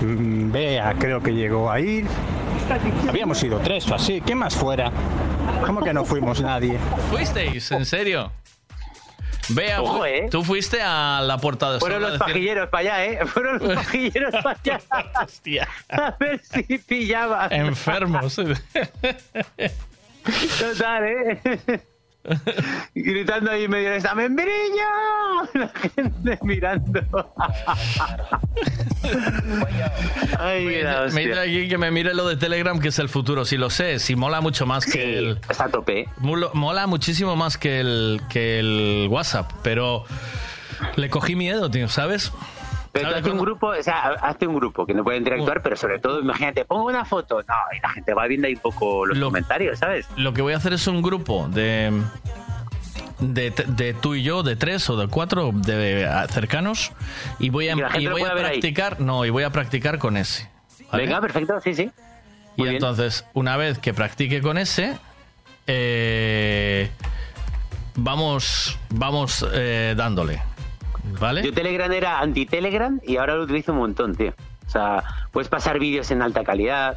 Mm, 0.00 0.52
Bea 0.52 0.94
creo 0.98 1.22
que 1.22 1.32
llegó 1.32 1.70
a 1.70 1.80
ir. 1.80 2.06
Habíamos 3.08 3.42
ido 3.42 3.58
tres 3.58 3.88
o 3.90 3.94
así. 3.94 4.20
¿Quién 4.20 4.38
más 4.38 4.54
fuera? 4.54 4.90
¿Cómo 5.66 5.82
que 5.82 5.92
no 5.92 6.04
fuimos 6.04 6.40
nadie? 6.40 6.78
¿Fuisteis? 7.10 7.70
¿En 7.72 7.84
serio? 7.84 8.30
Vea, 9.48 9.82
Ojo, 9.82 10.06
¿eh? 10.06 10.28
tú 10.30 10.44
fuiste 10.44 10.80
a 10.80 11.20
la 11.22 11.36
puerta 11.38 11.72
de 11.72 11.80
Fueron 11.80 12.02
los 12.02 12.12
decir- 12.12 12.18
pajilleros 12.26 12.68
para 12.68 12.80
allá, 12.82 13.04
¿eh? 13.04 13.26
Fueron 13.26 13.58
los 13.58 13.74
pajilleros 13.74 14.34
para 14.44 14.58
allá. 14.64 14.80
A 15.88 16.16
ver 16.20 16.40
si 16.44 16.78
pillabas. 16.78 17.50
Enfermos. 17.50 18.36
Total, 20.60 21.04
¿eh? 21.04 21.80
Gritando 22.94 23.50
ahí 23.50 23.64
en 23.64 23.70
medio 23.70 23.90
de 23.90 23.96
esta 23.96 24.14
membrillo. 24.14 24.50
La 25.54 25.68
gente 25.68 26.38
mirando. 26.42 27.00
Ay, 30.38 30.82
hostia. 30.84 31.14
me 31.14 31.26
dice 31.26 31.40
aquí 31.40 31.68
que 31.68 31.78
me 31.78 31.90
mire 31.90 32.14
lo 32.14 32.28
de 32.28 32.36
Telegram, 32.36 32.78
que 32.78 32.88
es 32.88 32.98
el 32.98 33.08
futuro. 33.08 33.44
Si 33.44 33.56
lo 33.56 33.70
sé, 33.70 33.98
si 33.98 34.16
mola 34.16 34.40
mucho 34.40 34.66
más 34.66 34.84
que 34.84 35.18
el. 35.18 35.40
Está 35.48 35.64
a 35.64 35.68
tope. 35.70 36.08
Mola 36.18 36.86
muchísimo 36.86 37.36
más 37.36 37.56
que 37.56 37.80
el, 37.80 38.20
que 38.28 38.58
el 38.58 39.08
WhatsApp, 39.10 39.50
pero 39.62 40.04
le 40.96 41.08
cogí 41.08 41.36
miedo, 41.36 41.70
tío, 41.70 41.88
¿sabes? 41.88 42.32
Pero 42.92 43.04
tú 43.06 43.10
¿Sabes 43.10 43.24
hazte 43.24 43.30
un 43.30 43.38
grupo, 43.44 43.66
o 43.68 43.82
sea, 43.82 44.08
hazte 44.20 44.46
un 44.48 44.56
grupo 44.56 44.84
que 44.84 44.94
no 44.94 45.04
puede 45.04 45.18
interactuar, 45.18 45.62
pero 45.62 45.76
sobre 45.76 45.98
todo, 46.00 46.20
imagínate, 46.20 46.64
pongo 46.64 46.86
una 46.86 47.04
foto, 47.04 47.40
no, 47.46 47.54
y 47.76 47.80
la 47.80 47.88
gente 47.90 48.14
va 48.14 48.26
viendo 48.26 48.48
ahí 48.48 48.54
un 48.54 48.60
poco 48.60 49.06
los 49.06 49.18
comentarios, 49.18 49.78
¿sabes? 49.78 50.08
Lo 50.16 50.32
que 50.32 50.42
voy 50.42 50.54
a 50.54 50.56
hacer 50.56 50.72
es 50.72 50.86
un 50.88 51.00
grupo 51.00 51.46
de, 51.48 51.92
de, 53.20 53.50
de 53.50 53.94
tú 53.94 54.16
y 54.16 54.22
yo, 54.24 54.42
de 54.42 54.56
tres 54.56 54.90
o 54.90 54.96
de 54.96 55.06
cuatro 55.06 55.52
de, 55.54 56.08
cercanos, 56.30 56.90
y 57.38 57.50
voy 57.50 57.68
a, 57.68 57.74
Y 57.96 58.06
voy 58.08 58.22
a 58.22 58.32
ahí. 58.32 58.40
practicar, 58.40 59.00
no, 59.00 59.24
y 59.24 59.30
voy 59.30 59.44
a 59.44 59.50
practicar 59.50 59.98
con 59.98 60.16
ese. 60.16 60.50
¿vale? 60.90 61.04
Venga, 61.04 61.20
perfecto, 61.20 61.60
sí, 61.60 61.74
sí. 61.74 61.90
Y 62.56 62.66
entonces, 62.66 63.24
una 63.34 63.56
vez 63.56 63.78
que 63.78 63.94
practique 63.94 64.42
con 64.42 64.58
ese, 64.58 64.98
eh, 65.66 66.90
vamos, 67.94 68.78
vamos 68.90 69.46
eh, 69.52 69.94
dándole. 69.96 70.42
¿Vale? 71.18 71.42
Yo 71.42 71.52
Telegram 71.52 71.90
era 71.92 72.20
anti-Telegram 72.20 73.00
y 73.06 73.16
ahora 73.16 73.36
lo 73.36 73.44
utilizo 73.44 73.72
un 73.72 73.78
montón, 73.78 74.14
tío. 74.14 74.34
O 74.66 74.70
sea, 74.70 75.02
puedes 75.32 75.48
pasar 75.48 75.78
vídeos 75.78 76.10
en 76.10 76.22
alta 76.22 76.44
calidad. 76.44 76.96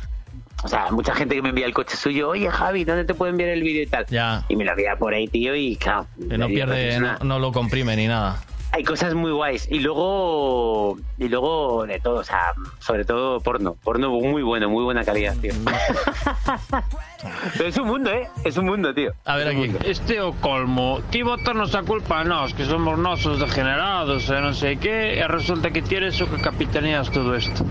O 0.63 0.67
sea, 0.67 0.91
mucha 0.91 1.13
gente 1.13 1.35
que 1.35 1.41
me 1.41 1.49
envía 1.49 1.65
el 1.65 1.73
coche 1.73 1.97
suyo, 1.97 2.29
oye 2.29 2.49
Javi, 2.49 2.85
¿dónde 2.85 3.03
te 3.03 3.13
puedo 3.13 3.31
enviar 3.31 3.49
el 3.49 3.63
vídeo 3.63 3.83
y 3.83 3.87
tal? 3.87 4.05
Ya. 4.05 4.45
Y 4.47 4.55
me 4.55 4.63
lo 4.63 4.71
envía 4.71 4.95
por 4.95 5.13
ahí, 5.13 5.27
tío, 5.27 5.55
y 5.55 5.75
claro. 5.75 6.07
Que 6.29 6.37
no 6.37 6.47
pierde, 6.47 6.99
pues, 6.99 7.23
no 7.23 7.39
lo 7.39 7.51
comprime 7.51 7.95
ni 7.97 8.07
nada. 8.07 8.41
Hay 8.73 8.83
cosas 8.83 9.13
muy 9.13 9.31
guays. 9.31 9.67
Y 9.69 9.81
luego, 9.81 10.97
y 11.19 11.29
luego 11.29 11.85
de 11.85 11.99
todo, 11.99 12.15
o 12.15 12.23
sea, 12.23 12.53
sobre 12.79 13.05
todo 13.05 13.39
porno. 13.39 13.75
Porno 13.75 14.09
muy 14.09 14.41
bueno, 14.41 14.67
muy 14.67 14.83
buena 14.83 15.03
calidad, 15.03 15.35
tío. 15.37 15.53
Pero 17.53 17.69
es 17.69 17.77
un 17.77 17.87
mundo, 17.87 18.09
¿eh? 18.09 18.27
Es 18.43 18.57
un 18.57 18.65
mundo, 18.65 18.91
tío. 18.91 19.11
A 19.25 19.35
ver 19.35 19.49
aquí. 19.49 19.71
Este 19.85 20.19
o 20.21 20.33
colmo. 20.33 21.01
Ti 21.11 21.21
botarnos 21.21 21.75
a 21.75 21.83
culpa 21.83 22.21
a 22.21 22.23
nós, 22.23 22.55
que 22.55 22.65
somos 22.65 22.97
nosos 22.97 23.39
degenerados 23.39 24.25
e 24.33 24.41
non 24.41 24.57
sei 24.57 24.81
que, 24.81 25.21
e 25.21 25.25
resulta 25.29 25.69
que 25.69 25.85
ti 25.85 26.01
eres 26.01 26.17
o 26.17 26.25
que 26.25 26.41
capitaneas 26.41 27.13
todo 27.13 27.37
isto. 27.37 27.61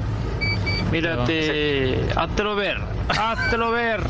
Mírate, 0.94 1.98
háztelo 2.14 2.54
ver, 2.54 2.78
háztelo 3.10 3.74
ver. 3.74 4.06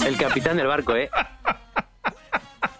El 0.00 0.16
capitán 0.16 0.56
del 0.56 0.66
barco, 0.66 0.96
¿eh? 0.96 1.12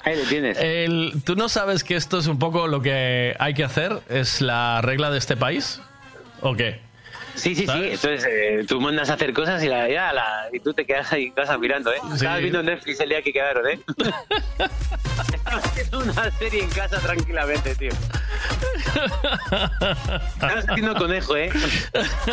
Ahí 0.05 0.17
lo 0.17 0.25
tienes. 0.25 0.59
El- 0.61 1.23
¿Tú 1.25 1.35
no 1.37 1.49
sabes 1.49 1.83
que 1.85 1.97
esto 1.97 2.19
es 2.19 2.27
un 2.27 2.39
poco 2.39 2.67
lo 2.69 2.83
que 2.83 3.35
hay 3.39 3.55
que 3.55 3.65
hacer? 3.65 4.01
¿Es 4.09 4.41
la 4.41 4.81
regla 4.83 5.11
de 5.11 5.19
este 5.19 5.37
país? 5.37 5.81
¿O 6.41 6.55
qué? 6.55 6.81
Sí, 7.35 7.55
sí, 7.57 7.67
sí. 7.67 7.73
Entonces, 7.83 8.25
eh, 8.31 8.65
tú 8.69 8.81
mandas 8.81 9.11
a 9.11 9.15
hacer 9.15 9.33
cosas 9.33 9.61
y, 9.65 9.69
la, 9.69 9.89
ya, 9.89 10.13
la- 10.13 10.49
y 10.53 10.61
tú 10.61 10.73
te 10.73 10.85
quedas 10.87 11.13
ahí 11.13 11.25
en 11.25 11.33
casa 11.33 11.59
mirando, 11.59 11.93
¿eh? 11.93 11.97
Estabas 12.15 12.39
viendo 12.41 12.63
Netflix 12.63 13.01
el 13.01 13.09
día 13.09 13.23
que 13.23 13.33
quedaron, 13.33 13.67
¿eh? 13.69 13.81
Estabas 15.35 15.65
haciendo 15.65 15.99
una 16.01 16.31
serie 16.33 16.63
en 16.63 16.71
casa 16.71 17.01
tranquilamente, 17.01 17.75
tío. 17.75 17.91
Estabas 20.35 20.69
haciendo 20.69 20.95
conejo, 20.95 21.37
¿eh? 21.37 21.51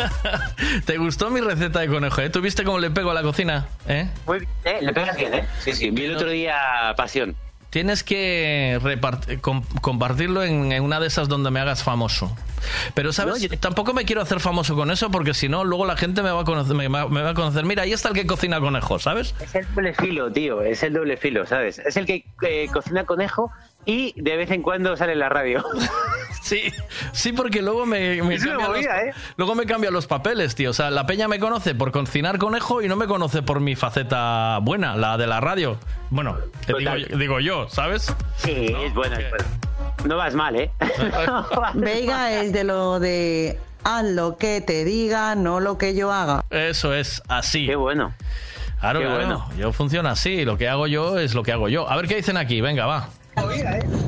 ¿Te 0.84 0.98
gustó 0.98 1.30
mi 1.30 1.40
receta 1.40 1.80
de 1.80 1.88
conejo? 1.88 2.20
¿eh? 2.20 2.30
¿Tú 2.30 2.40
viste 2.40 2.62
cómo 2.64 2.78
le 2.78 2.90
pego 2.90 3.10
a 3.10 3.14
la 3.14 3.22
cocina? 3.22 3.66
¿Eh? 3.88 4.08
Muy 4.26 4.38
bien, 4.40 4.50
¿eh? 4.64 4.78
Le 4.82 4.92
pegas 4.92 5.16
bien, 5.16 5.34
¿eh? 5.34 5.44
Sí, 5.60 5.72
sí. 5.72 5.90
Vi 5.90 6.04
el 6.04 6.14
otro 6.16 6.28
día 6.30 6.94
Pasión. 6.96 7.34
Tienes 7.72 8.04
que 8.04 8.78
com- 9.40 9.64
compartirlo 9.80 10.42
en, 10.44 10.72
en 10.72 10.82
una 10.82 11.00
de 11.00 11.06
esas 11.06 11.26
donde 11.26 11.50
me 11.50 11.58
hagas 11.58 11.82
famoso. 11.82 12.36
Pero, 12.92 13.14
¿sabes? 13.14 13.48
Tampoco 13.60 13.94
me 13.94 14.04
quiero 14.04 14.20
hacer 14.20 14.40
famoso 14.40 14.76
con 14.76 14.90
eso 14.90 15.10
porque 15.10 15.32
si 15.32 15.48
no, 15.48 15.64
luego 15.64 15.86
la 15.86 15.96
gente 15.96 16.22
me 16.22 16.30
va 16.30 16.42
a 16.42 16.44
conocer. 16.44 16.76
Me 16.76 16.86
va, 16.88 17.08
me 17.08 17.22
va 17.22 17.30
a 17.30 17.34
conocer. 17.34 17.64
Mira, 17.64 17.84
ahí 17.84 17.92
está 17.92 18.10
el 18.10 18.14
que 18.14 18.26
cocina 18.26 18.60
conejo, 18.60 18.98
¿sabes? 18.98 19.34
Es 19.40 19.54
el 19.54 19.66
doble 19.74 19.94
filo, 19.94 20.30
tío. 20.30 20.60
Es 20.60 20.82
el 20.82 20.92
doble 20.92 21.16
filo, 21.16 21.46
¿sabes? 21.46 21.78
Es 21.78 21.96
el 21.96 22.04
que 22.04 22.26
eh, 22.42 22.68
cocina 22.70 23.04
conejo 23.04 23.50
y 23.84 24.14
de 24.20 24.36
vez 24.36 24.50
en 24.50 24.62
cuando 24.62 24.96
sale 24.96 25.12
en 25.12 25.18
la 25.18 25.28
radio. 25.28 25.64
Sí, 26.42 26.60
sí, 27.12 27.32
porque 27.32 27.62
luego 27.62 27.86
me, 27.86 28.20
me 28.20 28.36
cambia 28.36 28.68
movida, 28.68 28.96
los, 28.96 29.04
¿eh? 29.04 29.14
luego 29.36 29.54
me 29.54 29.64
cambia 29.64 29.92
los 29.92 30.08
papeles, 30.08 30.56
tío. 30.56 30.70
O 30.70 30.72
sea, 30.72 30.90
la 30.90 31.06
peña 31.06 31.28
me 31.28 31.38
conoce 31.38 31.72
por 31.76 31.92
cocinar 31.92 32.38
conejo 32.38 32.82
y 32.82 32.88
no 32.88 32.96
me 32.96 33.06
conoce 33.06 33.42
por 33.42 33.60
mi 33.60 33.76
faceta 33.76 34.58
buena, 34.60 34.96
la 34.96 35.16
de 35.16 35.28
la 35.28 35.40
radio. 35.40 35.78
Bueno, 36.10 36.36
te 36.66 36.74
digo, 37.16 37.38
yo, 37.38 37.68
¿sabes? 37.68 38.12
Sí, 38.38 38.74
es 38.76 38.92
buena, 38.92 39.20
es 39.20 39.30
buena. 39.30 39.44
No 40.04 40.16
vas 40.16 40.34
mal, 40.34 40.56
¿eh? 40.56 40.70
Veiga 41.74 42.32
es 42.32 42.52
de 42.52 42.64
lo 42.64 42.98
de 42.98 43.58
haz 43.84 44.04
lo 44.04 44.36
que 44.36 44.60
te 44.60 44.84
diga, 44.84 45.36
no 45.36 45.60
lo 45.60 45.78
que 45.78 45.94
yo 45.94 46.12
haga. 46.12 46.44
Eso 46.50 46.92
es 46.92 47.22
así. 47.28 47.66
Qué 47.66 47.76
bueno. 47.76 48.12
Claro, 48.80 48.98
Qué 48.98 49.06
claro. 49.06 49.20
bueno. 49.20 49.48
Yo 49.56 49.72
funciona 49.72 50.10
así. 50.10 50.44
Lo 50.44 50.58
que 50.58 50.68
hago 50.68 50.88
yo 50.88 51.20
es 51.20 51.34
lo 51.34 51.44
que 51.44 51.52
hago 51.52 51.68
yo. 51.68 51.88
A 51.88 51.94
ver 51.96 52.08
qué 52.08 52.16
dicen 52.16 52.36
aquí. 52.36 52.60
Venga, 52.60 52.86
va. 52.86 53.08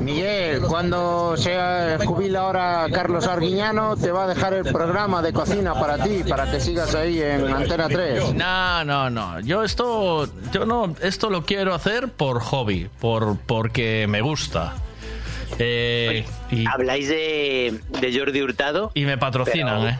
Miguel, 0.01 0.61
cuando 0.61 1.35
se 1.37 1.97
jubila 2.05 2.41
ahora 2.41 2.85
Carlos 2.91 3.25
Arguiñano, 3.27 3.95
te 3.95 4.11
va 4.11 4.25
a 4.25 4.27
dejar 4.27 4.53
el 4.53 4.63
programa 4.65 5.21
de 5.21 5.33
cocina 5.33 5.73
para 5.73 5.97
ti, 6.03 6.23
para 6.27 6.49
que 6.51 6.59
sigas 6.59 6.93
ahí 6.93 7.21
en 7.21 7.47
Antena 7.51 7.87
3. 7.87 8.33
No, 8.35 8.83
no, 8.85 9.09
no. 9.09 9.39
Yo 9.39 9.63
esto, 9.63 10.27
yo 10.51 10.65
no, 10.65 10.95
esto 11.01 11.29
lo 11.29 11.43
quiero 11.43 11.73
hacer 11.73 12.09
por 12.09 12.39
hobby, 12.39 12.87
por 12.99 13.37
porque 13.37 14.05
me 14.07 14.21
gusta. 14.21 14.75
Eh, 15.57 16.25
y, 16.51 16.65
Habláis 16.67 17.07
de, 17.07 17.79
de 17.99 18.17
Jordi 18.17 18.41
Hurtado. 18.41 18.91
y 18.93 19.05
me 19.05 19.17
patrocinan, 19.17 19.79
pero, 19.79 19.89
¿eh? 19.89 19.99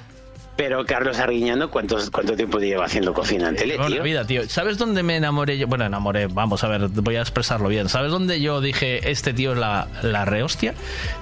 Pero 0.56 0.86
Carlos 0.86 1.20
Arguiñano, 1.20 1.70
¿cuántos, 1.70 2.10
¿cuánto 2.10 2.36
tiempo 2.36 2.60
lleva 2.60 2.86
haciendo 2.86 3.14
cocina 3.14 3.50
en 3.50 3.58
tele, 3.58 3.78
tío? 3.88 4.04
vida, 4.04 4.26
tío. 4.26 4.48
¿Sabes 4.48 4.78
dónde 4.78 5.04
me 5.04 5.18
enamoré 5.18 5.58
yo? 5.58 5.68
Bueno, 5.68 5.86
enamoré, 5.86 6.28
vamos 6.28 6.64
a 6.64 6.70
ver, 6.70 6.88
voy 6.88 7.18
a 7.18 7.22
expresarlo 7.22 7.68
bien. 7.68 7.90
¿Sabes 7.90 8.12
dónde 8.12 8.40
yo 8.40 8.62
dije, 8.62 9.12
este 9.12 9.34
tío 9.34 9.52
es 9.52 9.58
la, 9.58 9.88
la 10.02 10.24
rehostia? 10.24 10.74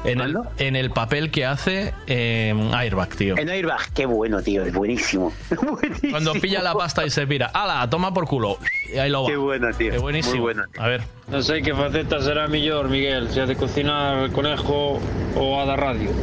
En 0.03 0.21
el, 0.21 0.37
en 0.59 0.75
el 0.75 0.91
papel 0.91 1.31
que 1.31 1.45
hace 1.45 1.93
en 2.05 2.73
Airbag, 2.75 3.09
tío. 3.15 3.37
En 3.37 3.49
Airbag, 3.49 3.91
qué 3.93 4.05
bueno, 4.05 4.41
tío, 4.43 4.63
es 4.63 4.73
buenísimo. 4.73 5.33
Cuando 6.11 6.33
pilla 6.33 6.61
la 6.61 6.75
pasta 6.75 7.03
y 7.05 7.09
se 7.09 7.25
vira, 7.25 7.47
¡ala! 7.47 7.89
Toma 7.89 8.13
por 8.13 8.27
culo. 8.27 8.59
Y 8.93 8.97
ahí 8.99 9.09
lo 9.09 9.23
va. 9.23 9.29
Qué 9.29 9.37
bueno, 9.37 9.67
tío. 9.75 9.91
Qué 9.93 9.97
buenísimo. 9.97 10.35
Muy 10.35 10.41
bueno. 10.41 10.63
A 10.77 10.87
ver. 10.87 11.01
No 11.27 11.41
sé 11.41 11.61
qué 11.63 11.73
faceta 11.73 12.21
será 12.21 12.47
mejor, 12.47 12.89
Miguel, 12.89 13.29
si 13.31 13.39
ha 13.39 13.45
de 13.47 13.55
cocinar 13.55 14.31
conejo 14.31 14.99
o 15.35 15.59
a 15.59 15.65
dar 15.65 15.79
radio. 15.79 16.11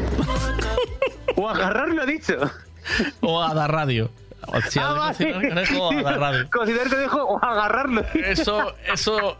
O 1.36 1.48
agarrarlo, 1.48 2.02
ha 2.02 2.06
dicho. 2.06 2.34
O 3.20 3.42
a 3.42 3.55
dar 3.55 3.70
radio. 3.73 4.10
O 4.47 4.60
sea, 4.62 4.89
Ah, 4.89 4.92
vale. 5.18 5.33
conejo 5.49 5.92
a 5.92 6.02
dar 6.02 6.18
radio. 6.20 6.49
Cocinar 6.52 6.89
conejo 6.89 7.23
o 7.25 7.44
agarrarlo. 7.44 8.05
Eso, 8.15 8.75
eso, 8.92 9.36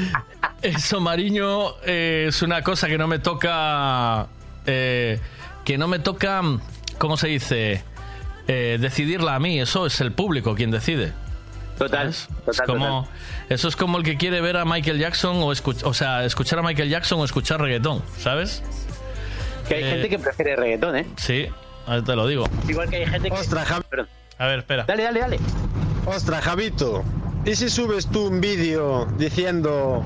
eso, 0.62 1.00
Mariño, 1.00 1.74
eh, 1.84 2.26
es 2.28 2.42
una 2.42 2.62
cosa 2.62 2.86
que 2.86 2.96
no 2.96 3.06
me 3.08 3.18
toca, 3.18 4.26
eh, 4.66 5.18
que 5.64 5.76
no 5.78 5.88
me 5.88 5.98
toca, 5.98 6.42
¿cómo 6.98 7.16
se 7.16 7.28
dice? 7.28 7.82
Eh, 8.48 8.78
decidirla 8.80 9.34
a 9.34 9.38
mí. 9.40 9.60
Eso 9.60 9.84
es 9.86 10.00
el 10.00 10.12
público 10.12 10.54
quien 10.54 10.70
decide. 10.70 11.12
Total, 11.76 12.08
Es 12.08 12.28
total, 12.46 12.66
como, 12.66 13.08
eso 13.50 13.68
es 13.68 13.76
como 13.76 13.98
el 13.98 14.04
que 14.04 14.16
quiere 14.16 14.40
ver 14.40 14.56
a 14.56 14.64
Michael 14.64 14.98
Jackson 14.98 15.36
o, 15.42 15.48
o 15.48 15.94
sea, 15.94 16.24
escuchar 16.24 16.60
a 16.60 16.62
Michael 16.62 16.88
Jackson 16.88 17.20
o 17.20 17.24
escuchar 17.24 17.60
reggaetón, 17.60 18.02
¿sabes? 18.18 18.62
Que 19.68 19.74
hay 19.74 19.82
Eh, 19.84 19.90
gente 19.90 20.08
que 20.08 20.18
prefiere 20.18 20.56
reggaetón, 20.56 20.96
¿eh? 20.96 21.06
Sí, 21.18 21.48
ahora 21.86 22.02
te 22.02 22.16
lo 22.16 22.26
digo. 22.26 22.44
Igual 22.68 22.88
que 22.90 22.96
hay 22.96 23.06
gente 23.06 23.30
que... 23.30 23.36
Ostras, 23.36 23.66
Javi. 23.68 23.84
A 24.38 24.46
ver, 24.46 24.58
espera. 24.60 24.84
Dale, 24.84 25.02
dale, 25.04 25.20
dale. 25.20 25.40
Ostras, 26.06 26.44
Javito, 26.44 27.02
¿y 27.44 27.54
si 27.56 27.68
subes 27.70 28.06
tú 28.08 28.26
un 28.28 28.40
vídeo 28.40 29.06
diciendo 29.18 30.04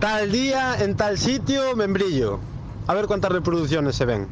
tal 0.00 0.30
día 0.32 0.76
en 0.78 0.96
tal 0.96 1.18
sitio 1.18 1.74
membrillo? 1.76 2.38
A 2.86 2.94
ver 2.94 3.06
cuántas 3.06 3.32
reproducciones 3.32 3.96
se 3.96 4.04
ven. 4.04 4.28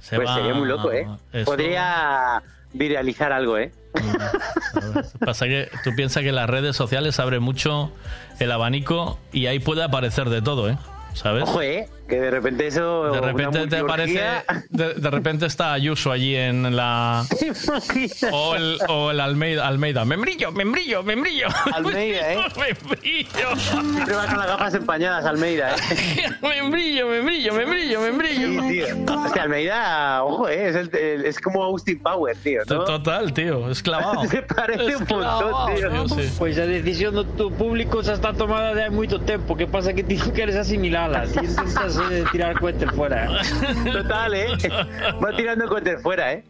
Se 0.00 0.16
pues 0.16 0.28
va- 0.28 0.34
sería 0.36 0.54
muy 0.54 0.68
loco, 0.68 0.92
¿eh? 0.92 1.08
eso- 1.32 1.44
Podría 1.46 2.42
viralizar 2.72 3.32
algo, 3.32 3.58
¿eh? 3.58 3.72
Pasa 5.24 5.46
que 5.46 5.68
tú 5.84 5.90
piensas 5.96 6.22
que 6.22 6.32
las 6.32 6.48
redes 6.48 6.76
sociales 6.76 7.18
abren 7.18 7.42
mucho 7.42 7.90
el 8.38 8.52
abanico 8.52 9.18
y 9.32 9.46
ahí 9.46 9.58
puede 9.58 9.82
aparecer 9.82 10.28
de 10.30 10.42
todo, 10.42 10.68
¿eh? 10.70 10.78
¿Sabes? 11.14 11.42
Ojo, 11.44 11.60
¿eh? 11.62 11.88
Que 12.10 12.20
de 12.20 12.30
repente 12.30 12.66
eso... 12.66 13.12
De 13.12 13.20
repente 13.20 13.66
te 13.68 13.76
aparece, 13.78 14.12
multiorgía- 14.20 14.64
de, 14.68 14.94
de 14.94 15.10
repente 15.10 15.46
está 15.46 15.72
Ayuso 15.72 16.10
allí 16.10 16.34
en 16.34 16.74
la 16.74 17.24
o 18.32 18.54
el, 18.56 18.78
o 18.88 19.10
el 19.12 19.20
Almeida, 19.20 19.66
Almeida, 19.68 20.04
membrillo, 20.04 20.50
membrillo, 20.50 21.02
membrillo, 21.04 21.46
Almeida, 21.72 22.32
¿eh? 22.32 22.38
membrillo, 22.56 23.56
Siempre 23.56 24.14
va 24.16 24.26
con 24.26 24.38
las 24.38 24.46
gafas 24.48 24.74
empañadas, 24.74 25.24
Almeida, 25.24 25.76
¿eh? 25.76 26.28
membrillo, 26.42 27.06
membrillo, 27.08 27.54
membrillo, 27.54 28.00
membrillo. 28.00 28.62
Sí, 28.62 28.68
tío. 28.68 29.14
Hostia, 29.24 29.42
Almeida, 29.44 30.24
ojo, 30.24 30.48
¿eh? 30.48 30.68
Es, 30.68 30.74
el- 30.76 30.96
el- 30.96 31.24
es 31.26 31.38
como 31.40 31.62
Austin 31.62 32.00
Power, 32.02 32.36
tío, 32.42 32.62
¿no? 32.68 32.84
Total, 32.84 33.32
tío, 33.32 33.70
es 33.70 33.82
clavado. 33.82 34.24
Se 34.26 34.42
parece 34.42 34.96
un 34.96 35.06
montón, 35.08 35.74
tío. 35.76 35.90
Pues 36.38 36.58
a 36.58 36.66
decisión 36.66 37.14
do 37.14 37.24
tu 37.24 37.52
público 37.52 38.02
xa 38.02 38.14
está 38.18 38.32
tomada 38.34 38.74
de 38.74 38.82
hai 38.82 38.90
moito 38.90 39.20
tempo 39.20 39.54
Que 39.54 39.66
pasa 39.66 39.92
que 39.94 40.02
queres 40.34 40.56
asimilala 40.56 41.22
Ti 41.28 41.46
eh, 42.10 42.24
tirar 42.32 42.58
cohetes 42.58 42.90
fuera 42.92 43.28
Total, 43.92 44.34
¿eh? 44.34 44.46
Va 45.24 45.36
tirando 45.36 45.68
cohetes 45.68 46.02
fuera, 46.02 46.32
¿eh? 46.32 46.44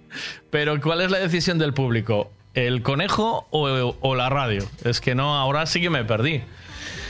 Pero 0.51 0.81
¿cuál 0.81 1.01
es 1.01 1.11
la 1.11 1.19
decisión 1.19 1.59
del 1.59 1.75
público? 1.75 2.31
¿El 2.55 2.83
conejo 2.83 3.47
o, 3.51 3.97
o 4.01 4.15
la 4.15 4.29
radio? 4.29 4.65
Es 4.85 5.01
que 5.01 5.15
no, 5.15 5.37
ahora 5.37 5.67
sí 5.67 5.81
que 5.81 5.91
me 5.91 6.05
perdí. 6.05 6.43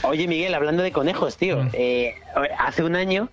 Oye, 0.03 0.27
Miguel, 0.27 0.53
hablando 0.53 0.83
de 0.83 0.91
conejos, 0.91 1.37
tío. 1.37 1.67
eh, 1.73 2.15
hace 2.57 2.83
un 2.83 2.95
año 2.95 3.29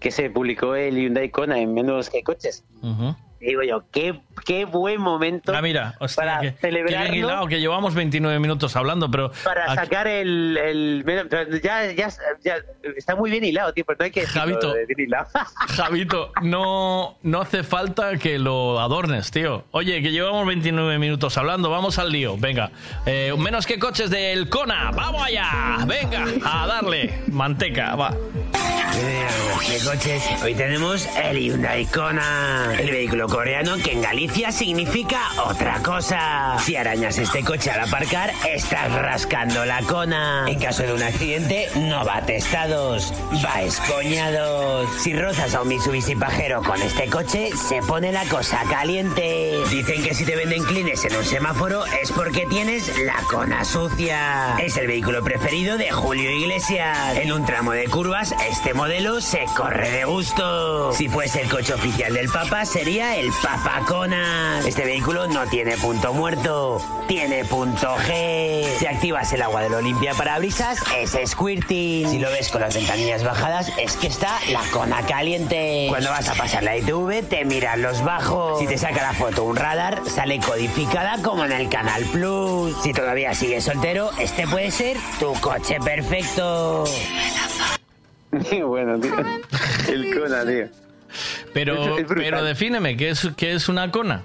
que 0.00 0.10
se 0.10 0.30
publicó 0.30 0.74
el 0.76 0.96
Hyundai 0.96 1.30
Kona 1.30 1.58
en 1.58 1.74
menos 1.74 2.10
que 2.10 2.22
coches. 2.22 2.64
Ujú. 2.82 3.16
Digo 3.40 3.62
yo, 3.62 3.84
qué, 3.92 4.20
qué 4.44 4.64
buen 4.64 5.00
momento 5.00 5.54
Ah, 5.54 5.62
mira, 5.62 5.94
hostia, 6.00 6.24
para 6.24 6.40
que, 6.40 6.54
que 6.54 6.60
celebrarlo. 6.60 7.10
bien 7.12 7.24
hilado, 7.24 7.46
que 7.46 7.60
llevamos 7.60 7.94
29 7.94 8.38
minutos 8.40 8.74
hablando, 8.74 9.08
pero 9.10 9.30
para 9.44 9.66
aquí- 9.66 9.74
sacar 9.76 10.08
el, 10.08 10.56
el 10.56 11.60
ya, 11.62 11.86
ya, 11.92 12.08
ya 12.42 12.56
está 12.96 13.14
muy 13.14 13.30
bien 13.30 13.44
hilado, 13.44 13.72
tío, 13.72 13.84
pero 13.86 13.96
no 14.00 14.04
hay 14.06 14.10
que 14.10 14.26
Javito. 14.26 14.72
de 14.72 14.86
bien 14.86 15.08
hilado. 15.08 15.28
Javito, 15.68 16.32
no, 16.42 17.16
no 17.22 17.40
hace 17.40 17.62
falta 17.62 18.16
que 18.18 18.38
lo 18.40 18.80
adornes, 18.80 19.30
tío. 19.30 19.64
Oye, 19.70 20.02
que 20.02 20.10
llevamos 20.10 20.44
29 20.46 20.98
minutos 20.98 21.38
hablando, 21.38 21.70
vamos 21.70 21.98
al 22.00 22.10
lío. 22.10 22.36
Venga, 22.38 22.70
Eh, 23.06 23.32
menos 23.38 23.66
que 23.66 23.78
coches 23.78 24.10
del 24.10 24.48
Kona, 24.48 24.90
vamos 24.90 25.22
allá. 25.22 25.78
Venga, 25.86 26.24
a 26.44 26.66
darle 26.66 27.20
manteca, 27.28 27.94
va. 27.94 28.14
De 29.68 29.80
coches, 29.80 30.22
hoy 30.42 30.54
tenemos 30.54 31.06
el 31.22 31.38
Hyundai 31.38 31.84
Kona, 31.86 32.74
el 32.78 32.90
vehículo 32.90 33.28
coreano 33.28 33.76
que 33.76 33.92
en 33.92 34.02
Galicia 34.02 34.50
significa 34.50 35.20
otra 35.44 35.82
cosa. 35.82 36.56
Si 36.60 36.74
arañas 36.76 37.18
este 37.18 37.42
coche 37.44 37.70
al 37.70 37.80
aparcar, 37.80 38.32
estás 38.48 38.90
rascando 38.92 39.64
la 39.64 39.82
Kona. 39.82 40.44
En 40.46 40.58
caso 40.58 40.84
de 40.84 40.92
un 40.94 41.02
accidente, 41.02 41.68
no 41.76 42.04
va 42.04 42.22
testados, 42.22 43.12
va 43.44 43.62
escoñados. 43.62 44.88
Si 45.02 45.14
rozas 45.14 45.54
a 45.54 45.62
un 45.62 45.68
Mitsubishi 45.68 46.16
pajero 46.16 46.62
con 46.62 46.80
este 46.80 47.08
coche, 47.08 47.50
se 47.68 47.82
pone 47.82 48.10
la 48.10 48.24
cosa 48.24 48.62
caliente. 48.70 49.58
Dicen 49.70 50.02
que 50.02 50.14
si 50.14 50.24
te 50.24 50.34
venden 50.34 50.64
clines 50.64 51.04
en 51.04 51.16
un 51.16 51.24
semáforo 51.24 51.84
es 52.02 52.10
porque 52.12 52.46
tienes 52.46 52.96
la 53.00 53.16
Kona 53.28 53.64
sucia. 53.64 54.56
Es 54.58 54.76
el 54.76 54.86
vehículo 54.86 55.22
preferido 55.22 55.76
de 55.76 55.90
Julio 55.90 56.30
Iglesias. 56.30 57.16
En 57.16 57.32
un 57.32 57.44
tramo 57.44 57.72
de 57.72 57.84
curvas, 57.84 58.34
este 58.58 58.74
modelo 58.74 59.20
se 59.20 59.44
corre 59.54 59.88
de 59.88 60.04
gusto. 60.04 60.92
Si 60.92 61.08
fuese 61.08 61.42
el 61.42 61.48
coche 61.48 61.74
oficial 61.74 62.12
del 62.12 62.28
Papa, 62.28 62.66
sería 62.66 63.14
el 63.14 63.30
Papa 63.40 63.82
Kona. 63.86 64.58
Este 64.66 64.84
vehículo 64.84 65.28
no 65.28 65.46
tiene 65.46 65.76
punto 65.76 66.12
muerto, 66.12 66.82
tiene 67.06 67.44
punto 67.44 67.94
G. 67.98 68.66
Si 68.78 68.86
activas 68.86 69.32
el 69.32 69.42
agua 69.42 69.62
del 69.62 69.74
Olimpia 69.74 70.12
Parabrisas, 70.12 70.80
es 70.96 71.16
squirting. 71.30 72.10
Si 72.10 72.18
lo 72.18 72.30
ves 72.30 72.48
con 72.48 72.60
las 72.60 72.74
ventanillas 72.74 73.22
bajadas, 73.22 73.72
es 73.78 73.96
que 73.96 74.08
está 74.08 74.40
la 74.50 74.62
Kona 74.72 75.02
caliente. 75.06 75.86
Cuando 75.88 76.10
vas 76.10 76.28
a 76.28 76.34
pasar 76.34 76.64
la 76.64 76.76
ITV, 76.76 77.28
te 77.28 77.44
miran 77.44 77.80
los 77.80 78.02
bajos. 78.02 78.58
Si 78.58 78.66
te 78.66 78.76
saca 78.76 79.02
la 79.02 79.12
foto 79.12 79.44
un 79.44 79.54
radar, 79.54 80.02
sale 80.04 80.40
codificada 80.40 81.22
como 81.22 81.44
en 81.44 81.52
el 81.52 81.68
Canal 81.68 82.02
Plus. 82.06 82.74
Si 82.82 82.92
todavía 82.92 83.34
sigues 83.34 83.62
soltero, 83.62 84.10
este 84.18 84.48
puede 84.48 84.72
ser 84.72 84.96
tu 85.20 85.32
coche 85.34 85.78
perfecto. 85.78 86.84
bueno, 88.66 88.98
tío. 89.00 89.14
El 89.88 90.18
Kona, 90.18 90.44
tío. 90.44 90.68
Pero, 91.54 91.96
pero 92.06 92.44
defíneme, 92.44 92.96
¿qué 92.96 93.10
es, 93.10 93.28
¿qué 93.36 93.54
es 93.54 93.68
una 93.68 93.90
Kona? 93.90 94.24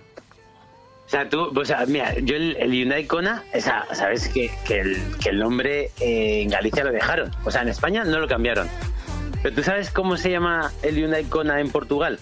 O 1.06 1.10
sea, 1.10 1.30
tú, 1.30 1.52
o 1.56 1.66
sea, 1.66 1.86
mira, 1.86 2.14
yo 2.20 2.36
el, 2.36 2.56
el 2.58 2.72
Hyundai 2.72 3.06
Kona, 3.06 3.44
o 3.54 3.62
sea, 3.62 3.86
sabes 3.94 4.28
que, 4.30 4.52
que, 4.66 4.80
el, 4.80 4.98
que 5.22 5.30
el 5.30 5.40
nombre 5.40 5.92
eh, 6.00 6.42
en 6.42 6.50
Galicia 6.50 6.84
lo 6.84 6.92
dejaron. 6.92 7.32
O 7.46 7.52
sea, 7.52 7.62
en 7.62 7.70
España 7.70 8.04
no 8.04 8.20
lo 8.20 8.28
cambiaron. 8.28 8.68
Pero 9.42 9.56
tú 9.56 9.64
sabes 9.64 9.92
cómo 9.92 10.18
se 10.18 10.32
llama 10.32 10.72
el 10.82 10.96
Hyundai 10.96 11.26
Kona 11.26 11.60
en 11.60 11.70
Portugal. 11.70 12.20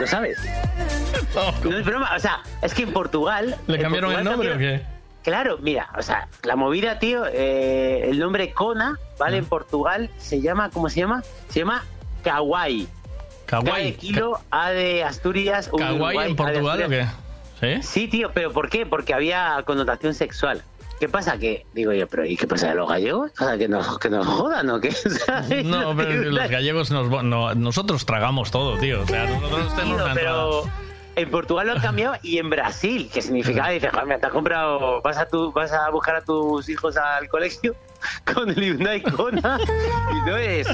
¿Lo 0.00 0.06
sabes? 0.06 0.38
No 1.64 1.76
es 1.76 1.84
broma, 1.84 2.14
o 2.16 2.18
sea, 2.18 2.42
es 2.62 2.72
que 2.72 2.84
en 2.84 2.92
Portugal. 2.92 3.56
¿Le 3.66 3.78
cambiaron 3.78 4.12
el 4.12 4.24
nombre 4.24 4.52
o 4.52 4.58
qué? 4.58 4.80
Claro, 5.26 5.58
mira, 5.60 5.88
o 5.98 6.02
sea, 6.02 6.28
la 6.44 6.54
movida, 6.54 7.00
tío, 7.00 7.24
eh, 7.26 8.08
el 8.08 8.20
nombre 8.20 8.52
Kona, 8.52 8.96
¿vale? 9.18 9.38
En 9.38 9.44
Portugal 9.44 10.08
se 10.18 10.40
llama, 10.40 10.70
¿cómo 10.70 10.88
se 10.88 11.00
llama? 11.00 11.24
Se 11.48 11.58
llama 11.58 11.84
Kawaii. 12.22 12.86
K 13.44 13.58
de 13.58 13.64
Kawaii. 13.64 13.92
kilo, 13.94 14.38
A 14.52 14.70
de 14.70 15.02
Asturias, 15.02 15.68
U 15.72 15.78
¿Kawaii 15.78 15.96
Uruguay, 15.96 16.30
en 16.30 16.36
Portugal 16.36 16.82
o 16.84 16.88
qué? 16.88 17.06
¿Sí? 17.60 17.82
Sí, 17.82 18.06
tío, 18.06 18.30
pero 18.32 18.52
¿por 18.52 18.70
qué? 18.70 18.86
Porque 18.86 19.14
había 19.14 19.60
connotación 19.66 20.14
sexual. 20.14 20.62
¿Qué 21.00 21.08
pasa? 21.08 21.36
Que, 21.38 21.66
digo 21.74 21.92
yo, 21.92 22.06
pero 22.06 22.24
¿y 22.24 22.36
qué 22.36 22.46
pasa 22.46 22.68
de 22.68 22.76
los 22.76 22.88
gallegos? 22.88 23.32
O 23.40 23.44
sea, 23.44 23.58
que 23.58 23.66
nos, 23.66 23.98
que 23.98 24.08
nos 24.08 24.24
jodan 24.24 24.70
o 24.70 24.80
qué? 24.80 24.92
¿Sabes? 25.26 25.64
No, 25.64 25.96
pero 25.96 26.12
los 26.30 26.48
gallegos 26.48 26.92
nos, 26.92 27.10
no, 27.24 27.52
nosotros 27.56 28.06
tragamos 28.06 28.52
todo, 28.52 28.78
tío. 28.78 29.02
O 29.02 29.06
sea, 29.08 29.26
nosotros 29.26 29.74
tenemos 29.74 29.96
Tío, 29.96 30.04
una 30.04 30.14
pero 30.14 30.60
entrada. 30.60 30.86
En 31.16 31.30
Portugal 31.30 31.66
lo 31.66 31.72
han 31.74 31.80
cambiado 31.80 32.14
y 32.22 32.38
en 32.38 32.50
Brasil, 32.50 33.10
que 33.12 33.22
significaba, 33.22 33.70
dices, 33.70 33.90
joder, 33.90 34.06
me 34.06 34.18
te 34.18 34.26
has 34.26 34.32
comprado, 34.32 35.00
vas 35.02 35.16
a, 35.16 35.26
tu, 35.26 35.50
vas 35.52 35.72
a 35.72 35.88
buscar 35.90 36.14
a 36.16 36.20
tus 36.20 36.68
hijos 36.68 36.96
al 36.96 37.28
colegio 37.28 37.74
con 38.34 38.50
el 38.50 38.54
Hyundai 38.56 39.02
Kona 39.02 39.58
y 40.12 40.28
no 40.28 40.36
es, 40.36 40.68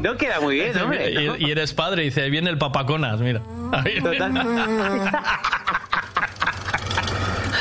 no 0.00 0.16
queda 0.16 0.40
muy 0.40 0.54
bien, 0.56 0.78
hombre. 0.80 1.12
¿no? 1.26 1.36
Y, 1.36 1.44
y 1.46 1.50
eres 1.50 1.74
padre 1.74 2.02
y 2.02 2.04
dice, 2.06 2.22
ahí 2.22 2.30
viene 2.30 2.50
el 2.50 2.58
papaconas, 2.58 3.20
mira. 3.20 3.40
Ahí 3.72 4.00
viene. 4.00 4.40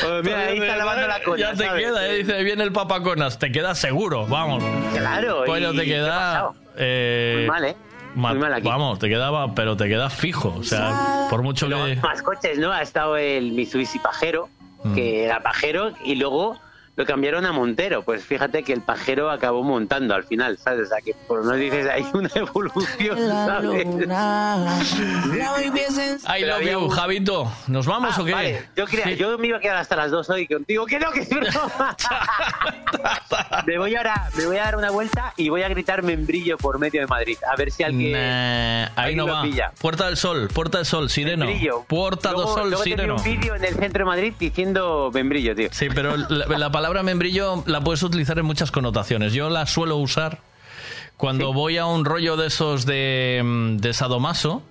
Oh, 0.06 0.22
mira, 0.24 0.40
ahí 0.48 0.58
está 0.60 0.78
lavando 0.78 1.08
la 1.08 1.22
Kona, 1.24 1.38
Ya 1.38 1.52
te 1.54 1.66
¿sabes? 1.66 1.84
queda, 1.86 2.08
eh, 2.08 2.18
dice, 2.18 2.44
viene 2.44 2.64
el 2.64 2.72
papaconas. 2.72 3.40
Te 3.40 3.52
queda 3.52 3.76
seguro, 3.76 4.26
vamos. 4.28 4.64
Claro, 4.96 5.44
Pero 5.46 5.74
y- 5.74 5.78
te 5.78 5.86
¿qué 5.86 5.96
ha 5.96 5.98
queda... 5.98 6.50
eh, 6.78 7.36
Muy 7.40 7.48
mal, 7.48 7.66
¿eh? 7.66 7.76
Muy 8.16 8.36
mal 8.40 8.54
aquí. 8.54 8.68
Vamos, 8.68 9.00
te 9.00 9.08
quedaba, 9.10 9.54
pero 9.54 9.78
te 9.78 9.88
queda 9.88 10.10
fijo. 10.10 10.56
O 10.58 10.64
sea, 10.64 11.28
por 11.30 11.42
mucho 11.44 11.68
que... 11.70 11.96
Más 11.98 12.22
coches, 12.22 12.58
¿no? 12.58 12.72
Ha 12.72 12.82
estado 12.82 13.18
el 13.18 13.52
Mitsubishi 13.52 14.00
Pajero, 14.00 14.50
Mm. 14.84 14.96
que 14.96 15.26
era 15.26 15.44
Pajero, 15.44 15.92
y 16.06 16.16
luego 16.16 16.58
lo 17.00 17.06
cambiaron 17.06 17.46
a 17.46 17.54
Montero. 17.54 18.04
Pues 18.04 18.26
fíjate 18.26 18.62
que 18.64 18.74
el 18.74 18.82
Pajero 18.82 19.32
acabó 19.32 19.64
montando 19.64 20.14
al 20.14 20.26
final, 20.26 20.58
¿sabes? 20.58 20.88
O 20.88 20.90
sea, 20.90 20.98
que 21.00 21.14
por 21.28 21.46
no 21.46 21.54
dices, 21.54 21.88
hay 21.88 22.06
una 22.14 22.30
evolución, 22.36 23.18
¿sabes? 23.18 23.86
I 26.28 26.44
love 26.46 26.62
you, 26.70 26.90
Javito. 26.90 27.50
¿Nos 27.68 27.86
vamos 27.86 28.16
Ah, 28.18 28.22
o 28.22 28.26
qué? 28.26 28.34
vale. 28.34 28.64
Yo, 28.76 28.86
quería- 28.86 29.06
Sí. 29.06 29.16
yo 29.16 29.38
me 29.38 29.48
iba 29.48 29.58
a 29.58 29.62
quedar 29.62 29.78
hasta 29.78 29.96
las 29.96 30.12
dos 30.12 30.30
hoy 30.30 30.46
contigo. 30.46 30.86
Que 30.86 31.00
no, 31.00 31.10
que 31.12 31.22
es 31.22 31.30
broma. 31.30 31.96
me 33.66 33.78
voy 33.78 33.96
ahora, 33.96 34.30
me 34.36 34.46
voy 34.46 34.58
a 34.58 34.64
dar 34.66 34.76
una 34.76 34.92
vuelta 34.92 35.34
y 35.38 35.48
voy 35.50 35.62
a 35.64 35.70
gritar 35.70 36.04
membrillo 36.04 36.58
por 36.58 36.80
medio 36.80 37.00
de 37.02 37.08
Madrid. 37.08 37.38
A 37.50 37.56
ver 37.56 37.72
si 37.72 37.84
alguien. 37.84 38.12
Nah, 38.12 38.84
ahí 38.88 38.90
alguien 38.96 39.18
no 39.20 39.28
lo 39.28 39.34
va. 39.34 39.42
pilla. 39.44 39.72
Puerta 39.80 40.06
del 40.08 40.18
Sol, 40.18 40.50
Puerta 40.54 40.80
del 40.80 40.86
Sol, 40.86 41.10
Sireno. 41.10 41.46
Membrillo. 41.46 41.86
Puerta 41.88 42.30
del 42.34 42.40
Sol, 42.48 42.70
luego 42.70 42.84
Sireno. 42.84 43.16
un 43.16 43.24
vídeo 43.24 43.56
en 43.56 43.64
el 43.64 43.76
centro 43.76 44.00
de 44.04 44.06
Madrid 44.06 44.34
diciendo 44.38 45.12
membrillo, 45.14 45.56
tío. 45.56 45.70
Sí, 45.72 45.88
pero 45.94 46.18
la, 46.18 46.46
la 46.58 46.70
palabra 46.72 46.89
membrillo 47.04 47.64
la 47.66 47.82
puedes 47.82 48.04
utilizar 48.04 48.40
en 48.40 48.46
muchas 48.46 48.72
connotaciones. 48.72 49.34
Yo 49.34 49.50
la 49.50 49.66
suelo 49.66 49.98
usar 49.98 50.40
cuando 51.18 51.54
voy 51.54 51.78
a 51.78 51.86
un 51.86 52.06
rollo 52.06 52.38
de 52.38 52.48
esos 52.48 52.86
de, 52.86 53.42
mm, 53.44 53.78
de 53.78 53.94
sadomaso. 53.94 54.64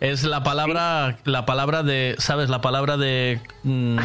Es 0.00 0.22
la 0.22 0.42
palabra, 0.42 1.18
la 1.24 1.44
palabra 1.44 1.82
de, 1.82 2.14
¿sabes? 2.18 2.48
La 2.50 2.60
palabra 2.60 2.96
de 2.96 3.40
mm, 3.64 3.98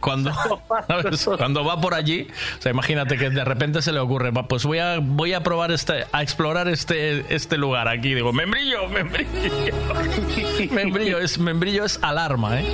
cuando, 0.00 0.32
¿sabes? 0.88 1.28
cuando 1.36 1.64
va 1.64 1.80
por 1.80 1.94
allí. 1.94 2.28
O 2.58 2.62
sea, 2.62 2.72
imagínate 2.72 3.16
que 3.16 3.30
de 3.30 3.44
repente 3.44 3.82
se 3.82 3.92
le 3.92 3.98
ocurre, 4.00 4.30
"Va, 4.30 4.46
pues 4.48 4.64
voy 4.64 4.78
a, 4.78 4.98
voy 5.00 5.32
a 5.34 5.42
probar 5.42 5.70
este, 5.72 6.04
a 6.12 6.22
explorar 6.22 6.68
este, 6.68 7.24
este 7.34 7.56
lugar 7.56 7.88
aquí. 7.88 8.14
Digo, 8.14 8.32
membrillo, 8.32 8.88
membrillo, 8.88 9.28
membrillo 10.72 11.18
es, 11.18 11.38
membrillo 11.38 11.84
es 11.84 11.98
alarma, 12.02 12.60
¿eh? 12.60 12.64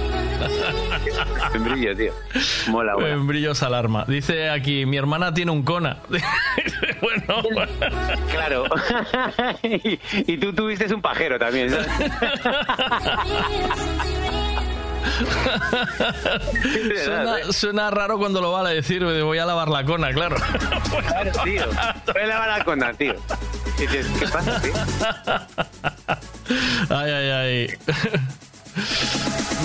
Membrillo, 1.53 1.95
tío. 1.97 2.13
Mola, 2.69 2.95
mola. 2.95 3.09
Membrillo 3.09 3.53
es 3.53 3.63
alarma. 3.63 4.05
Dice 4.09 4.49
aquí, 4.51 4.87
mi 4.87 4.97
hermana 4.97 5.33
tiene 5.35 5.51
un 5.53 5.63
cona. 5.63 5.99
bueno, 7.01 7.43
Claro. 8.31 8.65
y, 9.63 9.99
y 10.33 10.37
tú 10.39 10.53
tuviste 10.53 10.93
un 10.95 11.03
pajero 11.03 11.39
también. 11.39 11.71
¿sabes? 11.71 11.89
Suena, 17.05 17.53
suena 17.53 17.91
raro 17.91 18.19
cuando 18.19 18.41
lo 18.41 18.53
vale 18.53 18.75
decir, 18.75 19.05
voy 19.05 19.39
a 19.39 19.47
lavar 19.47 19.69
la 19.69 19.85
cona, 19.85 20.13
claro. 20.13 20.37
Claro, 21.07 21.33
tío. 21.45 21.65
Voy 22.13 22.23
a 22.23 22.27
lavar 22.27 22.59
la 22.59 22.65
cona, 22.65 22.93
tío. 22.95 23.15
¿Qué 23.77 24.05
pasa, 24.33 24.61
tío? 24.61 24.73
Ay, 26.91 27.11
ay, 27.11 27.31
ay. 27.31 27.69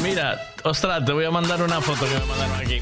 Mira, 0.04 0.42
ostras, 0.64 1.04
te 1.06 1.12
voy 1.12 1.26
a 1.26 1.32
mandar 1.32 1.62
una 1.62 1.82
foto 1.82 2.06
que 2.06 2.14
me 2.14 2.26
mandaron 2.26 2.60
aquí. 2.60 2.80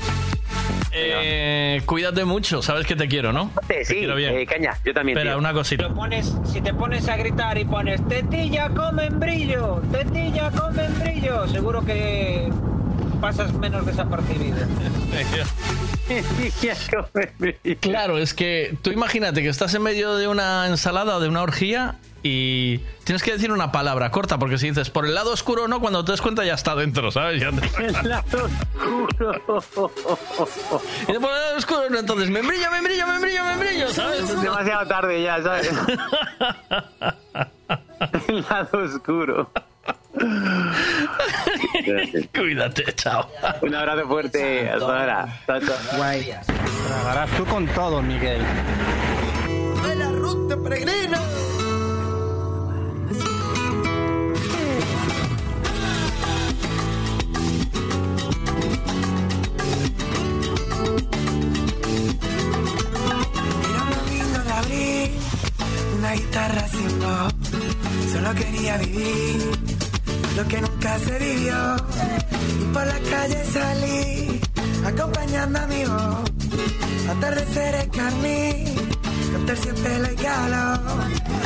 Eh, 0.97 1.81
cuídate 1.85 2.23
mucho, 2.23 2.61
sabes 2.61 2.87
que 2.87 2.95
te 2.95 3.07
quiero, 3.09 3.33
¿no? 3.33 3.51
Sí, 3.67 3.75
sí, 3.83 3.93
quiero 3.95 4.15
bien. 4.15 4.33
eh, 4.37 4.45
caña, 4.45 4.77
yo 4.85 4.93
también. 4.93 5.17
Espera, 5.17 5.33
tío. 5.33 5.39
una 5.39 5.53
cosita. 5.53 5.83
Lo 5.83 5.93
pones, 5.93 6.33
si 6.51 6.61
te 6.61 6.73
pones 6.73 7.07
a 7.09 7.17
gritar 7.17 7.57
y 7.57 7.65
pones 7.65 8.05
tetilla 8.07 8.69
con 8.69 8.95
membrillo, 8.95 9.81
tetilla 9.91 10.51
con 10.51 10.73
membrillo, 10.75 11.47
seguro 11.49 11.83
que 11.85 12.49
pasas 13.19 13.51
menos 13.53 13.85
desapercibido. 13.85 14.57
Claro, 17.81 18.17
es 18.17 18.33
que 18.33 18.77
tú 18.81 18.91
imagínate 18.91 19.41
que 19.41 19.49
estás 19.49 19.73
en 19.73 19.81
medio 19.83 20.15
de 20.15 20.27
una 20.27 20.67
ensalada 20.67 21.17
o 21.17 21.19
de 21.19 21.27
una 21.27 21.41
orgía 21.41 21.95
y 22.27 22.79
tienes 23.03 23.21
que 23.21 23.33
decir 23.33 23.51
una 23.51 23.71
palabra 23.71 24.09
corta, 24.09 24.39
porque 24.39 24.57
si 24.57 24.69
dices 24.69 24.89
por 24.89 25.05
el 25.05 25.13
lado 25.13 25.31
oscuro 25.31 25.67
no, 25.67 25.79
cuando 25.79 26.03
te 26.03 26.11
des 26.11 26.21
cuenta 26.21 26.43
ya 26.43 26.55
está 26.55 26.75
dentro, 26.75 27.11
¿sabes? 27.11 27.39
Ya 27.39 27.51
te- 27.51 27.85
El 27.85 28.09
lado 28.09 28.49
oscuro. 29.47 29.91
Y 31.07 31.13
por 31.13 31.29
el 31.29 31.39
lado 31.39 31.57
oscuro 31.57 31.81
no, 31.91 31.99
entonces 31.99 32.31
membrillo, 32.31 32.71
membrillo, 32.71 33.05
membrillo, 33.05 33.43
membrillo, 33.43 33.89
¿sabes? 33.89 34.21
Es 34.27 34.41
demasiado 34.41 34.87
tarde 34.87 35.21
ya, 35.21 35.43
¿sabes? 35.43 35.69
El 38.27 38.41
lado 38.49 38.79
oscuro. 38.83 39.51
Cuídate, 42.35 42.85
chao. 42.95 43.29
Un 43.61 43.75
abrazo 43.75 44.07
fuerte. 44.07 44.69
Hasta 44.69 44.85
ahora. 44.85 45.27
Chao, 45.45 45.59
chao. 45.59 45.75
Tragarás 46.87 47.29
tú 47.37 47.45
con 47.45 47.67
todo, 47.67 48.01
Miguel. 48.01 48.41
la 49.97 50.09
ruta 50.11 50.57
peregrina. 50.57 51.19
Una 66.05 66.13
guitarra 66.13 66.67
sin 66.67 66.99
voz. 66.99 67.33
Solo 68.11 68.33
quería 68.35 68.77
vivir 68.77 69.51
lo 70.35 70.47
que 70.47 70.61
nunca 70.61 70.99
se 70.99 71.19
vivió. 71.19 71.75
Y 72.61 72.73
por 72.73 72.85
la 72.85 72.99
calle 73.11 73.43
salí, 73.51 74.41
acompañando 74.85 75.59
a 75.59 75.67
mi 75.67 75.83
voz. 75.85 76.31
Atardeceres 77.09 77.87
carmín, 77.87 78.75
con 79.31 79.45
terciopelo 79.45 80.11
y 80.11 80.15
calor. 80.15 80.79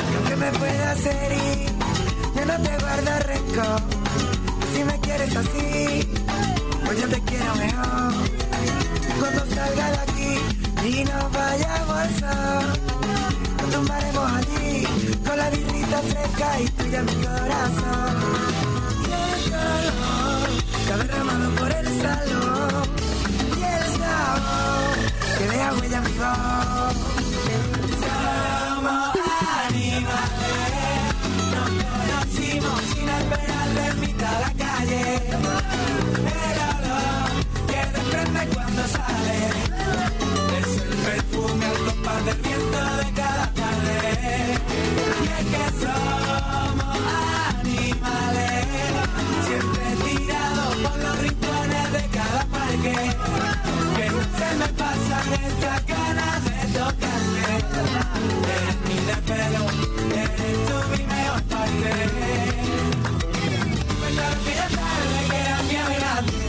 Que 0.10 0.16
aunque 0.18 0.36
me 0.36 0.52
puedas 0.52 1.06
herir, 1.06 1.70
yo 2.36 2.46
no 2.46 2.56
te 2.66 2.78
guardo 2.84 3.12
rencor. 3.32 3.82
Si 4.74 4.84
me 4.84 5.00
quieres 5.00 5.36
así, 5.36 6.10
pues 6.86 7.02
yo 7.02 7.08
te 7.08 7.22
quiero 7.22 7.56
mejor. 7.56 8.14
Cuando 9.20 9.46
salga 9.56 9.92
de 9.92 9.98
aquí 10.08 10.98
y 10.98 11.04
nos 11.04 11.32
vayamos 11.32 12.22
nos 12.22 12.90
tumbaremos 13.72 14.32
allí 14.32 14.86
con 15.26 15.38
la 15.38 15.50
birrita 15.50 16.00
fresca 16.02 16.62
y 16.62 16.68
tuya 16.70 17.02
mi 17.04 17.14
corazón. 17.14 18.16
Y 19.02 19.12
el 19.12 19.52
calor 19.52 20.50
que 20.86 20.94
ha 20.94 20.98
derramado 20.98 21.50
por 21.56 21.72
el 21.72 21.88
salón 22.02 22.84
y 23.58 23.64
el 23.64 23.86
sabor 24.00 24.96
que 25.38 25.44
deja 25.48 25.74
huella 25.74 26.02
mi 26.02 26.14
voz. 26.18 26.96
Somos 28.04 29.16
animales, 29.68 31.10
nos 31.54 31.70
conocimos 31.84 32.82
sin 32.94 33.10
esperarle 33.10 33.84
en 33.88 34.00
mitad 34.00 34.34
de 34.34 34.40
la 34.40 34.52
calle. 34.66 35.02
El 36.44 36.58
olor 36.70 37.30
que 37.68 37.80
desprende 37.94 38.42
cuando 38.54 38.82
sale 38.88 39.38
parque. 52.80 52.94
Que 53.96 54.06
se 54.08 54.50
me 54.58 54.68
pasan 54.80 55.34
estas 55.34 55.86
ganas 55.86 56.44
de 56.46 56.60
tocarte. 56.78 57.44
Eres 58.56 58.78
mi 58.88 58.98
desvelo, 59.10 59.64
eres 60.16 60.58
tú 60.68 60.76
mi 60.92 61.02
mejor 61.06 61.42
parte. 61.44 61.92
Que 64.46 64.52
ya 64.56 64.68
tarde 64.68 65.20
que 65.30 65.38
era 65.38 65.58
mi 65.64 65.76
adelante. 65.76 66.40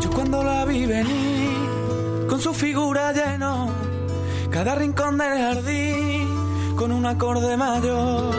Yo 0.00 0.08
cuando 0.10 0.42
la 0.42 0.64
vi 0.64 0.86
venir, 0.86 2.26
con 2.28 2.40
su 2.40 2.54
figura 2.54 3.12
lleno, 3.12 3.70
cada 4.50 4.74
rincón 4.74 5.18
del 5.18 5.38
jardín, 5.38 6.74
con 6.76 6.92
un 6.92 7.06
acorde 7.06 7.56
mayor, 7.56 8.34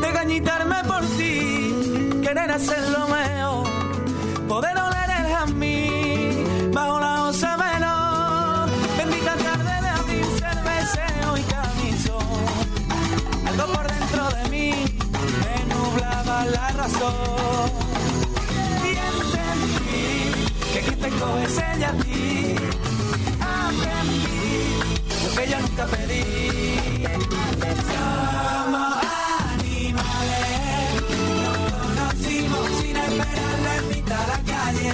de 0.00 0.12
gañitarme 0.12 0.76
por 0.86 1.02
ti, 1.16 2.20
querer 2.22 2.50
hacer 2.50 2.82
lo 2.90 3.08
mejor, 3.08 3.67
poder 4.48 4.76
oler 4.78 5.10
el 5.20 5.26
jazmín, 5.32 6.70
bajo 6.72 6.98
la 7.00 7.24
osa 7.24 7.56
menor, 7.58 8.70
bendita 8.96 9.36
tarde 9.36 9.74
de 9.84 9.88
abril, 9.88 10.26
cerveceo 10.42 11.36
y 11.36 11.42
camisón, 11.42 12.26
algo 13.46 13.72
por 13.74 13.86
dentro 13.86 14.28
de 14.30 14.48
mí, 14.48 14.72
me 15.42 15.74
nublaba 15.74 16.46
la 16.46 16.68
razón. 16.72 17.70
Y 18.84 18.92
entendí 19.12 20.06
que 20.72 20.80
quien 20.80 20.98
te 20.98 21.10
coge 21.10 21.44
es 21.44 21.58
a 21.58 21.92
ti. 22.02 22.18
lo 25.24 25.34
que 25.36 25.50
yo 25.50 25.60
nunca 25.60 25.86
pedí. 25.86 26.24
Somos 27.90 29.07
de 34.18 34.26
la 34.26 34.38
calle. 34.52 34.92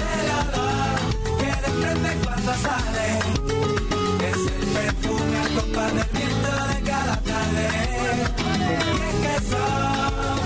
El 0.00 0.28
olor 0.40 0.98
que 1.38 1.50
desprende 1.64 2.10
cuando 2.24 2.52
sale 2.66 3.08
es 4.30 4.40
el 4.56 4.64
perfume 4.76 5.36
al 5.38 5.50
compás 5.54 5.90
del 5.94 6.08
viento 6.16 6.52
de 6.70 6.78
cada 6.90 7.16
tarde. 7.30 7.64
Y 8.86 9.00
es 9.08 9.16
que 9.24 9.34
somos 9.50 10.40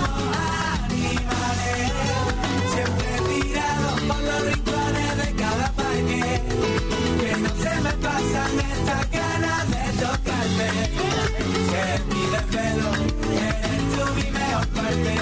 animales, 0.83 1.91
siempre 2.73 3.09
tirados 3.29 3.97
por 4.07 4.19
los 4.27 4.39
rincones 4.47 5.11
de 5.21 5.29
cada 5.43 5.67
parque. 5.71 6.23
Que 7.21 7.31
no 7.37 7.49
se 7.63 7.73
me 7.85 7.93
pasan 8.05 8.53
estas 8.73 9.03
ganas 9.11 9.63
de 9.73 9.83
tocarte. 10.03 10.67
Que 11.71 11.85
mi 12.13 12.23
desvelo 12.33 12.89
eres 13.47 13.83
tú 13.93 14.03
mi 14.15 14.27
mejor 14.31 14.65
parte. 14.67 15.13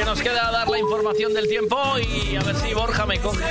Que 0.00 0.06
nos 0.06 0.22
queda 0.22 0.50
dar 0.50 0.66
la 0.66 0.78
información 0.78 1.34
del 1.34 1.46
tiempo 1.46 1.76
y 1.98 2.34
a 2.34 2.42
ver 2.42 2.56
si 2.56 2.72
Borja 2.72 3.04
me 3.04 3.20
coge. 3.20 3.44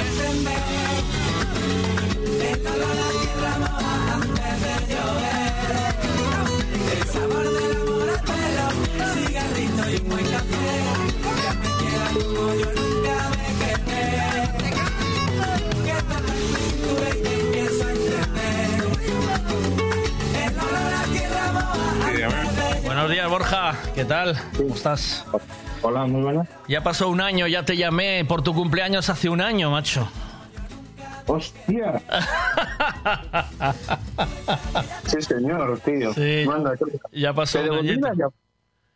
Buenos 22.84 23.12
días, 23.12 23.30
Borja. 23.30 23.76
¿Qué 23.94 24.04
tal? 24.04 24.36
¿Cómo 24.58 24.74
estás? 24.74 25.24
Hola, 25.82 26.06
muy 26.06 26.22
buenas. 26.22 26.48
Ya 26.68 26.84
pasó 26.84 27.10
un 27.10 27.22
año, 27.22 27.48
ya 27.48 27.64
te 27.64 27.78
llamé 27.78 28.26
por 28.26 28.42
tu 28.42 28.54
cumpleaños 28.54 29.10
hace 29.10 29.30
un 29.30 29.42
año, 29.42 29.72
macho. 29.72 30.08
¡Hostia! 31.28 32.02
sí, 35.06 35.22
señor, 35.22 35.80
tío. 35.80 36.14
Sí, 36.14 36.44
Manda, 36.48 36.74
ya 37.12 37.34
pasó 37.34 37.60
te 37.60 37.70
un 37.70 37.86
devolví, 37.86 38.02
la, 38.02 38.30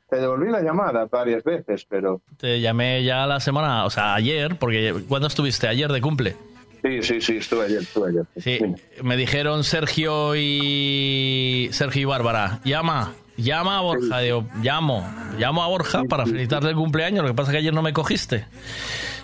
te 0.10 0.16
devolví 0.18 0.50
la 0.50 0.62
llamada 0.62 1.06
varias 1.06 1.44
veces, 1.44 1.86
pero... 1.88 2.22
Te 2.38 2.60
llamé 2.60 3.04
ya 3.04 3.28
la 3.28 3.40
semana, 3.40 3.86
o 3.86 3.90
sea, 3.90 4.16
ayer, 4.16 4.58
porque 4.58 4.96
¿cuándo 5.08 5.28
estuviste? 5.28 5.68
Ayer 5.68 5.92
de 5.92 6.02
cumple. 6.02 6.36
Sí, 6.84 7.02
sí, 7.02 7.22
sí, 7.22 7.38
estuve 7.38 7.66
ayer, 7.66 7.84
estuve 7.84 8.10
ayer. 8.10 8.26
Sí, 8.38 8.60
me 9.02 9.16
dijeron 9.16 9.64
Sergio 9.64 10.36
y 10.36 11.70
Sergio 11.72 12.02
y 12.02 12.06
Bárbara, 12.06 12.60
llama, 12.66 13.14
llama 13.38 13.78
a 13.78 13.82
Borja, 13.82 14.20
digo, 14.20 14.46
llamo, 14.62 15.08
llamo 15.38 15.64
a 15.64 15.68
Borja 15.68 16.04
para 16.10 16.26
felicitarle 16.26 16.72
el 16.72 16.76
cumpleaños, 16.76 17.24
lo 17.24 17.30
que 17.30 17.36
pasa 17.36 17.52
es 17.52 17.54
que 17.54 17.60
ayer 17.60 17.74
no 17.74 17.82
me 17.82 17.94
cogiste. 17.94 18.46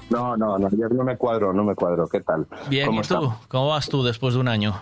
No, 0.10 0.36
no, 0.36 0.58
no, 0.58 0.68
ayer 0.68 0.92
no 0.92 1.04
me 1.04 1.18
cuadro, 1.18 1.54
no 1.54 1.64
me 1.64 1.76
cuadro. 1.76 2.08
¿Qué 2.08 2.22
tal? 2.22 2.48
Bien, 2.68 2.88
¿Cómo 2.88 3.02
¿y 3.02 3.04
tú? 3.04 3.34
¿Cómo 3.48 3.68
vas 3.70 3.88
tú 3.90 4.04
después 4.04 4.34
de 4.34 4.40
un 4.40 4.48
año? 4.48 4.80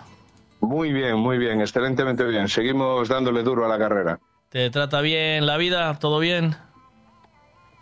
Muy 0.60 0.92
bien, 0.92 1.16
muy 1.16 1.38
bien, 1.38 1.60
excelentemente 1.60 2.24
bien. 2.24 2.48
Seguimos 2.48 3.08
dándole 3.08 3.42
duro 3.42 3.66
a 3.66 3.68
la 3.68 3.78
carrera. 3.78 4.18
¿Te 4.48 4.70
trata 4.70 5.02
bien 5.02 5.44
la 5.46 5.58
vida? 5.58 5.98
¿Todo 5.98 6.18
bien? 6.18 6.56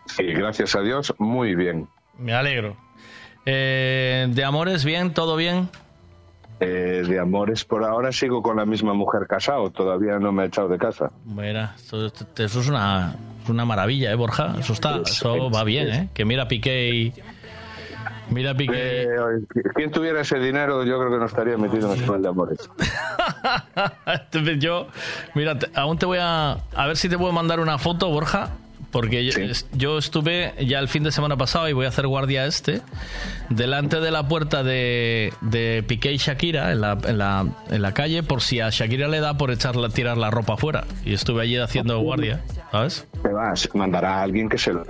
Sí, 0.07 0.25
gracias 0.25 0.75
a 0.75 0.81
Dios, 0.81 1.15
muy 1.19 1.55
bien. 1.55 1.89
Me 2.19 2.35
alegro. 2.35 2.77
Eh, 3.45 4.27
¿De 4.31 4.45
amores 4.45 4.85
bien? 4.85 5.15
¿Todo 5.15 5.37
bien? 5.37 5.69
Eh, 6.59 7.03
de 7.07 7.19
amores, 7.19 7.65
por 7.67 7.85
ahora 7.85 8.13
sigo 8.13 8.43
con 8.43 8.57
la 8.57 8.65
misma 8.65 8.95
mujer 8.95 9.27
casado, 9.27 9.71
todavía 9.71 10.19
no 10.19 10.33
me 10.33 10.45
he 10.45 10.47
echado 10.47 10.69
de 10.69 10.79
casa. 10.79 11.11
Mira, 11.27 11.75
esto- 11.77 12.07
eso 12.07 12.61
es 12.61 12.69
una, 12.69 13.15
una 13.49 13.65
maravilla, 13.67 14.11
¿eh, 14.11 14.15
Borja? 14.15 14.55
Eso 14.59 14.73
está, 14.73 15.01
eso 15.05 15.51
va 15.51 15.65
bien, 15.65 15.89
¿eh? 15.91 16.09
Que 16.15 16.25
mira 16.25 16.49
Piqué 16.49 16.89
y... 16.95 17.13
Mira 18.31 18.55
Piqué... 18.55 19.03
Eh, 19.05 19.07
quien 19.75 19.91
tuviera 19.91 20.23
ese 20.23 20.39
dinero, 20.39 20.83
yo 20.85 20.99
creo 20.99 21.11
que 21.13 21.19
no 21.19 21.27
estaría 21.27 21.59
metido 21.59 21.93
en 21.93 22.01
el 22.01 22.07
canal 22.07 22.23
de 22.23 22.29
amores. 22.29 22.71
Entonces 24.07 24.59
yo, 24.59 24.89
mira, 25.35 25.59
aún 25.75 25.99
te 25.99 26.07
voy 26.07 26.19
a... 26.21 26.53
A 26.75 26.87
ver 26.87 26.97
si 26.97 27.09
te 27.09 27.19
puedo 27.19 27.33
mandar 27.33 27.61
una 27.61 27.79
foto, 27.79 28.09
Borja. 28.09 28.51
Porque 28.97 29.27
yo, 29.27 29.39
es- 29.43 29.69
yo 29.75 29.99
estuve 29.99 30.55
ya 30.67 30.79
el 30.79 30.89
fin 30.89 31.03
de 31.03 31.13
semana 31.13 31.37
pasado 31.37 31.69
y 31.69 31.75
voy 31.75 31.85
a 31.85 31.91
hacer 31.91 32.07
guardia 32.07 32.47
este, 32.47 32.81
delante 33.51 34.01
de 34.01 34.11
la 34.11 34.27
puerta 34.27 34.63
de, 34.63 35.35
de 35.43 35.85
Piqué 35.87 36.13
y 36.13 36.17
Shakira 36.17 36.73
en 36.73 36.81
la, 36.81 36.99
en, 37.07 37.19
la, 37.19 37.47
en 37.71 37.83
la 37.83 37.93
calle, 37.93 38.23
por 38.23 38.41
si 38.41 38.61
a 38.61 38.71
Shakira 38.71 39.07
le 39.09 39.21
da 39.21 39.37
por 39.37 39.51
echarla, 39.51 39.91
tirar 39.91 40.17
la 40.17 40.31
ropa 40.31 40.55
afuera. 40.55 40.85
Y 41.05 41.13
estuve 41.13 41.43
allí 41.43 41.59
haciendo 41.59 41.99
guardia, 42.01 42.43
¿sabes? 42.73 43.07
Te 43.23 43.29
vas, 43.29 43.69
mandará 43.75 44.21
a 44.21 44.23
alguien 44.23 44.49
que 44.49 44.57
se 44.57 44.73
lo 44.73 44.83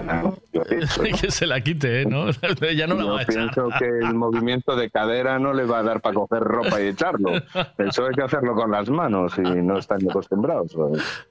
yo 0.53 0.63
he 0.71 0.77
dicho, 0.77 1.03
¿no? 1.03 1.19
que 1.21 1.31
se 1.33 1.47
la 1.47 1.61
quite, 1.61 2.03
¿eh? 2.03 2.07
¿no? 2.07 2.31
ya 2.77 2.87
no 2.87 2.95
la 2.95 3.03
Yo 3.03 3.13
va 3.15 3.19
a 3.19 3.23
echar. 3.23 3.35
pienso 3.35 3.69
que 3.77 3.87
el 4.07 4.15
movimiento 4.15 4.77
de 4.77 4.89
cadera 4.89 5.41
no 5.41 5.53
le 5.53 5.65
va 5.65 5.81
a 5.81 5.83
dar 5.83 6.01
para 6.01 6.15
coger 6.15 6.45
ropa 6.45 6.81
y 6.81 6.87
echarlo. 6.87 7.33
Eso 7.79 8.07
hay 8.07 8.15
que 8.15 8.23
hacerlo 8.23 8.55
con 8.55 8.71
las 8.71 8.89
manos 8.89 9.33
y 9.37 9.43
no 9.43 9.79
están 9.79 9.99
acostumbrados. 10.09 10.77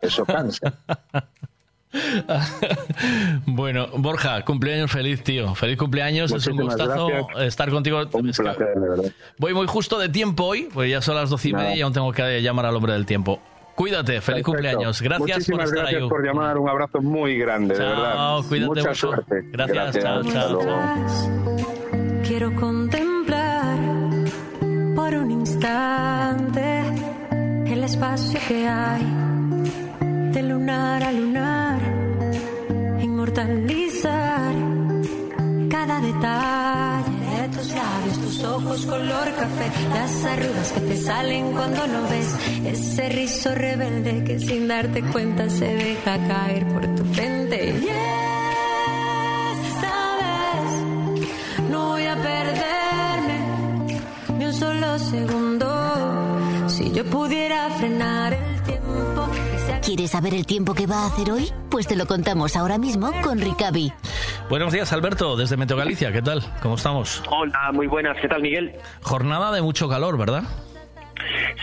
Eso 0.02 0.26
cansa. 0.26 0.74
Bueno, 3.46 3.88
Borja, 3.98 4.44
cumpleaños 4.44 4.92
feliz, 4.92 5.24
tío. 5.24 5.54
Feliz 5.56 5.78
cumpleaños. 5.78 6.32
es 6.32 6.48
un 6.48 6.56
Muchísimas 6.56 6.78
gustazo 6.88 7.08
gracias. 7.08 7.44
estar 7.48 7.70
contigo. 7.70 8.02
Un 8.14 8.30
Es 8.30 8.38
que 8.38 8.44
placer, 8.44 8.68
de 8.76 8.90
verdad. 8.90 9.12
Voy 9.38 9.54
muy 9.54 9.68
justo 9.68 10.00
de 10.00 10.10
tiempo 10.10 10.46
hoy, 10.46 10.68
pues 10.74 10.90
ya 10.90 11.02
son 11.02 11.16
las 11.16 11.30
doce 11.30 11.50
y 11.50 11.52
Nada. 11.54 11.66
media 11.66 11.78
y 11.78 11.82
aún 11.82 11.94
tengo 11.94 12.12
que 12.12 12.42
llamar 12.42 12.66
al 12.66 12.76
hombre 12.76 12.94
del 12.94 13.06
tiempo. 13.06 13.40
Cuídate, 13.76 14.14
feliz 14.14 14.24
Perfecto. 14.26 14.52
cumpleaños. 14.52 15.02
Gracias 15.02 15.20
Muchísimas 15.30 15.58
por 15.58 15.66
estar 15.66 15.80
gracias 15.84 16.02
ahí. 16.04 16.10
por 16.10 16.26
llamar. 16.26 16.58
Un 16.58 16.70
abrazo 16.70 17.02
muy 17.02 17.38
grande, 17.38 17.74
de 17.76 17.80
Chao, 17.82 17.90
verdad. 17.90 18.50
cuídate 18.50 18.68
Mucha 18.70 18.82
mucho. 18.90 18.96
suerte. 19.08 19.42
Gracias, 19.52 20.00
chao, 20.00 20.20
Hasta 20.22 20.32
chao, 20.32 20.54
luego. 20.54 22.24
Quiero 22.26 22.56
contemplar 22.56 23.78
por 24.96 25.14
un 25.14 25.32
instante 25.32 26.82
el 27.68 27.84
espacio 27.84 28.40
que 28.48 28.68
hay 28.68 29.02
de 30.36 30.44
lunar 30.44 31.02
a 31.02 31.14
lunar, 31.14 31.80
inmortalizar 33.02 34.54
cada 35.70 36.02
detalle 36.02 37.42
de 37.42 37.48
tus 37.56 37.68
labios, 37.74 38.20
tus 38.20 38.44
ojos 38.44 38.86
color 38.86 39.34
café, 39.34 39.72
las 39.94 40.26
arrugas 40.26 40.74
que 40.74 40.82
te 40.82 40.98
salen 40.98 41.54
cuando 41.54 41.88
lo 41.88 42.02
ves, 42.10 42.36
ese 42.66 43.08
rizo 43.08 43.56
rebelde 43.56 44.26
que 44.26 44.38
sin 44.40 44.68
darte 44.68 45.04
cuenta 45.04 45.50
se 45.50 45.74
deja 45.74 46.18
caer 46.28 46.68
por 46.68 46.86
tu 46.96 47.06
frente. 47.14 47.70
Y 47.70 47.88
esta 49.64 50.18
vez 50.20 51.70
no 51.70 51.92
voy 51.92 52.06
a 52.08 52.16
perderme 52.16 53.40
ni 54.38 54.46
un 54.48 54.54
solo 54.54 55.00
segundo. 55.00 56.68
Si 56.68 56.92
yo 56.92 57.06
pudiera 57.06 57.70
frenar 57.70 58.34
el 58.34 58.64
tiempo 58.64 59.30
¿Quieres 59.86 60.10
saber 60.12 60.34
el 60.34 60.48
tiempo 60.48 60.74
que 60.74 60.88
va 60.88 61.04
a 61.04 61.06
hacer 61.06 61.30
hoy? 61.30 61.52
Pues 61.70 61.86
te 61.86 61.96
lo 61.96 62.08
contamos 62.08 62.56
ahora 62.56 62.80
mismo 62.80 63.12
con 63.22 63.40
Ricavi. 63.40 63.94
Buenos 64.50 64.74
días, 64.74 64.92
Alberto, 64.92 65.38
desde 65.38 65.58
Meteo 65.58 65.78
Galicia. 65.78 66.12
¿Qué 66.12 66.24
tal? 66.24 66.42
¿Cómo 66.64 66.74
estamos? 66.74 67.22
Hola, 67.30 67.72
muy 67.72 67.86
buenas. 67.86 68.18
¿Qué 68.20 68.28
tal, 68.28 68.42
Miguel? 68.42 68.74
Jornada 69.04 69.52
de 69.52 69.62
mucho 69.62 69.88
calor, 69.88 70.18
¿verdad? 70.18 70.42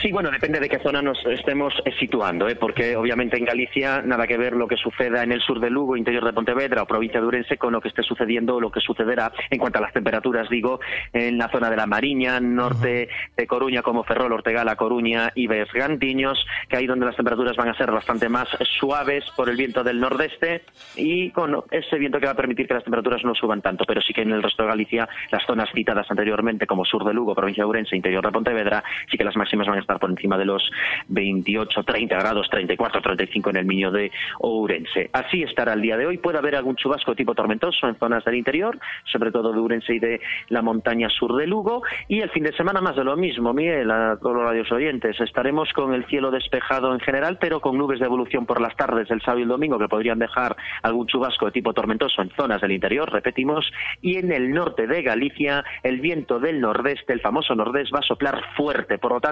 Sí, 0.00 0.10
bueno, 0.10 0.30
depende 0.30 0.60
de 0.60 0.68
qué 0.68 0.78
zona 0.78 1.02
nos 1.02 1.24
estemos 1.26 1.74
eh, 1.84 1.92
situando, 1.98 2.48
¿eh? 2.48 2.56
porque 2.56 2.96
obviamente 2.96 3.36
en 3.36 3.44
Galicia 3.44 4.02
nada 4.02 4.26
que 4.26 4.36
ver 4.36 4.54
lo 4.54 4.66
que 4.66 4.76
suceda 4.76 5.22
en 5.22 5.32
el 5.32 5.40
sur 5.40 5.60
de 5.60 5.70
Lugo, 5.70 5.96
interior 5.96 6.24
de 6.24 6.32
Pontevedra 6.32 6.82
o 6.82 6.86
provincia 6.86 7.20
de 7.20 7.26
Urense 7.26 7.56
con 7.56 7.72
lo 7.72 7.80
que 7.80 7.88
esté 7.88 8.02
sucediendo 8.02 8.56
o 8.56 8.60
lo 8.60 8.70
que 8.70 8.80
sucederá 8.80 9.32
en 9.50 9.58
cuanto 9.58 9.78
a 9.78 9.82
las 9.82 9.92
temperaturas, 9.92 10.48
digo, 10.48 10.80
en 11.12 11.38
la 11.38 11.48
zona 11.48 11.70
de 11.70 11.76
la 11.76 11.86
Mariña, 11.86 12.40
norte 12.40 13.08
de 13.36 13.46
Coruña 13.46 13.82
como 13.82 14.04
Ferrol, 14.04 14.32
Ortegala, 14.32 14.76
Coruña 14.76 15.30
y 15.34 15.46
Vesgantiños, 15.46 16.44
que 16.68 16.76
ahí 16.76 16.86
donde 16.86 17.06
las 17.06 17.16
temperaturas 17.16 17.56
van 17.56 17.68
a 17.68 17.76
ser 17.76 17.90
bastante 17.90 18.28
más 18.28 18.48
suaves 18.78 19.24
por 19.36 19.48
el 19.48 19.56
viento 19.56 19.84
del 19.84 20.00
nordeste 20.00 20.62
y 20.96 21.30
con 21.30 21.62
ese 21.70 21.98
viento 21.98 22.18
que 22.18 22.26
va 22.26 22.32
a 22.32 22.36
permitir 22.36 22.66
que 22.66 22.74
las 22.74 22.84
temperaturas 22.84 23.24
no 23.24 23.34
suban 23.34 23.62
tanto, 23.62 23.84
pero 23.86 24.00
sí 24.00 24.12
que 24.12 24.22
en 24.22 24.32
el 24.32 24.42
resto 24.42 24.62
de 24.62 24.68
Galicia 24.68 25.08
las 25.30 25.44
zonas 25.46 25.68
citadas 25.74 26.10
anteriormente 26.10 26.66
como 26.66 26.84
sur 26.84 27.04
de 27.04 27.14
Lugo, 27.14 27.34
provincia 27.34 27.64
de 27.64 27.68
Urense, 27.68 27.96
interior 27.96 28.24
de 28.24 28.32
Pontevedra, 28.32 28.82
sí 29.10 29.16
que 29.16 29.24
las 29.24 29.36
máximas 29.42 29.66
van 29.66 29.78
a 29.78 29.80
estar 29.80 29.98
por 29.98 30.10
encima 30.10 30.38
de 30.38 30.44
los 30.44 30.62
28, 31.08 31.82
30 31.82 32.16
grados, 32.16 32.48
34, 32.48 33.02
35 33.02 33.50
en 33.50 33.56
el 33.56 33.64
Miño 33.64 33.90
de 33.90 34.12
Ourense. 34.38 35.10
Así 35.12 35.42
estará 35.42 35.72
el 35.72 35.82
día 35.82 35.96
de 35.96 36.06
hoy. 36.06 36.18
Puede 36.18 36.38
haber 36.38 36.54
algún 36.54 36.76
chubasco 36.76 37.14
tipo 37.16 37.34
tormentoso 37.34 37.88
en 37.88 37.96
zonas 37.96 38.24
del 38.24 38.36
interior, 38.36 38.78
sobre 39.04 39.32
todo 39.32 39.52
de 39.52 39.58
Ourense 39.58 39.94
y 39.94 39.98
de 39.98 40.20
la 40.48 40.62
montaña 40.62 41.08
sur 41.10 41.36
de 41.36 41.46
Lugo. 41.46 41.82
Y 42.06 42.20
el 42.20 42.30
fin 42.30 42.44
de 42.44 42.52
semana 42.52 42.80
más 42.80 42.94
de 42.94 43.04
lo 43.04 43.16
mismo, 43.16 43.52
Miguel, 43.52 43.90
a 43.90 44.16
todos 44.16 44.36
los 44.36 44.44
radios 44.44 44.70
oyentes. 44.70 45.20
Estaremos 45.20 45.72
con 45.72 45.92
el 45.92 46.06
cielo 46.06 46.30
despejado 46.30 46.92
en 46.94 47.00
general, 47.00 47.38
pero 47.40 47.60
con 47.60 47.76
nubes 47.76 47.98
de 47.98 48.06
evolución 48.06 48.46
por 48.46 48.60
las 48.60 48.76
tardes 48.76 49.10
el 49.10 49.20
sábado 49.20 49.40
y 49.40 49.42
el 49.42 49.48
domingo 49.48 49.78
que 49.78 49.88
podrían 49.88 50.18
dejar 50.18 50.56
algún 50.82 51.06
chubasco 51.06 51.46
de 51.46 51.52
tipo 51.52 51.72
tormentoso 51.72 52.22
en 52.22 52.30
zonas 52.30 52.60
del 52.60 52.72
interior, 52.72 53.10
repetimos, 53.10 53.70
y 54.00 54.18
en 54.18 54.30
el 54.32 54.52
norte 54.52 54.86
de 54.86 55.02
Galicia 55.02 55.64
el 55.82 56.00
viento 56.00 56.38
del 56.38 56.60
nordeste, 56.60 57.12
el 57.12 57.20
famoso 57.20 57.54
nordeste, 57.54 57.94
va 57.94 58.00
a 58.00 58.02
soplar 58.02 58.40
fuerte. 58.56 58.98
Por 58.98 59.12
lo 59.12 59.20
tanto, 59.20 59.31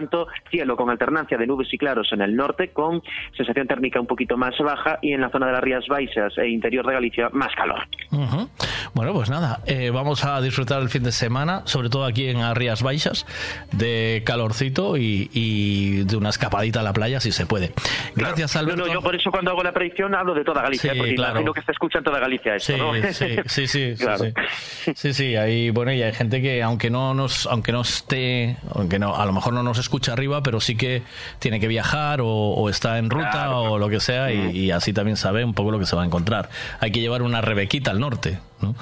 cielo 0.50 0.76
con 0.76 0.90
alternancia 0.90 1.36
de 1.36 1.46
nubes 1.46 1.68
y 1.72 1.78
claros 1.78 2.08
en 2.12 2.20
el 2.22 2.34
norte, 2.36 2.70
con 2.70 3.02
sensación 3.36 3.66
térmica 3.66 4.00
un 4.00 4.06
poquito 4.06 4.36
más 4.36 4.54
baja, 4.58 4.98
y 5.02 5.12
en 5.12 5.20
la 5.20 5.30
zona 5.30 5.46
de 5.46 5.52
las 5.52 5.60
Rías 5.62 5.84
Baixas 5.88 6.36
e 6.38 6.48
interior 6.48 6.86
de 6.86 6.92
Galicia 6.94 7.28
más 7.32 7.54
calor. 7.54 7.80
Ujú. 8.10 8.48
Bueno, 8.94 9.12
pues 9.12 9.30
nada, 9.30 9.60
eh, 9.66 9.90
vamos 9.90 10.24
a 10.24 10.40
disfrutar 10.40 10.80
el 10.82 10.88
fin 10.88 11.02
de 11.02 11.12
semana, 11.12 11.62
sobre 11.66 11.88
todo 11.88 12.04
aquí 12.04 12.28
en 12.28 12.40
las 12.40 12.56
Rías 12.56 12.82
Baixas, 12.82 13.26
de 13.72 14.22
calorcito 14.24 14.96
y, 14.96 15.30
y 15.32 16.04
de 16.04 16.16
una 16.16 16.30
escapadita 16.30 16.80
a 16.80 16.82
la 16.82 16.92
playa 16.92 17.20
si 17.20 17.32
se 17.32 17.46
puede. 17.46 17.72
Gracias, 18.16 18.54
No, 18.54 18.60
Alberto. 18.60 18.86
no, 18.86 18.92
yo 18.92 19.02
por 19.02 19.14
eso 19.14 19.30
cuando 19.30 19.50
hago 19.52 19.62
la 19.62 19.72
predicción 19.72 20.14
hablo 20.14 20.34
de 20.34 20.44
toda 20.44 20.62
Galicia, 20.62 20.92
Sí, 20.92 20.98
porque 20.98 21.14
claro. 21.14 21.32
imagino 21.32 21.52
que 21.52 21.62
se 21.62 21.72
escucha 21.72 21.98
en 21.98 22.04
toda 22.04 22.18
Galicia 22.18 22.56
esto, 22.56 22.72
Sí, 22.72 22.78
¿no? 22.78 22.92
sí, 22.94 23.12
sí, 23.12 23.36
sí, 23.66 23.66
sí, 23.66 23.94
Claro. 24.04 24.24
sí. 24.24 24.92
Sí, 24.94 25.12
sí, 25.14 25.36
hay, 25.36 25.70
bueno, 25.70 25.92
y 25.92 26.02
hay 26.02 26.12
gente 26.12 26.40
que 26.42 26.62
aunque 26.62 26.90
no 26.90 27.14
nos, 27.14 27.46
aunque 27.46 27.72
no 27.72 27.82
esté, 27.82 28.56
aunque 28.74 28.98
no, 28.98 29.14
a 29.16 29.24
lo 29.26 29.32
mejor 29.32 29.52
no 29.52 29.62
nos 29.62 29.78
escucha 29.78 29.89
arriba, 30.12 30.42
pero 30.42 30.60
sí 30.60 30.76
que 30.76 31.02
tiene 31.38 31.60
que 31.60 31.68
viajar 31.68 32.20
o, 32.20 32.26
o 32.26 32.68
está 32.68 32.98
en 32.98 33.10
ruta 33.10 33.50
o 33.50 33.78
lo 33.78 33.88
que 33.88 34.00
sea 34.00 34.32
y, 34.32 34.50
y 34.56 34.70
así 34.70 34.92
también 34.92 35.16
sabe 35.16 35.44
un 35.44 35.54
poco 35.54 35.70
lo 35.70 35.78
que 35.78 35.86
se 35.86 35.96
va 35.96 36.02
a 36.02 36.06
encontrar. 36.06 36.48
Hay 36.80 36.90
que 36.90 37.00
llevar 37.00 37.22
una 37.22 37.40
rebequita 37.40 37.90
al 37.90 38.00
norte, 38.00 38.38
¿no? 38.60 38.74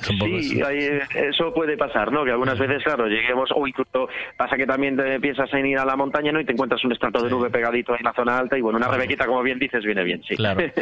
Es 0.00 0.10
un 0.10 0.18
poco 0.18 0.30
Sí, 0.40 0.62
ahí, 0.62 0.88
eso 1.14 1.52
puede 1.54 1.76
pasar, 1.76 2.12
¿no? 2.12 2.24
Que 2.24 2.30
algunas 2.30 2.58
veces, 2.58 2.82
claro, 2.82 3.06
lleguemos, 3.06 3.50
o 3.54 3.66
incluso 3.66 4.08
pasa 4.36 4.56
que 4.56 4.66
también 4.66 4.96
te 4.96 5.20
piensas 5.20 5.52
en 5.54 5.66
ir 5.66 5.78
a 5.78 5.84
la 5.84 5.96
montaña, 5.96 6.32
¿no? 6.32 6.40
Y 6.40 6.44
te 6.44 6.52
encuentras 6.52 6.84
un 6.84 6.92
estrato 6.92 7.22
de 7.22 7.30
nube 7.30 7.50
pegadito 7.50 7.94
en 7.96 8.04
la 8.04 8.12
zona 8.12 8.38
alta 8.38 8.58
y 8.58 8.60
bueno, 8.60 8.78
una 8.78 8.88
rebequita, 8.88 9.26
como 9.26 9.42
bien 9.42 9.58
dices, 9.58 9.84
viene 9.84 10.04
bien, 10.04 10.22
sí. 10.28 10.36
Claro. 10.36 10.60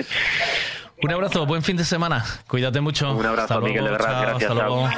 Un 1.02 1.10
abrazo, 1.10 1.47
buen 1.47 1.62
fin 1.62 1.76
de 1.76 1.84
semana. 1.84 2.22
Cuídate 2.47 2.81
mucho. 2.81 3.12
Un 3.12 3.26
abrazo, 3.26 3.42
Hasta 3.42 3.54
luego, 3.54 3.66
Miguel, 3.68 3.84
de 3.86 3.90
verdad, 3.90 4.12
chao, 4.12 4.22
gracias, 4.22 4.50
hasta 4.50 4.54
luego. 4.54 4.88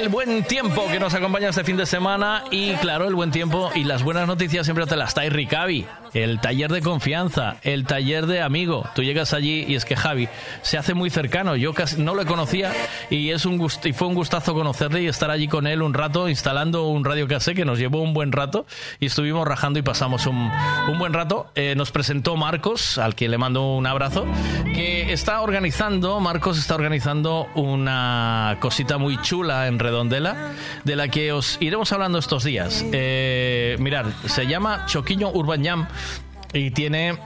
El 0.00 0.08
buen 0.08 0.44
tiempo 0.44 0.88
que 0.90 0.98
nos 0.98 1.12
acompaña 1.12 1.50
este 1.50 1.62
fin 1.62 1.76
de 1.76 1.84
semana. 1.84 2.44
Y 2.50 2.72
claro, 2.76 3.06
el 3.06 3.14
buen 3.14 3.30
tiempo 3.30 3.70
y 3.74 3.84
las 3.84 4.02
buenas 4.02 4.26
noticias 4.26 4.64
siempre 4.64 4.86
te 4.86 4.96
las 4.96 5.12
trae 5.12 5.28
Ricavi, 5.28 5.86
el 6.14 6.40
taller 6.40 6.70
de 6.72 6.80
confianza, 6.82 7.56
el 7.62 7.84
taller 7.84 8.26
de 8.26 8.40
amigo. 8.42 8.88
Tú 8.94 9.02
llegas 9.02 9.32
allí 9.34 9.64
y 9.68 9.74
es 9.74 9.84
que 9.84 9.96
Javi 9.96 10.28
se 10.62 10.78
hace 10.78 10.94
muy 10.94 11.10
cercano. 11.10 11.56
Yo 11.56 11.72
casi 11.74 12.00
no 12.02 12.14
lo 12.14 12.24
conocía 12.26 12.72
y 13.10 13.30
es 13.30 13.44
un 13.46 13.58
gust- 13.58 13.86
y 13.86 13.92
fue 13.92 14.08
un 14.08 14.14
gustazo 14.14 14.54
conocerle 14.54 15.02
y 15.02 15.06
estar 15.06 15.30
allí 15.30 15.48
con 15.48 15.66
él 15.66 15.82
un 15.82 15.94
rato 15.94 16.28
instalando 16.28 16.88
un 16.88 17.04
radio 17.04 17.26
cassette 17.28 17.56
que 17.56 17.64
nos 17.64 17.78
llevó 17.78 18.02
un 18.02 18.12
buen 18.14 18.32
rato 18.32 18.66
y 18.98 19.06
estuvimos 19.06 19.46
rajando 19.46 19.78
y 19.78 19.82
pasamos 19.82 20.26
un, 20.26 20.50
un 20.88 20.98
buen 20.98 21.12
rato. 21.12 21.50
Eh, 21.54 21.74
nos 21.76 21.90
presentó 21.90 22.36
Marcos, 22.36 22.98
al 22.98 23.14
que 23.14 23.28
le 23.28 23.38
mando 23.38 23.74
un 23.76 23.86
abrazo, 23.86 24.26
que 24.74 25.12
está 25.12 25.40
organizando, 25.40 26.20
Marcos 26.20 26.58
está 26.58 26.74
organizando 26.74 27.46
una 27.54 28.56
cosita 28.60 28.98
muy 28.98 29.20
chula 29.22 29.66
en 29.66 29.78
Redondela, 29.78 30.50
de 30.84 30.96
la 30.96 31.08
que 31.08 31.32
os 31.32 31.56
iremos 31.60 31.92
hablando 31.92 32.18
estos 32.18 32.44
días. 32.44 32.84
Eh, 32.92 33.76
mirad, 33.78 34.06
se 34.26 34.46
llama 34.46 34.84
Choquiño 34.86 35.30
Urban 35.30 35.64
Jam 35.64 35.86
y 36.52 36.70
tiene 36.70 37.18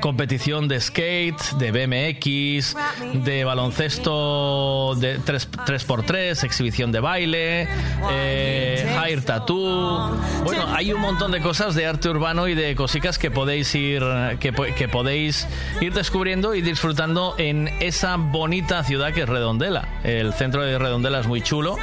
competición 0.00 0.68
de 0.68 0.80
skate, 0.80 1.40
de 1.58 1.70
BMX, 1.72 2.76
de 3.24 3.44
baloncesto 3.44 4.94
de 4.96 5.18
3, 5.18 5.50
3x3, 5.66 6.44
exhibición 6.44 6.92
de 6.92 7.00
baile, 7.00 7.68
eh, 8.10 8.96
hair 9.02 9.22
tattoo. 9.24 10.10
Bueno, 10.44 10.66
hay 10.74 10.92
un 10.92 11.00
montón 11.00 11.32
de 11.32 11.40
cosas 11.40 11.74
de 11.74 11.86
arte 11.86 12.08
urbano 12.08 12.48
y 12.48 12.54
de 12.54 12.74
cositas 12.74 13.18
que 13.18 13.30
podéis 13.30 13.74
ir 13.74 14.02
que, 14.40 14.52
po- 14.52 14.64
que 14.76 14.88
podéis 14.88 15.46
ir 15.80 15.92
descubriendo 15.94 16.54
y 16.54 16.62
disfrutando 16.62 17.34
en 17.38 17.68
esa 17.80 18.16
bonita 18.16 18.82
ciudad 18.84 19.12
que 19.12 19.22
es 19.22 19.28
Redondela. 19.28 19.88
El 20.04 20.32
centro 20.34 20.62
de 20.62 20.78
Redondela 20.78 21.20
es 21.20 21.26
muy 21.26 21.40
chulo 21.42 21.76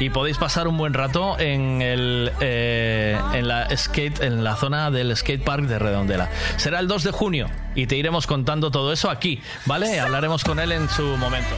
y 0.00 0.10
podéis 0.10 0.38
pasar 0.38 0.68
un 0.68 0.76
buen 0.78 0.94
rato 0.94 1.38
en 1.38 1.82
el 1.82 2.32
eh, 2.40 3.18
en 3.34 3.48
la 3.48 3.68
skate 3.76 4.20
en 4.22 4.44
la 4.44 4.56
zona 4.56 4.90
del 4.90 5.14
skate 5.16 5.42
park 5.42 5.64
de 5.64 5.78
Redondela. 5.78 6.28
Será 6.56 6.78
el 6.80 6.88
2 6.88 7.04
de 7.04 7.10
junio 7.10 7.48
y 7.74 7.86
te 7.86 7.96
iremos 7.96 8.26
contando 8.26 8.70
todo 8.70 8.92
eso 8.92 9.10
aquí, 9.10 9.40
¿vale? 9.66 10.00
Hablaremos 10.00 10.44
con 10.44 10.58
él 10.60 10.72
en 10.72 10.88
su 10.88 11.02
momento. 11.16 11.54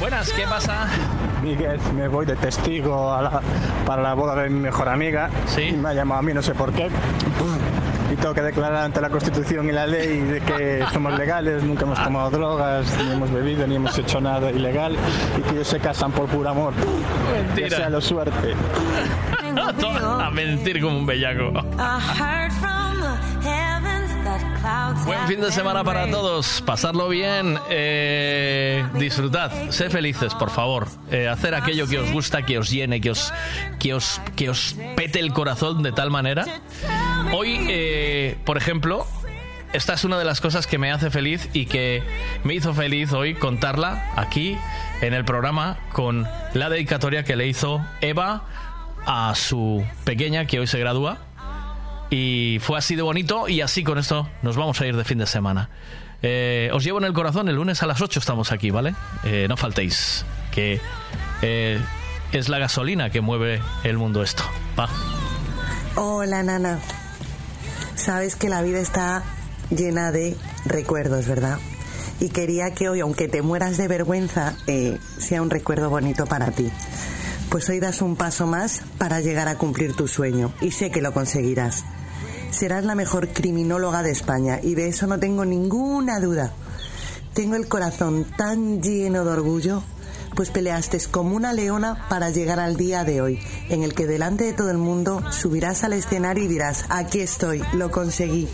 Buenas, 0.00 0.32
¿qué 0.32 0.42
pasa? 0.46 0.88
Miguel, 1.42 1.78
me 1.94 2.08
voy 2.08 2.26
de 2.26 2.34
testigo 2.36 3.12
a 3.12 3.22
la- 3.22 3.40
para 3.86 4.02
la 4.02 4.14
boda 4.14 4.34
de 4.42 4.50
mi 4.50 4.58
mejor 4.60 4.88
amiga. 4.88 5.30
Sí. 5.46 5.72
Me 5.72 5.90
ha 5.90 5.94
llamado 5.94 6.20
a 6.20 6.22
mí, 6.22 6.32
no 6.34 6.42
sé 6.42 6.54
por 6.54 6.72
qué. 6.72 6.88
Y 8.12 8.16
tengo 8.16 8.34
que 8.34 8.42
declarar 8.42 8.84
ante 8.84 9.00
la 9.00 9.08
Constitución 9.10 9.68
y 9.68 9.72
la 9.72 9.86
ley 9.86 10.18
de 10.20 10.40
que 10.40 10.84
somos 10.92 11.16
legales, 11.18 11.62
nunca 11.62 11.84
hemos 11.84 12.02
tomado 12.02 12.30
drogas, 12.30 12.86
ni 12.98 13.12
hemos 13.12 13.30
bebido, 13.30 13.66
ni 13.66 13.76
hemos 13.76 13.96
hecho 13.96 14.20
nada 14.20 14.50
ilegal 14.50 14.96
y 15.38 15.42
que 15.42 15.50
ellos 15.50 15.68
se 15.68 15.78
casan 15.78 16.10
por 16.12 16.26
puro 16.26 16.48
amor. 16.50 16.74
Mentira. 17.32 17.68
Ya 17.68 17.76
sea 17.76 17.88
lo 17.90 18.00
suerte. 18.00 18.54
a 20.20 20.30
mentir 20.30 20.80
como 20.82 20.98
un 20.98 21.06
bellaco. 21.06 21.52
Buen 25.04 25.26
fin 25.26 25.40
de 25.40 25.50
semana 25.50 25.82
para 25.82 26.08
todos, 26.08 26.62
pasarlo 26.64 27.08
bien, 27.08 27.58
eh, 27.68 28.86
disfrutad, 28.94 29.50
sé 29.70 29.90
felices, 29.90 30.34
por 30.34 30.50
favor, 30.50 30.86
Eh, 31.10 31.28
hacer 31.28 31.54
aquello 31.54 31.86
que 31.88 31.98
os 31.98 32.10
gusta, 32.12 32.42
que 32.42 32.58
os 32.58 32.70
llene, 32.70 33.00
que 33.00 33.10
os, 33.10 33.32
que 33.78 33.92
os, 33.92 34.20
que 34.36 34.48
os 34.48 34.76
pete 34.96 35.18
el 35.18 35.32
corazón 35.32 35.82
de 35.82 35.92
tal 35.92 36.10
manera. 36.10 36.44
Hoy, 37.32 37.58
eh, 37.68 38.38
por 38.44 38.56
ejemplo, 38.56 39.06
esta 39.72 39.94
es 39.94 40.04
una 40.04 40.18
de 40.18 40.24
las 40.24 40.40
cosas 40.40 40.66
que 40.66 40.78
me 40.78 40.92
hace 40.92 41.10
feliz 41.10 41.48
y 41.52 41.66
que 41.66 42.02
me 42.44 42.54
hizo 42.54 42.72
feliz 42.72 43.12
hoy 43.12 43.34
contarla 43.34 44.12
aquí 44.16 44.56
en 45.00 45.12
el 45.12 45.24
programa 45.24 45.78
con 45.92 46.26
la 46.54 46.68
dedicatoria 46.70 47.24
que 47.24 47.36
le 47.36 47.46
hizo 47.48 47.84
Eva 48.00 48.44
a 49.06 49.34
su 49.34 49.84
pequeña 50.04 50.46
que 50.46 50.60
hoy 50.60 50.66
se 50.66 50.78
gradúa. 50.78 51.18
Y 52.12 52.58
fue 52.60 52.76
así 52.76 52.94
de 52.94 53.00
bonito 53.00 53.48
y 53.48 53.62
así 53.62 53.82
con 53.82 53.96
esto 53.96 54.28
nos 54.42 54.54
vamos 54.54 54.78
a 54.82 54.86
ir 54.86 54.94
de 54.94 55.02
fin 55.02 55.16
de 55.16 55.26
semana. 55.26 55.70
Eh, 56.20 56.68
os 56.74 56.84
llevo 56.84 56.98
en 56.98 57.04
el 57.04 57.14
corazón, 57.14 57.48
el 57.48 57.56
lunes 57.56 57.82
a 57.82 57.86
las 57.86 58.02
8 58.02 58.20
estamos 58.20 58.52
aquí, 58.52 58.70
¿vale? 58.70 58.94
Eh, 59.24 59.46
no 59.48 59.56
faltéis, 59.56 60.26
que 60.50 60.78
eh, 61.40 61.80
es 62.32 62.50
la 62.50 62.58
gasolina 62.58 63.08
que 63.08 63.22
mueve 63.22 63.62
el 63.82 63.96
mundo 63.96 64.22
esto. 64.22 64.42
Va. 64.78 64.90
Hola, 65.96 66.42
Nana. 66.42 66.80
Sabes 67.94 68.36
que 68.36 68.50
la 68.50 68.60
vida 68.60 68.80
está 68.80 69.22
llena 69.70 70.12
de 70.12 70.36
recuerdos, 70.66 71.26
¿verdad? 71.26 71.58
Y 72.20 72.28
quería 72.28 72.74
que 72.74 72.90
hoy, 72.90 73.00
aunque 73.00 73.26
te 73.26 73.40
mueras 73.40 73.78
de 73.78 73.88
vergüenza, 73.88 74.54
eh, 74.66 74.98
sea 75.16 75.40
un 75.40 75.48
recuerdo 75.48 75.88
bonito 75.88 76.26
para 76.26 76.50
ti. 76.50 76.70
Pues 77.48 77.70
hoy 77.70 77.80
das 77.80 78.02
un 78.02 78.16
paso 78.16 78.46
más 78.46 78.82
para 78.98 79.20
llegar 79.20 79.48
a 79.48 79.56
cumplir 79.56 79.94
tu 79.94 80.08
sueño 80.08 80.52
y 80.60 80.72
sé 80.72 80.90
que 80.90 81.00
lo 81.00 81.14
conseguirás. 81.14 81.86
Serás 82.52 82.84
la 82.84 82.94
mejor 82.94 83.28
criminóloga 83.28 84.02
de 84.02 84.10
España 84.10 84.60
y 84.62 84.74
de 84.74 84.86
eso 84.88 85.06
no 85.06 85.18
tengo 85.18 85.44
ninguna 85.46 86.20
duda. 86.20 86.52
Tengo 87.32 87.56
el 87.56 87.66
corazón 87.66 88.26
tan 88.36 88.82
lleno 88.82 89.24
de 89.24 89.30
orgullo, 89.30 89.82
pues 90.36 90.50
peleaste 90.50 91.00
como 91.10 91.34
una 91.34 91.54
leona 91.54 92.06
para 92.10 92.28
llegar 92.28 92.60
al 92.60 92.76
día 92.76 93.04
de 93.04 93.22
hoy, 93.22 93.40
en 93.70 93.82
el 93.82 93.94
que 93.94 94.06
delante 94.06 94.44
de 94.44 94.52
todo 94.52 94.70
el 94.70 94.76
mundo 94.76 95.22
subirás 95.30 95.82
al 95.82 95.94
escenario 95.94 96.44
y 96.44 96.48
dirás, 96.48 96.84
aquí 96.90 97.20
estoy, 97.20 97.62
lo 97.72 97.90
conseguí. 97.90 98.48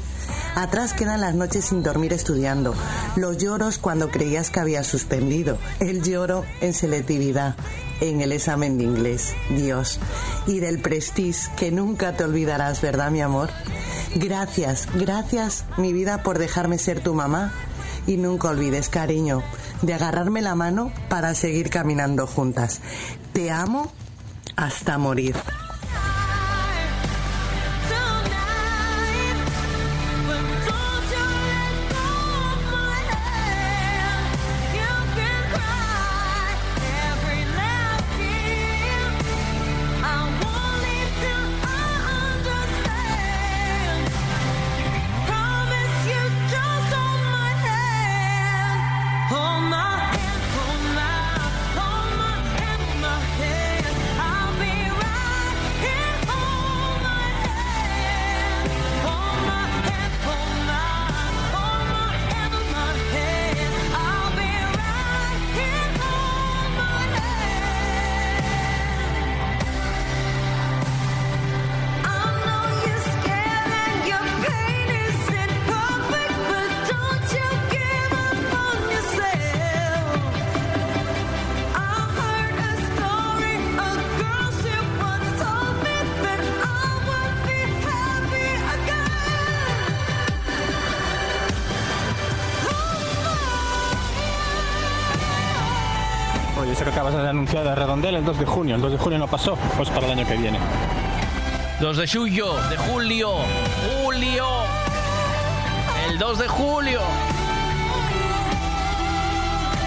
Atrás 0.55 0.95
quedan 0.95 1.21
las 1.21 1.35
noches 1.35 1.67
sin 1.67 1.83
dormir 1.83 2.13
estudiando, 2.13 2.75
los 3.17 3.37
lloros 3.37 3.79
cuando 3.79 4.11
creías 4.11 4.51
que 4.51 4.61
habías 4.61 4.87
suspendido, 4.87 5.59
el 5.81 6.03
lloro 6.03 6.45
en 6.61 6.73
selectividad, 6.73 7.57
en 8.01 8.21
el 8.21 8.33
examen 8.33 8.79
de 8.79 8.85
inglés, 8.85 9.35
Dios, 9.51 9.99
y 10.47 10.61
del 10.61 10.81
prestige 10.81 11.51
que 11.57 11.71
nunca 11.71 12.17
te 12.17 12.25
olvidarás, 12.25 12.81
¿verdad, 12.81 13.11
mi 13.11 13.21
amor? 13.21 13.51
Gracias, 14.15 14.89
gracias, 14.95 15.65
mi 15.77 15.93
vida, 15.93 16.23
por 16.23 16.39
dejarme 16.39 16.79
ser 16.79 17.01
tu 17.01 17.15
mamá 17.15 17.53
y 18.07 18.17
nunca 18.17 18.49
olvides, 18.49 18.89
cariño, 18.89 19.43
de 19.83 19.95
agarrarme 19.95 20.43
la 20.43 20.55
mano 20.55 20.93
para 21.09 21.35
seguir 21.35 21.71
caminando 21.71 22.27
juntas. 22.27 22.81
Te 23.33 23.51
amo 23.51 23.93
hasta 24.57 24.99
morir. 24.99 25.37
2 98.39 98.47
de 98.47 98.47
junio. 98.47 98.75
El 98.77 98.81
2 98.81 98.93
de 98.93 98.99
junio 98.99 99.19
no 99.19 99.27
pasó, 99.27 99.57
pues 99.77 99.89
para 99.91 100.07
el 100.07 100.13
año 100.13 100.27
que 100.27 100.37
viene. 100.37 100.59
2 101.81 101.97
de 101.97 102.07
julio, 102.07 102.55
de 102.71 102.77
julio, 102.77 103.35
julio. 104.05 104.47
El 106.09 106.19
2 106.19 106.39
de 106.39 106.49
julio. 106.49 107.01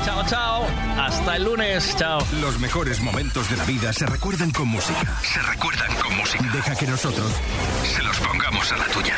Chao, 0.03 0.25
chao. 0.27 0.65
Hasta 0.97 1.37
el 1.37 1.45
lunes. 1.45 1.95
Chao. 1.95 2.19
Los 2.41 2.59
mejores 2.59 2.99
momentos 2.99 3.49
de 3.49 3.55
la 3.55 3.63
vida 3.63 3.93
se 3.93 4.05
recuerdan 4.05 4.51
con 4.51 4.67
música. 4.67 5.17
Se 5.21 5.41
recuerdan 5.41 5.95
con 5.95 6.17
música. 6.17 6.43
Deja 6.53 6.75
que 6.75 6.87
nosotros 6.87 7.31
se 7.83 8.03
los 8.03 8.19
pongamos 8.19 8.69
a 8.73 8.77
la 8.77 8.85
tuya. 8.87 9.15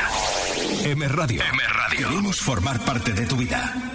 M 0.84 1.08
Radio. 1.08 1.42
M 1.44 1.64
Radio. 1.70 2.10
Queremos 2.10 2.40
formar 2.40 2.80
parte 2.82 3.14
de 3.14 3.26
tu 3.26 3.36
vida. 3.36 3.93